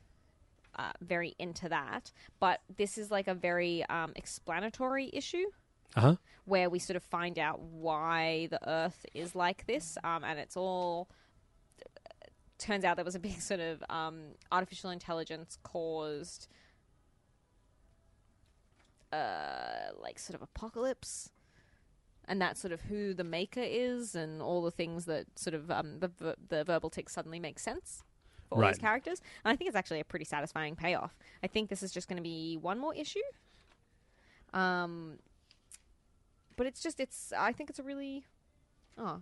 uh, 0.77 0.93
very 1.01 1.35
into 1.39 1.69
that, 1.69 2.13
but 2.41 2.61
this 2.77 2.99
is 2.99 3.11
like 3.11 3.29
a 3.29 3.35
very 3.35 3.85
um, 3.87 4.13
explanatory 4.17 5.11
issue 5.13 5.45
Uh 5.97 6.01
huh. 6.01 6.17
where 6.45 6.69
we 6.71 6.79
sort 6.79 6.97
of 6.97 7.03
find 7.03 7.39
out 7.39 7.61
why 7.61 8.49
the 8.51 8.61
Earth 8.69 9.07
is 9.15 9.35
like 9.35 9.67
this, 9.67 9.97
um, 10.05 10.25
and 10.25 10.39
it's 10.39 10.57
all 10.57 11.09
turns 12.59 12.85
out 12.85 12.97
there 12.97 13.05
was 13.05 13.15
a 13.17 13.21
big 13.21 13.41
sort 13.41 13.61
of 13.61 13.83
um, 13.91 14.35
artificial 14.53 14.91
intelligence 14.91 15.59
caused 15.63 16.49
uh, 19.13 19.91
like 20.01 20.19
sort 20.19 20.35
of 20.35 20.43
apocalypse. 20.43 21.31
And 22.27 22.41
that's 22.41 22.59
sort 22.59 22.73
of 22.73 22.81
who 22.83 23.13
the 23.13 23.23
maker 23.25 23.61
is 23.63 24.15
and 24.15 24.41
all 24.41 24.63
the 24.63 24.71
things 24.71 25.05
that 25.05 25.27
sort 25.39 25.53
of 25.53 25.71
um, 25.71 25.99
the, 26.01 26.09
ver- 26.09 26.37
the 26.49 26.65
verbal 26.65 26.89
tick 26.89 27.11
suddenly 27.11 27.39
makes 27.39 27.63
sense 27.63 28.03
for 28.49 28.63
all 28.63 28.69
these 28.69 28.79
characters 28.79 29.21
and 29.45 29.53
i 29.53 29.57
think 29.57 29.69
it's 29.69 29.77
actually 29.77 30.01
a 30.01 30.05
pretty 30.05 30.25
satisfying 30.25 30.77
payoff 30.77 31.17
i 31.43 31.47
think 31.47 31.69
this 31.69 31.83
is 31.83 31.93
just 31.93 32.09
going 32.09 32.17
to 32.17 32.23
be 32.23 32.59
one 32.61 32.79
more 32.79 32.95
issue 32.95 33.21
um, 34.55 35.19
but 36.57 36.67
it's 36.67 36.81
just 36.81 37.01
it's. 37.01 37.33
I 37.37 37.53
think 37.53 37.69
it's 37.69 37.79
a 37.79 37.83
really. 37.83 38.25
Oh, 38.97 39.21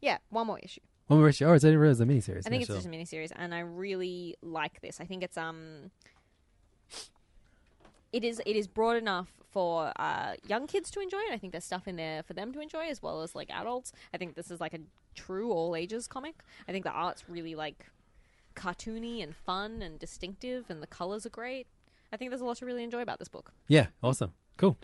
yeah. 0.00 0.18
One 0.30 0.46
more 0.46 0.58
issue. 0.58 0.80
One 1.06 1.20
more 1.20 1.28
issue. 1.28 1.44
Oh, 1.44 1.52
it's 1.52 1.64
a, 1.64 1.82
it's 1.82 2.00
a 2.00 2.04
miniseries. 2.04 2.46
I 2.46 2.50
think 2.50 2.62
it's 2.62 2.72
just 2.72 2.86
a 2.86 2.90
miniseries, 2.90 3.30
and 3.36 3.54
I 3.54 3.60
really 3.60 4.36
like 4.42 4.80
this. 4.80 5.00
I 5.00 5.04
think 5.04 5.22
it's 5.22 5.36
um, 5.36 5.90
it 8.12 8.24
is 8.24 8.40
it 8.46 8.56
is 8.56 8.66
broad 8.66 8.96
enough 8.96 9.28
for 9.50 9.92
uh, 9.96 10.32
young 10.46 10.66
kids 10.66 10.90
to 10.92 11.00
enjoy 11.00 11.18
it. 11.18 11.32
I 11.32 11.36
think 11.36 11.52
there's 11.52 11.64
stuff 11.64 11.86
in 11.86 11.96
there 11.96 12.22
for 12.22 12.32
them 12.32 12.52
to 12.54 12.60
enjoy 12.60 12.86
as 12.88 13.02
well 13.02 13.20
as 13.20 13.34
like 13.34 13.50
adults. 13.50 13.92
I 14.14 14.16
think 14.16 14.34
this 14.34 14.50
is 14.50 14.60
like 14.60 14.72
a 14.72 14.80
true 15.14 15.52
all 15.52 15.76
ages 15.76 16.06
comic. 16.06 16.36
I 16.66 16.72
think 16.72 16.84
the 16.84 16.92
art's 16.92 17.28
really 17.28 17.54
like 17.54 17.84
cartoony 18.52 19.22
and 19.22 19.34
fun 19.34 19.82
and 19.82 19.98
distinctive, 19.98 20.66
and 20.68 20.82
the 20.82 20.86
colors 20.86 21.26
are 21.26 21.30
great. 21.30 21.66
I 22.12 22.16
think 22.16 22.30
there's 22.30 22.40
a 22.40 22.44
lot 22.44 22.58
to 22.58 22.66
really 22.66 22.84
enjoy 22.84 23.02
about 23.02 23.18
this 23.18 23.28
book. 23.28 23.52
Yeah, 23.68 23.86
awesome. 24.02 24.32
Cool. 24.58 24.76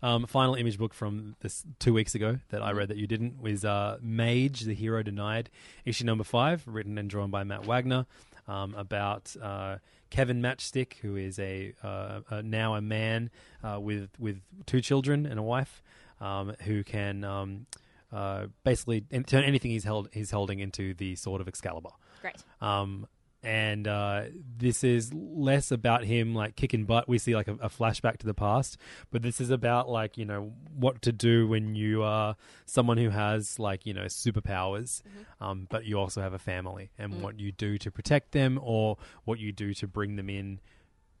Um, 0.00 0.26
final 0.26 0.54
image 0.54 0.78
book 0.78 0.94
from 0.94 1.36
this 1.40 1.64
two 1.78 1.92
weeks 1.92 2.14
ago 2.14 2.38
that 2.50 2.62
I 2.62 2.72
read 2.72 2.88
that 2.88 2.96
you 2.96 3.06
didn't 3.06 3.42
was 3.42 3.64
uh, 3.64 3.98
Mage, 4.00 4.60
the 4.60 4.74
Hero 4.74 5.02
Denied, 5.02 5.50
issue 5.84 6.04
number 6.04 6.24
five, 6.24 6.62
written 6.66 6.98
and 6.98 7.10
drawn 7.10 7.30
by 7.30 7.42
Matt 7.42 7.66
Wagner, 7.66 8.06
um, 8.46 8.74
about 8.74 9.34
uh, 9.42 9.78
Kevin 10.10 10.40
Matchstick, 10.40 10.94
who 11.02 11.16
is 11.16 11.38
a, 11.38 11.72
uh, 11.82 12.20
a 12.30 12.42
now 12.42 12.74
a 12.74 12.80
man 12.80 13.30
uh, 13.64 13.80
with 13.80 14.10
with 14.18 14.40
two 14.66 14.80
children 14.80 15.26
and 15.26 15.38
a 15.38 15.42
wife, 15.42 15.82
um, 16.20 16.54
who 16.62 16.84
can 16.84 17.24
um, 17.24 17.66
uh, 18.12 18.46
basically 18.62 19.00
turn 19.26 19.44
anything 19.44 19.70
he's 19.70 19.84
held 19.84 20.08
he's 20.12 20.30
holding 20.30 20.60
into 20.60 20.94
the 20.94 21.16
sword 21.16 21.40
of 21.40 21.48
Excalibur. 21.48 21.90
Great. 22.22 22.42
Um, 22.60 23.06
and 23.42 23.88
uh, 23.88 24.22
this 24.56 24.84
is 24.84 25.12
less 25.12 25.72
about 25.72 26.04
him 26.04 26.34
like 26.34 26.54
kicking 26.54 26.84
butt. 26.84 27.08
We 27.08 27.18
see 27.18 27.34
like 27.34 27.48
a, 27.48 27.54
a 27.54 27.68
flashback 27.68 28.18
to 28.18 28.26
the 28.26 28.34
past, 28.34 28.78
but 29.10 29.22
this 29.22 29.40
is 29.40 29.50
about 29.50 29.88
like 29.88 30.16
you 30.16 30.24
know 30.24 30.52
what 30.74 31.02
to 31.02 31.12
do 31.12 31.48
when 31.48 31.74
you 31.74 32.04
are 32.04 32.36
someone 32.66 32.98
who 32.98 33.10
has 33.10 33.58
like 33.58 33.84
you 33.84 33.94
know 33.94 34.04
superpowers, 34.04 35.02
um, 35.40 35.66
but 35.68 35.84
you 35.84 35.98
also 35.98 36.22
have 36.22 36.32
a 36.32 36.38
family, 36.38 36.90
and 36.98 37.20
what 37.20 37.40
you 37.40 37.50
do 37.50 37.78
to 37.78 37.90
protect 37.90 38.30
them, 38.30 38.60
or 38.62 38.96
what 39.24 39.40
you 39.40 39.50
do 39.50 39.74
to 39.74 39.88
bring 39.88 40.14
them 40.14 40.30
in 40.30 40.60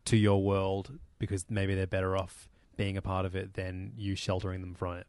to 0.04 0.16
your 0.16 0.42
world 0.42 0.98
because 1.18 1.44
maybe 1.48 1.74
they're 1.74 1.86
better 1.86 2.16
off 2.16 2.48
being 2.76 2.96
a 2.96 3.02
part 3.02 3.26
of 3.26 3.36
it 3.36 3.54
than 3.54 3.92
you 3.96 4.14
sheltering 4.16 4.60
them 4.60 4.74
from 4.74 4.96
it. 4.96 5.06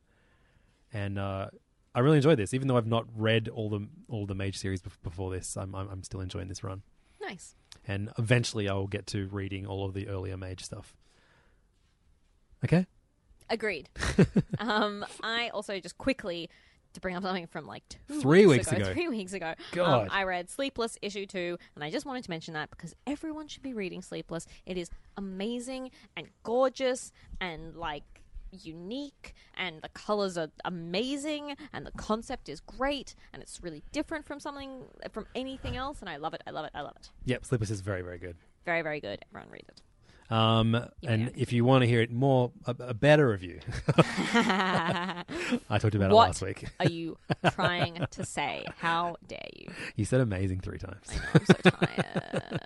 And 0.91 1.17
uh, 1.17 1.47
I 1.95 1.99
really 1.99 2.17
enjoyed 2.17 2.39
this, 2.39 2.53
even 2.53 2.67
though 2.67 2.77
I've 2.77 2.87
not 2.87 3.05
read 3.15 3.47
all 3.49 3.69
the 3.69 3.87
all 4.07 4.25
the 4.25 4.35
Mage 4.35 4.57
series 4.57 4.81
before 4.81 5.31
this. 5.31 5.55
I'm, 5.57 5.75
I'm 5.75 5.89
I'm 5.89 6.03
still 6.03 6.21
enjoying 6.21 6.47
this 6.47 6.63
run, 6.63 6.81
Nice. 7.21 7.55
and 7.87 8.09
eventually 8.17 8.67
I 8.67 8.73
will 8.73 8.87
get 8.87 9.05
to 9.07 9.27
reading 9.27 9.65
all 9.67 9.85
of 9.85 9.93
the 9.93 10.07
earlier 10.07 10.37
Mage 10.37 10.63
stuff. 10.63 10.95
Okay, 12.65 12.87
Agreed. 13.49 13.89
um, 14.59 15.05
I 15.21 15.49
also 15.49 15.79
just 15.79 15.97
quickly 15.97 16.49
to 16.93 16.99
bring 17.01 17.15
up 17.15 17.23
something 17.23 17.47
from 17.47 17.65
like 17.65 17.83
two 17.89 18.21
Three 18.21 18.45
weeks, 18.45 18.71
weeks 18.71 18.81
ago. 18.81 18.93
Three 18.93 19.07
weeks 19.09 19.33
ago. 19.33 19.53
God. 19.71 20.03
Um, 20.03 20.09
I 20.11 20.23
read 20.23 20.49
Sleepless 20.49 20.97
issue 21.01 21.25
two, 21.25 21.57
and 21.75 21.83
I 21.83 21.89
just 21.89 22.05
wanted 22.05 22.23
to 22.23 22.29
mention 22.29 22.53
that 22.53 22.69
because 22.69 22.95
everyone 23.05 23.47
should 23.47 23.63
be 23.63 23.73
reading 23.73 24.01
Sleepless. 24.01 24.47
It 24.65 24.77
is 24.77 24.89
amazing 25.17 25.91
and 26.15 26.27
gorgeous 26.43 27.11
and 27.41 27.75
like 27.75 28.03
unique 28.61 29.33
and 29.55 29.81
the 29.81 29.89
colors 29.89 30.37
are 30.37 30.49
amazing 30.65 31.55
and 31.73 31.85
the 31.85 31.91
concept 31.91 32.49
is 32.49 32.59
great 32.59 33.15
and 33.33 33.41
it's 33.41 33.61
really 33.63 33.83
different 33.91 34.25
from 34.25 34.39
something 34.39 34.83
from 35.11 35.25
anything 35.35 35.75
else 35.75 35.99
and 36.01 36.09
I 36.09 36.17
love 36.17 36.33
it 36.33 36.41
I 36.47 36.51
love 36.51 36.65
it 36.65 36.71
I 36.75 36.81
love 36.81 36.95
it 36.95 37.09
yep, 37.25 37.45
Sleepless 37.45 37.69
is 37.71 37.81
very 37.81 38.01
very 38.01 38.17
good. 38.19 38.35
very 38.65 38.81
very 38.81 38.99
good 39.01 39.19
everyone 39.31 39.51
read 39.51 39.65
it 39.67 39.81
Um, 40.31 40.75
and 41.03 41.31
if 41.35 41.51
you 41.53 41.65
want 41.65 41.81
to 41.83 41.87
hear 41.87 42.01
it 42.01 42.09
more, 42.11 42.51
a, 42.65 42.75
a 42.79 42.93
better 42.93 43.27
review, 43.29 43.59
I 43.97 45.23
talked 45.79 45.95
about 45.95 46.11
what 46.11 46.23
it 46.23 46.27
last 46.27 46.41
week. 46.41 46.65
are 46.79 46.87
you 46.87 47.17
trying 47.51 48.05
to 48.09 48.25
say 48.25 48.65
how 48.77 49.17
dare 49.27 49.39
you 49.55 49.67
You 49.95 50.05
said 50.05 50.21
amazing 50.21 50.61
three 50.61 50.77
times. 50.79 51.05
I'm 51.33 51.45
so 51.45 51.53
tired 51.53 52.59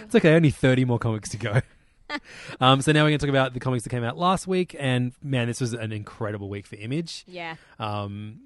It's 0.00 0.14
okay, 0.14 0.34
only 0.34 0.50
30 0.50 0.84
more 0.84 0.98
comics 0.98 1.28
to 1.30 1.36
go. 1.36 1.60
um, 2.60 2.82
so 2.82 2.92
now 2.92 3.00
we're 3.04 3.10
going 3.10 3.18
to 3.18 3.26
talk 3.26 3.30
about 3.30 3.54
the 3.54 3.60
comics 3.60 3.84
that 3.84 3.90
came 3.90 4.04
out 4.04 4.16
last 4.16 4.46
week. 4.46 4.74
And 4.78 5.12
man, 5.22 5.48
this 5.48 5.60
was 5.60 5.72
an 5.72 5.92
incredible 5.92 6.48
week 6.48 6.66
for 6.66 6.76
Image. 6.76 7.24
yeah 7.26 7.56
Um, 7.78 8.40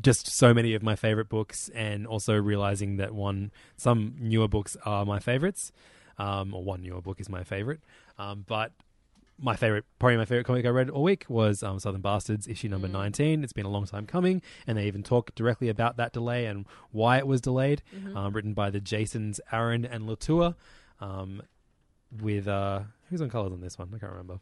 just 0.00 0.28
so 0.28 0.52
many 0.52 0.74
of 0.74 0.82
my 0.82 0.96
favorite 0.96 1.28
books, 1.28 1.70
and 1.74 2.06
also 2.06 2.34
realizing 2.34 2.96
that 2.96 3.14
one, 3.14 3.52
some 3.76 4.16
newer 4.18 4.48
books 4.48 4.76
are 4.84 5.04
my 5.04 5.20
favorites, 5.20 5.70
um, 6.18 6.52
or 6.52 6.64
one 6.64 6.82
newer 6.82 7.00
book 7.00 7.20
is 7.20 7.28
my 7.28 7.44
favorite. 7.44 7.80
Um, 8.18 8.44
but 8.46 8.72
my 9.38 9.56
favorite, 9.56 9.84
probably 9.98 10.16
my 10.16 10.24
favorite 10.24 10.46
comic 10.46 10.64
I 10.64 10.70
read 10.70 10.90
all 10.90 11.02
week 11.02 11.26
was 11.28 11.62
um, 11.62 11.78
Southern 11.78 12.00
Bastards, 12.00 12.46
issue 12.46 12.68
number 12.68 12.88
19. 12.88 13.42
It's 13.44 13.52
been 13.52 13.66
a 13.66 13.70
long 13.70 13.86
time 13.86 14.06
coming, 14.06 14.42
and 14.66 14.78
they 14.78 14.86
even 14.86 15.02
talk 15.02 15.34
directly 15.34 15.68
about 15.68 15.96
that 15.96 16.12
delay 16.12 16.46
and 16.46 16.66
why 16.90 17.18
it 17.18 17.26
was 17.26 17.40
delayed. 17.40 17.82
Um, 18.16 18.32
written 18.32 18.54
by 18.54 18.70
the 18.70 18.80
Jasons, 18.80 19.40
Aaron, 19.52 19.84
and 19.84 20.06
Latour. 20.06 20.54
Um, 21.00 21.42
with, 22.20 22.48
uh, 22.48 22.80
who's 23.10 23.20
on 23.20 23.30
colors 23.30 23.52
on 23.52 23.60
this 23.60 23.78
one? 23.78 23.88
I 23.94 23.98
can't 23.98 24.12
remember. 24.12 24.40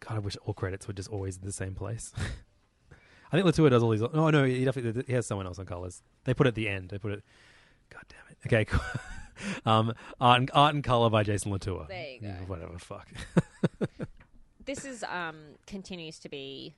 God, 0.00 0.16
I 0.16 0.18
wish 0.20 0.36
all 0.44 0.54
credits 0.54 0.86
were 0.86 0.94
just 0.94 1.08
always 1.08 1.36
in 1.36 1.44
the 1.44 1.52
same 1.52 1.74
place. 1.74 2.12
I 3.32 3.36
think 3.36 3.44
Latour 3.44 3.68
does 3.68 3.82
all 3.82 3.90
these. 3.90 4.02
Oh 4.02 4.30
no, 4.30 4.44
he 4.44 4.64
definitely 4.64 5.04
he 5.06 5.12
has 5.12 5.26
someone 5.26 5.46
else 5.46 5.58
on 5.58 5.66
colors. 5.66 6.02
They 6.24 6.34
put 6.34 6.46
it 6.46 6.48
at 6.48 6.54
the 6.54 6.68
end. 6.68 6.88
They 6.88 6.98
put 6.98 7.12
it. 7.12 7.22
God 7.90 8.02
damn 8.08 8.20
it. 8.30 8.38
Okay, 8.46 8.64
cool. 8.64 8.80
um, 9.70 9.92
art 10.20 10.40
and, 10.40 10.50
art 10.54 10.74
and 10.74 10.82
color 10.82 11.10
by 11.10 11.24
Jason 11.24 11.52
Latour. 11.52 11.86
There 11.88 12.08
you 12.08 12.20
go. 12.20 12.26
Yeah, 12.28 12.40
whatever. 12.46 12.78
Fuck. 12.78 13.08
this 14.64 14.84
is 14.84 15.04
um 15.04 15.36
continues 15.66 16.18
to 16.20 16.28
be 16.28 16.74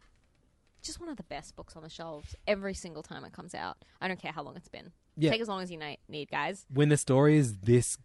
just 0.83 0.99
one 0.99 1.09
of 1.09 1.17
the 1.17 1.23
best 1.25 1.55
books 1.57 1.77
on 1.77 1.83
the 1.83 1.91
shelves 1.91 2.35
every 2.47 2.75
single 2.75 3.03
time 3.03 3.25
it 3.25 3.33
comes 3.33 3.55
out. 3.55 3.77
I 4.01 4.09
don't 4.09 4.21
care 4.21 4.33
how 4.33 4.43
long 4.43 4.57
it's 4.57 4.69
been. 4.69 4.93
Yeah. 5.17 5.31
Take 5.31 5.43
as 5.43 5.49
long 5.49 5.63
as 5.63 5.71
you 5.71 5.77
na- 5.77 5.97
need, 6.09 6.31
guys. 6.31 6.65
when 6.73 6.89
the 6.89 6.97
story 6.97 7.37
is 7.37 7.59
this 7.59 7.99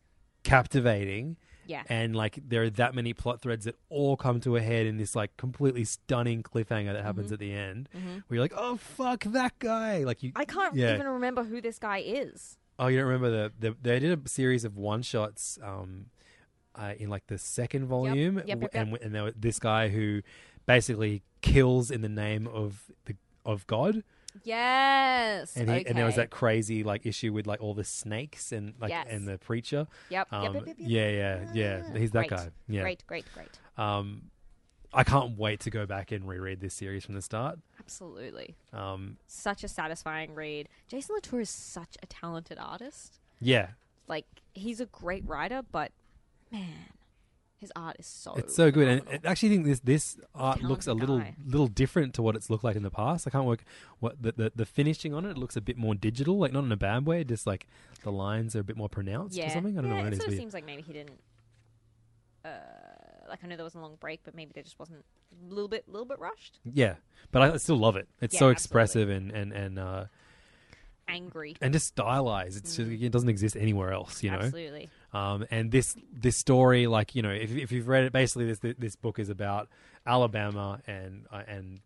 captivating, 0.45 1.35
Yeah. 1.67 1.83
and 1.89 2.15
like 2.15 2.39
there 2.47 2.63
are 2.63 2.69
that 2.69 2.95
many 2.95 3.13
plot 3.13 3.41
threads 3.41 3.65
that 3.65 3.75
all 3.89 4.15
come 4.15 4.39
to 4.41 4.55
a 4.55 4.61
head 4.61 4.85
in 4.85 4.97
this 4.97 5.15
like 5.15 5.35
completely 5.37 5.83
stunning 5.83 6.43
cliffhanger 6.43 6.93
that 6.93 7.03
happens 7.03 7.31
at 7.33 7.39
the 7.39 7.51
end, 7.51 7.89
where 7.91 8.35
you're 8.37 8.41
like, 8.41 8.53
oh 8.55 8.77
fuck 8.77 9.23
that 9.25 9.57
guy. 9.59 10.03
Like 10.03 10.23
you, 10.23 10.29
Mm-hmm. 10.31 10.41
I 10.41 10.45
can't 10.45 10.75
yeah. 10.75 10.93
even 10.95 11.07
remember 11.07 11.43
who 11.43 11.59
this 11.61 11.77
guy 11.79 11.97
is. 11.99 12.57
Oh, 12.79 12.87
you 12.87 12.97
don't 12.97 13.07
remember 13.07 13.29
the, 13.31 13.51
the 13.59 13.75
they 13.81 13.99
did 13.99 14.25
a 14.25 14.29
series 14.29 14.63
of 14.65 14.77
one 14.77 15.01
shots 15.01 15.57
um, 15.63 16.07
uh, 16.75 16.93
in 16.97 17.09
like 17.09 17.25
the 17.27 17.37
second 17.37 17.85
volume, 17.85 18.37
Yep, 18.37 18.47
yep, 18.47 18.61
yep. 18.61 18.69
and 18.73 18.97
and 19.01 19.15
there 19.15 19.23
was 19.23 19.33
this 19.37 19.59
guy 19.59 19.87
who 19.89 20.21
basically 20.65 21.21
kills 21.41 21.89
in 21.91 22.01
the 22.01 22.09
name 22.09 22.47
of 22.47 22.83
the 23.05 23.15
of 23.45 23.65
God, 23.67 24.03
Yes. 24.43 25.55
and 25.55 25.69
he, 25.69 25.75
okay. 25.77 25.85
and 25.89 25.97
there 25.97 26.05
was 26.05 26.15
that 26.15 26.29
crazy 26.29 26.83
like 26.83 27.05
issue 27.05 27.31
with 27.33 27.47
like 27.47 27.61
all 27.61 27.73
the 27.73 27.83
snakes 27.83 28.51
and 28.51 28.73
like 28.79 28.89
Yes. 28.89 29.07
and 29.09 29.27
the 29.27 29.37
preacher. 29.37 29.87
Yep. 30.09 30.27
Um, 30.31 30.43
yep, 30.43 30.53
yep, 30.53 30.67
yep, 30.67 30.75
yep. 30.79 30.89
Yeah, 30.89 31.09
yeah, 31.09 31.45
yeah. 31.53 31.97
He's 31.97 32.11
that 32.11 32.27
Great. 32.27 32.29
guy. 32.39 32.49
Yeah. 32.67 32.81
Great, 32.81 33.03
great, 33.07 33.25
great. 33.33 33.59
Um, 33.77 34.23
I 34.93 35.03
can't 35.03 35.37
wait 35.37 35.59
to 35.61 35.69
go 35.69 35.85
back 35.85 36.11
and 36.11 36.27
reread 36.27 36.61
this 36.61 36.73
series 36.73 37.03
from 37.05 37.15
the 37.15 37.21
start. 37.21 37.59
Absolutely. 37.79 38.55
Um, 38.71 39.17
Such 39.27 39.63
a 39.63 39.67
satisfying 39.67 40.33
read. 40.33 40.69
Jason 40.87 41.15
Latour 41.15 41.41
is 41.41 41.49
such 41.49 41.97
a 42.01 42.05
talented 42.05 42.57
artist. 42.59 43.19
yeah, 43.41 43.69
Like 44.07 44.25
he's 44.53 44.79
a 44.79 44.85
great 44.85 45.27
writer, 45.27 45.61
but 45.71 45.91
man, 46.51 46.69
his 47.65 47.71
art 47.75 47.95
is 47.99 48.05
so 48.05 48.33
it's 48.35 48.55
so 48.55 48.71
good, 48.71 48.87
and 48.87 49.01
phenomenal. 49.01 49.27
I 49.27 49.31
actually 49.31 49.49
think 49.49 49.65
this 49.65 49.79
this 49.79 50.17
art 50.33 50.61
looks 50.61 50.87
a 50.87 50.93
little 50.93 51.19
guy. 51.19 51.35
little 51.45 51.67
different 51.67 52.13
to 52.15 52.21
what 52.21 52.35
it's 52.35 52.49
looked 52.49 52.63
like 52.63 52.75
in 52.75 52.83
the 52.83 52.91
past. 52.91 53.27
I 53.27 53.31
can't 53.31 53.45
work 53.45 53.63
what 53.99 54.21
the, 54.21 54.31
the 54.31 54.51
the 54.55 54.65
finishing 54.65 55.13
on 55.13 55.25
it. 55.25 55.31
It 55.31 55.37
looks 55.37 55.55
a 55.55 55.61
bit 55.61 55.77
more 55.77 55.95
digital, 55.95 56.37
like 56.37 56.53
not 56.53 56.63
in 56.63 56.71
a 56.71 56.77
bad 56.77 57.05
way. 57.05 57.23
Just 57.23 57.47
like 57.47 57.67
the 58.03 58.11
lines 58.11 58.55
are 58.55 58.59
a 58.59 58.63
bit 58.63 58.77
more 58.77 58.89
pronounced 58.89 59.35
yeah. 59.35 59.47
or 59.47 59.49
something. 59.49 59.77
I 59.77 59.81
don't 59.81 59.89
yeah, 59.91 59.97
know 59.97 60.03
what 60.03 60.13
it 60.13 60.13
is. 60.13 60.19
sort 60.19 60.31
of 60.31 60.37
seems 60.37 60.53
like 60.53 60.65
maybe 60.65 60.83
he 60.83 60.93
didn't. 60.93 61.19
Uh, 62.43 62.49
like 63.27 63.39
I 63.43 63.47
know 63.47 63.55
there 63.55 63.63
was 63.63 63.75
a 63.75 63.79
long 63.79 63.95
break, 63.99 64.21
but 64.23 64.35
maybe 64.35 64.51
there 64.53 64.63
just 64.63 64.77
wasn't 64.77 65.03
a 65.49 65.53
little 65.53 65.67
bit, 65.67 65.89
little 65.89 66.05
bit 66.05 66.19
rushed, 66.19 66.59
Yeah, 66.63 66.95
but 67.31 67.41
I 67.41 67.57
still 67.57 67.77
love 67.77 67.95
it. 67.95 68.07
It's 68.21 68.35
Yeah, 68.35 68.39
so 68.39 68.49
absolutely. 68.49 68.53
expressive 68.53 69.09
and 69.09 69.31
and 69.31 69.51
and 69.51 69.79
uh, 69.79 70.05
angry. 71.07 71.55
and 71.61 71.73
just 71.73 71.87
stylized. 71.87 72.57
It's 72.57 72.75
just, 72.75 72.89
it 72.89 73.11
doesn't 73.11 73.29
exist 73.29 73.55
anywhere 73.55 73.91
else. 73.91 74.23
You 74.23 74.31
know. 74.31 74.37
Mm. 74.37 74.43
Absolutely. 74.43 74.89
Um, 75.15 75.45
and 75.49 75.71
this 75.71 75.95
this 76.11 76.35
story, 76.37 76.87
like 76.87 77.15
you 77.15 77.21
know, 77.21 77.31
if, 77.31 77.51
if 77.55 77.71
you've 77.71 77.87
read 77.87 78.03
it, 78.03 78.11
basically 78.11 78.45
this 78.51 78.59
this 78.77 78.95
book 78.95 79.17
is 79.19 79.29
about 79.29 79.69
Alabama 80.05 80.81
and 80.87 81.25
uh, 81.31 81.43
and 81.47 81.79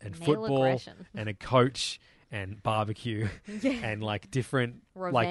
and 0.00 0.18
Male 0.20 0.26
football 0.26 0.64
aggression. 0.64 1.06
and 1.14 1.28
a 1.28 1.34
coach 1.34 1.98
and 2.30 2.62
barbecue 2.62 3.28
and 3.64 4.02
like 4.02 4.30
different 4.30 4.82
like 5.14 5.26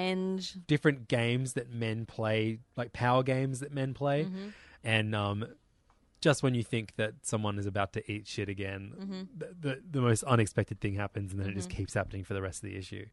different 0.66 1.08
games 1.08 1.52
that 1.52 1.70
men 1.70 2.04
play, 2.06 2.58
like 2.76 2.92
power 2.92 3.22
games 3.22 3.60
that 3.60 3.70
men 3.72 3.94
play, 3.94 4.24
Mm-hmm. 4.24 4.48
and 4.82 5.14
um, 5.14 5.44
just 6.22 6.42
when 6.42 6.54
you 6.54 6.64
think 6.64 6.96
that 6.96 7.12
someone 7.22 7.58
is 7.58 7.66
about 7.66 7.92
to 7.92 8.10
eat 8.12 8.26
shit 8.26 8.48
again, 8.48 8.92
Mm-hmm. 8.98 9.22
the, 9.38 9.48
the 9.60 9.82
the 9.92 10.00
most 10.00 10.24
unexpected 10.24 10.80
thing 10.80 10.94
happens, 10.94 11.32
and 11.32 11.40
then 11.40 11.50
it 11.50 11.54
just 11.54 11.70
keeps 11.70 11.94
happening 11.94 12.24
for 12.24 12.34
the 12.34 12.42
rest 12.42 12.64
of 12.64 12.70
the 12.70 12.76
issue. 12.76 13.06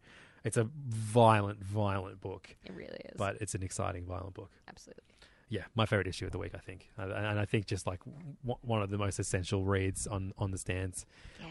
It's 0.44 0.58
a 0.58 0.68
violent, 0.88 1.64
violent 1.64 2.20
book, 2.22 2.56
it 2.66 2.74
really 2.74 3.00
is. 3.06 3.18
but 3.18 3.38
it's 3.42 3.56
an 3.56 3.64
exciting, 3.64 4.06
violent 4.06 4.34
book. 4.34 4.52
Absolutely. 4.68 5.04
yeah, 5.50 5.62
my 5.76 5.86
favorite 5.86 6.08
issue 6.08 6.26
of 6.26 6.32
the 6.32 6.38
week, 6.38 6.52
I 6.54 6.58
think, 6.58 6.90
and 6.98 7.40
I 7.40 7.46
think 7.46 7.66
just 7.66 7.88
like 7.88 8.00
w- 8.44 8.58
one 8.62 8.82
of 8.82 8.90
the 8.90 8.98
most 8.98 9.20
essential 9.20 9.64
reads 9.64 10.06
on 10.08 10.34
on 10.38 10.52
the 10.52 10.58
stands 10.58 11.06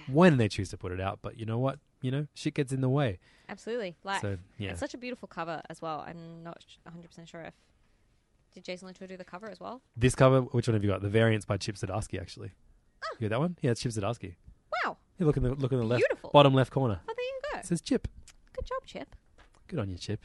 when 0.08 0.36
they 0.36 0.48
choose 0.48 0.68
to 0.70 0.76
put 0.76 0.92
it 0.92 1.00
out. 1.00 1.20
But 1.22 1.38
you 1.38 1.46
know 1.46 1.58
what? 1.58 1.78
You 2.02 2.10
know, 2.10 2.26
shit 2.34 2.54
gets 2.54 2.72
in 2.72 2.80
the 2.80 2.88
way. 2.88 3.18
Absolutely. 3.48 3.94
Like, 4.02 4.20
So, 4.20 4.36
yeah. 4.58 4.70
it's 4.70 4.80
such 4.80 4.92
a 4.94 4.98
beautiful 4.98 5.28
cover 5.28 5.62
as 5.70 5.80
well. 5.80 6.00
I'm 6.06 6.42
not 6.42 6.64
100% 6.86 7.28
sure 7.28 7.42
if. 7.42 7.54
Did 8.54 8.64
Jason 8.64 8.88
Little 8.88 9.06
do 9.06 9.16
the 9.16 9.24
cover 9.24 9.48
as 9.48 9.60
well? 9.60 9.80
This 9.96 10.14
cover, 10.14 10.40
which 10.42 10.66
one 10.68 10.74
have 10.74 10.82
you 10.84 10.90
got? 10.90 11.00
The 11.00 11.08
variants 11.08 11.46
by 11.46 11.56
Chip 11.56 11.76
Zdarsky, 11.76 12.20
actually. 12.20 12.50
Oh. 13.04 13.16
You 13.18 13.28
got 13.28 13.36
that 13.36 13.40
one? 13.40 13.56
Yeah, 13.62 13.70
it's 13.70 13.80
Chip 13.80 13.92
Zdarsky. 13.92 14.34
Wow. 14.84 14.98
You 15.18 15.24
look 15.26 15.36
in 15.38 15.42
the 15.44 15.54
look 15.54 15.70
in 15.72 15.78
the 15.78 15.84
left 15.84 16.00
Beautiful. 16.06 16.30
bottom 16.34 16.52
left 16.54 16.70
corner. 16.72 17.00
Oh, 17.08 17.14
there 17.16 17.24
you 17.24 17.40
go. 17.52 17.58
It 17.60 17.66
says 17.66 17.80
Chip. 17.80 18.08
Good 18.62 18.68
job, 18.68 18.86
Chip. 18.86 19.16
Good 19.66 19.78
on 19.80 19.90
you, 19.90 19.98
Chip. 19.98 20.24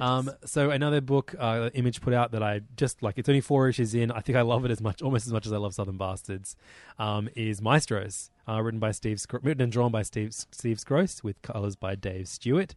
Um, 0.00 0.30
so 0.44 0.70
another 0.70 1.00
book, 1.00 1.34
uh, 1.38 1.70
Image 1.74 2.00
put 2.00 2.12
out 2.12 2.32
that 2.32 2.42
I 2.42 2.62
just 2.76 3.02
like. 3.02 3.18
It's 3.18 3.28
only 3.28 3.40
four 3.40 3.68
issues 3.68 3.94
in. 3.94 4.10
I 4.10 4.20
think 4.20 4.36
I 4.36 4.42
love 4.42 4.64
it 4.64 4.70
as 4.70 4.80
much, 4.80 5.00
almost 5.00 5.26
as 5.26 5.32
much 5.32 5.46
as 5.46 5.52
I 5.52 5.58
love 5.58 5.74
Southern 5.74 5.96
Bastards. 5.96 6.56
Um, 6.98 7.28
is 7.36 7.60
Maestros, 7.60 8.30
uh, 8.48 8.60
written 8.60 8.80
by 8.80 8.90
Steve, 8.90 9.20
Scro- 9.20 9.40
written 9.42 9.62
and 9.62 9.72
drawn 9.72 9.92
by 9.92 10.02
Steve 10.02 10.32
Steve 10.32 10.78
Skroce, 10.78 11.22
with 11.22 11.40
colors 11.42 11.76
by 11.76 11.94
Dave 11.94 12.26
Stewart, 12.26 12.74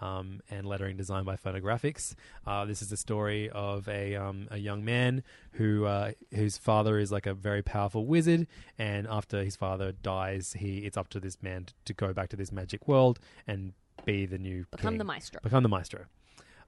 um, 0.00 0.40
and 0.50 0.66
lettering 0.66 0.96
designed 0.96 1.26
by 1.26 1.36
Fonografiks. 1.36 2.14
Uh, 2.46 2.64
this 2.64 2.82
is 2.82 2.88
the 2.88 2.96
story 2.96 3.48
of 3.50 3.88
a 3.88 4.16
um, 4.16 4.48
a 4.50 4.58
young 4.58 4.84
man 4.84 5.22
who 5.52 5.84
uh, 5.84 6.12
whose 6.34 6.56
father 6.58 6.98
is 6.98 7.12
like 7.12 7.26
a 7.26 7.34
very 7.34 7.62
powerful 7.62 8.06
wizard, 8.06 8.46
and 8.78 9.06
after 9.08 9.44
his 9.44 9.54
father 9.54 9.92
dies, 9.92 10.56
he 10.58 10.78
it's 10.78 10.96
up 10.96 11.08
to 11.10 11.20
this 11.20 11.40
man 11.42 11.66
to, 11.66 11.74
to 11.84 11.92
go 11.92 12.12
back 12.12 12.28
to 12.30 12.36
this 12.36 12.50
magic 12.50 12.88
world 12.88 13.18
and 13.46 13.74
be 14.04 14.26
the 14.26 14.38
new 14.38 14.64
Become 14.70 14.92
king. 14.94 14.98
the 14.98 15.04
maestro. 15.04 15.40
Become 15.42 15.62
the 15.62 15.68
maestro. 15.68 16.04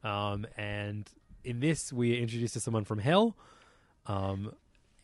Um, 0.02 0.46
and 0.56 1.08
in 1.44 1.60
this, 1.60 1.92
we 1.92 2.16
are 2.16 2.20
introduced 2.20 2.54
to 2.54 2.60
someone 2.60 2.84
from 2.84 2.98
hell, 2.98 3.36
um, 4.06 4.52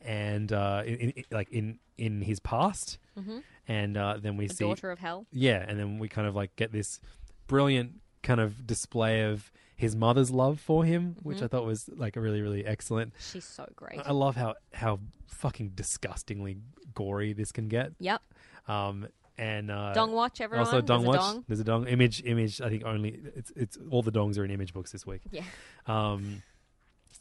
and 0.01 0.53
uh, 0.53 0.83
in, 0.87 1.11
in, 1.11 1.25
like 1.31 1.51
in 1.51 1.79
in 1.99 2.23
his 2.23 2.41
past, 2.41 2.99
Mhm. 3.19 3.43
and 3.69 3.97
uh, 3.97 4.19
then 4.21 4.37
we 4.37 4.47
The 4.47 4.55
see 4.55 4.65
daughter 4.65 4.91
of 4.91 4.99
hell. 4.99 5.27
Yeah, 5.33 5.65
and 5.67 5.79
then 5.79 5.99
we 5.99 6.09
kind 6.09 6.27
of 6.29 6.35
like 6.37 6.55
get 6.57 6.73
this 6.73 7.01
brilliant 7.47 8.01
kind 8.23 8.41
of 8.41 8.67
display 8.67 9.23
of 9.23 9.51
his 9.77 9.95
mother's 9.97 10.31
love 10.31 10.59
for 10.61 10.85
him, 10.85 11.17
which 11.23 11.39
Mhm. 11.39 11.43
I 11.45 11.49
thought 11.49 11.65
was 11.67 11.89
like 11.91 12.17
a 12.17 12.21
really 12.21 12.41
really 12.43 12.65
excellent. 12.65 13.13
She's 13.19 13.45
so 13.45 13.67
great. 13.77 14.01
I 14.05 14.13
love 14.13 14.37
how 14.37 14.55
how 14.73 15.01
fucking 15.27 15.71
disgustingly 15.75 16.59
gory 16.95 17.33
this 17.33 17.53
can 17.53 17.69
get. 17.69 17.93
Yep. 17.99 18.23
Um, 18.69 19.09
and 19.39 19.71
uh, 19.71 19.93
Dong 19.93 20.13
watch, 20.13 20.41
everyone. 20.41 20.67
Also, 20.67 20.81
dong 20.81 21.03
There's 21.03 21.15
a 21.15 21.19
watch. 21.19 21.35
dong. 21.35 21.45
There's 21.49 21.61
a 21.61 21.65
dong 21.65 21.87
image. 21.89 22.23
Image. 22.25 22.61
I 22.61 22.69
think 22.69 22.85
only 22.85 23.19
it's 23.35 23.53
it's 23.57 23.79
all 23.91 24.03
the 24.03 24.13
dongs 24.13 24.39
are 24.39 24.45
in 24.45 24.51
image 24.51 24.73
books 24.73 24.93
this 24.93 25.07
week. 25.07 25.23
Yeah. 25.31 25.43
Um, 25.87 26.43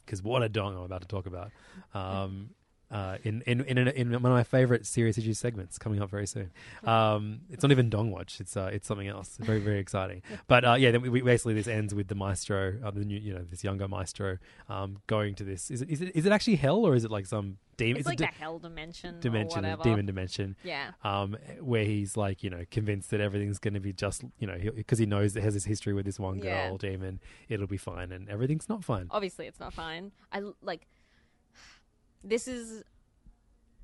because 0.05 0.21
what 0.21 0.43
a 0.43 0.49
dong 0.49 0.75
I'm 0.75 0.83
about 0.83 1.01
to 1.01 1.07
talk 1.07 1.25
about. 1.25 1.51
Um, 1.93 2.51
uh, 2.91 3.17
in 3.23 3.41
in 3.47 3.61
in, 3.61 3.77
in, 3.87 4.11
one 4.11 4.25
of 4.25 4.35
my 4.37 4.43
favorite 4.43 4.85
serious 4.85 5.17
issues 5.17 5.39
segments 5.39 5.77
coming 5.77 6.01
up 6.01 6.09
very 6.09 6.27
soon. 6.27 6.51
Um, 6.85 7.41
it's 7.49 7.63
not 7.63 7.71
even 7.71 7.89
Dong 7.89 8.11
Watch. 8.11 8.39
It's 8.39 8.55
uh, 8.55 8.69
it's 8.71 8.87
something 8.87 9.07
else. 9.07 9.37
Very 9.39 9.59
very 9.59 9.79
exciting. 9.79 10.21
But 10.47 10.63
uh, 10.65 10.73
yeah, 10.73 10.91
then 10.91 11.01
we, 11.01 11.09
we 11.09 11.21
basically 11.21 11.55
this 11.55 11.67
ends 11.67 11.95
with 11.95 12.07
the 12.07 12.15
maestro, 12.15 12.75
uh, 12.83 12.91
the 12.91 13.03
new 13.05 13.17
you 13.17 13.33
know 13.33 13.43
this 13.49 13.63
younger 13.63 13.87
maestro, 13.87 14.37
um, 14.69 14.97
going 15.07 15.33
to 15.35 15.43
this. 15.43 15.71
Is 15.71 15.81
it 15.81 15.89
is 15.89 16.01
it 16.01 16.15
is 16.15 16.25
it 16.25 16.31
actually 16.31 16.57
hell 16.57 16.85
or 16.85 16.95
is 16.95 17.03
it 17.03 17.11
like 17.11 17.25
some 17.25 17.57
demon? 17.77 17.97
It's 17.97 18.07
like 18.07 18.17
de- 18.17 18.25
the 18.25 18.31
hell 18.31 18.59
dimension. 18.59 19.19
dimension, 19.19 19.65
or 19.65 19.69
whatever. 19.69 19.83
demon 19.83 20.05
dimension. 20.05 20.55
Yeah. 20.63 20.91
Um, 21.03 21.37
where 21.59 21.83
he's 21.83 22.15
like, 22.15 22.43
you 22.43 22.49
know, 22.49 22.63
convinced 22.71 23.09
that 23.11 23.19
everything's 23.21 23.59
going 23.59 23.73
to 23.73 23.79
be 23.79 23.93
just, 23.93 24.23
you 24.39 24.47
know, 24.47 24.57
because 24.75 24.99
he 24.99 25.05
knows 25.05 25.35
it 25.35 25.43
has 25.43 25.53
his 25.53 25.65
history 25.65 25.93
with 25.93 26.05
this 26.05 26.19
one 26.19 26.39
girl, 26.39 26.51
Yeah. 26.51 26.77
demon. 26.77 27.19
It'll 27.49 27.67
be 27.67 27.77
fine, 27.77 28.11
and 28.11 28.29
everything's 28.29 28.69
not 28.69 28.83
fine. 28.83 29.07
Obviously, 29.09 29.47
it's 29.47 29.59
not 29.59 29.73
fine. 29.73 30.11
I 30.31 30.41
like. 30.61 30.87
This 32.25 32.47
is 32.47 32.83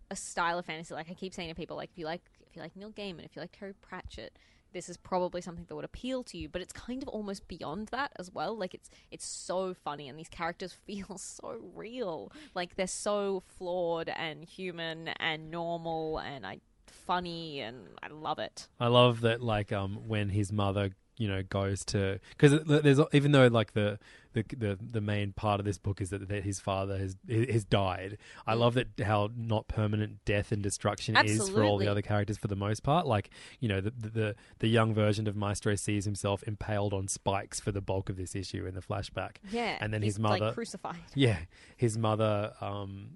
a 0.09 0.15
style 0.15 0.59
of 0.59 0.65
fantasy. 0.65 0.93
Like 0.93 1.09
I 1.09 1.13
keep 1.13 1.33
saying 1.33 1.49
to 1.49 1.55
people, 1.55 1.77
like 1.77 1.89
if 1.91 1.97
you 1.97 2.05
like, 2.05 2.21
if 2.45 2.55
you 2.55 2.61
like 2.61 2.75
Neil 2.75 2.91
Gaiman, 2.91 3.23
if 3.25 3.35
you 3.35 3.41
like 3.41 3.57
Terry 3.57 3.73
Pratchett, 3.81 4.37
this 4.73 4.89
is 4.89 4.97
probably 4.97 5.41
something 5.41 5.65
that 5.67 5.75
would 5.75 5.85
appeal 5.85 6.23
to 6.23 6.37
you. 6.37 6.49
But 6.49 6.61
it's 6.61 6.73
kind 6.73 7.01
of 7.01 7.07
almost 7.09 7.47
beyond 7.47 7.89
that 7.89 8.11
as 8.17 8.31
well. 8.31 8.57
Like 8.57 8.73
it's 8.73 8.89
it's 9.11 9.25
so 9.25 9.73
funny, 9.73 10.09
and 10.09 10.17
these 10.17 10.29
characters 10.29 10.73
feel 10.85 11.17
so 11.17 11.61
real. 11.75 12.31
Like 12.55 12.75
they're 12.75 12.87
so 12.87 13.43
flawed 13.57 14.09
and 14.09 14.43
human 14.43 15.09
and 15.19 15.51
normal, 15.51 16.19
and 16.19 16.45
I 16.45 16.59
funny, 16.91 17.59
and 17.59 17.87
I 18.01 18.07
love 18.07 18.39
it. 18.39 18.67
I 18.79 18.87
love 18.87 19.21
that, 19.21 19.41
like, 19.41 19.71
um, 19.71 20.07
when 20.07 20.29
his 20.29 20.51
mother, 20.51 20.91
you 21.17 21.27
know, 21.27 21.43
goes 21.43 21.83
to 21.85 22.19
because 22.29 22.63
there's 22.63 22.99
even 23.13 23.31
though 23.31 23.47
like 23.47 23.73
the, 23.73 23.99
the 24.33 24.43
the 24.55 24.77
the 24.79 25.01
main 25.01 25.33
part 25.33 25.59
of 25.59 25.65
this 25.65 25.77
book 25.77 26.01
is 26.01 26.09
that, 26.09 26.27
that 26.27 26.43
his 26.43 26.59
father 26.59 26.97
has 26.97 27.15
has 27.29 27.63
died. 27.63 28.17
I 28.47 28.53
love 28.53 28.75
that 28.75 28.87
how 29.03 29.29
not 29.35 29.67
permanent 29.67 30.23
death 30.25 30.51
and 30.51 30.61
destruction 30.61 31.17
is 31.17 31.49
for 31.49 31.63
all 31.63 31.77
the 31.77 31.87
other 31.87 32.01
characters 32.01 32.37
for 32.37 32.47
the 32.47 32.55
most 32.55 32.83
part. 32.83 33.05
Like, 33.05 33.29
you 33.59 33.67
know, 33.67 33.81
the 33.81 33.91
the 33.91 34.35
the 34.59 34.67
young 34.67 34.93
version 34.93 35.27
of 35.27 35.35
Maestro 35.35 35.75
sees 35.75 36.05
himself 36.05 36.43
impaled 36.43 36.93
on 36.93 37.07
spikes 37.07 37.59
for 37.59 37.71
the 37.71 37.81
bulk 37.81 38.09
of 38.09 38.17
this 38.17 38.35
issue 38.35 38.65
in 38.65 38.75
the 38.75 38.81
flashback. 38.81 39.37
Yeah, 39.51 39.77
and 39.79 39.93
then 39.93 40.01
his 40.01 40.19
mother 40.19 40.45
like, 40.45 40.53
crucified. 40.53 40.97
Yeah, 41.15 41.37
his 41.77 41.97
mother. 41.97 42.53
Um, 42.61 43.09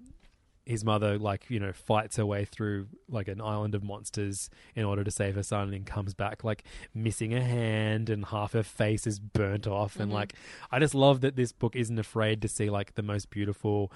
his 0.66 0.84
mother, 0.84 1.18
like 1.20 1.46
you 1.50 1.60
know, 1.60 1.72
fights 1.72 2.18
her 2.18 2.26
way 2.26 2.44
through 2.46 2.88
like 3.08 3.28
an 3.28 3.40
island 3.40 3.76
of 3.76 3.84
monsters 3.84 4.50
in 4.76 4.84
order 4.84 5.04
to 5.04 5.12
save 5.12 5.36
her 5.36 5.44
son, 5.44 5.74
and 5.74 5.86
comes 5.86 6.14
back 6.14 6.44
like 6.44 6.64
missing 6.94 7.34
a 7.34 7.42
hand 7.42 8.10
and 8.10 8.26
half 8.26 8.54
her 8.54 8.64
face 8.64 9.06
is 9.06 9.20
burnt 9.20 9.68
off, 9.68 9.98
and 10.00 10.12
Mhm. 10.12 10.16
like 10.16 10.34
I 10.72 10.80
just 10.80 10.96
love 10.96 11.22
that 11.22 11.36
this 11.36 11.52
book 11.52 11.76
isn't 11.76 12.00
afraid 12.00 12.42
to 12.42 12.48
see 12.48 12.70
like 12.70 12.96
the 12.96 13.04
most 13.04 13.30
beautiful. 13.30 13.92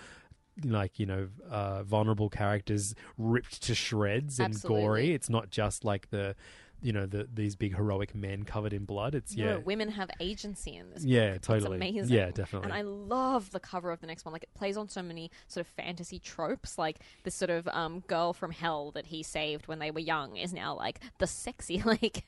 Like 0.62 1.00
you 1.00 1.06
know, 1.06 1.30
uh, 1.50 1.84
vulnerable 1.84 2.28
characters 2.30 2.94
ripped 3.18 3.64
to 3.64 3.74
shreds 3.74 4.40
and 4.42 4.54
gory. 4.68 5.14
It's 5.14 5.30
not 5.30 5.52
just 5.52 5.86
like 5.86 6.10
the, 6.10 6.36
you 6.82 6.94
know, 6.94 7.06
the 7.06 7.28
these 7.34 7.56
big 7.56 7.76
heroic 7.76 8.16
men 8.16 8.44
covered 8.44 8.74
in 8.74 8.86
blood. 8.86 9.16
It's 9.16 9.36
No, 9.36 9.46
yeah, 9.46 9.56
women 9.58 9.90
have 9.90 10.10
agency 10.20 10.76
in 10.76 10.90
this. 10.90 11.04
Yeah, 11.04 11.34
book. 11.34 11.42
totally. 11.42 11.78
It's 11.78 11.92
amazing. 11.92 12.16
Yeah, 12.16 12.32
definitely. 12.32 12.70
And 12.70 12.74
I 12.74 12.82
love 12.82 13.52
the 13.52 13.60
cover 13.60 13.92
of 13.92 14.00
the 14.02 14.08
next 14.08 14.26
one. 14.26 14.34
Like 14.34 14.44
it 14.44 14.54
plays 14.54 14.78
on 14.78 14.88
so 14.90 15.02
many 15.02 15.32
sort 15.48 15.66
of 15.66 15.74
fantasy 15.74 16.20
tropes. 16.20 16.78
Like 16.78 17.00
this 17.24 17.36
sort 17.36 17.50
of 17.50 17.68
um, 17.70 18.02
girl 18.08 18.34
from 18.34 18.52
hell 18.52 18.92
that 18.92 19.08
he 19.08 19.24
saved 19.24 19.68
when 19.68 19.80
they 19.80 19.92
were 19.92 20.00
young 20.00 20.38
is 20.38 20.54
now 20.54 20.76
like 20.76 21.00
the 21.18 21.28
sexy, 21.28 21.82
like, 21.86 22.24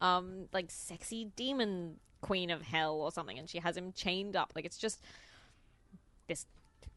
um, 0.00 0.48
like 0.52 0.70
sexy 0.70 1.30
demon 1.36 1.96
queen 2.20 2.50
of 2.50 2.62
hell 2.62 2.96
or 2.96 3.10
something, 3.10 3.38
and 3.38 3.48
she 3.48 3.58
has 3.58 3.76
him 3.76 3.92
chained 3.92 4.36
up. 4.36 4.52
Like 4.54 4.64
it's 4.64 4.78
just 4.78 5.00
this. 6.26 6.46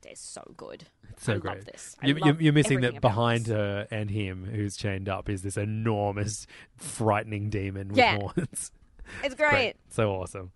Is 0.09 0.19
so 0.19 0.53
good. 0.57 0.85
It's 1.09 1.23
so 1.23 1.35
I 1.35 1.37
great. 1.37 1.55
love 1.57 1.65
this. 1.65 1.95
I 2.01 2.07
You, 2.07 2.37
you're 2.39 2.53
missing 2.53 2.81
that 2.81 2.99
behind 3.01 3.45
this. 3.45 3.53
her 3.53 3.87
and 3.91 4.09
him, 4.09 4.45
who's 4.45 4.75
chained 4.75 5.07
up, 5.07 5.29
is 5.29 5.41
this 5.43 5.57
enormous, 5.57 6.47
frightening 6.77 7.49
demon 7.49 7.89
with 7.89 7.97
Yeah. 7.97 8.17
horns. 8.17 8.71
It's 9.23 9.35
great. 9.35 9.75
So 9.89 10.11
awesome. 10.11 10.51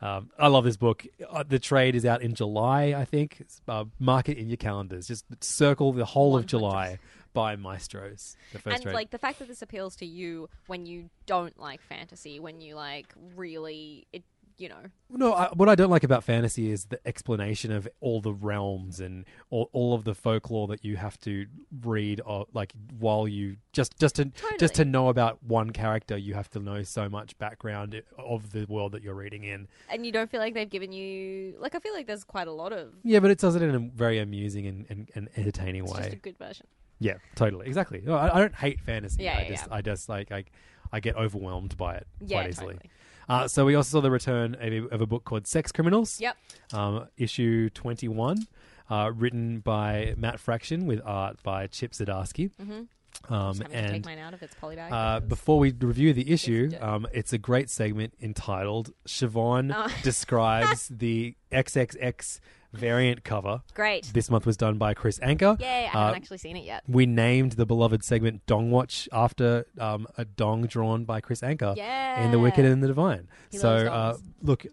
Um, 0.00 0.30
I 0.38 0.48
love 0.48 0.64
this 0.64 0.78
book. 0.78 1.06
Uh, 1.28 1.42
the 1.46 1.58
trade 1.58 1.94
is 1.94 2.06
out 2.06 2.22
in 2.22 2.34
July, 2.34 2.94
I 2.96 3.04
think. 3.04 3.44
Uh, 3.68 3.84
mark 3.98 4.28
it 4.30 4.38
in 4.38 4.48
your 4.48 4.56
calendars. 4.56 5.06
Just 5.06 5.26
circle 5.44 5.92
the 5.92 6.06
whole 6.06 6.34
of 6.36 6.46
July 6.46 6.98
by 7.34 7.56
Maestros. 7.56 8.36
The 8.52 8.58
first 8.58 8.74
and 8.76 8.82
trade. 8.84 8.94
like 8.94 9.10
the 9.10 9.18
fact 9.18 9.38
that 9.40 9.48
this 9.48 9.60
appeals 9.60 9.96
to 9.96 10.06
you 10.06 10.48
when 10.66 10.86
you 10.86 11.10
don't 11.26 11.58
like 11.60 11.82
fantasy, 11.82 12.40
when 12.40 12.62
you 12.62 12.74
like 12.74 13.12
really, 13.36 14.06
it, 14.14 14.22
you 14.60 14.68
know, 14.68 14.82
No, 15.08 15.32
I, 15.32 15.48
what 15.54 15.68
I 15.70 15.74
don't 15.74 15.88
like 15.90 16.04
about 16.04 16.22
fantasy 16.22 16.70
is 16.70 16.84
the 16.84 17.00
explanation 17.08 17.72
of 17.72 17.88
all 18.00 18.20
the 18.20 18.32
realms 18.34 19.00
and 19.00 19.24
all, 19.48 19.70
all 19.72 19.94
of 19.94 20.04
the 20.04 20.14
folklore 20.14 20.66
that 20.68 20.84
you 20.84 20.96
have 20.98 21.18
to 21.20 21.46
read, 21.82 22.20
or 22.26 22.46
like 22.52 22.72
while 22.98 23.26
you 23.26 23.56
just 23.72 23.98
just 23.98 24.16
to 24.16 24.30
just 24.58 24.74
to 24.74 24.84
know 24.84 25.08
about 25.08 25.42
one 25.42 25.70
character, 25.70 26.16
you 26.16 26.34
have 26.34 26.50
to 26.50 26.60
know 26.60 26.82
so 26.82 27.08
much 27.08 27.38
background 27.38 28.02
of 28.18 28.52
the 28.52 28.66
world 28.66 28.92
that 28.92 29.02
you're 29.02 29.14
reading 29.14 29.44
in. 29.44 29.66
and 29.88 30.04
you 30.04 30.12
don't 30.12 30.30
feel 30.30 30.40
like 30.40 30.52
they've 30.52 30.68
given 30.68 30.92
you 30.92 31.54
like 31.58 31.74
I 31.74 31.78
feel 31.78 31.94
like 31.94 32.06
there's 32.06 32.24
quite 32.24 32.46
a 32.46 32.52
lot 32.52 32.72
of 32.74 32.92
Yeah, 33.02 33.20
but 33.20 33.30
it 33.30 33.38
does 33.38 33.56
it 33.56 33.62
in 33.62 33.74
a 33.74 33.78
very 33.78 34.18
amusing 34.18 34.66
and, 34.66 34.84
and, 34.90 35.10
and 35.14 35.28
entertaining 35.36 35.84
it's 35.84 35.92
way. 35.94 36.00
just 36.02 36.12
a 36.12 36.16
good 36.16 36.36
version. 36.38 36.66
Yeah, 36.98 37.14
totally, 37.34 37.66
exactly. 37.66 38.02
No, 38.04 38.14
I, 38.14 38.36
I 38.36 38.38
don't 38.40 38.54
hate 38.54 38.78
fantasy. 38.80 39.22
Yeah, 39.24 39.38
I 39.38 39.42
yeah, 39.42 39.48
just, 39.48 39.66
yeah. 39.68 39.74
I 39.74 39.80
just 39.80 40.08
like 40.10 40.30
I, 40.30 40.44
I 40.92 41.00
get 41.00 41.16
overwhelmed 41.16 41.78
by 41.78 41.94
it 41.94 42.06
Yeah, 42.20 42.40
quite 42.40 42.50
easily. 42.50 42.74
totally. 42.74 42.90
Uh, 43.30 43.46
so 43.48 43.64
we 43.64 43.74
also 43.76 43.98
saw 43.98 44.00
the 44.00 44.10
return 44.10 44.54
of 44.56 44.72
a, 44.72 44.84
of 44.88 45.00
a 45.00 45.06
book 45.06 45.24
called 45.24 45.46
Sex 45.46 45.70
Criminals. 45.72 46.20
Yep. 46.20 46.36
Um, 46.72 47.06
issue 47.16 47.70
twenty 47.70 48.08
one, 48.08 48.46
uh, 48.90 49.12
written 49.14 49.60
by 49.60 50.14
Matt 50.16 50.40
Fraction 50.40 50.86
with 50.86 51.00
art 51.04 51.42
by 51.42 51.66
Chip 51.68 51.92
Zdarsky. 51.92 52.50
Mhm. 52.60 52.88
Um, 53.28 53.52
Just 53.54 53.62
having 53.62 53.70
to 53.70 53.76
and 53.76 53.92
take 53.92 54.04
mine 54.06 54.18
out 54.18 54.34
of 54.34 54.42
its 54.42 54.54
polybag 54.60 54.90
uh, 54.92 55.20
before 55.20 55.58
we 55.58 55.72
review 55.72 56.12
the 56.12 56.30
issue, 56.30 56.70
um, 56.80 57.06
it's 57.12 57.32
a 57.32 57.38
great 57.38 57.68
segment 57.70 58.14
entitled 58.20 58.92
"Siobhan 59.06 59.72
Oh. 59.76 59.88
describes 60.02 60.88
the 60.88 61.34
XXX 61.52 62.40
variant 62.72 63.24
cover." 63.24 63.62
Great. 63.74 64.10
This 64.14 64.30
month 64.30 64.46
was 64.46 64.56
done 64.56 64.78
by 64.78 64.94
Kris 64.94 65.18
Anka. 65.20 65.60
Yay, 65.60 65.86
I 65.86 65.88
Uh, 65.88 65.98
haven't 66.06 66.16
actually 66.22 66.38
seen 66.38 66.56
it 66.56 66.64
yet. 66.64 66.82
We 66.88 67.06
named 67.06 67.52
the 67.52 67.66
beloved 67.66 68.02
segment 68.04 68.44
"Dong 68.46 68.70
Watch" 68.70 69.08
after 69.12 69.66
um, 69.78 70.06
a 70.18 70.24
dong 70.24 70.66
drawn 70.66 71.04
by 71.04 71.20
Kris 71.20 71.40
Anka 71.40 71.76
Yeah. 71.76 72.22
in 72.24 72.30
"The 72.30 72.38
Wicked 72.38 72.64
Yeah. 72.64 72.70
and 72.72 72.82
the 72.82 72.88
Divine." 72.88 73.28
He 73.50 73.58
so, 73.58 73.68
loves 73.74 73.84
uh, 73.88 74.12
dongs. 74.14 74.22
look, 74.42 74.66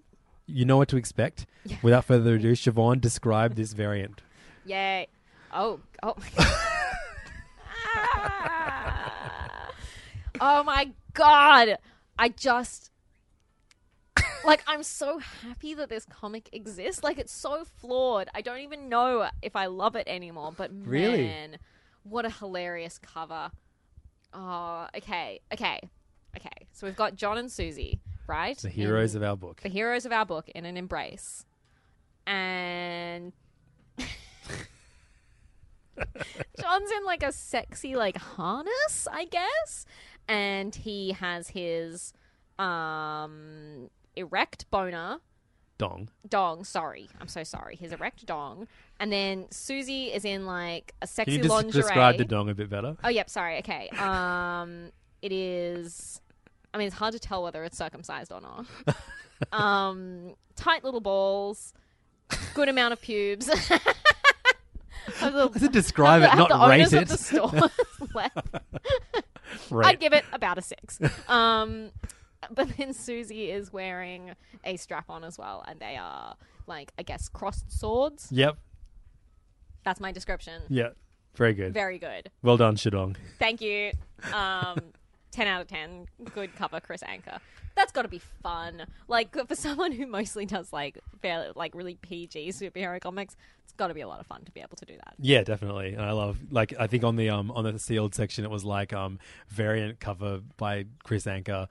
you 0.46 0.66
know 0.66 0.78
what 0.78 0.88
to 0.90 0.98
expect. 0.98 1.46
Without 1.82 2.06
further 2.06 2.36
ado, 2.36 2.54
Siobhan, 2.54 3.02
describe 3.02 3.56
this 3.56 3.74
variant. 3.74 4.22
Yay. 4.66 5.08
Oh, 5.54 5.80
oh 6.04 6.14
my 6.18 6.30
god. 6.38 6.54
oh 10.42 10.64
my 10.64 10.92
god. 11.14 11.78
I 12.20 12.30
just 12.30 12.92
like 14.46 14.64
I'm 14.68 14.84
so 14.84 15.20
happy 15.20 15.74
that 15.76 15.90
this 15.90 16.06
comic 16.06 16.50
exists. 16.54 17.04
Like 17.04 17.18
it's 17.18 17.34
so 17.34 17.64
flawed. 17.66 18.28
I 18.34 18.42
don't 18.42 18.60
even 18.60 18.90
know 18.90 19.30
if 19.42 19.56
I 19.56 19.66
love 19.68 19.96
it 19.96 20.08
anymore, 20.08 20.54
but 20.56 20.72
Really? 20.74 21.24
man, 21.26 21.58
what 22.04 22.26
a 22.26 22.30
hilarious 22.30 22.98
cover. 23.00 23.52
Oh, 24.34 24.88
okay. 24.96 25.40
Okay. 25.54 25.80
Okay. 26.36 26.68
So 26.74 26.86
we've 26.88 26.96
got 26.96 27.16
John 27.16 27.38
and 27.38 27.52
Susie, 27.52 28.00
right? 28.28 28.58
The 28.58 28.70
heroes 28.70 29.16
In- 29.16 29.24
of 29.24 29.30
our 29.30 29.36
book. 29.38 29.62
the 29.62 29.70
heroes 29.70 30.06
of 30.06 30.12
our 30.12 30.26
book 30.26 30.50
in 30.50 30.66
an 30.66 30.78
embrace. 30.78 31.46
And 32.26 33.34
John's 36.62 36.92
in 36.92 37.06
like 37.06 37.24
a 37.24 37.32
sexy 37.32 37.96
like 37.96 38.18
harness, 38.18 39.08
I 39.12 39.26
guess. 39.26 39.86
And 40.28 40.76
he 40.76 41.14
has 41.14 41.50
his 41.50 42.14
um 42.60 43.90
erect 44.18 44.70
boner 44.72 45.20
Dong. 45.78 46.10
dong, 46.28 46.64
sorry. 46.64 47.08
I'm 47.22 47.28
so 47.28 47.44
sorry. 47.44 47.76
His 47.76 47.92
erect 47.92 48.26
dong. 48.26 48.68
And 49.00 49.12
then 49.12 49.46
Susie 49.52 50.06
is 50.08 50.26
in 50.26 50.46
like 50.48 50.96
a 51.04 51.06
Can 51.06 51.14
sexy 51.14 51.32
you 51.34 51.38
just 51.44 51.50
lingerie. 51.52 51.82
describe 51.84 52.18
the 52.18 52.26
dong 52.26 52.50
a 52.50 52.56
bit 52.56 52.70
better? 52.70 52.98
Oh, 53.04 53.10
yep. 53.10 53.30
Sorry. 53.30 53.60
Okay. 53.60 53.90
Um, 54.00 54.92
it 55.22 55.32
is. 55.32 56.20
I 56.74 56.80
mean, 56.80 56.88
it's 56.88 56.96
hard 56.96 57.14
to 57.14 57.20
tell 57.20 57.44
whether 57.44 57.64
it's 57.64 57.78
circumcised 57.78 58.32
or 58.32 58.42
not. 58.42 58.66
um, 59.52 60.34
tight 60.56 60.84
little 60.84 61.00
balls, 61.00 61.74
good 62.56 62.70
amount 62.70 62.94
of 62.94 63.02
pubes. 63.02 63.48
The- 65.22 65.48
Does 65.54 65.64
it 65.64 65.72
describe 65.72 66.22
have 66.22 66.34
it, 66.34 66.38
not 66.38 66.50
the 66.50 66.68
rate 66.68 66.92
it? 66.92 67.08
The 67.08 67.18
store 67.18 67.52
left. 68.14 68.38
Right. 69.70 69.88
I'd 69.88 70.00
give 70.02 70.12
it 70.14 70.26
about 70.34 70.58
a 70.58 70.62
six. 70.62 71.00
Um, 71.30 71.92
but 72.52 72.70
then 72.78 72.94
Susie 72.94 73.52
is 73.52 73.72
wearing 73.72 74.32
a 74.64 74.78
strap 74.78 75.10
on 75.10 75.24
as 75.24 75.38
well, 75.38 75.64
and 75.68 75.80
they 75.80 75.98
are 75.98 76.36
like 76.68 76.92
I 76.98 77.04
guess 77.04 77.30
crossed 77.30 77.72
swords. 77.72 78.28
Yep. 78.32 78.58
That's 79.84 80.00
my 80.00 80.12
description. 80.12 80.64
Yeah. 80.68 80.90
Very 81.36 81.54
good. 81.54 81.74
Very 81.74 82.00
good. 82.00 82.32
Well 82.42 82.58
done, 82.58 82.76
Shadong. 82.76 83.16
Thank 83.38 83.62
you. 83.62 83.92
Um, 84.34 84.82
10 85.32 85.48
out 85.48 85.62
of 85.62 85.68
10. 85.68 86.08
Good 86.34 86.56
cover, 86.56 86.80
Kris 86.80 87.04
Anka. 87.04 87.40
That's 87.76 87.92
got 87.92 88.02
to 88.02 88.08
be 88.08 88.20
fun. 88.42 88.88
Like, 89.08 89.36
for 89.48 89.56
someone 89.56 89.92
who 89.92 90.08
mostly 90.08 90.48
does, 90.48 90.74
like, 90.74 90.98
fairly, 91.22 91.52
like, 91.56 91.76
really 91.76 91.94
PG 92.02 92.50
superhero 92.50 93.00
comics, 93.00 93.36
it's 93.64 93.74
got 93.74 93.90
to 93.90 93.94
be 93.94 94.02
a 94.02 94.08
lot 94.08 94.20
of 94.20 94.26
fun 94.26 94.44
to 94.46 94.52
be 94.52 94.62
able 94.62 94.78
to 94.78 94.86
do 94.86 94.96
that. 94.96 95.14
Yeah, 95.20 95.44
definitely. 95.44 95.94
And 95.94 96.02
I 96.02 96.12
love 96.12 96.40
like 96.50 96.74
I 96.80 96.88
think 96.88 97.04
on 97.04 97.18
the 97.18 97.30
um 97.30 97.52
on 97.52 97.66
the 97.66 97.78
sealed 97.78 98.16
section 98.16 98.46
it 98.46 98.50
was 98.50 98.64
like 98.64 98.94
um 98.94 99.20
variant 99.50 100.00
cover 100.00 100.40
by 100.56 100.86
Kris 101.04 101.26
Anka. 101.26 101.68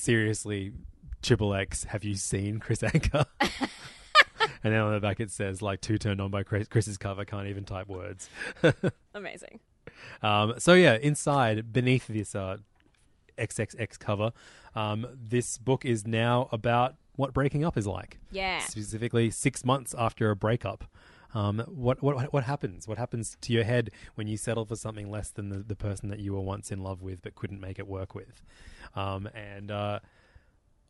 Seriously, 0.00 0.72
Triple 1.20 1.52
X, 1.52 1.84
have 1.84 2.04
you 2.04 2.14
seen 2.14 2.58
Kris 2.58 2.80
Anka? 2.80 3.26
and 3.40 4.72
then 4.72 4.76
on 4.76 4.94
the 4.94 4.98
back 5.00 5.20
it 5.20 5.30
says 5.30 5.60
like 5.60 5.82
two 5.82 5.98
turned 5.98 6.22
on 6.22 6.30
by 6.30 6.42
Chris, 6.42 6.66
Chris's 6.68 6.96
cover, 6.96 7.26
can't 7.26 7.48
even 7.48 7.64
type 7.64 7.86
words. 7.86 8.30
Amazing. 9.14 9.60
Um, 10.22 10.54
so 10.56 10.72
yeah, 10.72 10.94
inside 10.94 11.70
beneath 11.70 12.06
this 12.06 12.34
uh, 12.34 12.56
XXX 13.36 13.98
cover, 13.98 14.32
um, 14.74 15.06
this 15.14 15.58
book 15.58 15.84
is 15.84 16.06
now 16.06 16.48
about 16.50 16.94
what 17.16 17.34
breaking 17.34 17.66
up 17.66 17.76
is 17.76 17.86
like. 17.86 18.16
Yeah. 18.30 18.60
Specifically, 18.60 19.30
six 19.30 19.66
months 19.66 19.94
after 19.98 20.30
a 20.30 20.36
breakup. 20.36 20.84
Um, 21.34 21.60
what 21.68 22.02
what 22.02 22.32
what 22.32 22.44
happens? 22.44 22.88
What 22.88 22.98
happens 22.98 23.36
to 23.42 23.52
your 23.52 23.64
head 23.64 23.90
when 24.14 24.26
you 24.26 24.36
settle 24.36 24.64
for 24.64 24.76
something 24.76 25.10
less 25.10 25.30
than 25.30 25.48
the, 25.48 25.58
the 25.58 25.76
person 25.76 26.08
that 26.08 26.18
you 26.18 26.32
were 26.32 26.40
once 26.40 26.72
in 26.72 26.82
love 26.82 27.02
with 27.02 27.22
but 27.22 27.34
couldn't 27.34 27.60
make 27.60 27.78
it 27.78 27.86
work 27.86 28.14
with? 28.14 28.42
Um, 28.94 29.28
and 29.34 29.70
uh, 29.70 30.00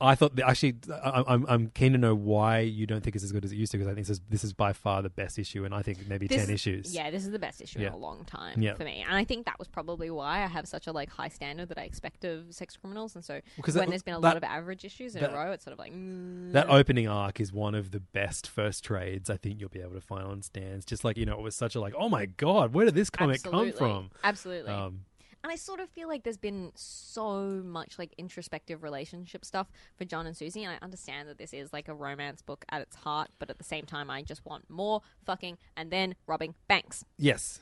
I 0.02 0.14
thought 0.14 0.34
that 0.36 0.48
actually, 0.48 0.76
I, 0.90 1.22
I'm 1.28 1.44
I'm 1.46 1.68
keen 1.70 1.92
to 1.92 1.98
know 1.98 2.14
why 2.14 2.60
you 2.60 2.86
don't 2.86 3.02
think 3.02 3.14
it's 3.16 3.24
as 3.24 3.32
good 3.32 3.44
as 3.44 3.52
it 3.52 3.56
used 3.56 3.70
to 3.72 3.78
because 3.78 3.90
I 3.90 3.94
think 3.94 4.06
this 4.06 4.16
is 4.18 4.22
this 4.30 4.44
is 4.44 4.52
by 4.54 4.72
far 4.72 5.02
the 5.02 5.10
best 5.10 5.38
issue, 5.38 5.64
and 5.66 5.74
I 5.74 5.82
think 5.82 6.08
maybe 6.08 6.26
This 6.26 6.46
ten 6.46 6.54
issues. 6.54 6.94
Yeah, 6.94 7.10
this 7.10 7.24
is 7.24 7.30
the 7.32 7.38
best 7.38 7.60
issue 7.60 7.80
Yeah. 7.80 7.88
in 7.88 7.92
a 7.92 7.98
long 7.98 8.24
time 8.24 8.62
Yeah. 8.62 8.74
for 8.74 8.84
me, 8.84 9.04
and 9.06 9.14
I 9.14 9.24
think 9.24 9.44
that 9.46 9.58
was 9.58 9.68
probably 9.68 10.10
why 10.10 10.42
I 10.42 10.46
have 10.46 10.66
such 10.66 10.86
a 10.86 10.92
like 10.92 11.10
high 11.10 11.28
standard 11.28 11.68
that 11.68 11.78
I 11.78 11.82
expect 11.82 12.24
of 12.24 12.54
sex 12.54 12.76
criminals, 12.76 13.14
and 13.14 13.22
so 13.24 13.40
Because 13.56 13.74
when 13.74 13.84
that- 13.86 13.90
there's 13.90 14.02
been 14.02 14.14
a 14.14 14.20
that- 14.20 14.26
lot 14.26 14.36
of 14.38 14.44
average 14.44 14.84
issues 14.86 15.14
in 15.14 15.20
that- 15.20 15.32
a 15.32 15.34
row, 15.34 15.52
it's 15.52 15.64
sort 15.64 15.72
of 15.74 15.78
like 15.78 15.92
mm, 15.92 16.52
That 16.52 16.70
opening 16.70 17.06
arc 17.06 17.38
is 17.40 17.52
one 17.52 17.74
of 17.74 17.90
the 17.90 18.00
best 18.00 18.46
first 18.48 18.82
trades 18.82 19.28
I 19.28 19.36
think 19.36 19.60
you'll 19.60 19.68
be 19.68 19.80
able 19.82 19.94
to 19.94 20.00
find 20.00 20.24
on 20.24 20.40
stands. 20.42 20.84
Just 20.86 21.04
like 21.04 21.18
you 21.18 21.26
know, 21.26 21.34
it 21.34 21.42
was 21.42 21.54
such 21.54 21.74
a 21.74 21.80
like, 21.80 21.94
oh 21.98 22.08
my 22.08 22.24
god, 22.26 22.72
where 22.72 22.86
did 22.86 22.94
this 22.94 23.10
comic 23.10 23.36
Absolutely. 23.44 23.72
come 23.72 23.78
from? 23.78 24.10
Absolutely. 24.24 24.72
Um, 24.72 25.04
And 25.42 25.50
I 25.50 25.56
sort 25.56 25.80
of 25.80 25.88
feel 25.88 26.06
like 26.08 26.22
there's 26.22 26.36
been 26.36 26.70
so 26.74 27.62
much 27.64 27.98
like 27.98 28.12
introspective 28.18 28.82
relationship 28.82 29.44
stuff 29.44 29.68
for 29.96 30.04
John 30.04 30.26
and 30.26 30.36
Susie, 30.36 30.64
and 30.64 30.72
I 30.74 30.84
understand 30.84 31.28
that 31.28 31.38
this 31.38 31.52
is 31.54 31.72
like 31.72 31.88
a 31.88 31.94
romance 31.94 32.42
book 32.42 32.64
at 32.70 32.82
its 32.82 32.96
heart, 32.96 33.30
but 33.38 33.48
at 33.48 33.58
the 33.58 33.64
same 33.64 33.86
time, 33.86 34.10
I 34.10 34.22
just 34.22 34.44
want 34.44 34.68
more 34.68 35.00
fucking 35.24 35.56
and 35.76 35.90
then 35.90 36.14
robbing 36.26 36.54
banks. 36.68 37.04
yes, 37.16 37.60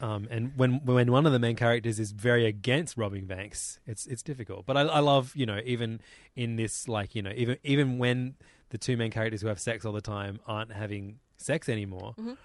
um, 0.00 0.26
and 0.30 0.52
when 0.56 0.84
when 0.84 1.12
one 1.12 1.26
of 1.26 1.32
the 1.32 1.38
main 1.38 1.54
characters 1.54 2.00
is 2.00 2.10
very 2.12 2.46
against 2.46 2.96
robbing 2.96 3.26
banks, 3.26 3.78
it's 3.86 4.06
it's 4.06 4.22
difficult. 4.22 4.66
But 4.66 4.76
I, 4.76 4.80
I 4.82 4.98
love 5.00 5.32
you 5.36 5.46
know 5.46 5.60
even 5.64 6.00
in 6.34 6.56
this 6.56 6.88
like 6.88 7.14
you 7.14 7.22
know 7.22 7.32
even 7.36 7.56
even 7.62 7.98
when 7.98 8.34
the 8.70 8.78
two 8.78 8.96
main 8.96 9.10
characters 9.10 9.42
who 9.42 9.48
have 9.48 9.60
sex 9.60 9.84
all 9.84 9.92
the 9.92 10.00
time 10.00 10.40
aren't 10.46 10.72
having 10.72 11.18
sex 11.36 11.68
anymore. 11.68 12.14
Mhm. 12.18 12.36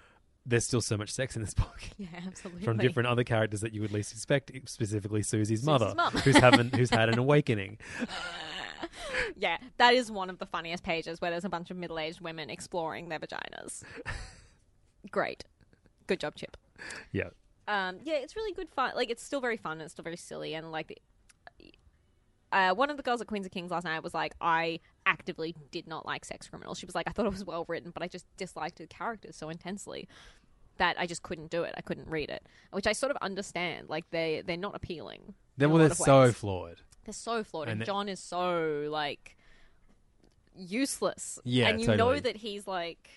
There's 0.48 0.64
still 0.64 0.80
so 0.80 0.96
much 0.96 1.10
sex 1.10 1.36
in 1.36 1.42
this 1.42 1.52
book. 1.54 1.80
Yeah, 1.98 2.08
absolutely. 2.26 2.64
From 2.64 2.78
different 2.78 3.08
other 3.08 3.24
characters 3.24 3.60
that 3.60 3.74
you 3.74 3.80
would 3.80 3.92
least 3.92 4.12
expect, 4.12 4.52
specifically 4.66 5.20
Susie's, 5.22 5.60
Susie's 5.60 5.66
mother, 5.66 5.92
mum. 5.96 6.12
who's 6.12 6.36
having 6.36 6.70
who's 6.70 6.90
had 6.90 7.08
an 7.08 7.18
awakening. 7.18 7.76
yeah, 9.36 9.58
that 9.78 9.94
is 9.94 10.10
one 10.10 10.30
of 10.30 10.38
the 10.38 10.46
funniest 10.46 10.84
pages 10.84 11.20
where 11.20 11.30
there's 11.30 11.44
a 11.44 11.48
bunch 11.48 11.70
of 11.70 11.76
middle-aged 11.76 12.20
women 12.20 12.50
exploring 12.50 13.08
their 13.08 13.18
vaginas. 13.18 13.82
Great, 15.10 15.44
good 16.06 16.20
job, 16.20 16.36
Chip. 16.36 16.56
Yeah. 17.12 17.30
Um, 17.66 17.98
yeah, 18.04 18.14
it's 18.14 18.36
really 18.36 18.52
good 18.54 18.70
fun. 18.70 18.92
Like, 18.94 19.10
it's 19.10 19.22
still 19.22 19.40
very 19.40 19.56
fun. 19.56 19.72
And 19.72 19.82
it's 19.82 19.92
still 19.92 20.04
very 20.04 20.16
silly, 20.16 20.54
and 20.54 20.70
like, 20.70 21.00
the, 21.58 21.72
uh, 22.52 22.74
one 22.74 22.90
of 22.90 22.96
the 22.96 23.02
girls 23.02 23.20
at 23.20 23.26
Queens 23.26 23.44
of 23.44 23.52
Kings 23.52 23.70
last 23.70 23.84
night 23.84 24.02
was 24.02 24.14
like, 24.14 24.34
I 24.40 24.80
actively 25.04 25.54
did 25.70 25.86
not 25.86 26.06
like 26.06 26.24
Sex 26.24 26.48
Criminals. 26.48 26.78
She 26.78 26.86
was 26.86 26.94
like, 26.94 27.08
I 27.08 27.12
thought 27.12 27.26
it 27.26 27.32
was 27.32 27.44
well 27.44 27.64
written, 27.68 27.90
but 27.90 28.02
I 28.02 28.08
just 28.08 28.26
disliked 28.36 28.78
the 28.78 28.86
characters 28.86 29.36
so 29.36 29.48
intensely 29.50 30.08
that 30.78 30.96
I 30.98 31.06
just 31.06 31.22
couldn't 31.22 31.50
do 31.50 31.62
it. 31.62 31.74
I 31.76 31.80
couldn't 31.80 32.08
read 32.08 32.30
it, 32.30 32.42
which 32.72 32.86
I 32.86 32.92
sort 32.92 33.10
of 33.10 33.18
understand. 33.22 33.88
Like, 33.88 34.08
they 34.10 34.42
they're 34.46 34.56
not 34.56 34.74
appealing. 34.74 35.34
Then 35.56 35.70
well, 35.70 35.78
they're 35.80 35.94
so 35.94 36.32
flawed. 36.32 36.80
They're 37.04 37.12
so 37.12 37.42
flawed, 37.44 37.68
and, 37.68 37.80
And 37.80 37.86
John 37.86 38.08
is 38.08 38.20
so 38.20 38.86
like 38.90 39.36
useless. 40.56 41.38
Yeah, 41.44 41.68
and 41.68 41.80
you 41.80 41.86
totally. 41.86 42.14
know 42.14 42.20
that 42.20 42.36
he's 42.36 42.66
like, 42.66 43.08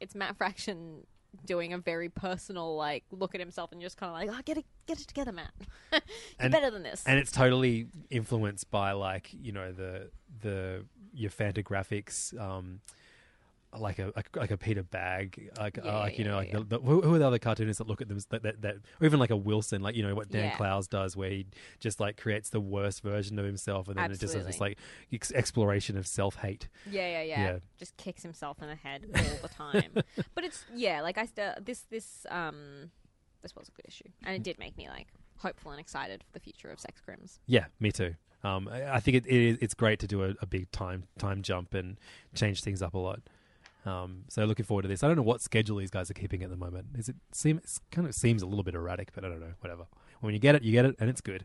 it's 0.00 0.14
Matt 0.14 0.36
Fraction 0.36 1.06
doing 1.44 1.72
a 1.72 1.78
very 1.78 2.08
personal 2.08 2.74
like 2.74 3.04
look 3.10 3.34
at 3.34 3.40
himself 3.40 3.70
and 3.70 3.80
just 3.80 3.96
kind 3.96 4.10
of 4.10 4.18
like, 4.28 4.38
oh, 4.38 4.42
get 4.44 4.58
it, 4.58 4.64
get 4.86 5.00
it 5.00 5.06
together, 5.06 5.32
Matt. 5.32 5.52
You're 5.92 6.00
And- 6.38 6.52
better 6.52 6.70
than 6.70 6.82
this. 6.82 7.04
And 7.06 7.18
it's 7.18 7.30
totally 7.32 7.88
influenced 8.10 8.70
by 8.70 8.92
like 8.92 9.30
you 9.32 9.52
know 9.52 9.72
the 9.72 10.10
the 10.40 10.84
your 11.12 11.30
Fantagraphics, 11.30 12.38
um, 12.40 12.80
like 13.76 13.98
a 13.98 14.12
like, 14.16 14.34
like 14.36 14.50
a 14.50 14.56
Peter 14.56 14.82
Bagge, 14.82 15.50
like 15.58 15.76
Yeah, 15.76 15.96
uh, 15.96 15.98
like 16.00 16.18
you 16.18 16.24
yeah, 16.24 16.30
know 16.30 16.36
like 16.36 16.48
yeah. 16.52 16.58
The, 16.60 16.64
the, 16.64 16.78
who, 16.80 17.14
are 17.14 17.18
the 17.18 17.26
other 17.26 17.38
cartoonists 17.38 17.78
that 17.78 17.86
look 17.86 18.00
at 18.00 18.08
them 18.08 18.18
that, 18.30 18.42
that, 18.42 18.62
that 18.62 18.76
or 19.00 19.06
even 19.06 19.18
like 19.20 19.30
a 19.30 19.36
Wilson, 19.36 19.82
like 19.82 19.94
you 19.94 20.02
know 20.02 20.14
what 20.14 20.30
Dan. 20.30 20.56
Clowes 20.56 20.88
does, 20.88 21.16
where 21.16 21.30
he 21.30 21.46
just 21.78 22.00
like 22.00 22.16
creates 22.16 22.50
the 22.50 22.60
worst 22.60 23.02
version 23.02 23.38
of 23.38 23.44
himself, 23.44 23.88
and 23.88 23.96
then 23.96 24.10
it 24.10 24.18
just 24.18 24.34
has 24.34 24.46
this 24.46 24.60
like 24.60 24.78
ex- 25.12 25.32
exploration 25.32 25.96
of 25.98 26.06
self 26.06 26.36
hate. 26.36 26.68
Yeah, 26.90 27.08
yeah, 27.08 27.22
yeah, 27.22 27.42
Yeah. 27.42 27.58
Just 27.78 27.96
kicks 27.96 28.22
himself 28.22 28.62
in 28.62 28.68
the 28.68 28.74
head 28.74 29.04
all 29.14 29.38
the 29.42 29.48
time. 29.48 29.92
but 30.34 30.44
it's 30.44 30.64
yeah, 30.74 31.02
like 31.02 31.18
I 31.18 31.26
st- 31.26 31.64
this 31.64 31.82
this 31.90 32.26
um 32.30 32.90
this 33.42 33.54
was 33.54 33.68
a 33.68 33.72
good 33.72 33.86
issue, 33.86 34.08
and 34.24 34.34
it 34.34 34.42
did 34.42 34.58
make 34.58 34.76
me 34.76 34.88
like 34.88 35.08
hopeful 35.36 35.70
and 35.70 35.80
excited 35.80 36.24
for 36.24 36.32
the 36.32 36.40
future 36.40 36.68
of 36.68 36.80
sex 36.80 37.00
crims. 37.00 37.38
Yeah, 37.46 37.66
me 37.80 37.92
too. 37.92 38.14
Um, 38.44 38.68
I, 38.68 38.94
I 38.94 39.00
think 39.00 39.16
it, 39.16 39.26
it 39.26 39.48
is, 39.48 39.58
it's 39.60 39.74
great 39.74 39.98
to 40.00 40.06
do 40.06 40.24
a, 40.24 40.34
a 40.40 40.46
big 40.46 40.70
time 40.70 41.04
time 41.18 41.42
jump 41.42 41.74
and 41.74 41.98
change 42.34 42.62
things 42.62 42.82
up 42.82 42.94
a 42.94 42.98
lot. 42.98 43.20
Um, 43.88 44.24
so 44.28 44.44
looking 44.44 44.64
forward 44.64 44.82
to 44.82 44.88
this. 44.88 45.02
I 45.02 45.06
don't 45.06 45.16
know 45.16 45.22
what 45.22 45.40
schedule 45.40 45.76
these 45.78 45.90
guys 45.90 46.10
are 46.10 46.14
keeping 46.14 46.42
at 46.42 46.50
the 46.50 46.56
moment. 46.56 46.86
Is 46.96 47.08
it 47.08 47.16
seem 47.32 47.58
it's 47.58 47.80
kind 47.90 48.06
of 48.06 48.14
seems 48.14 48.42
a 48.42 48.46
little 48.46 48.62
bit 48.64 48.74
erratic, 48.74 49.12
but 49.14 49.24
I 49.24 49.28
don't 49.28 49.40
know. 49.40 49.54
Whatever. 49.60 49.86
When 50.20 50.34
you 50.34 50.40
get 50.40 50.54
it, 50.54 50.62
you 50.62 50.72
get 50.72 50.84
it, 50.84 50.96
and 51.00 51.08
it's 51.08 51.20
good. 51.20 51.44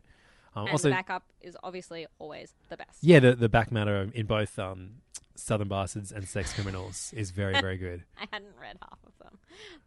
Um, 0.56 0.64
and 0.66 0.70
also, 0.72 0.88
the 0.88 0.94
backup 0.94 1.24
is 1.40 1.56
obviously 1.62 2.06
always 2.18 2.52
the 2.68 2.76
best. 2.76 2.98
yeah, 3.02 3.18
the 3.20 3.34
the 3.34 3.48
back 3.48 3.72
matter 3.72 4.10
in 4.14 4.26
both 4.26 4.58
um, 4.58 4.96
Southern 5.34 5.68
Bastards 5.68 6.12
and 6.12 6.28
Sex 6.28 6.52
Criminals 6.52 7.12
is 7.16 7.30
very 7.30 7.60
very 7.60 7.76
good. 7.76 8.04
I 8.20 8.26
hadn't 8.30 8.54
read 8.60 8.76
half 8.82 8.98
of 9.06 9.12
them. 9.18 9.38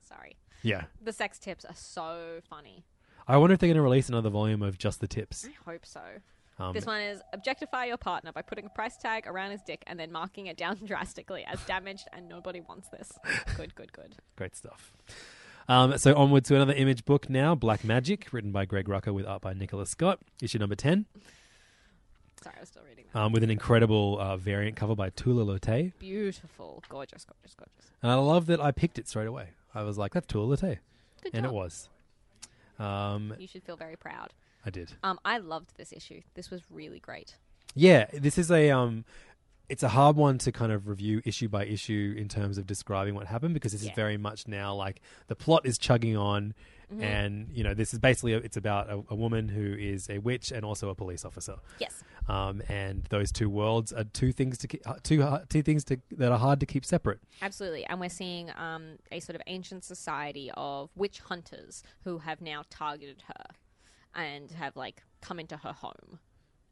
Sorry. 0.02 0.36
Yeah, 0.64 0.86
The 1.02 1.14
sex 1.14 1.38
tips 1.38 1.64
are 1.66 1.76
so 1.76 2.42
funny. 2.50 2.84
I 3.28 3.38
wonder 3.38 3.54
if 3.54 3.60
they're 3.60 3.68
going 3.68 3.76
to 3.76 3.82
release 3.82 4.10
another 4.10 4.30
volume 4.32 4.64
of 4.64 4.78
just 4.78 5.00
the 5.02 5.08
tips. 5.08 5.46
I 5.46 5.70
hope 5.72 5.86
so. 5.86 6.02
Um, 6.60 6.74
This 6.74 6.86
one 6.86 7.02
is 7.02 7.22
objectify 7.34 7.86
your 7.86 7.98
partner 7.98 8.32
by 8.32 8.42
putting 8.42 8.66
a 8.66 8.70
price 8.70 8.98
tag 8.98 9.28
around 9.28 9.52
his 9.52 9.62
dick 9.62 9.84
and 9.86 10.00
then 10.00 10.12
marking 10.12 10.48
it 10.48 10.58
down 10.58 10.78
drastically 10.86 11.46
as 11.46 11.62
damaged, 11.66 12.08
and 12.14 12.28
nobody 12.28 12.62
wants 12.62 12.90
this. 12.90 13.12
Good, 13.56 13.76
good, 13.76 13.94
good. 13.94 14.16
Great 14.36 14.56
stuff. 14.56 14.92
Um, 15.70 15.98
so 15.98 16.16
onward 16.16 16.46
to 16.46 16.56
another 16.56 16.74
image 16.74 17.04
book 17.06 17.30
now, 17.30 17.54
Black 17.54 17.82
Magick, 17.82 18.32
written 18.32 18.52
by 18.52 18.66
Greg 18.66 18.88
Rucka 18.88 19.14
with 19.14 19.26
art 19.26 19.42
by 19.42 19.54
Nicola 19.54 19.86
Scott, 19.86 20.20
issue 20.42 20.58
number 20.60 20.76
10, 20.76 21.06
Sorry, 22.42 22.56
I 22.56 22.60
was 22.62 22.70
still 22.70 22.84
reading 22.88 23.06
that. 23.12 23.20
um, 23.20 23.34
with 23.34 23.44
an 23.44 23.50
incredible 23.50 24.18
uh, 24.20 24.38
variant 24.38 24.76
cover 24.78 24.96
by 24.96 25.10
Tula 25.10 25.44
Lotay. 25.44 25.92
Beautiful, 26.00 26.82
gorgeous, 26.88 27.26
gorgeous, 27.26 27.56
gorgeous. 27.56 27.92
And 28.02 28.12
I 28.12 28.16
love 28.16 28.46
that 28.46 28.62
I 28.62 28.72
picked 28.72 28.98
it 28.98 29.08
straight 29.10 29.28
away. 29.28 29.50
I 29.76 29.84
was 29.84 29.98
like, 29.98 30.14
that's 30.14 30.28
Tula 30.28 30.56
Lotay. 30.56 30.78
Good 31.24 31.34
and 31.34 31.44
job. 31.44 31.52
it 31.52 31.54
was. 31.54 31.90
Um, 32.80 33.34
You 33.40 33.48
should 33.48 33.64
feel 33.64 33.76
very 33.76 33.96
proud. 33.96 34.34
I 34.68 34.70
did. 34.70 34.92
Um, 35.02 35.18
I 35.24 35.38
loved 35.38 35.78
this 35.78 35.94
issue. 35.94 36.20
This 36.36 36.52
was 36.52 36.62
really 36.70 37.00
great. 37.00 37.36
Yeah, 37.74 38.06
this 38.14 38.38
is 38.38 38.52
a 38.52 38.70
um 38.72 39.06
it's 39.70 39.84
a 39.84 39.90
hard 39.90 40.16
one 40.16 40.38
to 40.40 40.52
kind 40.52 40.72
of 40.72 40.88
review 40.88 41.22
issue 41.26 41.48
by 41.50 41.66
issue 41.66 42.16
in 42.18 42.28
terms 42.30 42.58
of 42.58 42.66
describing 42.68 43.16
what 43.16 43.28
happened 43.28 43.54
because 43.54 43.72
this 43.74 43.84
Yeah. 43.84 43.92
is 43.92 43.96
very 43.96 44.18
much 44.18 44.48
now 44.48 44.74
like 44.76 45.02
the 45.28 45.36
plot 45.36 45.66
is 45.66 45.78
chugging 45.78 46.16
on 46.18 46.54
Mhm. 46.92 47.04
and 47.04 47.50
you 47.52 47.66
know 47.66 47.74
this 47.74 47.94
is 47.94 48.00
basically 48.00 48.32
it's 48.34 48.56
about 48.56 48.90
a, 48.90 49.04
a 49.10 49.16
woman 49.16 49.50
who 49.50 49.74
is 49.74 50.10
a 50.10 50.20
witch 50.20 50.52
and 50.52 50.64
also 50.66 50.90
a 50.90 50.96
police 50.96 51.24
officer. 51.26 51.56
Yes. 51.80 52.04
Um, 52.30 52.62
and 52.70 53.04
those 53.10 53.32
two 53.32 53.50
worlds 53.50 53.92
are 53.94 54.04
two 54.06 54.32
things 54.34 54.58
to 54.60 54.68
keep, 54.68 54.82
uh, 54.86 54.96
two 55.04 55.26
two 55.50 55.62
things 55.64 55.84
to, 55.86 55.98
that 56.12 56.32
are 56.32 56.40
hard 56.40 56.60
to 56.62 56.66
keep 56.66 56.84
separate. 56.86 57.20
Absolutely. 57.42 57.86
And 57.86 58.00
we're 58.02 58.10
seeing 58.10 58.50
um, 58.58 58.98
a 59.12 59.20
sort 59.22 59.36
of 59.36 59.42
ancient 59.48 59.84
society 59.86 60.50
of 60.56 60.90
witch 60.96 61.20
hunters 61.20 61.84
who 62.04 62.18
have 62.20 62.42
now 62.42 62.64
targeted 62.70 63.24
her 63.28 63.46
and 64.18 64.52
have 64.52 64.76
like 64.76 65.02
come 65.22 65.40
into 65.40 65.56
her 65.56 65.72
home 65.72 66.20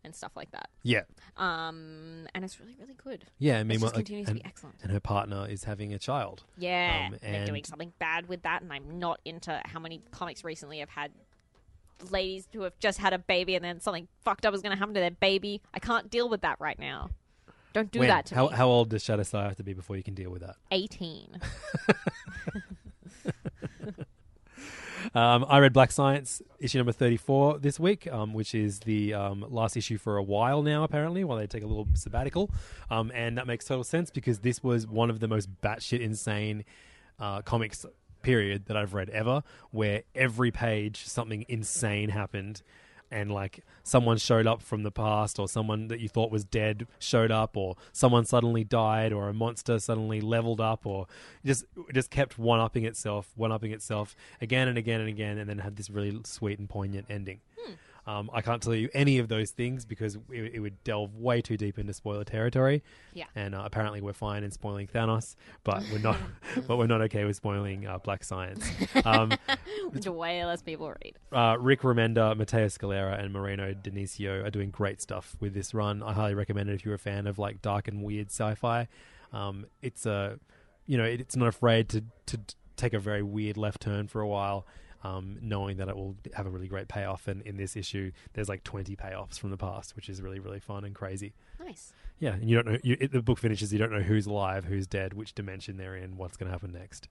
and 0.03 0.13
stuff 0.13 0.33
like 0.35 0.51
that. 0.51 0.69
Yeah. 0.83 1.01
Um, 1.37 2.27
and 2.35 2.43
it's 2.45 2.59
really, 2.59 2.75
really 2.79 2.93
good. 2.95 3.25
Yeah, 3.39 3.57
I 3.57 3.61
It 3.61 3.63
mean, 3.63 3.79
just 3.79 3.95
like, 3.95 4.05
continues 4.05 4.27
and, 4.27 4.37
to 4.37 4.43
be 4.43 4.47
excellent. 4.47 4.75
and 4.83 4.91
her 4.91 4.99
partner 4.99 5.47
is 5.49 5.63
having 5.63 5.93
a 5.93 5.99
child. 5.99 6.43
Yeah, 6.57 7.07
Um, 7.11 7.17
they're 7.21 7.45
doing 7.45 7.63
something 7.63 7.91
bad 7.97 8.27
with 8.27 8.43
that, 8.43 8.61
and 8.61 8.71
I'm 8.73 8.99
not 8.99 9.19
into 9.25 9.59
how 9.65 9.79
many 9.79 10.01
comics 10.11 10.43
recently 10.43 10.79
have 10.79 10.89
had 10.89 11.11
ladies 12.11 12.47
who 12.53 12.61
have 12.63 12.77
just 12.79 12.99
had 12.99 13.13
a 13.13 13.17
baby 13.17 13.55
and 13.55 13.63
then 13.63 13.79
something 13.79 14.07
fucked 14.23 14.45
up 14.45 14.53
is 14.53 14.61
going 14.61 14.73
to 14.73 14.77
happen 14.77 14.93
to 14.93 14.99
their 14.99 15.11
baby. 15.11 15.61
I 15.73 15.79
can't 15.79 16.09
deal 16.11 16.27
with 16.29 16.41
that 16.41 16.59
right 16.59 16.77
now. 16.77 17.09
Don't 17.73 17.89
do 17.91 17.99
When? 17.99 18.09
that 18.09 18.25
to 18.27 18.35
how, 18.35 18.49
me. 18.49 18.55
How 18.55 18.67
old 18.67 18.89
does 18.89 19.03
Shatterstar 19.03 19.43
have 19.45 19.55
to 19.57 19.63
be 19.63 19.73
before 19.73 19.95
you 19.97 20.03
can 20.03 20.13
deal 20.13 20.29
with 20.29 20.41
that? 20.41 20.55
18. 20.71 21.39
Um, 25.15 25.45
I 25.47 25.59
read 25.59 25.71
Black 25.71 25.93
Science 25.93 26.41
issue 26.59 26.77
number 26.77 26.91
34 26.91 27.59
this 27.59 27.79
week, 27.79 28.05
um, 28.11 28.33
which 28.33 28.53
is 28.53 28.81
the 28.81 29.13
um, 29.13 29.45
last 29.47 29.77
issue 29.77 29.97
for 29.97 30.17
a 30.17 30.23
while 30.23 30.61
now, 30.61 30.83
apparently, 30.83 31.23
while 31.23 31.37
they 31.37 31.47
take 31.47 31.63
a 31.63 31.67
little 31.67 31.87
sabbatical. 31.93 32.51
Um, 32.91 33.13
and 33.15 33.37
that 33.37 33.47
makes 33.47 33.63
total 33.63 33.85
sense 33.85 34.11
because 34.11 34.39
this 34.39 34.61
was 34.61 34.85
one 34.85 35.09
of 35.09 35.21
the 35.21 35.29
most 35.29 35.49
batshit 35.61 36.01
insane 36.01 36.65
uh, 37.17 37.41
comics, 37.43 37.85
period, 38.23 38.65
that 38.65 38.75
I've 38.75 38.93
read 38.93 39.09
ever, 39.09 39.43
where 39.71 40.03
every 40.13 40.51
page 40.51 41.05
something 41.05 41.45
insane 41.47 42.09
happened. 42.09 42.61
And 43.15 43.31
like 43.31 43.63
someone 43.83 44.17
showed 44.17 44.45
up 44.45 44.61
from 44.61 44.83
the 44.83 44.91
past, 44.91 45.39
or 45.39 45.47
someone 45.47 45.87
that 45.87 46.01
you 46.01 46.09
thought 46.09 46.31
was 46.31 46.43
dead 46.43 46.85
showed 46.99 47.31
up, 47.31 47.55
or 47.55 47.77
someone 47.93 48.25
suddenly 48.25 48.65
died, 48.65 49.13
or 49.13 49.29
a 49.29 49.33
monster 49.33 49.79
suddenly 49.79 50.19
leveled 50.19 50.59
up, 50.59 50.85
or 50.85 51.07
just 51.45 51.63
just 51.93 52.11
kept 52.11 52.37
one 52.37 52.59
upping 52.59 52.83
itself, 52.83 53.31
one 53.35 53.51
upping 53.53 53.71
itself 53.71 54.15
again 54.41 54.67
and 54.67 54.77
again 54.77 54.99
and 54.99 55.09
again, 55.09 55.37
and 55.37 55.49
then 55.49 55.59
had 55.59 55.77
this 55.77 55.89
really 55.89 56.19
sweet 56.25 56.59
and 56.59 56.67
poignant 56.67 57.05
ending. 57.09 57.39
Um, 58.07 58.29
I 58.31 58.41
can't 58.41 58.61
tell 58.61 58.75
you 58.75 58.89
any 58.93 59.17
of 59.17 59.29
those 59.29 59.49
things 59.49 59.83
because 59.83 60.15
it, 60.31 60.51
it 60.53 60.59
would 60.59 60.83
delve 60.83 61.15
way 61.15 61.41
too 61.41 61.57
deep 61.57 61.79
into 61.79 61.93
spoiler 61.93 62.23
territory. 62.23 62.83
Yeah. 63.13 63.25
and 63.35 63.55
uh, 63.55 63.63
apparently 63.65 64.01
we're 64.01 64.13
fine 64.13 64.43
in 64.43 64.51
spoiling 64.51 64.87
Thanos, 64.87 65.35
but 65.63 65.83
we're 65.91 65.99
not. 65.99 66.17
but 66.67 66.77
we're 66.77 66.87
not 66.87 67.01
okay 67.01 67.25
with 67.25 67.35
spoiling 67.35 67.87
uh, 67.87 67.97
Black 67.97 68.23
Science. 68.23 68.69
Um, 69.03 69.31
Which 69.89 70.05
way 70.07 70.43
less 70.45 70.61
people 70.61 70.89
read. 70.89 71.17
uh, 71.31 71.57
Rick 71.59 71.81
Remender, 71.81 72.35
Matteo 72.37 72.67
Scalera, 72.67 73.19
and 73.21 73.31
Moreno 73.33 73.73
Dinisio 73.73 74.45
are 74.45 74.49
doing 74.51 74.69
great 74.69 75.01
stuff 75.01 75.35
with 75.39 75.53
this 75.53 75.73
run. 75.73 76.01
I 76.03 76.13
highly 76.13 76.35
recommend 76.35 76.69
it 76.69 76.73
if 76.73 76.85
you're 76.85 76.95
a 76.95 76.99
fan 76.99 77.27
of 77.27 77.37
like 77.39 77.61
dark 77.61 77.87
and 77.87 78.03
weird 78.03 78.27
sci-fi. 78.27 78.87
Um, 79.33 79.65
it's 79.81 80.05
a, 80.05 80.39
you 80.85 80.97
know, 80.97 81.03
it, 81.03 81.19
it's 81.19 81.35
not 81.35 81.47
afraid 81.47 81.89
to 81.89 82.03
to 82.27 82.39
take 82.77 82.93
a 82.93 82.99
very 82.99 83.23
weird 83.23 83.57
left 83.57 83.81
turn 83.81 84.07
for 84.07 84.21
a 84.21 84.27
while, 84.27 84.65
um, 85.03 85.37
knowing 85.41 85.77
that 85.77 85.87
it 85.87 85.95
will 85.95 86.15
have 86.33 86.45
a 86.45 86.49
really 86.49 86.67
great 86.67 86.87
payoff. 86.87 87.27
And 87.27 87.41
in 87.43 87.57
this 87.57 87.75
issue, 87.75 88.11
there's 88.33 88.49
like 88.49 88.63
20 88.63 88.95
payoffs 88.95 89.39
from 89.39 89.49
the 89.49 89.57
past, 89.57 89.95
which 89.95 90.09
is 90.09 90.21
really 90.21 90.39
really 90.39 90.59
fun 90.59 90.83
and 90.83 90.93
crazy. 90.95 91.33
Nice. 91.59 91.93
Yeah, 92.19 92.33
and 92.35 92.49
you 92.49 92.55
don't 92.55 92.67
know. 92.67 92.79
You, 92.83 92.95
it, 92.99 93.11
the 93.11 93.21
book 93.21 93.39
finishes. 93.39 93.73
You 93.73 93.79
don't 93.79 93.91
know 93.91 94.01
who's 94.01 94.25
alive, 94.25 94.65
who's 94.65 94.87
dead, 94.87 95.13
which 95.13 95.33
dimension 95.35 95.77
they're 95.77 95.95
in, 95.97 96.15
what's 96.17 96.37
going 96.37 96.47
to 96.47 96.51
happen 96.51 96.71
next. 96.71 97.09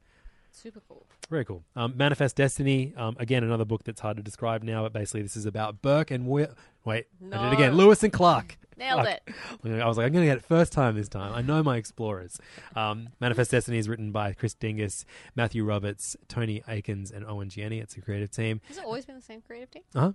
Super 0.55 0.81
cool. 0.89 1.05
Very 1.29 1.45
cool. 1.45 1.65
Um, 1.75 1.95
Manifest 1.97 2.37
Destiny. 2.37 2.95
Um, 2.97 3.17
again, 3.19 3.43
another 3.43 3.65
book 3.65 3.83
that's 3.83 4.01
hard 4.01 4.17
to 4.19 4.23
describe 4.23 4.63
now, 4.63 4.85
but 4.85 4.93
basically 4.93 5.23
this 5.23 5.37
is 5.37 5.47
about 5.47 5.83
Burke 5.83 6.13
and 6.13 6.27
Will. 6.27 6.55
Wait, 6.85 7.07
I 7.33 7.43
did 7.43 7.47
it 7.47 7.53
again. 7.55 7.77
Lewis 7.77 8.03
and 8.05 8.13
Clark. 8.13 8.57
Nailed 8.77 9.07
it. 9.07 9.23
I 9.65 9.87
was 9.87 9.97
like, 9.97 10.07
I'm 10.07 10.13
going 10.13 10.25
to 10.25 10.31
get 10.31 10.39
it 10.39 10.45
first 10.45 10.73
time 10.73 10.97
this 10.97 11.09
time. 11.09 11.33
I 11.35 11.43
know 11.43 11.63
my 11.63 11.77
explorers. 11.77 12.39
Um, 12.77 13.09
Manifest 13.21 13.51
Destiny 13.51 13.79
is 13.79 13.89
written 13.89 14.13
by 14.13 14.33
Chris 14.33 14.55
Dingess, 14.55 15.05
Matthew 15.35 15.65
Roberts, 15.65 16.17
Tony 16.29 16.63
Akins, 16.69 17.11
and 17.11 17.25
Owen 17.27 17.49
Gieni. 17.49 17.81
It's 17.81 17.97
a 17.97 18.01
creative 18.01 18.31
team. 18.31 18.61
Has 18.69 18.79
it 18.79 18.85
always 18.85 19.05
been 19.05 19.17
the 19.17 19.23
same 19.23 19.43
creative 19.43 19.71
team? 19.71 19.83
Uh 19.95 20.01
huh. 20.01 20.13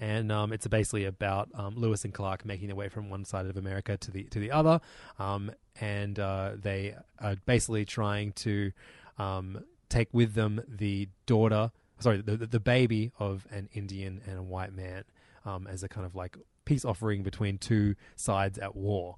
And 0.00 0.32
um, 0.32 0.52
it's 0.52 0.66
basically 0.66 1.04
about 1.04 1.48
um, 1.54 1.76
Lewis 1.76 2.04
and 2.04 2.12
Clark 2.12 2.44
making 2.44 2.66
their 2.66 2.76
way 2.76 2.88
from 2.88 3.10
one 3.10 3.24
side 3.24 3.46
of 3.46 3.56
America 3.56 3.96
to 3.96 4.10
the 4.10 4.24
to 4.24 4.40
the 4.40 4.50
other, 4.50 4.80
um, 5.20 5.52
and 5.80 6.18
uh, 6.18 6.52
they 6.60 6.96
are 7.20 7.36
basically 7.46 7.84
trying 7.84 8.32
to 8.32 8.72
um, 9.18 9.64
take 9.94 10.08
with 10.12 10.34
them 10.34 10.60
the 10.66 11.08
daughter, 11.26 11.70
sorry, 12.00 12.20
the, 12.20 12.36
the, 12.36 12.60
baby 12.60 13.12
of 13.18 13.46
an 13.50 13.68
Indian 13.72 14.20
and 14.26 14.38
a 14.38 14.42
white 14.42 14.72
man, 14.72 15.04
um, 15.44 15.66
as 15.66 15.82
a 15.82 15.88
kind 15.88 16.04
of 16.04 16.14
like 16.14 16.36
peace 16.64 16.84
offering 16.84 17.22
between 17.22 17.58
two 17.58 17.94
sides 18.16 18.58
at 18.58 18.74
war, 18.74 19.16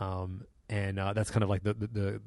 um, 0.00 0.44
and 0.68 0.98
uh, 0.98 1.12
that's 1.12 1.30
kind 1.30 1.42
of 1.42 1.48
like 1.48 1.62
the, 1.62 1.74
the, 1.74 1.86
the 1.86 2.20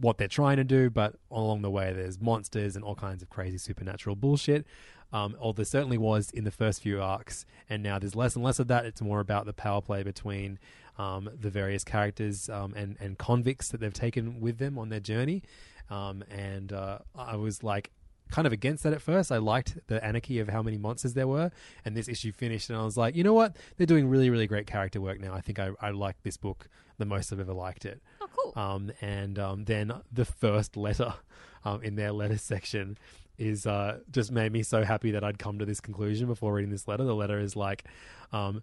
what 0.00 0.18
they're 0.18 0.28
trying 0.28 0.58
to 0.58 0.64
do, 0.64 0.90
but 0.90 1.14
along 1.30 1.62
the 1.62 1.70
way 1.70 1.92
there's 1.92 2.20
monsters 2.20 2.76
and 2.76 2.84
all 2.84 2.94
kinds 2.94 3.22
of 3.22 3.30
crazy 3.30 3.58
supernatural 3.58 4.14
bullshit. 4.14 4.66
Um, 5.12 5.36
or 5.38 5.54
there 5.54 5.64
certainly 5.64 5.98
was 5.98 6.30
in 6.30 6.42
the 6.44 6.50
first 6.50 6.82
few 6.82 7.00
arcs, 7.00 7.46
and 7.70 7.80
now 7.82 7.98
there's 7.98 8.16
less 8.16 8.34
and 8.34 8.44
less 8.44 8.58
of 8.58 8.66
that. 8.68 8.84
It's 8.84 9.00
more 9.00 9.20
about 9.20 9.46
the 9.46 9.52
power 9.52 9.80
play 9.80 10.02
between 10.02 10.58
um, 10.98 11.30
the 11.40 11.48
various 11.48 11.84
characters 11.84 12.48
um, 12.48 12.74
and 12.74 12.96
and 13.00 13.16
convicts 13.16 13.68
that 13.68 13.80
they've 13.80 13.94
taken 13.94 14.40
with 14.40 14.58
them 14.58 14.78
on 14.78 14.88
their 14.88 15.00
journey. 15.00 15.42
Um, 15.90 16.24
and 16.30 16.72
uh, 16.72 16.98
I 17.14 17.36
was 17.36 17.62
like 17.62 17.90
kind 18.30 18.46
of 18.46 18.52
against 18.52 18.82
that 18.82 18.92
at 18.92 19.00
first. 19.00 19.30
I 19.30 19.38
liked 19.38 19.78
the 19.86 20.04
anarchy 20.04 20.40
of 20.40 20.48
how 20.48 20.62
many 20.62 20.78
monsters 20.78 21.14
there 21.14 21.28
were, 21.28 21.50
and 21.84 21.96
this 21.96 22.08
issue 22.08 22.32
finished, 22.32 22.70
and 22.70 22.78
I 22.78 22.84
was 22.84 22.96
like, 22.96 23.14
you 23.14 23.22
know 23.22 23.34
what? 23.34 23.56
They're 23.76 23.86
doing 23.86 24.08
really 24.08 24.30
really 24.30 24.46
great 24.46 24.66
character 24.66 25.00
work 25.00 25.20
now. 25.20 25.34
I 25.34 25.40
think 25.40 25.58
I, 25.58 25.70
I 25.80 25.90
like 25.90 26.16
this 26.22 26.36
book 26.36 26.68
the 26.98 27.06
most 27.06 27.32
I've 27.32 27.40
ever 27.40 27.52
liked 27.52 27.84
it. 27.84 28.00
Oh, 28.20 28.26
cool. 28.34 28.52
Um, 28.62 28.90
and 29.00 29.38
um, 29.38 29.64
then 29.64 29.92
the 30.10 30.24
first 30.24 30.76
letter 30.76 31.14
um, 31.64 31.82
in 31.82 31.96
their 31.96 32.12
letter 32.12 32.38
section 32.38 32.98
is 33.38 33.66
uh, 33.66 33.98
just 34.10 34.32
made 34.32 34.52
me 34.52 34.62
so 34.62 34.82
happy 34.82 35.10
that 35.10 35.22
I'd 35.22 35.38
come 35.38 35.58
to 35.58 35.66
this 35.66 35.80
conclusion 35.80 36.26
before 36.26 36.54
reading 36.54 36.70
this 36.70 36.88
letter. 36.88 37.04
The 37.04 37.14
letter 37.14 37.38
is 37.38 37.54
like, 37.54 37.84
um, 38.32 38.62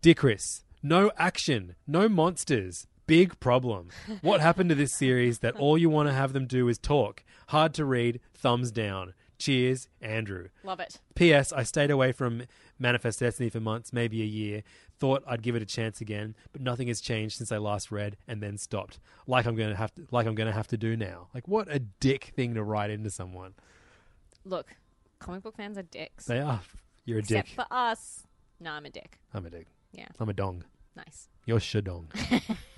Dear 0.00 0.14
Chris, 0.14 0.62
no 0.82 1.10
action, 1.18 1.74
no 1.86 2.08
monsters. 2.08 2.86
Big 3.10 3.40
problem. 3.40 3.88
What 4.22 4.40
happened 4.40 4.68
to 4.68 4.76
this 4.76 4.92
series 4.92 5.40
that 5.40 5.56
all 5.56 5.76
you 5.76 5.90
want 5.90 6.08
to 6.08 6.14
have 6.14 6.32
them 6.32 6.46
do 6.46 6.68
is 6.68 6.78
talk? 6.78 7.24
Hard 7.48 7.74
to 7.74 7.84
read, 7.84 8.20
thumbs 8.32 8.70
down. 8.70 9.14
Cheers, 9.36 9.88
Andrew. 10.00 10.48
Love 10.62 10.78
it. 10.78 11.00
P.S. 11.16 11.52
I 11.52 11.64
stayed 11.64 11.90
away 11.90 12.12
from 12.12 12.44
Manifest 12.78 13.18
Destiny 13.18 13.50
for 13.50 13.58
months, 13.58 13.92
maybe 13.92 14.22
a 14.22 14.26
year. 14.26 14.62
Thought 15.00 15.24
I'd 15.26 15.42
give 15.42 15.56
it 15.56 15.62
a 15.62 15.66
chance 15.66 16.00
again, 16.00 16.36
but 16.52 16.60
nothing 16.60 16.86
has 16.86 17.00
changed 17.00 17.38
since 17.38 17.50
I 17.50 17.56
last 17.56 17.90
read 17.90 18.16
and 18.28 18.40
then 18.40 18.56
stopped. 18.56 19.00
Like 19.26 19.44
I'm 19.44 19.56
going 19.56 19.70
to 19.70 19.76
have 19.76 19.92
to, 19.96 20.06
like 20.12 20.28
I'm 20.28 20.36
to 20.36 20.52
have 20.52 20.68
to 20.68 20.76
do 20.76 20.96
now. 20.96 21.26
Like 21.34 21.48
what 21.48 21.66
a 21.68 21.80
dick 21.80 22.32
thing 22.36 22.54
to 22.54 22.62
write 22.62 22.90
into 22.90 23.10
someone. 23.10 23.54
Look, 24.44 24.76
comic 25.18 25.42
book 25.42 25.56
fans 25.56 25.76
are 25.76 25.82
dicks. 25.82 26.26
They 26.26 26.38
are. 26.38 26.60
You're 27.06 27.18
a 27.18 27.22
dick. 27.22 27.40
Except 27.40 27.48
dick. 27.48 27.56
for 27.56 27.74
us. 27.74 28.22
No, 28.60 28.70
I'm 28.70 28.86
a 28.86 28.90
dick. 28.90 29.18
I'm 29.34 29.46
a 29.46 29.50
dick. 29.50 29.66
Yeah. 29.90 30.06
I'm 30.20 30.28
a 30.28 30.32
dong. 30.32 30.62
Nice. 30.94 31.28
You're 31.44 31.58
shadong. 31.58 32.06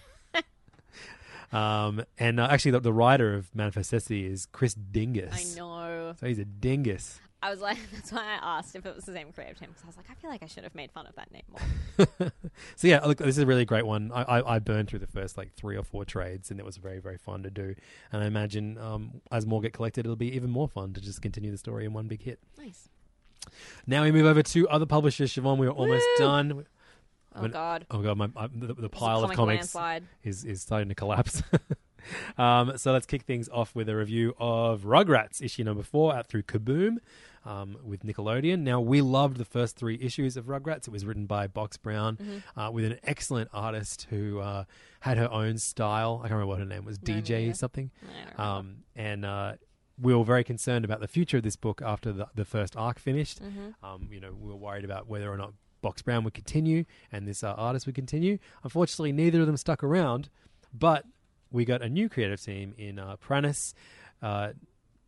um, 1.53 2.05
and 2.19 2.41
uh, 2.41 2.49
actually, 2.51 2.73
the, 2.73 2.81
the 2.81 2.93
writer 2.93 3.35
of 3.35 3.55
Manifest 3.55 3.91
Destiny 3.91 4.25
is 4.25 4.47
Chris 4.47 4.75
Dingess. 4.75 5.33
I 5.33 5.59
know. 5.59 6.15
So 6.19 6.27
he's 6.27 6.39
a 6.39 6.45
dingus. 6.45 7.21
I 7.43 7.51
was 7.51 7.61
like, 7.61 7.79
that's 7.93 8.13
why 8.13 8.23
I 8.23 8.59
asked 8.59 8.77
if 8.77 8.87
it 8.87 8.95
was 8.95 9.05
the 9.05 9.13
same 9.13 9.33
creative 9.33 9.59
team 9.59 9.69
because 9.71 9.83
I 9.83 9.87
was 9.89 9.97
like, 9.97 10.07
I 10.11 10.15
feel 10.15 10.31
like 10.31 10.43
I 10.43 10.47
should 10.47 10.63
have 10.63 10.75
made 10.75 10.93
fun 10.93 11.07
of 11.07 11.17
that 11.17 11.33
name 11.33 11.43
more. 11.51 12.33
So 12.77 12.89
yeah, 12.89 13.01
look, 13.01 13.19
this 13.19 13.37
is 13.37 13.39
a 13.39 13.47
really 13.47 13.65
great 13.65 13.87
one. 13.87 14.13
I, 14.13 14.23
I, 14.23 14.55
I 14.55 14.59
burned 14.59 14.89
through 14.89 15.01
the 15.01 15.07
first 15.07 15.37
like 15.37 15.53
three 15.55 15.77
or 15.77 15.83
four 15.83 16.05
trades, 16.05 16.51
and 16.51 16.61
it 16.61 16.67
was 16.67 16.77
very 16.77 17.01
very 17.01 17.19
fun 17.19 17.43
to 17.43 17.51
do. 17.51 17.75
And 18.13 18.23
I 18.23 18.27
imagine 18.27 18.79
um, 18.79 19.21
as 19.31 19.47
more 19.47 19.61
get 19.61 19.73
collected, 19.73 20.07
it'll 20.07 20.17
be 20.17 20.35
even 20.35 20.51
more 20.51 20.69
fun 20.69 20.93
to 20.95 21.01
just 21.01 21.21
continue 21.21 21.51
the 21.51 21.59
story 21.59 21.85
in 21.85 21.93
one 21.93 22.09
big 22.09 22.23
hit. 22.23 22.39
Nice. 22.59 22.89
Now 23.87 24.05
we 24.05 24.13
move 24.13 24.27
over 24.27 24.43
to 24.43 24.69
other 24.69 24.87
publishers. 24.87 25.35
Siobhan, 25.35 25.59
we're 25.59 25.71
almost 25.71 26.07
Woo! 26.19 26.25
done. 26.25 26.67
Oh, 27.35 27.49
God. 27.49 27.87
Oh 27.91 27.99
god, 28.03 28.17
my, 28.19 28.27
my 28.29 28.49
the, 28.55 28.75
the 28.75 28.89
pile 28.89 29.25
of 29.25 29.33
comics 29.33 29.75
landslide. 29.75 30.05
is 30.23 30.45
is 30.45 30.63
starting 30.63 30.89
to 30.89 30.95
collapse. 30.95 31.43
um, 32.39 32.77
so 32.79 32.93
let's 32.93 33.07
kick 33.07 33.23
things 33.23 33.49
off 33.49 33.75
with 33.75 33.89
a 33.89 33.97
review 33.97 34.35
of 34.39 34.83
Rugrats 34.83 35.41
issue 35.43 35.65
number 35.65 35.83
four 35.83 36.15
out 36.15 36.27
through 36.27 36.43
Kaboom. 36.45 36.99
Um, 37.45 37.77
with 37.83 38.05
Nickelodeon. 38.05 38.61
Now, 38.61 38.81
we 38.81 39.01
loved 39.01 39.37
the 39.37 39.45
first 39.45 39.75
three 39.75 39.99
issues 40.01 40.37
of 40.37 40.45
Rugrats. 40.45 40.87
It 40.87 40.91
was 40.93 41.05
written 41.05 41.27
by 41.27 41.49
Box 41.49 41.77
Brown 41.77 42.17
Mm-hmm. 42.17 42.61
uh, 42.61 42.71
with 42.71 42.85
an 42.85 43.01
excellent 43.03 43.51
artist 43.53 44.07
who 44.11 44.39
uh, 44.39 44.63
had 45.01 45.19
her 45.19 45.29
own 45.29 45.59
style. 45.59 46.21
I 46.21 46.29
can't 46.29 46.35
remember 46.35 46.47
what 46.47 46.61
her 46.61 46.65
name 46.65 46.85
was, 46.85 47.03
No, 47.03 47.15
DJ 47.15 47.31
neither. 47.47 47.55
something. 47.55 47.91
I. 48.39 48.59
Um, 48.59 48.85
and 48.95 49.25
uh, 49.25 49.55
we 50.01 50.15
were 50.15 50.23
very 50.23 50.45
concerned 50.45 50.85
about 50.85 51.01
the 51.01 51.09
future 51.09 51.39
of 51.39 51.43
this 51.43 51.57
book 51.57 51.83
after 51.85 52.13
the, 52.13 52.29
the 52.33 52.45
first 52.45 52.77
arc 52.77 53.01
finished. 53.01 53.43
Mm-hmm. 53.43 53.85
Um, 53.85 54.09
you 54.13 54.21
know, 54.21 54.31
we 54.41 54.49
were 54.49 54.55
worried 54.55 54.85
about 54.85 55.09
whether 55.09 55.29
or 55.29 55.37
not 55.37 55.53
Box 55.83 56.01
Brown 56.01 56.25
would 56.25 56.35
continue 56.35 56.85
and 57.11 57.29
this 57.29 57.45
uh, 57.45 57.53
artist 57.53 57.87
would 57.87 57.95
continue. 57.95 58.39
Unfortunately, 58.65 59.13
neither 59.13 59.41
of 59.41 59.47
them 59.47 59.57
stuck 59.57 59.85
around, 59.85 60.31
but 60.73 61.05
we 61.51 61.65
got 61.65 61.83
a 61.83 61.89
new 61.89 62.09
creative 62.09 62.41
team 62.41 62.75
in 62.79 62.99
uh, 62.99 63.17
Pranas 63.17 63.75
uh, 64.23 64.53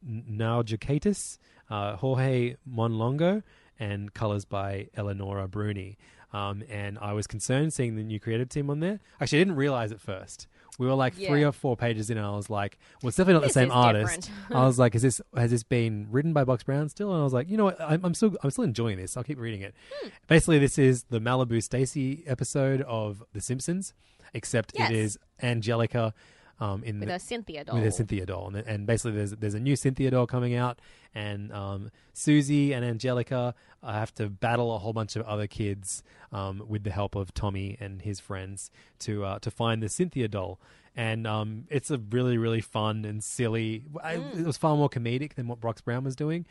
Naujokaitis, 0.06 1.38
uh, 1.70 1.96
Jorge 1.96 2.56
Monlongo, 2.70 3.42
and 3.78 4.12
colors 4.12 4.44
by 4.44 4.88
Eleonora 4.96 5.48
Bruni. 5.48 5.96
Um, 6.32 6.64
and 6.68 6.98
I 6.98 7.12
was 7.12 7.26
concerned 7.26 7.72
seeing 7.72 7.96
the 7.96 8.02
new 8.02 8.20
creative 8.20 8.48
team 8.48 8.68
on 8.68 8.80
there. 8.80 9.00
Actually, 9.20 9.38
I 9.38 9.40
didn't 9.42 9.56
realize 9.56 9.92
at 9.92 10.00
first. 10.00 10.48
We 10.78 10.86
were 10.86 10.94
like 10.94 11.14
three 11.14 11.40
Yeah. 11.42 11.48
or 11.48 11.52
four 11.52 11.76
pages 11.76 12.10
in, 12.10 12.16
and 12.18 12.26
I 12.26 12.34
was 12.34 12.50
like, 12.50 12.78
"Well, 13.02 13.08
it's 13.08 13.16
definitely 13.16 13.34
not 13.34 13.42
This 13.42 13.54
the 13.54 13.60
same 13.60 13.68
is 13.68 13.74
artist." 13.74 14.20
different. 14.30 14.30
I 14.62 14.66
was 14.66 14.78
like, 14.78 14.94
"Is 14.94 15.02
this 15.02 15.20
has 15.36 15.50
this 15.50 15.62
been 15.62 16.08
written 16.10 16.32
by 16.32 16.44
Box 16.44 16.62
Brown 16.64 16.88
still?" 16.88 17.12
And 17.12 17.20
I 17.20 17.24
was 17.24 17.32
like, 17.32 17.48
"You 17.48 17.56
know 17.56 17.64
what? 17.64 17.80
I'm, 17.80 18.04
I'm 18.04 18.14
still 18.14 18.36
I'm 18.42 18.50
still 18.50 18.64
enjoying 18.64 18.96
this. 18.96 19.16
I'll 19.16 19.24
keep 19.24 19.38
reading 19.38 19.60
it." 19.62 19.74
Hmm. 20.02 20.08
Basically, 20.28 20.58
this 20.58 20.78
is 20.78 21.04
the 21.04 21.20
Malibu 21.20 21.62
Stacy 21.62 22.24
episode 22.26 22.80
of 22.82 23.22
The 23.32 23.40
Simpsons, 23.40 23.94
except 24.32 24.72
Yes. 24.76 24.90
it 24.90 24.96
is 24.96 25.18
Angelica 25.42 26.12
um, 26.60 26.82
in 26.84 27.00
With 27.00 27.08
the, 27.08 27.16
a 27.16 27.18
Cynthia 27.20 27.64
doll. 27.64 27.76
with 27.76 27.86
a 27.86 27.90
Cynthia 27.92 28.26
doll, 28.26 28.48
and, 28.48 28.66
and 28.66 28.86
basically 28.86 29.12
there's 29.12 29.32
there's 29.32 29.54
a 29.54 29.60
new 29.60 29.76
Cynthia 29.76 30.10
doll 30.10 30.26
coming 30.26 30.54
out, 30.54 30.78
and 31.14 31.52
um, 31.52 31.90
Susie 32.12 32.72
and 32.72 32.84
Angelica 32.84 33.54
uh, 33.82 33.92
have 33.92 34.14
to 34.14 34.28
battle 34.28 34.74
a 34.74 34.78
whole 34.78 34.92
bunch 34.92 35.16
of 35.16 35.22
other 35.26 35.46
kids 35.46 36.02
um, 36.32 36.62
with 36.68 36.84
the 36.84 36.90
help 36.90 37.14
of 37.16 37.34
Tommy 37.34 37.76
and 37.80 38.02
his 38.02 38.20
friends 38.20 38.70
to 39.00 39.24
uh, 39.24 39.38
to 39.40 39.50
find 39.50 39.82
the 39.82 39.88
Cynthia 39.88 40.28
doll. 40.28 40.60
And 40.96 41.26
um, 41.26 41.64
it's 41.70 41.90
a 41.90 41.98
really, 41.98 42.38
really 42.38 42.60
fun 42.60 43.04
and 43.04 43.22
silly. 43.24 43.84
I, 44.00 44.14
Mm. 44.16 44.38
It 44.38 44.46
was 44.46 44.56
far 44.56 44.76
more 44.76 44.88
comedic 44.88 45.34
than 45.34 45.48
what 45.48 45.58
Brox 45.60 45.80
Brown 45.80 46.04
was 46.04 46.14
doing, 46.14 46.46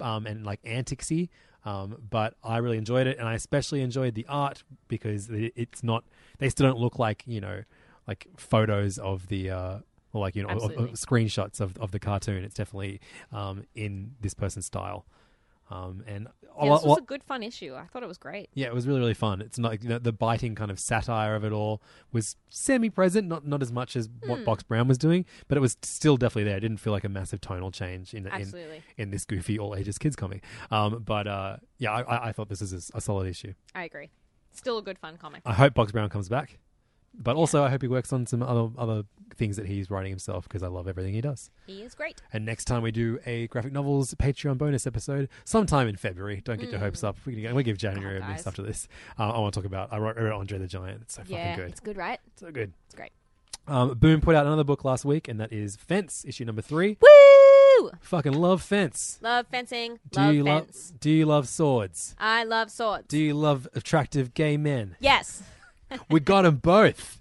um, 0.00 0.24
and 0.24 0.46
like 0.46 0.62
anticsy. 0.62 1.30
Um, 1.64 1.96
but 2.08 2.34
I 2.44 2.58
really 2.58 2.78
enjoyed 2.78 3.08
it, 3.08 3.18
and 3.18 3.26
I 3.26 3.34
especially 3.34 3.80
enjoyed 3.80 4.14
the 4.14 4.24
art 4.28 4.62
because 4.86 5.28
it, 5.30 5.52
it's 5.56 5.82
not. 5.82 6.04
They 6.38 6.48
still 6.48 6.68
don't 6.68 6.78
look 6.78 7.00
like 7.00 7.24
you 7.26 7.40
know, 7.40 7.62
like 8.08 8.26
photos 8.36 8.98
of 8.98 9.28
the. 9.28 9.50
Uh, 9.50 9.78
or 10.14 10.22
like 10.22 10.34
you 10.36 10.42
know, 10.42 10.48
of- 10.48 10.62
of 10.72 10.90
screenshots 10.92 11.60
of, 11.60 11.76
of 11.76 11.90
the 11.92 11.98
cartoon. 11.98 12.42
It's 12.42 12.54
definitely 12.54 12.98
um, 13.30 13.64
in 13.74 14.12
this 14.22 14.32
person's 14.32 14.64
style, 14.64 15.04
um, 15.70 16.02
and 16.06 16.28
Yeah, 16.42 16.70
this 16.72 16.82
was 16.82 16.84
lot- 16.86 16.98
a 17.00 17.02
good 17.02 17.22
fun 17.22 17.42
issue. 17.42 17.74
I 17.74 17.84
thought 17.84 18.02
it 18.02 18.08
was 18.08 18.16
great. 18.16 18.48
yeah, 18.54 18.68
it 18.68 18.74
was 18.74 18.86
really 18.86 19.00
really 19.00 19.12
fun. 19.12 19.42
It's 19.42 19.58
not 19.58 19.82
you 19.82 19.90
know, 19.90 19.98
the 19.98 20.12
biting 20.14 20.54
kind 20.54 20.70
of 20.70 20.80
satire 20.80 21.34
of 21.34 21.44
it 21.44 21.52
all 21.52 21.82
was 22.10 22.36
semi 22.48 22.88
present, 22.88 23.28
not 23.28 23.46
not 23.46 23.60
as 23.60 23.70
much 23.70 23.96
as 23.96 24.08
what 24.26 24.46
Box 24.46 24.62
Brown 24.62 24.88
was 24.88 24.96
doing, 24.96 25.26
but 25.46 25.58
it 25.58 25.60
was 25.60 25.76
still 25.82 26.16
definitely 26.16 26.44
there. 26.44 26.56
It 26.56 26.60
didn't 26.60 26.78
feel 26.78 26.94
like 26.94 27.04
a 27.04 27.10
massive 27.10 27.42
tonal 27.42 27.70
change 27.70 28.14
in 28.14 28.26
in, 28.28 28.82
in 28.96 29.10
this 29.10 29.26
goofy 29.26 29.58
all 29.58 29.76
ages 29.76 29.98
kids 29.98 30.16
comic. 30.16 30.42
Um, 30.70 31.02
but 31.04 31.26
uh, 31.26 31.56
yeah, 31.76 31.92
I, 31.92 32.00
I- 32.00 32.28
I 32.28 32.32
thought 32.32 32.48
this 32.48 32.62
is 32.62 32.90
a, 32.94 32.96
a 32.96 33.00
solid 33.02 33.26
issue. 33.28 33.52
I 33.74 33.84
agree. 33.84 34.08
Still 34.52 34.78
a 34.78 34.82
good 34.82 34.98
fun 34.98 35.18
comic. 35.18 35.42
I 35.44 35.52
hope 35.52 35.74
Box 35.74 35.92
Brown 35.92 36.08
comes 36.08 36.30
back, 36.30 36.58
but 37.14 37.36
also 37.36 37.62
I 37.64 37.70
hope 37.70 37.82
he 37.82 37.88
works 37.88 38.12
on 38.12 38.26
some 38.26 38.42
other 38.42 38.68
other 38.78 39.02
things 39.36 39.56
that 39.56 39.66
he's 39.66 39.88
writing 39.90 40.10
himself 40.10 40.48
because 40.48 40.62
I 40.62 40.68
love 40.68 40.88
everything 40.88 41.14
he 41.14 41.20
does. 41.20 41.50
He 41.66 41.82
is 41.82 41.94
great. 41.94 42.20
And 42.32 42.44
next 42.44 42.64
time 42.64 42.82
we 42.82 42.90
do 42.90 43.20
a 43.26 43.46
graphic 43.48 43.72
novels 43.72 44.12
Patreon 44.14 44.58
bonus 44.58 44.86
episode, 44.86 45.28
sometime 45.44 45.86
in 45.88 45.96
February. 45.96 46.40
Don't 46.44 46.58
get 46.58 46.70
your 46.70 46.80
hopes 46.80 47.04
up. 47.04 47.16
We're 47.24 47.42
gonna, 47.42 47.54
we 47.54 47.62
give 47.62 47.78
January 47.78 48.16
Mm. 48.18 48.20
God, 48.22 48.30
a 48.30 48.32
guys. 48.34 48.46
after 48.46 48.62
this. 48.62 48.88
Uh, 49.18 49.30
I 49.30 49.38
want 49.38 49.54
to 49.54 49.60
talk 49.60 49.66
about. 49.66 49.92
I 49.92 49.98
wrote, 49.98 50.16
I 50.18 50.22
wrote 50.22 50.38
Andre 50.40 50.58
the 50.58 50.66
Giant. 50.66 51.02
It's 51.02 51.14
so 51.14 51.22
yeah, 51.26 51.50
fucking 51.50 51.64
good. 51.64 51.70
it's 51.72 51.80
good, 51.80 51.96
right? 51.96 52.18
So 52.36 52.50
good. 52.50 52.72
It's 52.86 52.94
great. 52.94 53.12
Um, 53.68 53.94
Boom 53.98 54.20
put 54.22 54.34
out 54.34 54.46
another 54.46 54.64
book 54.64 54.82
last 54.84 55.04
week, 55.04 55.28
and 55.28 55.38
that 55.40 55.52
is 55.52 55.76
Fence, 55.76 56.24
issue 56.26 56.44
number 56.46 56.62
three. 56.62 56.96
Woo! 57.00 57.90
Fucking 58.00 58.32
love 58.32 58.62
Fence. 58.62 59.18
Love 59.20 59.46
fencing. 59.50 59.98
Do 60.10 60.20
love 60.20 60.34
you 60.34 60.42
love? 60.44 60.66
Do 61.00 61.10
you 61.10 61.26
love 61.26 61.46
swords? 61.48 62.16
I 62.18 62.44
love 62.44 62.70
swords. 62.70 63.06
Do 63.08 63.18
you 63.18 63.34
love 63.34 63.68
attractive 63.74 64.32
gay 64.34 64.56
men? 64.56 64.96
yes. 65.00 65.42
We 66.10 66.20
got 66.20 66.42
them 66.42 66.56
both. 66.56 67.20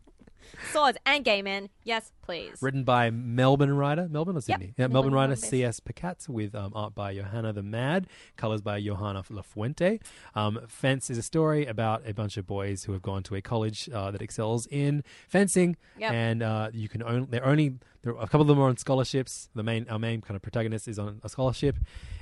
Swords 0.71 0.97
and 1.05 1.23
gay 1.23 1.41
men. 1.41 1.69
Yes, 1.83 2.11
please. 2.27 2.61
Written 2.61 2.83
by 2.83 3.09
Melbourne 3.09 3.73
writer, 3.75 4.07
Melbourne 4.07 4.37
or 4.37 4.41
Sydney? 4.41 4.73
Yeah, 4.77 4.85
Melbourne, 4.87 5.13
Melbourne, 5.13 5.29
writer. 5.31 5.35
C.S. 5.37 5.79
Pacat 5.79 6.29
with 6.29 6.53
um, 6.53 6.71
art 6.75 6.93
by 6.93 7.15
Johanna 7.15 7.53
the 7.53 7.63
Mad, 7.63 8.05
colors 8.35 8.61
by 8.61 8.79
Joana 8.79 9.25
LaFuente. 9.29 9.99
Um, 10.35 10.59
Fence 10.67 11.09
is 11.09 11.17
a 11.17 11.23
story 11.23 11.65
about 11.65 12.03
a 12.05 12.13
bunch 12.13 12.37
of 12.37 12.45
boys 12.45 12.83
who 12.83 12.91
have 12.93 13.01
gone 13.01 13.23
to 13.23 13.35
a 13.35 13.41
college 13.41 13.89
uh, 13.91 14.11
that 14.11 14.21
excels 14.21 14.67
in 14.67 15.03
fencing, 15.27 15.75
Yep. 15.97 16.11
and 16.11 16.43
uh, 16.43 16.69
you 16.73 16.87
can 16.87 17.01
only 17.01 17.27
they're 17.31 17.45
only 17.45 17.79
there 18.03 18.13
a 18.13 18.27
couple 18.27 18.41
of 18.41 18.47
them 18.47 18.59
are 18.59 18.67
on 18.69 18.77
scholarships. 18.77 19.49
The 19.55 19.63
main 19.63 19.87
our 19.89 19.97
main 19.97 20.21
kind 20.21 20.35
of 20.35 20.41
protagonist 20.43 20.87
is 20.87 20.99
on 20.99 21.19
a 21.23 21.29
scholarship, 21.29 21.77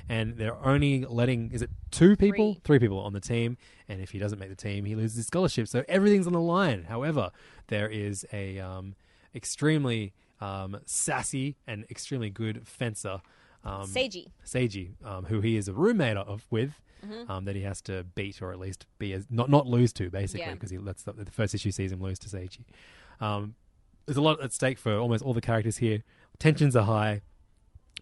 and 0.08 0.38
they're 0.38 0.56
only 0.66 1.04
letting 1.06 1.52
is 1.52 1.62
it 1.62 1.70
two 1.92 2.16
people, 2.16 2.58
Three. 2.64 2.80
people 2.80 3.00
on 3.00 3.14
the 3.14 3.20
team, 3.20 3.58
and 3.90 4.00
if 4.02 4.12
he 4.12 4.20
doesn't 4.20 4.40
make 4.40 4.50
the 4.50 4.56
team, 4.56 4.86
he 4.86 4.96
loses 4.96 5.18
his 5.18 5.28
scholarship. 5.28 5.68
So 5.68 5.84
everything's 5.90 6.28
on 6.28 6.34
the 6.34 6.40
line. 6.40 6.84
However, 6.88 7.32
there 7.68 7.90
is 7.90 8.26
a 8.32 8.60
um, 8.60 8.96
extremely 9.36 10.14
um, 10.42 10.78
sassy 10.86 11.58
and 11.68 11.86
extremely 11.90 12.30
good 12.30 12.68
fencer, 12.68 13.22
um, 13.64 13.88
Seiji. 13.88 14.28
Seiji, 14.46 14.92
um, 15.04 15.26
who 15.26 15.42
he 15.42 15.58
is 15.58 15.68
a 15.68 15.74
roommate 15.74 16.18
of 16.18 16.46
with. 16.50 16.82
Mm-hmm. 17.06 17.30
Um, 17.30 17.46
that 17.46 17.56
he 17.56 17.62
has 17.62 17.82
to 17.84 18.04
beat 18.16 18.42
or 18.42 18.52
at 18.52 18.58
least 18.58 18.88
be 18.98 19.14
as 19.14 19.28
not 19.30 19.48
not 19.48 19.68
lose 19.68 19.94
to 19.94 20.10
basically 20.10 20.48
Yeah. 20.48 20.54
because 20.54 20.72
he 20.72 20.80
lets 20.80 21.04
the, 21.04 21.14
the 21.14 21.30
first 21.30 21.54
issue 21.54 21.70
sees 21.70 21.92
him 21.92 22.02
lose 22.02 22.18
to 22.20 22.30
Seiji. 22.30 22.62
Um, 23.22 23.54
there's 24.08 24.18
a 24.18 24.22
lot 24.22 24.42
at 24.42 24.54
stake 24.54 24.80
for 24.80 24.98
almost 24.98 25.24
all 25.24 25.34
the 25.36 25.42
characters 25.42 25.78
here. 25.78 26.02
Tensions 26.40 26.76
are 26.76 26.86
high. 26.86 27.22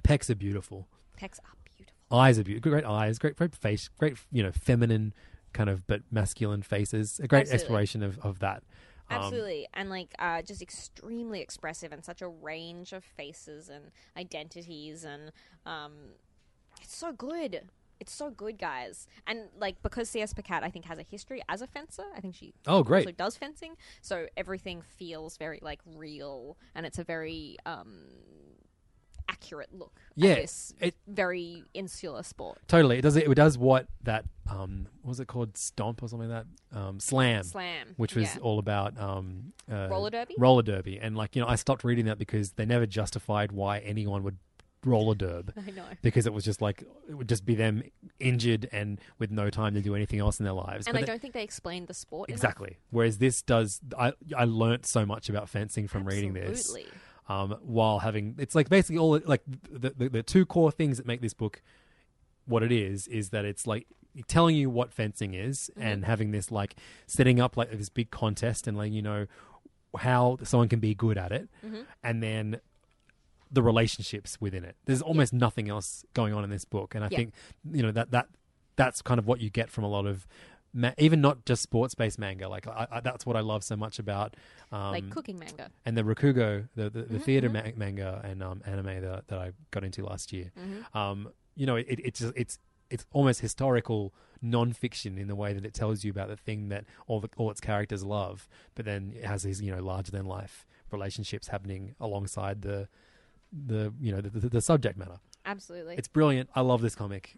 Pecs 0.04 0.30
are 0.30 0.36
beautiful. 0.36 0.88
Pecs 1.20 1.40
are 1.40 1.58
beautiful. 1.66 2.18
Eyes 2.18 2.40
are 2.40 2.44
beautiful. 2.44 2.72
Great 2.72 2.86
eyes. 2.86 3.20
Great, 3.20 3.36
great 3.36 3.54
face. 3.54 3.90
Great, 4.00 4.16
you 4.32 4.42
know, 4.42 4.52
feminine 4.54 5.14
kind 5.52 5.70
of 5.70 5.86
but 5.86 6.04
masculine 6.10 6.62
faces. 6.62 7.20
A 7.22 7.28
great 7.28 7.42
Absolutely. 7.42 7.62
exploration 7.62 8.04
of, 8.04 8.20
of 8.20 8.40
that. 8.40 8.64
Um, 9.10 9.18
Absolutely. 9.18 9.68
and 9.74 9.90
like 9.90 10.14
uh, 10.20 10.42
just 10.42 10.62
extremely 10.62 11.42
expressive 11.42 11.92
and 11.92 12.04
such 12.04 12.22
a 12.22 12.28
range 12.28 12.94
of 12.94 13.04
faces 13.04 13.70
and 13.70 13.92
identities 14.18 15.04
and 15.04 15.32
um, 15.66 15.92
it's 16.82 16.96
so 16.96 17.12
good. 17.12 17.70
It's 18.00 18.12
so 18.14 18.30
good, 18.32 18.58
guys. 18.58 19.08
And 19.28 19.50
like 19.58 19.82
because 19.82 20.10
CS 20.10 20.34
Pacat 20.34 20.64
I 20.64 20.70
think 20.70 20.86
has 20.86 20.98
a 21.00 21.04
history 21.04 21.42
as 21.48 21.62
a 21.62 21.68
fencer. 21.68 22.04
I 22.16 22.20
think 22.20 22.36
she 22.36 22.54
Oh, 22.68 22.84
great. 22.84 23.06
also 23.06 23.12
does 23.12 23.38
fencing. 23.38 23.76
So 24.02 24.28
everything 24.36 24.82
feels 24.82 25.38
very 25.38 25.60
like 25.62 25.80
real 25.86 26.58
and 26.76 26.86
it's 26.86 27.00
a 27.00 27.04
very 27.04 27.58
um 27.66 28.00
accurate 29.30 29.70
look 29.74 30.00
Yeah, 30.16 30.36
this 30.36 30.74
it- 30.80 30.96
very 31.08 31.64
insular 31.74 32.24
sport. 32.24 32.60
Totally. 32.68 32.98
It 33.00 33.02
does 33.02 33.16
it, 33.16 33.28
it 33.30 33.36
does 33.36 33.58
what 33.58 33.88
that 34.04 34.26
um 34.50 34.88
what 35.02 35.10
was 35.10 35.20
it 35.20 35.28
called 35.28 35.58
Stomp 35.58 36.02
or 36.04 36.08
something 36.10 36.30
like 36.30 36.46
that? 36.72 36.78
Um 36.78 37.00
Slam. 37.00 37.44
Slam, 37.44 37.94
Which 37.98 38.16
was 38.16 38.36
yeah. 38.36 38.42
all 38.42 38.60
about 38.60 39.00
um 39.00 39.54
uh, 39.72 39.88
Roller 39.90 40.10
derby? 40.10 40.36
Roller 40.38 40.64
derby. 40.64 41.00
And 41.00 41.16
like, 41.16 41.36
you 41.36 41.42
know, 41.42 41.48
I 41.48 41.56
stopped 41.56 41.84
reading 41.84 42.06
that 42.06 42.18
because 42.18 42.52
they 42.54 42.66
never 42.66 42.86
justified 42.86 43.52
why 43.52 43.80
anyone 43.80 44.24
would 44.24 44.38
roller 44.86 45.16
derb. 45.16 45.50
I 45.68 45.72
know. 45.72 45.86
Because 46.02 46.26
it 46.28 46.34
was 46.34 46.44
just 46.44 46.62
like 46.62 46.84
it 47.10 47.14
would 47.14 47.30
just 47.30 47.46
be 47.46 47.56
them 47.56 47.84
injured 48.20 48.68
and 48.74 49.00
with 49.18 49.32
no 49.32 49.50
time 49.50 49.74
to 49.76 49.82
do 49.82 49.96
anything 49.96 50.20
else 50.20 50.40
in 50.40 50.44
their 50.44 50.54
lives. 50.54 50.88
And 50.88 50.94
But 50.94 51.00
I 51.00 51.02
the- 51.02 51.08
don't 51.08 51.22
think 51.22 51.34
they 51.34 51.44
explained 51.44 51.88
the 51.88 51.94
sport 51.94 52.28
enough. 52.30 52.38
Exactly. 52.38 52.78
Whereas 52.90 53.18
this 53.18 53.42
does, 53.42 53.80
I 53.98 54.12
I 54.38 54.44
learnt 54.44 54.86
so 54.86 55.06
much 55.06 55.30
about 55.30 55.48
fencing 55.48 55.88
from 55.88 56.04
reading 56.06 56.34
this. 56.34 56.76
Um, 57.30 57.56
while 57.62 58.00
having, 58.00 58.36
it's 58.38 58.54
like 58.54 58.68
basically 58.70 58.98
all 58.98 59.20
like 59.26 59.42
the, 59.72 59.92
the 59.98 60.10
the 60.10 60.24
two 60.24 60.46
core 60.46 60.72
things 60.72 60.98
that 60.98 61.06
make 61.06 61.22
this 61.22 61.34
book 61.34 61.62
what 62.46 62.64
it 62.64 62.72
is 62.72 63.08
is 63.08 63.30
that 63.30 63.46
it's 63.46 63.66
like 63.66 63.88
telling 64.28 64.56
you 64.58 64.70
what 64.70 64.92
fencing 64.92 65.34
is 65.34 65.72
Mm-hmm. 65.72 65.82
and 65.88 66.06
having 66.06 66.32
this 66.32 66.52
like 66.52 66.76
setting 67.08 67.40
up 67.40 67.56
like 67.56 67.72
this 67.72 67.88
big 67.90 68.12
contest 68.12 68.68
and 68.68 68.78
letting 68.78 68.92
you 68.94 69.02
know 69.02 69.28
how 69.98 70.38
someone 70.44 70.68
can 70.68 70.80
be 70.82 70.94
good 70.94 71.18
at 71.18 71.32
it, 71.32 71.48
Mm-hmm. 71.66 71.82
and 72.04 72.22
then 72.22 72.60
the 73.52 73.62
relationships 73.62 74.42
within 74.42 74.64
it. 74.66 74.76
There's 74.86 75.02
almost 75.02 75.32
nothing 75.32 75.70
else 75.70 76.04
going 76.14 76.34
on 76.34 76.44
in 76.44 76.50
this 76.50 76.66
book, 76.66 76.94
and 76.96 77.04
I 77.06 77.08
Yeah. 77.12 77.18
think 77.20 77.34
you 77.72 77.84
know 77.84 77.92
that 77.92 78.12
that 78.12 78.28
that's 78.76 79.02
kind 79.02 79.20
of 79.20 79.28
what 79.28 79.40
you 79.40 79.50
get 79.50 79.70
from 79.70 79.84
a 79.86 79.88
lot 79.88 80.06
of. 80.06 80.28
Ma- 80.76 80.92
even 80.98 81.22
not 81.22 81.46
just 81.46 81.62
sports-based 81.62 82.18
manga, 82.18 82.50
like 82.50 82.68
I, 82.68 82.88
I, 82.92 83.00
that's 83.00 83.26
what 83.28 83.36
I 83.36 83.42
love 83.42 83.64
so 83.64 83.76
much 83.76 84.00
about 84.00 84.36
um, 84.72 84.92
like 84.92 85.10
cooking 85.12 85.38
manga. 85.38 85.70
and 85.86 85.96
the 85.96 86.02
Rakugo, 86.04 86.68
the 86.76 86.90
the, 86.90 87.02
Mm-hmm, 87.04 87.14
the 87.14 87.20
theater 87.20 87.50
ma- 87.50 87.62
manga 87.76 88.22
and 88.24 88.42
um, 88.42 88.62
anime 88.66 89.02
that, 89.02 89.28
that 89.28 89.38
I 89.40 89.52
got 89.72 89.84
into 89.84 90.04
last 90.04 90.34
year. 90.34 90.52
Mm-hmm. 90.60 90.98
Um, 90.98 91.30
you 91.56 91.66
know, 91.68 91.76
it, 91.76 91.86
it's 91.90 92.22
it's 92.22 92.58
it's 92.90 93.06
almost 93.14 93.42
historical 93.42 94.14
non-fiction 94.42 95.18
in 95.18 95.28
the 95.28 95.36
way 95.36 95.54
that 95.54 95.64
it 95.66 95.74
tells 95.74 96.04
you 96.04 96.12
about 96.12 96.28
the 96.28 96.36
thing 96.36 96.70
that 96.70 96.86
all 97.08 97.20
the, 97.20 97.30
all 97.38 97.50
its 97.52 97.62
characters 97.62 98.04
love, 98.04 98.50
but 98.76 98.84
then 98.86 99.14
it 99.16 99.26
has 99.26 99.44
these 99.44 99.62
you 99.62 99.72
know 99.76 99.82
larger 99.82 100.12
than 100.12 100.26
life 100.26 100.66
relationships 100.92 101.48
happening 101.50 101.96
alongside 102.00 102.62
the 102.64 102.88
the 103.52 103.94
you 104.02 104.12
know 104.12 104.22
the, 104.22 104.30
the, 104.30 104.50
the 104.50 104.62
subject 104.62 104.98
matter. 104.98 105.20
Absolutely. 105.46 105.96
It's 105.98 106.08
brilliant. 106.08 106.50
I 106.56 106.62
love 106.62 106.82
this 106.82 106.96
comic. 106.96 107.38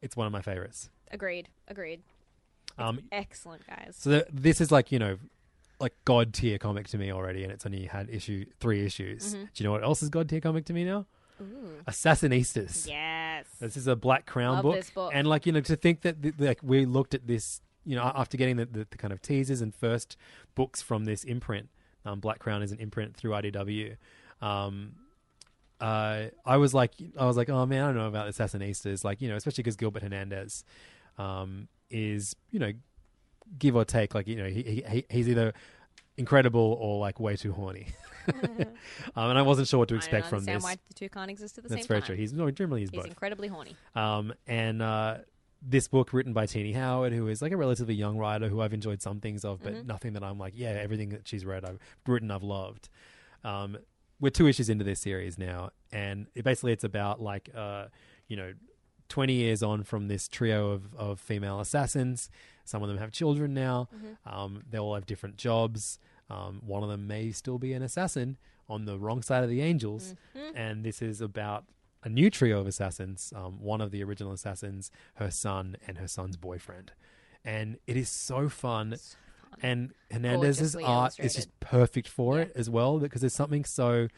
It's 0.00 0.16
one 0.16 0.26
of 0.26 0.32
my 0.32 0.40
favorites. 0.42 0.88
agreed. 1.10 1.48
Agreed. 1.68 2.02
Um, 2.78 3.00
Excellent, 3.12 3.66
guys. 3.66 3.96
so 3.98 4.22
this 4.32 4.60
is 4.60 4.70
like 4.72 4.90
you 4.92 4.98
know, 4.98 5.16
like 5.80 5.94
god 6.04 6.32
tier 6.34 6.58
comic 6.58 6.88
to 6.88 6.98
me 6.98 7.12
already, 7.12 7.42
and 7.44 7.52
it's 7.52 7.64
only 7.66 7.84
had 7.86 8.10
issue 8.10 8.44
three 8.60 8.84
issues. 8.84 9.34
Mhm. 9.34 9.40
Do 9.54 9.62
you 9.62 9.64
know 9.64 9.72
what 9.72 9.84
else 9.84 10.02
is 10.02 10.08
god 10.08 10.28
tier 10.28 10.40
comic 10.40 10.64
to 10.66 10.72
me 10.72 10.84
now? 10.84 11.06
Ooh. 11.40 11.82
Assassinistas. 11.88 12.86
Yes. 12.88 13.46
This 13.60 13.76
is 13.76 13.86
a 13.86 13.96
Black 13.96 14.24
Crown 14.26 14.54
Love 14.54 14.62
book. 14.62 14.74
this 14.76 14.90
book. 14.90 15.12
and 15.14 15.26
like 15.26 15.46
you 15.46 15.52
know, 15.52 15.60
to 15.60 15.76
think 15.76 16.02
that 16.02 16.22
th- 16.22 16.34
like 16.38 16.60
we 16.62 16.84
looked 16.86 17.14
at 17.14 17.26
this, 17.26 17.60
you 17.84 17.96
know, 17.96 18.02
after 18.14 18.36
getting 18.36 18.56
the, 18.56 18.66
the, 18.66 18.86
the 18.90 18.96
kind 18.96 19.12
of 19.12 19.20
teasers 19.20 19.60
and 19.60 19.74
first 19.74 20.16
books 20.54 20.80
from 20.82 21.04
this 21.04 21.24
imprint. 21.24 21.68
Um, 22.06 22.20
Black 22.20 22.38
Crown 22.38 22.62
is 22.62 22.70
an 22.70 22.78
imprint 22.78 23.16
through 23.16 23.30
IDW. 23.32 23.96
Um, 24.42 24.92
uh, 25.80 26.26
I 26.44 26.56
was 26.56 26.72
like, 26.74 26.92
I 27.18 27.24
was 27.26 27.36
like, 27.36 27.48
oh 27.48 27.66
man, 27.66 27.82
I 27.82 27.86
don't 27.88 27.96
know 27.96 28.08
about 28.08 28.28
Assassinistas. 28.28 29.04
Like, 29.04 29.20
you 29.20 29.28
know, 29.28 29.36
especially 29.36 29.62
because 29.62 29.76
Gilbert 29.76 30.02
Hernandez 30.02 30.64
um, 31.18 31.68
is, 31.94 32.34
you 32.50 32.58
know, 32.58 32.72
give 33.58 33.76
or 33.76 33.84
take, 33.84 34.14
like, 34.14 34.26
you 34.26 34.36
know, 34.36 34.48
he, 34.48 34.84
he 34.88 35.04
he's 35.08 35.28
either 35.28 35.52
incredible 36.16 36.76
or 36.80 36.98
like 37.00 37.18
way 37.20 37.36
too 37.36 37.52
horny. 37.52 37.88
um, 38.28 39.30
and 39.30 39.38
I 39.38 39.42
wasn't 39.42 39.68
sure 39.68 39.78
what 39.80 39.88
to 39.88 39.96
expect 39.96 40.26
from 40.28 40.44
this. 40.44 40.62
why 40.62 40.76
the 40.88 40.94
two 40.94 41.08
can't 41.08 41.30
exist 41.30 41.58
at 41.58 41.64
the 41.64 41.70
That's 41.70 41.82
same 41.82 41.88
very 41.88 42.02
true. 42.02 42.16
He's 42.16 42.32
no, 42.32 42.50
generally 42.50 42.80
he's, 42.82 42.90
He's 42.90 43.00
both. 43.00 43.06
incredibly 43.08 43.48
horny. 43.48 43.76
Um, 43.94 44.32
and 44.46 44.80
uh, 44.82 45.18
this 45.62 45.88
book 45.88 46.12
written 46.12 46.32
by 46.32 46.46
Tini 46.46 46.72
Howard, 46.72 47.12
who 47.12 47.28
is 47.28 47.42
like 47.42 47.52
a 47.52 47.56
relatively 47.56 47.94
young 47.94 48.16
writer 48.18 48.48
who 48.48 48.60
I've 48.60 48.72
enjoyed 48.72 49.02
some 49.02 49.20
things 49.20 49.44
of, 49.44 49.62
but 49.62 49.74
Mhm. 49.74 49.86
nothing 49.86 50.12
that 50.14 50.24
I'm 50.24 50.38
like, 50.38 50.54
yeah, 50.56 50.70
everything 50.70 51.10
that 51.10 51.28
she's 51.28 51.44
read, 51.44 51.64
I've 51.64 51.78
written, 52.06 52.30
I've 52.30 52.42
loved. 52.42 52.88
Um, 53.44 53.76
we're 54.20 54.30
two 54.30 54.46
issues 54.46 54.68
into 54.70 54.84
this 54.84 55.00
series 55.00 55.36
now, 55.38 55.70
and 55.92 56.26
it, 56.34 56.44
basically 56.44 56.72
it's 56.72 56.84
about 56.84 57.20
like, 57.20 57.50
uh, 57.54 57.86
you 58.28 58.36
know, 58.36 58.52
20 59.14 59.32
years 59.32 59.62
on 59.62 59.84
from 59.84 60.08
this 60.08 60.26
trio 60.26 60.70
of, 60.70 60.92
of 60.96 61.20
female 61.20 61.60
assassins. 61.60 62.28
Some 62.64 62.82
of 62.82 62.88
them 62.88 62.98
have 62.98 63.12
children 63.12 63.54
now. 63.54 63.88
Um, 64.26 64.64
they 64.68 64.76
all 64.76 64.96
have 64.96 65.06
different 65.06 65.36
jobs. 65.36 66.00
Um, 66.28 66.60
one 66.66 66.82
of 66.82 66.88
them 66.88 67.06
may 67.06 67.30
still 67.30 67.56
be 67.58 67.74
an 67.74 67.82
assassin 67.82 68.38
on 68.68 68.86
the 68.86 68.98
wrong 68.98 69.22
side 69.22 69.44
of 69.44 69.48
the 69.48 69.60
angels. 69.60 70.16
And 70.56 70.82
this 70.84 71.00
is 71.00 71.20
about 71.20 71.64
a 72.02 72.08
new 72.08 72.28
trio 72.28 72.58
of 72.58 72.66
assassins. 72.66 73.32
Um, 73.36 73.62
one 73.62 73.80
of 73.80 73.92
the 73.92 74.02
original 74.02 74.32
assassins, 74.32 74.90
her 75.14 75.30
son, 75.30 75.76
and 75.86 75.98
her 75.98 76.08
son's 76.08 76.36
boyfriend. 76.36 76.90
And 77.44 77.78
it 77.86 77.96
is 77.96 78.08
so 78.08 78.48
fun. 78.48 78.96
And 79.62 79.92
Hernandez's 80.10 80.74
Gorgeously 80.74 80.84
art 80.84 81.20
is 81.20 81.36
just 81.36 81.60
perfect 81.60 82.08
for 82.08 82.40
it 82.40 82.50
as 82.56 82.68
well 82.68 82.98
because 82.98 83.20
there's 83.20 83.32
something 83.32 83.64
so 83.64 84.08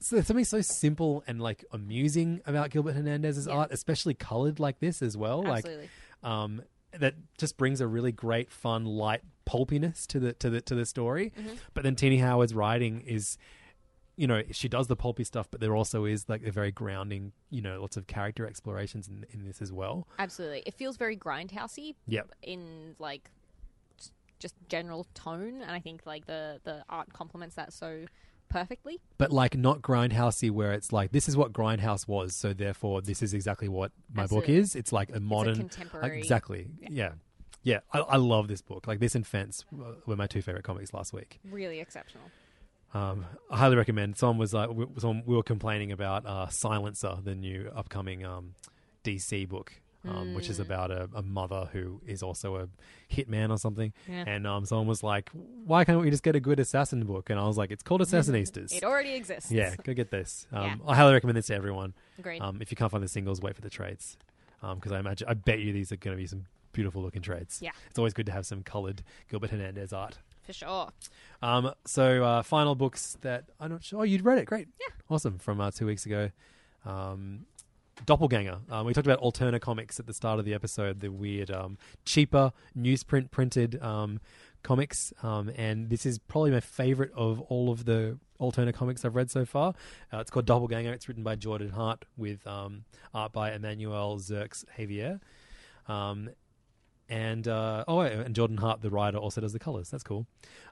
so 0.00 0.16
there's 0.16 0.26
something 0.26 0.44
so 0.44 0.60
simple 0.60 1.24
and 1.26 1.40
like 1.40 1.64
amusing 1.72 2.40
about 2.46 2.70
Gilbert 2.70 2.94
Hernandez's 2.94 3.46
Yeah. 3.46 3.54
art, 3.54 3.72
especially 3.72 4.14
colored 4.14 4.60
like 4.60 4.80
this 4.80 5.02
as 5.02 5.16
well. 5.16 5.46
Absolutely. 5.46 5.88
Like, 6.22 6.30
um, 6.30 6.62
that 6.98 7.14
just 7.36 7.56
brings 7.58 7.80
a 7.80 7.86
really 7.86 8.12
great, 8.12 8.50
fun, 8.50 8.84
light 8.84 9.22
pulpiness 9.44 10.06
to 10.08 10.18
the 10.20 10.32
to 10.34 10.50
the 10.50 10.60
to 10.62 10.74
the 10.74 10.86
story. 10.86 11.32
Mm-hmm. 11.38 11.54
But 11.74 11.84
then 11.84 11.94
Tini 11.96 12.18
Howard's 12.18 12.54
writing 12.54 13.02
is, 13.02 13.36
you 14.16 14.26
know, 14.26 14.42
she 14.52 14.68
does 14.68 14.86
the 14.86 14.96
pulpy 14.96 15.24
stuff, 15.24 15.48
but 15.50 15.60
there 15.60 15.76
also 15.76 16.04
is 16.06 16.28
like 16.28 16.42
a 16.44 16.50
very 16.50 16.72
grounding, 16.72 17.32
you 17.50 17.60
know, 17.60 17.80
lots 17.80 17.96
of 17.96 18.06
character 18.06 18.46
explorations 18.46 19.06
in 19.08 19.26
in 19.32 19.44
this 19.44 19.60
as 19.60 19.70
well. 19.72 20.08
Absolutely. 20.18 20.62
It 20.66 20.74
feels 20.74 20.96
very 20.96 21.16
grindhousey. 21.16 21.94
Yep. 22.06 22.30
In 22.42 22.94
like 22.98 23.30
just 24.38 24.54
general 24.68 25.06
tone, 25.14 25.60
and 25.62 25.70
I 25.70 25.80
think 25.80 26.06
like 26.06 26.26
the 26.26 26.60
the 26.64 26.84
art 26.88 27.12
complements 27.12 27.56
that 27.56 27.72
so 27.72 28.06
perfectly. 28.48 29.00
but 29.18 29.30
like 29.32 29.56
not 29.56 29.82
grindhousey 29.82 30.50
where 30.50 30.72
it's 30.72 30.92
like 30.92 31.12
this 31.12 31.28
is 31.28 31.36
what 31.36 31.52
grindhouse 31.52 32.06
was 32.08 32.34
so 32.34 32.52
therefore 32.52 33.00
this 33.02 33.22
is 33.22 33.34
exactly 33.34 33.68
what 33.68 33.92
my 34.12 34.26
book 34.26 34.48
is. 34.48 34.74
It's 34.76 34.92
like 34.92 35.14
a 35.14 35.20
modern 35.20 35.56
contemporary- 35.56 36.18
exactly. 36.18 36.68
Yeah. 36.80 37.12
Yeah, 37.64 37.80
I, 37.92 37.98
I 38.00 38.16
love 38.16 38.48
this 38.48 38.62
book. 38.62 38.86
Like 38.86 39.00
this 39.00 39.14
and 39.14 39.26
fence 39.26 39.64
uh, 39.74 39.92
were 40.06 40.16
my 40.16 40.26
two 40.26 40.40
favorite 40.42 40.64
comics 40.64 40.94
last 40.94 41.12
week. 41.12 41.40
Really 41.44 41.80
exceptional. 41.80 42.24
um, 42.94 43.26
I 43.50 43.58
highly 43.58 43.76
recommend. 43.76 44.16
Someone 44.16 44.38
was 44.38 44.54
like, 44.54 44.70
we, 44.70 44.86
someone, 44.98 45.22
we 45.26 45.36
were 45.36 45.42
complaining 45.42 45.92
about 45.92 46.24
uh, 46.24 46.46
Silencer, 46.48 47.16
the 47.22 47.34
new 47.34 47.70
upcoming 47.74 48.24
um, 48.24 48.54
DC 49.04 49.46
book, 49.48 49.72
um, 50.08 50.34
which 50.34 50.48
is 50.48 50.58
about 50.58 50.90
a, 50.90 51.08
a 51.14 51.22
mother 51.22 51.68
who 51.72 52.00
is 52.06 52.22
also 52.22 52.56
a 52.56 52.68
hitman 53.14 53.50
or 53.50 53.58
something. 53.58 53.92
Yeah. 54.08 54.24
And 54.26 54.46
um, 54.46 54.64
someone 54.64 54.86
was 54.86 55.02
like, 55.02 55.30
"Why 55.64 55.84
can't 55.84 56.00
we 56.00 56.10
just 56.10 56.22
get 56.22 56.34
a 56.36 56.40
good 56.40 56.58
assassin 56.60 57.04
book?" 57.04 57.30
And 57.30 57.38
I 57.38 57.46
was 57.46 57.56
like, 57.56 57.70
"It's 57.70 57.82
called 57.82 58.00
Assassinistas." 58.00 58.72
It 58.72 58.84
already 58.84 59.14
exists. 59.14 59.50
yeah, 59.52 59.74
go 59.82 59.92
get 59.94 60.10
this. 60.10 60.46
Um, 60.52 60.64
Yeah. 60.64 60.76
I 60.86 60.96
highly 60.96 61.12
recommend 61.12 61.36
this 61.36 61.46
to 61.48 61.54
everyone. 61.54 61.94
Agreed. 62.18 62.40
Um, 62.40 62.60
if 62.60 62.70
you 62.70 62.76
can't 62.76 62.90
find 62.90 63.02
the 63.04 63.08
singles, 63.08 63.40
wait 63.40 63.54
for 63.54 63.62
the 63.62 63.70
trades, 63.70 64.16
because 64.74 64.92
I 64.92 64.98
imagine, 64.98 65.28
I 65.28 65.34
bet 65.34 65.58
you 65.60 65.72
these 65.72 65.92
are 65.92 65.96
going 65.96 66.16
to 66.16 66.20
be 66.20 66.26
some 66.26 66.46
beautiful 66.72 67.02
looking 67.02 67.22
trades. 67.22 67.60
Yeah. 67.62 67.70
it's 67.88 67.98
always 67.98 68.12
good 68.14 68.26
to 68.26 68.32
have 68.32 68.46
some 68.46 68.62
colored 68.62 69.02
Gilbert 69.30 69.50
Hernandez 69.50 69.92
art. 69.92 70.18
For 70.44 70.52
sure. 70.52 70.88
Um, 71.42 71.72
so 71.86 72.24
uh, 72.24 72.42
final 72.42 72.74
books 72.74 73.16
that 73.20 73.44
I'm 73.60 73.70
not 73.70 73.84
sure. 73.84 74.00
Oh, 74.00 74.02
you'd 74.04 74.24
read 74.24 74.38
it. 74.38 74.46
Great. 74.46 74.68
Yeah. 74.80 74.86
Awesome. 75.10 75.38
From 75.38 75.60
uh, 75.60 75.70
two 75.70 75.86
weeks 75.86 76.06
ago. 76.06 76.30
Um, 76.86 77.44
Doppelganger. 78.06 78.58
Um, 78.70 78.86
we 78.86 78.92
talked 78.92 79.06
about 79.06 79.20
Alterna 79.20 79.60
Comics 79.60 79.98
at 79.98 80.06
the 80.06 80.14
start 80.14 80.38
of 80.38 80.44
the 80.44 80.54
episode, 80.54 81.00
the 81.00 81.10
weird, 81.10 81.50
um, 81.50 81.78
cheaper 82.04 82.52
newsprint 82.76 83.30
printed 83.30 83.82
um, 83.82 84.20
comics. 84.62 85.12
Um, 85.22 85.50
and 85.56 85.90
this 85.90 86.06
is 86.06 86.18
probably 86.18 86.50
my 86.50 86.60
favorite 86.60 87.12
of 87.14 87.40
all 87.42 87.70
of 87.70 87.84
the 87.84 88.18
Alterna 88.40 88.72
comics 88.72 89.04
I've 89.04 89.16
read 89.16 89.30
so 89.30 89.44
far. 89.44 89.74
Uh, 90.12 90.18
it's 90.18 90.30
called 90.30 90.46
Doppelganger. 90.46 90.92
It's 90.92 91.08
written 91.08 91.24
by 91.24 91.34
Jordan 91.34 91.70
Hart 91.70 92.04
with 92.16 92.46
um, 92.46 92.84
art 93.12 93.32
by 93.32 93.52
Emmanuel 93.52 94.18
Xerx 94.18 94.64
Javier. 94.78 95.20
And 97.08 97.48
uh, 97.48 97.84
oh, 97.88 98.00
and 98.00 98.34
Jordan 98.34 98.58
Hart, 98.58 98.82
the 98.82 98.90
writer, 98.90 99.16
also 99.16 99.40
does 99.40 99.54
the 99.54 99.58
colors. 99.58 99.88
That's 99.88 100.04
cool. 100.04 100.26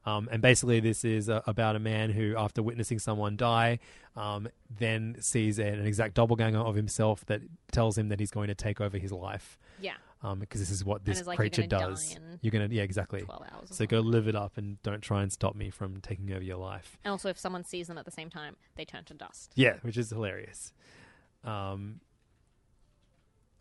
Um, 0.05 0.28
and 0.31 0.42
basically, 0.42 0.81
this 0.81 1.05
is 1.05 1.31
uh, 1.31 1.40
about 1.47 1.76
a 1.76 1.78
man 1.78 2.10
who, 2.10 2.34
after 2.36 2.62
witnessing 2.62 2.98
someone 2.98 3.36
die, 3.36 3.78
um, 4.16 4.48
then 4.78 5.16
sees 5.20 5.58
an, 5.58 5.78
an 5.78 5.86
exact 5.86 6.15
doppelganger 6.15 6.58
of 6.58 6.74
himself 6.74 7.24
that 7.26 7.40
tells 7.73 7.97
him 7.97 8.10
that 8.10 8.20
he's 8.20 8.31
going 8.31 8.48
to 8.48 8.55
take 8.55 8.82
over 8.82 8.98
his 8.98 9.12
life. 9.12 9.58
Yeah. 9.81 9.94
Um, 10.23 10.40
because 10.40 10.60
this 10.60 10.70
is 10.70 10.84
what 10.84 11.05
this 11.05 11.20
is 11.20 11.26
like, 11.26 11.39
you're 11.39 11.48
creature 11.48 11.66
die 11.66 11.78
does. 11.78 12.16
You're 12.40 12.50
gonna, 12.50 12.68
yeah, 12.70 12.82
exactly. 12.82 13.20
12 13.23 13.42
hours 13.52 13.68
So 13.70 13.86
go 13.86 14.00
live 14.00 14.28
it 14.28 14.34
up 14.34 14.56
and 14.56 14.82
don't 14.82 15.02
try 15.02 15.23
and 15.23 15.32
stop 15.32 15.55
me 15.55 15.70
from 15.70 16.00
taking 16.00 16.32
over 16.32 16.42
your 16.42 16.56
life. 16.56 16.98
And 17.05 17.12
also, 17.12 17.28
if 17.28 17.39
someone 17.39 17.65
sees 17.65 17.86
them 17.86 17.98
at 17.98 18.05
the 18.05 18.10
same 18.10 18.31
time, 18.31 18.56
they 18.76 18.84
turn 18.84 19.05
to 19.05 19.15
dust. 19.15 19.52
Yeah, 19.55 19.74
which 19.82 19.97
is 19.97 20.10
hilarious. 20.10 20.73
Um, 21.44 22.00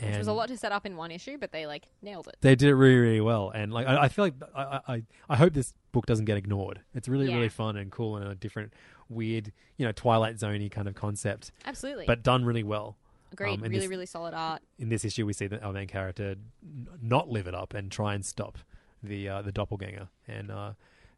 Which 0.02 0.18
was 0.18 0.28
a 0.28 0.34
lot 0.34 0.50
to 0.50 0.58
set 0.58 0.72
up 0.72 0.86
in 0.86 0.98
one 0.98 1.10
issue, 1.12 1.38
but 1.38 1.52
they 1.52 1.66
like 1.68 1.88
nailed 2.02 2.28
it. 2.28 2.36
They 2.42 2.56
did 2.56 2.68
it 2.70 2.76
really, 2.76 2.96
really 2.98 3.22
well, 3.22 3.50
and 3.52 3.72
like 3.72 3.88
I, 3.88 4.04
I 4.04 4.08
feel 4.10 4.26
like 4.26 4.34
I, 4.54 4.80
I, 4.88 5.04
I 5.30 5.36
hope 5.38 5.54
this 5.54 5.74
book 5.94 6.06
doesn't 6.06 6.26
get 6.26 6.36
ignored. 6.38 6.82
It's 6.94 7.08
really, 7.08 7.28
Yeah. 7.28 7.36
really 7.36 7.50
fun 7.50 7.78
and 7.78 7.92
cool 7.92 8.18
and 8.18 8.28
a 8.28 8.36
different, 8.36 8.74
weird, 9.08 9.54
you 9.78 9.86
know, 9.86 9.92
Twilight 9.94 10.36
Zoney 10.38 10.70
kind 10.70 10.88
of 10.90 10.96
concept. 10.96 11.52
Absolutely. 11.66 12.06
but 12.06 12.24
done 12.24 12.44
really 12.44 12.64
well. 12.64 12.98
Agreed. 13.32 13.54
Um, 13.60 13.64
in 13.66 13.72
really, 13.72 13.80
this- 13.80 13.90
really 13.90 14.06
solid 14.06 14.34
art. 14.34 14.62
In 14.80 14.90
this 14.90 15.06
issue, 15.06 15.26
we 15.26 15.34
see 15.34 15.48
that 15.48 15.64
our 15.64 15.72
main 15.74 15.88
character 15.88 16.36
n- 16.64 16.88
not 17.02 17.30
live 17.30 17.48
it 17.48 17.56
up 17.56 17.74
and 17.74 17.90
try 17.92 18.14
and 18.16 18.26
stop 18.26 18.58
the 19.04 19.30
uh, 19.30 19.42
the 19.44 19.52
doppelganger, 19.52 20.10
and 20.28 20.52
uh, 20.52 20.72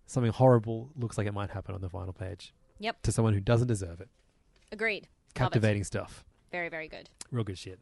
something 0.05 0.31
horrible 0.31 0.89
looks 0.95 1.17
like 1.17 1.25
it 1.25 1.33
might 1.33 1.49
happen 1.49 1.73
on 1.73 1.81
the 1.81 1.89
final 1.89 2.13
page. 2.13 2.53
Yep. 2.79 3.01
To 3.03 3.11
someone 3.11 3.33
who 3.33 3.39
doesn't 3.39 3.67
deserve 3.67 4.01
it. 4.01 4.09
Agreed. 4.71 5.03
Love 5.03 5.09
it. 5.09 5.33
Captivating 5.39 5.83
stuff. 5.83 6.23
Very, 6.51 6.69
very 6.69 6.87
good. 6.87 7.09
Real 7.31 7.43
good 7.43 7.57
shit. 7.57 7.79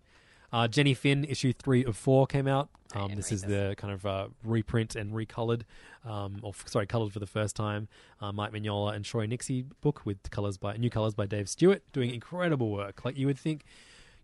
Uh, 0.55 0.67
Jenny 0.69 0.93
Finn 0.93 1.25
issue 1.25 1.51
three 1.51 1.83
of 1.83 1.97
four 1.97 2.25
came 2.27 2.47
out. 2.47 2.69
Um, 2.93 3.13
this 3.13 3.29
is 3.33 3.41
the 3.41 3.75
kind 3.77 3.91
of 3.93 4.05
uh, 4.05 4.27
reprint 4.41 4.95
and 4.95 5.11
recolored, 5.11 5.63
um, 6.05 6.39
or 6.43 6.51
f- 6.51 6.63
sorry, 6.67 6.87
colored 6.87 7.11
for 7.11 7.19
the 7.19 7.27
first 7.27 7.57
time. 7.57 7.89
Uh, 8.21 8.31
Mike 8.31 8.53
Mignola 8.53 8.95
and 8.95 9.03
Troy 9.03 9.27
Nixey 9.27 9.65
book 9.81 10.05
with 10.05 10.17
colors 10.31 10.57
by 10.57 10.77
new 10.77 10.89
colors 10.89 11.13
by 11.13 11.25
Dave 11.25 11.49
Stewart, 11.49 11.83
doing 11.91 12.13
incredible 12.13 12.71
work. 12.71 13.03
Like 13.03 13.17
you 13.17 13.27
would 13.27 13.37
think, 13.37 13.65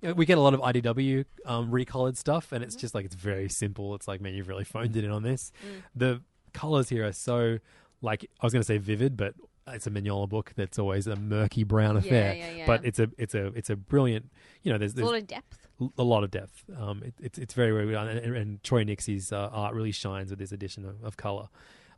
you 0.01 0.07
know, 0.07 0.13
we 0.13 0.25
get 0.25 0.37
a 0.37 0.41
lot 0.41 0.53
of 0.53 0.61
IDW 0.61 1.25
um, 1.45 1.69
recolored 1.69 2.15
stuff, 2.15 2.53
and 2.53 2.63
it's 2.63 2.77
just 2.77 2.95
like 2.95 3.03
it's 3.03 3.15
very 3.15 3.49
simple. 3.49 3.93
It's 3.95 4.07
like 4.07 4.21
man, 4.21 4.33
you've 4.33 4.47
really 4.47 4.63
phoned 4.63 4.95
it 4.95 5.03
in 5.03 5.11
on 5.11 5.23
this. 5.23 5.51
The 5.93 6.21
colors 6.53 6.87
here 6.87 7.05
are 7.05 7.11
so 7.11 7.57
like 8.01 8.23
I 8.39 8.45
was 8.45 8.53
going 8.53 8.61
to 8.61 8.65
say 8.67 8.77
vivid, 8.77 9.17
but 9.17 9.33
it's 9.67 9.85
a 9.85 9.91
Mignola 9.91 10.29
book 10.29 10.53
that's 10.55 10.79
always 10.79 11.07
a 11.07 11.17
murky 11.17 11.63
brown 11.65 11.97
affair. 11.97 12.35
yeah, 12.35 12.51
yeah. 12.51 12.65
But 12.65 12.85
it's 12.85 12.99
a 12.99 13.09
it's 13.17 13.35
a 13.35 13.47
it's 13.47 13.69
a 13.69 13.75
brilliant. 13.75 14.29
You 14.63 14.71
know, 14.71 14.77
there's, 14.77 14.93
It's 14.93 15.01
a 15.01 15.05
lot 15.05 15.15
of 15.15 15.27
depth. 15.27 15.60
A 15.97 16.03
lot 16.03 16.23
of 16.23 16.31
depth. 16.31 16.63
Um, 16.77 17.01
it, 17.03 17.13
it's 17.19 17.37
it's 17.39 17.53
very 17.53 17.71
very 17.71 17.91
done, 17.91 18.07
and, 18.07 18.35
and 18.35 18.63
Troy 18.63 18.83
Nixey's 18.83 19.31
uh, 19.31 19.49
art 19.51 19.73
really 19.73 19.91
shines 19.91 20.29
with 20.29 20.39
this 20.39 20.51
addition 20.51 20.85
of, 20.85 21.03
of 21.03 21.17
color. 21.17 21.47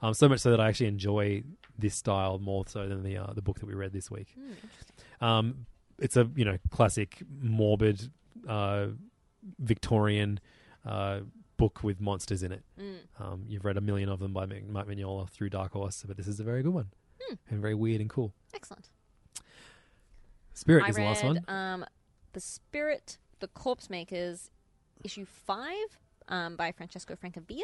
Um, 0.01 0.13
so 0.13 0.27
much 0.27 0.39
so 0.41 0.51
that 0.51 0.59
I 0.59 0.67
actually 0.69 0.87
enjoy 0.87 1.43
this 1.77 1.95
style 1.95 2.37
more 2.39 2.65
so 2.67 2.87
than 2.87 3.03
the 3.03 3.17
uh, 3.17 3.33
the 3.33 3.41
book 3.41 3.59
that 3.59 3.65
we 3.65 3.73
read 3.73 3.93
this 3.93 4.09
week. 4.11 4.33
Hmm, 5.19 5.25
Um, 5.25 5.65
it's 5.99 6.17
a 6.17 6.29
you 6.35 6.45
know 6.45 6.57
classic 6.71 7.21
morbid 7.41 8.09
uh, 8.47 8.87
Victorian 9.59 10.39
uh, 10.85 11.19
book 11.57 11.83
with 11.83 11.99
monsters 12.01 12.43
in 12.43 12.51
it. 12.51 12.63
Mm. 12.79 12.95
Um, 13.19 13.43
you've 13.47 13.63
read 13.65 13.77
a 13.77 13.81
million 13.81 14.09
of 14.09 14.19
them 14.19 14.33
by 14.33 14.45
Mike 14.45 14.87
Mignola 14.87 15.29
through 15.29 15.49
Dark 15.49 15.73
Horse, 15.73 16.03
but 16.07 16.17
this 16.17 16.27
is 16.27 16.39
a 16.39 16.43
very 16.43 16.63
good 16.63 16.73
one 16.73 16.87
Hmm. 17.21 17.35
and 17.49 17.61
very 17.61 17.75
weird 17.75 18.01
and 18.01 18.09
cool. 18.09 18.33
Excellent. 18.53 18.89
Spirit 20.53 20.83
I 20.85 20.89
is 20.89 20.95
the 20.95 21.03
last 21.03 21.23
one. 21.23 21.43
Um, 21.47 21.85
the 22.33 22.39
Spirit, 22.39 23.17
the 23.43 23.49
Corpse 23.49 23.89
Makers, 23.89 24.49
issue 25.03 25.25
five, 25.25 25.99
um, 26.29 26.55
by 26.55 26.71
Francesco 26.71 27.13
Francavilla, 27.13 27.59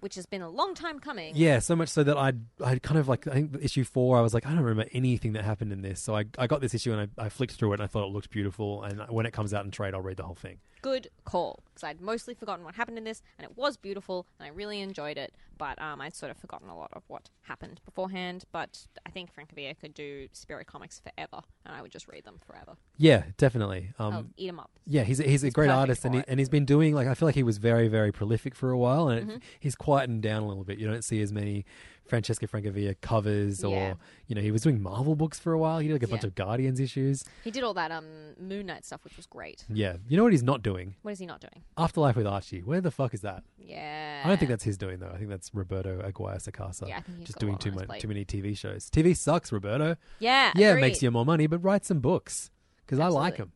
which 0.00 0.16
has 0.16 0.26
been 0.26 0.42
a 0.42 0.48
long 0.50 0.74
time 0.74 0.98
coming. 0.98 1.32
Yeah, 1.36 1.60
so 1.60 1.76
much 1.76 1.90
so 1.90 2.02
that 2.02 2.16
I 2.16 2.32
I 2.62 2.80
kind 2.80 2.98
of 2.98 3.06
like 3.06 3.28
I 3.28 3.34
think 3.34 3.56
issue 3.62 3.84
four 3.84 4.18
I 4.18 4.20
was 4.20 4.34
like 4.34 4.44
I 4.46 4.50
don't 4.50 4.64
remember 4.64 4.90
anything 4.92 5.34
that 5.34 5.44
happened 5.44 5.72
in 5.72 5.80
this, 5.82 6.02
so 6.02 6.16
I 6.16 6.24
I 6.36 6.48
got 6.48 6.60
this 6.60 6.74
issue 6.74 6.92
and 6.92 7.08
I, 7.18 7.26
I 7.26 7.28
flicked 7.28 7.52
through 7.52 7.70
it 7.70 7.74
and 7.74 7.84
I 7.84 7.86
thought 7.86 8.04
it 8.04 8.12
looked 8.12 8.30
beautiful, 8.30 8.82
and 8.82 9.00
when 9.08 9.26
it 9.26 9.32
comes 9.32 9.54
out 9.54 9.64
in 9.64 9.70
trade 9.70 9.94
I'll 9.94 10.02
read 10.02 10.16
the 10.16 10.24
whole 10.24 10.34
thing. 10.34 10.58
Good 10.82 11.08
call, 11.24 11.62
because 11.66 11.82
I'd 11.84 12.00
mostly 12.00 12.34
forgotten 12.34 12.64
what 12.64 12.74
happened 12.76 12.98
in 12.98 13.04
this, 13.04 13.22
and 13.38 13.44
it 13.50 13.56
was 13.56 13.76
beautiful, 13.76 14.26
and 14.38 14.46
I 14.46 14.50
really 14.50 14.80
enjoyed 14.80 15.16
it. 15.16 15.32
But 15.58 15.80
um, 15.80 16.00
I'd 16.02 16.14
sort 16.14 16.30
of 16.30 16.36
forgotten 16.36 16.68
a 16.68 16.76
lot 16.76 16.90
of 16.92 17.02
what 17.08 17.30
happened 17.42 17.80
beforehand. 17.86 18.44
But 18.52 18.86
I 19.06 19.10
think 19.10 19.30
Francavilla 19.34 19.78
could 19.80 19.94
do 19.94 20.28
Spirit 20.32 20.66
comics 20.66 21.00
forever, 21.00 21.42
and 21.64 21.74
I 21.74 21.80
would 21.82 21.90
just 21.90 22.06
read 22.08 22.24
them 22.24 22.38
forever. 22.46 22.76
Yeah, 22.98 23.24
definitely. 23.38 23.90
Um, 23.98 24.12
I'll 24.12 24.26
eat 24.36 24.48
'em 24.48 24.60
up. 24.60 24.70
Yeah, 24.86 25.02
he's 25.04 25.18
a, 25.18 25.22
he's 25.24 25.42
a 25.44 25.50
great 25.50 25.70
artist, 25.70 26.04
and 26.04 26.14
he, 26.16 26.22
and 26.28 26.38
he's 26.38 26.50
been 26.50 26.66
doing 26.66 26.94
like 26.94 27.08
I 27.08 27.14
feel 27.14 27.26
like 27.26 27.34
he 27.36 27.42
was 27.42 27.56
very 27.58 27.88
very 27.88 28.12
prolific 28.12 28.54
for 28.54 28.70
a 28.70 28.78
while, 28.78 29.08
and 29.08 29.30
it, 29.30 29.34
Mhm. 29.38 29.42
he's 29.58 29.74
quietened 29.74 30.22
down 30.22 30.42
a 30.42 30.46
little 30.46 30.64
bit. 30.64 30.78
You 30.78 30.86
don't 30.88 31.02
see 31.04 31.22
as 31.22 31.32
many 31.32 31.64
Francesco 32.06 32.46
Francavilla 32.46 32.94
covers, 33.00 33.64
or 33.64 33.72
Yeah. 33.74 33.94
you 34.28 34.34
know 34.34 34.40
he 34.40 34.50
was 34.50 34.62
doing 34.62 34.80
Marvel 34.80 35.14
books 35.16 35.38
for 35.38 35.52
a 35.52 35.58
while. 35.58 35.78
He 35.80 35.88
did 35.88 35.94
like 35.94 36.02
a 36.02 36.08
bunch 36.08 36.22
Yeah. 36.22 36.28
of 36.28 36.34
Guardians 36.34 36.78
issues. 36.80 37.24
He 37.44 37.50
did 37.50 37.64
all 37.64 37.74
that 37.74 37.90
um, 37.90 38.04
Moon 38.40 38.66
Knight 38.66 38.84
stuff, 38.84 39.02
which 39.04 39.16
was 39.16 39.26
great. 39.26 39.64
Yeah, 39.68 39.96
you 40.08 40.16
know 40.16 40.22
what 40.22 40.32
he's 40.32 40.42
not 40.42 40.62
doing? 40.62 40.94
What 41.02 41.12
is 41.12 41.18
he 41.18 41.26
not 41.26 41.40
doing? 41.40 41.62
Afterlife 41.76 42.16
with 42.16 42.26
Archie. 42.26 42.60
Where 42.62 42.80
the 42.80 42.90
fuck 42.90 43.12
is 43.14 43.22
that? 43.22 43.42
Yeah. 43.58 44.22
I 44.24 44.28
don't 44.28 44.38
think 44.38 44.48
that's 44.50 44.64
his 44.64 44.78
doing 44.78 44.98
though. 45.00 45.10
I 45.12 45.16
think 45.18 45.28
that's 45.30 45.50
Roberto 45.54 46.00
Aguirre 46.00 46.36
Sacasa. 46.38 46.88
Yeah, 46.88 46.98
I 46.98 47.00
think 47.00 47.18
he's 47.18 47.26
just 47.28 47.38
got 47.38 47.42
a 47.42 47.46
doing 47.46 47.52
lot 47.54 47.60
too 47.60 47.68
on 47.70 47.72
his 47.74 47.80
much, 47.80 47.88
plate. 47.88 48.00
too 48.02 48.08
many 48.08 48.24
TV 48.24 48.56
shows. 48.56 48.88
TV 48.90 49.16
sucks, 49.16 49.50
Roberto. 49.52 49.96
Yeah, 50.20 50.52
yeah, 50.54 50.68
it 50.68 50.70
agreed. 50.72 50.80
makes 50.82 51.02
you 51.02 51.10
more 51.10 51.24
money, 51.26 51.46
but 51.46 51.58
write 51.58 51.84
some 51.84 52.00
books 52.00 52.50
because 52.84 52.98
I 53.00 53.08
like 53.08 53.36
them. 53.38 53.52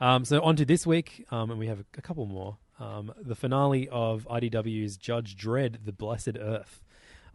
Um, 0.00 0.24
so 0.24 0.40
on 0.42 0.56
to 0.56 0.64
this 0.64 0.86
week, 0.86 1.24
um, 1.30 1.50
and 1.50 1.58
we 1.58 1.66
have 1.66 1.80
a, 1.80 1.84
a 1.96 2.02
couple 2.02 2.24
more. 2.26 2.58
Um, 2.78 3.12
the 3.20 3.34
finale 3.34 3.88
of 3.88 4.26
IDW's 4.30 4.96
Judge 4.96 5.36
Dredd: 5.36 5.84
The 5.84 5.92
Blessed 5.92 6.36
Earth. 6.38 6.82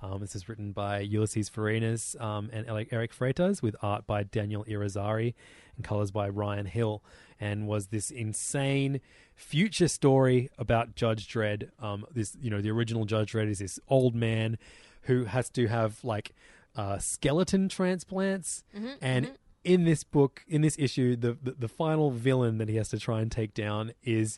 Um, 0.03 0.19
this 0.19 0.35
is 0.35 0.49
written 0.49 0.73
by 0.73 1.06
Ulises 1.07 1.49
Farinas 1.49 2.19
um, 2.22 2.49
and 2.51 2.67
Eric 2.91 3.14
Freitas, 3.15 3.61
with 3.61 3.75
art 3.82 4.06
by 4.06 4.23
Daniel 4.23 4.65
Irizarry 4.65 5.33
and 5.77 5.85
colors 5.85 6.11
by 6.11 6.27
Ryan 6.27 6.65
Hill, 6.65 7.01
and 7.40 7.67
was 7.67 7.88
this 7.88 8.11
insane 8.11 8.99
future 9.33 9.88
story 9.88 10.49
about 10.57 10.95
Judge 10.95 11.27
Dredd. 11.27 11.69
Um, 11.82 12.06
this, 12.14 12.35
you 12.41 12.49
know, 12.49 12.59
the 12.59 12.69
original 12.69 13.06
Judge 13.06 13.32
Dredd 13.32 13.49
is 13.49 13.59
this 13.59 13.80
old 13.88 14.14
man 14.14 14.57
who 15.03 15.23
has 15.23 15.49
to 15.51 15.67
have 15.67 16.03
like 16.03 16.33
uh, 16.75 16.98
skeleton 16.98 17.69
transplants, 17.69 18.65
Mhm, 18.75 18.98
and 19.01 19.25
mhm. 19.27 19.35
in 19.64 19.83
this 19.85 20.03
book, 20.03 20.43
in 20.49 20.61
this 20.61 20.75
issue, 20.77 21.15
the, 21.15 21.38
the 21.41 21.51
the 21.51 21.67
final 21.69 22.11
villain 22.11 22.57
that 22.57 22.67
he 22.67 22.75
has 22.75 22.90
to 22.90 22.99
try 22.99 23.22
and 23.22 23.32
take 23.32 23.53
down 23.53 23.93
is 24.03 24.38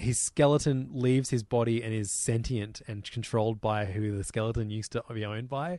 his 0.00 0.18
skeleton 0.18 0.88
leaves 0.92 1.30
his 1.30 1.42
body 1.42 1.82
and 1.82 1.92
is 1.94 2.10
sentient 2.10 2.80
and 2.88 3.08
controlled 3.10 3.60
by 3.60 3.84
who 3.84 4.16
the 4.16 4.24
skeleton 4.24 4.70
used 4.70 4.92
to 4.92 5.02
be 5.12 5.24
owned 5.24 5.48
by. 5.48 5.78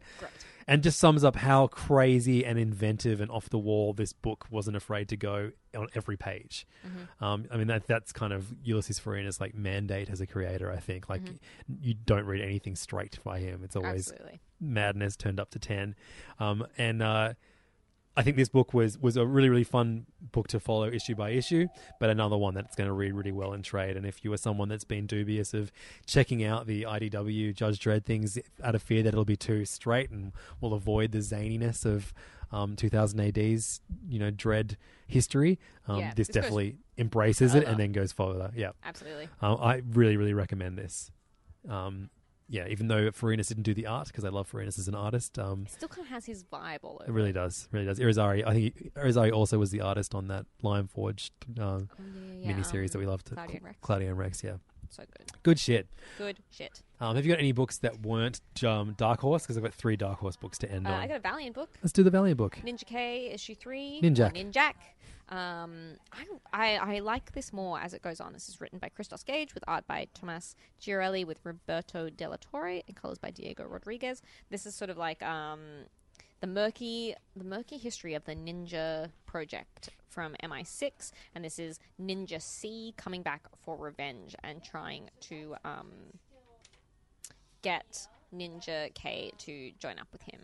And 0.68 0.84
just 0.84 1.00
sums 1.00 1.24
up 1.24 1.36
how 1.36 1.68
crazy 1.68 2.46
and 2.46 2.58
inventive 2.60 3.20
and 3.20 3.32
off 3.32 3.50
the 3.50 3.58
wall 3.58 3.94
this 3.94 4.14
book 4.14 4.46
wasn't 4.52 4.78
afraid 4.78 5.10
to 5.10 5.18
go 5.18 5.52
on 5.76 5.88
every 5.96 6.16
page. 6.18 6.66
Mhm. 6.86 7.26
Um, 7.26 7.46
I 7.52 7.58
mean, 7.58 7.68
that 7.68 7.88
that's 7.88 8.12
kind 8.14 8.32
of 8.32 8.54
Ulises 8.66 9.02
Farina's 9.02 9.42
like 9.42 9.56
mandate 9.56 10.10
as 10.10 10.22
a 10.22 10.28
creator. 10.28 10.72
I 10.72 10.78
think 10.78 11.10
like 11.10 11.24
Mhm. 11.24 11.40
you 11.82 11.96
don't 12.06 12.26
read 12.26 12.42
anything 12.42 12.76
straight 12.76 13.18
by 13.24 13.40
him. 13.40 13.64
It's 13.64 13.76
always 13.76 14.12
Absolutely. 14.12 14.40
madness 14.60 15.16
turned 15.18 15.40
up 15.40 15.50
to 15.52 15.60
ten. 15.60 15.96
Um, 16.40 16.66
and 16.78 17.02
uh, 17.02 17.34
I 18.16 18.24
think 18.24 18.36
this 18.36 18.50
book 18.50 18.74
was 18.74 18.98
was 18.98 19.16
a 19.16 19.26
really 19.26 19.50
really 19.50 19.64
fun 19.64 20.06
book 20.32 20.48
to 20.50 20.60
follow 20.60 20.88
issue 20.88 21.16
by 21.16 21.32
issue, 21.32 21.68
but 22.00 22.10
another 22.10 22.38
one 22.38 22.54
that's 22.54 22.76
going 22.76 22.88
to 22.88 22.94
read 22.94 23.14
really 23.14 23.32
well 23.32 23.54
in 23.54 23.62
trade. 23.64 23.96
And 23.96 24.06
if 24.06 24.24
you 24.26 24.34
are 24.34 24.38
someone 24.38 24.70
that's 24.70 24.84
been 24.84 25.06
dubious 25.06 25.54
of 25.54 25.72
checking 26.06 26.44
out 26.44 26.68
the 26.68 26.84
IDW 26.84 27.56
Judge 27.56 27.80
Dredd 27.80 28.04
things 28.04 28.38
out 28.64 28.76
of 28.76 28.84
fear 28.84 29.02
that 29.04 29.10
it'll 29.10 29.26
be 29.26 29.38
too 29.38 29.66
straight 29.66 30.10
and 30.10 30.34
will 30.60 30.74
avoid 30.74 31.12
the 31.12 31.20
zaniness 31.20 31.86
of 31.86 32.14
um, 32.52 32.76
2000 32.76 33.20
AD's 33.20 33.80
you 34.10 34.20
know 34.20 34.30
Dredd 34.30 34.76
history, 35.08 35.58
um, 35.88 36.00
Yeah, 36.00 36.14
this 36.14 36.28
this 36.28 36.36
definitely 36.36 36.78
embraces 36.98 37.56
it 37.56 37.64
and 37.66 37.80
then 37.80 37.92
goes 37.94 38.12
further. 38.12 38.52
Yeah, 38.56 38.72
Absolutely. 38.84 39.30
Um, 39.42 39.58
I 39.62 39.82
really 39.94 40.18
really 40.18 40.34
recommend 40.34 40.78
this. 40.78 41.12
Um, 41.70 42.10
yeah, 42.52 42.68
even 42.68 42.88
though 42.90 43.10
Farinas 43.12 43.48
didn't 43.48 43.64
do 43.64 43.74
the 43.74 43.88
art 43.88 44.08
because 44.08 44.26
I 44.26 44.30
love 44.30 44.52
Farinas 44.52 44.78
as 44.78 44.88
an 44.90 44.94
artist. 44.96 45.40
Um, 45.40 45.66
Still 45.70 45.88
kind 45.88 46.06
of 46.06 46.10
has 46.12 46.26
his 46.26 46.44
vibe 46.44 46.80
all 46.84 47.00
over. 47.02 47.10
it 47.10 47.14
really 47.14 47.32
does, 47.32 47.70
really 47.72 47.86
does. 47.86 47.98
Irizarry, 48.00 48.46
I 48.46 48.54
think 48.54 48.92
Irizarry 48.96 49.32
also 49.32 49.58
was 49.58 49.72
the 49.72 49.80
artist 49.82 50.14
on 50.14 50.28
that 50.28 50.46
Lion 50.62 50.88
Forged 50.88 51.32
um, 51.60 51.90
Oh, 51.98 52.04
yeah, 52.38 52.50
yeah, 52.50 52.54
miniseries 52.58 52.82
um, 52.84 52.88
that 52.88 52.98
we 53.00 53.06
loved. 53.08 53.32
Claudia 53.34 53.56
and 53.56 53.66
Rex. 53.66 53.78
Claudia 53.82 54.10
and 54.10 54.18
Rex, 54.18 54.44
yeah. 54.44 54.58
So 54.90 55.04
good. 55.18 55.32
Good 55.44 55.58
shit. 55.60 55.88
Good 56.18 56.40
shit. 56.50 56.82
Um, 57.00 57.16
have 57.16 57.26
you 57.26 57.32
got 57.32 57.40
any 57.40 57.54
books 57.54 57.78
that 57.78 58.02
weren't 58.06 58.42
um, 58.66 58.94
Dark 58.98 59.22
Horse? 59.22 59.44
Because 59.44 59.56
I've 59.56 59.64
got 59.64 59.74
three 59.74 59.96
Dark 59.96 60.20
Horse 60.20 60.36
books 60.36 60.58
to 60.60 60.70
end 60.72 60.86
Uh, 60.86 60.90
on. 60.92 61.00
I 61.00 61.08
got 61.08 61.16
a 61.16 61.20
Valiant 61.22 61.56
book. 61.56 61.70
Let's 61.82 61.94
do 61.94 62.04
the 62.04 62.10
Valiant 62.12 62.38
book. 62.38 62.58
Ninja 62.66 62.86
K 62.86 63.30
issue 63.32 63.56
three. 63.56 64.02
Ninjak. 64.04 64.36
Ninjak. 64.36 64.74
Um, 65.32 65.96
I, 66.12 66.26
I 66.54 66.96
I 66.96 67.00
like 67.00 67.32
this 67.32 67.54
more 67.54 67.80
as 67.80 67.94
it 67.94 68.02
goes 68.02 68.20
on. 68.20 68.34
This 68.34 68.50
is 68.50 68.60
written 68.60 68.80
by 68.80 68.90
Christos 68.90 69.24
Gage 69.24 69.54
with 69.54 69.64
art 69.66 69.88
by 69.88 70.08
Tomas 70.14 70.56
Giorello 70.80 71.26
with 71.26 71.40
Roberto 71.46 72.10
Della 72.10 72.38
Torre 72.38 72.82
and 72.86 72.96
colors 72.96 73.18
by 73.18 73.32
Diego 73.32 73.64
Rodriguez. 73.64 74.22
This 74.50 74.66
is 74.66 74.76
sort 74.76 74.90
of 74.90 74.98
like 74.98 75.24
um, 75.24 75.60
the 76.42 76.48
murky 76.48 77.16
the 77.36 77.46
murky 77.46 77.78
history 77.78 78.14
of 78.14 78.26
the 78.26 78.36
Ninja 78.36 79.10
Project 79.26 79.90
from 80.10 80.36
MI6, 80.44 81.12
and 81.34 81.46
this 81.46 81.58
is 81.58 81.80
Ninja 82.00 82.42
C 82.42 82.94
coming 82.98 83.22
back 83.24 83.48
for 83.64 83.78
revenge 83.78 84.36
and 84.44 84.62
trying 84.62 85.10
to 85.22 85.56
um, 85.64 85.92
get 87.62 88.06
Ninja 88.36 88.94
K 88.94 89.32
to 89.38 89.72
join 89.80 89.98
up 89.98 90.08
with 90.12 90.24
him. 90.24 90.42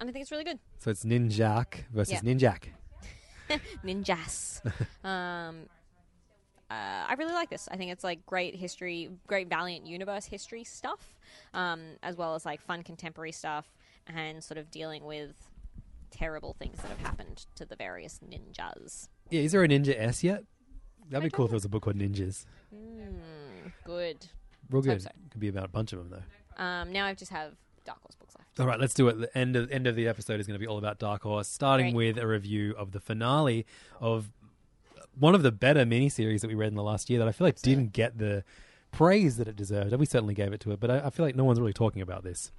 And 0.00 0.08
I 0.08 0.12
think 0.12 0.22
it's 0.22 0.32
really 0.32 0.42
good. 0.42 0.58
So 0.80 0.90
it's 0.90 1.04
Ninjak 1.04 1.84
versus 1.92 2.14
Yeah. 2.14 2.20
Ninjak. 2.20 2.70
Ninjas. 3.84 4.60
um, 5.04 5.68
uh, 6.70 7.04
I 7.08 7.14
really 7.18 7.34
like 7.34 7.50
this. 7.50 7.68
I 7.70 7.76
think 7.76 7.92
it's 7.92 8.04
like 8.04 8.24
great 8.24 8.54
history, 8.54 9.10
great 9.26 9.48
Valiant 9.48 9.86
universe 9.86 10.24
history 10.24 10.64
stuff, 10.64 11.14
um, 11.52 11.80
as 12.02 12.16
well 12.16 12.34
as 12.34 12.46
like 12.46 12.60
fun 12.62 12.82
contemporary 12.82 13.32
stuff, 13.32 13.66
and 14.06 14.42
sort 14.42 14.58
of 14.58 14.70
dealing 14.70 15.04
with 15.04 15.34
terrible 16.10 16.54
things 16.58 16.80
that 16.80 16.88
have 16.88 16.98
happened 17.00 17.46
to 17.56 17.64
the 17.64 17.76
various 17.76 18.20
ninjas. 18.26 19.08
Yeah, 19.30 19.40
is 19.42 19.52
there 19.52 19.62
a 19.64 19.68
Ninja 19.68 19.94
S 19.98 20.22
yet? 20.22 20.44
That'd 21.10 21.24
be 21.24 21.30
cool 21.30 21.46
if 21.46 21.50
there 21.50 21.56
was 21.56 21.64
a 21.64 21.68
book 21.68 21.82
called 21.82 21.96
Ninjas. 21.96 22.46
Mm, 22.74 23.72
good. 23.84 24.26
Real 24.70 24.82
good. 24.82 25.02
so. 25.02 25.10
Could 25.30 25.40
be 25.40 25.48
about 25.48 25.64
a 25.64 25.68
bunch 25.68 25.92
of 25.92 25.98
them 25.98 26.08
though. 26.10 26.62
Um, 26.62 26.92
now 26.92 27.06
I 27.06 27.14
just 27.14 27.32
have 27.32 27.52
Dark 27.84 28.00
Horse 28.02 28.14
books. 28.14 28.31
All 28.58 28.66
right, 28.66 28.78
let's 28.78 28.94
do 28.94 29.08
it. 29.08 29.18
The 29.18 29.38
end 29.38 29.56
of 29.56 29.70
end 29.70 29.86
of 29.86 29.96
the 29.96 30.06
episode 30.06 30.38
is 30.38 30.46
going 30.46 30.54
to 30.54 30.60
be 30.60 30.66
all 30.66 30.78
about 30.78 30.98
Dark 30.98 31.22
Horse, 31.22 31.48
starting 31.48 31.94
Great. 31.94 32.16
with 32.16 32.22
a 32.22 32.26
review 32.26 32.74
of 32.76 32.92
the 32.92 33.00
finale 33.00 33.66
of 33.98 34.30
one 35.18 35.34
of 35.34 35.42
the 35.42 35.52
better 35.52 35.84
miniseries 35.84 36.40
that 36.40 36.48
we 36.48 36.54
read 36.54 36.68
in 36.68 36.74
the 36.74 36.82
last 36.82 37.08
year 37.08 37.18
that 37.18 37.28
I 37.28 37.32
feel 37.32 37.46
like 37.46 37.60
didn't 37.62 37.92
get 37.92 38.18
the 38.18 38.44
praise 38.90 39.36
that 39.38 39.48
it 39.48 39.56
deserved. 39.56 39.92
And 39.92 40.00
we 40.00 40.06
certainly 40.06 40.34
gave 40.34 40.52
it 40.52 40.60
to 40.60 40.72
it, 40.72 40.80
but 40.80 40.90
I, 40.90 41.06
I 41.06 41.10
feel 41.10 41.24
like 41.24 41.34
no 41.34 41.44
one's 41.44 41.60
really 41.60 41.72
talking 41.72 42.02
about 42.02 42.24
this. 42.24 42.52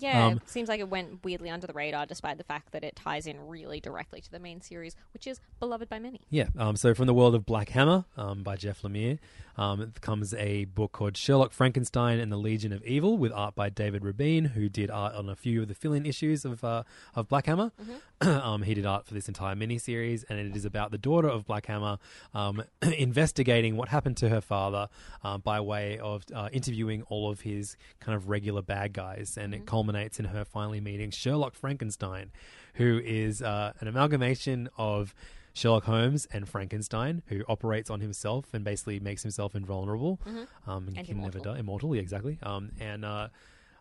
Yeah, 0.00 0.26
Um, 0.26 0.32
it 0.34 0.48
seems 0.48 0.68
like 0.68 0.80
it 0.80 0.88
went 0.88 1.24
weirdly 1.24 1.50
under 1.50 1.66
the 1.66 1.72
radar, 1.72 2.06
despite 2.06 2.38
the 2.38 2.44
fact 2.44 2.72
that 2.72 2.84
it 2.84 2.96
ties 2.96 3.26
in 3.26 3.48
really 3.48 3.80
directly 3.80 4.20
to 4.20 4.30
the 4.30 4.38
main 4.38 4.60
series, 4.60 4.96
which 5.12 5.26
is 5.26 5.40
beloved 5.60 5.88
by 5.88 5.98
many. 5.98 6.20
Yeah. 6.30 6.48
Um, 6.58 6.76
so 6.76 6.94
from 6.94 7.06
the 7.06 7.14
world 7.14 7.34
of 7.34 7.44
Black 7.46 7.70
Hammer 7.70 8.04
um, 8.16 8.42
by 8.42 8.56
Jeff 8.56 8.82
Lemire 8.82 9.18
um, 9.56 9.92
comes 10.00 10.32
a 10.34 10.64
book 10.66 10.92
called 10.92 11.16
Sherlock 11.16 11.52
Frankenstein 11.52 12.20
and 12.20 12.30
the 12.30 12.36
Legion 12.36 12.72
of 12.72 12.84
Evil 12.84 13.18
with 13.18 13.32
art 13.32 13.54
by 13.54 13.68
David 13.68 14.02
Rubín, 14.02 14.52
who 14.52 14.68
did 14.68 14.90
art 14.90 15.14
on 15.14 15.28
a 15.28 15.34
few 15.34 15.62
of 15.62 15.68
the 15.68 15.74
fill-in 15.74 16.06
issues 16.06 16.44
of 16.44 16.62
uh, 16.62 16.84
of 17.14 17.28
Black 17.28 17.46
Hammer. 17.46 17.72
um, 18.20 18.62
he 18.62 18.74
did 18.74 18.86
art 18.86 19.06
for 19.06 19.14
this 19.14 19.28
entire 19.28 19.54
miniseries, 19.56 20.24
and 20.28 20.38
it 20.38 20.56
is 20.56 20.64
about 20.64 20.90
the 20.90 20.98
daughter 20.98 21.28
of 21.28 21.46
Black 21.46 21.66
Hammer 21.66 21.98
um, 22.34 22.62
investigating 22.82 23.76
what 23.76 23.88
happened 23.88 24.16
to 24.18 24.28
her 24.28 24.40
father 24.40 24.88
uh, 25.24 25.38
by 25.38 25.60
way 25.60 25.98
of 25.98 26.24
uh, 26.34 26.48
interviewing 26.52 27.02
all 27.08 27.30
of 27.30 27.40
his 27.40 27.76
kind 28.00 28.14
of 28.14 28.28
regular 28.28 28.62
bad 28.62 28.92
guys, 28.92 29.36
and 29.36 29.54
it 29.54 29.66
culminates 29.66 29.87
in 29.96 30.26
her 30.26 30.44
finally 30.44 30.80
meeting 30.80 31.10
Sherlock 31.10 31.54
Frankenstein, 31.54 32.30
who 32.74 33.00
is 33.04 33.42
uh, 33.42 33.72
an 33.80 33.88
amalgamation 33.88 34.68
of 34.76 35.14
Sherlock 35.54 35.84
Holmes 35.84 36.26
and 36.32 36.48
Frankenstein, 36.48 37.22
who 37.26 37.42
operates 37.48 37.90
on 37.90 38.00
himself 38.00 38.52
and 38.54 38.64
basically 38.64 39.00
makes 39.00 39.22
himself 39.22 39.54
invulnerable 39.54 40.20
Mhm. 40.26 40.46
um, 40.66 40.88
and, 40.88 40.98
And 40.98 41.06
can 41.06 41.16
never 41.16 41.38
immortal. 41.38 41.54
die. 41.54 41.58
Immortal, 41.60 41.94
yeah, 41.96 42.00
exactly. 42.02 42.38
Um, 42.42 42.70
and 42.78 43.04
uh, 43.04 43.28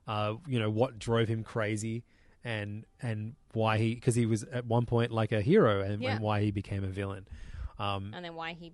uh, 0.07 0.35
you 0.47 0.59
know 0.59 0.69
what 0.69 0.97
drove 0.99 1.27
him 1.27 1.43
crazy, 1.43 2.03
and 2.43 2.85
and 3.01 3.35
why 3.53 3.77
he 3.77 3.93
because 3.95 4.15
he 4.15 4.25
was 4.25 4.43
at 4.43 4.65
one 4.65 4.85
point 4.85 5.11
like 5.11 5.31
a 5.31 5.41
hero, 5.41 5.81
and, 5.81 6.01
Yeah. 6.01 6.13
and 6.13 6.21
why 6.21 6.41
he 6.41 6.49
became 6.51 6.83
a 6.83 6.87
villain. 6.87 7.27
Um, 7.77 8.11
and 8.15 8.23
then 8.25 8.33
why 8.35 8.53
he 8.53 8.71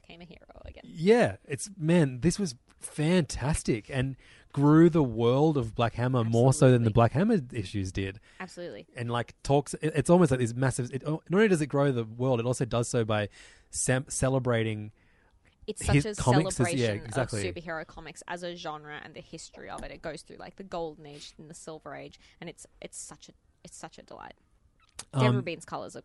became 0.00 0.20
a 0.20 0.24
hero 0.24 0.46
again. 0.64 0.82
Yeah, 0.84 1.36
it's 1.46 1.70
man, 1.78 2.20
this 2.20 2.38
was 2.38 2.54
fantastic 2.80 3.90
and 3.90 4.16
grew 4.52 4.88
the 4.88 5.02
world 5.02 5.56
of 5.56 5.74
Black 5.74 5.94
Hammer 5.94 6.24
more 6.24 6.52
so 6.52 6.70
than 6.70 6.82
the 6.84 6.90
Black 6.90 7.12
Hammer 7.12 7.38
issues 7.52 7.92
did. 7.92 8.20
Absolutely. 8.40 8.86
And 8.96 9.10
like 9.10 9.34
talks, 9.42 9.74
it- 9.74 9.92
it's 9.94 10.10
almost 10.10 10.30
like 10.30 10.40
this 10.40 10.54
massive. 10.54 10.90
It, 10.94 11.06
not 11.06 11.22
only 11.32 11.48
does 11.48 11.60
it 11.60 11.66
grow 11.66 11.92
the 11.92 12.04
world, 12.04 12.40
it 12.40 12.46
also 12.46 12.64
does 12.64 12.88
so 12.88 13.04
by 13.04 13.28
sem- 13.70 14.06
celebrating. 14.08 14.92
It's 15.66 15.84
such 15.84 16.04
a 16.04 16.14
celebration 16.14 16.78
yeah, 16.78 16.92
exactly. 16.92 17.48
of 17.48 17.54
superhero 17.54 17.84
comics 17.86 18.22
as 18.28 18.42
a 18.44 18.54
genre 18.54 19.00
and 19.04 19.14
the 19.14 19.20
history 19.20 19.68
of 19.68 19.82
it. 19.82 19.90
It 19.90 20.00
goes 20.00 20.22
through 20.22 20.36
like 20.36 20.56
the 20.56 20.62
golden 20.62 21.06
age 21.06 21.32
and 21.38 21.50
the 21.50 21.54
silver 21.54 21.94
age, 21.94 22.20
and 22.40 22.48
it's 22.48 22.66
it's 22.80 22.96
such 22.98 23.28
a 23.28 23.32
it's 23.64 23.76
such 23.76 23.98
a 23.98 24.02
delight. 24.02 24.34
Deborah 25.12 25.28
Um, 25.38 25.42
Bean's 25.42 25.64
colors 25.64 25.96
are 25.96 26.02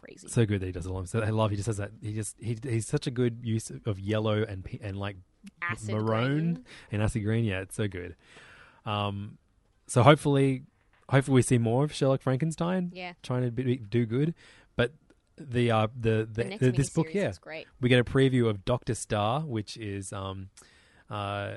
crazy. 0.00 0.28
So 0.28 0.44
good 0.46 0.60
that 0.60 0.66
he 0.66 0.72
does 0.72 0.86
all 0.86 0.98
of 0.98 1.10
them. 1.10 1.20
So 1.20 1.26
I 1.26 1.30
love 1.30 1.50
he 1.50 1.56
just 1.56 1.66
says 1.66 1.76
that 1.78 1.90
he 2.02 2.12
just 2.14 2.36
he, 2.38 2.56
he's 2.62 2.86
such 2.86 3.06
a 3.06 3.10
good 3.10 3.40
use 3.42 3.70
of 3.84 3.98
yellow 3.98 4.42
and 4.42 4.66
and 4.82 4.96
like 4.98 5.16
Acid 5.62 5.94
maroon 5.94 6.54
green. 6.54 6.64
and 6.92 7.02
acid 7.02 7.22
green. 7.24 7.44
Yeah, 7.44 7.60
it's 7.60 7.76
so 7.76 7.86
good. 7.88 8.16
Um, 8.84 9.38
so 9.86 10.02
hopefully, 10.02 10.64
hopefully 11.08 11.36
we 11.36 11.42
see 11.42 11.58
more 11.58 11.84
of 11.84 11.92
Sherlock 11.92 12.20
Frankenstein. 12.22 12.90
Yeah. 12.94 13.12
trying 13.22 13.42
to 13.42 13.50
be, 13.50 13.76
do 13.76 14.06
good. 14.06 14.34
But 14.76 14.92
the 15.38 15.70
uh 15.70 15.88
the 15.98 16.28
the, 16.30 16.44
The 16.44 16.56
the- 16.58 16.72
this 16.72 16.90
book, 16.90 17.08
yeah, 17.12 17.32
great. 17.40 17.66
we 17.80 17.88
get 17.88 18.00
a 18.00 18.04
preview 18.04 18.48
of 18.48 18.64
Doctor 18.64 18.94
Star, 18.94 19.40
which 19.40 19.76
is 19.76 20.12
um 20.12 20.48
uh 21.10 21.56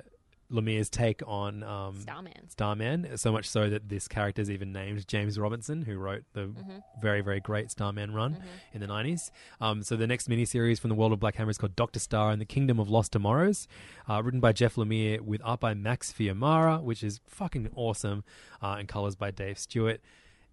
Lemire's 0.51 0.89
take 0.89 1.21
on 1.27 1.61
um 1.63 1.99
Starman. 2.01 2.49
Starman. 2.49 3.17
So 3.17 3.31
much 3.31 3.47
so 3.47 3.69
that 3.69 3.87
this 3.89 4.07
character 4.07 4.41
is 4.41 4.49
even 4.49 4.71
named 4.71 5.07
James 5.07 5.37
Robinson, 5.37 5.83
who 5.83 5.97
wrote 5.97 6.23
the 6.33 6.47
Mhm. 6.47 6.81
very 7.01 7.21
very 7.21 7.39
great 7.39 7.69
Starman 7.71 8.13
run 8.13 8.33
Mm-hmm. 8.33 8.47
in 8.73 8.81
the 8.81 8.87
nineties. 8.87 9.31
Um, 9.61 9.83
so 9.83 9.95
the 9.95 10.07
next 10.07 10.27
miniseries 10.29 10.79
from 10.79 10.89
the 10.89 10.95
world 10.95 11.13
of 11.13 11.19
Black 11.19 11.35
Hammer 11.35 11.51
is 11.51 11.57
called 11.57 11.75
Doctor 11.75 11.99
Star 11.99 12.31
and 12.31 12.41
the 12.41 12.45
Kingdom 12.45 12.79
of 12.79 12.89
Lost 12.89 13.11
Tomorrows, 13.11 13.67
uh, 14.09 14.21
written 14.23 14.39
by 14.39 14.51
Jeff 14.51 14.75
Lemire 14.75 15.21
with 15.21 15.41
art 15.43 15.59
by 15.59 15.73
Max 15.75 16.11
Fiumara, 16.11 16.81
which 16.81 17.03
is 17.03 17.21
fucking 17.27 17.69
awesome, 17.75 18.23
uh, 18.61 18.75
and 18.79 18.87
colors 18.87 19.15
by 19.15 19.29
Dave 19.31 19.59
Stewart. 19.59 20.01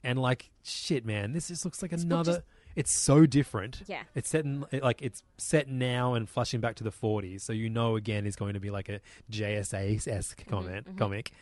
And 0.04 0.20
like 0.20 0.50
shit, 0.62 1.04
man, 1.06 1.32
this 1.32 1.48
just 1.48 1.64
looks 1.64 1.80
like 1.82 1.90
book 1.92 2.00
another. 2.02 2.44
It's 2.76 2.92
so 2.92 3.26
different. 3.26 3.82
Yeah. 3.86 4.02
It's 4.14 4.28
set 4.28 4.44
in 4.44 4.64
like 4.82 5.02
it's 5.02 5.22
set 5.38 5.68
now 5.68 6.14
and 6.14 6.28
flashing 6.28 6.60
back 6.60 6.76
to 6.76 6.84
the 6.84 6.92
40s, 6.92 7.40
so 7.40 7.52
you 7.52 7.68
know 7.70 7.96
again 7.96 8.26
is 8.26 8.36
going 8.36 8.54
to 8.54 8.60
be 8.60 8.70
like 8.70 8.88
a 8.88 9.00
JSA 9.32 10.06
esque 10.06 10.46
comment 10.46 10.86
mhm. 10.86 10.98
comic. 10.98 11.32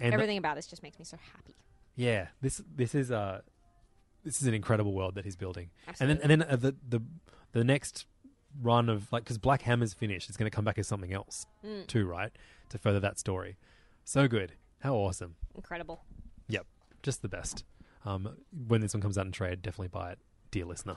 And 0.00 0.12
Everything 0.14 0.38
about 0.38 0.56
this 0.56 0.66
just 0.66 0.82
makes 0.82 0.98
me 0.98 1.04
so 1.04 1.18
happy. 1.34 1.54
yeah, 1.94 2.28
this 2.40 2.60
this 2.74 2.94
is 2.94 3.10
a 3.10 3.42
this 4.24 4.40
is 4.40 4.48
an 4.48 4.54
incredible 4.54 4.92
world 4.92 5.14
that 5.16 5.24
he's 5.24 5.36
building. 5.36 5.70
Absolutely. 5.86 6.22
And 6.22 6.30
then 6.30 6.42
and 6.42 6.42
then 6.42 6.50
uh, 6.50 6.56
the 6.56 6.74
the 6.88 7.02
the 7.52 7.64
next 7.64 8.06
run 8.60 8.88
of 8.88 9.12
like 9.12 9.24
because 9.24 9.38
Black 9.38 9.62
Hammer's 9.62 9.92
finished, 9.94 10.28
it's 10.28 10.36
going 10.38 10.50
to 10.50 10.54
come 10.54 10.64
back 10.64 10.78
as 10.78 10.88
something 10.88 11.12
else 11.12 11.46
Mm. 11.64 11.86
too, 11.86 12.06
right? 12.06 12.32
To 12.70 12.78
further 12.78 13.00
that 13.00 13.18
story. 13.18 13.56
So 14.04 14.26
good. 14.26 14.52
How 14.80 14.94
awesome. 14.94 15.36
Incredible. 15.54 16.02
Yep, 16.48 16.66
just 17.02 17.22
the 17.22 17.28
best. 17.28 17.64
Um, 18.04 18.36
when 18.66 18.80
this 18.80 18.94
one 18.94 19.00
comes 19.00 19.16
out 19.16 19.26
in 19.26 19.32
trade, 19.32 19.62
definitely 19.62 19.88
buy 19.88 20.10
it, 20.12 20.18
dear 20.52 20.66
listener. 20.66 20.96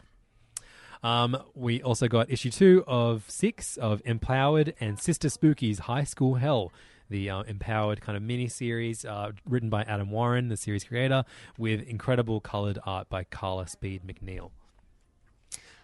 Um, 1.01 1.37
we 1.55 1.81
also 1.81 2.07
got 2.07 2.29
issue 2.29 2.51
two 2.51 2.83
of 2.85 3.25
six 3.27 3.77
of 3.77 4.01
Empowered 4.05 4.75
and 4.79 4.99
Sister 4.99 5.29
Spooky's 5.29 5.79
High 5.79 6.03
School 6.03 6.35
Hell, 6.35 6.71
the 7.09 7.29
uh, 7.29 7.41
Empowered 7.43 8.01
kind 8.01 8.15
of 8.15 8.23
mini 8.23 8.47
series 8.47 9.05
uh, 9.05 9.31
written 9.47 9.69
by 9.69 9.83
Adam 9.83 10.11
Warren, 10.11 10.49
the 10.49 10.57
series 10.57 10.83
creator, 10.83 11.23
with 11.57 11.81
incredible 11.87 12.39
colored 12.39 12.79
art 12.85 13.09
by 13.09 13.23
Carla 13.23 13.67
Speed 13.67 14.01
McNeil. 14.05 14.51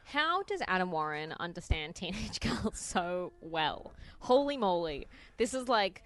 How 0.05 0.43
does 0.43 0.61
Adam 0.67 0.91
Warren 0.91 1.33
understand 1.39 1.95
teenage 1.95 2.39
girls 2.41 2.79
so 2.79 3.31
well? 3.41 3.93
Holy 4.19 4.57
moly. 4.57 5.07
This 5.37 5.53
is 5.53 5.69
like 5.69 6.03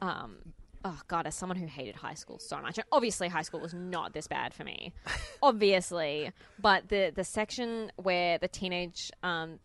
um 0.00 0.36
oh 0.84 1.00
god, 1.08 1.26
as 1.26 1.34
someone 1.34 1.56
who 1.56 1.66
hated 1.66 1.96
high 1.96 2.14
school 2.14 2.38
so 2.38 2.60
much. 2.60 2.76
And 2.78 2.84
obviously 2.92 3.28
high 3.28 3.42
school 3.42 3.60
was 3.60 3.72
not 3.74 4.12
this 4.12 4.26
bad 4.26 4.52
for 4.54 4.64
me. 4.64 4.92
obviously. 5.42 6.30
But 6.60 6.88
the 6.88 7.12
the 7.14 7.24
section 7.24 7.90
where 7.96 8.38
the 8.38 8.48
teenage 8.48 9.10
um 9.22 9.58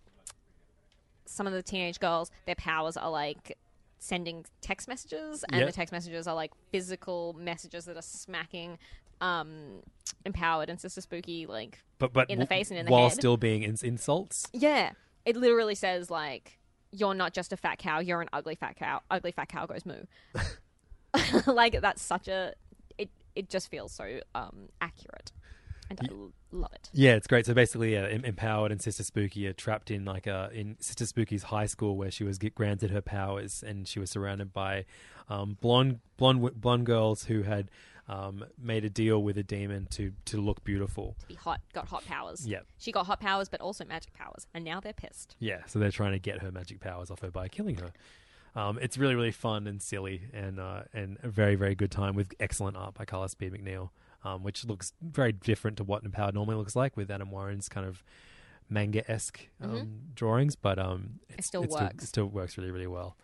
some 1.25 1.45
of 1.45 1.53
the 1.53 1.61
teenage 1.61 1.99
girls, 1.99 2.31
their 2.45 2.55
powers 2.55 2.97
are 2.97 3.11
like 3.11 3.57
sending 3.99 4.45
text 4.61 4.87
messages 4.87 5.43
and 5.49 5.59
Yep. 5.59 5.67
the 5.67 5.73
text 5.73 5.91
messages 5.91 6.25
are 6.27 6.33
like 6.35 6.51
physical 6.71 7.35
messages 7.37 7.85
that 7.85 7.97
are 7.97 8.01
smacking 8.01 8.77
um 9.21 9.81
empowered 10.25 10.69
and 10.69 10.79
sister 10.79 11.01
spooky 11.01 11.45
like 11.45 11.83
But 11.97 12.13
but 12.13 12.29
in 12.29 12.39
the 12.39 12.45
face 12.45 12.69
and 12.71 12.79
in 12.79 12.85
the 12.85 12.89
head. 12.91 12.93
while 12.97 13.09
head. 13.09 13.17
still 13.17 13.35
being 13.35 13.63
ins- 13.63 13.83
insults. 13.83 14.47
Yeah, 14.53 14.91
it 15.25 15.35
literally 15.35 15.75
says 15.75 16.09
like, 16.09 16.57
"You're 16.91 17.13
not 17.13 17.33
just 17.33 17.51
a 17.51 17.57
fat 17.57 17.77
cow. 17.77 17.99
You're 17.99 18.21
an 18.21 18.29
ugly 18.31 18.55
fat 18.55 18.77
cow. 18.77 19.01
Ugly 19.11 19.33
fat 19.33 19.49
cow 19.49 19.65
goes 19.65 19.85
moo." 19.85 20.03
like 21.47 21.79
that's 21.81 22.01
such 22.01 22.27
a. 22.27 22.53
It 22.97 23.09
it 23.35 23.49
just 23.49 23.69
feels 23.69 23.91
so 23.91 24.19
um 24.35 24.69
accurate, 24.81 25.31
and 25.89 25.99
I 26.01 26.07
l- 26.11 26.31
love 26.51 26.73
it. 26.73 26.89
Yeah, 26.93 27.13
it's 27.15 27.27
great. 27.27 27.45
So 27.45 27.53
basically, 27.53 27.93
yeah, 27.93 28.05
Em- 28.07 28.25
empowered 28.25 28.71
and 28.71 28.81
Sister 28.81 29.03
Spooky 29.03 29.47
are 29.47 29.53
trapped 29.53 29.89
in 29.91 30.05
like 30.05 30.27
a 30.27 30.49
in 30.53 30.77
Sister 30.79 31.05
Spooky's 31.05 31.43
high 31.43 31.65
school 31.65 31.95
where 31.97 32.11
she 32.11 32.23
was 32.23 32.37
granted 32.37 32.91
her 32.91 33.01
powers, 33.01 33.63
and 33.65 33.87
she 33.87 33.99
was 33.99 34.09
surrounded 34.09 34.53
by 34.53 34.85
um, 35.29 35.57
blonde 35.61 35.99
blonde 36.17 36.59
blonde 36.61 36.85
girls 36.85 37.25
who 37.25 37.43
had 37.43 37.69
um, 38.07 38.43
made 38.59 38.83
a 38.85 38.89
deal 38.89 39.21
with 39.21 39.37
a 39.37 39.43
demon 39.43 39.87
to 39.91 40.11
to 40.25 40.37
look 40.41 40.63
beautiful. 40.63 41.15
Be 41.27 41.35
hot, 41.35 41.61
got 41.73 41.87
hot 41.87 42.03
powers. 42.05 42.45
Yeah, 42.47 42.61
she 42.79 42.91
got 42.91 43.05
hot 43.05 43.19
powers, 43.19 43.49
but 43.49 43.61
also 43.61 43.85
magic 43.85 44.13
powers, 44.13 44.47
and 44.53 44.65
now 44.65 44.79
they're 44.79 44.93
pissed. 44.93 45.35
Yeah, 45.39 45.59
so 45.67 45.77
they're 45.79 45.91
trying 45.91 46.13
to 46.13 46.19
get 46.19 46.41
her 46.41 46.51
magic 46.51 46.79
powers 46.79 47.11
off 47.11 47.21
her 47.21 47.29
by 47.31 47.47
killing 47.47 47.75
her. 47.77 47.91
Um, 48.55 48.79
it's 48.81 48.97
really 48.97 49.15
really 49.15 49.31
fun 49.31 49.67
and 49.67 49.81
silly 49.81 50.23
and 50.33 50.59
uh, 50.59 50.83
and 50.93 51.17
a 51.23 51.29
very 51.29 51.55
very 51.55 51.75
good 51.75 51.91
time 51.91 52.15
with 52.15 52.33
excellent 52.39 52.75
art 52.77 52.93
by 52.95 53.05
Carla 53.05 53.29
Speed 53.29 53.53
McNeil, 53.53 53.89
um, 54.23 54.43
which 54.43 54.65
looks 54.65 54.93
very 55.01 55.31
different 55.31 55.77
to 55.77 55.83
what 55.83 56.03
Empowered 56.03 56.33
normally 56.33 56.55
looks 56.57 56.75
like 56.75 56.97
with 56.97 57.09
Adam 57.11 57.31
Warren's 57.31 57.69
kind 57.69 57.85
of 57.87 58.03
manga 58.69 59.09
esque 59.09 59.47
um, 59.61 59.69
Mhm. 59.71 60.15
drawings, 60.15 60.55
but 60.55 60.77
um, 60.79 61.19
It 61.29 61.43
still 61.43 61.63
it 61.63 61.69
works. 61.69 62.03
it 62.03 62.07
still 62.07 62.25
works 62.25 62.57
really 62.57 62.71
really 62.71 62.87
well. 62.87 63.15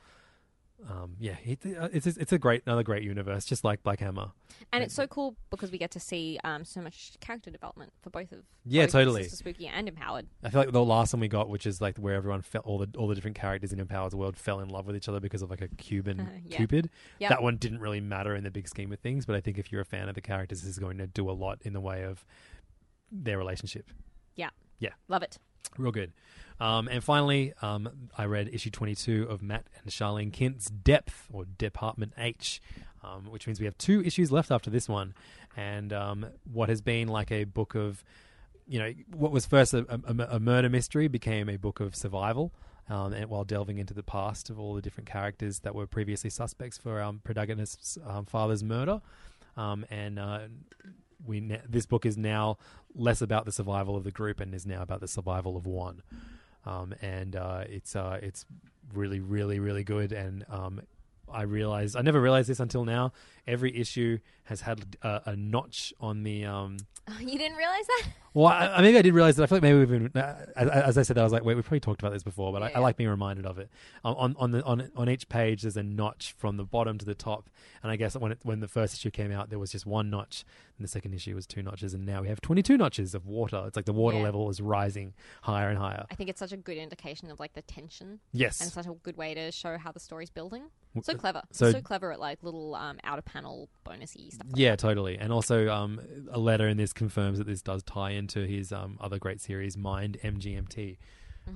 Um, 0.90 1.16
yeah, 1.20 1.36
it, 1.44 1.60
uh, 1.66 1.90
it's 1.92 2.06
it's 2.06 2.32
a 2.32 2.38
great 2.38 2.62
another 2.66 2.84
great 2.84 3.02
universe, 3.04 3.46
just 3.46 3.64
like 3.64 3.82
Black 3.82 4.00
Hammer. 4.00 4.32
And 4.72 4.84
it's 4.84 4.94
so 4.94 5.08
cool 5.08 5.36
because 5.50 5.72
we 5.72 5.78
get 5.78 5.92
to 5.92 6.00
see 6.00 6.40
um, 6.44 6.64
so 6.64 6.82
much 6.82 7.14
character 7.20 7.50
development 7.50 7.92
for 8.02 8.10
both 8.10 8.32
of 8.32 8.44
Yeah, 8.66 8.84
both 8.84 8.92
totally. 8.92 9.24
Sister 9.24 9.38
Spooky 9.38 9.68
and 9.68 9.88
Empowered. 9.88 10.28
I 10.44 10.50
feel 10.50 10.62
like 10.62 10.72
the 10.72 10.84
last 10.84 11.14
one 11.14 11.22
we 11.22 11.28
got, 11.28 11.50
which 11.50 11.66
is 11.66 11.82
like 11.82 11.98
where 11.98 12.14
everyone 12.14 12.42
fell, 12.42 12.62
all 12.66 12.78
the 12.78 12.90
all 12.98 13.08
the 13.08 13.16
different 13.16 13.36
characters 13.36 13.74
in 13.74 13.80
Empowered's 13.80 14.16
world 14.16 14.38
fell 14.38 14.60
in 14.60 14.70
love 14.70 14.86
with 14.86 14.96
each 14.96 15.10
other 15.10 15.20
because 15.20 15.42
of 15.42 15.50
like 15.50 15.62
a 15.62 15.68
Cuban 15.70 16.20
Uh, 16.20 16.26
yeah. 16.46 16.58
Cupid. 16.58 16.90
Yep. 17.20 17.30
That 17.30 17.42
one 17.42 17.58
didn't 17.58 17.80
really 17.80 18.02
matter 18.02 18.36
in 18.36 18.44
the 18.44 18.52
big 18.52 18.68
scheme 18.68 18.92
of 18.92 19.00
things, 19.00 19.26
but 19.26 19.36
I 19.36 19.42
think 19.42 19.58
if 19.58 19.72
you're 19.72 19.82
a 19.82 19.86
fan 19.86 20.08
of 20.08 20.16
the 20.16 20.22
characters, 20.22 20.62
this 20.62 20.70
is 20.70 20.80
going 20.80 20.98
to 21.00 21.08
do 21.08 21.30
a 21.30 21.34
lot 21.34 21.60
in 21.64 21.74
the 21.74 21.82
way 21.82 22.04
of 22.04 22.24
their 23.12 23.38
relationship. 23.38 23.90
Yeah, 24.36 24.50
Yeah, 24.80 24.92
love 25.08 25.24
it. 25.24 25.40
Real 25.78 25.92
good. 25.92 26.14
Um, 26.60 26.88
and 26.88 27.04
finally, 27.04 27.54
um, 27.62 28.10
I 28.18 28.26
read 28.26 28.50
issue 28.54 28.70
22 28.70 29.28
of 29.30 29.42
Matt 29.42 29.66
and 29.82 29.92
Sharlene 29.92 30.32
Kindt's 30.32 30.70
Depth 30.70 31.28
or 31.32 31.46
Department 31.46 32.14
H, 32.18 32.62
um, 33.04 33.26
which 33.30 33.46
means 33.46 33.60
we 33.60 33.66
have 33.66 33.78
two 33.78 34.02
issues 34.04 34.32
left 34.32 34.52
after 34.52 34.70
this 34.70 34.88
one. 34.88 35.14
And 35.58 35.92
um, 35.92 36.26
what 36.52 36.70
has 36.70 36.82
been 36.82 37.08
like 37.08 37.32
a 37.32 37.44
book 37.44 37.76
of, 37.76 38.04
you 38.68 38.80
know, 38.80 38.94
what 39.14 39.32
was 39.32 39.46
first 39.46 39.74
a, 39.74 39.86
a, 39.90 40.36
a 40.36 40.40
murder 40.40 40.70
mystery 40.70 41.08
became 41.08 41.50
a 41.50 41.58
book 41.58 41.80
of 41.80 41.96
survival. 41.96 42.54
Um, 42.88 43.14
and 43.14 43.30
while 43.30 43.44
delving 43.44 43.80
into 43.80 43.96
the 43.96 44.04
past 44.04 44.50
of 44.50 44.60
all 44.60 44.76
the 44.76 44.82
different 44.82 45.10
characters 45.10 45.60
that 45.62 45.74
were 45.74 45.88
previously 45.88 46.30
suspects 46.30 46.78
for 46.78 47.02
our 47.02 47.14
protagonist's 47.24 47.98
um, 48.06 48.26
father's 48.26 48.64
murder, 48.64 49.02
and 49.58 50.20
uh, 50.20 50.42
we 51.26 51.60
this 51.68 51.86
book 51.86 52.06
is 52.06 52.18
now 52.18 52.58
less 52.94 53.22
about 53.22 53.46
the 53.46 53.52
survival 53.52 53.96
of 53.96 54.04
the 54.04 54.12
group 54.12 54.40
and 54.40 54.54
is 54.54 54.66
now 54.66 54.82
about 54.82 55.02
the 55.02 55.08
survival 55.08 55.58
of 55.58 55.66
one. 55.66 56.02
Um, 56.66 56.96
and 57.02 57.36
uh, 57.36 57.64
it's 57.68 57.96
uh, 57.96 58.20
it's 58.22 58.46
really 58.94 59.20
really 59.20 59.60
really 59.60 59.84
good. 59.84 60.12
And 60.12 60.46
um, 60.50 60.82
I 61.32 61.44
realized 61.44 61.96
I 61.96 62.02
never 62.02 62.22
realized 62.22 62.50
this 62.50 62.60
until 62.60 62.86
now. 62.86 63.14
Every 63.48 63.76
issue 63.76 64.20
has 64.46 64.62
had 64.62 64.98
a, 65.02 65.22
a 65.26 65.36
notch 65.36 65.94
on 66.00 66.24
the. 66.24 66.46
Um, 66.46 66.78
You 67.20 67.38
didn't 67.38 67.58
realize 67.58 67.86
that? 67.88 68.08
Well, 68.36 68.48
I, 68.48 68.82
maybe 68.82 68.98
I 68.98 69.02
did 69.02 69.14
realize 69.16 69.36
that. 69.38 69.44
I 69.44 69.46
feel 69.48 69.56
like 69.56 69.64
maybe 69.64 69.80
we've 69.80 69.90
been, 70.14 70.22
uh, 70.22 70.46
as, 70.56 70.70
as 70.70 70.98
I 71.00 71.02
said, 71.02 71.18
I 71.18 71.24
was 71.24 71.34
like, 71.34 71.44
wait, 71.44 71.56
we've 71.56 71.64
probably 71.64 71.80
talked 71.80 72.02
about 72.02 72.14
this 72.14 72.22
before, 72.22 72.54
but 72.54 72.62
I, 72.62 72.72
I 72.76 72.80
like 72.80 72.98
being 72.98 73.10
reminded 73.10 73.46
of 73.48 73.58
it. 73.58 73.70
Um, 74.04 74.16
on 74.18 74.36
on 74.38 74.52
the 74.52 74.64
on 74.64 74.92
on 74.96 75.10
each 75.10 75.28
page, 75.30 75.64
there's 75.64 75.78
a 75.78 75.84
notch 75.84 76.36
from 76.38 76.58
the 76.58 76.66
bottom 76.66 76.98
to 77.00 77.06
the 77.06 77.16
top, 77.16 77.50
and 77.82 77.92
I 77.92 77.96
guess 77.96 78.16
when 78.16 78.34
it, 78.34 78.40
when 78.44 78.60
the 78.60 78.68
first 78.68 78.94
issue 78.94 79.10
came 79.10 79.32
out, 79.32 79.50
there 79.50 79.58
was 79.60 79.72
just 79.72 79.86
one 79.88 80.10
notch, 80.12 80.44
and 80.78 80.84
the 80.84 80.90
second 80.90 81.14
issue 81.14 81.34
was 81.34 81.48
two 81.48 81.64
notches, 81.64 81.94
and 81.96 82.06
now 82.06 82.22
we 82.22 82.28
have 82.28 82.42
22 82.42 82.78
notches 82.78 83.16
of 83.16 83.26
water. 83.26 83.64
It's 83.66 83.76
like 83.76 83.86
the 83.86 83.94
water 83.94 84.18
Yeah. 84.18 84.24
level 84.24 84.50
is 84.50 84.62
rising 84.62 85.14
higher 85.42 85.70
and 85.70 85.80
higher. 85.80 86.06
I 86.12 86.16
think 86.16 86.30
it's 86.30 86.40
such 86.40 86.52
a 86.52 86.58
good 86.58 86.78
indication 86.78 87.32
of 87.32 87.40
like 87.40 87.54
the 87.54 87.62
tension. 87.64 88.20
Yes. 88.34 88.62
and 88.62 88.70
such 88.72 88.86
a 88.86 88.92
good 89.02 89.16
way 89.18 89.34
to 89.34 89.52
show 89.52 89.78
how 89.78 89.92
the 89.92 90.00
story's 90.00 90.30
building. 90.30 90.64
So 91.04 91.14
clever, 91.16 91.42
so- 91.52 91.72
so, 91.72 91.82
clever 91.82 92.14
at 92.14 92.20
like 92.22 92.42
little 92.42 92.74
um, 92.76 93.00
outer 93.04 93.22
panel 93.22 93.70
bonusy 93.86 94.32
stuff. 94.34 94.48
Like 94.48 94.58
Yeah, 94.58 94.76
totally. 94.78 95.18
And 95.18 95.32
also, 95.34 95.68
um, 95.70 96.00
a 96.32 96.40
letter 96.40 96.68
in 96.70 96.78
this 96.78 96.94
confirms 96.94 97.38
that 97.38 97.48
this 97.48 97.62
does 97.62 97.84
tie 97.84 98.12
into 98.26 98.46
his 98.48 98.72
um, 98.72 98.98
other 99.00 99.20
great 99.20 99.40
series, 99.40 99.78
Mind 99.78 100.18
MGMT, 100.24 100.98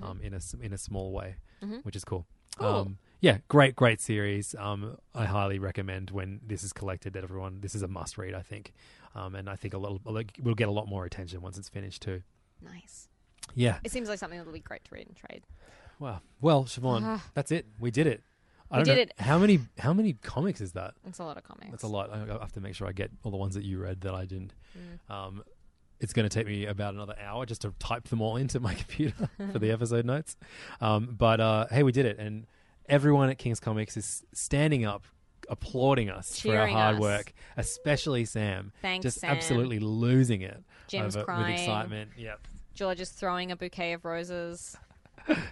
um, 0.03 0.19
in 0.21 0.33
a 0.33 0.39
in 0.61 0.71
a 0.73 0.77
small 0.77 1.11
way, 1.11 1.35
Mhm. 1.63 1.83
which 1.83 1.95
is 1.95 2.03
cool. 2.05 2.25
Cool. 2.57 2.67
Um, 2.67 2.97
yeah, 3.21 3.39
great, 3.47 3.75
great 3.75 3.99
series. 4.01 4.53
Um, 4.55 4.97
I 5.15 5.25
highly 5.25 5.57
recommend 5.59 6.11
when 6.11 6.39
this 6.45 6.63
is 6.63 6.71
collected 6.73 7.13
that 7.13 7.23
everyone. 7.23 7.61
This 7.61 7.73
is 7.75 7.81
a 7.81 7.87
must 7.87 8.17
read, 8.17 8.33
I 8.35 8.41
think, 8.43 8.73
um, 9.15 9.33
and 9.35 9.49
I 9.49 9.55
think 9.55 9.73
a 9.73 9.77
lot 9.79 10.01
will 10.05 10.55
get 10.55 10.67
a 10.67 10.71
lot 10.79 10.87
more 10.87 11.05
attention 11.05 11.41
once 11.41 11.57
it's 11.57 11.69
finished 11.69 12.01
too. 12.03 12.21
Nice. 12.61 13.07
Yeah. 13.55 13.79
It 13.83 13.91
seems 13.91 14.09
like 14.09 14.19
something 14.19 14.37
that'll 14.37 14.53
be 14.53 14.59
great 14.59 14.83
to 14.85 14.91
read 14.93 15.07
and 15.07 15.15
trade. 15.17 15.43
Wow. 15.97 16.21
Well, 16.39 16.65
Siobhan, 16.65 17.01
Ah. 17.03 17.23
that's 17.33 17.51
it. 17.51 17.65
We 17.79 17.89
did 17.91 18.05
it. 18.07 18.21
I 18.71 18.77
We 18.79 18.83
don't 18.83 18.95
did 18.95 19.07
know, 19.09 19.13
it. 19.17 19.25
How 19.29 19.39
many 19.39 19.59
how 19.79 19.93
many 19.93 20.13
comics 20.13 20.61
is 20.61 20.73
that? 20.73 20.93
It's 21.07 21.17
a 21.19 21.23
lot 21.23 21.37
of 21.37 21.43
comics. 21.43 21.71
That's 21.71 21.83
a 21.83 21.87
lot. 21.87 22.11
I 22.13 22.17
I 22.23 22.39
have 22.45 22.51
to 22.53 22.61
make 22.61 22.75
sure 22.75 22.87
I 22.87 22.91
get 22.91 23.09
all 23.23 23.31
the 23.31 23.37
ones 23.45 23.55
that 23.55 23.63
you 23.63 23.79
read 23.81 24.01
that 24.01 24.13
I 24.13 24.25
didn't. 24.25 24.53
Mm. 24.77 25.13
Um, 25.15 25.43
it's 25.99 26.13
going 26.13 26.27
to 26.27 26.33
take 26.33 26.47
me 26.47 26.65
about 26.65 26.93
another 26.93 27.15
hour 27.21 27.45
just 27.45 27.61
to 27.61 27.73
type 27.79 28.05
them 28.09 28.21
all 28.21 28.35
into 28.37 28.59
my 28.59 28.73
computer 28.75 29.29
for 29.51 29.59
the 29.59 29.71
episode 29.71 30.05
notes. 30.05 30.35
Um, 30.81 31.15
but 31.17 31.39
uh, 31.39 31.67
hey, 31.71 31.83
we 31.83 31.91
did 31.91 32.05
it, 32.05 32.17
and 32.19 32.45
everyone 32.87 33.29
at 33.29 33.37
King's 33.37 33.59
Comics 33.59 33.97
is 33.97 34.23
standing 34.33 34.85
up, 34.85 35.05
applauding 35.49 36.09
us 36.09 36.39
for 36.39 36.57
our 36.57 36.67
hard 36.67 36.95
us. 36.95 37.01
work. 37.01 37.33
Especially 37.57 38.23
Sam, 38.25 38.71
Thanks, 38.81 39.03
just 39.03 39.19
Sam. 39.19 39.31
absolutely 39.31 39.79
losing 39.79 40.41
it 40.41 40.63
Jim's 40.87 41.15
over, 41.15 41.25
crying. 41.25 41.51
with 41.51 41.59
excitement. 41.61 42.11
Yep. 42.17 42.39
George 42.75 43.01
is 43.01 43.09
throwing 43.09 43.51
a 43.51 43.55
bouquet 43.57 43.93
of 43.93 44.05
roses. 44.05 44.77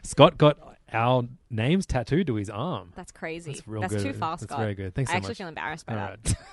Scott 0.01 0.37
got 0.37 0.57
our 0.93 1.25
names 1.49 1.85
tattooed 1.85 2.25
to 2.27 2.35
his 2.35 2.49
arm. 2.49 2.93
That's 2.95 3.11
crazy. 3.11 3.51
That's 3.53 3.67
real 3.67 3.81
That's 3.81 3.93
good. 3.95 4.03
too 4.03 4.13
fast, 4.13 4.41
That's 4.41 4.51
Scott. 4.51 4.59
very 4.59 4.75
good. 4.75 4.95
Thanks 4.95 5.11
I 5.11 5.15
so 5.15 5.17
actually 5.17 5.35
feel 5.35 5.47
embarrassed 5.49 5.85
by 5.85 5.93
All 5.93 5.99
that. 5.99 6.19
right. 6.25 6.35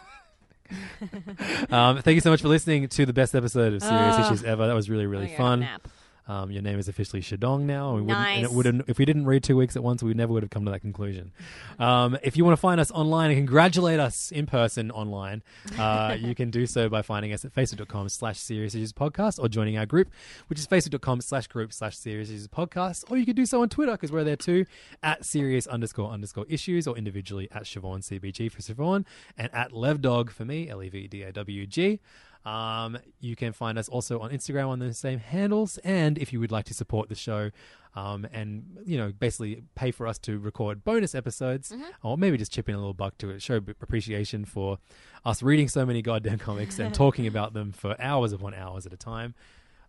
um, 1.70 2.00
thank 2.02 2.14
you 2.14 2.20
so 2.20 2.30
much 2.30 2.42
for 2.42 2.48
listening 2.48 2.88
to 2.88 3.06
the 3.06 3.12
best 3.12 3.34
episode 3.34 3.74
of 3.74 3.82
Serious. 3.82 4.18
Issues 4.18 4.44
ever. 4.44 4.66
That 4.66 4.74
was 4.74 4.88
really, 4.88 5.06
really 5.06 5.32
I'm 5.32 5.36
gonna 5.36 5.36
have 5.36 5.46
a 5.46 5.50
fun. 5.50 5.60
nap. 5.60 5.88
Um, 6.26 6.50
your 6.50 6.62
name 6.62 6.78
is 6.78 6.88
officially 6.88 7.20
Shadong 7.20 7.62
now. 7.62 7.88
and 7.90 7.96
We 7.96 8.02
wouldn't, 8.02 8.26
and 8.26 8.42
Nice. 8.42 8.50
it 8.50 8.56
wouldn't, 8.56 8.84
if 8.88 8.98
we 8.98 9.04
didn't 9.04 9.26
read 9.26 9.42
two 9.44 9.56
weeks 9.56 9.76
at 9.76 9.82
once, 9.82 10.02
we 10.02 10.14
never 10.14 10.32
would 10.32 10.42
have 10.42 10.50
come 10.50 10.64
to 10.64 10.70
that 10.70 10.80
conclusion. 10.80 11.32
Um, 11.78 12.16
if 12.22 12.36
you 12.36 12.44
want 12.44 12.52
to 12.56 12.60
find 12.60 12.80
us 12.80 12.90
online 12.90 13.30
and 13.30 13.38
congratulate 13.38 14.00
us 14.00 14.32
in 14.32 14.46
person 14.46 14.90
online, 14.90 15.42
uh, 15.78 16.16
you 16.20 16.34
can 16.34 16.50
do 16.50 16.64
so 16.66 16.88
by 16.88 17.02
finding 17.02 17.32
us 17.32 17.44
at 17.44 17.54
facebook.com 17.54 18.08
slash 18.08 18.38
serious 18.38 18.74
issues 18.74 18.92
podcast 18.92 19.38
or 19.38 19.48
joining 19.48 19.76
our 19.76 19.86
group, 19.86 20.08
which 20.46 20.58
is 20.58 20.66
facebook.com 20.66 21.20
slash 21.20 21.46
group 21.46 21.72
slash 21.72 21.96
serious 21.96 22.30
issues 22.30 22.48
podcast. 22.48 23.04
Or 23.10 23.16
you 23.18 23.26
could 23.26 23.36
do 23.36 23.44
so 23.46 23.60
on 23.62 23.68
Twitter 23.68 23.92
because 23.92 24.10
we're 24.10 24.24
there 24.24 24.36
too 24.36 24.64
at 25.02 25.24
serious 25.24 25.66
underscore 25.66 26.10
underscore 26.10 26.46
issues 26.48 26.86
or 26.86 26.96
individually 26.96 27.48
at 27.52 27.64
Siobhan 27.64 27.98
CBG 28.00 28.50
for 28.50 28.62
Siobhan 28.62 29.04
and 29.36 29.52
at 29.54 29.72
Levdog 29.72 30.30
for 30.30 30.44
me, 30.44 30.70
L 30.70 30.82
E 30.82 30.88
V 30.88 31.06
D 31.06 31.22
A 31.22 31.32
W 31.32 31.66
G. 31.66 32.00
Um, 32.44 32.98
you 33.20 33.36
can 33.36 33.52
find 33.52 33.78
us 33.78 33.88
also 33.88 34.20
on 34.20 34.30
Instagram 34.30 34.68
on 34.68 34.78
the 34.78 34.92
same 34.92 35.18
handles. 35.18 35.78
And 35.78 36.18
if 36.18 36.32
you 36.32 36.40
would 36.40 36.52
like 36.52 36.66
to 36.66 36.74
support 36.74 37.08
the 37.08 37.14
show 37.14 37.50
um, 37.96 38.26
and, 38.32 38.78
you 38.84 38.98
know, 38.98 39.12
basically 39.18 39.62
pay 39.74 39.90
for 39.90 40.06
us 40.06 40.18
to 40.20 40.38
record 40.38 40.84
bonus 40.84 41.14
episodes 41.14 41.72
or 42.02 42.18
maybe 42.18 42.36
just 42.36 42.52
chip 42.52 42.68
in 42.68 42.74
a 42.74 42.78
little 42.78 42.92
buck 42.94 43.16
to 43.18 43.30
it, 43.30 43.40
show 43.40 43.56
appreciation 43.56 44.44
for 44.44 44.78
us 45.24 45.42
reading 45.42 45.68
so 45.68 45.86
many 45.86 46.02
goddamn 46.02 46.38
comics 46.38 46.78
and 46.78 46.94
talking 47.04 47.26
about 47.26 47.54
them 47.54 47.72
for 47.72 47.96
hours 48.00 48.32
upon 48.32 48.52
hours 48.52 48.84
at 48.84 48.92
a 48.92 48.96
time. 48.96 49.34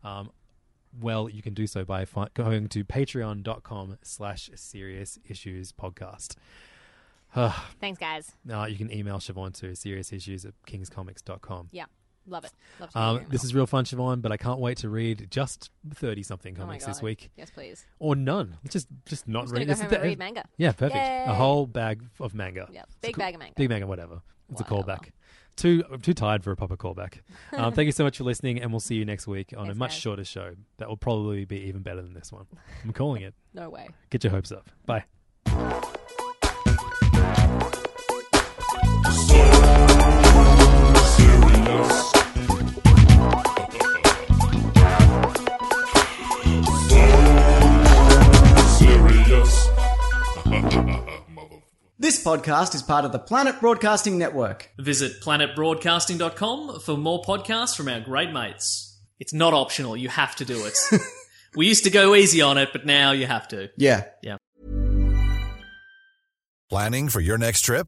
Um, 0.04 0.32
well, 1.02 1.28
you 1.28 1.42
can 1.42 1.54
do 1.54 1.68
so 1.68 1.84
by 1.84 2.06
fi- 2.06 2.30
going 2.34 2.70
to 2.70 2.86
patreon.com 2.86 3.98
slash 4.02 4.50
serious 4.56 5.20
issues 5.28 5.74
podcast. 5.74 6.36
Thanks, 7.82 8.00
guys. 8.00 8.32
Uh, 8.50 8.64
you 8.66 8.78
can 8.78 8.94
email 8.94 9.18
Siobhan 9.18 9.54
to 9.56 9.68
seriousissues 9.72 10.46
at 10.46 10.54
kingscomics.com. 10.66 11.68
Yeah, 11.72 11.86
love 12.28 12.46
it. 12.46 12.52
Love 12.80 12.96
Um, 12.96 13.26
this 13.30 13.44
is 13.44 13.54
real 13.54 13.66
fun, 13.68 13.86
Siobhan, 13.86 14.22
but 14.22 14.32
I 14.32 14.38
can't 14.38 14.60
wait 14.60 14.78
to 14.80 14.90
read 14.90 15.28
just 15.30 15.70
30 15.94 16.24
something 16.24 16.56
Oh 16.58 16.62
comics 16.62 16.86
this 16.86 17.02
week. 17.02 17.32
Yes, 17.36 17.50
please. 17.50 17.86
Or 18.00 18.16
none. 18.16 18.58
Just 18.70 18.88
just 19.06 19.28
not 19.28 19.50
read. 19.50 19.68
go 19.68 19.76
home 19.76 19.90
read 20.02 20.20
manga. 20.20 20.46
Yeah, 20.58 20.72
perfect. 20.72 20.96
Yay. 20.96 21.26
A 21.28 21.34
whole 21.34 21.66
bag 21.66 22.04
of 22.20 22.34
manga. 22.34 22.68
Yep. 22.72 22.90
Big 23.02 23.14
cool- 23.16 23.22
bag 23.22 23.34
of 23.36 23.40
manga. 23.40 23.54
Big 23.56 23.70
manga, 23.70 23.88
whatever. 23.88 24.22
It's 24.52 24.62
a 24.62 24.64
callback. 24.64 25.12
Too 25.56 25.84
I'm 25.92 26.02
too 26.02 26.14
tired 26.14 26.44
for 26.44 26.52
a 26.52 26.56
proper 26.58 26.76
callback. 26.76 27.20
um, 27.54 27.74
thank 27.74 27.86
you 27.86 27.92
so 27.94 28.04
much 28.04 28.18
for 28.18 28.26
listening, 28.26 28.62
and 28.62 28.72
we'll 28.72 28.80
see 28.82 28.96
you 28.96 29.06
next 29.06 29.26
week 29.26 29.54
on 29.56 29.70
a 29.70 29.76
much 29.76 29.92
guys. 29.92 30.00
shorter 30.00 30.26
show. 30.26 30.54
That 30.78 30.90
will 30.90 30.98
probably 30.98 31.46
be 31.46 31.62
even 31.62 31.82
better 31.82 32.02
than 32.02 32.14
this 32.14 32.32
one. 32.32 32.46
I'm 32.84 32.92
calling 32.94 33.22
it. 33.22 33.34
No 33.54 33.70
way. 33.70 33.88
Get 34.10 34.22
your 34.26 34.32
hopes 34.32 34.52
up. 34.52 34.70
Bye. 34.86 35.06
This 51.98 52.24
podcast 52.24 52.76
is 52.76 52.84
part 52.84 53.06
of 53.06 53.12
the 53.12 53.20
Planet 53.20 53.60
Broadcasting 53.60 54.18
Network. 54.18 54.70
Visit 54.78 55.22
planetbroadcasting.com 55.22 56.82
for 56.82 56.98
more 56.98 57.22
podcasts 57.24 57.76
from 57.76 57.88
our 57.88 58.00
great 58.00 58.32
mates. 58.32 59.00
It's 59.20 59.34
not 59.34 59.54
optional, 59.54 59.96
you 59.96 60.10
have 60.10 60.36
to 60.38 60.46
do 60.46 60.66
it. 60.66 60.78
we 61.56 61.68
used 61.68 61.84
to 61.86 61.90
go 61.90 62.14
easy 62.16 62.42
on 62.42 62.58
it, 62.58 62.70
but 62.74 62.86
now 62.86 63.12
you 63.12 63.28
have 63.28 63.48
to. 63.50 63.70
Yeah. 63.78 64.06
Yeah. 64.22 64.38
Planning 66.70 67.10
for 67.10 67.22
your 67.22 67.38
next 67.38 67.62
trip? 67.62 67.88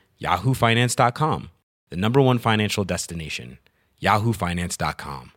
yahoofinance.com, 0.21 1.49
the 1.89 1.97
number 1.97 2.21
one 2.21 2.37
financial 2.37 2.83
destination, 2.83 3.57
yahoofinance.com. 4.01 5.31